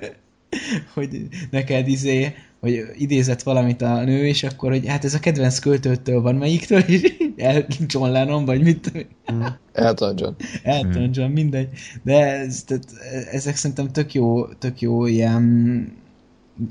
hogy 0.94 1.28
neked 1.52 1.88
izé, 1.88 2.36
hogy 2.60 2.84
idézett 2.98 3.44
valamit 3.44 3.82
a 3.82 4.04
nő, 4.04 4.26
és 4.26 4.44
akkor, 4.44 4.72
hogy 4.72 4.88
hát 4.88 5.06
ez 5.06 5.14
a 5.14 5.20
kedvenc 5.20 5.60
költőtől 5.60 6.22
van, 6.22 6.36
melyiktől, 6.36 6.80
és 6.80 7.18
el 7.38 7.66
John 7.88 8.12
Lennon, 8.12 8.46
vagy 8.46 8.62
mit 8.62 8.80
tudom 8.80 9.08
én. 9.28 9.58
Elton 9.74 10.14
John. 10.18 10.34
Elton 10.64 11.10
John, 11.14 11.32
mindegy. 11.32 11.70
De 12.04 12.40
ez, 12.40 12.64
tehát, 12.64 12.86
ezek 13.32 13.56
szerintem 13.56 13.92
tök 13.92 14.14
jó, 14.14 14.46
tök 14.46 14.82
jó 14.82 15.06
ilyen 15.06 15.94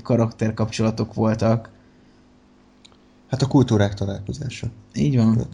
karakterkapcsolatok 0.03 1.13
voltak. 1.13 1.69
Hát 3.27 3.41
a 3.41 3.47
kultúrák 3.47 3.93
találkozása. 3.93 4.67
Így 4.93 5.15
van. 5.15 5.47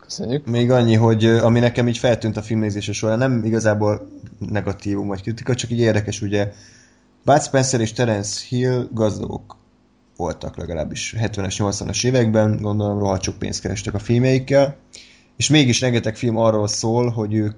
Köszönjük. 0.00 0.46
Még 0.46 0.70
annyi, 0.70 0.94
hogy 0.94 1.24
ami 1.24 1.60
nekem 1.60 1.88
így 1.88 1.98
feltűnt 1.98 2.36
a 2.36 2.42
filmnézése 2.42 2.92
során, 2.92 3.18
nem 3.18 3.44
igazából 3.44 4.08
negatívum 4.50 5.06
vagy 5.06 5.22
kritika, 5.22 5.54
csak 5.54 5.70
így 5.70 5.78
érdekes, 5.78 6.22
ugye 6.22 6.52
Bud 7.26 7.42
Spencer 7.42 7.80
és 7.80 7.92
Terence 7.92 8.44
Hill 8.48 8.88
gazdagok. 8.92 9.56
voltak 10.16 10.56
legalábbis 10.56 11.14
70-es, 11.18 11.54
80-as 11.58 12.04
években, 12.04 12.56
gondolom 12.60 12.98
rohadt 12.98 13.22
sok 13.22 13.38
pénzt 13.38 13.60
kerestek 13.60 13.94
a 13.94 13.98
filmjeikkel, 13.98 14.76
és 15.36 15.48
mégis 15.48 15.80
rengeteg 15.80 16.16
film 16.16 16.36
arról 16.36 16.68
szól, 16.68 17.10
hogy 17.10 17.34
ők, 17.34 17.56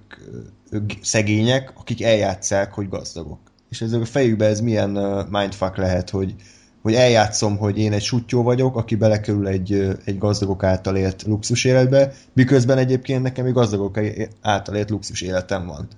ők 0.71 0.93
szegények, 1.03 1.73
akik 1.77 2.03
eljátszák, 2.03 2.73
hogy 2.73 2.89
gazdagok. 2.89 3.39
És 3.71 3.81
ez 3.81 3.93
a 3.93 4.05
fejükben 4.05 4.51
ez 4.51 4.61
milyen 4.61 4.91
mindfuck 5.31 5.77
lehet, 5.77 6.11
hogy, 6.11 6.35
hogy 6.83 6.95
eljátszom, 6.95 7.57
hogy 7.57 7.79
én 7.79 7.93
egy 7.93 8.03
sutyó 8.03 8.43
vagyok, 8.43 8.77
aki 8.77 8.95
belekerül 8.95 9.49
egy, 9.49 9.97
egy 10.05 10.19
gazdagok 10.19 10.63
által 10.63 10.97
élt 10.97 11.23
luxus 11.23 11.65
életbe, 11.65 12.13
miközben 12.33 12.79
egyébként 12.79 13.23
nekem 13.23 13.47
egy 13.47 13.53
gazdagok 13.53 14.01
által 14.41 14.77
élt 14.77 14.91
luxus 14.91 15.21
életem 15.21 15.67
van. 15.67 15.89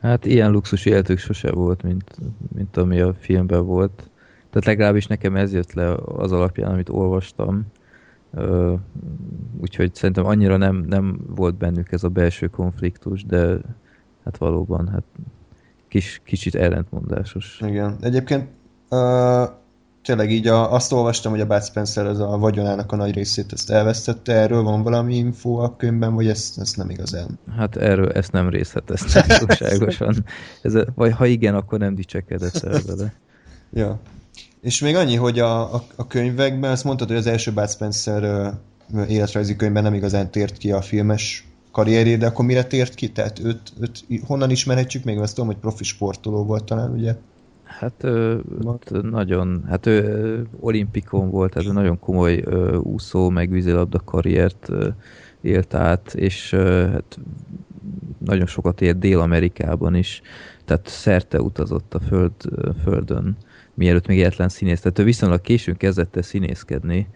Hát 0.00 0.24
ilyen 0.24 0.50
luxus 0.50 0.84
életük 0.84 1.18
sose 1.18 1.52
volt, 1.52 1.82
mint, 1.82 2.16
mint 2.54 2.76
ami 2.76 3.00
a 3.00 3.14
filmben 3.14 3.66
volt. 3.66 4.10
Tehát 4.50 4.64
legalábbis 4.64 5.06
nekem 5.06 5.36
ez 5.36 5.52
jött 5.52 5.72
le 5.72 5.94
az 5.94 6.32
alapján, 6.32 6.70
amit 6.72 6.88
olvastam. 6.88 7.66
Úgyhogy 9.60 9.94
szerintem 9.94 10.26
annyira 10.26 10.56
nem, 10.56 10.76
nem 10.76 11.18
volt 11.26 11.54
bennük 11.54 11.92
ez 11.92 12.04
a 12.04 12.08
belső 12.08 12.46
konfliktus, 12.46 13.24
de 13.24 13.58
hát 14.24 14.36
valóban 14.36 14.88
hát 14.88 15.04
kis, 15.88 16.20
kicsit 16.24 16.54
ellentmondásos. 16.54 17.60
Igen. 17.66 17.96
Egyébként 18.00 18.48
uh, 18.90 18.98
tényleg 20.08 20.30
így 20.30 20.46
a, 20.46 20.72
azt 20.72 20.92
olvastam, 20.92 21.32
hogy 21.32 21.40
a 21.40 21.46
Bud 21.46 21.64
Spencer 21.64 22.06
az 22.06 22.20
a 22.20 22.38
vagyonának 22.38 22.92
a 22.92 22.96
nagy 22.96 23.14
részét 23.14 23.52
ezt 23.52 23.70
elvesztette. 23.70 24.32
Erről 24.32 24.62
van 24.62 24.82
valami 24.82 25.16
info 25.16 25.54
a 25.54 25.76
könyvben, 25.76 26.14
vagy 26.14 26.28
ezt, 26.28 26.58
ezt 26.58 26.76
nem 26.76 26.90
igazán? 26.90 27.38
Hát 27.56 27.76
erről 27.76 28.12
ezt 28.12 28.32
nem 28.32 28.48
részleteztem 28.48 29.22
túlságosan. 29.38 30.24
Ez, 30.62 30.74
vagy 30.94 31.12
ha 31.12 31.26
igen, 31.26 31.54
akkor 31.54 31.78
nem 31.78 31.94
dicsekedett 31.94 32.56
el 32.56 32.80
vele. 32.86 33.12
ja. 33.82 33.98
És 34.60 34.80
még 34.80 34.96
annyi, 34.96 35.14
hogy 35.16 35.38
a, 35.38 35.74
a, 35.74 35.84
a 35.96 36.06
könyvekben, 36.06 36.70
azt 36.70 36.84
mondtad, 36.84 37.08
hogy 37.08 37.16
az 37.16 37.26
első 37.26 37.52
Bud 37.52 37.70
Spencer 37.70 38.22
uh, 38.92 39.10
életrajzi 39.10 39.56
könyvben 39.56 39.82
nem 39.82 39.94
igazán 39.94 40.30
tért 40.30 40.56
ki 40.56 40.72
a 40.72 40.80
filmes 40.80 41.46
karrierje, 41.72 42.16
de 42.16 42.26
akkor 42.26 42.44
mire 42.44 42.64
tért 42.64 42.94
ki? 42.94 43.10
Tehát 43.10 43.38
őt, 43.38 43.72
őt 43.80 44.04
honnan 44.26 44.50
ismerhetjük 44.50 45.04
még? 45.04 45.18
Azt 45.18 45.34
tudom, 45.34 45.50
hogy 45.50 45.60
profi 45.60 45.84
sportoló 45.84 46.44
volt 46.44 46.64
talán, 46.64 46.90
ugye? 46.90 47.14
Hát 47.68 48.04
ő, 48.04 48.42
nagyon, 49.02 49.64
hát 49.68 49.86
ő 49.86 50.46
olimpikon 50.60 51.30
volt, 51.30 51.52
tehát 51.52 51.72
nagyon 51.72 51.98
komoly 51.98 52.42
ö, 52.44 52.76
úszó, 52.76 53.28
meg 53.28 53.50
vízilabda 53.50 54.00
karriert 54.04 54.68
ö, 54.68 54.88
élt 55.40 55.74
át, 55.74 56.14
és 56.14 56.52
ö, 56.52 56.86
hát 56.92 57.18
nagyon 58.18 58.46
sokat 58.46 58.80
élt 58.80 58.98
Dél-Amerikában 58.98 59.94
is, 59.94 60.22
tehát 60.64 60.86
szerte 60.86 61.40
utazott 61.40 61.94
a 61.94 62.00
föld, 62.00 62.32
földön, 62.82 63.36
mielőtt 63.74 64.06
még 64.06 64.20
egyetlen 64.20 64.48
színész. 64.48 64.80
Tehát 64.80 64.98
ő 64.98 65.04
viszonylag 65.04 65.40
későn 65.40 65.76
kezdett 65.76 66.16
el 66.16 66.22
színészkedni, 66.22 67.08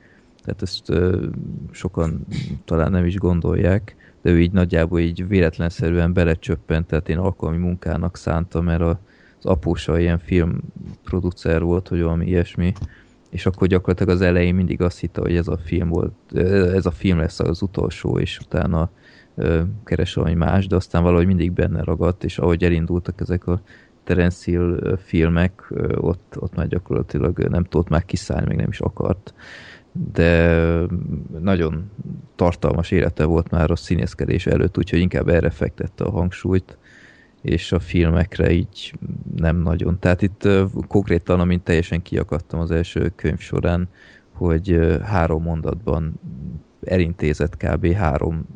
tehát 0.42 0.62
ezt 0.62 0.90
ö, 0.90 1.26
sokan 1.70 2.26
talán 2.64 2.90
nem 2.90 3.04
is 3.04 3.16
gondolják, 3.16 3.96
de 4.22 4.30
ő 4.30 4.40
így 4.40 4.52
nagyjából 4.52 5.00
így 5.00 5.28
véletlenszerűen 5.28 6.12
belecsöppent, 6.12 6.86
tehát 6.86 7.08
én 7.08 7.18
alkalmi 7.18 7.56
munkának 7.56 8.16
szánta, 8.16 8.60
mert 8.60 8.80
a, 8.80 9.00
az 9.42 9.50
apósa 9.50 9.98
ilyen 9.98 10.18
filmproducer 10.18 11.62
volt, 11.62 11.88
hogy 11.88 12.02
valami 12.02 12.26
ilyesmi, 12.26 12.72
és 13.30 13.46
akkor 13.46 13.68
gyakorlatilag 13.68 14.14
az 14.14 14.20
elején 14.20 14.54
mindig 14.54 14.80
azt 14.82 14.98
hitte, 14.98 15.20
hogy 15.20 15.36
ez 15.36 15.48
a 15.48 15.56
film 15.56 15.88
volt, 15.88 16.12
ez 16.74 16.86
a 16.86 16.90
film 16.90 17.18
lesz 17.18 17.40
az 17.40 17.62
utolsó, 17.62 18.18
és 18.18 18.38
utána 18.38 18.90
keres 19.84 20.14
valami 20.14 20.34
más, 20.34 20.66
de 20.66 20.76
aztán 20.76 21.02
valahogy 21.02 21.26
mindig 21.26 21.52
benne 21.52 21.82
ragadt, 21.82 22.24
és 22.24 22.38
ahogy 22.38 22.64
elindultak 22.64 23.20
ezek 23.20 23.46
a 23.46 23.60
Terence 24.04 24.50
Hill 24.50 24.98
filmek, 25.04 25.72
ott, 25.96 26.36
ott 26.38 26.54
már 26.54 26.68
gyakorlatilag 26.68 27.38
nem 27.38 27.64
tudott 27.64 27.88
már 27.88 28.04
kiszállni, 28.04 28.46
még 28.46 28.56
nem 28.56 28.68
is 28.68 28.80
akart. 28.80 29.34
De 30.12 30.66
nagyon 31.40 31.90
tartalmas 32.36 32.90
élete 32.90 33.24
volt 33.24 33.50
már 33.50 33.70
a 33.70 33.76
színészkedés 33.76 34.46
előtt, 34.46 34.78
úgyhogy 34.78 34.98
inkább 34.98 35.28
erre 35.28 35.50
fektette 35.50 36.04
a 36.04 36.10
hangsúlyt, 36.10 36.78
és 37.42 37.72
a 37.72 37.78
filmekre 37.78 38.50
így 38.50 38.94
nem 39.36 39.56
nagyon. 39.56 39.98
Tehát 39.98 40.22
itt 40.22 40.48
konkrétan, 40.88 41.40
amint 41.40 41.62
teljesen 41.62 42.02
kiakadtam 42.02 42.60
az 42.60 42.70
első 42.70 43.12
könyv 43.16 43.38
során, 43.38 43.88
hogy 44.32 44.78
három 45.02 45.42
mondatban 45.42 46.20
elintézett 46.84 47.56
kb. 47.56 47.92
három 47.92 48.46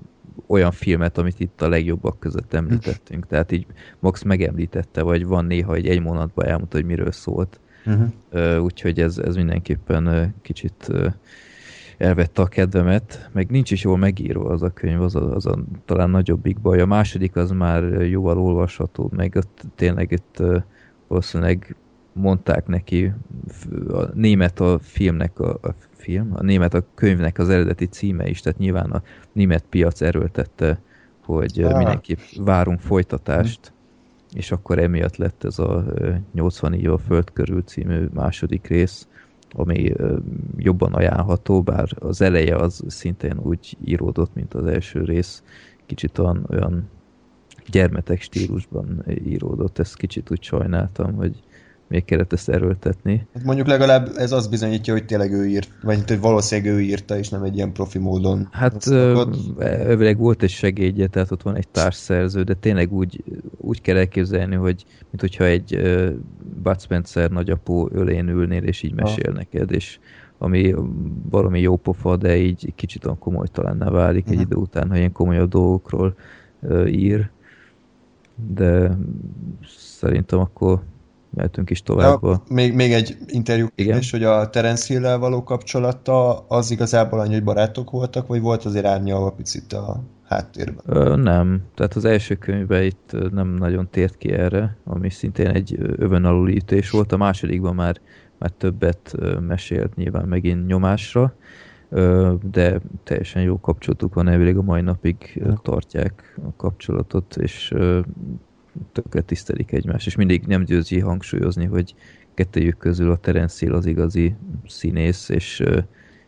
olyan 0.47 0.71
filmet, 0.71 1.19
amit 1.19 1.41
itt 1.41 1.63
a 1.63 1.69
legjobbak 1.69 2.19
között 2.19 2.55
említettünk. 2.55 3.27
Tehát 3.27 3.53
így 3.53 3.67
Max 3.99 4.23
megemlítette, 4.23 5.03
vagy 5.03 5.25
van 5.25 5.45
néha 5.45 5.75
egy 5.75 5.87
egy 5.87 6.01
mondatban 6.03 6.47
elmondta, 6.47 6.77
hogy 6.77 6.87
miről 6.87 7.13
szólt. 7.13 7.61
Uh-huh. 7.87 8.63
Úgyhogy 8.63 9.01
ez, 9.01 9.19
ez 9.19 9.37
mindenképpen 9.37 10.35
kicsit 10.43 10.93
elvette 11.99 12.43
a 12.43 12.47
kedvemet, 12.47 13.31
meg 13.33 13.51
nincs 13.51 13.71
is 13.71 13.83
jól 13.83 13.97
megírva 13.97 14.51
az 14.51 14.63
a 14.63 14.71
könyv, 14.71 15.01
az 15.01 15.15
a, 15.17 15.35
az 15.35 15.47
a 15.47 15.59
talán 15.85 16.11
nagyobbik 16.11 16.61
baj. 16.61 16.81
A 16.81 16.87
második 16.87 17.37
az 17.37 17.51
már 17.51 17.83
jóval 18.03 18.39
olvasható, 18.39 19.11
meg 19.17 19.35
ott 19.37 19.63
tényleg 19.75 20.13
itt 20.13 20.43
valószínűleg 21.07 21.77
mondták 22.13 22.67
neki, 22.67 23.13
a 23.89 24.05
német 24.15 24.61
a 24.61 24.79
filmnek 24.79 25.39
a, 25.39 25.59
a 25.63 25.75
film, 25.91 26.31
a 26.35 26.43
német 26.43 26.75
a 26.75 26.85
könyvnek 26.95 27.39
az 27.39 27.49
eredeti 27.49 27.87
címe 27.87 28.29
is, 28.29 28.41
tehát 28.41 28.59
nyilván 28.59 28.91
a 28.91 29.03
német 29.33 29.65
piac 29.69 30.01
erőltette, 30.01 30.81
hogy 31.25 31.63
ah. 31.63 31.77
mindenképp 31.77 32.19
várunk 32.37 32.81
folytatást, 32.81 33.73
és 34.35 34.53
akkor 34.53 34.79
emiatt 34.79 35.17
lett 35.17 35.45
ez 35.45 35.59
a 35.59 35.85
80 36.33 36.75
év 36.75 36.93
a 36.93 36.99
Föld 36.99 37.33
körül 37.33 37.63
című 37.63 38.07
második 38.15 38.67
rész, 38.67 39.09
ami 39.57 39.93
jobban 40.57 40.93
ajánlható, 40.93 41.63
bár 41.63 41.89
az 41.99 42.21
eleje 42.21 42.57
az 42.57 42.85
szintén 42.87 43.39
úgy 43.43 43.77
íródott, 43.85 44.35
mint 44.35 44.55
az 44.55 44.67
első 44.67 45.05
rész, 45.05 45.43
kicsit 45.87 46.19
olyan, 46.19 46.47
olyan 46.51 46.89
gyermetek 47.71 48.21
stílusban 48.21 49.05
íródott, 49.25 49.79
ezt 49.79 49.97
kicsit 49.97 50.31
úgy 50.31 50.43
sajnáltam, 50.43 51.15
hogy 51.15 51.43
még 51.89 52.05
kellett 52.05 52.33
ezt 52.33 52.49
erőltetni. 52.49 53.27
Hát 53.35 53.45
mondjuk 53.45 53.67
legalább 53.67 54.09
ez 54.17 54.33
azt 54.33 54.51
bizonyítja, 54.51 54.93
hogy 54.93 55.05
tényleg 55.05 55.33
ő 55.33 55.47
írt, 55.47 55.69
vagy 55.83 56.03
hogy 56.07 56.21
valószínűleg 56.21 56.73
ő 56.73 56.81
írta, 56.81 57.19
és 57.19 57.29
nem 57.29 57.43
egy 57.43 57.57
ilyen 57.57 57.73
profi 57.73 57.99
módon. 57.99 58.49
Hát 58.51 58.87
övleg 59.87 60.19
volt 60.19 60.43
egy 60.43 60.51
segédje, 60.51 61.07
tehát 61.07 61.31
ott 61.31 61.43
van 61.43 61.57
egy 61.57 61.69
társszerző, 61.69 62.43
de 62.43 62.55
tényleg 62.55 62.93
úgy, 62.93 63.23
úgy 63.57 63.81
kell 63.81 63.97
elképzelni, 63.97 64.55
hogy 64.55 64.85
mint 65.11 65.21
hogyha 65.21 65.45
egy 65.45 65.77
uh, 65.77 66.11
Bud 66.63 66.81
Spencer 66.81 67.31
nagyapó 67.31 67.89
ölén 67.93 68.29
ülnél, 68.29 68.63
és 68.63 68.83
így 68.83 68.95
mesél 68.95 69.31
ha. 69.31 69.37
neked, 69.37 69.71
és 69.71 69.99
ami 70.39 70.75
valami 71.31 71.61
jó 71.61 71.77
pofa, 71.77 72.17
de 72.17 72.37
így 72.37 72.73
kicsit 72.75 73.05
olyan 73.05 73.19
komolytalanná 73.19 73.91
válik 73.91 74.25
uh-huh. 74.25 74.41
egy 74.41 74.47
mhm. 74.47 74.53
idő 74.53 74.61
után, 74.61 74.89
ha 74.89 74.97
ilyen 74.97 75.13
komolyabb 75.13 75.51
dolgokról 75.51 76.15
uh, 76.61 76.93
ír. 76.93 77.31
De 78.55 78.99
szerintem 79.99 80.39
akkor 80.39 80.83
mehetünk 81.37 81.71
is 81.71 81.83
tovább. 81.83 82.23
Ja, 82.23 82.43
még, 82.49 82.75
még 82.75 82.93
egy 82.93 83.17
interjú 83.27 83.67
kérdés, 83.75 84.11
hogy 84.11 84.23
a 84.23 84.51
Terence 84.51 84.95
hill 84.95 85.17
való 85.17 85.43
kapcsolata 85.43 86.39
az 86.39 86.71
igazából 86.71 87.21
annyi, 87.21 87.33
hogy 87.33 87.45
barátok 87.45 87.91
voltak, 87.91 88.27
vagy 88.27 88.41
volt 88.41 88.65
azért 88.65 88.85
árnyalva 88.85 89.31
picit 89.31 89.73
a 89.73 90.03
háttérben? 90.29 90.85
Ö, 90.87 91.17
nem. 91.17 91.63
Tehát 91.75 91.95
az 91.95 92.05
első 92.05 92.35
könyvben 92.35 92.83
itt 92.83 93.17
nem 93.31 93.49
nagyon 93.49 93.89
tért 93.91 94.17
ki 94.17 94.33
erre, 94.33 94.77
ami 94.85 95.11
szintén 95.11 95.47
egy 95.47 95.77
övön 95.79 96.25
ütés 96.47 96.91
volt. 96.91 97.13
A 97.13 97.17
másodikban 97.17 97.75
már, 97.75 98.01
már 98.39 98.51
többet 98.51 99.17
mesélt 99.41 99.95
nyilván 99.95 100.29
megint 100.29 100.67
nyomásra, 100.67 101.35
de 102.51 102.81
teljesen 103.05 103.43
jó 103.43 103.61
kapcsolatuk 103.61 104.15
van, 104.15 104.29
elvileg 104.29 104.57
a 104.57 104.63
mai 104.63 104.81
napig 104.81 105.43
tartják 105.63 106.39
a 106.47 106.57
kapcsolatot, 106.57 107.37
és 107.37 107.75
tökre 108.93 109.21
tisztelik 109.21 109.73
egymást, 109.73 110.07
és 110.07 110.17
mindig 110.17 110.47
nem 110.47 110.65
győzi 110.65 111.01
hangsúlyozni, 111.01 111.65
hogy 111.65 111.95
kettőjük 112.35 112.77
közül 112.77 113.11
a 113.11 113.17
Terence 113.17 113.75
az 113.75 113.87
igazi 113.87 114.35
színész, 114.67 115.29
és, 115.29 115.65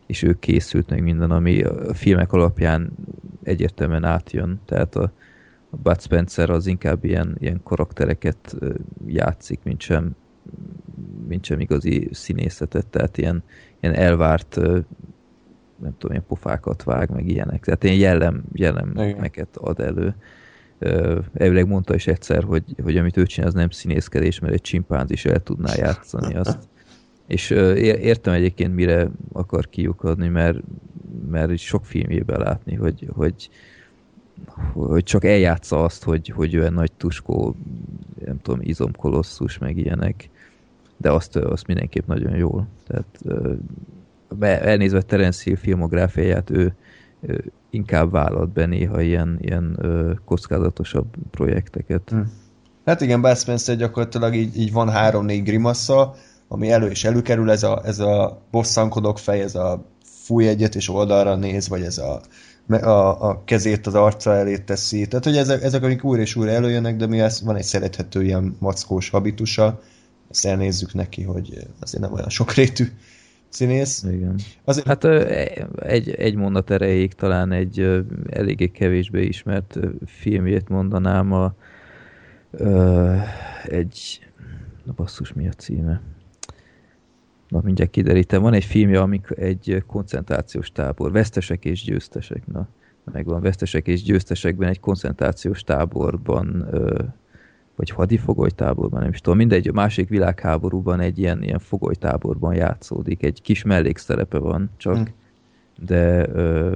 és 0.05 0.23
ő 0.23 0.39
készült 0.39 0.89
meg 0.89 1.03
minden, 1.03 1.31
ami 1.31 1.63
a 1.63 1.93
filmek 1.93 2.31
alapján 2.33 2.91
egyértelműen 3.43 4.03
átjön. 4.03 4.59
Tehát 4.65 4.95
a, 4.95 5.11
a 5.69 5.77
Bud 5.77 6.01
Spencer 6.01 6.49
az 6.49 6.67
inkább 6.67 7.03
ilyen, 7.03 7.35
ilyen 7.39 7.61
karaktereket 7.63 8.55
játszik, 9.05 9.59
mint 9.63 9.81
sem, 9.81 10.15
mint 11.27 11.45
sem 11.45 11.59
igazi 11.59 12.09
színészetet, 12.11 12.87
tehát 12.87 13.17
ilyen, 13.17 13.43
ilyen 13.79 13.95
elvárt 13.95 14.55
nem 15.81 15.97
tudom, 15.97 16.11
ilyen 16.11 16.25
pofákat 16.27 16.83
vág, 16.83 17.09
meg 17.09 17.27
ilyenek. 17.27 17.63
Tehát 17.63 17.83
ilyen 17.83 17.95
jellem, 17.95 18.43
jellemeket 18.53 19.57
ad 19.57 19.79
elő 19.79 20.15
elvileg 21.33 21.67
mondta 21.67 21.95
is 21.95 22.07
egyszer, 22.07 22.43
hogy, 22.43 22.63
hogy 22.83 22.97
amit 22.97 23.17
ő 23.17 23.25
csinál, 23.25 23.47
az 23.47 23.53
nem 23.53 23.69
színészkedés, 23.69 24.39
mert 24.39 24.53
egy 24.53 24.61
csimpánz 24.61 25.11
is 25.11 25.25
el 25.25 25.39
tudná 25.39 25.73
játszani 25.75 26.35
azt. 26.35 26.67
És 27.27 27.49
értem 27.49 28.33
egyébként, 28.33 28.75
mire 28.75 29.09
akar 29.31 29.69
kiukadni, 29.69 30.27
mert, 30.27 30.57
mert 31.29 31.57
sok 31.57 31.85
filmjében 31.85 32.39
látni, 32.39 32.75
hogy, 32.75 33.07
hogy, 33.13 33.49
hogy 34.73 35.03
csak 35.03 35.23
eljátsza 35.25 35.83
azt, 35.83 36.03
hogy, 36.03 36.29
hogy 36.29 36.57
olyan 36.57 36.73
nagy 36.73 36.91
tuskó, 36.91 37.55
nem 38.25 38.39
tudom, 38.41 38.59
izomkolosszus, 38.63 39.57
meg 39.57 39.77
ilyenek. 39.77 40.29
de 40.97 41.11
azt, 41.11 41.35
azt 41.35 41.67
mindenképp 41.67 42.07
nagyon 42.07 42.35
jól. 42.35 42.67
Tehát 42.87 43.21
elnézve 44.61 45.01
Terence 45.01 45.41
Hill 45.43 45.55
filmográfiáját, 45.55 46.49
ő, 46.49 46.57
ő 46.57 46.73
inkább 47.69 48.11
vállalt 48.11 48.49
be 48.49 48.65
néha 48.65 49.01
ilyen, 49.01 49.37
ilyen 49.41 49.79
kockázatosabb 50.25 51.07
projekteket. 51.31 52.09
Hm. 52.09 52.19
Hát 52.85 53.01
igen, 53.01 53.21
Bud 53.21 53.37
Spencer 53.37 53.75
gyakorlatilag 53.75 54.35
így, 54.35 54.57
így 54.57 54.71
van 54.71 54.89
három-négy 54.89 55.43
grimassza, 55.43 56.15
ami 56.47 56.71
elő 56.71 56.89
és 56.89 57.03
előkerül, 57.03 57.51
ez 57.51 57.63
a, 57.63 57.81
ez 57.85 57.99
a 57.99 58.41
bosszankodok 58.51 59.19
fej, 59.19 59.41
ez 59.41 59.55
a 59.55 59.85
fúj 60.03 60.47
egyet 60.47 60.75
és 60.75 60.89
oldalra 60.89 61.35
néz, 61.35 61.67
vagy 61.67 61.81
ez 61.81 61.97
a, 61.97 62.21
a, 62.67 63.29
a 63.29 63.43
kezét 63.45 63.87
az 63.87 63.95
arca 63.95 64.35
elé 64.35 64.57
teszi. 64.57 65.07
Tehát, 65.07 65.25
hogy 65.25 65.37
ezek, 65.37 65.63
ezek 65.63 65.83
amik 65.83 66.03
újra 66.03 66.21
és 66.21 66.35
újra 66.35 66.51
előjönnek, 66.51 66.95
de 66.95 67.07
mi 67.07 67.19
ez, 67.19 67.43
van 67.43 67.55
egy 67.55 67.63
szerethető 67.63 68.23
ilyen 68.23 68.55
mackós 68.59 69.09
habitusa, 69.09 69.81
ezt 70.31 70.45
elnézzük 70.45 70.93
neki, 70.93 71.23
hogy 71.23 71.67
azért 71.79 72.03
nem 72.03 72.13
olyan 72.13 72.29
sokrétű 72.29 72.87
színész. 73.49 74.03
Igen. 74.03 74.39
Azért... 74.63 74.87
Hát 74.87 75.03
egy, 75.83 76.09
egy 76.09 76.35
mondat 76.35 76.71
erejéig 76.71 77.13
talán 77.13 77.51
egy 77.51 78.03
eléggé 78.29 78.67
kevésbé 78.67 79.25
ismert 79.25 79.79
filmjét 80.05 80.69
mondanám 80.69 81.31
a 81.31 81.55
egy 83.63 84.19
na 84.83 84.93
basszus 84.95 85.33
mi 85.33 85.47
a 85.47 85.51
címe? 85.51 86.01
Na, 87.47 87.61
mindjárt 87.63 87.91
kiderítem. 87.91 88.41
Van 88.41 88.53
egy 88.53 88.63
filmje, 88.63 88.99
amik 88.99 89.27
egy 89.35 89.83
koncentrációs 89.87 90.71
tábor. 90.71 91.11
Vesztesek 91.11 91.65
és 91.65 91.83
győztesek. 91.83 92.47
Na, 92.47 92.67
megvan. 93.11 93.41
Vesztesek 93.41 93.87
és 93.87 94.03
győztesekben 94.03 94.69
egy 94.69 94.79
koncentrációs 94.79 95.63
táborban 95.63 96.67
vagy 97.79 97.89
hadifogolytáborban, 97.89 99.01
nem 99.01 99.09
is 99.09 99.21
tudom, 99.21 99.37
mindegy, 99.37 99.67
a 99.67 99.71
másik 99.71 100.09
világháborúban 100.09 100.99
egy 100.99 101.19
ilyen, 101.19 101.43
ilyen 101.43 101.59
fogolytáborban 101.59 102.55
játszódik, 102.55 103.23
egy 103.23 103.41
kis 103.41 103.63
mellékszerepe 103.63 104.37
van 104.37 104.69
csak, 104.77 104.95
hmm. 104.95 105.05
de 105.85 106.29
ö, 106.29 106.75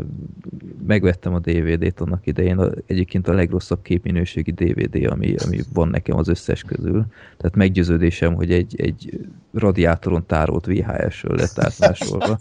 megvettem 0.88 1.34
a 1.34 1.40
DVD-t 1.40 2.00
annak 2.00 2.28
idején, 2.28 2.58
a, 2.58 2.70
egyébként 2.86 3.28
a 3.28 3.34
legrosszabb 3.34 3.82
képminőségi 3.82 4.52
DVD, 4.52 5.06
ami, 5.12 5.36
ami 5.46 5.60
van 5.74 5.88
nekem 5.88 6.18
az 6.18 6.28
összes 6.28 6.64
közül, 6.64 7.06
tehát 7.38 7.56
meggyőződésem, 7.56 8.34
hogy 8.34 8.52
egy, 8.52 8.82
egy 8.82 9.28
radiátoron 9.54 10.26
tárolt 10.26 10.66
VHS-ről 10.66 11.36
lett 11.36 11.60
átmásolva, 11.60 12.38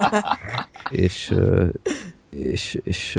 és 0.91 1.31
ö, 1.31 1.67
és, 2.31 2.79
és 2.83 3.19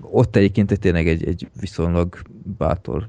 ott 0.00 0.36
egyébként 0.36 0.78
tényleg 0.78 1.08
egy, 1.08 1.26
egy 1.26 1.48
viszonylag 1.60 2.16
bátor 2.58 3.06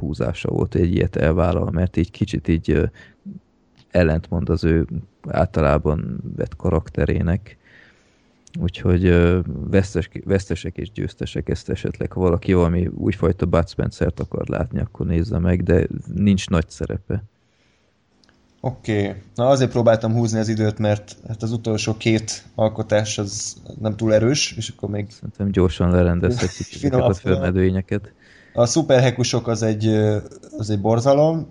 húzása 0.00 0.48
volt, 0.50 0.72
hogy 0.72 0.82
egy 0.82 0.94
ilyet 0.94 1.16
elvállal, 1.16 1.70
mert 1.70 1.96
így 1.96 2.10
kicsit 2.10 2.48
így 2.48 2.90
ellentmond 3.90 4.48
az 4.48 4.64
ő 4.64 4.86
általában 5.28 6.20
vett 6.36 6.56
karakterének. 6.56 7.58
Úgyhogy 8.60 9.14
vesztes, 9.70 10.10
vesztesek 10.24 10.76
és 10.76 10.90
győztesek 10.92 11.48
ezt 11.48 11.68
esetleg, 11.68 12.12
ha 12.12 12.20
valaki 12.20 12.52
valami 12.52 12.86
újfajta 12.86 13.46
Bud 13.46 13.68
Spencer-t 13.68 14.20
akar 14.20 14.48
látni, 14.48 14.80
akkor 14.80 15.06
nézze 15.06 15.38
meg, 15.38 15.62
de 15.62 15.86
nincs 16.14 16.48
nagy 16.48 16.68
szerepe. 16.68 17.22
Oké, 18.60 19.08
okay. 19.08 19.22
na 19.34 19.48
azért 19.48 19.70
próbáltam 19.70 20.12
húzni 20.12 20.38
az 20.38 20.48
időt, 20.48 20.78
mert 20.78 21.16
hát 21.28 21.42
az 21.42 21.52
utolsó 21.52 21.96
két 21.96 22.44
alkotás 22.54 23.18
az 23.18 23.56
nem 23.80 23.96
túl 23.96 24.14
erős, 24.14 24.52
és 24.56 24.68
akkor 24.68 24.88
még... 24.88 25.10
Szerintem 25.10 25.50
gyorsan 25.50 25.90
lerendezhetjük 25.90 26.68
ezeket 26.74 27.00
a 27.00 27.14
fölmedőényeket. 27.14 28.12
A 28.52 28.66
szuperhekusok 28.66 29.48
az 29.48 29.62
egy, 29.62 29.86
az 30.58 30.70
egy 30.70 30.80
borzalom, 30.80 31.46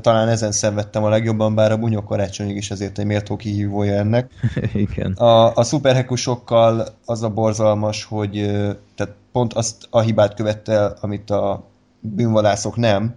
talán 0.00 0.28
ezen 0.28 0.52
szenvedtem 0.52 1.04
a 1.04 1.08
legjobban, 1.08 1.54
bár 1.54 1.72
a 1.72 1.76
bunyok 1.76 2.04
karácsonyig 2.04 2.56
is 2.56 2.70
ezért 2.70 2.98
egy 2.98 3.06
méltó 3.06 3.36
kihívója 3.36 3.94
ennek. 3.94 4.32
Igen. 4.74 5.12
A, 5.12 5.54
a 5.56 5.62
szuperhekusokkal 5.62 6.86
az 7.04 7.22
a 7.22 7.28
borzalmas, 7.28 8.04
hogy 8.04 8.30
tehát 8.94 9.14
pont 9.32 9.52
azt 9.52 9.86
a 9.90 10.00
hibát 10.00 10.34
követte 10.34 10.72
el, 10.72 10.96
amit 11.00 11.30
a 11.30 11.64
bűnvadászok 12.00 12.76
nem, 12.76 13.14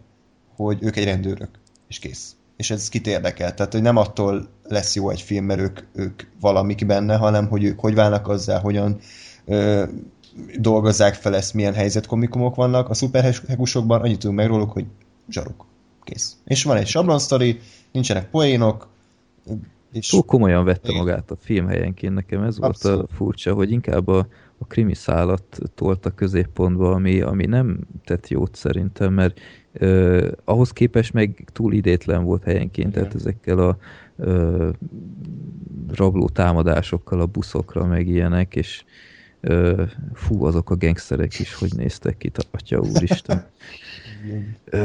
hogy 0.56 0.78
ők 0.82 0.96
egy 0.96 1.06
rendőrök, 1.06 1.50
és 1.88 2.00
kész. 2.00 2.36
És 2.58 2.72
ez 2.72 2.90
kit 2.90 3.08
érdekel. 3.08 3.54
Tehát, 3.54 3.72
hogy 3.72 3.82
nem 3.82 3.98
attól 3.98 4.48
lesz 4.64 4.96
jó 4.96 5.10
egy 5.10 5.22
film, 5.22 5.46
mert 5.46 5.60
ők, 5.60 5.80
ők 5.94 6.24
valamik 6.40 6.86
benne, 6.86 7.16
hanem 7.16 7.48
hogy 7.48 7.64
ők 7.64 7.80
hogy 7.80 7.96
válnak 7.96 8.28
azzal, 8.28 8.60
hogyan 8.60 9.00
dolgozzák 10.60 11.14
fel 11.14 11.36
ezt, 11.36 11.54
milyen 11.54 11.74
helyzetkomikumok 11.74 12.56
vannak. 12.56 12.90
A 12.90 12.94
szuperhekusokban 12.94 14.02
annyit 14.02 14.20
tudunk 14.20 14.40
meg 14.40 14.48
róluk, 14.48 14.72
hogy 14.72 14.86
zsaruk. 15.30 15.66
Kész. 16.04 16.38
És 16.46 16.64
van 16.64 16.78
egy 16.78 16.88
sablonsztori, 16.88 17.60
nincsenek 17.92 18.30
poénok, 18.30 18.88
és... 19.92 20.08
Túl 20.08 20.24
komolyan 20.24 20.66
vette 20.66 20.94
magát 20.94 21.32
a 21.32 21.36
film 21.40 21.68
helyenként, 21.68 22.14
nekem 22.14 22.44
ez 22.44 22.58
Abszolút. 22.58 22.98
volt 22.98 23.12
a 23.12 23.16
furcsa, 23.16 23.54
hogy 23.54 23.72
inkább 23.72 24.08
a, 24.08 24.28
a 24.58 24.66
krimi 24.66 24.96
szállat 24.96 25.60
tolt 25.76 26.06
a 26.06 26.10
középpontba, 26.10 26.92
ami, 26.92 27.22
ami 27.22 27.46
nem 27.46 27.80
tett 28.06 28.28
jót 28.28 28.56
szerintem, 28.56 29.14
mert 29.14 29.40
uh, 29.80 30.28
ahhoz 30.44 30.72
képest 30.72 31.14
meg 31.14 31.50
túl 31.54 31.74
idétlen 31.74 32.24
volt 32.24 32.44
helyenként, 32.44 32.90
Igen. 32.90 32.92
tehát 32.92 33.16
ezekkel 33.16 33.60
a 33.60 33.78
uh, 34.16 34.70
rabló 35.94 36.30
támadásokkal 36.30 37.22
a 37.22 37.26
buszokra, 37.26 37.86
meg 37.86 38.08
ilyenek, 38.08 38.56
és 38.56 38.84
Ö, 39.42 39.84
fú, 40.14 40.44
azok 40.44 40.70
a 40.70 40.76
gangsterek 40.76 41.40
is, 41.40 41.54
hogy 41.54 41.72
néztek 41.76 42.18
ki, 42.18 42.32
atya 42.52 42.80
úristen. 42.80 43.46
Ö, 44.66 44.80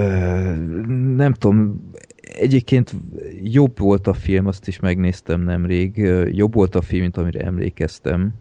nem 1.17 1.33
tudom, 1.33 1.91
egyébként 2.21 2.95
jobb 3.43 3.79
volt 3.79 4.07
a 4.07 4.15
film, 4.15 4.47
azt 4.47 4.69
is 4.69 4.81
megnéztem 4.81 5.41
nemrég, 5.41 5.97
jobb 6.33 6.55
volt 6.55 6.75
a 6.75 6.81
film, 6.81 7.03
mint 7.03 7.17
amire 7.17 7.41
emlékeztem, 7.41 8.35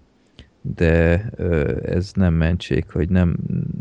de 0.76 1.30
ez 1.84 2.12
nem 2.14 2.34
mentség, 2.34 2.86
hogy 2.92 3.10
nem, 3.10 3.38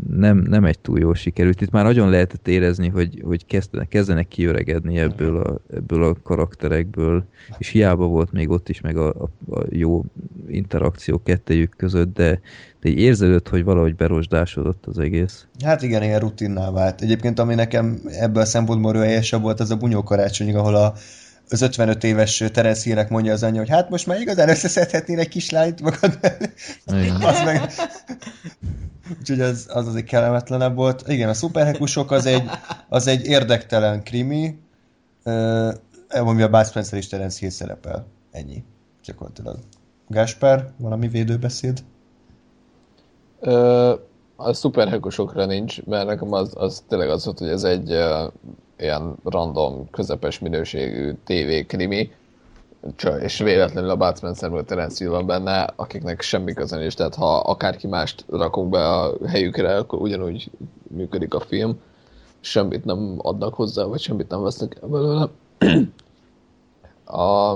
nem, 0.09 0.37
nem 0.37 0.65
egy 0.65 0.79
túl 0.79 0.99
jól 0.99 1.15
sikerült. 1.15 1.61
Itt 1.61 1.71
már 1.71 1.83
nagyon 1.83 2.09
lehetett 2.09 2.47
érezni, 2.47 2.87
hogy, 2.87 3.21
hogy 3.23 3.45
kezdenek, 3.45 3.87
kezdenek 3.87 4.27
kiöregedni 4.27 4.97
ebből 4.97 5.37
a, 5.37 5.59
ebből 5.75 6.03
a 6.03 6.15
karakterekből, 6.23 7.25
és 7.57 7.69
hiába 7.69 8.05
volt 8.05 8.31
még 8.31 8.49
ott 8.49 8.69
is 8.69 8.81
meg 8.81 8.97
a, 8.97 9.07
a, 9.07 9.55
a 9.55 9.65
jó 9.69 10.03
interakció 10.47 11.21
kettejük 11.23 11.73
között, 11.77 12.13
de, 12.13 12.39
de 12.81 12.89
így 12.89 12.99
érződött, 12.99 13.49
hogy 13.49 13.63
valahogy 13.63 13.95
berosdásodott 13.95 14.85
az 14.85 14.99
egész. 14.99 15.47
Hát 15.63 15.81
igen, 15.81 16.03
ilyen 16.03 16.19
rutinná 16.19 16.71
vált. 16.71 17.01
Egyébként 17.01 17.39
ami 17.39 17.55
nekem 17.55 17.99
ebből 18.05 18.41
a 18.41 18.45
szempontból 18.45 18.93
helyesebb 18.93 19.41
volt, 19.41 19.59
az 19.59 19.71
a 19.71 19.75
bunyó 19.75 20.03
karácsonyig, 20.03 20.55
ahol 20.55 20.75
a 20.75 20.93
az 21.49 21.61
55 21.61 22.03
éves 22.03 22.43
Terence 22.53 22.83
Hillnek 22.83 23.09
mondja 23.09 23.33
az 23.33 23.43
anyja, 23.43 23.59
hogy 23.59 23.69
hát 23.69 23.89
most 23.89 24.07
már 24.07 24.19
igazán 24.19 24.49
összeszedhetnél 24.49 25.19
egy 25.19 25.27
kislányt 25.27 25.81
magad 25.81 26.19
az 27.21 27.43
meg... 27.43 27.71
Úgyhogy 29.19 29.41
az, 29.41 29.67
az 29.69 29.87
azért 29.87 30.05
kellemetlenebb 30.05 30.75
volt. 30.75 31.07
Igen, 31.07 31.29
a 31.29 31.33
szuperhekusok 31.33 32.11
az 32.11 32.25
egy, 32.25 32.49
az 32.89 33.07
egy 33.07 33.25
érdektelen 33.25 34.03
krimi, 34.03 34.59
uh, 35.23 35.73
a 36.09 36.47
Bud 36.49 36.65
Spencer 36.65 36.97
és 36.97 37.07
Terence 37.07 37.37
Hill 37.39 37.49
szerepel. 37.49 38.05
Ennyi. 38.31 38.63
Gyakorlatilag. 39.03 39.57
Gáspár, 40.07 40.71
valami 40.77 41.07
védőbeszéd? 41.07 41.83
Ö, 43.39 43.93
a 44.35 44.53
szuperhekusokra 44.53 45.45
nincs, 45.45 45.83
mert 45.83 46.07
nekem 46.07 46.33
az, 46.33 46.51
az 46.55 46.83
tényleg 46.87 47.09
az 47.09 47.25
volt, 47.25 47.39
hogy 47.39 47.49
ez 47.49 47.63
egy 47.63 47.91
uh, 47.91 48.31
ilyen 48.77 49.15
random, 49.23 49.89
közepes 49.89 50.39
minőségű 50.39 51.13
TV 51.23 51.67
krimi, 51.67 52.11
és 53.19 53.39
véletlenül 53.39 53.89
a 53.89 53.95
Bud 53.95 54.17
Spencer 54.17 54.49
vagy 54.49 54.65
Terence 54.65 55.03
Hill 55.03 55.13
van 55.13 55.25
benne, 55.25 55.67
akiknek 55.75 56.21
semmi 56.21 56.53
köze 56.53 56.77
nincs, 56.77 56.95
tehát 56.95 57.15
ha 57.15 57.37
akárki 57.37 57.87
mást 57.87 58.25
rakunk 58.29 58.69
be 58.69 58.87
a 58.89 59.13
helyükre, 59.27 59.77
akkor 59.77 60.01
ugyanúgy 60.01 60.51
működik 60.87 61.33
a 61.33 61.39
film, 61.39 61.79
semmit 62.39 62.85
nem 62.85 63.15
adnak 63.17 63.53
hozzá, 63.53 63.83
vagy 63.83 63.99
semmit 63.99 64.29
nem 64.29 64.41
vesznek 64.41 64.77
el 64.81 64.87
belőle. 64.87 65.29
A, 67.05 67.53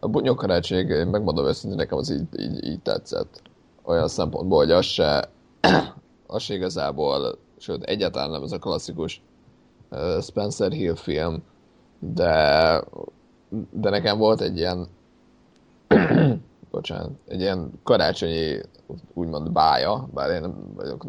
a 0.00 0.08
bunyokarátség, 0.08 0.88
én 0.88 1.06
megmondom 1.06 1.46
őszintén, 1.46 1.78
nekem 1.78 1.98
az 1.98 2.10
így, 2.10 2.40
így, 2.40 2.64
így 2.64 2.80
tetszett. 2.80 3.42
Olyan 3.82 4.08
szempontból, 4.08 4.58
hogy 4.58 4.70
az 4.70 4.84
se, 4.84 5.28
az 6.26 6.42
se 6.42 6.54
igazából, 6.54 7.38
sőt, 7.58 7.82
egyáltalán 7.82 8.30
nem 8.30 8.42
ez 8.42 8.52
a 8.52 8.58
klasszikus 8.58 9.22
Spencer 10.20 10.72
Hill 10.72 10.94
film, 10.94 11.42
de, 11.98 12.82
de 13.70 13.90
nekem 13.90 14.18
volt 14.18 14.40
egy 14.40 14.58
ilyen 14.58 14.86
bocsánat, 16.70 17.10
egy 17.28 17.40
ilyen 17.40 17.70
karácsonyi 17.82 18.60
úgymond 19.14 19.52
bája, 19.52 20.08
bár 20.14 20.30
én 20.30 20.40
nem 20.40 20.72
vagyok 20.74 21.06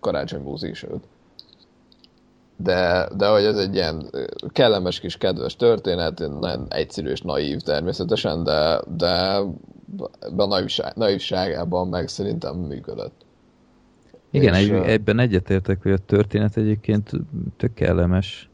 karácsonybúzik, 0.00 0.74
sőt. 0.74 1.04
De, 2.56 3.08
de 3.16 3.28
hogy 3.28 3.44
ez 3.44 3.58
egy 3.58 3.74
ilyen 3.74 4.10
kellemes 4.52 5.00
kis 5.00 5.16
kedves 5.16 5.56
történet, 5.56 6.18
nagyon 6.18 6.66
egyszerű 6.68 7.10
és 7.10 7.20
naív 7.20 7.60
természetesen, 7.60 8.44
de, 8.44 8.80
de 8.96 9.42
a 10.36 10.46
naivság, 10.46 10.96
naivságában 10.96 11.88
meg 11.88 12.08
szerintem 12.08 12.56
működött. 12.56 13.26
Igen, 14.30 14.54
és, 14.54 14.68
egy, 14.68 14.90
ebben 14.90 15.18
egyetértek, 15.18 15.82
hogy 15.82 15.92
a 15.92 15.98
történet 15.98 16.56
egyébként 16.56 17.10
tök 17.56 17.74
kellemes. 17.74 18.48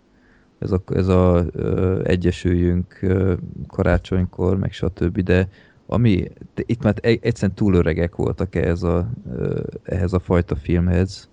ez 0.59 0.71
a, 0.73 0.83
ez 0.95 1.09
a 1.09 1.45
ö, 1.53 2.01
egyesüljünk 2.05 2.99
ö, 3.03 3.35
karácsonykor, 3.67 4.59
meg 4.59 4.73
stb. 4.73 5.21
De 5.21 5.49
ami, 5.87 6.31
itt 6.55 6.83
már 6.83 6.95
egy- 7.01 7.19
egyszerűen 7.23 7.55
túl 7.57 7.75
öregek 7.75 8.15
voltak 8.17 8.55
ehhez 8.55 8.83
a, 8.83 9.09
ö, 9.33 9.61
ehhez 9.83 10.13
a 10.13 10.19
fajta 10.19 10.57
filmhez, 10.57 11.29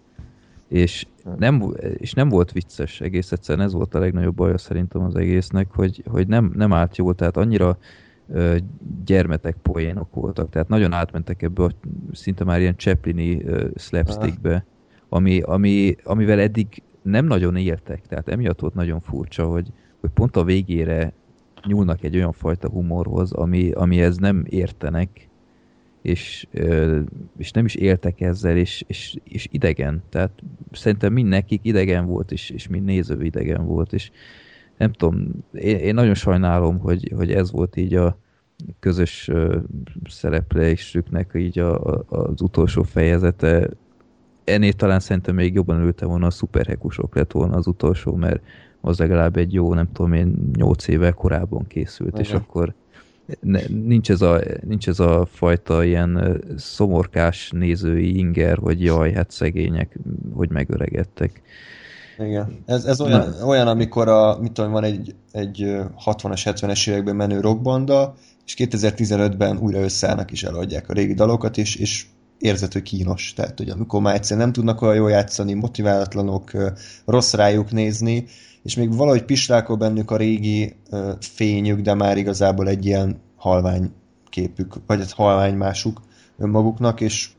és 0.67 1.05
nem, 1.37 1.73
és 1.97 2.13
nem 2.13 2.29
volt 2.29 2.51
vicces 2.51 3.01
egész 3.01 3.31
egyszerűen, 3.31 3.65
ez 3.65 3.73
volt 3.73 3.95
a 3.95 3.99
legnagyobb 3.99 4.35
baja 4.35 4.57
szerintem 4.57 5.01
az 5.03 5.15
egésznek, 5.15 5.67
hogy, 5.71 6.03
hogy 6.07 6.27
nem, 6.27 6.51
nem 6.55 6.73
állt 6.73 6.97
jól, 6.97 7.15
tehát 7.15 7.37
annyira 7.37 7.77
gyermetek 9.05 9.55
poénok 9.61 10.13
voltak, 10.13 10.49
tehát 10.49 10.67
nagyon 10.67 10.93
átmentek 10.93 11.41
ebbe 11.41 11.63
a 11.63 11.71
szinte 12.11 12.43
már 12.43 12.59
ilyen 12.59 12.77
Chaplini 12.77 13.43
slapstickbe, 13.75 14.65
ami, 15.09 15.41
ami, 15.41 15.95
amivel 16.03 16.39
eddig 16.39 16.67
nem 17.01 17.25
nagyon 17.25 17.55
éltek, 17.55 18.01
tehát 18.07 18.29
emiatt 18.29 18.59
volt 18.59 18.73
nagyon 18.73 18.99
furcsa, 18.99 19.45
hogy, 19.45 19.67
hogy 19.99 20.09
pont 20.09 20.35
a 20.35 20.43
végére 20.43 21.13
nyúlnak 21.65 22.03
egy 22.03 22.15
olyan 22.15 22.31
fajta 22.31 22.69
humorhoz, 22.69 23.31
ami, 23.31 23.71
amihez 23.71 24.17
nem 24.17 24.45
értenek, 24.49 25.29
és, 26.01 26.47
és 27.37 27.51
nem 27.51 27.65
is 27.65 27.75
éltek 27.75 28.21
ezzel, 28.21 28.57
és, 28.57 28.83
és, 28.87 29.17
és 29.23 29.47
idegen. 29.51 30.03
Tehát 30.09 30.31
szerintem 30.71 31.13
mind 31.13 31.27
nekik 31.27 31.59
idegen 31.63 32.05
volt, 32.05 32.31
és, 32.31 32.49
és 32.49 32.67
mind 32.67 32.85
néző 32.85 33.23
idegen 33.23 33.65
volt, 33.65 33.93
és 33.93 34.11
nem 34.81 34.91
tudom, 34.91 35.27
én, 35.53 35.77
én 35.77 35.93
nagyon 35.93 36.13
sajnálom, 36.13 36.79
hogy, 36.79 37.11
hogy 37.15 37.31
ez 37.31 37.51
volt 37.51 37.75
így 37.77 37.95
a 37.95 38.17
közös 38.79 39.27
ö, 39.27 39.57
szereplésüknek 40.09 41.31
így 41.35 41.59
a, 41.59 41.83
a, 41.83 42.05
az 42.09 42.41
utolsó 42.41 42.83
fejezete. 42.83 43.69
Ennél 44.43 44.73
talán 44.73 44.99
szerintem 44.99 45.35
még 45.35 45.53
jobban 45.53 45.81
ültem 45.81 46.07
volna 46.07 46.25
a 46.25 46.29
szuperhekusok 46.29 47.15
lett 47.15 47.31
volna 47.31 47.55
az 47.55 47.67
utolsó, 47.67 48.15
mert 48.15 48.41
az 48.81 48.99
legalább 48.99 49.37
egy 49.37 49.53
jó, 49.53 49.73
nem 49.73 49.91
tudom 49.91 50.13
én, 50.13 50.51
nyolc 50.55 50.87
éve 50.87 51.11
korábban 51.11 51.67
készült, 51.67 52.19
és 52.19 52.27
Igen. 52.27 52.41
akkor 52.41 52.73
ne, 53.39 53.59
nincs, 53.67 54.09
ez 54.09 54.21
a, 54.21 54.41
nincs 54.63 54.87
ez 54.87 54.99
a 54.99 55.27
fajta 55.31 55.83
ilyen 55.83 56.41
szomorkás 56.57 57.51
nézői 57.51 58.17
inger, 58.17 58.57
hogy 58.57 58.83
jaj, 58.83 59.11
hát 59.11 59.31
szegények, 59.31 59.99
hogy 60.33 60.49
megöregedtek. 60.49 61.41
Igen. 62.25 62.64
Ez, 62.66 62.85
ez 62.85 63.01
olyan, 63.01 63.35
olyan, 63.45 63.67
amikor 63.67 64.08
a, 64.08 64.38
mit 64.40 64.51
tudom, 64.51 64.72
van 64.72 64.83
egy, 64.83 65.16
egy 65.32 65.64
ö, 65.64 65.83
60-as, 66.06 66.41
70-es 66.43 66.90
években 66.90 67.16
menő 67.16 67.40
rockbanda, 67.40 68.16
és 68.45 68.56
2015-ben 68.58 69.58
újra 69.58 69.80
összeállnak 69.80 70.32
és 70.32 70.43
eladják 70.43 70.90
a 70.90 70.93
régi 70.93 71.14
dalokat, 71.14 71.58
és, 71.58 71.75
és 71.75 72.06
érzed, 72.38 72.74
hogy 72.74 72.82
kínos. 72.82 73.33
Tehát, 73.33 73.58
hogy 73.58 73.69
amikor 73.69 74.01
már 74.01 74.16
egyszerűen 74.16 74.45
nem 74.45 74.53
tudnak 74.53 74.82
olyan 74.82 74.95
jól 74.95 75.09
játszani, 75.09 75.53
motiválatlanok, 75.53 76.51
rossz 77.06 77.33
rájuk 77.33 77.72
nézni, 77.72 78.25
és 78.64 78.75
még 78.75 78.95
valahogy 78.95 79.24
pislákol 79.24 79.75
bennük 79.75 80.11
a 80.11 80.17
régi 80.17 80.75
fényük, 81.19 81.80
de 81.80 81.93
már 81.93 82.17
igazából 82.17 82.67
egy 82.67 82.85
ilyen 82.85 83.22
halvány 83.35 83.91
képük, 84.30 84.74
vagy 84.88 85.00
egy 85.00 85.14
halvány 85.14 85.56
másuk 85.56 86.01
önmaguknak, 86.38 87.01
és 87.01 87.30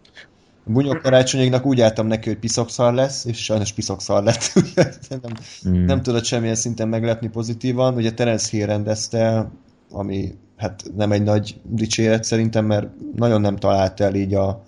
Bunyok 0.64 1.02
karácsonyéknak 1.02 1.66
úgy 1.66 1.80
álltam 1.80 2.06
neki, 2.06 2.28
hogy 2.28 2.38
piszokszar 2.38 2.94
lesz, 2.94 3.24
és 3.24 3.44
sajnos 3.44 3.72
piszokszar 3.72 4.22
lett. 4.22 4.52
Nem, 5.10 5.20
Mm. 5.68 5.84
nem 5.84 6.02
tudott 6.02 6.24
semmilyen 6.24 6.54
szinten 6.54 6.88
meglepni 6.88 7.28
pozitívan. 7.28 7.94
Ugye 7.94 8.12
Terence 8.12 8.48
Hill 8.50 8.66
rendezte, 8.66 9.50
ami 9.90 10.34
hát 10.56 10.84
nem 10.96 11.12
egy 11.12 11.22
nagy 11.22 11.60
dicséret 11.64 12.24
szerintem, 12.24 12.64
mert 12.64 12.88
nagyon 13.16 13.40
nem 13.40 13.56
talált 13.56 14.00
el 14.00 14.14
így 14.14 14.34
a, 14.34 14.62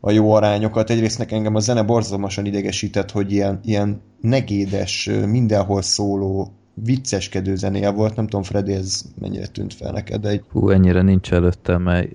a 0.00 0.10
jó 0.10 0.32
arányokat. 0.32 0.90
Egyrészt 0.90 1.18
nekem 1.18 1.36
engem 1.38 1.54
a 1.54 1.60
zene 1.60 1.82
borzalmasan 1.82 2.46
idegesített, 2.46 3.10
hogy 3.10 3.32
ilyen, 3.32 3.60
ilyen 3.64 4.00
negédes, 4.20 5.10
mindenhol 5.26 5.82
szóló, 5.82 6.52
vicceskedő 6.74 7.56
zenéje 7.56 7.90
volt. 7.90 8.16
Nem 8.16 8.24
tudom, 8.26 8.42
Freddy, 8.42 8.72
ez 8.72 9.02
mennyire 9.20 9.46
tűnt 9.46 9.74
fel 9.74 9.92
neked, 9.92 10.20
de 10.20 10.28
egy 10.28 10.42
Hú, 10.52 10.70
ennyire 10.70 11.02
nincs 11.02 11.32
előttem, 11.32 11.82
mert 11.82 12.08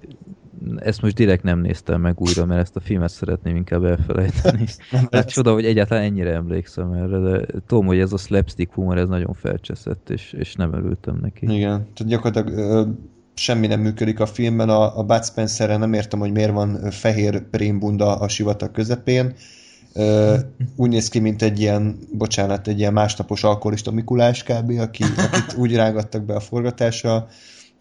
ezt 0.76 1.02
most 1.02 1.16
direkt 1.16 1.44
nem 1.44 1.60
néztem 1.60 2.02
meg 2.02 2.22
újra, 2.22 2.46
mert 2.46 2.62
ezt 2.62 2.76
a 2.76 2.80
filmet 2.80 3.10
szeretném 3.10 3.56
inkább 3.56 3.84
elfelejteni. 3.84 4.66
Hát 5.12 5.30
csoda, 5.30 5.54
hogy 5.54 5.66
egyáltalán 5.66 6.04
ennyire 6.04 6.34
emlékszem 6.34 6.92
erre, 6.92 7.20
de 7.20 7.46
tudom, 7.68 7.86
hogy 7.86 8.00
ez 8.00 8.14
a 8.14 8.18
slapstick 8.18 8.74
humor, 8.74 8.98
ez 8.98 9.08
nagyon 9.08 9.34
felcseszett, 9.34 10.10
és, 10.10 10.34
és 10.34 10.56
nem 10.56 10.74
örültem 10.74 11.20
neki. 11.22 11.46
Igen, 11.46 11.88
tehát 11.94 12.08
gyakorlatilag 12.08 12.58
ö, 12.58 12.88
semmi 13.34 13.68
nem 13.68 13.80
működik 13.80 14.20
a 14.20 14.26
filmben. 14.26 14.70
A, 14.70 14.98
a 14.98 15.04
Bud 15.04 15.26
spencer 15.26 15.80
nem 15.80 15.94
értem, 15.94 16.20
hogy 16.20 16.32
miért 16.32 16.52
van 16.52 16.92
fehér 16.92 17.50
prémbunda 17.50 18.16
a 18.16 18.28
sivatag 18.28 18.72
közepén. 18.72 19.34
Ö, 19.94 20.38
úgy 20.76 20.90
néz 20.90 21.10
ki, 21.10 21.20
mint 21.20 21.42
egy 21.42 21.60
ilyen, 21.60 22.00
bocsánat, 22.12 22.68
egy 22.68 22.80
ilyen 22.80 22.94
másnapos 22.94 23.44
alkoholista 23.44 23.92
Mikulás 23.92 24.44
kb., 24.44 24.80
aki, 24.80 25.04
akit 25.18 25.54
úgy 25.58 25.76
rágattak 25.76 26.26
be 26.26 26.36
a 26.36 26.40
forgatásra. 26.40 27.28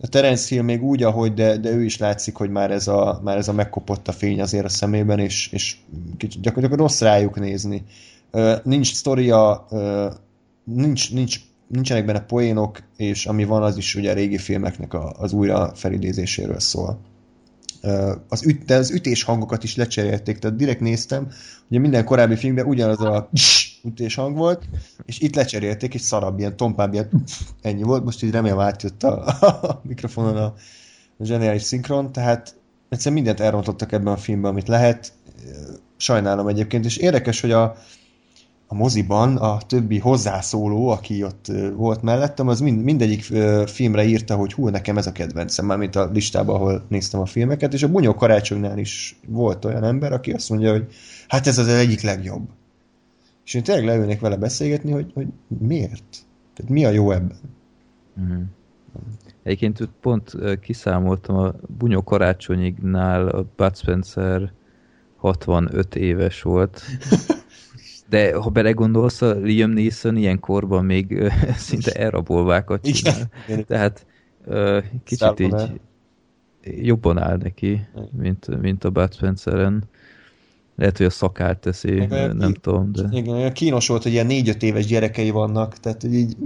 A 0.00 0.06
Terence 0.06 0.54
Hill 0.54 0.62
még 0.62 0.82
úgy, 0.82 1.02
ahogy, 1.02 1.34
de, 1.34 1.56
de 1.56 1.70
ő 1.70 1.84
is 1.84 1.98
látszik, 1.98 2.36
hogy 2.36 2.50
már 2.50 2.70
ez 2.70 2.88
a, 2.88 3.20
már 3.24 3.36
ez 3.36 3.48
a 3.48 3.52
megkopott 3.52 4.08
a 4.08 4.12
fény 4.12 4.40
azért 4.40 4.64
a 4.64 4.68
szemében, 4.68 5.18
és, 5.18 5.48
és 5.52 5.76
kicsit 6.16 6.40
gyakorlatilag 6.42 6.80
rossz 6.82 7.00
rájuk 7.00 7.38
nézni. 7.38 7.84
Nincs 8.62 8.94
sztoria, 8.94 9.66
ö, 9.70 10.10
nincs, 10.64 11.12
nincs, 11.12 11.40
nincsenek 11.66 12.04
benne 12.04 12.20
poénok, 12.20 12.82
és 12.96 13.26
ami 13.26 13.44
van, 13.44 13.62
az 13.62 13.76
is 13.76 13.94
ugye 13.94 14.10
a 14.10 14.14
régi 14.14 14.38
filmeknek 14.38 14.94
a, 14.94 15.14
az 15.18 15.32
újra 15.32 15.72
felidézéséről 15.74 16.60
szól. 16.60 17.00
Az, 18.28 18.46
üt, 18.46 18.64
de 18.64 18.76
az 18.76 18.90
ütés 18.90 19.22
hangokat 19.22 19.64
is 19.64 19.76
lecserélték, 19.76 20.38
tehát 20.38 20.56
direkt 20.56 20.80
néztem, 20.80 21.28
ugye 21.68 21.80
minden 21.80 22.04
korábbi 22.04 22.36
filmben 22.36 22.66
ugyanaz 22.66 23.00
a 23.00 23.28
ütés 23.84 24.14
hang 24.14 24.36
volt, 24.36 24.68
és 25.04 25.20
itt 25.20 25.34
lecserélték, 25.34 25.94
és 25.94 26.00
szarabb, 26.00 26.38
ilyen 26.38 26.56
tompább, 26.56 26.92
ilyen 26.92 27.22
ennyi 27.62 27.82
volt, 27.82 28.04
most 28.04 28.22
így 28.22 28.30
remélem 28.30 28.58
átjött 28.58 29.02
a, 29.02 29.26
a 29.68 29.80
mikrofonon 29.82 30.36
a, 30.36 30.54
a 31.18 31.24
zseniális 31.24 31.62
szinkron, 31.62 32.12
tehát 32.12 32.56
egyszerűen 32.88 33.22
mindent 33.22 33.40
elrontottak 33.40 33.92
ebben 33.92 34.12
a 34.12 34.16
filmben, 34.16 34.50
amit 34.50 34.68
lehet. 34.68 35.12
Sajnálom 35.96 36.48
egyébként, 36.48 36.84
és 36.84 36.96
érdekes, 36.96 37.40
hogy 37.40 37.50
a, 37.52 37.76
a 38.66 38.74
moziban 38.74 39.36
a 39.36 39.58
többi 39.66 39.98
hozzászóló, 39.98 40.88
aki 40.88 41.24
ott 41.24 41.46
volt 41.76 42.02
mellettem, 42.02 42.48
az 42.48 42.60
mind, 42.60 42.82
mindegyik 42.82 43.22
filmre 43.66 44.04
írta, 44.04 44.36
hogy 44.36 44.52
hú, 44.52 44.68
nekem 44.68 44.96
ez 44.96 45.06
a 45.06 45.12
kedvencem, 45.12 45.66
mármint 45.66 45.96
a 45.96 46.10
listában, 46.12 46.54
ahol 46.54 46.86
néztem 46.88 47.20
a 47.20 47.26
filmeket, 47.26 47.72
és 47.72 47.82
a 47.82 47.88
Bunyó 47.88 48.14
karácsonynál 48.14 48.78
is 48.78 49.18
volt 49.26 49.64
olyan 49.64 49.84
ember, 49.84 50.12
aki 50.12 50.32
azt 50.32 50.48
mondja, 50.48 50.70
hogy 50.70 50.86
hát 51.28 51.46
ez 51.46 51.58
az 51.58 51.68
egyik 51.68 52.02
legjobb. 52.02 52.48
És 53.48 53.54
én 53.54 53.62
tényleg 53.62 53.84
leülnék 53.84 54.20
vele 54.20 54.36
beszélgetni, 54.36 54.90
hogy, 54.90 55.10
hogy 55.14 55.26
miért? 55.58 56.26
Tehát 56.54 56.70
mi 56.70 56.84
a 56.84 56.90
jó 56.90 57.10
ebben? 57.10 57.38
Mhm. 58.14 58.40
Egyébként 59.42 59.88
pont 60.00 60.36
kiszámoltam, 60.60 61.36
a 61.36 61.54
Bunyó 61.78 62.02
karácsonyignál 62.02 63.28
a 63.28 63.46
Bud 63.56 63.76
Spencer 63.76 64.52
65 65.16 65.94
éves 65.94 66.42
volt. 66.42 66.82
De 68.08 68.34
ha 68.36 68.50
belegondolsz, 68.50 69.22
a 69.22 69.32
Liam 69.32 69.70
Neeson 69.70 70.16
ilyen 70.16 70.40
korban 70.40 70.84
még 70.84 71.32
szinte 71.56 71.92
elrabolvákat 71.92 72.82
csinál. 72.82 73.30
Igen. 73.46 73.64
Tehát 73.66 74.06
kicsit 75.04 75.40
így 75.40 75.46
Stallone. 75.46 75.72
jobban 76.62 77.18
áll 77.18 77.36
neki, 77.36 77.86
mint, 78.12 78.60
mint 78.60 78.84
a 78.84 78.90
Bud 78.90 79.14
Spenceren. 79.14 79.84
Lehet, 80.78 80.96
hogy 80.96 81.06
a 81.06 81.10
szakát 81.10 81.58
teszi, 81.58 81.90
Meg 81.90 82.10
olyan 82.10 82.36
nem 82.36 82.52
ki- 82.52 82.60
tudom, 82.60 82.92
de... 82.92 83.02
Igen, 83.10 83.34
olyan 83.34 83.52
kínos 83.52 83.88
volt, 83.88 84.02
hogy 84.02 84.12
ilyen 84.12 84.26
négy-öt 84.26 84.62
éves 84.62 84.86
gyerekei 84.86 85.30
vannak, 85.30 85.78
tehát 85.78 86.04
így 86.04 86.36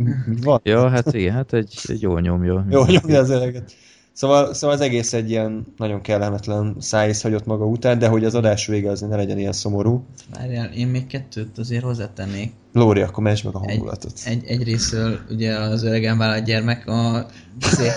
van. 0.42 0.60
Ja, 0.64 0.88
hát 0.88 1.14
igen, 1.14 1.32
hát 1.34 1.52
egy, 1.52 1.74
egy 1.88 2.02
jól 2.02 2.20
nyomja. 2.20 2.64
Jó, 2.70 2.84
nyomja 2.84 3.18
az 3.18 3.30
eleget. 3.30 3.72
Szóval, 4.12 4.54
szóval 4.54 4.76
az 4.76 4.82
egész 4.82 5.12
egy 5.12 5.30
ilyen 5.30 5.66
nagyon 5.76 6.00
kellemetlen 6.00 6.76
szájész 6.78 7.22
hagyott 7.22 7.46
maga 7.46 7.64
után, 7.66 7.98
de 7.98 8.08
hogy 8.08 8.24
az 8.24 8.34
adás 8.34 8.66
vége 8.66 8.90
azért 8.90 9.10
ne 9.10 9.16
legyen 9.16 9.38
ilyen 9.38 9.52
szomorú. 9.52 10.04
Várjál, 10.34 10.72
én 10.72 10.86
még 10.86 11.06
kettőt 11.06 11.58
azért 11.58 11.84
hozzátennék. 11.84 12.52
Lóri, 12.72 13.00
akkor 13.00 13.22
mesd 13.22 13.44
meg 13.44 13.54
a 13.54 13.60
Egy, 13.62 13.68
hangulatot. 13.70 14.12
egy, 14.24 14.44
egy 14.46 14.62
részről 14.62 15.18
ugye 15.30 15.54
az 15.58 15.82
öregen 15.82 16.18
vállalt 16.18 16.44
gyermek 16.44 16.86
a... 16.86 17.26
Azért, 17.60 17.94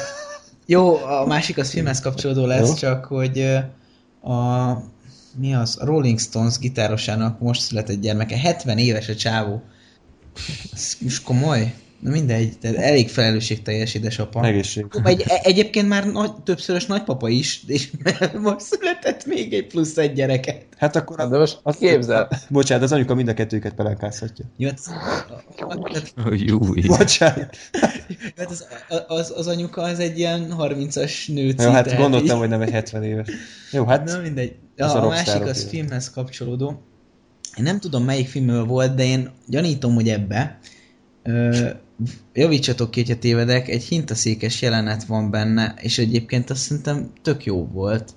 jó, 0.65 0.95
a 0.95 1.25
másik 1.27 1.57
az 1.57 1.69
filmhez 1.69 1.99
kapcsolódó 2.01 2.45
lesz, 2.45 2.67
Jó. 2.67 2.73
csak 2.73 3.05
hogy 3.05 3.39
a... 4.21 4.71
Mi 5.37 5.55
az? 5.55 5.77
A 5.77 5.85
Rolling 5.85 6.19
Stones 6.19 6.57
gitárosának 6.57 7.39
most 7.39 7.61
született 7.61 8.01
gyermeke. 8.01 8.37
70 8.37 8.77
éves 8.77 9.09
a 9.09 9.15
csávó. 9.15 9.63
Ez 10.73 10.97
most 10.99 11.23
komoly? 11.23 11.73
Na 12.05 12.11
mindegy, 12.11 12.57
tehát 12.59 12.77
elég 12.77 13.09
felelősségteljes 13.09 13.93
édesapa. 13.93 14.45
Egészség. 14.45 14.85
Egy, 15.03 15.23
e- 15.27 15.39
egyébként 15.43 15.87
már 15.87 16.11
nagy, 16.11 16.31
többszörös 16.43 16.85
nagypapa 16.85 17.29
is, 17.29 17.63
és 17.67 17.91
most 18.41 18.59
született 18.59 19.25
még 19.25 19.53
egy 19.53 19.67
plusz 19.67 19.97
egy 19.97 20.13
gyereket. 20.13 20.65
Hát 20.77 20.95
akkor... 20.95 21.29
De 21.29 21.37
most 21.37 21.59
azt 21.63 21.79
képzel. 21.79 22.29
Bocsánat, 22.49 22.83
az 22.83 22.91
anyuka 22.91 23.15
mind 23.15 23.27
a 23.27 23.33
kettőket 23.33 23.73
pelenkázhatja. 23.73 24.45
Jó, 24.57 24.69
hát. 24.69 26.13
Bocsánat. 26.87 27.57
tehát 28.35 28.51
az, 28.51 28.65
az, 29.07 29.33
az 29.35 29.47
anyuka 29.47 29.81
az 29.81 29.99
egy 29.99 30.17
ilyen 30.17 30.55
30-as 30.59 31.33
nőci. 31.33 31.63
Jó, 31.63 31.69
hát 31.69 31.97
gondoltam, 31.97 32.35
így- 32.35 32.39
hogy 32.39 32.49
nem 32.49 32.61
egy 32.61 32.71
70 32.71 33.03
éves. 33.03 33.27
Jó, 33.71 33.85
hát... 33.85 34.03
Na 34.03 34.19
mindegy. 34.19 34.55
A, 34.77 34.83
a 34.83 35.03
a 35.03 35.07
másik 35.07 35.41
az 35.41 35.63
filmhez 35.69 36.09
kapcsolódó. 36.09 36.81
Én 37.57 37.63
nem 37.63 37.79
tudom 37.79 38.03
melyik 38.03 38.27
filmből 38.27 38.65
volt, 38.65 38.95
de 38.95 39.03
én 39.03 39.29
gyanítom, 39.47 39.93
hogy 39.93 40.09
ebbe. 40.09 40.59
Ö, 41.23 41.69
javítsatok 42.33 42.91
ki, 42.91 42.99
hogyha 43.01 43.19
tévedek, 43.19 43.67
egy 43.67 43.83
hintaszékes 43.83 44.61
jelenet 44.61 45.03
van 45.03 45.31
benne, 45.31 45.73
és 45.81 45.97
egyébként 45.97 46.49
azt 46.49 46.61
szerintem 46.61 47.11
tök 47.21 47.45
jó 47.45 47.67
volt. 47.73 48.13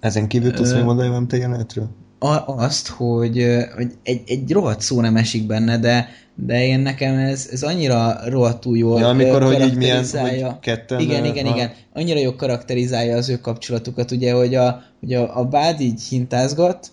Ezen 0.00 0.28
kívül 0.28 0.52
tudsz 0.52 0.72
még 0.72 0.84
mondani 0.84 1.08
valamit 1.08 1.32
a 1.32 1.36
jelenetről? 1.36 1.88
A, 2.18 2.42
azt, 2.46 2.88
hogy, 2.88 3.46
hogy 3.74 3.92
egy, 4.02 4.22
egy 4.26 4.52
rohadt 4.52 4.80
szó 4.80 5.00
nem 5.00 5.16
esik 5.16 5.46
benne, 5.46 5.78
de, 5.78 6.08
de 6.34 6.66
én 6.66 6.80
nekem 6.80 7.14
ez, 7.14 7.48
ez 7.52 7.62
annyira 7.62 8.18
rohadtul 8.28 8.76
jól 8.76 9.00
Ja, 9.00 9.08
amikor, 9.08 9.42
hogy 9.42 9.60
így 9.60 9.76
milyen, 9.76 10.04
hogy 10.06 10.46
ketten... 10.60 11.00
Igen, 11.00 11.24
igen, 11.24 11.46
ha- 11.46 11.54
igen. 11.54 11.70
Annyira 11.92 12.18
jó 12.18 12.34
karakterizálja 12.34 13.16
az 13.16 13.28
ő 13.28 13.36
kapcsolatukat, 13.36 14.10
ugye, 14.10 14.32
hogy 14.32 14.54
a, 14.54 14.82
hogy 15.00 15.14
a, 15.14 15.38
a 15.38 15.44
bád 15.44 15.80
így 15.80 16.02
hintázgat, 16.02 16.90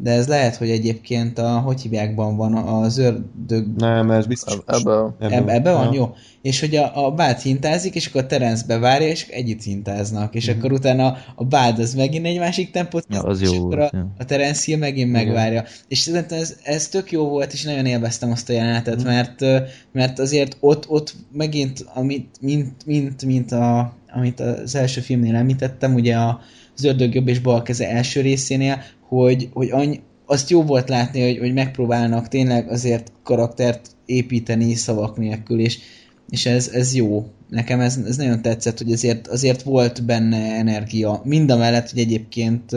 de 0.00 0.10
ez 0.10 0.26
lehet, 0.28 0.56
hogy 0.56 0.70
egyébként 0.70 1.38
a, 1.38 1.48
hogy 1.58 1.80
hívjákban 1.80 2.36
van, 2.36 2.54
az 2.54 2.98
ördög 2.98 3.66
Nem, 3.76 4.10
ez 4.10 4.26
biztos. 4.26 4.52
Eb- 4.54 4.70
Ebből. 4.80 5.16
Ebbe, 5.20 5.52
ebbe 5.52 5.72
van? 5.72 5.84
Ja. 5.84 5.92
Jó. 6.00 6.14
És 6.42 6.60
hogy 6.60 6.76
a, 6.76 7.06
a 7.06 7.10
bád 7.10 7.38
hintázik, 7.40 7.94
és 7.94 8.06
akkor 8.06 8.22
a 8.22 8.26
Terence 8.26 8.64
bevárja, 8.66 9.08
és 9.08 9.26
együtt 9.28 9.62
hintáznak. 9.62 10.34
És 10.34 10.48
Mhm. 10.48 10.58
akkor 10.58 10.72
utána 10.72 11.16
a 11.34 11.44
bád 11.44 11.78
az 11.78 11.94
megint 11.94 12.26
egy 12.26 12.38
másik 12.38 12.70
tempót, 12.70 13.06
Ja, 13.10 13.20
az 13.22 13.40
és 13.40 13.50
jó 13.50 13.64
akkor 13.64 13.76
volt, 13.78 13.92
a, 13.92 13.96
ja. 13.96 14.14
a 14.18 14.24
Terence 14.24 14.62
Hill 14.64 14.78
megint 14.78 15.08
Igen. 15.08 15.24
megvárja. 15.24 15.64
És 15.88 15.98
szerintem 15.98 16.38
ez, 16.38 16.56
ez 16.62 16.88
tök 16.88 17.12
jó 17.12 17.28
volt, 17.28 17.52
és 17.52 17.64
nagyon 17.64 17.86
élveztem 17.86 18.30
azt 18.30 18.48
a 18.48 18.52
jelenetet, 18.52 18.96
Mhm. 18.96 19.06
mert, 19.06 19.44
mert 19.92 20.18
azért 20.18 20.56
ott, 20.60 20.88
ott 20.88 21.14
megint, 21.32 21.86
amit, 21.94 22.36
mint, 22.40 22.86
mint, 22.86 23.24
mint 23.24 23.52
a, 23.52 23.96
amit 24.14 24.40
az 24.40 24.74
első 24.74 25.00
filmnél 25.00 25.34
említettem, 25.36 25.94
ugye 25.94 26.16
a, 26.16 26.40
az 26.76 26.84
ördög 26.84 27.14
jobb 27.14 27.28
és 27.28 27.38
bal 27.38 27.62
keze 27.62 27.88
első 27.90 28.20
részénél, 28.20 28.82
hogy, 29.08 29.48
hogy 29.52 29.70
annyi, 29.70 30.00
azt 30.26 30.50
jó 30.50 30.62
volt 30.62 30.88
látni, 30.88 31.22
hogy, 31.22 31.38
hogy 31.38 31.52
megpróbálnak 31.52 32.28
tényleg 32.28 32.68
azért 32.68 33.12
karaktert 33.22 33.90
építeni 34.06 34.74
szavak 34.74 35.16
nélkül, 35.16 35.60
és, 35.60 35.78
és 36.28 36.46
ez, 36.46 36.68
ez 36.68 36.94
jó. 36.94 37.26
Nekem 37.48 37.80
ez, 37.80 38.00
ez 38.06 38.16
nagyon 38.16 38.42
tetszett, 38.42 38.78
hogy 38.78 38.92
azért, 38.92 39.26
azért 39.26 39.62
volt 39.62 40.04
benne 40.04 40.54
energia. 40.54 41.20
Mind 41.24 41.50
a 41.50 41.56
mellett, 41.56 41.90
hogy 41.90 41.98
egyébként 41.98 42.70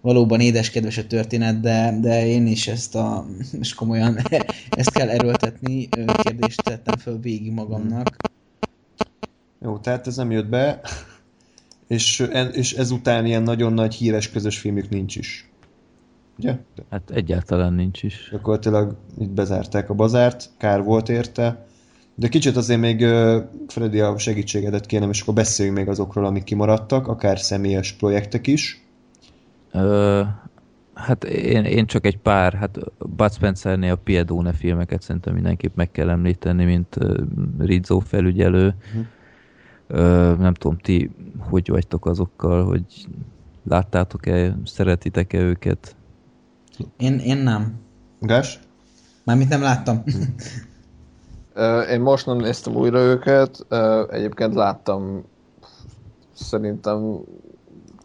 valóban 0.00 0.40
édeskedves 0.40 0.98
a 0.98 1.06
történet, 1.06 1.60
de, 1.60 1.98
de 2.00 2.26
én 2.26 2.46
is 2.46 2.68
ezt 2.68 2.94
a, 2.94 3.26
és 3.60 3.74
komolyan 3.74 4.18
ezt 4.70 4.92
kell 4.92 5.08
erőltetni, 5.08 5.88
kérdést 6.22 6.62
tettem 6.62 6.98
föl 6.98 7.20
végig 7.20 7.52
magamnak. 7.52 8.16
Jó, 9.62 9.78
tehát 9.78 10.06
ez 10.06 10.16
nem 10.16 10.30
jött 10.30 10.48
be, 10.48 10.80
és, 11.86 12.28
és 12.52 12.72
ezután 12.72 13.26
ilyen 13.26 13.42
nagyon 13.42 13.72
nagy 13.72 13.94
híres 13.94 14.30
közös 14.30 14.58
filmük 14.58 14.88
nincs 14.88 15.16
is. 15.16 15.51
Ugye? 16.42 16.58
Hát 16.90 17.10
egyáltalán 17.10 17.72
nincs 17.72 18.02
is. 18.02 18.28
gyakorlatilag 18.32 18.96
itt 19.18 19.30
bezárták 19.30 19.90
a 19.90 19.94
bazárt, 19.94 20.50
kár 20.58 20.82
volt 20.82 21.08
érte, 21.08 21.66
de 22.14 22.28
kicsit 22.28 22.56
azért 22.56 22.80
még 22.80 23.02
ö, 23.02 23.40
Freddy 23.66 24.00
a 24.00 24.18
segítségedet 24.18 24.86
kérem, 24.86 25.10
és 25.10 25.20
akkor 25.20 25.34
beszéljünk 25.34 25.78
még 25.78 25.88
azokról, 25.88 26.24
amik 26.24 26.44
kimaradtak, 26.44 27.08
akár 27.08 27.38
személyes 27.38 27.92
projektek 27.92 28.46
is. 28.46 28.86
Ö, 29.72 30.22
hát 30.94 31.24
én, 31.24 31.64
én 31.64 31.86
csak 31.86 32.06
egy 32.06 32.18
pár, 32.18 32.54
hát 32.54 32.78
Bud 32.98 33.32
Spencernél 33.32 33.92
a 33.92 33.96
Piedone 33.96 34.52
filmeket 34.52 35.02
szerintem 35.02 35.34
mindenképp 35.34 35.76
meg 35.76 35.90
kell 35.90 36.10
említeni, 36.10 36.64
mint 36.64 36.96
ö, 36.98 37.22
Rizzo 37.58 37.98
felügyelő. 37.98 38.74
Ö, 39.86 40.34
nem 40.38 40.54
tudom, 40.54 40.78
ti 40.78 41.10
hogy 41.38 41.68
vagytok 41.68 42.06
azokkal, 42.06 42.64
hogy 42.64 42.84
láttátok-e, 43.68 44.56
szeretitek-e 44.64 45.38
őket? 45.38 45.96
Én, 46.96 47.18
én 47.18 47.36
nem. 47.36 47.74
Gás? 48.20 48.60
Mármint 49.24 49.48
nem 49.48 49.62
láttam. 49.62 50.02
Ö, 51.54 51.80
Én 51.80 52.00
most 52.00 52.26
nem 52.26 52.36
néztem 52.36 52.74
újra 52.76 52.98
őket, 52.98 53.66
egyébként 54.10 54.54
láttam 54.54 55.22
szerintem 56.32 57.16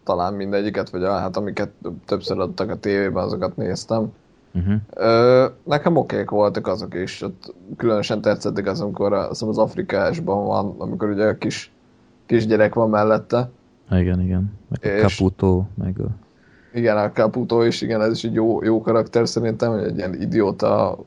talán 0.04 0.34
mindegyiket, 0.34 0.90
vagy 0.90 1.04
a- 1.04 1.18
hát 1.18 1.38
amiket 1.38 1.70
többször 2.06 2.40
adtak 2.40 2.70
a 2.70 2.76
tévében, 2.80 3.24
azokat 3.24 3.58
néztem. 3.58 4.12
Uh-huh. 4.54 5.52
Nekem 5.64 5.96
okék 5.96 6.30
voltak 6.30 6.68
azok 6.68 6.94
is, 6.96 7.22
ott 7.22 7.54
különösen 7.78 8.22
tetszettek 8.22 8.68
az, 8.68 8.82
amikor 8.82 9.14
az 9.14 9.42
Afrikásban 9.58 10.46
van, 10.46 10.76
amikor 10.78 11.10
ugye 11.10 11.28
a 11.28 11.38
kis, 11.38 11.72
kisgyerek 12.26 12.74
van 12.74 12.90
mellette. 12.90 13.50
Igen, 13.92 14.22
igen. 14.22 14.52
Meg 14.70 14.80
a 14.84 14.88
És- 14.88 15.02
Caputo, 15.16 15.64
meg 15.76 16.00
a... 16.00 16.08
Igen, 16.77 16.97
a 16.97 17.11
Caputo 17.11 17.61
is, 17.61 17.81
igen, 17.81 18.01
ez 18.01 18.11
is 18.11 18.23
egy 18.23 18.33
jó, 18.33 18.64
jó 18.64 18.81
karakter 18.81 19.27
szerintem, 19.27 19.72
hogy 19.72 19.83
egy 19.83 19.97
ilyen 19.97 20.22
idióta 20.22 20.97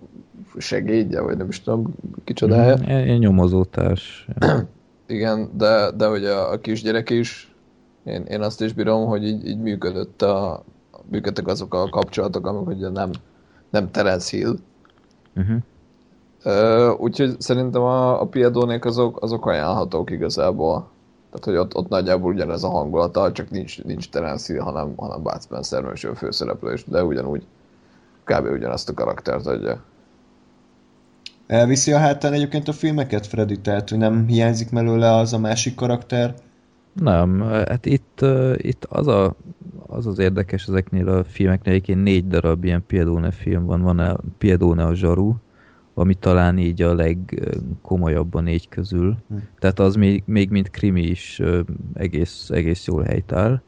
segédje, 0.58 1.20
vagy 1.20 1.36
nem 1.36 1.48
is 1.48 1.62
tudom, 1.62 1.94
kicsodája. 2.24 2.76
Mhm, 2.76 2.90
Ilyen 2.90 3.18
nyomozótárs. 3.18 4.28
Igen, 5.06 5.50
de, 5.56 5.90
de 5.90 6.06
hogy 6.06 6.24
a, 6.24 6.52
a 6.52 6.60
kisgyerek 6.60 7.10
is, 7.10 7.54
én, 8.04 8.22
én 8.22 8.40
azt 8.40 8.60
is 8.60 8.72
bírom, 8.72 9.06
hogy 9.06 9.26
így, 9.26 9.46
így 9.46 9.58
működött 9.58 10.22
a, 10.22 10.64
működtek 11.10 11.46
azok 11.46 11.74
a 11.74 11.88
kapcsolatok, 11.88 12.46
amik 12.46 12.76
ugye 12.76 12.88
nem, 12.88 13.10
nem 13.70 13.90
Terence 13.90 14.36
Hill. 14.36 14.54
Uh-huh. 15.36 15.56
Ö, 16.42 16.90
úgyhogy 16.98 17.40
szerintem 17.40 17.82
a, 17.82 18.20
a 18.20 18.26
Piedónék 18.26 18.84
azok, 18.84 19.22
azok 19.22 19.46
ajánlhatók 19.46 20.10
igazából. 20.10 20.88
Tehát, 21.30 21.44
hogy 21.44 21.56
ott, 21.56 21.74
ott 21.74 21.88
nagyjából 21.88 22.32
ugyanez 22.32 22.64
a 22.64 22.68
hangulata, 22.68 23.32
csak 23.32 23.50
nincs, 23.50 23.82
nincs 23.82 24.08
Terence 24.08 24.52
Hill, 24.52 24.62
hanem, 24.62 24.92
hanem 24.96 25.22
Bud 25.22 25.42
Spencer, 25.42 25.82
mert 25.82 26.04
ő 26.04 26.12
főszereplő, 26.12 26.72
és 26.72 26.84
de 26.84 27.04
ugyanúgy 27.04 27.46
kb. 28.24 28.46
ugyanazt 28.46 28.88
a 28.88 28.94
karaktert 28.94 29.46
adja. 29.46 29.82
Elviszi 31.46 31.92
a 31.92 31.98
hátán 31.98 32.32
egyébként 32.32 32.68
a 32.68 32.72
filmeket, 32.72 33.26
Freddy? 33.26 33.60
Tehát, 33.60 33.88
hogy 33.88 33.98
nem 33.98 34.26
hiányzik 34.26 34.70
belőle 34.70 35.14
az 35.14 35.32
a 35.32 35.38
másik 35.38 35.74
karakter? 35.74 36.34
Nem, 36.92 37.40
hát 37.40 37.86
itt, 37.86 38.24
itt 38.56 38.84
az, 38.84 39.06
a, 39.06 39.34
az 39.86 40.06
az 40.06 40.18
érdekes 40.18 40.66
ezeknél 40.66 41.08
a 41.08 41.24
filmeknél, 41.24 41.72
egyébként 41.72 42.02
négy 42.02 42.28
darab 42.28 42.64
ilyen 42.64 42.86
Piedone 42.86 43.30
film 43.30 43.64
van, 43.64 43.82
van 43.82 43.98
a 43.98 44.16
Piedone 44.38 44.84
a 44.84 44.94
zsaru, 44.94 45.34
ami 46.00 46.14
talán 46.14 46.58
így 46.58 46.82
a 46.82 46.94
legkomolyabb 46.94 48.34
a 48.34 48.40
négy 48.40 48.68
közül. 48.68 49.16
Hm. 49.28 49.36
Tehát 49.58 49.78
az 49.78 49.94
még, 49.94 50.22
még 50.26 50.50
mint 50.50 50.70
krimi 50.70 51.02
is 51.02 51.42
egész, 51.94 52.50
egész 52.50 52.86
jól 52.86 53.02
helytáll. 53.02 53.62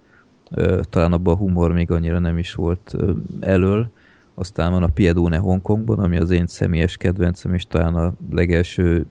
Talán 0.90 1.12
abban 1.12 1.34
a 1.34 1.36
humor 1.36 1.72
még 1.72 1.90
annyira 1.90 2.18
nem 2.18 2.38
is 2.38 2.54
volt 2.54 2.96
elől. 3.40 3.90
Aztán 4.34 4.72
van 4.72 4.82
a 4.82 4.86
Piedone 4.86 5.36
Hongkongban, 5.36 5.98
ami 5.98 6.16
az 6.16 6.30
én 6.30 6.46
személyes 6.46 6.96
kedvencem, 6.96 7.54
és 7.54 7.66
talán 7.66 7.94
a 7.94 8.14
legelső 8.30 9.06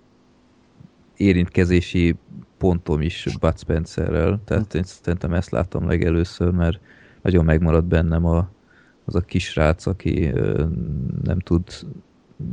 érintkezési 1.18 2.16
pontom 2.58 3.02
is 3.02 3.28
Bud 3.40 3.58
Spencerrel, 3.60 4.40
tehát 4.46 4.76
én 4.76 4.84
szerintem 4.84 5.34
ezt 5.34 5.52
láttam 5.52 5.88
legelőször, 5.88 6.52
mert 6.52 6.80
nagyon 7.22 7.46
megmaradt 7.46 7.86
bennem 7.86 8.26
a, 8.26 8.50
az 9.06 9.16
a 9.16 9.20
kisrác, 9.20 9.86
aki 9.86 10.32
nem 11.24 11.40
tud 11.40 11.64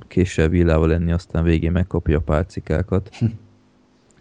késsel 0.09 0.49
villával 0.49 0.89
lenni, 0.89 1.13
aztán 1.13 1.45
végén 1.45 1.73
megkapja 1.73 2.17
a 2.19 2.21
pálcikákat. 2.21 3.11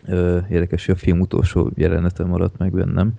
Ö, 0.05 0.37
Érdekes, 0.49 0.85
hogy 0.85 0.95
a 0.95 0.97
film 0.97 1.19
utolsó 1.19 1.71
jelenete 1.75 2.23
maradt 2.23 2.57
meg 2.57 2.71
bennem. 2.71 3.13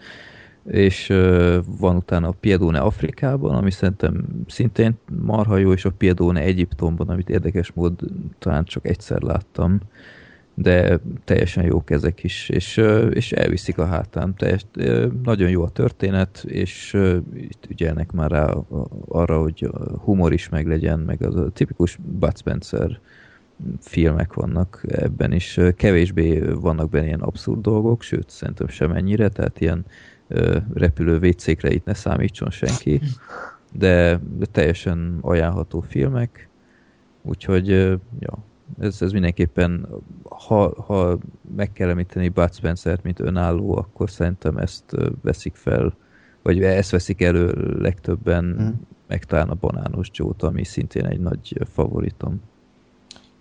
És 0.65 1.09
ö, 1.09 1.59
van 1.79 1.97
utána 1.97 2.29
a 2.29 2.35
Piedone 2.41 2.79
Afrikában, 2.79 3.55
ami 3.55 3.71
szerintem 3.71 4.25
szintén 4.47 4.99
marha 5.23 5.57
jó, 5.57 5.73
és 5.73 5.85
a 5.85 5.91
Piedone 5.91 6.41
Egyiptomban, 6.41 7.09
amit 7.09 7.31
érdekes 7.31 7.73
mód 7.73 8.01
talán 8.39 8.65
csak 8.65 8.87
egyszer 8.87 9.23
láttam 9.23 9.81
de 10.61 11.01
teljesen 11.25 11.65
jók 11.65 11.91
ezek 11.91 12.25
is, 12.25 12.49
és, 12.49 12.77
és 13.11 13.33
elviszik 13.33 13.79
a 13.79 13.87
hátán. 13.87 14.35
Teljes, 14.37 14.67
nagyon 15.23 15.51
jó 15.51 15.63
a 15.63 15.69
történet, 15.69 16.45
és 16.47 16.97
itt 17.35 17.67
ügyelnek 17.69 18.13
már 18.13 18.31
rá 18.31 18.55
arra, 19.09 19.41
hogy 19.41 19.71
humor 19.99 20.33
is 20.33 20.49
meglegyen, 20.49 20.99
meg 20.99 21.23
az 21.23 21.37
a 21.37 21.51
tipikus 21.51 21.99
Bud 22.03 22.39
Spencer 22.39 23.01
filmek 23.81 24.33
vannak 24.33 24.85
ebben 24.89 25.33
is. 25.33 25.61
Kevésbé 25.77 26.39
vannak 26.39 26.91
benne 26.91 27.07
ilyen 27.07 27.21
abszurd 27.21 27.61
dolgok, 27.61 28.03
sőt, 28.03 28.31
szerintem 28.31 28.69
sem 28.69 28.93
ennyire, 28.93 29.29
tehát 29.29 29.61
ilyen 29.61 29.85
repülő 30.75 31.19
vécékre 31.19 31.71
itt 31.71 31.85
ne 31.85 31.95
számítson 31.95 32.51
senki, 32.51 33.01
de, 33.73 34.21
de 34.39 34.47
teljesen 34.47 35.19
ajánlható 35.21 35.81
filmek, 35.81 36.49
úgyhogy 37.23 37.69
ja, 38.21 38.39
ez, 38.79 39.03
ez 39.03 39.13
mindenképpen, 39.13 39.87
ha, 40.25 40.83
ha 40.83 41.19
meg 41.57 41.73
kell 41.73 41.89
említeni 41.89 42.29
Bud 42.29 42.55
Spencer-t, 42.55 43.03
mint 43.03 43.21
önálló, 43.21 43.77
akkor 43.77 44.11
szerintem 44.11 44.57
ezt 44.57 44.97
veszik 45.23 45.55
fel, 45.55 45.95
vagy 46.43 46.63
ezt 46.63 46.91
veszik 46.91 47.23
elő 47.23 47.75
legtöbben, 47.79 48.45
Mhm. 48.45 48.69
meg 49.07 49.25
talán 49.25 49.49
a 49.49 49.55
Banános 49.55 50.11
Joe-t, 50.13 50.43
ami 50.43 50.65
szintén 50.65 51.07
egy 51.07 51.21
nagy 51.21 51.57
favoritom. 51.73 52.41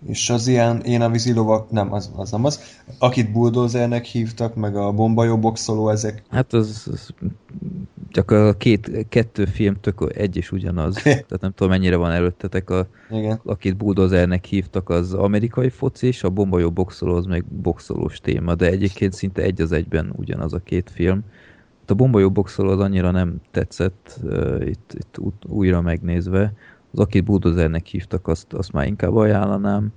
És 0.06 0.30
az 0.30 0.46
ilyen 0.46 0.80
én 0.80 1.00
a 1.00 1.10
vízilovak, 1.10 1.70
nem, 1.70 1.92
az, 1.92 2.10
az 2.16 2.30
nem 2.30 2.44
az, 2.44 2.60
akit 2.98 3.32
bulldozernek 3.32 4.04
hívtak, 4.04 4.54
meg 4.54 4.76
a 4.76 4.92
bombajó 4.92 5.38
boxoló, 5.38 5.88
ezek 5.88 6.22
Hát 6.30 6.52
az, 6.52 6.88
az 6.92 7.14
csak 8.08 8.30
a 8.30 8.52
két, 8.52 9.06
kettő 9.08 9.44
film 9.44 9.80
tök 9.80 10.12
egy 10.14 10.36
is 10.36 10.52
ugyanaz. 10.52 10.94
Tehát 11.02 11.40
nem 11.40 11.52
tudom 11.54 11.72
mennyire 11.72 11.96
van 11.96 12.10
előttetek, 12.10 12.70
a, 12.70 12.86
igen. 13.10 13.40
akit 13.44 13.76
bulldozernek 13.76 14.44
hívtak 14.44 14.88
az 14.88 15.14
amerikai 15.14 15.68
foci, 15.68 16.06
és 16.06 16.22
a 16.22 16.30
bombajó 16.30 16.70
boxoló 16.70 17.14
az 17.14 17.24
meg 17.24 17.44
boxolós 17.44 18.20
téma, 18.20 18.54
de 18.54 18.66
egyébként 18.66 19.12
szinte 19.12 19.42
egy 19.42 19.60
az 19.60 19.72
egyben 19.72 20.12
ugyanaz 20.16 20.52
a 20.52 20.58
két 20.58 20.90
film. 20.90 21.24
Hát 21.80 21.90
A 21.90 21.94
bombajó 21.94 22.30
boxoló 22.30 22.70
az 22.70 22.80
annyira 22.80 23.10
nem 23.10 23.40
tetszett 23.50 24.18
uh, 24.22 24.66
itt, 24.66 24.96
itt 24.98 25.44
újra 25.46 25.80
megnézve. 25.80 26.52
Az 26.98 27.04
akit 27.04 27.24
bulldozernek 27.24 27.86
hívtak, 27.86 28.28
azt, 28.28 28.52
azt 28.52 28.72
már 28.72 28.86
inkább 28.86 29.14
ajánlanám. 29.14 29.92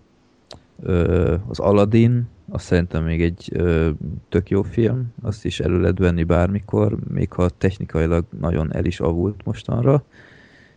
Ö, 0.83 1.35
az 1.47 1.59
Aladdin, 1.59 2.27
azt 2.49 2.65
szerintem 2.65 3.03
még 3.03 3.21
egy 3.21 3.49
ö, 3.53 3.89
tök 4.29 4.49
jó 4.49 4.61
film, 4.61 5.13
azt 5.21 5.45
is 5.45 5.59
elő 5.59 5.79
lehet 5.79 5.97
venni 5.97 6.23
bármikor, 6.23 6.97
még 7.07 7.31
ha 7.31 7.49
technikailag 7.49 8.25
nagyon 8.39 8.75
el 8.75 8.85
is 8.85 8.99
avult 8.99 9.45
mostanra. 9.45 10.03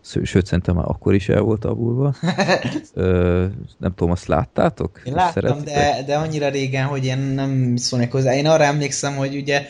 Sőt, 0.01 0.47
szerintem 0.47 0.75
már 0.75 0.89
akkor 0.89 1.15
is 1.15 1.29
el 1.29 1.41
volt 1.41 1.65
avulva. 1.65 2.15
Ö, 2.95 3.47
nem 3.79 3.95
tudom, 3.95 4.13
azt 4.13 4.27
láttátok? 4.27 5.01
Én 5.05 5.15
láttam, 5.15 5.65
de, 5.65 6.03
de 6.07 6.17
annyira 6.17 6.49
régen, 6.49 6.87
hogy 6.87 7.05
én 7.05 7.19
nem 7.19 7.77
szólnék 7.77 8.13
hozzá. 8.13 8.35
Én 8.35 8.47
arra 8.47 8.65
emlékszem, 8.65 9.17
hogy 9.17 9.37
ugye 9.37 9.63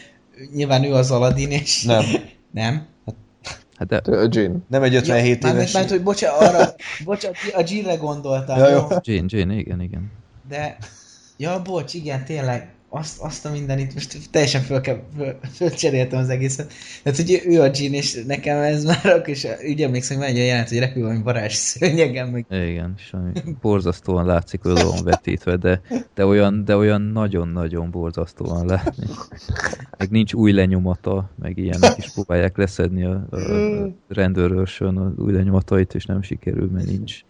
nyilván 0.54 0.84
ő 0.84 0.92
az 0.92 1.10
Aladdin, 1.10 1.50
és... 1.50 1.84
Nem. 1.84 2.04
Nem? 2.50 2.86
Hát 3.90 4.02
de 4.02 4.16
A 4.16 4.28
Jean. 4.30 4.64
Nem 4.68 4.82
egy 4.82 4.94
57 4.94 5.42
ja, 5.42 5.50
éves. 5.50 5.72
Mert, 5.72 5.90
hogy 5.90 6.02
bocsánat, 6.02 6.40
arra, 6.40 6.74
bocsánat, 7.04 7.36
a 7.54 7.62
Jill-re 7.66 7.94
gondoltam, 7.94 8.58
Ja, 8.58 8.68
jó? 8.68 8.86
Jane, 9.00 9.26
Jane, 9.26 9.54
igen, 9.54 9.80
igen. 9.80 10.12
De, 10.48 10.76
ja, 11.36 11.62
bocs, 11.62 11.94
igen, 11.94 12.24
tényleg, 12.24 12.73
azt, 12.94 13.20
azt 13.20 13.46
a 13.46 13.50
mindenit, 13.50 13.94
most 13.94 14.18
teljesen 14.30 14.62
föl, 14.62 14.80
föl, 15.16 15.38
fölcseréltem 15.52 16.18
az 16.18 16.28
egészet. 16.28 16.72
Tehát, 17.02 17.18
hogy 17.18 17.42
ő 17.46 17.60
a 17.60 17.70
Jean, 17.74 17.92
és 17.92 18.22
nekem 18.26 18.58
ez 18.58 18.84
már 18.84 19.06
akkor 19.06 19.28
is, 19.28 19.46
úgy 19.68 19.82
emlékszem, 19.82 20.16
hogy 20.16 20.26
egy 20.26 20.36
jelent, 20.36 20.68
hogy 20.68 20.78
repül 20.78 21.02
valami 21.02 21.22
varázs 21.22 21.52
szőnyegen, 21.52 22.28
meg 22.28 22.46
Igen, 22.50 22.94
és 22.96 23.12
ami 23.12 23.30
borzasztóan 23.60 24.26
látszik, 24.26 24.62
hogy 24.62 24.82
van 24.82 25.04
vetítve, 25.04 25.56
de, 25.56 25.80
de 26.14 26.26
olyan, 26.26 26.64
de 26.64 26.76
olyan 26.76 27.02
nagyon-nagyon 27.02 27.90
borzasztóan 27.90 28.66
látni. 28.66 29.06
Meg 29.98 30.10
nincs 30.10 30.32
új 30.32 30.52
lenyomata, 30.52 31.30
meg 31.38 31.58
ilyenek 31.58 31.98
is 31.98 32.12
próbálják 32.12 32.56
leszedni 32.56 33.04
a, 33.04 33.26
a 33.30 33.38
rendőrőrsön 34.08 34.96
az 34.96 35.12
új 35.16 35.32
lenyomatait, 35.32 35.94
és 35.94 36.04
nem 36.04 36.22
sikerül, 36.22 36.70
mert 36.72 36.86
nincs. 36.86 37.20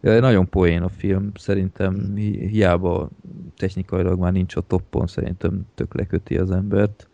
Nagyon 0.00 0.48
poén 0.48 0.82
a 0.82 0.88
film, 0.88 1.30
szerintem 1.34 2.12
hi- 2.16 2.48
hiába 2.48 3.08
technikailag 3.56 4.18
már 4.18 4.32
nincs 4.32 4.56
a 4.56 4.60
toppon, 4.60 5.06
szerintem 5.06 5.66
tök 5.74 5.94
leköti 5.94 6.38
az 6.38 6.50
embert. 6.50 7.08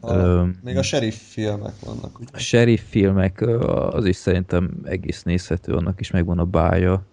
A, 0.00 0.14
Öm, 0.14 0.58
még 0.62 0.76
a 0.76 0.82
sheriff 0.82 1.16
filmek 1.16 1.72
vannak. 1.84 2.18
Ugye? 2.18 2.28
a 2.32 2.38
sheriff 2.38 2.82
filmek, 2.88 3.40
az 3.90 4.04
is 4.04 4.16
szerintem 4.16 4.70
egész 4.84 5.22
nézhető, 5.22 5.72
annak 5.74 6.00
is 6.00 6.10
megvan 6.10 6.38
a 6.38 6.44
bája. 6.44 7.06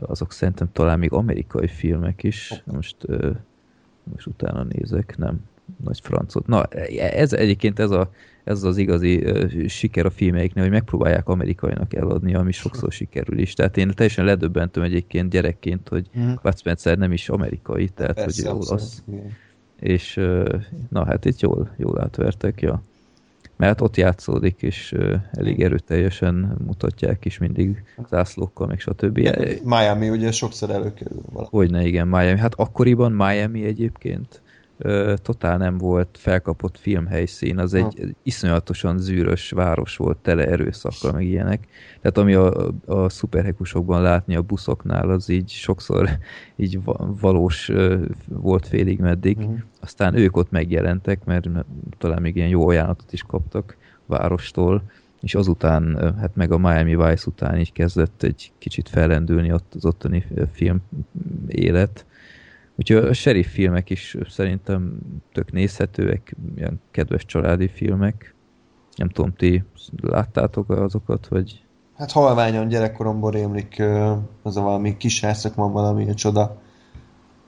Azok 0.00 0.32
szerintem 0.32 0.68
talán 0.72 0.98
még 0.98 1.12
amerikai 1.12 1.68
filmek 1.68 2.22
is. 2.22 2.62
Most, 2.64 2.96
most 4.02 4.26
utána 4.26 4.62
nézek, 4.62 5.16
nem. 5.16 5.40
Nagy 5.84 6.00
francot. 6.02 6.46
Na, 6.46 6.64
ez 6.98 7.32
egyébként 7.32 7.78
ez, 7.78 7.90
a, 7.90 8.10
ez 8.44 8.62
az 8.62 8.76
igazi 8.76 9.24
siker 9.68 10.06
a 10.06 10.10
filmeiknél, 10.10 10.64
hogy 10.64 10.72
megpróbálják 10.72 11.28
amerikainak 11.28 11.94
eladni, 11.94 12.34
ami 12.34 12.52
sokszor 12.52 12.92
sikerül 12.92 13.38
is. 13.38 13.54
Tehát 13.54 13.76
én 13.76 13.90
teljesen 13.94 14.24
ledöbbentem 14.24 14.82
egyébként 14.82 15.30
gyerekként, 15.30 15.88
hogy. 15.88 16.08
Bud 16.42 16.58
Spencer 16.58 16.98
nem 16.98 17.12
is 17.12 17.28
amerikai, 17.28 17.88
tehát 17.88 18.14
Persze, 18.14 18.50
hogy 18.50 18.66
olasz 18.66 19.02
és 19.80 20.14
na 20.88 21.04
hát 21.04 21.24
itt 21.24 21.40
jól, 21.40 21.70
jól 21.76 22.00
átvertek, 22.00 22.60
ja. 22.60 22.82
Mert 23.56 23.80
ott 23.80 23.96
játszódik, 23.96 24.62
és 24.62 24.94
elég 25.32 25.62
erőteljesen 25.62 26.56
mutatják 26.66 27.24
is 27.24 27.38
mindig 27.38 27.84
zászlókkal, 28.10 28.66
meg 28.66 28.80
stb. 28.80 29.18
Miami 29.64 30.10
ugye 30.10 30.32
sokszor 30.32 30.70
előkerül 30.70 31.20
valami. 31.30 31.48
Hogyne, 31.50 31.86
igen, 31.86 32.08
Miami. 32.08 32.38
Hát 32.38 32.54
akkoriban 32.54 33.12
Miami 33.12 33.64
egyébként 33.64 34.40
ö, 34.78 35.14
totál 35.22 35.56
nem 35.56 35.78
volt 35.78 36.08
felkapott 36.12 36.78
filmhelyszín, 36.78 37.58
az 37.58 37.74
egy 37.74 37.82
Ha. 37.82 38.06
iszonyatosan 38.22 38.98
zűrös 38.98 39.50
város 39.50 39.96
volt, 39.96 40.16
tele 40.18 40.46
erőszakkal, 40.46 41.12
meg 41.12 41.24
ilyenek. 41.24 41.66
Tehát 42.00 42.18
ami 42.18 42.34
a, 42.34 42.72
a 42.86 43.08
szuperhekusokban 43.08 44.02
látni 44.02 44.36
a 44.36 44.42
buszoknál, 44.42 45.10
az 45.10 45.28
így 45.28 45.48
sokszor 45.48 46.08
így 46.56 46.84
va- 46.84 47.20
valós 47.20 47.68
ö, 47.68 48.04
volt 48.28 48.66
félig 48.66 48.98
meddig. 48.98 49.36
Mhm. 49.36 49.52
Aztán 49.80 50.14
ők 50.16 50.36
ott 50.36 50.50
megjelentek, 50.50 51.24
mert 51.24 51.48
talán 51.98 52.22
még 52.22 52.36
ilyen 52.36 52.48
jó 52.48 52.68
ajánlatot 52.68 53.12
is 53.12 53.22
kaptak 53.22 53.76
várostól, 54.06 54.82
és 55.20 55.34
azután, 55.34 56.14
hát 56.18 56.36
meg 56.36 56.52
a 56.52 56.58
Miami 56.58 56.96
Vice 56.96 57.24
után 57.26 57.58
így 57.58 57.72
kezdett 57.72 58.22
egy 58.22 58.52
kicsit 58.58 58.88
fellendülni 58.88 59.52
ott 59.52 59.74
az 59.74 59.84
ottani 59.84 60.24
film 60.52 60.82
élet. 61.46 62.06
Úgyhogy 62.76 62.96
a 62.96 63.12
sheriff 63.12 63.52
filmek 63.52 63.90
is 63.90 64.16
szerintem 64.28 64.98
tök 65.32 65.52
nézhetőek, 65.52 66.36
ilyen 66.56 66.80
kedves 66.90 67.24
családi 67.26 67.68
filmek. 67.68 68.34
Nem 68.96 69.08
tudom, 69.08 69.32
ti 69.36 69.64
láttátok 70.02 70.70
azokat, 70.70 71.26
vagy... 71.28 71.62
Hát 71.96 72.12
halványan 72.12 72.68
gyerekkoromból 72.68 73.30
rémlik 73.30 73.82
az 74.42 74.56
a 74.56 74.60
valami 74.62 74.96
kis 74.96 75.20
herceg 75.20 75.52
van 75.54 75.72
valami 75.72 76.14
csoda, 76.14 76.60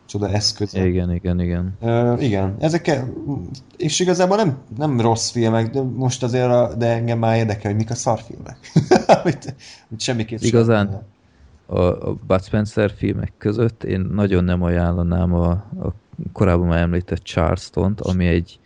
csoda 0.06 0.28
eszköz. 0.28 0.74
Igen, 0.74 1.12
igen, 1.12 1.40
igen. 1.40 1.76
Ö, 1.80 2.14
igen, 2.18 2.56
ezek, 2.58 3.00
és 3.76 4.00
igazából 4.00 4.36
nem, 4.36 4.58
nem 4.76 5.00
rossz 5.00 5.30
filmek, 5.30 5.70
de 5.70 5.82
most 5.82 6.22
azért, 6.22 6.50
a, 6.50 6.74
de 6.74 6.86
engem 6.86 7.18
már 7.18 7.36
érdekel, 7.36 7.70
hogy 7.70 7.80
mik 7.80 7.90
a 7.90 7.94
szarfilmek. 7.94 8.58
amit, 9.22 9.55
amit 9.88 10.00
semmiképp 10.00 10.38
sem- 10.38 10.48
Igazán? 10.48 11.02
A, 11.66 11.80
a 11.80 12.16
Bud 12.26 12.42
Spencer 12.42 12.90
filmek 12.90 13.32
között 13.38 13.84
én 13.84 14.00
nagyon 14.00 14.44
nem 14.44 14.62
ajánlanám 14.62 15.34
a, 15.34 15.50
a 15.50 15.94
korábban 16.32 16.66
már 16.66 16.80
említett 16.80 17.22
Charleston-t, 17.22 18.00
ami 18.00 18.26
egy, 18.26 18.58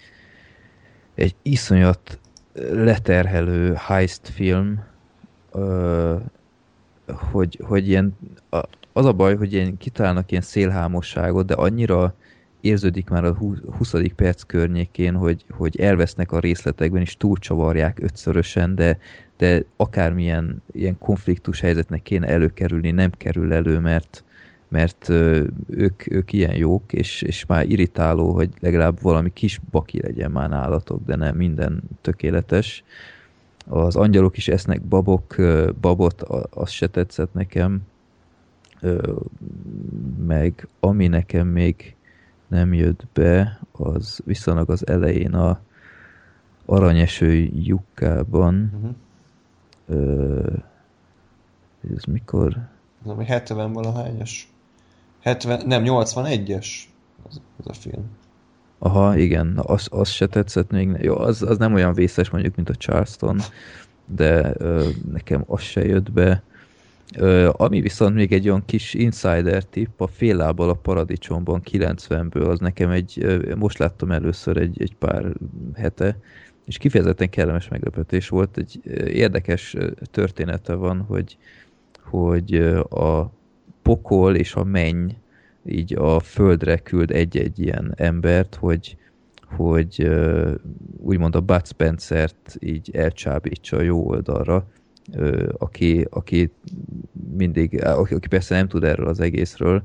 egy 1.15 1.35
iszonyat 1.43 2.19
leterhelő 2.73 3.75
heist 3.75 4.29
film, 4.29 4.85
hogy, 7.31 7.61
hogy 7.63 7.89
ilyen, 7.89 8.17
az 8.93 9.05
a 9.05 9.13
baj, 9.13 9.37
hogy 9.37 9.53
ilyen 9.53 9.77
kitalálnak 9.77 10.31
ilyen 10.31 10.43
szélhámosságot, 10.43 11.47
de 11.47 11.55
annyira 11.55 12.15
érződik 12.61 13.09
már 13.09 13.25
a 13.25 13.35
hú- 13.35 13.75
20. 13.77 13.95
perc 14.17 14.43
környékén, 14.43 15.15
hogy, 15.15 15.45
hogy 15.51 15.81
elvesznek 15.81 16.33
a 16.33 16.41
részletekben, 16.41 17.01
és 17.01 17.17
túlcsavarják 17.17 17.99
ötszörösen, 18.03 18.75
de, 18.75 18.99
de 19.41 19.65
akármilyen 19.77 20.63
ilyen 20.73 20.99
konfliktus 20.99 21.61
helyzetnek 21.61 22.03
kéne 22.03 22.27
előkerülni, 22.27 22.91
nem 22.91 23.11
kerül 23.11 23.53
elő, 23.53 23.79
mert, 23.79 24.25
mert 24.69 25.09
ők, 25.69 26.11
ők 26.11 26.33
ilyen 26.33 26.55
jók, 26.57 26.93
és, 26.93 27.23
és 27.23 27.47
már 27.47 27.69
irritáló, 27.69 28.33
hogy 28.33 28.51
legalább 28.59 29.01
valami 29.03 29.33
kis 29.33 29.61
baki 29.71 30.01
legyen 30.01 30.31
már 30.31 30.49
nálatok, 30.49 31.05
de 31.07 31.17
nem 31.17 31.37
minden 31.37 31.83
tökéletes. 32.01 32.85
Az 33.67 33.97
angyalok 33.97 34.37
is 34.37 34.49
esznek 34.49 34.83
babok, 34.83 35.37
babot, 35.81 36.23
az 36.51 36.71
se 36.71 36.87
tetszett 36.87 37.33
nekem. 37.33 37.81
Meg 40.27 40.69
ami 40.81 41.07
nekem 41.07 41.47
még 41.47 41.95
nem 42.47 42.75
jött 42.75 43.07
be, 43.13 43.61
az 43.73 44.21
viszonylag 44.25 44.71
az 44.71 44.87
elején 44.87 45.35
a 45.35 45.61
aranyeső 46.67 47.51
lyukában. 47.63 48.55
Mhm. 48.55 48.89
Ö, 49.91 50.53
ez 51.95 52.05
mikor? 52.05 52.57
Ami 53.05 53.25
70 53.25 53.73
valahányas. 53.73 54.53
70, 55.21 55.67
nem, 55.67 55.83
81-es 55.87 56.67
az, 57.29 57.41
az 57.57 57.67
a 57.67 57.73
film. 57.73 58.05
Aha, 58.79 59.17
igen, 59.17 59.61
az, 59.63 59.89
az 59.91 60.09
se 60.09 60.27
tetszett 60.27 60.71
még. 60.71 60.97
Jó, 61.01 61.17
az, 61.17 61.43
az 61.43 61.59
nem 61.59 61.75
olyan 61.75 61.95
vészes 61.95 62.31
mondjuk, 62.31 62.57
mint 62.57 62.69
a 62.69 62.75
Charleston, 62.75 63.41
de 64.07 64.53
ö, 64.57 64.89
nekem 65.13 65.45
az 65.47 65.61
se 65.61 65.85
jött 65.85 66.13
be. 66.13 66.43
Ö, 67.17 67.51
ami 67.53 67.81
viszont 67.81 68.15
még 68.15 68.33
egy 68.33 68.49
olyan 68.49 68.65
kis 68.65 68.95
insider 68.95 69.65
tipp, 69.65 70.01
a 70.01 70.07
fél 70.07 70.37
lábbal 70.37 70.69
a 70.69 70.75
paradicsomban 70.75 71.63
90-ből, 71.71 72.49
az 72.49 72.59
nekem 72.59 72.91
egy, 72.91 73.41
most 73.57 73.79
láttam 73.79 74.11
először 74.11 74.57
egy, 74.57 74.83
egy 74.83 74.95
pár 74.95 75.33
hete, 75.75 76.17
és 76.71 76.77
kifejezetten 76.77 77.31
kellemes 77.31 77.69
meglepetés 77.69 78.29
volt. 78.29 78.57
Egy 78.57 78.81
érdekes 79.07 79.77
története 80.11 80.75
van, 80.75 81.01
hogy, 81.01 81.37
hogy 82.01 82.55
a 82.91 83.33
pokol 83.83 84.37
és 84.37 84.55
a 84.55 84.65
menny 84.65 85.11
így 85.65 85.95
a 85.95 86.21
földre 86.21 86.77
küld 86.79 87.11
egy-egy 87.11 87.59
ilyen 87.59 87.93
embert, 87.97 88.55
hogy, 88.55 88.97
hogy 89.45 90.11
úgymond 90.97 91.35
a 91.35 91.41
Bud 91.41 91.67
Spencer-t 91.67 92.57
így 92.59 92.91
elcsábítsa 92.93 93.77
a 93.77 93.83
jó 93.83 94.07
oldalra, 94.09 94.67
aki, 95.59 96.07
aki 96.11 96.51
mindig, 97.37 97.85
aki, 97.85 98.15
aki 98.15 98.29
persze 98.29 98.55
nem 98.55 98.69
tud 98.69 98.85
erről 98.85 99.07
az 99.09 99.21
egészről, 99.21 99.83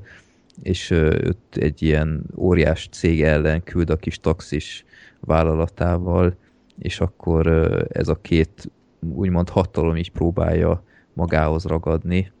és 0.62 0.90
őt 0.90 1.56
egy 1.56 1.82
ilyen 1.82 2.24
óriás 2.36 2.88
cég 2.92 3.22
ellen 3.22 3.62
küld 3.62 3.90
a 3.90 3.96
kis 3.96 4.18
taxis 4.18 4.84
vállalatával, 5.20 6.36
és 6.78 7.00
akkor 7.00 7.46
ez 7.92 8.08
a 8.08 8.14
két 8.20 8.70
úgymond 9.00 9.48
hatalom 9.48 9.96
így 9.96 10.10
próbálja 10.10 10.82
magához 11.12 11.64
ragadni, 11.64 12.32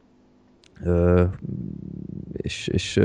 és, 2.32 2.68
és 2.68 3.00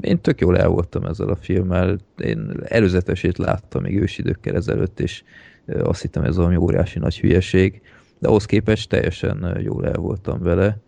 én 0.00 0.20
tök 0.20 0.40
jól 0.40 0.58
el 0.58 0.68
voltam 0.68 1.04
ezzel 1.04 1.28
a 1.28 1.36
filmmel. 1.36 1.98
Én 2.16 2.52
előzetesét 2.64 3.38
láttam 3.38 3.82
még 3.82 4.00
ősidőkkel 4.00 4.54
ezelőtt, 4.54 5.00
és 5.00 5.22
azt 5.66 6.00
hittem 6.00 6.22
ez 6.22 6.36
valami 6.36 6.56
óriási 6.56 6.98
nagy 6.98 7.20
hülyeség, 7.20 7.82
de 8.18 8.28
ahhoz 8.28 8.44
képest 8.44 8.88
teljesen 8.88 9.58
jól 9.60 9.86
el 9.86 9.98
voltam 9.98 10.42
vele. 10.42 10.78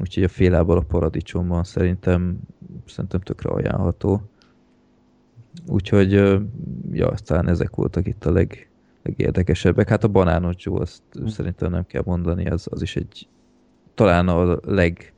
Úgyhogy 0.00 0.22
a 0.22 0.28
félából 0.28 0.76
a 0.76 0.84
paradicsomban 0.88 1.64
szerintem, 1.64 2.38
szerintem 2.86 3.20
tökre 3.20 3.50
ajánlható. 3.50 4.22
Úgyhogy, 5.66 6.12
ja, 6.92 7.08
aztán 7.08 7.48
ezek 7.48 7.74
voltak 7.74 8.06
itt 8.06 8.24
a 8.24 8.32
leg, 8.32 8.70
legérdekesebbek. 9.02 9.88
Hát 9.88 10.04
a 10.04 10.08
Banános 10.08 10.54
Joe, 10.58 10.80
azt 10.80 11.02
hm. 11.12 11.26
szerintem 11.26 11.70
nem 11.70 11.86
kell 11.86 12.02
mondani, 12.04 12.48
az, 12.48 12.66
az 12.70 12.82
is 12.82 12.96
egy 12.96 13.28
talán 13.94 14.28
a 14.28 14.58
leg, 14.62 15.12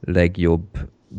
legjobb 0.00 0.66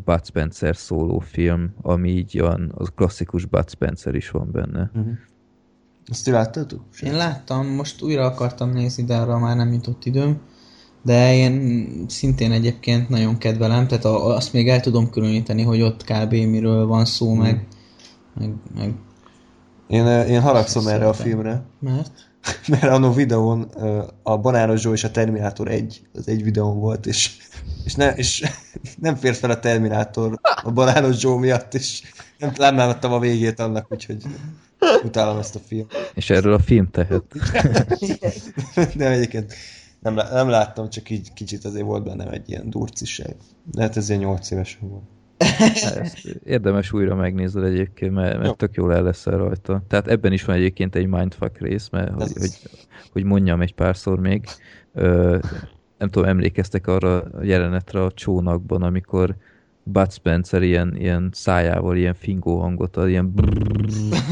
Bud 0.05 0.25
Spencer 0.25 0.75
film, 1.19 1.73
ami 1.81 2.09
így 2.09 2.39
olyan, 2.39 2.71
az 2.75 2.91
klasszikus 2.95 3.45
Bud 3.45 3.69
Spencer 3.69 4.15
is 4.15 4.29
van 4.29 4.51
benne. 4.51 4.91
Uh-huh. 4.93 5.13
Azt 6.05 6.23
ti 6.23 6.31
láttatok? 6.31 6.83
Én 7.01 7.15
láttam, 7.15 7.67
most 7.67 8.01
újra 8.01 8.25
akartam 8.25 8.71
nézni, 8.71 9.03
de 9.03 9.15
arra 9.15 9.39
már 9.39 9.55
nem 9.55 9.71
jutott 9.73 10.05
időm. 10.05 10.41
De 11.03 11.35
én 11.35 12.05
szintén 12.07 12.51
egyébként 12.51 13.09
nagyon 13.09 13.37
kedvelem, 13.37 13.87
tehát 13.87 14.05
azt 14.05 14.53
még 14.53 14.69
el 14.69 14.79
tudom 14.79 15.09
különíteni, 15.09 15.61
hogy 15.61 15.81
ott 15.81 16.03
kb. 16.03 16.31
miről 16.31 16.85
van 16.85 17.05
szó, 17.05 17.31
hmm. 17.31 17.41
meg, 17.41 17.67
meg, 18.33 18.53
meg 18.75 18.93
én, 19.91 20.05
én 20.05 20.41
haragszom 20.41 20.87
erre 20.87 21.07
a 21.07 21.13
filmre. 21.13 21.63
Mert? 21.79 22.29
Mert 22.67 22.83
anno 22.83 23.13
videón 23.13 23.61
a 24.23 24.37
Banáros 24.37 24.83
Joe 24.83 24.93
és 24.93 25.03
a 25.03 25.11
Terminátor 25.11 25.67
egy, 25.67 26.01
az 26.13 26.27
egy 26.27 26.43
videón 26.43 26.79
volt, 26.79 27.05
és, 27.05 27.37
és, 27.83 27.95
ne, 27.95 28.09
és 28.09 28.43
nem 28.99 29.15
fért 29.15 29.37
fel 29.37 29.49
a 29.49 29.59
Terminátor 29.59 30.39
a 30.63 30.71
Banáros 30.71 31.23
Joe 31.23 31.39
miatt, 31.39 31.73
és 31.73 32.01
nem, 32.37 32.51
nem 32.57 32.75
láttam 32.75 33.11
a 33.11 33.19
végét 33.19 33.59
annak, 33.59 33.91
úgyhogy 33.91 34.23
utálom 35.03 35.37
ezt 35.37 35.55
a 35.55 35.59
film. 35.59 35.87
És 36.13 36.29
erről 36.29 36.53
a 36.53 36.59
film 36.59 36.89
tehet. 36.91 37.23
nem, 38.95 39.11
egyébként 39.11 39.53
nem, 39.99 40.13
nem 40.13 40.49
láttam, 40.49 40.89
csak 40.89 41.09
így 41.09 41.33
kicsit 41.33 41.65
azért 41.65 41.85
volt 41.85 42.03
bennem 42.03 42.27
egy 42.27 42.49
ilyen 42.49 42.69
durciság. 42.69 43.35
De 43.71 43.81
hát 43.81 43.97
ez 43.97 44.09
ilyen 44.09 44.21
8 44.21 44.51
évesen 44.51 44.89
volt. 44.89 45.03
Érdemes 46.43 46.91
újra 46.91 47.15
megnézni 47.15 47.65
egyébként, 47.65 48.13
mert, 48.13 48.39
mert 48.39 48.57
tök 48.57 48.75
jól 48.75 48.93
el 48.93 49.03
lesz 49.03 49.25
rajta. 49.25 49.83
Tehát 49.87 50.07
ebben 50.07 50.33
is 50.33 50.45
van 50.45 50.55
egyébként 50.55 50.95
egy 50.95 51.07
mindfuck 51.07 51.59
rész, 51.59 51.89
mert 51.89 52.13
hogy, 52.13 52.31
hogy, 52.33 52.59
hogy 53.11 53.23
mondjam 53.23 53.61
egy 53.61 53.73
párszor 53.73 54.19
még, 54.19 54.45
ö, 54.93 55.37
nem 55.97 56.09
tudom, 56.09 56.29
emlékeztek 56.29 56.87
arra 56.87 57.21
a 57.21 57.43
jelenetre 57.43 58.03
a 58.03 58.11
csónakban, 58.11 58.83
amikor 58.83 59.35
Bud 59.83 60.11
Spencer 60.11 60.61
ilyen, 60.61 60.95
ilyen 60.97 61.29
szájával 61.33 61.97
ilyen 61.97 62.13
fingó 62.13 62.59
hangot 62.59 62.97
ad, 62.97 63.09
ilyen 63.09 63.31
brrrr, 63.31 63.85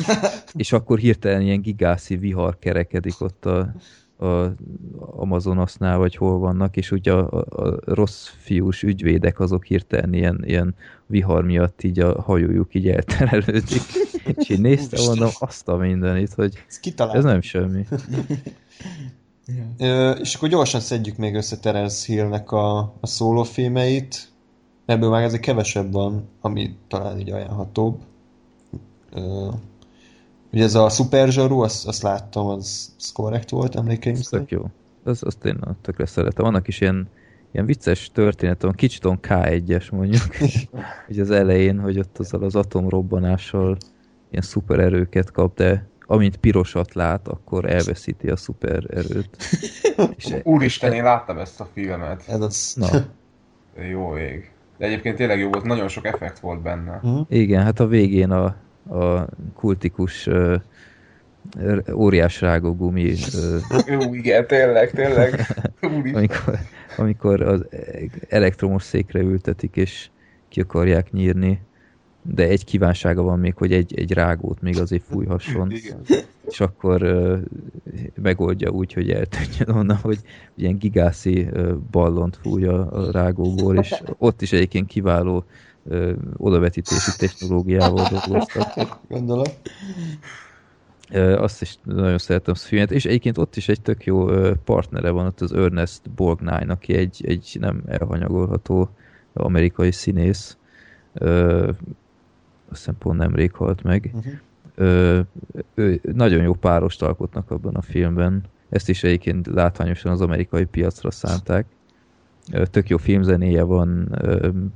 és 0.53 0.71
akkor 0.71 0.97
hirtelen 0.97 1.41
ilyen 1.41 1.61
gigászi 1.61 2.15
vihar 2.15 2.59
kerekedik 2.59 3.21
ott 3.21 3.45
a, 3.45 3.73
a 4.19 4.53
Amazonasnál, 4.97 5.97
vagy 5.97 6.15
hol 6.15 6.39
vannak, 6.39 6.77
és 6.77 6.91
ugye 6.91 7.13
a, 7.13 7.43
a, 7.49 7.79
rossz 7.85 8.27
fiús 8.37 8.83
ügyvédek 8.83 9.39
azok 9.39 9.65
hirtelen 9.65 10.13
ilyen, 10.13 10.41
ilyen 10.45 10.75
vihar 11.05 11.43
miatt 11.43 11.83
így 11.83 11.99
a 11.99 12.21
hajójuk 12.21 12.75
így 12.75 12.89
elterelődik. 12.89 13.81
és 14.35 14.49
én 14.49 14.61
néztem, 14.61 15.05
mondom 15.05 15.29
azt 15.39 15.67
a 15.67 15.75
mindenit, 15.75 16.33
hogy 16.33 16.63
ez, 16.67 17.07
ez 17.13 17.23
nem 17.23 17.41
semmi. 17.41 17.85
Ö, 19.77 20.11
és 20.11 20.35
akkor 20.35 20.49
gyorsan 20.49 20.79
szedjük 20.79 21.17
még 21.17 21.35
össze 21.35 21.57
Terence 21.57 22.13
Hillnek 22.13 22.51
a, 22.51 22.77
a 22.79 23.07
szólófilmeit. 23.07 24.31
Ebből 24.85 25.09
már 25.09 25.23
ezek 25.23 25.39
kevesebb 25.39 25.91
van, 25.91 26.29
ami 26.41 26.75
talán 26.87 27.19
így 27.19 27.31
ajánlhatóbb. 27.31 27.99
Ö, 29.13 29.49
Ugye 30.53 30.63
ez 30.63 30.75
a 30.75 30.89
Super 30.89 31.31
Zsaru, 31.31 31.59
azt, 31.59 31.87
azt 31.87 32.01
láttam, 32.01 32.47
az, 32.47 32.93
az 32.97 33.11
korrekt 33.11 33.49
volt 33.49 33.75
emlékeim 33.75 34.15
szerint. 34.15 34.49
Tök 34.49 34.59
jó. 34.59 34.69
Az, 35.03 35.23
azt 35.23 35.45
én 35.45 35.59
tökre 35.81 36.05
szeretem. 36.05 36.45
Vannak 36.45 36.67
is 36.67 36.81
ilyen, 36.81 37.09
ilyen 37.51 37.65
vicces 37.65 38.11
történet, 38.13 38.61
van 38.61 38.73
kicsit 38.73 39.05
on 39.05 39.19
K1-es 39.21 39.91
mondjuk, 39.91 40.35
hogy 41.07 41.19
az 41.19 41.31
elején, 41.31 41.79
hogy 41.79 41.99
ott 41.99 42.17
azzal 42.17 42.43
az 42.43 42.55
atomrobbanással 42.55 43.77
ilyen 44.29 44.43
szuper 44.43 44.79
erőket 44.79 45.31
kap, 45.31 45.55
de 45.55 45.87
amint 46.05 46.37
pirosat 46.37 46.93
lát, 46.93 47.27
akkor 47.27 47.65
elveszíti 47.65 48.29
a 48.29 48.35
szuper 48.35 48.83
erőt. 48.89 49.37
És 50.17 50.35
Úristen, 50.43 50.93
én 50.93 51.03
láttam 51.03 51.37
ezt 51.37 51.59
a 51.59 51.67
filmet. 51.73 52.23
Ez 52.27 52.41
az... 52.41 52.73
Na. 52.75 52.87
Jó 53.89 54.17
ég. 54.17 54.51
De 54.77 54.85
egyébként 54.85 55.15
tényleg 55.15 55.39
jó 55.39 55.49
volt, 55.49 55.63
nagyon 55.63 55.87
sok 55.87 56.05
effekt 56.05 56.39
volt 56.39 56.61
benne. 56.61 56.99
Uh-huh. 57.03 57.25
Igen, 57.29 57.63
hát 57.63 57.79
a 57.79 57.87
végén 57.87 58.31
a, 58.31 58.55
a 58.89 59.27
kultikus 59.53 60.29
óriás 61.93 62.41
rágógumi. 62.41 63.11
Uh, 63.11 64.01
Jó, 64.01 64.13
igen, 64.13 64.47
tényleg, 64.47 64.91
tényleg. 64.91 65.45
amikor, 66.13 66.59
amikor 66.97 67.41
az 67.41 67.65
elektromos 68.29 68.83
székre 68.83 69.19
ültetik, 69.19 69.75
és 69.75 70.09
ki 70.47 70.61
akarják 70.61 71.11
nyírni, 71.11 71.61
de 72.21 72.47
egy 72.47 72.65
kívánsága 72.65 73.21
van 73.21 73.39
még, 73.39 73.55
hogy 73.55 73.73
egy, 73.73 73.93
egy 73.99 74.13
rágót 74.13 74.61
még 74.61 74.79
azért 74.79 75.03
fújhasson. 75.03 75.71
Igen. 75.71 76.01
És 76.47 76.59
akkor 76.59 77.03
uh, 77.03 77.39
megoldja 78.21 78.69
úgy, 78.69 78.93
hogy 78.93 79.11
eltűnjön 79.11 79.77
onnan, 79.77 79.97
hogy 79.97 80.19
ilyen 80.55 80.77
gigászi 80.77 81.41
uh, 81.41 81.73
ballont 81.73 82.37
fúj 82.41 82.65
a, 82.65 82.91
a 82.91 83.11
rágóból, 83.11 83.77
és 83.77 83.95
ott 84.17 84.41
is 84.41 84.51
egyébként 84.51 84.87
kiváló 84.87 85.45
ö, 85.89 86.13
odavetítési 86.37 87.11
technológiával 87.17 88.07
dolgoztak. 88.09 88.99
Gondolom. 89.07 89.45
Azt 91.37 91.61
is 91.61 91.77
nagyon 91.83 92.17
szeretem 92.17 92.53
a 92.53 92.57
filmet, 92.57 92.91
és 92.91 93.05
egyébként 93.05 93.37
ott 93.37 93.55
is 93.55 93.69
egy 93.69 93.81
tök 93.81 94.05
jó 94.05 94.27
partnere 94.55 95.09
van, 95.09 95.25
ott 95.25 95.41
az 95.41 95.53
Ernest 95.53 96.09
Borgnine, 96.09 96.65
aki 96.67 96.93
egy, 96.93 97.23
egy 97.25 97.57
nem 97.59 97.83
elhanyagolható 97.87 98.89
amerikai 99.33 99.91
színész. 99.91 100.57
Ö, 101.13 101.67
azt 102.71 102.77
hiszem 102.77 102.97
pont 102.97 103.17
nemrég 103.17 103.51
halt 103.51 103.83
meg. 103.83 104.11
Uh-huh. 104.13 104.33
Ö, 104.75 105.19
ő, 105.73 106.01
nagyon 106.13 106.43
jó 106.43 106.53
párost 106.53 107.01
alkotnak 107.01 107.51
abban 107.51 107.75
a 107.75 107.81
filmben. 107.81 108.43
Ezt 108.69 108.89
is 108.89 109.03
egyébként 109.03 109.47
látványosan 109.47 110.11
az 110.11 110.21
amerikai 110.21 110.65
piacra 110.65 111.11
szánták. 111.11 111.65
Tök 112.71 112.89
jó 112.89 112.97
filmzenéje 112.97 113.63
van, 113.63 114.19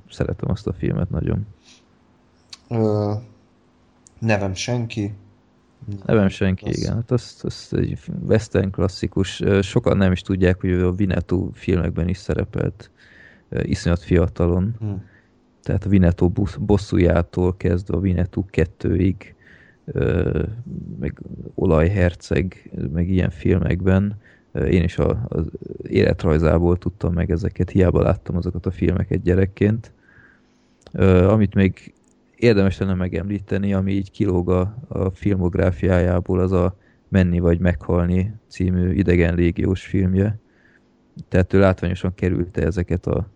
szeretem 0.10 0.50
azt 0.50 0.68
a 0.68 0.74
filmet 0.74 1.10
nagyon. 1.10 1.46
Ö, 2.70 3.14
nevem 4.20 4.54
senki. 4.54 5.14
Nevem 6.06 6.28
senki, 6.28 6.66
az... 6.66 6.78
igen. 6.78 6.94
Hát 6.94 7.12
az, 7.12 7.40
az 7.42 7.70
egy 7.72 8.00
western 8.28 8.72
klasszikus. 8.72 9.42
Sokan 9.62 9.98
nem 9.98 10.12
is 10.12 10.22
tudják, 10.22 10.62
hogy 10.62 10.72
a 10.72 10.92
Vinetú 10.92 11.50
filmekben 11.54 12.08
is 12.08 12.18
szerepelt 12.18 12.92
iszonyat 13.50 14.04
fiatalon. 14.04 14.76
Hmm. 14.80 15.04
Tehát 15.62 15.86
a 15.86 15.90
Vinetú 15.90 16.32
bosszújától 16.60 17.58
kezdve 17.58 17.96
a 17.96 18.00
Vinetú 18.00 18.46
kettőig, 18.50 19.36
meg 21.00 21.22
Olajherceg, 21.56 22.72
meg 22.94 23.10
ilyen 23.10 23.30
filmekben 23.30 24.18
én 24.54 24.84
is 24.84 24.98
a, 24.98 25.26
az 25.28 25.44
életrajzából 25.88 26.78
tudtam 26.78 27.14
meg 27.14 27.32
ezeket, 27.32 27.70
hiába 27.70 28.02
láttam 28.02 28.36
azokat 28.36 28.66
a 28.66 28.72
filmeket 28.72 29.22
gyerekként. 29.22 29.92
Amit 31.28 31.54
még 31.54 31.94
érdemes 32.36 32.78
lenne 32.78 32.94
megemlíteni, 32.94 33.74
ami 33.74 33.92
így 33.92 34.12
kilóg 34.12 34.50
a, 34.50 34.76
a 34.88 35.10
filmográfiájából, 35.10 36.40
az 36.40 36.52
a 36.52 36.76
Menni 37.08 37.40
vagy 37.40 37.60
meghalni 37.60 38.34
című 38.48 38.94
idegen 38.94 39.36
légiós 39.36 39.86
filmje. 39.86 40.38
Tehát 41.28 41.54
ő 41.54 41.60
látványosan 41.60 42.14
kerülte 42.16 42.62
ezeket 42.62 43.08
a, 43.08 43.28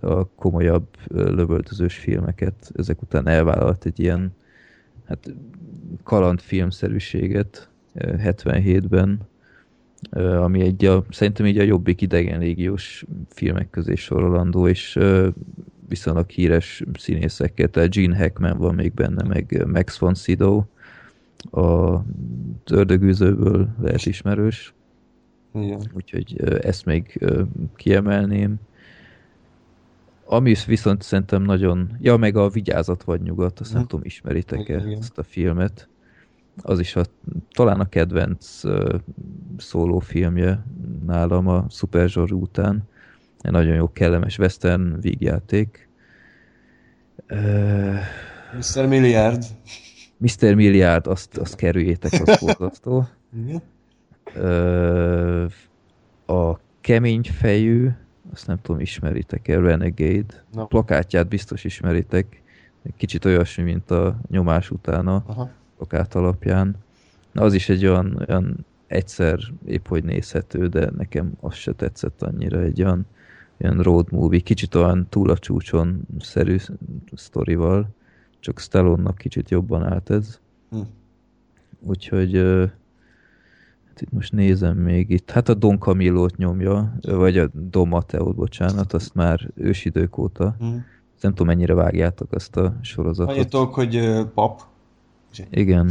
a 0.00 0.26
komolyabb 0.26 0.86
lövöldözős 1.08 1.96
filmeket. 1.96 2.70
Ezek 2.74 3.02
után 3.02 3.28
elvállalt 3.28 3.84
egy 3.84 4.00
ilyen 4.00 4.34
hát 5.04 5.34
kalandfilmszerűséget 6.02 7.68
77-ben, 7.94 9.20
ami 10.40 10.60
egy 10.60 10.84
a, 10.84 11.04
szerintem 11.10 11.46
így 11.46 11.58
a 11.58 11.62
jobbik 11.62 12.00
idegen 12.00 12.38
légiós 12.38 13.04
filmek 13.28 13.70
közé 13.70 13.94
sorolandó, 13.94 14.68
és 14.68 14.98
viszonylag 15.88 16.30
híres 16.30 16.84
színészekkel, 16.98 17.68
tehát 17.68 17.94
Gene 17.94 18.16
Hackman 18.16 18.56
van 18.58 18.74
még 18.74 18.92
benne, 18.92 19.22
meg 19.22 19.64
Max 19.72 19.98
von 19.98 20.14
Sydow, 20.14 20.62
a 21.50 21.98
ördögűzőből 22.70 23.68
lehet 23.80 24.06
ismerős. 24.06 24.74
Igen. 25.54 25.80
Úgyhogy 25.94 26.40
ezt 26.62 26.84
még 26.84 27.26
kiemelném. 27.76 28.54
Ami 30.24 30.54
viszont 30.66 31.02
szerintem 31.02 31.42
nagyon... 31.42 31.96
Ja, 32.00 32.16
meg 32.16 32.36
a 32.36 32.48
Vigyázat 32.48 33.02
vagy 33.02 33.20
nyugat, 33.20 33.60
azt 33.60 33.70
nem 33.72 33.80
Mhm. 33.80 33.88
tudom, 33.90 34.04
ismeritek-e 34.04 34.62
Igen, 34.62 34.86
igen. 34.86 34.98
ezt 34.98 35.18
a 35.18 35.22
filmet. 35.22 35.88
Az 36.62 36.78
is 36.80 36.96
a, 36.96 37.04
talán 37.50 37.80
a 37.80 37.88
kedvenc 37.88 38.64
uh, 38.64 38.94
szólófilmje 39.56 40.64
nálam 41.06 41.48
a 41.48 41.66
Super 41.70 42.08
Zsori 42.08 42.32
után. 42.32 42.82
Egy 43.40 43.50
nagyon 43.50 43.74
jó, 43.74 43.92
kellemes 43.92 44.38
western 44.38 45.00
vígjáték. 45.00 45.88
Uh, 47.30 47.98
Mr. 48.56 48.86
Milliárd. 48.86 49.44
Mr. 50.16 50.54
Milliárd, 50.54 51.06
azt, 51.06 51.36
azt 51.36 51.54
kerüljétek, 51.56 52.12
az 52.24 52.38
borzasztó. 52.40 53.08
Igen. 53.36 53.62
Ö, 54.34 55.44
a 56.26 56.58
kemény 56.80 57.22
fejű, 57.22 57.88
azt 58.32 58.46
nem 58.46 58.58
tudom, 58.62 58.80
ismeritek-e, 58.80 59.60
Renegade. 59.60 60.44
No. 60.52 60.66
Plakátját 60.66 61.28
biztos 61.28 61.64
ismeritek. 61.64 62.42
Kicsit 62.96 63.24
olyasmi, 63.24 63.62
mint 63.62 63.90
a 63.90 64.16
nyomás 64.30 64.70
utána 64.70 65.22
Aha. 65.26 65.50
Plakát 65.78 66.14
alapján. 66.14 66.76
Na, 67.32 67.42
az 67.42 67.54
is 67.54 67.68
egy 67.68 67.86
olyan, 67.86 68.24
olyan 68.28 68.66
egyszer 68.86 69.38
épp 69.66 69.86
hogy 69.86 70.04
nézhető, 70.04 70.66
de 70.66 70.90
nekem 70.96 71.32
az 71.40 71.54
se 71.54 71.72
tetszett 71.72 72.22
annyira, 72.22 72.60
egy 72.60 72.82
olyan, 72.82 73.06
olyan 73.60 73.82
road 73.82 74.12
movie, 74.12 74.40
kicsit 74.40 74.74
olyan 74.74 75.06
túl 75.08 75.30
a 75.30 75.38
csúcson 75.38 76.00
szerű 76.20 76.56
sztorival, 77.14 77.88
csak 78.40 78.60
Stallone-nak 78.60 79.18
kicsit 79.18 79.50
jobban 79.50 79.82
állt 79.82 80.10
ez. 80.10 80.40
Hm. 80.70 80.80
Úgyhogy 81.80 82.36
hát 83.88 84.00
itt 84.00 84.12
most 84.12 84.32
nézem 84.32 84.76
még 84.76 85.10
itt, 85.10 85.30
hát 85.30 85.48
a 85.48 85.54
Don 85.54 85.78
Camillo-t 85.78 86.36
nyomja, 86.36 86.98
vagy 87.00 87.38
a 87.38 87.48
Don 87.52 87.88
Mateo-t, 87.88 88.34
bocsánat, 88.34 88.92
azt 88.92 89.14
már 89.14 89.50
ősidők 89.54 90.18
óta. 90.18 90.54
Hm. 90.58 90.66
Nem 91.20 91.30
tudom, 91.30 91.46
mennyire 91.46 91.74
vágjátok 91.74 92.32
azt 92.32 92.56
a 92.56 92.76
sorozatot. 92.82 93.48
Tudok, 93.48 93.74
hogy 93.74 93.96
ö, 93.96 94.22
Igen. 95.50 95.90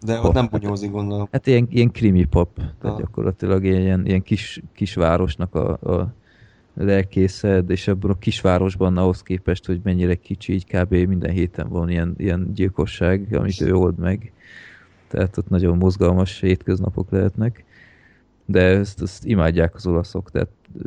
de 0.00 0.16
ott 0.16 0.22
Pap. 0.22 0.34
nem 0.34 0.48
bunyózik, 0.50 0.90
gondolom. 0.90 1.28
Hát 1.32 1.46
ilyen, 1.46 1.66
ilyen 1.70 1.90
krimi 1.90 2.24
pap, 2.24 2.54
tehát 2.54 2.76
Ah. 2.80 2.98
gyakorlatilag 2.98 3.64
ilyen, 3.64 4.06
ilyen 4.06 4.22
kis, 4.22 4.62
kisvárosnak 4.72 5.54
a, 5.54 5.70
a 5.70 6.14
lelkészed, 6.74 7.70
és 7.70 7.88
ebben 7.88 8.10
a 8.10 8.18
kisvárosban 8.18 8.96
ahhoz 8.96 9.22
képest, 9.22 9.66
hogy 9.66 9.80
mennyire 9.82 10.14
kicsi, 10.14 10.52
így 10.52 10.66
kb. 10.66 10.94
minden 10.94 11.30
héten 11.30 11.68
van 11.68 11.88
ilyen, 11.88 12.14
ilyen 12.16 12.50
gyilkosság, 12.54 13.34
amit 13.34 13.60
ő 13.60 13.74
old 13.74 13.98
meg. 13.98 14.32
Tehát 15.08 15.36
ott 15.38 15.48
nagyon 15.48 15.76
mozgalmas 15.76 16.40
hétköznapok 16.40 17.10
lehetnek. 17.10 17.64
De 18.44 18.60
ezt, 18.62 19.02
ezt 19.02 19.24
imádják 19.24 19.74
az 19.74 19.86
olaszok, 19.86 20.30
tehát 20.30 20.48
ö, 20.78 20.82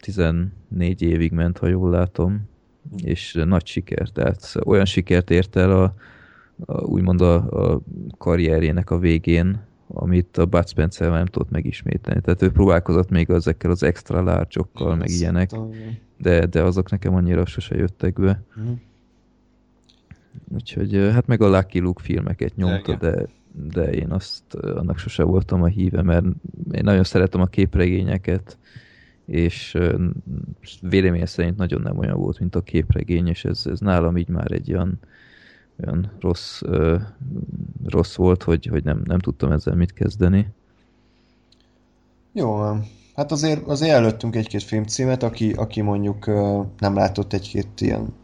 14 0.00 1.02
évig 1.02 1.32
ment, 1.32 1.58
ha 1.58 1.66
jól 1.66 1.90
látom, 1.90 2.48
és 2.96 3.42
nagy 3.44 3.66
siker, 3.66 4.08
tehát 4.08 4.54
olyan 4.64 4.84
sikert 4.84 5.30
ért 5.30 5.56
el 5.56 5.82
a, 5.82 5.94
úgymond 6.66 7.20
a, 7.20 7.34
a 7.34 7.80
karrierjének 8.18 8.90
a 8.90 8.98
végén, 8.98 9.60
amit 9.86 10.36
a 10.36 10.46
Bud 10.46 10.68
Spencer 10.68 11.10
nem 11.10 11.26
tudott 11.26 11.50
megismételni. 11.50 12.20
Tehát 12.20 12.42
ő 12.42 12.50
próbálkozott 12.50 13.10
még 13.10 13.30
ezekkel 13.30 13.70
az 13.70 13.82
extra 13.82 14.22
large 14.22 14.60
meg 14.96 15.10
ilyenek, 15.10 15.50
de, 16.18 16.46
de 16.46 16.62
azok 16.62 16.90
nekem 16.90 17.14
annyira 17.14 17.46
sose 17.46 17.76
jöttek 17.76 18.20
be. 18.20 18.42
Mhm. 18.54 18.72
Úgyhogy 20.54 20.94
hát 20.94 21.26
meg 21.26 21.42
a 21.42 21.48
Lucky 21.48 21.80
Luke 21.80 22.02
filmeket 22.02 22.56
nyomta, 22.56 22.94
de, 22.94 23.26
de 23.72 23.92
én 23.92 24.10
azt 24.10 24.54
annak 24.54 24.98
sose 24.98 25.22
voltam 25.22 25.62
a 25.62 25.66
híve, 25.66 26.02
mert 26.02 26.24
én 26.70 26.84
nagyon 26.84 27.04
szeretem 27.04 27.40
a 27.40 27.46
képregényeket, 27.46 28.58
és 29.24 29.78
véleményem 30.80 31.26
szerint 31.26 31.56
nagyon 31.56 31.80
nem 31.80 31.98
olyan 31.98 32.18
volt, 32.18 32.38
mint 32.38 32.54
a 32.54 32.60
képregény, 32.60 33.26
és 33.26 33.44
ez, 33.44 33.62
ez 33.66 33.80
nálam 33.80 34.16
így 34.16 34.28
már 34.28 34.52
egy 34.52 34.72
olyan, 34.72 34.98
olyan 35.86 36.12
rossz, 36.20 36.62
ö, 36.62 36.96
rossz 37.84 38.14
volt, 38.14 38.42
hogy, 38.42 38.66
hogy 38.66 38.84
nem, 38.84 39.02
nem 39.04 39.18
tudtam 39.18 39.52
ezzel 39.52 39.74
mit 39.74 39.92
kezdeni. 39.92 40.48
Jó, 42.32 42.62
hát 43.14 43.32
azért, 43.32 43.66
azért 43.66 43.94
előttünk 43.94 44.36
egy-két 44.36 44.62
filmcímet, 44.62 45.22
aki, 45.22 45.52
aki 45.52 45.80
mondjuk 45.80 46.26
ö, 46.26 46.60
nem 46.78 46.94
látott 46.94 47.32
egy-két 47.32 47.80
ilyen 47.80 48.14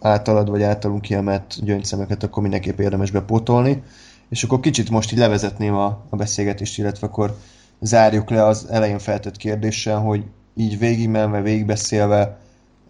általad 0.00 0.50
vagy 0.50 0.62
általunk 0.62 1.00
kiemelt 1.00 1.64
gyöngyszemeket, 1.64 2.22
akkor 2.22 2.42
mindenképp 2.42 2.78
érdemes 2.78 3.10
bepótolni. 3.10 3.82
És 4.28 4.44
akkor 4.44 4.60
kicsit 4.60 4.90
most 4.90 5.12
így 5.12 5.18
levezetném 5.18 5.74
a, 5.74 6.04
a 6.10 6.16
beszélgetést, 6.16 6.78
illetve 6.78 7.06
akkor 7.06 7.36
zárjuk 7.80 8.30
le 8.30 8.44
az 8.44 8.66
elején 8.70 8.98
feltett 8.98 9.36
kérdéssel, 9.36 9.98
hogy 9.98 10.24
így 10.54 10.78
végigmenve, 10.78 11.40
végigbeszélve, 11.40 12.38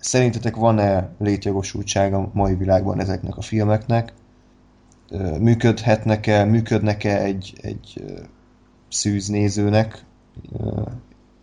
szerintetek 0.00 0.56
van-e 0.56 1.10
létjogosultsága 1.18 2.18
a 2.18 2.30
mai 2.32 2.54
világban 2.54 3.00
ezeknek 3.00 3.36
a 3.36 3.40
filmeknek? 3.40 4.12
Működhetnek-e, 5.40 6.44
működnek-e 6.44 7.22
egy, 7.22 7.52
egy 7.60 8.04
szűz 8.88 9.28
nézőnek? 9.28 10.04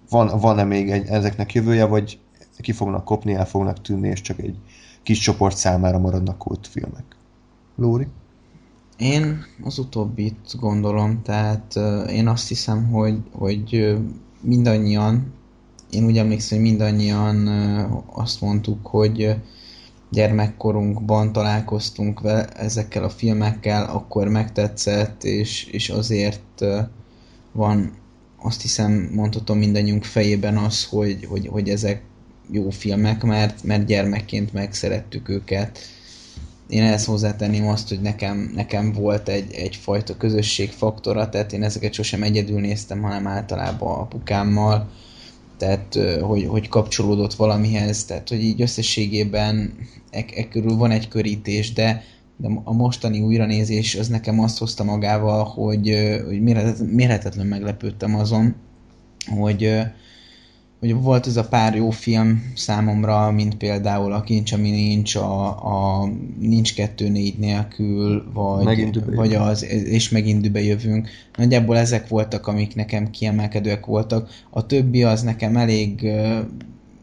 Van, 0.09 0.39
van-e 0.39 0.63
még 0.63 0.91
egy, 0.91 1.07
ezeknek 1.07 1.53
jövője, 1.53 1.85
vagy 1.85 2.19
ki 2.57 2.71
fognak 2.71 3.03
kopni, 3.03 3.33
el 3.33 3.45
fognak 3.45 3.81
tűnni, 3.81 4.07
és 4.07 4.21
csak 4.21 4.39
egy 4.39 4.55
kis 5.03 5.19
csoport 5.19 5.57
számára 5.57 5.99
maradnak 5.99 6.37
kultfilmek? 6.37 7.05
Lóri? 7.75 8.07
Én 8.97 9.45
az 9.63 9.77
utóbbit 9.77 10.55
gondolom, 10.59 11.21
tehát 11.21 11.75
én 12.09 12.27
azt 12.27 12.47
hiszem, 12.47 12.87
hogy, 12.87 13.17
hogy 13.31 13.97
mindannyian, 14.41 15.33
én 15.89 16.05
úgy 16.05 16.17
emlékszem, 16.17 16.57
hogy 16.59 16.67
mindannyian 16.67 17.47
azt 18.13 18.41
mondtuk, 18.41 18.87
hogy 18.87 19.35
gyermekkorunkban 20.11 21.31
találkoztunk 21.31 22.19
vele, 22.19 22.45
ezekkel 22.45 23.03
a 23.03 23.09
filmekkel, 23.09 23.83
akkor 23.83 24.27
megtetszett, 24.27 25.23
és, 25.23 25.65
és 25.65 25.89
azért 25.89 26.65
van, 27.51 27.91
azt 28.41 28.61
hiszem, 28.61 29.09
mondhatom 29.13 29.57
mindannyiunk 29.57 30.03
fejében 30.03 30.57
az, 30.57 30.85
hogy, 30.85 31.25
hogy, 31.25 31.47
hogy 31.47 31.69
ezek 31.69 32.01
jó 32.51 32.69
filmek, 32.69 33.23
mert, 33.23 33.63
mert 33.63 33.85
gyermekként 33.85 34.53
megszerettük 34.53 35.29
őket. 35.29 35.79
Én 36.67 36.83
ehhez 36.83 37.05
hozzátenném 37.05 37.67
azt, 37.67 37.89
hogy 37.89 38.01
nekem, 38.01 38.51
nekem 38.55 38.93
volt 38.93 39.29
egy, 39.29 39.53
egyfajta 39.53 40.17
közösségfaktora, 40.17 41.29
tehát 41.29 41.53
én 41.53 41.63
ezeket 41.63 41.93
sosem 41.93 42.23
egyedül 42.23 42.59
néztem, 42.59 43.01
hanem 43.01 43.27
általában 43.27 43.99
apukámmal, 43.99 44.89
tehát 45.57 45.99
hogy, 46.21 46.45
hogy 46.45 46.69
kapcsolódott 46.69 47.33
valamihez, 47.33 48.05
tehát 48.05 48.29
hogy 48.29 48.43
így 48.43 48.61
összességében 48.61 49.73
e, 50.11 50.25
e 50.35 50.47
körül 50.47 50.75
van 50.75 50.91
egy 50.91 51.07
körítés, 51.07 51.73
de, 51.73 52.03
de 52.37 52.47
a 52.63 52.73
mostani 52.73 53.21
újranézés 53.21 53.95
az 53.95 54.07
nekem 54.07 54.39
azt 54.39 54.57
hozta 54.57 54.83
magával, 54.83 55.43
hogy, 55.43 55.95
hogy 56.25 56.41
mérhetetlen 56.91 57.47
meglepődtem 57.47 58.15
azon, 58.15 58.55
hogy, 59.39 59.79
hogy 60.79 60.93
volt 60.93 61.27
ez 61.27 61.37
a 61.37 61.47
pár 61.47 61.75
jó 61.75 61.89
film 61.89 62.51
számomra, 62.55 63.31
mint 63.31 63.55
például 63.55 64.13
a 64.13 64.21
Kincs, 64.21 64.51
ami 64.51 64.69
nincs, 64.69 65.15
a, 65.15 65.47
a 65.47 66.09
Nincs 66.39 66.73
kettő 66.73 67.09
négy 67.09 67.37
nélkül, 67.37 68.31
vagy, 68.33 69.03
vagy 69.15 69.33
az, 69.33 69.63
és 69.65 70.09
megint 70.09 70.41
dübe 70.41 70.61
jövünk. 70.61 71.09
Nagyjából 71.35 71.77
ezek 71.77 72.07
voltak, 72.07 72.47
amik 72.47 72.75
nekem 72.75 73.09
kiemelkedőek 73.09 73.85
voltak. 73.85 74.29
A 74.49 74.65
többi 74.65 75.03
az 75.03 75.21
nekem 75.21 75.57
elég 75.57 76.03
ö, 76.03 76.39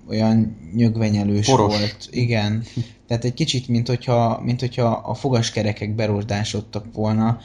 olyan 0.08 0.56
nyögvenyelős 0.74 1.46
Poros. 1.46 1.76
volt. 1.76 2.08
Igen. 2.10 2.62
Tehát 3.06 3.24
egy 3.24 3.34
kicsit, 3.34 3.68
mint 3.68 3.88
hogyha, 3.88 4.40
mint 4.44 4.60
hogyha 4.60 4.86
a 4.86 5.14
fogaskerekek 5.14 5.94
berosdásodtak 5.94 6.84
volna. 6.92 7.38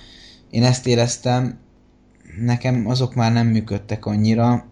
Én 0.49 0.63
ezt 0.63 0.87
éreztem, 0.87 1.57
nekem 2.41 2.83
azok 2.87 3.15
már 3.15 3.33
nem 3.33 3.47
működtek 3.47 4.05
annyira, 4.05 4.65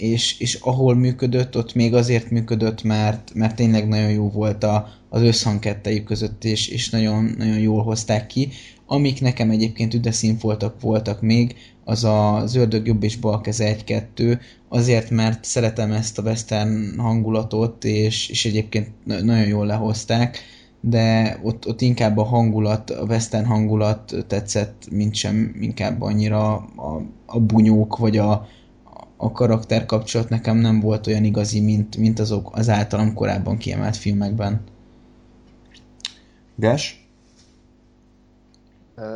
és, 0.00 0.38
és 0.38 0.54
ahol 0.54 0.94
működött, 0.94 1.56
ott 1.56 1.74
még 1.74 1.94
azért 1.94 2.30
működött, 2.30 2.82
mert, 2.82 3.34
mert 3.34 3.56
tényleg 3.56 3.88
nagyon 3.88 4.10
jó 4.10 4.30
volt 4.30 4.64
a, 4.64 4.88
az 5.08 5.22
összhang 5.22 5.58
kettejük 5.58 6.04
között, 6.04 6.44
és, 6.44 6.68
és 6.68 6.90
nagyon, 6.90 7.34
nagyon 7.38 7.58
jól 7.58 7.82
hozták 7.82 8.26
ki. 8.26 8.48
Amik 8.86 9.20
nekem 9.20 9.50
egyébként 9.50 9.94
üdeszínfoltak 9.94 10.80
voltak 10.80 11.20
még, 11.20 11.54
az 11.84 12.04
a 12.04 12.42
Zöldög 12.46 12.86
jobb 12.86 13.02
és 13.02 13.16
bal 13.16 13.40
keze 13.40 13.76
1-2, 13.86 14.38
azért, 14.68 15.10
mert 15.10 15.44
szeretem 15.44 15.92
ezt 15.92 16.18
a 16.18 16.22
western 16.22 16.98
hangulatot, 16.98 17.84
és, 17.84 18.28
és 18.28 18.44
egyébként 18.44 18.88
na- 19.04 19.22
nagyon 19.22 19.46
jól 19.46 19.66
lehozták, 19.66 20.38
de 20.80 21.38
ott, 21.42 21.68
ott 21.68 21.80
inkább 21.80 22.16
a 22.16 22.24
hangulat, 22.24 22.90
a 22.90 23.04
western 23.04 23.44
hangulat 23.44 24.24
tetszett, 24.26 24.88
mint 24.90 25.14
sem 25.14 25.56
inkább 25.60 26.02
annyira 26.02 26.54
a, 26.56 27.02
a 27.26 27.40
bunyók, 27.40 27.96
vagy 27.96 28.16
a, 28.16 28.48
a 29.22 29.32
karakter 29.32 29.86
kapcsolat 29.86 30.28
nekem 30.28 30.56
nem 30.56 30.80
volt 30.80 31.06
olyan 31.06 31.24
igazi, 31.24 31.60
mint, 31.60 31.96
mint 31.96 32.18
azok 32.18 32.48
az 32.52 32.68
általam 32.68 33.14
korábban 33.14 33.56
kiemelt 33.56 33.96
filmekben. 33.96 34.60
Gás? 36.54 37.08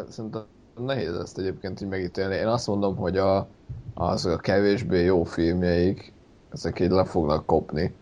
Szerintem 0.08 0.42
nehéz 0.86 1.15
ezt 1.15 1.39
egyébként 1.39 1.81
így 1.81 1.89
megítélni. 1.89 2.34
Én 2.34 2.47
azt 2.47 2.66
mondom, 2.66 2.97
hogy 2.97 3.16
a, 3.16 3.47
az 3.94 4.26
a 4.26 4.36
kevésbé 4.36 5.05
jó 5.05 5.24
filmjeik, 5.24 6.12
ezek 6.52 6.81
így 6.81 6.91
le 6.91 7.05
fognak 7.05 7.47
kopni, 7.47 7.94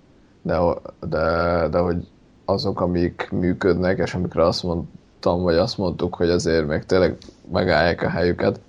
de, 0.43 0.59
de, 1.09 1.69
de 1.69 1.79
hogy 1.79 2.09
azok, 2.45 2.81
amik 2.81 3.29
működnek, 3.31 3.99
és 3.99 4.15
amikre 4.15 4.47
azt 4.47 4.63
mondtam, 4.63 5.43
vagy 5.43 5.57
azt 5.57 5.79
mondtuk, 5.79 6.15
hogy 6.15 6.31
azért 6.31 6.67
még 6.67 6.85
tényleg 6.85 7.17
megállják 7.53 8.03
a 8.03 8.09
helyüket, 8.09 8.61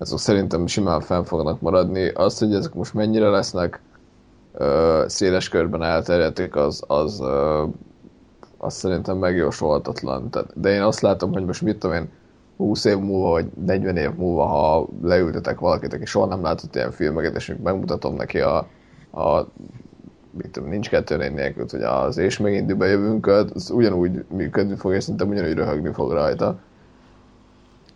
azok 0.00 0.18
szerintem 0.18 0.66
simán 0.66 1.00
fenn 1.00 1.22
fognak 1.22 1.60
maradni. 1.60 2.08
Az, 2.08 2.38
hogy 2.38 2.54
ezek 2.54 2.74
most 2.74 2.94
mennyire 2.94 3.28
lesznek 3.28 3.80
ö, 4.52 5.04
széles 5.06 5.48
körben 5.48 5.82
elterjedték, 5.82 6.56
az, 6.56 6.82
az, 6.86 7.20
ö, 7.20 7.64
az 8.58 8.74
szerintem 8.74 9.16
megjósolhatatlan. 9.16 10.30
De 10.54 10.70
én 10.70 10.82
azt 10.82 11.00
látom, 11.00 11.32
hogy 11.32 11.44
most 11.44 11.62
mit 11.62 11.78
tudom 11.78 11.96
én, 11.96 12.08
20 12.56 12.84
év 12.84 12.98
múlva, 12.98 13.30
vagy 13.30 13.46
40 13.64 13.96
év 13.96 14.10
múlva, 14.16 14.44
ha 14.44 14.86
leültetek 15.02 15.58
valakit, 15.58 15.92
aki 15.92 16.04
soha 16.04 16.26
nem 16.26 16.42
látott 16.42 16.74
ilyen 16.74 16.90
filmeket, 16.90 17.36
és 17.36 17.54
megmutatom 17.62 18.14
neki 18.14 18.40
a, 18.40 18.56
a 19.12 19.46
mit 20.30 20.50
tudom, 20.50 20.68
nincs 20.68 20.88
kettő 20.88 21.16
nélkül, 21.16 21.66
hogy 21.70 21.82
az 21.82 22.16
és 22.18 22.38
megint 22.38 22.70
jövünk, 22.78 23.26
az 23.26 23.70
ugyanúgy 23.70 24.24
működni 24.28 24.74
fog, 24.74 24.92
és 24.92 25.02
szerintem 25.02 25.28
ugyanúgy 25.28 25.54
röhögni 25.54 25.92
fog 25.92 26.12
rajta. 26.12 26.58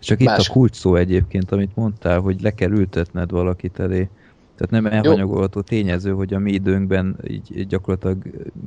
Csak 0.04 0.18
Más... 0.18 0.38
itt 0.38 0.46
a 0.48 0.52
kulcs 0.52 0.76
szó 0.76 0.94
egyébként, 0.94 1.52
amit 1.52 1.76
mondtál, 1.76 2.20
hogy 2.20 2.40
le 2.40 2.54
kell 2.54 2.70
ültetned 2.70 3.30
valakit 3.30 3.78
elé. 3.78 4.08
Tehát 4.56 4.84
nem 4.84 4.92
elhanyagolható 4.92 5.60
tényező, 5.60 6.12
hogy 6.12 6.34
a 6.34 6.38
mi 6.38 6.52
időnkben 6.52 7.16
így 7.28 7.66
gyakorlatilag 7.66 8.22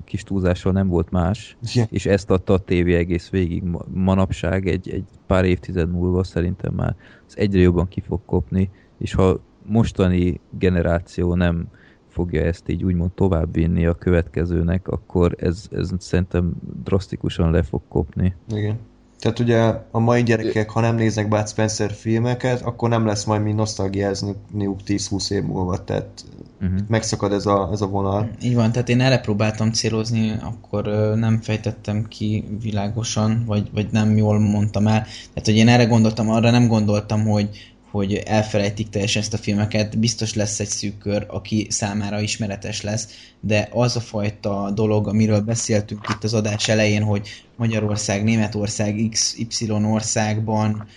kis 0.05 0.23
túlzással 0.23 0.71
nem 0.71 0.87
volt 0.87 1.11
más, 1.11 1.57
yeah. 1.73 1.87
és 1.91 2.05
ezt 2.05 2.29
adta 2.29 2.53
a 2.53 2.57
tévé 2.57 2.95
egész 2.95 3.29
végig. 3.29 3.63
Manapság 3.93 4.67
egy, 4.67 4.89
egy 4.89 5.05
pár 5.25 5.45
évtized 5.45 5.91
múlva 5.91 6.23
szerintem 6.23 6.73
már 6.73 6.95
ez 7.27 7.33
egyre 7.35 7.59
jobban 7.59 7.87
ki 7.87 8.01
fog 8.01 8.19
kopni, 8.25 8.69
és 8.97 9.13
ha 9.13 9.39
mostani 9.65 10.39
generáció 10.49 11.35
nem 11.35 11.67
fogja 12.07 12.41
ezt 12.41 12.69
így 12.69 12.83
úgymond 12.83 13.11
továbbvinni 13.11 13.85
a 13.85 13.93
következőnek, 13.93 14.87
akkor 14.87 15.35
ez, 15.39 15.67
ez 15.71 15.91
szerintem 15.97 16.53
drasztikusan 16.83 17.51
le 17.51 17.63
fog 17.63 17.81
kopni. 17.87 18.35
Igen. 18.49 18.77
Tehát 19.19 19.39
ugye 19.39 19.73
a 19.91 19.99
mai 19.99 20.23
gyerekek, 20.23 20.69
ha 20.69 20.79
nem 20.79 20.95
néznek 20.95 21.27
Bud 21.27 21.49
Spencer 21.49 21.91
filmeket, 21.91 22.61
akkor 22.61 22.89
nem 22.89 23.05
lesz 23.05 23.23
majd 23.23 23.43
mi 23.43 23.53
nosztalgiázniuk 23.53 24.79
10-20 24.87 25.31
év 25.31 25.43
múlva, 25.43 25.83
tehát 25.83 26.25
uh-huh. 26.61 26.79
megszakad 26.87 27.31
ez 27.31 27.45
a, 27.45 27.69
ez 27.71 27.81
a 27.81 27.87
vonal. 27.87 28.29
Így 28.43 28.55
van, 28.55 28.71
tehát 28.71 28.89
én 28.89 29.01
erre 29.01 29.19
próbáltam 29.19 29.71
célozni, 29.71 30.35
akkor 30.41 30.85
nem 31.15 31.41
fejtettem 31.41 32.05
ki 32.07 32.43
világosan, 32.61 33.43
vagy, 33.45 33.69
vagy 33.73 33.87
nem 33.91 34.17
jól 34.17 34.39
mondtam 34.39 34.87
el. 34.87 35.01
Tehát, 35.03 35.45
hogy 35.45 35.55
én 35.55 35.67
erre 35.67 35.85
gondoltam, 35.85 36.29
arra 36.29 36.51
nem 36.51 36.67
gondoltam, 36.67 37.25
hogy 37.25 37.75
hogy 37.91 38.13
elfelejtik 38.13 38.89
teljesen 38.89 39.21
ezt 39.21 39.33
a 39.33 39.37
filmeket, 39.37 39.99
biztos 39.99 40.33
lesz 40.33 40.59
egy 40.59 40.67
szűk 40.67 40.97
kör, 40.97 41.25
aki 41.29 41.67
számára 41.69 42.19
ismeretes 42.19 42.81
lesz, 42.81 43.07
de 43.39 43.67
az 43.71 43.95
a 43.95 43.99
fajta 43.99 44.71
dolog, 44.73 45.07
amiről 45.07 45.41
beszéltünk 45.41 46.07
itt 46.09 46.23
az 46.23 46.33
adás 46.33 46.67
elején, 46.67 47.03
hogy 47.03 47.27
Magyarország, 47.55 48.23
Németország, 48.23 49.09
XY 49.47 49.71
országban 49.71 50.87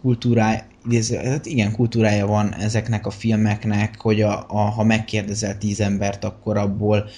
kultúrája, 0.00 0.64
hát 1.24 1.46
igen, 1.46 1.72
kultúrája 1.72 2.26
van 2.26 2.54
ezeknek 2.54 3.06
a 3.06 3.10
filmeknek, 3.10 4.00
hogy 4.00 4.20
a, 4.20 4.44
a, 4.48 4.58
ha 4.58 4.84
megkérdezel 4.84 5.58
tíz 5.58 5.80
embert, 5.80 6.24
akkor 6.24 6.56
abból 6.56 7.08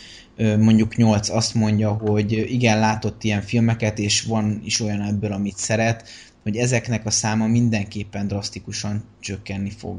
mondjuk 0.59 0.97
nyolc 0.97 1.29
azt 1.29 1.55
mondja, 1.55 1.91
hogy 1.91 2.33
igen, 2.33 2.79
látott 2.79 3.25
ilyen 3.25 3.43
filmeket, 3.43 3.99
és 3.99 4.23
van 4.23 4.61
is 4.65 4.81
olyan 4.81 5.03
ebből, 5.03 5.33
amit 5.33 5.57
szeret, 5.57 6.09
hogy 6.45 6.57
ezeknek 6.57 7.07
a 7.07 7.11
száma 7.11 7.47
mindenképpen 7.47 8.27
drasztikusan 8.27 9.05
csökkenni 9.21 9.71
fog. 9.71 9.97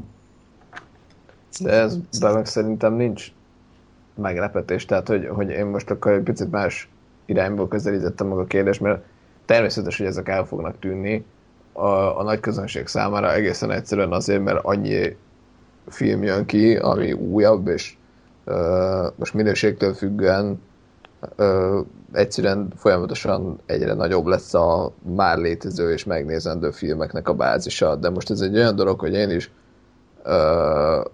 De 1.60 1.70
ez 1.70 1.98
meg 2.20 2.46
szerintem 2.46 2.94
nincs 2.94 3.32
meglepetés, 4.14 4.84
tehát 4.84 5.08
hogy, 5.08 5.28
hogy 5.28 5.50
én 5.50 5.66
most 5.66 5.90
akkor 5.90 6.12
egy 6.12 6.22
picit 6.22 6.50
más 6.50 6.88
irányból 7.24 7.68
közelítettem 7.68 8.26
meg 8.26 8.38
a 8.38 8.44
kérdést, 8.44 8.80
mert 8.80 9.04
természetes, 9.44 9.96
hogy 9.96 10.06
ezek 10.06 10.28
el 10.28 10.44
fognak 10.44 10.78
tűnni 10.78 11.24
a, 11.72 12.18
a 12.18 12.22
nagy 12.22 12.40
közönség 12.40 12.86
számára 12.86 13.34
egészen 13.34 13.70
egyszerűen 13.70 14.12
azért, 14.12 14.44
mert 14.44 14.64
annyi 14.64 15.16
film 15.88 16.22
jön 16.22 16.44
ki, 16.44 16.76
ami 16.76 17.12
újabb, 17.12 17.66
és 17.66 17.94
uh, 18.44 18.54
most 19.16 19.34
minőségtől 19.34 19.94
függően 19.94 20.60
uh, 21.36 21.86
egyszerűen 22.12 22.72
folyamatosan 22.76 23.58
egyre 23.66 23.94
nagyobb 23.94 24.26
lesz 24.26 24.54
a 24.54 24.92
már 25.16 25.38
létező 25.38 25.92
és 25.92 26.04
megnézendő 26.04 26.70
filmeknek 26.70 27.28
a 27.28 27.34
bázisa, 27.34 27.96
de 27.96 28.10
most 28.10 28.30
ez 28.30 28.40
egy 28.40 28.56
olyan 28.56 28.76
dolog, 28.76 29.00
hogy 29.00 29.14
én 29.14 29.30
is 29.30 29.50
uh, 30.24 31.04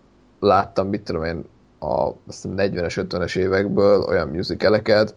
láttam, 0.40 0.88
mit 0.88 1.02
tudom 1.02 1.24
én, 1.24 1.44
a 1.78 2.12
40-es, 2.56 3.06
50-es 3.08 3.36
évekből 3.36 4.00
olyan 4.08 4.28
musicaleket, 4.28 5.14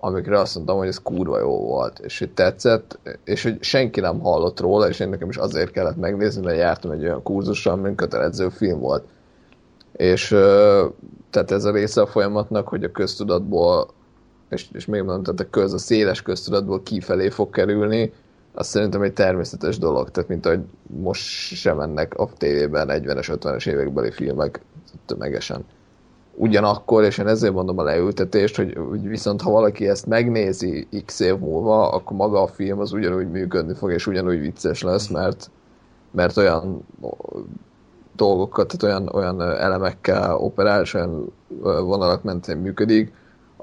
amikre 0.00 0.38
azt 0.38 0.54
mondtam, 0.54 0.76
hogy 0.76 0.88
ez 0.88 1.02
kurva 1.02 1.38
jó 1.38 1.58
volt, 1.58 1.98
és 1.98 2.18
hogy 2.18 2.30
tetszett, 2.30 2.98
és 3.24 3.42
hogy 3.42 3.62
senki 3.62 4.00
nem 4.00 4.20
hallott 4.20 4.60
róla, 4.60 4.88
és 4.88 5.00
én 5.00 5.08
nekem 5.08 5.28
is 5.28 5.36
azért 5.36 5.70
kellett 5.70 5.96
megnézni, 5.96 6.44
mert 6.44 6.58
jártam 6.58 6.90
egy 6.90 7.02
olyan 7.02 7.22
kurzussal, 7.22 7.72
amin 7.72 7.94
kötelező 7.94 8.48
film 8.48 8.80
volt. 8.80 9.04
És 9.92 10.28
tehát 11.30 11.50
ez 11.50 11.64
a 11.64 11.72
része 11.72 12.00
a 12.00 12.06
folyamatnak, 12.06 12.68
hogy 12.68 12.84
a 12.84 12.90
köztudatból 12.90 13.88
és, 14.54 14.66
és 14.72 14.86
még 14.86 15.02
mondom, 15.02 15.22
tehát 15.22 15.40
a 15.40 15.50
köz, 15.50 15.72
a 15.72 15.78
széles 15.78 16.22
köztudatból 16.22 16.82
kifelé 16.82 17.28
fog 17.28 17.50
kerülni, 17.50 18.12
az 18.54 18.66
szerintem 18.66 19.02
egy 19.02 19.12
természetes 19.12 19.78
dolog, 19.78 20.10
tehát 20.10 20.28
mint 20.28 20.46
ahogy 20.46 20.60
most 20.86 21.22
sem 21.54 21.76
mennek 21.76 22.14
a 22.18 22.28
tévében 22.38 22.88
40-es, 22.90 23.38
50-es 23.40 23.68
évekbeli 23.68 24.10
filmek 24.10 24.60
tömegesen. 25.06 25.64
Ugyanakkor, 26.34 27.04
és 27.04 27.18
én 27.18 27.26
ezért 27.26 27.52
mondom 27.52 27.78
a 27.78 27.82
leültetést, 27.82 28.56
hogy, 28.56 28.78
hogy 28.88 29.08
viszont 29.08 29.42
ha 29.42 29.50
valaki 29.50 29.88
ezt 29.88 30.06
megnézi 30.06 30.88
x 31.04 31.20
év 31.20 31.38
múlva, 31.38 31.90
akkor 31.90 32.16
maga 32.16 32.42
a 32.42 32.46
film 32.46 32.80
az 32.80 32.92
ugyanúgy 32.92 33.30
működni 33.30 33.74
fog, 33.74 33.92
és 33.92 34.06
ugyanúgy 34.06 34.40
vicces 34.40 34.82
lesz, 34.82 35.08
mert, 35.08 35.50
mert 36.10 36.36
olyan 36.36 36.86
dolgokat, 38.16 38.76
tehát 38.76 38.96
olyan, 38.96 39.14
olyan 39.14 39.42
elemekkel 39.42 40.36
operál, 40.36 40.82
és 40.82 40.94
olyan 40.94 41.32
vonalak 41.62 42.22
mentén 42.22 42.56
működik, 42.56 43.12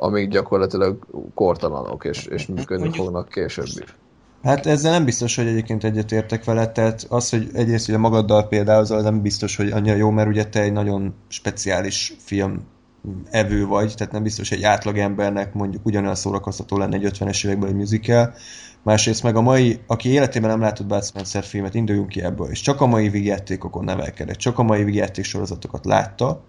amik 0.01 0.29
gyakorlatilag 0.29 1.07
kortalanok, 1.33 2.05
és, 2.05 2.25
és 2.25 2.45
működni 2.45 2.83
Mondjuk... 2.83 3.05
fognak 3.05 3.29
később 3.29 3.65
is. 3.65 3.95
Hát 4.43 4.65
ezzel 4.65 4.91
nem 4.91 5.05
biztos, 5.05 5.35
hogy 5.35 5.47
egyébként 5.47 5.83
egyetértek 5.83 6.43
vele, 6.43 6.71
tehát 6.71 7.05
az, 7.09 7.29
hogy 7.29 7.49
egyrészt 7.53 7.87
ugye 7.87 7.97
magaddal 7.97 8.47
például, 8.47 8.79
az 8.79 9.03
nem 9.03 9.21
biztos, 9.21 9.55
hogy 9.55 9.71
annyira 9.71 9.95
jó, 9.95 10.09
mert 10.09 10.27
ugye 10.27 10.43
te 10.43 10.61
egy 10.61 10.71
nagyon 10.71 11.13
speciális 11.27 12.13
film 12.17 12.61
evő 13.29 13.65
vagy, 13.65 13.93
tehát 13.97 14.13
nem 14.13 14.23
biztos, 14.23 14.49
hogy 14.49 14.57
egy 14.57 14.63
átlag 14.63 14.97
embernek 14.97 15.53
mondjuk 15.53 15.85
ugyanolyan 15.85 16.15
szórakoztató 16.15 16.77
lenne 16.77 16.95
egy 16.95 17.11
50-es 17.13 17.45
években 17.45 17.69
egy 17.69 17.75
musical. 17.75 18.33
Másrészt 18.83 19.23
meg 19.23 19.35
a 19.35 19.41
mai, 19.41 19.79
aki 19.87 20.09
életében 20.09 20.49
nem 20.49 20.59
látott 20.59 20.87
Bud 20.87 21.05
Spencer 21.05 21.43
filmet, 21.43 21.75
induljunk 21.75 22.09
ki 22.09 22.21
ebből, 22.21 22.49
és 22.49 22.61
csak 22.61 22.81
a 22.81 22.85
mai 22.85 23.09
vigyátékokon 23.09 23.83
nevelkedett, 23.83 24.37
csak 24.37 24.59
a 24.59 24.63
mai 24.63 24.83
vigyáték 24.83 25.25
sorozatokat 25.25 25.85
látta, 25.85 26.41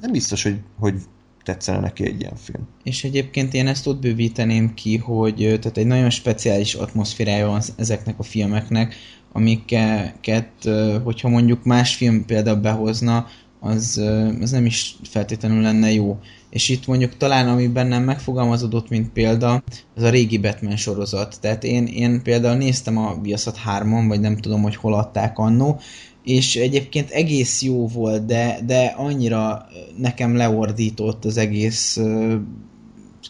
nem 0.00 0.12
biztos, 0.12 0.42
hogy, 0.42 0.60
hogy 0.78 0.94
tetszene 1.42 1.80
neki 1.80 2.04
egy 2.04 2.20
ilyen 2.20 2.36
film. 2.36 2.68
És 2.82 3.04
egyébként 3.04 3.54
én 3.54 3.66
ezt 3.66 3.86
ott 3.86 4.00
bővíteném 4.00 4.74
ki, 4.74 4.96
hogy 4.96 5.34
tehát 5.36 5.76
egy 5.76 5.86
nagyon 5.86 6.10
speciális 6.10 6.74
atmoszférája 6.74 7.46
van 7.46 7.60
ezeknek 7.76 8.18
a 8.18 8.22
filmeknek, 8.22 8.94
amiket, 9.32 10.68
hogyha 11.04 11.28
mondjuk 11.28 11.64
más 11.64 11.94
film 11.94 12.24
például 12.24 12.56
behozna, 12.56 13.26
az, 13.60 14.02
az 14.40 14.50
nem 14.50 14.66
is 14.66 14.96
feltétlenül 15.02 15.62
lenne 15.62 15.92
jó. 15.92 16.18
És 16.50 16.68
itt 16.68 16.86
mondjuk 16.86 17.16
talán 17.16 17.48
ami 17.48 17.68
bennem 17.68 18.02
megfogalmazódott, 18.02 18.88
mint 18.88 19.12
példa, 19.12 19.62
az 19.96 20.02
a 20.02 20.10
régi 20.10 20.38
Batman 20.38 20.76
sorozat. 20.76 21.36
Tehát 21.40 21.64
én, 21.64 21.86
én 21.86 22.22
például 22.22 22.56
néztem 22.56 22.96
a 22.96 23.18
Viaszat 23.22 23.58
3-on, 23.66 24.04
vagy 24.08 24.20
nem 24.20 24.36
tudom, 24.36 24.62
hogy 24.62 24.76
hol 24.76 24.94
adták 24.94 25.38
annó, 25.38 25.80
és 26.24 26.56
egyébként 26.56 27.10
egész 27.10 27.62
jó 27.62 27.88
volt, 27.88 28.26
de, 28.26 28.58
de 28.66 28.84
annyira 28.84 29.66
nekem 29.96 30.36
leordított 30.36 31.24
az 31.24 31.36
egész 31.36 32.00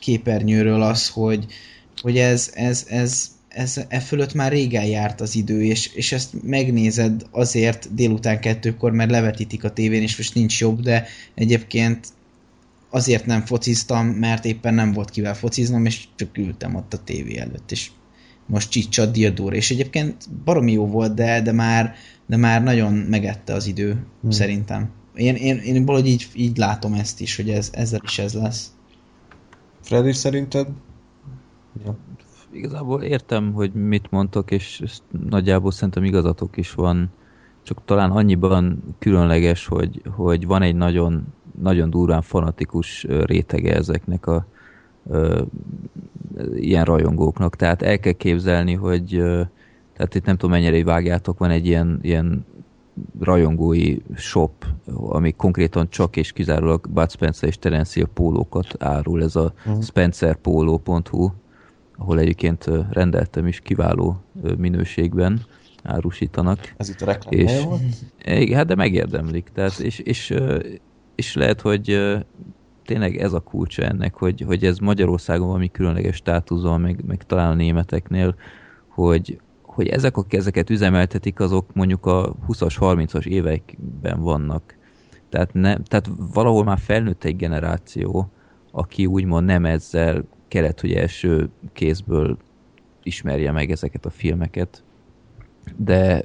képernyőről 0.01 0.83
az, 0.83 1.09
hogy, 1.09 1.47
hogy 2.03 2.19
ez, 2.19 2.51
ez, 2.55 2.87
ez, 2.89 3.31
ez 3.49 3.81
e 3.89 4.01
fölött 4.01 4.35
már 4.35 4.53
régen 4.53 4.85
járt 4.85 5.21
az 5.21 5.35
idő, 5.35 5.65
és, 5.65 5.95
és 5.95 6.13
ezt 6.13 6.43
megnézed 6.43 7.27
azért 7.31 7.95
délután 7.95 8.41
kettőkor, 8.41 8.93
mert 8.93 9.11
levetítik 9.11 9.65
a 9.65 9.73
tévén, 9.73 10.03
és 10.03 10.17
most 10.17 10.35
nincs 10.35 10.61
jobb, 10.61 10.81
de 10.81 11.07
egyébként 11.35 12.09
azért 12.91 13.27
nem 13.27 13.45
fociztam, 13.45 14.07
mert 14.07 14.45
éppen 14.45 14.75
nem 14.75 14.93
volt 14.93 15.11
kivel 15.11 15.35
fociznom, 15.35 15.87
és 15.87 16.05
csak 16.17 16.39
ültem 16.39 16.75
ott 16.75 16.95
a 16.95 17.05
tévé 17.05 17.37
előtt, 17.37 17.71
és 17.71 17.91
most 18.47 18.71
csicsa 18.71 19.07
Diodor, 19.07 19.55
és 19.55 19.71
egyébként 19.71 20.17
baromi 20.45 20.73
jó 20.73 20.87
volt, 20.87 21.15
de, 21.15 21.43
de 21.43 21.53
már 21.53 21.95
de 22.31 22.37
már 22.37 22.63
nagyon 22.63 22.93
megette 22.93 23.55
az 23.55 23.67
idő, 23.67 24.07
hmm. 24.21 24.31
szerintem. 24.31 24.91
Én, 25.15 25.35
én, 25.35 25.57
én 25.57 25.85
valahogy 25.85 26.07
így, 26.07 26.29
így 26.35 26.57
látom 26.57 26.93
ezt 26.93 27.21
is, 27.21 27.37
hogy 27.37 27.51
ez, 27.51 27.71
ezzel 27.73 28.01
is 28.05 28.19
ez 28.19 28.35
lesz. 28.35 28.75
Freddy, 29.81 30.13
szerinted? 30.13 30.69
Ja. 31.85 31.97
igazából 32.53 33.03
értem, 33.03 33.53
hogy 33.53 33.73
mit 33.73 34.11
mondtok, 34.11 34.51
és 34.51 34.83
nagyjából 35.29 35.71
szerintem 35.71 36.05
igazatok 36.05 36.57
is 36.57 36.75
van, 36.75 37.11
csak 37.63 37.85
talán 37.85 38.11
annyiban 38.11 38.83
különleges, 38.99 39.67
hogy, 39.67 40.03
hogy 40.17 40.47
van 40.47 40.63
egy 40.63 40.77
nagyon, 40.77 41.27
nagyon 41.63 41.91
durván 41.91 42.23
fanatikus 42.23 43.07
rétege 43.09 43.75
ezeknek 43.75 44.27
a 44.27 44.47
ö, 45.09 45.43
ilyen 46.55 46.85
rajongóknak. 46.85 47.57
Tehát 47.57 47.83
el 47.83 47.99
kell 47.99 48.13
képzelni, 48.13 48.75
hogy 48.75 49.15
ö, 49.15 49.43
tehát 50.01 50.15
itt 50.15 50.25
nem 50.25 50.37
tudom 50.37 50.51
mennyire 50.61 50.85
vágjátok, 50.85 51.39
van 51.39 51.51
egy 51.51 51.67
ilyen, 51.67 51.99
ilyen 52.03 52.45
rajongói 53.21 53.97
shop, 54.17 54.67
ami 54.95 55.33
konkrétan 55.33 55.89
csak 55.91 56.17
és 56.17 56.33
kizárólag 56.33 56.89
Bud 56.91 57.11
Spencer 57.11 57.49
és 57.49 57.59
Terence 57.59 57.93
Hill 57.95 58.09
pólókat 58.15 58.75
árul, 58.79 59.23
ez 59.23 59.37
a 59.37 59.53
Mhm. 59.65 59.81
spencerpolo.hu, 59.81 61.29
ahol 61.97 62.19
egyébként 62.19 62.71
rendeltem 62.91 63.47
is 63.47 63.61
kiváló 63.61 64.21
minőségben 64.59 65.41
árusítanak. 65.83 66.75
Ez 66.77 66.89
itt 66.89 67.01
a 67.01 67.05
reklám 67.05 67.41
És-. 67.41 67.67
Igen, 68.25 68.57
hát 68.57 68.67
de 68.67 68.75
megérdemlik. 68.75 69.51
Tehát, 69.55 69.79
és, 69.79 69.99
és, 69.99 70.35
és 71.15 71.35
lehet, 71.35 71.61
hogy 71.61 72.17
tényleg 72.85 73.17
ez 73.17 73.33
a 73.33 73.41
kulcsa 73.41 73.83
ennek, 73.83 74.15
hogy, 74.15 74.41
hogy 74.41 74.65
ez 74.65 74.79
Magyarországon 74.79 75.47
valami 75.47 75.71
különleges 75.71 76.17
státuszon, 76.17 76.81
meg, 76.81 77.05
meg 77.07 77.23
talán 77.27 77.51
a 77.51 77.55
németeknél, 77.55 78.35
hogy, 78.89 79.41
hogy 79.71 79.89
ezek, 79.89 80.17
akik 80.17 80.39
ezeket 80.39 80.71
üzemeltetik, 80.71 81.41
azok 81.41 81.75
mondjuk 81.75 82.07
a 82.07 82.35
20-as, 82.49 82.77
30-as 82.81 83.27
években 83.27 84.21
vannak. 84.21 84.77
Tehát, 85.29 85.53
ne, 85.53 85.77
tehát 85.77 86.11
valahol 86.33 86.65
már 86.65 86.79
felnőtt 86.79 87.25
egy 87.25 87.37
generáció, 87.37 88.31
aki 88.71 89.07
úgymond 89.07 89.47
nem 89.47 89.65
ezzel 89.65 90.25
kellett, 90.49 90.81
hogy 90.81 90.93
első 90.93 91.51
kézből 91.73 92.37
ismerje 93.03 93.53
meg 93.53 93.71
ezeket 93.71 94.07
a 94.07 94.11
filmeket. 94.11 94.83
De, 95.77 96.23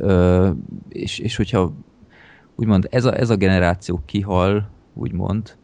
és, 0.89 1.19
és 1.19 1.35
hogyha 1.35 1.73
úgymond 2.55 2.87
ez 2.91 3.05
a, 3.05 3.17
ez 3.17 3.29
a 3.29 3.35
generáció 3.35 4.01
kihal, 4.05 4.69
úgymond, 4.93 5.57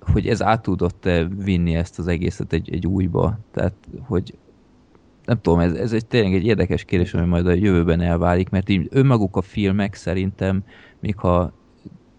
hogy 0.00 0.26
ez 0.26 0.42
át 0.42 0.62
tudott-e 0.62 1.24
vinni 1.24 1.74
ezt 1.74 1.98
az 1.98 2.06
egészet 2.06 2.52
egy, 2.52 2.72
egy 2.72 2.86
újba. 2.86 3.38
Tehát, 3.50 3.74
hogy 4.00 4.34
nem 5.30 5.40
tudom, 5.40 5.58
ez, 5.58 5.72
ez 5.72 5.92
egy 5.92 6.06
tényleg 6.06 6.34
egy 6.34 6.44
érdekes 6.44 6.84
kérdés, 6.84 7.14
ami 7.14 7.26
majd 7.26 7.46
a 7.46 7.52
jövőben 7.52 8.00
elválik, 8.00 8.48
mert 8.48 8.68
így 8.68 8.88
önmaguk 8.90 9.36
a 9.36 9.42
filmek 9.42 9.94
szerintem, 9.94 10.64
még 11.00 11.16
ha 11.16 11.52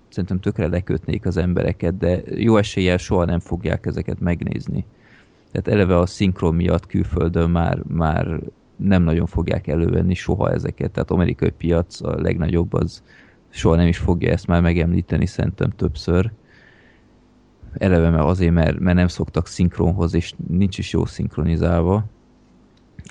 szerintem 0.09 0.40
tökre 0.40 0.67
lekötnék 0.67 1.25
az 1.25 1.38
embereket, 1.38 1.98
de 1.98 2.22
jó 2.35 2.57
eséllyel 2.57 2.98
soha 2.98 3.25
nem 3.25 3.40
fogják 3.40 3.85
ezeket 3.85 4.19
megnézni. 4.19 4.85
Tehát 5.51 5.67
eleve 5.67 5.98
a 5.98 6.06
szinkron 6.06 6.56
miatt 6.56 6.85
külföldön 6.85 7.49
már, 7.49 7.81
már 7.88 8.40
nem 8.75 9.03
nagyon 9.03 9.25
fogják 9.25 9.67
elővenni 9.67 10.14
soha 10.14 10.51
ezeket. 10.51 10.91
Tehát 10.91 11.11
amerikai 11.11 11.51
piac 11.51 12.01
a 12.01 12.22
legnagyobb, 12.22 12.73
az 12.73 13.03
soha 13.49 13.75
nem 13.75 13.88
is 13.88 13.98
fogja 13.98 14.31
ezt 14.31 14.48
már 14.48 14.61
megemlíteni 14.61 15.25
szerintem 15.25 15.69
többször. 15.69 16.31
Eleve 17.77 18.09
mert 18.09 18.23
azért, 18.23 18.53
mert, 18.53 18.80
mert 18.80 18.98
nem 18.98 19.07
szoktak 19.07 19.48
szinkronhoz, 19.48 20.14
és 20.14 20.33
nincs 20.48 20.77
is 20.77 20.93
jó 20.93 21.06
szinkronizálva. 21.06 22.06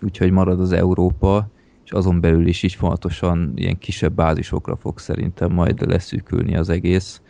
Úgyhogy 0.02 0.30
marad 0.30 0.60
az 0.60 0.72
Európa, 0.72 1.48
és 1.84 1.90
azon 1.90 2.20
belül 2.20 2.46
is 2.46 2.62
így 2.62 2.74
fontosan 2.74 3.52
ilyen 3.54 3.78
kisebb 3.78 4.12
bázisokra 4.12 4.76
fog 4.76 4.98
szerintem 4.98 5.52
majd 5.52 5.86
leszűkülni 5.86 6.56
az 6.56 6.68
egész. 6.68 7.20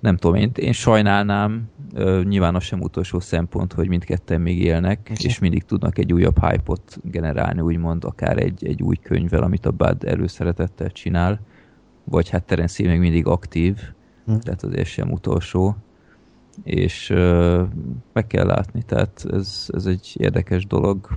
Nem 0.00 0.16
tudom, 0.16 0.36
én, 0.36 0.50
én 0.54 0.72
sajnálnám, 0.72 1.68
nyilván 2.22 2.54
az 2.54 2.62
sem 2.62 2.80
utolsó 2.80 3.20
szempont, 3.20 3.72
hogy 3.72 3.88
mindketten 3.88 4.40
még 4.40 4.62
élnek, 4.62 5.10
és 5.22 5.38
mindig 5.38 5.64
tudnak 5.64 5.98
egy 5.98 6.12
újabb 6.12 6.38
hype-ot 6.40 6.98
generálni, 7.02 7.60
úgymond 7.60 8.04
akár 8.04 8.38
egy, 8.38 8.66
egy 8.66 8.82
új 8.82 8.96
könyvvel, 8.96 9.42
amit 9.42 9.66
a 9.66 9.70
Bud 9.70 10.04
előszeretettel 10.04 10.90
csinál, 10.90 11.40
vagy 12.04 12.28
hát 12.28 12.44
Terence 12.44 12.86
még 12.86 12.98
mindig 12.98 13.26
aktív, 13.26 13.76
Hm. 14.26 14.36
tehát 14.38 14.62
azért 14.62 14.88
sem 14.88 15.12
utolsó, 15.12 15.76
és 16.62 17.10
ö, 17.10 17.62
meg 18.12 18.26
kell 18.26 18.46
látni, 18.46 18.82
tehát 18.82 19.26
ez, 19.32 19.66
ez 19.72 19.86
egy 19.86 20.14
érdekes 20.18 20.66
dolog. 20.66 21.08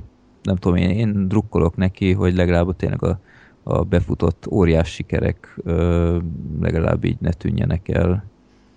Nem 0.48 0.56
tudom, 0.56 0.77
én, 0.77 0.90
én 0.90 1.27
drukkolok 1.27 1.76
neki, 1.76 2.14
hogy 2.14 2.35
legalább 2.35 2.76
tényleg 2.76 3.03
a, 3.03 3.19
a 3.64 3.84
befutott 3.84 4.48
óriás 4.51 4.90
sikerek 4.90 5.59
ö, 5.64 6.17
legalább 6.61 7.03
így 7.03 7.17
ne 7.19 7.32
tűnjenek 7.32 7.88
el. 7.90 8.24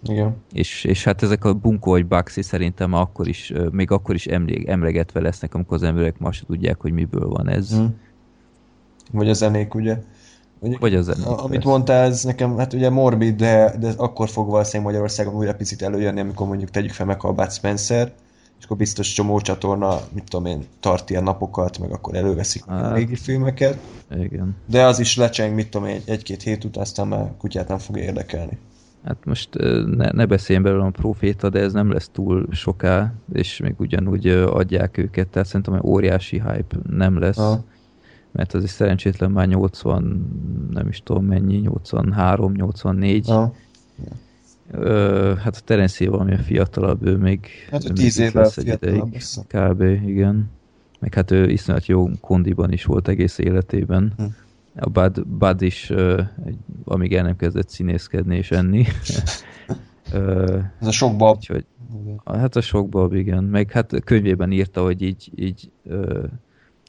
Igen. 0.03 0.37
És, 0.53 0.85
és 0.85 1.05
hát 1.05 1.23
ezek 1.23 1.45
a 1.45 1.55
Bunko 1.55 1.91
vagy 1.91 2.07
Baxi 2.07 2.43
szerintem 2.43 2.93
akkor 2.93 3.29
is, 3.29 3.53
még 3.71 3.91
akkor 3.91 4.15
is 4.15 4.27
emlé, 4.27 4.65
emlegetve 4.67 5.21
lesznek, 5.21 5.55
amikor 5.55 5.77
az 5.77 5.83
emberek 5.83 6.19
ma 6.19 6.33
se 6.33 6.45
tudják, 6.47 6.81
hogy 6.81 6.93
miből 6.93 7.29
van 7.29 7.49
ez. 7.49 7.77
Hm. 7.77 7.85
Vagy 9.13 9.29
a 9.29 9.33
zenék, 9.33 9.75
ugye? 9.75 10.03
Ugye, 10.59 10.77
Vagy 10.81 10.95
a 10.95 11.03
zenék, 11.03 11.27
a, 11.27 11.31
Amit 11.31 11.51
persze. 11.51 11.69
mondtál, 11.69 12.07
ez 12.07 12.25
nekem, 12.25 12.57
hát 12.57 12.73
ugye 12.73 12.91
morbid, 12.91 13.37
de, 13.37 13.75
de 13.79 13.93
akkor 13.97 14.29
fog 14.29 14.51
valószínűleg 14.51 14.93
Magyarországon 14.93 15.35
újra 15.35 15.55
picit 15.55 15.83
előjönni, 15.83 16.21
amikor 16.21 16.47
mondjuk 16.47 16.71
tegyük 16.71 16.93
fel 16.93 17.07
meghal 17.07 17.33
Bud 17.33 17.53
Spencer, 17.53 18.13
és 18.61 18.67
akkor 18.67 18.77
biztos 18.77 19.13
csomó 19.13 19.41
csatorna, 19.41 20.01
mit 20.13 20.25
tudom 20.29 20.47
én, 20.47 20.65
tart 20.81 21.11
ilyen 21.11 21.23
napokat, 21.23 21.79
meg 21.79 21.91
akkor 21.93 22.15
előveszik 22.15 22.67
a 22.67 22.73
Hát. 22.73 22.95
régi 22.97 23.15
filmeket. 23.17 23.79
Igen. 24.21 24.57
De 24.67 24.85
az 24.85 24.99
is 24.99 25.17
lecseng, 25.17 25.55
mit 25.55 25.69
tudom 25.71 25.89
én, 25.89 25.95
egy- 25.95 26.09
egy-két 26.09 26.43
hét 26.43 26.65
után, 26.65 26.83
aztán 26.83 27.09
már 27.09 27.33
kutyát 27.39 27.69
nem 27.69 27.79
fog 27.79 27.97
érdekelni. 27.97 28.59
Hát 29.05 29.17
most 29.25 29.49
ne, 29.97 30.11
ne 30.13 30.27
beszéljen 30.27 30.63
belőle 30.65 30.85
a 30.85 30.91
proféta, 30.91 31.49
de 31.51 31.61
ez 31.61 31.73
nem 31.73 31.93
lesz 31.93 32.09
túl 32.13 32.47
soká, 32.51 33.13
és 33.33 33.61
még 33.61 33.75
ugyanúgy 33.79 34.27
adják 34.29 34.99
őket, 34.99 35.29
tehát 35.29 35.49
szerintem 35.49 35.75
egy 35.75 35.81
óriási 35.85 36.41
hype 36.41 36.77
nem 36.91 37.19
lesz, 37.19 37.39
Aha. 37.39 37.65
mert 38.33 38.55
az 38.55 38.65
is 38.65 38.71
szerencsétlen 38.71 39.31
már 39.31 39.47
80, 39.49 40.31
nem 40.71 40.89
is 40.89 41.03
tudom 41.05 41.25
mennyi, 41.25 41.57
83, 41.57 42.53
84. 42.53 43.27
Ha. 43.27 43.55
Ö, 44.71 45.35
hát 45.39 45.57
a 45.57 45.61
Terence 45.65 45.97
Hill 45.99 46.11
valami 46.11 46.37
fiatalabb, 46.37 47.07
ő 47.07 47.17
még, 47.17 47.47
Hát 47.71 47.91
ő 47.91 47.93
tíz 47.93 48.19
évvel 48.19 48.49
fiatalabb 48.49 49.09
ideig. 49.09 49.23
Kb. 49.47 50.09
igen. 50.09 50.51
Meg 50.99 51.15
hát 51.15 51.31
ő 51.31 51.51
iszonyat 51.51 51.87
jó 51.87 52.09
kondiban 52.21 52.73
is 52.73 52.85
volt 52.85 53.09
egész 53.09 53.39
életében. 53.39 54.13
Hm. 54.17 54.25
A 54.77 54.89
Bud, 54.89 55.27
Bud 55.27 55.63
is, 55.63 55.91
egy, 56.45 56.57
amíg 56.85 57.15
el 57.15 57.23
nem 57.23 57.37
kezdett 57.37 57.69
színészkedni 57.69 58.37
és 58.37 58.51
enni. 58.51 58.87
Ö, 60.13 60.59
Ez 60.81 60.87
a 60.87 60.91
sok 60.91 61.17
bab. 61.17 61.37
Úgyhogy, 61.37 61.65
hát 62.25 62.57
a 62.57 62.61
sok 62.61 62.89
bab, 62.89 63.15
igen. 63.15 63.45
Meg 63.45 63.71
hát 63.71 64.05
könyvében 64.05 64.53
írta, 64.53 64.83
hogy 64.83 65.03
így, 65.03 65.31
így 65.35 65.71
ö, 65.85 66.25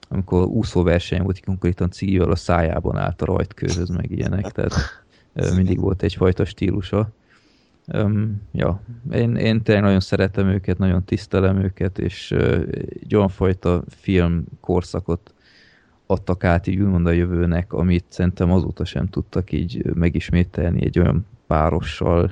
amikor 0.10 0.46
úszóverseny 0.46 1.22
volt, 1.22 1.46
konkrétan 1.46 1.92
cigivel 1.92 2.32
a 2.32 2.36
szájában 2.36 2.98
állt 2.98 3.22
a 3.22 3.26
rajtkőhöz, 3.26 3.90
meg 3.90 4.12
ilyenek, 4.12 4.52
tehát 4.52 4.74
mindig 5.56 5.80
volt 5.80 6.04
egyfajta 6.04 6.46
stílusa. 6.46 7.10
Um, 7.88 8.42
ja, 8.52 8.82
én, 9.12 9.36
én 9.36 9.62
tényleg 9.62 9.84
nagyon 9.84 10.00
szeretem 10.00 10.48
őket, 10.48 10.78
nagyon 10.78 11.04
tisztelem 11.04 11.58
őket, 11.58 12.00
és 12.00 12.32
ö, 12.32 12.62
egy 13.02 13.16
olyan 13.16 13.30
fajta 13.30 13.84
film 13.88 14.44
korszakot 14.60 15.34
adtak 16.06 16.44
át 16.44 16.68
így 16.68 16.80
úgymond 16.80 17.06
a 17.06 17.12
jövőnek, 17.12 17.74
amit 17.74 18.06
szerintem 18.08 18.52
azóta 18.52 18.86
sem 18.86 19.08
tudtak 19.08 19.52
így 19.52 19.86
megismételni 19.94 20.86
egy 20.86 21.00
olyan 21.00 21.26
párossal, 21.48 22.32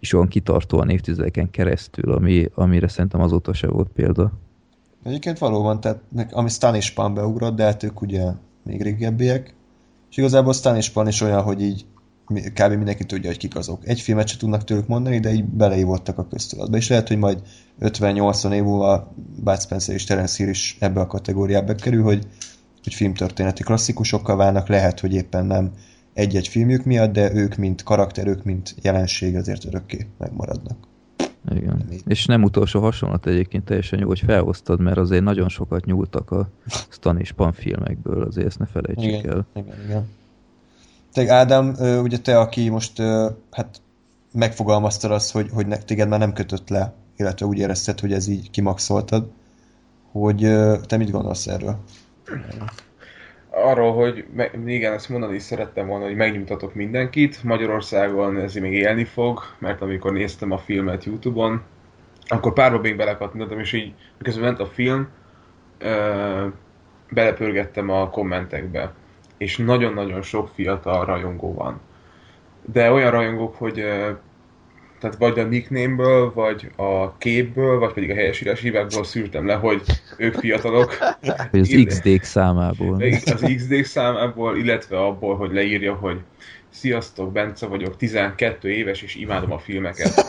és 0.00 0.12
olyan 0.12 0.28
kitartóan 0.28 0.88
évtizedeken 0.88 1.50
keresztül, 1.50 2.12
ami, 2.12 2.48
amire 2.54 2.88
szerintem 2.88 3.20
azóta 3.20 3.52
se 3.52 3.66
volt 3.66 3.88
példa. 3.88 4.32
Egyébként 5.02 5.38
valóban, 5.38 5.80
tehát 5.80 6.00
ami 6.30 6.48
Stan 6.48 6.74
és 6.74 6.90
Pan 6.90 7.14
beugrott, 7.14 7.56
de 7.56 7.64
hát 7.64 7.82
ők 7.82 8.00
ugye 8.00 8.24
még 8.62 8.82
régebbiek. 8.82 9.54
És 10.10 10.16
igazából 10.16 10.52
Stan 10.52 10.76
és 10.76 10.90
Pan 10.90 11.08
is 11.08 11.20
olyan, 11.20 11.42
hogy 11.42 11.62
így 11.62 11.84
kb. 12.26 12.72
mindenki 12.72 13.04
tudja, 13.04 13.28
hogy 13.28 13.38
kik 13.38 13.56
azok. 13.56 13.88
Egy 13.88 14.00
filmet 14.00 14.28
se 14.28 14.36
tudnak 14.36 14.64
tőlük 14.64 14.86
mondani, 14.86 15.20
de 15.20 15.32
így 15.32 15.44
beleívottak 15.44 16.18
a 16.18 16.28
köztudatba. 16.28 16.76
És 16.76 16.88
lehet, 16.88 17.08
hogy 17.08 17.18
majd 17.18 17.42
50-80 17.80 18.52
év 18.52 18.62
múlva 18.62 19.14
Bud 19.44 19.60
Spencer 19.60 19.94
és 19.94 20.04
Terence 20.04 20.36
Hill 20.36 20.48
is 20.52 20.76
ebbe 20.80 21.00
a 21.00 21.06
kategóriába 21.06 21.74
kerül, 21.74 22.02
hogy, 22.02 22.26
hogy 22.82 22.94
filmtörténeti 22.94 23.62
klasszikusokkal 23.62 24.36
válnak, 24.36 24.68
lehet, 24.68 25.00
hogy 25.00 25.14
éppen 25.14 25.46
nem 25.46 25.72
egy-egy 26.12 26.48
filmjük 26.48 26.84
miatt, 26.84 27.12
de 27.12 27.34
ők, 27.34 27.56
mint 27.56 27.82
karakter, 27.82 28.26
ők, 28.26 28.44
mint 28.44 28.74
jelenség 28.82 29.36
azért 29.36 29.64
örökké 29.64 30.06
megmaradnak. 30.18 30.76
Igen. 31.54 31.84
És 32.06 32.24
nem 32.24 32.42
utolsó 32.42 32.80
hasonlat 32.80 33.26
egyébként 33.26 33.64
teljesen 33.64 33.98
jó, 33.98 34.06
hogy 34.06 34.20
felhoztad, 34.20 34.80
mert 34.80 34.96
azért 34.96 35.22
nagyon 35.22 35.48
sokat 35.48 35.84
nyúltak 35.84 36.30
a 36.30 36.48
Stan 36.90 37.18
és 37.18 37.32
Pan 37.32 37.52
filmekből, 37.52 38.22
azért 38.22 38.46
ezt 38.46 38.58
ne 38.58 38.66
felejtsük 38.66 39.04
Igen, 39.04 39.30
el. 39.30 39.46
igen, 39.54 39.74
igen. 39.84 40.08
Te 41.16 41.32
Ádám, 41.32 41.74
ugye 42.02 42.18
te, 42.18 42.38
aki 42.38 42.68
most 42.68 43.02
hát 43.50 43.80
megfogalmaztad 44.32 45.10
azt, 45.10 45.32
hogy, 45.32 45.50
hogy 45.54 45.66
ne, 45.66 45.76
téged 45.76 46.08
már 46.08 46.18
nem 46.18 46.32
kötött 46.32 46.68
le, 46.68 46.94
illetve 47.16 47.46
úgy 47.46 47.58
érezted, 47.58 48.00
hogy 48.00 48.12
ez 48.12 48.28
így 48.28 48.50
kimaxoltad, 48.50 49.30
hogy 50.12 50.38
te 50.86 50.96
mit 50.96 51.10
gondolsz 51.10 51.46
erről? 51.46 51.78
Arról, 53.50 53.94
hogy 53.94 54.24
igen, 54.66 54.92
ezt 54.92 55.08
mondani 55.08 55.34
is 55.34 55.42
szerettem 55.42 55.86
volna, 55.86 56.04
hogy 56.04 56.16
megnyugtatok 56.16 56.74
mindenkit. 56.74 57.42
Magyarországon 57.42 58.36
ez 58.38 58.54
még 58.54 58.72
élni 58.72 59.04
fog, 59.04 59.40
mert 59.58 59.82
amikor 59.82 60.12
néztem 60.12 60.50
a 60.50 60.58
filmet 60.58 61.04
Youtube-on, 61.04 61.62
akkor 62.26 62.52
párba 62.52 62.78
még 62.78 62.96
belekattintettem, 62.96 63.60
és 63.60 63.72
így, 63.72 63.94
miközben 64.18 64.44
ment 64.44 64.60
a 64.60 64.66
film, 64.66 65.08
ö, 65.78 66.46
belepörgettem 67.10 67.90
a 67.90 68.10
kommentekbe, 68.10 68.92
és 69.38 69.56
nagyon-nagyon 69.56 70.22
sok 70.22 70.50
fiatal 70.54 71.04
rajongó 71.04 71.54
van. 71.54 71.80
De 72.72 72.92
olyan 72.92 73.10
rajongók, 73.10 73.54
hogy 73.54 73.84
tehát 75.00 75.16
vagy 75.18 75.38
a 75.38 75.44
nickname-ből, 75.44 76.32
vagy 76.34 76.70
a 76.76 77.16
képből, 77.16 77.78
vagy 77.78 77.92
pedig 77.92 78.10
a 78.10 78.14
helyesírás 78.14 78.60
hívákból 78.60 79.04
szűrtem 79.04 79.46
le, 79.46 79.54
hogy 79.54 79.82
ők 80.16 80.34
fiatalok. 80.34 80.98
Vagy 81.50 81.60
az 81.60 81.82
XD 81.86 82.22
számából. 82.22 83.02
Az 83.24 83.52
XD 83.56 83.84
számából, 83.84 84.56
illetve 84.56 84.98
abból, 84.98 85.36
hogy 85.36 85.52
leírja, 85.52 85.94
hogy 85.94 86.20
Sziasztok, 86.80 87.32
Bence 87.32 87.66
vagyok, 87.66 87.96
12 87.96 88.70
éves, 88.70 89.02
és 89.02 89.14
imádom 89.14 89.52
a 89.52 89.58
filmeket. 89.58 90.24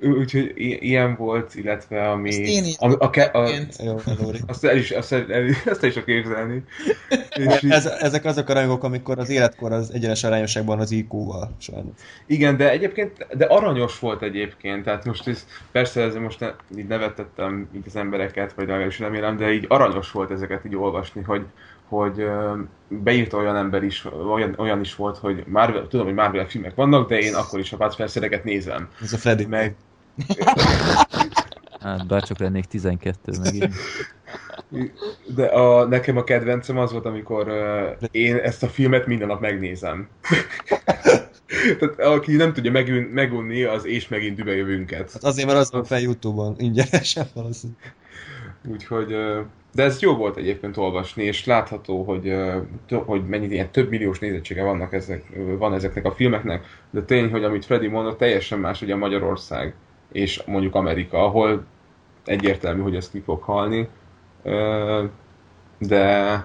Úgyhogy 0.00 0.52
i- 0.54 0.78
ilyen 0.88 1.16
volt, 1.16 1.54
illetve 1.54 2.10
ami... 2.10 2.30
Is 2.30 2.76
a, 2.78 3.04
a, 3.04 3.10
a, 3.32 3.48
azt 4.46 4.64
el 4.64 4.76
is, 4.76 4.90
azt 4.90 5.12
el, 5.12 5.32
el, 5.32 5.44
ezt 5.64 5.82
el 5.82 5.88
is 5.88 5.92
tudok 5.92 6.04
képzelni. 6.04 6.64
És 7.38 7.62
Ez, 7.62 7.86
ezek 7.86 8.24
azok 8.24 8.48
a 8.48 8.52
rajongók, 8.52 8.84
amikor 8.84 9.18
az 9.18 9.30
életkor 9.30 9.72
az 9.72 9.90
egyenes 9.92 10.24
arányosságban 10.24 10.78
az 10.80 10.90
IQ-val, 10.90 11.56
sajnos. 11.58 11.92
Igen, 12.26 12.56
de 12.56 12.70
egyébként, 12.70 13.26
de 13.36 13.44
aranyos 13.44 13.98
volt 13.98 14.22
egyébként, 14.22 14.84
tehát 14.84 15.04
most 15.04 15.28
ez, 15.28 15.46
persze 15.72 16.02
ez 16.02 16.14
most 16.14 16.40
ne, 16.40 16.48
így 16.78 16.86
nevetettem 16.86 17.68
így 17.76 17.84
az 17.86 17.96
embereket, 17.96 18.52
vagy 18.52 18.66
legalábbis 18.66 18.98
remélem, 18.98 19.36
de 19.36 19.52
így 19.52 19.64
aranyos 19.68 20.10
volt 20.10 20.30
ezeket 20.30 20.64
így 20.64 20.76
olvasni, 20.76 21.22
hogy, 21.22 21.44
hogy 21.90 22.24
beírta 22.88 23.36
olyan 23.36 23.56
ember 23.56 23.82
is, 23.82 24.04
olyan, 24.32 24.54
olyan 24.58 24.80
is 24.80 24.94
volt, 24.94 25.18
hogy 25.18 25.44
Marvel, 25.46 25.86
tudom, 25.88 26.06
hogy 26.06 26.14
Marvel 26.14 26.46
filmek 26.46 26.74
vannak, 26.74 27.08
de 27.08 27.18
én 27.18 27.34
akkor 27.34 27.58
is 27.58 27.72
a 27.72 27.76
Bud 27.76 27.92
Spencereket 27.92 28.44
nézem. 28.44 28.88
Ez 29.02 29.12
a 29.12 29.16
Freddy. 29.16 29.46
Meg, 29.46 29.76
Hát 31.80 32.06
bárcsak 32.06 32.38
lennék 32.38 32.64
12 32.64 33.32
megint. 33.42 33.74
de 35.34 35.44
a, 35.44 35.86
nekem 35.86 36.16
a 36.16 36.24
kedvencem 36.24 36.78
az 36.78 36.92
volt, 36.92 37.04
amikor 37.04 37.48
uh, 37.48 38.08
én 38.10 38.36
ezt 38.36 38.62
a 38.62 38.68
filmet 38.68 39.06
minden 39.06 39.26
nap 39.26 39.40
megnézem. 39.40 40.08
Tehát 41.78 41.98
aki 41.98 42.36
nem 42.36 42.52
tudja 42.52 42.70
megün, 42.70 43.02
megunni, 43.02 43.62
az 43.62 43.86
és 43.86 44.08
megint 44.08 44.36
dübejövünket. 44.36 45.12
Hát 45.12 45.24
azért, 45.24 45.46
mert 45.46 45.58
az 45.58 45.70
van 45.70 45.84
fel 45.84 46.00
Youtube-on, 46.00 46.54
ingyenesen 46.58 47.26
valószínűleg. 47.34 47.94
Úgyhogy, 48.68 49.16
de 49.74 49.82
ez 49.82 50.00
jó 50.00 50.16
volt 50.16 50.36
egyébként 50.36 50.76
olvasni, 50.76 51.24
és 51.24 51.44
látható, 51.44 52.02
hogy, 52.02 52.36
hogy 53.04 53.26
mennyi 53.26 53.46
ilyen 53.46 53.70
több 53.70 53.90
milliós 53.90 54.18
nézettsége 54.18 54.62
vannak 54.62 54.92
ezek, 54.92 55.24
van 55.58 55.74
ezeknek 55.74 56.04
a 56.04 56.12
filmeknek, 56.12 56.66
de 56.90 57.02
tény, 57.02 57.30
hogy 57.30 57.44
amit 57.44 57.64
Freddy 57.64 57.86
mondott, 57.86 58.18
teljesen 58.18 58.58
más 58.58 58.82
ugye 58.82 58.96
Magyarország 58.96 59.74
és 60.12 60.42
mondjuk 60.46 60.74
Amerika, 60.74 61.24
ahol 61.24 61.64
egyértelmű, 62.24 62.82
hogy 62.82 62.96
ez 62.96 63.10
ki 63.10 63.20
fog 63.20 63.42
halni, 63.42 63.88
de 65.78 66.44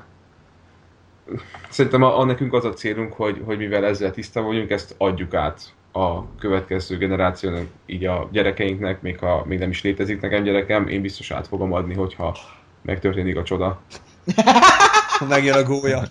szerintem 1.70 2.02
a, 2.04 2.20
a 2.20 2.24
nekünk 2.24 2.54
az 2.54 2.66
a 2.66 2.74
célunk, 2.74 3.14
hogy, 3.14 3.42
hogy 3.46 3.58
mivel 3.58 3.86
ezzel 3.86 4.12
tisztában 4.12 4.50
vagyunk, 4.50 4.70
ezt 4.70 4.96
adjuk 4.98 5.34
át 5.34 5.74
a 5.96 6.26
következő 6.40 6.98
generációnak, 6.98 7.68
így 7.86 8.06
a 8.06 8.30
gyerekeinknek, 8.32 9.02
még 9.02 9.20
ha 9.20 9.44
még 9.48 9.60
nem 9.60 9.70
is 9.70 9.82
létezik 9.82 10.22
nekem 10.22 10.44
gyerekem, 10.44 10.88
én 10.88 11.02
biztos 11.02 11.32
át 11.32 11.48
fogom 11.48 11.74
adni, 11.74 11.94
hogyha 11.94 12.38
megtörténik 12.82 13.38
a 13.38 13.44
csoda. 13.44 13.82
Megjön 15.30 15.56
a 15.56 15.64
gólya. 15.64 16.04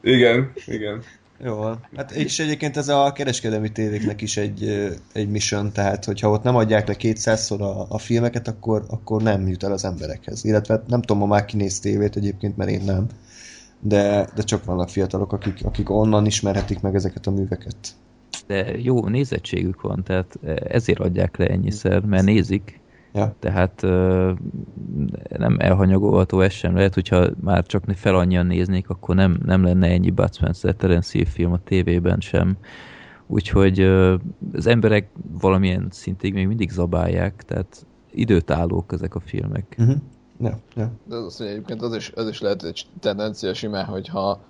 Igen, 0.00 0.52
igen. 0.66 1.02
Jó 1.44 1.54
van. 1.54 1.80
Hát 1.96 2.10
és 2.10 2.38
egyébként 2.38 2.76
ez 2.76 2.88
a 2.88 3.12
kereskedelmi 3.12 3.72
tévéknek 3.72 4.20
is 4.20 4.36
egy, 4.36 4.90
egy 5.12 5.28
mission, 5.28 5.72
tehát 5.72 6.04
hogyha 6.04 6.30
ott 6.30 6.42
nem 6.42 6.56
adják 6.56 6.88
le 6.88 6.94
200-szor 6.98 7.60
a, 7.60 7.86
a 7.88 7.98
filmeket, 7.98 8.48
akkor, 8.48 8.84
akkor 8.88 9.22
nem 9.22 9.48
jut 9.48 9.62
el 9.62 9.72
az 9.72 9.84
emberekhez. 9.84 10.44
Illetve 10.44 10.82
nem 10.86 11.00
tudom, 11.00 11.18
ma 11.18 11.26
már 11.26 11.44
kinéz 11.44 11.80
tévét 11.80 12.16
egyébként, 12.16 12.56
mert 12.56 12.70
én 12.70 12.82
nem. 12.84 13.06
De, 13.80 14.28
de 14.34 14.42
csak 14.42 14.64
vannak 14.64 14.88
fiatalok, 14.88 15.32
akik, 15.32 15.58
akik 15.64 15.90
onnan 15.90 16.26
ismerhetik 16.26 16.80
meg 16.80 16.94
ezeket 16.94 17.26
a 17.26 17.30
műveket. 17.30 17.76
De 18.46 18.78
jó 18.78 19.08
nézettségük 19.08 19.80
van, 19.80 20.02
tehát 20.02 20.38
ezért 20.64 21.00
adják 21.00 21.36
le 21.36 21.46
ennyiszer, 21.46 22.04
mert 22.04 22.24
nézik. 22.24 22.80
Ja. 23.14 23.34
Tehát 23.38 23.82
ö, 23.82 24.32
nem 25.36 25.56
elhanyagolható 25.58 26.40
ez 26.40 26.52
sem. 26.52 26.74
Lehet, 26.74 26.94
hogyha 26.94 27.28
már 27.40 27.66
csak 27.66 27.84
fel 27.94 28.14
annyian 28.14 28.46
néznék, 28.46 28.88
akkor 28.88 29.14
nem, 29.14 29.38
nem 29.44 29.64
lenne 29.64 29.88
ennyi 29.88 30.10
Bud 30.10 30.34
Spencer 30.34 30.74
Terence 30.74 31.10
Hill 31.12 31.26
film 31.26 31.52
a 31.52 31.60
tévében 31.64 32.20
sem. 32.20 32.56
Úgyhogy 33.26 33.80
ö, 33.80 34.14
az 34.52 34.66
emberek 34.66 35.08
valamilyen 35.40 35.86
szintig 35.90 36.34
még 36.34 36.46
mindig 36.46 36.70
zabálják, 36.70 37.42
tehát 37.46 37.86
időtállók 38.10 38.92
ezek 38.92 39.14
a 39.14 39.20
filmek. 39.20 39.76
Uh-huh. 39.78 39.96
Ja, 40.40 40.58
ja. 40.76 40.90
De 41.04 41.16
az, 41.16 41.36
hogy 41.36 41.46
egyébként 41.46 41.82
az 41.82 41.94
is, 41.94 42.12
az 42.14 42.28
is 42.28 42.40
lehet 42.40 42.62
egy 42.62 42.86
tendencia 43.00 43.54
simán, 43.54 43.84
hogyha 43.84 44.40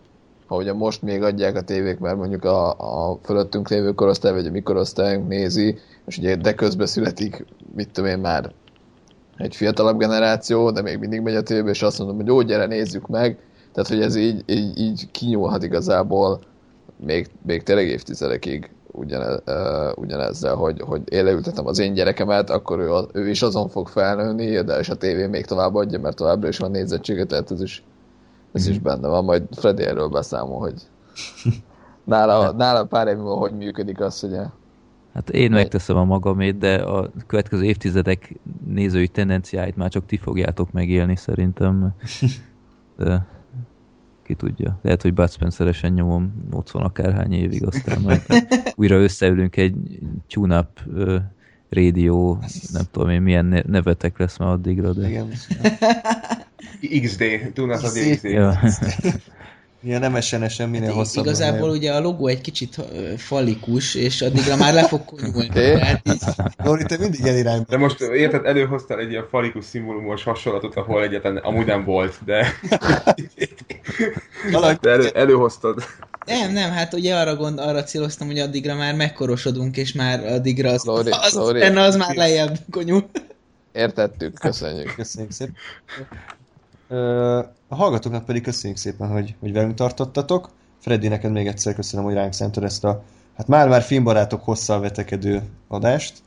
ugye 0.57 0.73
most 0.73 1.03
még 1.03 1.23
adják 1.23 1.57
a 1.57 1.61
tévék, 1.61 1.99
mert 1.99 2.17
mondjuk 2.17 2.45
a, 2.45 2.71
a 3.11 3.19
fölöttünk 3.23 3.69
lévő 3.69 3.93
korosztály, 3.93 4.33
vagy 4.33 4.47
a 4.47 4.51
mi 4.51 4.61
korosztályunk 4.61 5.29
nézi, 5.29 5.79
és 6.07 6.19
ugye 6.19 6.37
de 6.37 6.55
közben 6.55 6.87
születik, 6.87 7.45
mit 7.75 7.91
tudom 7.91 8.11
én 8.11 8.19
már, 8.19 8.53
egy 9.37 9.57
fiatalabb 9.57 9.99
generáció, 9.99 10.71
de 10.71 10.83
még 10.83 10.99
mindig 10.99 11.21
megy 11.21 11.35
a 11.35 11.43
tévébe, 11.43 11.71
és 11.71 11.83
azt 11.83 11.99
mondom, 11.99 12.17
hogy 12.17 12.27
jó, 12.27 12.43
gyere, 12.43 12.67
nézzük 12.67 13.07
meg. 13.07 13.39
Tehát, 13.73 13.91
hogy 13.91 14.01
ez 14.01 14.17
így, 14.17 14.43
így, 14.47 14.79
így 14.79 15.11
kinyúlhat 15.11 15.63
igazából 15.63 16.41
még, 16.97 17.27
még 17.47 17.63
tényleg 17.63 17.87
évtizedekig 17.87 18.71
ugyane, 18.93 19.41
uh, 19.47 19.99
ugyanezzel, 19.99 20.55
hogy, 20.55 20.81
hogy 20.81 21.03
én 21.13 21.25
leültetem 21.25 21.67
az 21.67 21.79
én 21.79 21.95
gyerekemet, 21.95 22.51
akkor 22.51 22.79
ő, 22.79 22.91
ő 23.13 23.29
is 23.29 23.43
azon 23.43 23.69
fog 23.69 23.89
felnőni, 23.89 24.63
de 24.63 24.79
és 24.79 24.89
a 24.89 24.95
tévé 24.95 25.27
még 25.27 25.47
tovább 25.47 25.75
adja, 25.75 25.99
mert 25.99 26.17
továbbra 26.17 26.49
is 26.49 26.59
van 26.59 26.71
nézettsége, 26.71 27.25
tehát 27.25 27.51
ez 27.51 27.63
is, 27.63 27.85
ez 28.53 28.67
is 28.67 28.79
benne 28.79 29.09
van. 29.09 29.25
Majd 29.25 29.43
Freddy 29.51 29.83
erről 29.83 30.09
beszámol, 30.09 30.59
hogy 30.59 30.75
nála, 32.05 32.53
nála 32.53 32.85
pár 32.85 33.07
év 33.07 33.17
múlva 33.17 33.37
hogy 33.37 33.53
működik 33.57 34.01
az, 34.01 34.21
hogy 34.21 34.35
a- 34.35 34.53
Hát 35.15 35.31
én 35.31 35.51
megteszem 35.51 35.97
a 35.97 36.05
magamét, 36.05 36.59
de 36.59 36.75
a 36.75 37.11
következő 37.27 37.65
évtizedek 37.65 38.35
nézői 38.67 39.09
tendenciáit 39.09 39.77
már 39.77 39.91
csak 39.91 40.07
ti 40.07 40.17
fogjátok 40.17 40.73
megélni 40.73 41.17
szerintem. 41.17 41.95
De 42.97 43.27
ki 44.23 44.35
tudja. 44.35 44.79
Lehet, 44.83 45.03
hogy 45.03 45.15
Bud 45.15 45.31
Spencer-esen 45.31 45.93
nyomom 45.93 46.47
80 46.51 46.83
akárhány 46.83 47.33
évig, 47.33 47.67
aztán 47.67 48.01
majd 48.01 48.23
újra 48.77 48.97
összeülünk 48.97 49.57
egy 49.57 49.75
tune-up 50.29 50.69
ö, 51.73 51.81
rádió, 51.81 52.39
nem 52.73 52.83
tudom 52.91 53.11
én 53.11 53.23
milyen 53.23 53.45
ne- 53.45 53.63
nevetek 53.67 54.19
lesz 54.19 54.39
már 54.39 54.49
addigra, 54.49 54.93
de... 54.93 55.09
Igen. 55.09 55.29
XD, 57.03 57.25
XD. 57.53 58.15
XD. 58.15 58.25
Ja. 58.25 58.59
Ilyen 59.85 60.01
nem 60.01 60.21
SMS-en 60.21 60.69
minél 60.69 60.87
Hát 60.87 60.97
hosszabb. 60.97 61.25
igazából 61.25 61.71
ugye 61.71 61.93
a 61.93 62.01
logó 62.01 62.27
egy 62.27 62.41
kicsit 62.41 62.77
falikus, 63.17 63.95
és 63.95 64.23
addigra 64.23 64.57
már 64.57 64.75
le 64.75 64.87
fog 64.87 65.05
konyulni. 65.05 65.51
Lóri, 66.65 66.85
te 66.85 66.97
mindig 66.99 67.21
ilyen 67.21 67.37
irányba. 67.37 67.65
De 67.69 67.77
most 67.77 68.01
érted, 68.01 68.45
előhoztál 68.45 68.99
egy 68.99 69.11
ilyen 69.11 69.27
falikus 69.31 69.65
szimbólumos 69.65 70.23
hasonlatot, 70.25 70.75
ahol 70.77 71.03
egyetlen 71.03 71.37
amúgy 71.37 71.67
nem 71.67 71.85
volt, 71.85 72.19
de, 72.25 72.47
de 74.81 74.91
elő, 74.91 75.09
előhoztad. 75.15 75.83
nem, 76.27 76.53
nem, 76.53 76.71
hát 76.71 76.95
ugye 76.95 77.17
arra 77.17 77.37
gond, 77.37 77.59
arra 77.59 77.83
céloztam, 77.83 78.27
hogy 78.27 78.39
addigra 78.39 78.75
már 78.75 78.95
megkorosodunk, 78.95 79.77
és 79.77 79.93
már 79.93 80.27
addigra 80.27 80.71
az, 80.71 80.85
Lóri, 80.85 81.11
az, 81.11 81.53
benne 81.53 81.81
az 81.81 81.97
már 81.97 82.15
lejjebb 82.17 82.59
konyul. 82.71 83.11
értettük, 83.73 84.39
köszönjük. 84.39 84.95
Köszönjük 84.95 85.33
szépen. 85.33 85.55
A 87.69 87.75
hallgatóknak 87.75 88.25
pedig 88.25 88.43
köszönjük 88.43 88.79
szépen, 88.79 89.09
hogy, 89.09 89.35
hogy 89.41 89.53
velünk 89.53 89.75
tartottatok. 89.75 90.49
Freddy, 90.79 91.09
neked 91.09 91.33
még 91.33 91.47
egyszer 91.47 91.75
köszönöm, 91.75 92.05
hogy 92.05 92.15
ránk 92.15 92.33
szántad 92.33 92.65
ezt 92.65 92.85
a 92.85 93.03
hát 93.37 93.49
már-már 93.49 93.83
filmbarátok 93.83 94.45
hosszal 94.45 94.81
vetekedő 94.81 95.43
adást. 95.69 96.19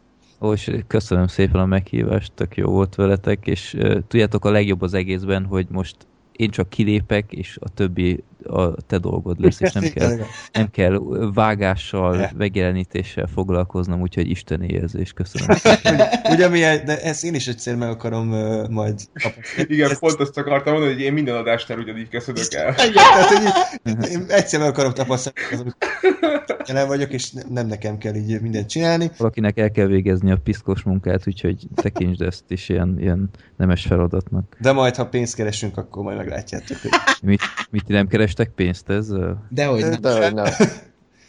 Ó, 0.41 0.53
és 0.53 0.71
köszönöm 0.87 1.27
szépen 1.27 1.61
a 1.61 1.65
meghívást, 1.65 2.31
tök 2.33 2.57
jó 2.57 2.71
volt 2.71 2.95
veletek, 2.95 3.47
és 3.47 3.73
uh, 3.73 3.97
tudjátok 4.07 4.45
a 4.45 4.51
legjobb 4.51 4.81
az 4.81 4.93
egészben, 4.93 5.45
hogy 5.45 5.67
most 5.69 5.95
én 6.31 6.49
csak 6.49 6.69
kilépek, 6.69 7.31
és 7.31 7.57
a 7.61 7.69
többi 7.69 8.23
a 8.47 8.75
te 8.87 8.97
dolgod 8.97 9.39
lesz, 9.39 9.59
és 9.59 9.71
nem 9.71 9.83
kell, 9.83 10.17
nem 10.51 10.69
kell 10.71 10.99
vágással, 11.33 12.29
megjelenítéssel 12.37 13.27
foglalkoznom, 13.27 14.01
úgyhogy 14.01 14.29
isteni 14.29 14.67
érzés, 14.67 15.13
köszönöm. 15.13 15.57
Ugye 16.33 16.47
milyen, 16.47 16.85
de 16.85 17.01
ezt 17.01 17.23
én 17.23 17.33
is 17.33 17.47
egyszer 17.47 17.75
meg 17.75 17.89
akarom 17.89 18.31
uh, 18.31 18.69
majd 18.69 18.99
tapasztalni. 19.13 19.73
Igen, 19.73 19.89
Ezt- 19.89 19.99
pont 19.99 20.19
azt 20.19 20.37
akartam 20.37 20.73
mondani, 20.73 20.93
hogy 20.93 21.03
én 21.03 21.13
minden 21.13 21.35
adásnál 21.35 21.77
ugyanígy 21.79 22.09
köszönök 22.09 22.53
el. 22.53 22.69
Igen, 22.69 22.93
tehát, 22.93 23.27
hogy 23.83 24.09
én 24.11 24.25
egyszer 24.27 24.59
meg 24.59 24.69
akarom 24.69 24.93
tapasztalni, 24.93 25.39
az, 25.51 25.59
amikor 25.59 25.87
jelen 26.67 26.87
vagyok, 26.87 27.11
és 27.13 27.31
ne- 27.31 27.41
nem 27.49 27.67
nekem 27.67 27.97
kell 27.97 28.15
így 28.15 28.41
mindent 28.41 28.69
csinálni. 28.69 29.11
Valakinek 29.17 29.57
el 29.57 29.71
kell 29.71 29.85
végezni 29.85 30.31
a 30.31 30.37
piszkos 30.43 30.83
munkát, 30.83 31.27
úgyhogy 31.27 31.67
tekintsd 31.75 32.21
ezt 32.21 32.43
is 32.47 32.69
ilyen, 32.69 32.95
ilyen 32.99 33.29
nemes 33.57 33.85
feladatnak. 33.85 34.57
De 34.59 34.71
majd, 34.71 34.95
ha 34.95 35.05
pénzt 35.07 35.35
keresünk, 35.35 35.77
akkor 35.77 36.03
majd 36.03 36.17
meglátjátok, 36.17 36.77
hogy 36.81 36.91
Mit, 37.21 37.41
mit 37.69 37.87
nem 37.87 38.07
kerestek 38.35 38.55
pénzt 38.55 38.89
ezzel? 38.89 39.45
Dehogy 39.49 39.81
nem. 39.81 40.01
De 40.01 40.23
hogy 40.25 40.33
nem. 40.33 40.45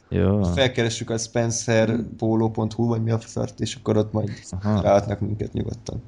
Jó. 0.09 0.43
felkeressük 0.43 1.11
a 1.11 1.19
spencerpolo.hu, 1.19 2.87
vagy 2.87 3.03
mi 3.03 3.11
a 3.11 3.19
szart, 3.21 3.61
és 3.61 3.75
akkor 3.75 3.97
ott 3.97 4.13
majd 4.13 4.31
Aha. 4.51 4.81
ráadnak 4.81 5.21
minket 5.21 5.53
nyugodtan. 5.53 6.03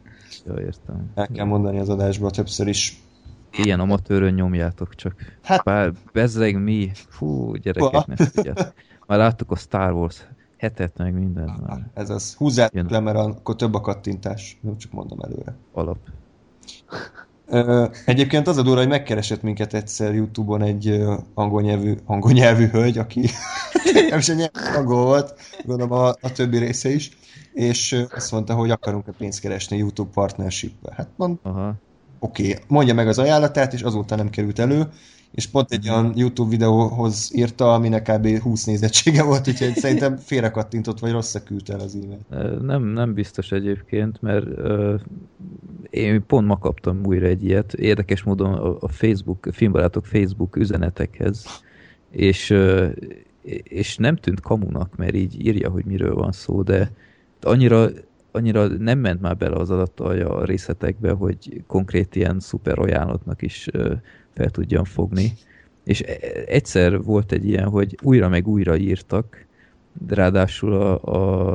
Jó, 0.47 0.55
értem. 0.59 1.11
El 1.15 1.29
kell 1.29 1.45
mondani 1.45 1.79
az 1.79 1.89
adásba 1.89 2.31
többször 2.31 2.67
is. 2.67 3.03
Ilyen 3.53 3.81
amatőrön 3.81 4.35
nyomjátok 4.35 4.95
csak. 4.95 5.15
Hát- 5.43 5.65
Bár 5.65 5.93
bezzeg 6.13 6.63
mi? 6.63 6.91
Fú, 6.95 7.55
gyerekek, 7.55 8.07
ne. 8.07 8.45
Már 9.07 9.19
láttuk 9.19 9.51
a 9.51 9.57
Star 9.57 9.93
Wars 9.93 10.27
hetet, 10.57 10.97
meg 10.99 11.15
mindent 11.15 11.67
már. 11.67 11.91
Ez 11.95 12.11
az. 12.11 12.35
Húzzát 12.35 12.75
Jön. 12.75 12.87
le, 12.91 13.01
mert 13.01 13.17
akkor 13.17 13.57
több 13.57 13.75
a 13.75 13.81
kattintás. 13.81 14.59
Nem 14.61 14.77
csak 14.77 14.93
mondom 14.93 15.21
előre. 15.21 15.55
Alap. 15.73 15.99
Egyébként 18.05 18.47
az 18.47 18.57
a 18.57 18.63
durva, 18.63 18.79
hogy 18.79 18.89
megkeresett 18.89 19.43
minket 19.43 19.75
egyszer 19.75 20.15
Youtube-on 20.15 20.63
egy 20.63 21.03
angol 21.35 21.63
nyelvű, 21.63 21.95
angol 22.05 22.33
nyelvű 22.33 22.67
hölgy, 22.67 22.99
aki 22.99 23.31
nem 24.11 24.19
is 24.19 24.29
a 24.29 24.35
nyelv 24.35 24.77
angol 24.77 25.05
volt, 25.05 25.35
gondolom 25.65 25.99
a, 25.99 26.09
a 26.09 26.33
többi 26.35 26.59
része 26.59 26.89
is, 26.89 27.11
és 27.53 28.05
azt 28.15 28.33
mondta, 28.33 28.55
hogy 28.55 28.71
akarunk-e 28.71 29.13
pénzt 29.19 29.41
keresni 29.41 29.77
Youtube 29.77 30.11
partnership-be. 30.15 30.93
Hát 30.97 31.09
mond, 31.17 31.39
oké, 32.19 32.51
okay. 32.51 32.65
mondja 32.67 32.95
meg 32.95 33.09
az 33.09 33.19
ajánlatát, 33.19 33.73
és 33.73 33.83
azóta 33.83 34.17
nem 34.17 34.31
került 34.31 34.59
elő, 34.59 34.89
és 35.35 35.47
pont 35.47 35.73
egy 35.73 35.89
olyan 35.89 36.13
YouTube 36.17 36.51
videóhoz 36.51 37.31
írta, 37.35 37.75
aminek 37.75 38.11
kb. 38.11 38.39
20 38.39 38.65
nézettsége 38.65 39.23
volt, 39.23 39.49
úgyhogy 39.49 39.75
szerintem 39.77 40.17
félrekattintott, 40.17 40.99
vagy 40.99 41.11
rosszra 41.11 41.43
küldte 41.43 41.73
el 41.73 41.81
az 41.81 41.99
e-mailt. 42.03 42.63
Nem, 42.63 42.83
nem 42.85 43.15
biztos 43.15 43.53
egyébként, 43.53 44.23
mert 44.23 44.47
ö, 44.47 44.95
én 45.91 46.27
pont 46.27 46.47
ma 46.47 46.59
kaptam 46.59 47.01
újra 47.05 47.27
egy 47.27 47.45
ilyet, 47.45 47.73
érdekes 47.73 48.23
módon 48.23 48.53
a, 48.53 48.77
a 48.81 48.89
Facebook, 48.89 49.47
a 49.47 49.53
filmbarátok 49.53 50.07
Facebook 50.07 50.57
üzenetekhez, 50.57 51.45
és, 52.11 52.51
ö, 52.51 52.89
és 53.63 53.97
nem 53.97 54.17
tűnt 54.17 54.41
kamunak, 54.41 54.97
mert 54.97 55.15
így 55.15 55.47
írja, 55.47 55.71
hogy 55.71 55.85
miről 55.85 56.15
van 56.15 56.33
szó, 56.33 56.63
de 56.63 56.91
annyira, 57.41 57.89
annyira 58.33 58.67
nem 58.67 58.99
ment 58.99 59.21
már 59.21 59.37
bele 59.37 59.57
az 59.57 59.71
adatalja 59.71 60.29
a 60.29 60.45
részletekbe, 60.45 61.13
hogy 61.13 61.63
konkrét 61.67 62.17
ilyen 62.17 62.41
szuper 62.41 62.79
ajánlatnak 62.79 63.43
is 63.43 63.69
fel 64.39 64.51
tudjam 64.51 64.85
fogni. 64.85 65.33
És 65.85 66.01
e- 66.01 66.19
egyszer 66.47 67.03
volt 67.03 67.33
egy 67.33 67.49
ilyen, 67.49 67.69
hogy 67.69 67.99
újra 68.03 68.29
meg 68.29 68.49
újra 68.49 68.77
írtak, 68.77 69.47
ráadásul 70.09 70.73
a, 70.73 71.03
a, 71.03 71.53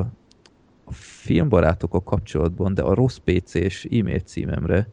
a 0.84 0.94
filmbarátok 0.94 1.94
a 1.94 2.04
kapcsolatban, 2.04 2.74
de 2.74 2.82
a 2.82 2.94
rossz 2.94 3.18
PC-s 3.18 3.88
e-mail 3.92 4.20
címemre. 4.20 4.88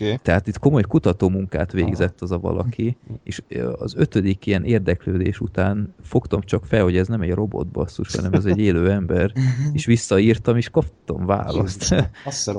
Okay. 0.00 0.18
Tehát 0.22 0.46
itt 0.46 0.58
komoly 0.58 0.82
kutatómunkát 0.82 1.72
végzett 1.72 2.20
az 2.20 2.30
a 2.30 2.38
valaki, 2.38 2.96
és 3.24 3.42
az 3.78 3.94
ötödik 3.96 4.46
ilyen 4.46 4.64
érdeklődés 4.64 5.40
után 5.40 5.94
fogtam 6.02 6.40
csak 6.40 6.66
fel, 6.66 6.82
hogy 6.82 6.96
ez 6.96 7.08
nem 7.08 7.20
egy 7.20 7.32
robot 7.32 7.66
basszus, 7.66 8.14
hanem 8.14 8.32
ez 8.32 8.44
egy 8.44 8.58
élő 8.58 8.90
ember, 8.90 9.32
és 9.72 9.84
visszaírtam, 9.84 10.56
és 10.56 10.68
kaptam 10.68 11.26
választ. 11.26 11.94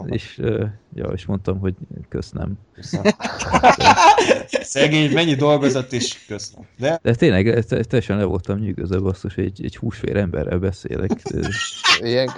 És, 0.05 0.41
ja, 0.93 1.05
és 1.05 1.25
mondtam, 1.25 1.59
hogy 1.59 1.73
köszönöm. 2.09 2.57
Köszönöm. 2.73 3.11
Szegény, 4.47 5.11
mennyi 5.13 5.35
dolgozott 5.35 5.91
is, 5.91 6.25
köszönöm. 6.25 6.65
De 6.77 6.99
De 7.01 7.15
tényleg, 7.15 7.65
te- 7.65 7.83
teljesen 7.83 8.17
le 8.17 8.23
voltam 8.23 8.59
nyűgözve 8.59 8.99
basszus, 8.99 9.35
hogy 9.35 9.43
egy, 9.43 9.63
egy 9.63 9.77
húsvér 9.77 10.15
emberrel 10.15 10.59
beszélek. 10.59 11.11
Ilyen, 11.99 12.29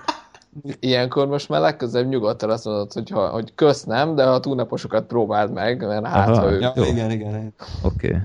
ilyenkor 0.80 1.28
most 1.28 1.50
már 1.50 1.62
legközelebb 1.62 2.10
nyugodtan 2.10 2.50
azt 2.50 2.66
mondod, 2.66 2.94
hogy, 2.94 3.10
ha, 3.10 3.28
hogy 3.28 3.52
kösz 3.56 3.84
nem, 3.84 4.16
de 4.16 4.24
a 4.24 4.40
túlnaposokat 4.40 5.06
próbáld 5.06 5.52
meg, 5.52 5.88
mert 5.88 6.06
hát 6.06 6.28
Aha. 6.28 6.40
ha 6.40 6.52
ők, 6.52 6.62
ja, 6.62 6.74
igen, 6.76 7.12
igen. 7.12 7.54
Oké, 7.82 8.08
okay, 8.08 8.20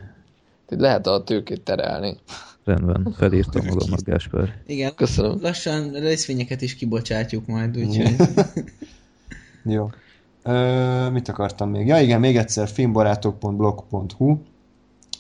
lehet 0.67 1.07
a 1.07 1.23
tőkét 1.25 1.63
terelni. 1.63 2.17
rendben, 2.65 3.15
felírtam 3.17 3.67
magamnak, 3.67 4.01
Gáspár. 4.01 4.55
Igen, 4.67 4.95
Köszönöm. 4.95 5.39
lassan 5.41 5.91
részvényeket 5.91 6.63
is 6.63 6.75
kibocsátjuk 6.75 7.47
majd, 7.47 7.77
úgyhogy... 7.77 8.17
Jó. 9.65 9.91
Ö, 10.43 11.11
mit 11.11 11.29
akartam 11.29 11.71
még? 11.71 11.87
Ja 11.87 12.01
igen, 12.01 12.21
még 12.21 12.37
egyszer 12.37 12.69
filmbarátok.blog.hu 12.69 14.37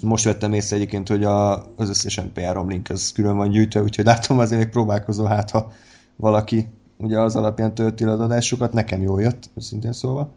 Most 0.00 0.24
vettem 0.24 0.52
észre 0.52 0.76
egyébként, 0.76 1.08
hogy 1.08 1.24
a, 1.24 1.52
az 1.76 1.88
összes 1.88 2.16
NPR 2.16 2.64
link 2.66 2.90
az 2.90 3.12
külön 3.12 3.36
van 3.36 3.50
gyűjtve, 3.50 3.82
úgyhogy 3.82 4.04
látom 4.04 4.38
azért 4.38 4.60
még 4.60 4.70
próbálkozó, 4.70 5.24
hát 5.24 5.50
ha 5.50 5.72
valaki 6.16 6.68
ugye 6.98 7.20
az 7.20 7.36
alapján 7.36 7.74
tölti 7.74 8.04
le 8.04 8.12
az 8.12 8.20
adásokat, 8.20 8.72
nekem 8.72 9.02
jól 9.02 9.22
jött, 9.22 9.50
szintén 9.56 9.92
szólva. 9.92 10.30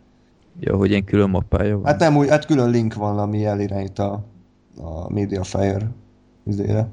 Ja, 0.60 0.76
hogy 0.76 0.90
ilyen 0.90 1.04
külön 1.04 1.30
mappája 1.30 1.76
van. 1.76 1.86
Hát 1.86 2.00
nem 2.00 2.18
úgy, 2.18 2.30
hát 2.30 2.46
külön 2.46 2.70
link 2.70 2.94
van, 2.94 3.20
ami 3.20 3.46
elirányít 3.46 4.00
a, 4.00 4.24
a 4.78 5.14
Mediafire 5.14 5.92
izére. 6.46 6.88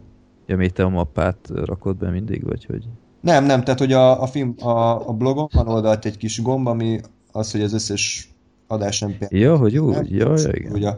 Ja, 0.47 0.57
még 0.57 0.73
te 0.73 0.85
a 0.85 0.89
mappát 0.89 1.39
rakod 1.65 1.97
be 1.97 2.11
mindig, 2.11 2.45
vagy 2.45 2.65
hogy? 2.65 2.85
Nem, 3.21 3.45
nem, 3.45 3.63
tehát 3.65 3.79
hogy 3.79 3.93
a, 3.93 4.23
a, 4.23 4.27
film, 4.27 4.55
a, 4.61 5.09
a 5.09 5.13
blogon 5.13 5.49
van 5.53 5.69
oldalt 5.69 6.05
egy 6.05 6.17
kis 6.17 6.43
gomb, 6.43 6.67
ami 6.67 7.01
az, 7.33 7.51
hogy 7.51 7.61
az 7.63 7.73
összes 7.73 8.33
adás 8.67 9.01
NPR. 9.01 9.35
Ja, 9.35 9.57
hogy 9.57 9.79
úgy, 9.79 9.95
Nem? 9.95 10.05
ja, 10.09 10.17
ja, 10.17 10.31
akkor 10.33 10.57
igen. 10.59 10.73
Ugye, 10.73 10.95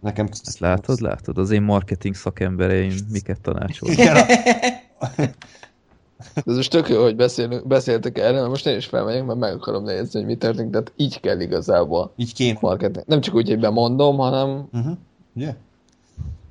nekem... 0.00 0.26
Hát 0.44 0.58
látod, 0.58 1.00
látod, 1.00 1.38
az 1.38 1.50
én 1.50 1.62
marketing 1.62 2.14
szakembereim 2.14 2.94
miket 3.12 3.40
tanácsolnak. 3.40 3.98
Igen, 3.98 4.16
a- 4.98 5.06
Ez 6.34 6.56
most 6.56 6.70
tök 6.70 6.88
jó, 6.88 7.02
hogy 7.02 7.16
beszélünk, 7.16 7.66
beszéltek 7.66 8.18
erről, 8.18 8.38
mert 8.38 8.48
most 8.48 8.66
én 8.66 8.76
is 8.76 8.86
felmegyek, 8.86 9.24
mert 9.26 9.38
meg 9.38 9.54
akarom 9.54 9.84
nézni, 9.84 10.18
hogy 10.18 10.28
mi 10.28 10.36
történik, 10.36 10.70
tehát 10.70 10.92
így 10.96 11.20
kell 11.20 11.40
igazából 11.40 12.12
így 12.16 12.34
kéne. 12.34 12.58
marketing. 12.60 13.04
Nem 13.06 13.20
csak 13.20 13.34
úgy, 13.34 13.48
hogy 13.48 13.60
bemondom, 13.60 14.16
hanem 14.16 14.68
Uh-huh. 14.72 14.96
Ugye? 15.34 15.54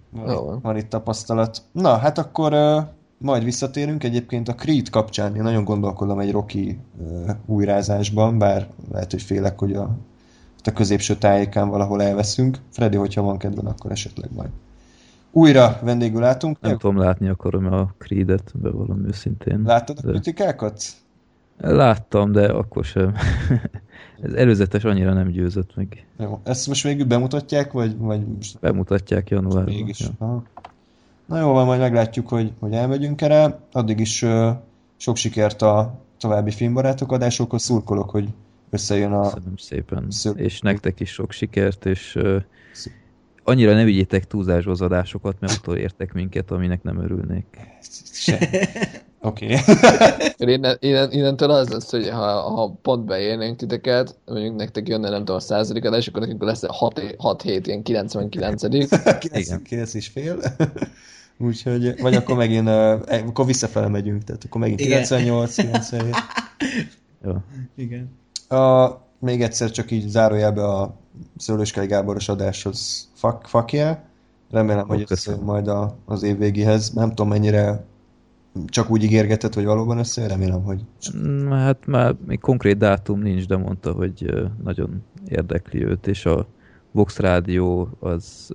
Van, 0.09 0.31
Jó 0.31 0.53
itt, 0.53 0.61
van. 0.61 0.77
itt 0.77 0.89
tapasztalat. 0.89 1.61
Na, 1.71 1.97
hát 1.97 2.17
akkor 2.17 2.53
uh, 2.53 2.83
majd 3.17 3.43
visszatérünk. 3.43 4.03
Egyébként 4.03 4.47
a 4.47 4.55
Creed 4.55 4.89
kapcsán 4.89 5.35
én 5.35 5.41
nagyon 5.41 5.63
gondolkodom 5.63 6.19
egy 6.19 6.31
Rocky 6.31 6.79
uh, 6.97 7.29
újrázásban, 7.45 8.37
bár 8.37 8.67
lehet, 8.91 9.11
hogy 9.11 9.21
félek, 9.21 9.59
hogy 9.59 9.73
a, 9.73 9.89
a 10.63 10.71
középső 10.71 11.15
tájékán 11.15 11.69
valahol 11.69 12.01
elveszünk. 12.01 12.57
Freddy, 12.69 12.97
hogyha 12.97 13.21
van 13.21 13.37
kedven, 13.37 13.65
akkor 13.65 13.91
esetleg 13.91 14.29
majd. 14.35 14.49
Újra 15.31 15.79
vendégül 15.81 16.21
látunk. 16.21 16.61
Nem 16.61 16.77
tudom, 16.77 16.97
látni 16.97 17.27
akarom 17.27 17.73
a 17.73 17.93
Creed-et, 17.97 18.51
bevallom 18.61 19.05
őszintén. 19.07 19.61
Láttad 19.65 19.97
a 19.97 20.05
De- 20.05 20.11
kritikákat? 20.11 20.83
Láttam, 21.57 22.31
de 22.31 22.51
akkor 22.51 22.85
sem. 22.85 23.13
Ez 24.23 24.33
előzetes 24.33 24.83
annyira 24.83 25.13
nem 25.13 25.27
győzött 25.27 25.75
meg. 25.75 26.05
Jó. 26.17 26.39
Ezt 26.43 26.67
most 26.67 26.83
végül 26.83 27.05
bemutatják, 27.05 27.71
vagy, 27.71 27.97
vagy 27.97 28.27
most 28.35 28.59
Bemutatják 28.59 29.29
januárban. 29.29 29.63
Mégis. 29.63 29.99
Ja. 29.99 30.07
Aha. 30.17 30.43
Na 31.25 31.39
jó 31.39 31.51
van, 31.51 31.65
majd 31.65 31.79
meglátjuk, 31.79 32.27
hogy, 32.27 32.51
hogy 32.59 32.73
elmegyünk 32.73 33.21
erre. 33.21 33.59
Addig 33.71 33.99
is 33.99 34.21
uh, 34.21 34.49
sok 34.97 35.15
sikert 35.15 35.61
a 35.61 35.93
további 36.19 36.51
filmbarátok 36.51 37.11
adásokhoz. 37.11 37.61
Szurkolok, 37.61 38.09
hogy 38.09 38.29
összejön 38.69 39.11
a... 39.11 39.21
Köszönöm 39.21 39.57
szépen. 39.57 40.05
Szép. 40.09 40.37
És 40.37 40.61
nektek 40.61 40.99
is 40.99 41.11
sok 41.11 41.31
sikert, 41.31 41.85
és 41.85 42.15
uh, 42.15 42.41
annyira 43.49 43.73
ne 43.73 43.83
vigyétek 43.83 44.27
túlzásba 44.27 44.71
az 44.71 44.81
adásokat, 44.81 45.35
mert 45.39 45.53
attól 45.53 45.77
értek 45.77 46.13
minket, 46.13 46.51
aminek 46.51 46.83
nem 46.83 46.99
örülnék. 47.03 47.45
Oké. 49.21 49.57
Innen, 50.37 50.77
innen, 50.79 51.11
innentől 51.11 51.49
az 51.49 51.69
lesz, 51.69 51.91
hogy 51.91 52.09
ha, 52.09 52.41
ha 52.41 52.77
pont 52.81 53.05
beérnénk 53.05 53.57
titeket, 53.57 54.15
mondjuk 54.25 54.55
nektek 54.55 54.87
jönne 54.87 55.09
nem 55.09 55.19
tudom 55.19 55.35
a 55.35 55.39
századik 55.39 55.85
adás, 55.85 56.07
akkor 56.07 56.21
nekünk 56.21 56.43
lesz 56.43 56.63
6 57.17 57.41
hét, 57.41 57.67
ilyen 57.67 57.83
99 57.83 58.61
9, 59.19 59.61
9 59.63 59.93
és 59.93 60.07
fél. 60.07 60.37
Úgyhogy, 61.37 62.01
vagy 62.01 62.15
akkor 62.15 62.35
megint, 62.35 62.67
uh, 62.67 63.27
akkor 63.27 63.45
visszafele 63.45 63.87
megyünk, 63.87 64.23
tehát 64.23 64.43
akkor 64.43 64.61
megint 64.61 64.79
Igen. 64.79 65.03
98, 65.03 65.55
97. 65.55 66.15
Ja. 67.23 67.43
Igen. 67.75 68.17
A, 68.47 68.89
még 69.19 69.41
egyszer 69.41 69.71
csak 69.71 69.91
így 69.91 70.07
zárójelbe 70.07 70.63
a 70.63 70.95
Szőlőskei 71.37 71.87
Gáboros 71.87 72.29
adáshoz 72.29 73.08
fak, 73.19 73.47
fakjel. 73.47 74.03
Remélem, 74.51 74.83
Ó, 74.89 74.93
hogy 74.93 75.05
köszönöm. 75.05 75.43
majd 75.43 75.67
a, 75.67 75.95
az 76.05 76.23
év 76.23 76.37
végéhez. 76.37 76.89
Nem 76.89 77.09
tudom, 77.09 77.27
mennyire 77.27 77.83
csak 78.65 78.89
úgy 78.89 79.03
ígérgetett, 79.03 79.53
hogy 79.53 79.65
valóban 79.65 79.97
össze. 79.97 80.27
Remélem, 80.27 80.63
hogy 80.63 80.81
Mm, 81.17 81.49
Hát 81.49 81.85
már 81.85 82.15
még 82.27 82.39
konkrét 82.39 82.77
dátum 82.77 83.19
nincs, 83.19 83.47
de 83.47 83.57
mondta, 83.57 83.91
hogy 83.91 84.33
nagyon 84.63 85.03
érdekli 85.27 85.85
őt, 85.85 86.07
és 86.07 86.25
a 86.25 86.47
Vox 86.91 87.17
Rádió 87.19 87.89
az 87.99 88.49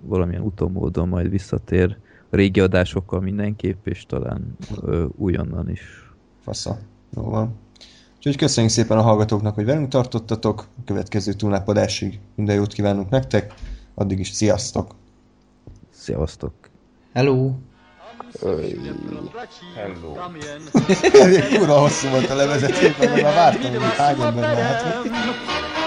valamilyen 0.00 0.42
utómódon 0.42 1.08
majd 1.08 1.30
visszatér 1.30 1.96
a 2.30 2.36
régi 2.36 2.60
adásokkal 2.60 3.20
mindenképp, 3.20 3.86
és 3.86 4.06
talán 4.06 4.56
újonnan 5.16 5.70
is. 5.70 6.12
fasza. 6.40 6.78
Jó 7.16 7.22
van. 7.22 7.54
Úgyhogy 8.16 8.36
köszönjük 8.36 8.72
szépen 8.72 8.98
a 8.98 9.02
hallgatóknak, 9.02 9.54
hogy 9.54 9.64
velünk 9.64 9.88
tartottatok. 9.88 10.60
A 10.78 10.80
következő 10.84 11.32
túlnápadásig 11.32 12.20
minden 12.34 12.56
jót 12.56 12.72
kívánunk 12.72 13.08
nektek. 13.10 13.54
Addig 13.94 14.18
is 14.18 14.28
sziasztok! 14.28 14.94
Szevasztok! 15.90 16.52
Hello! 17.12 17.50
Hello. 19.74 20.12
Kurva 21.58 21.78
hosszú 21.78 22.08
volt 22.08 22.30
a 22.30 22.34
levezetésben, 22.34 23.10
mert 23.10 23.22
már 23.22 23.34
vártam, 23.34 23.70
hogy 23.70 23.94
hány 23.96 24.20
ember 24.20 24.54
lehet. 24.54 25.83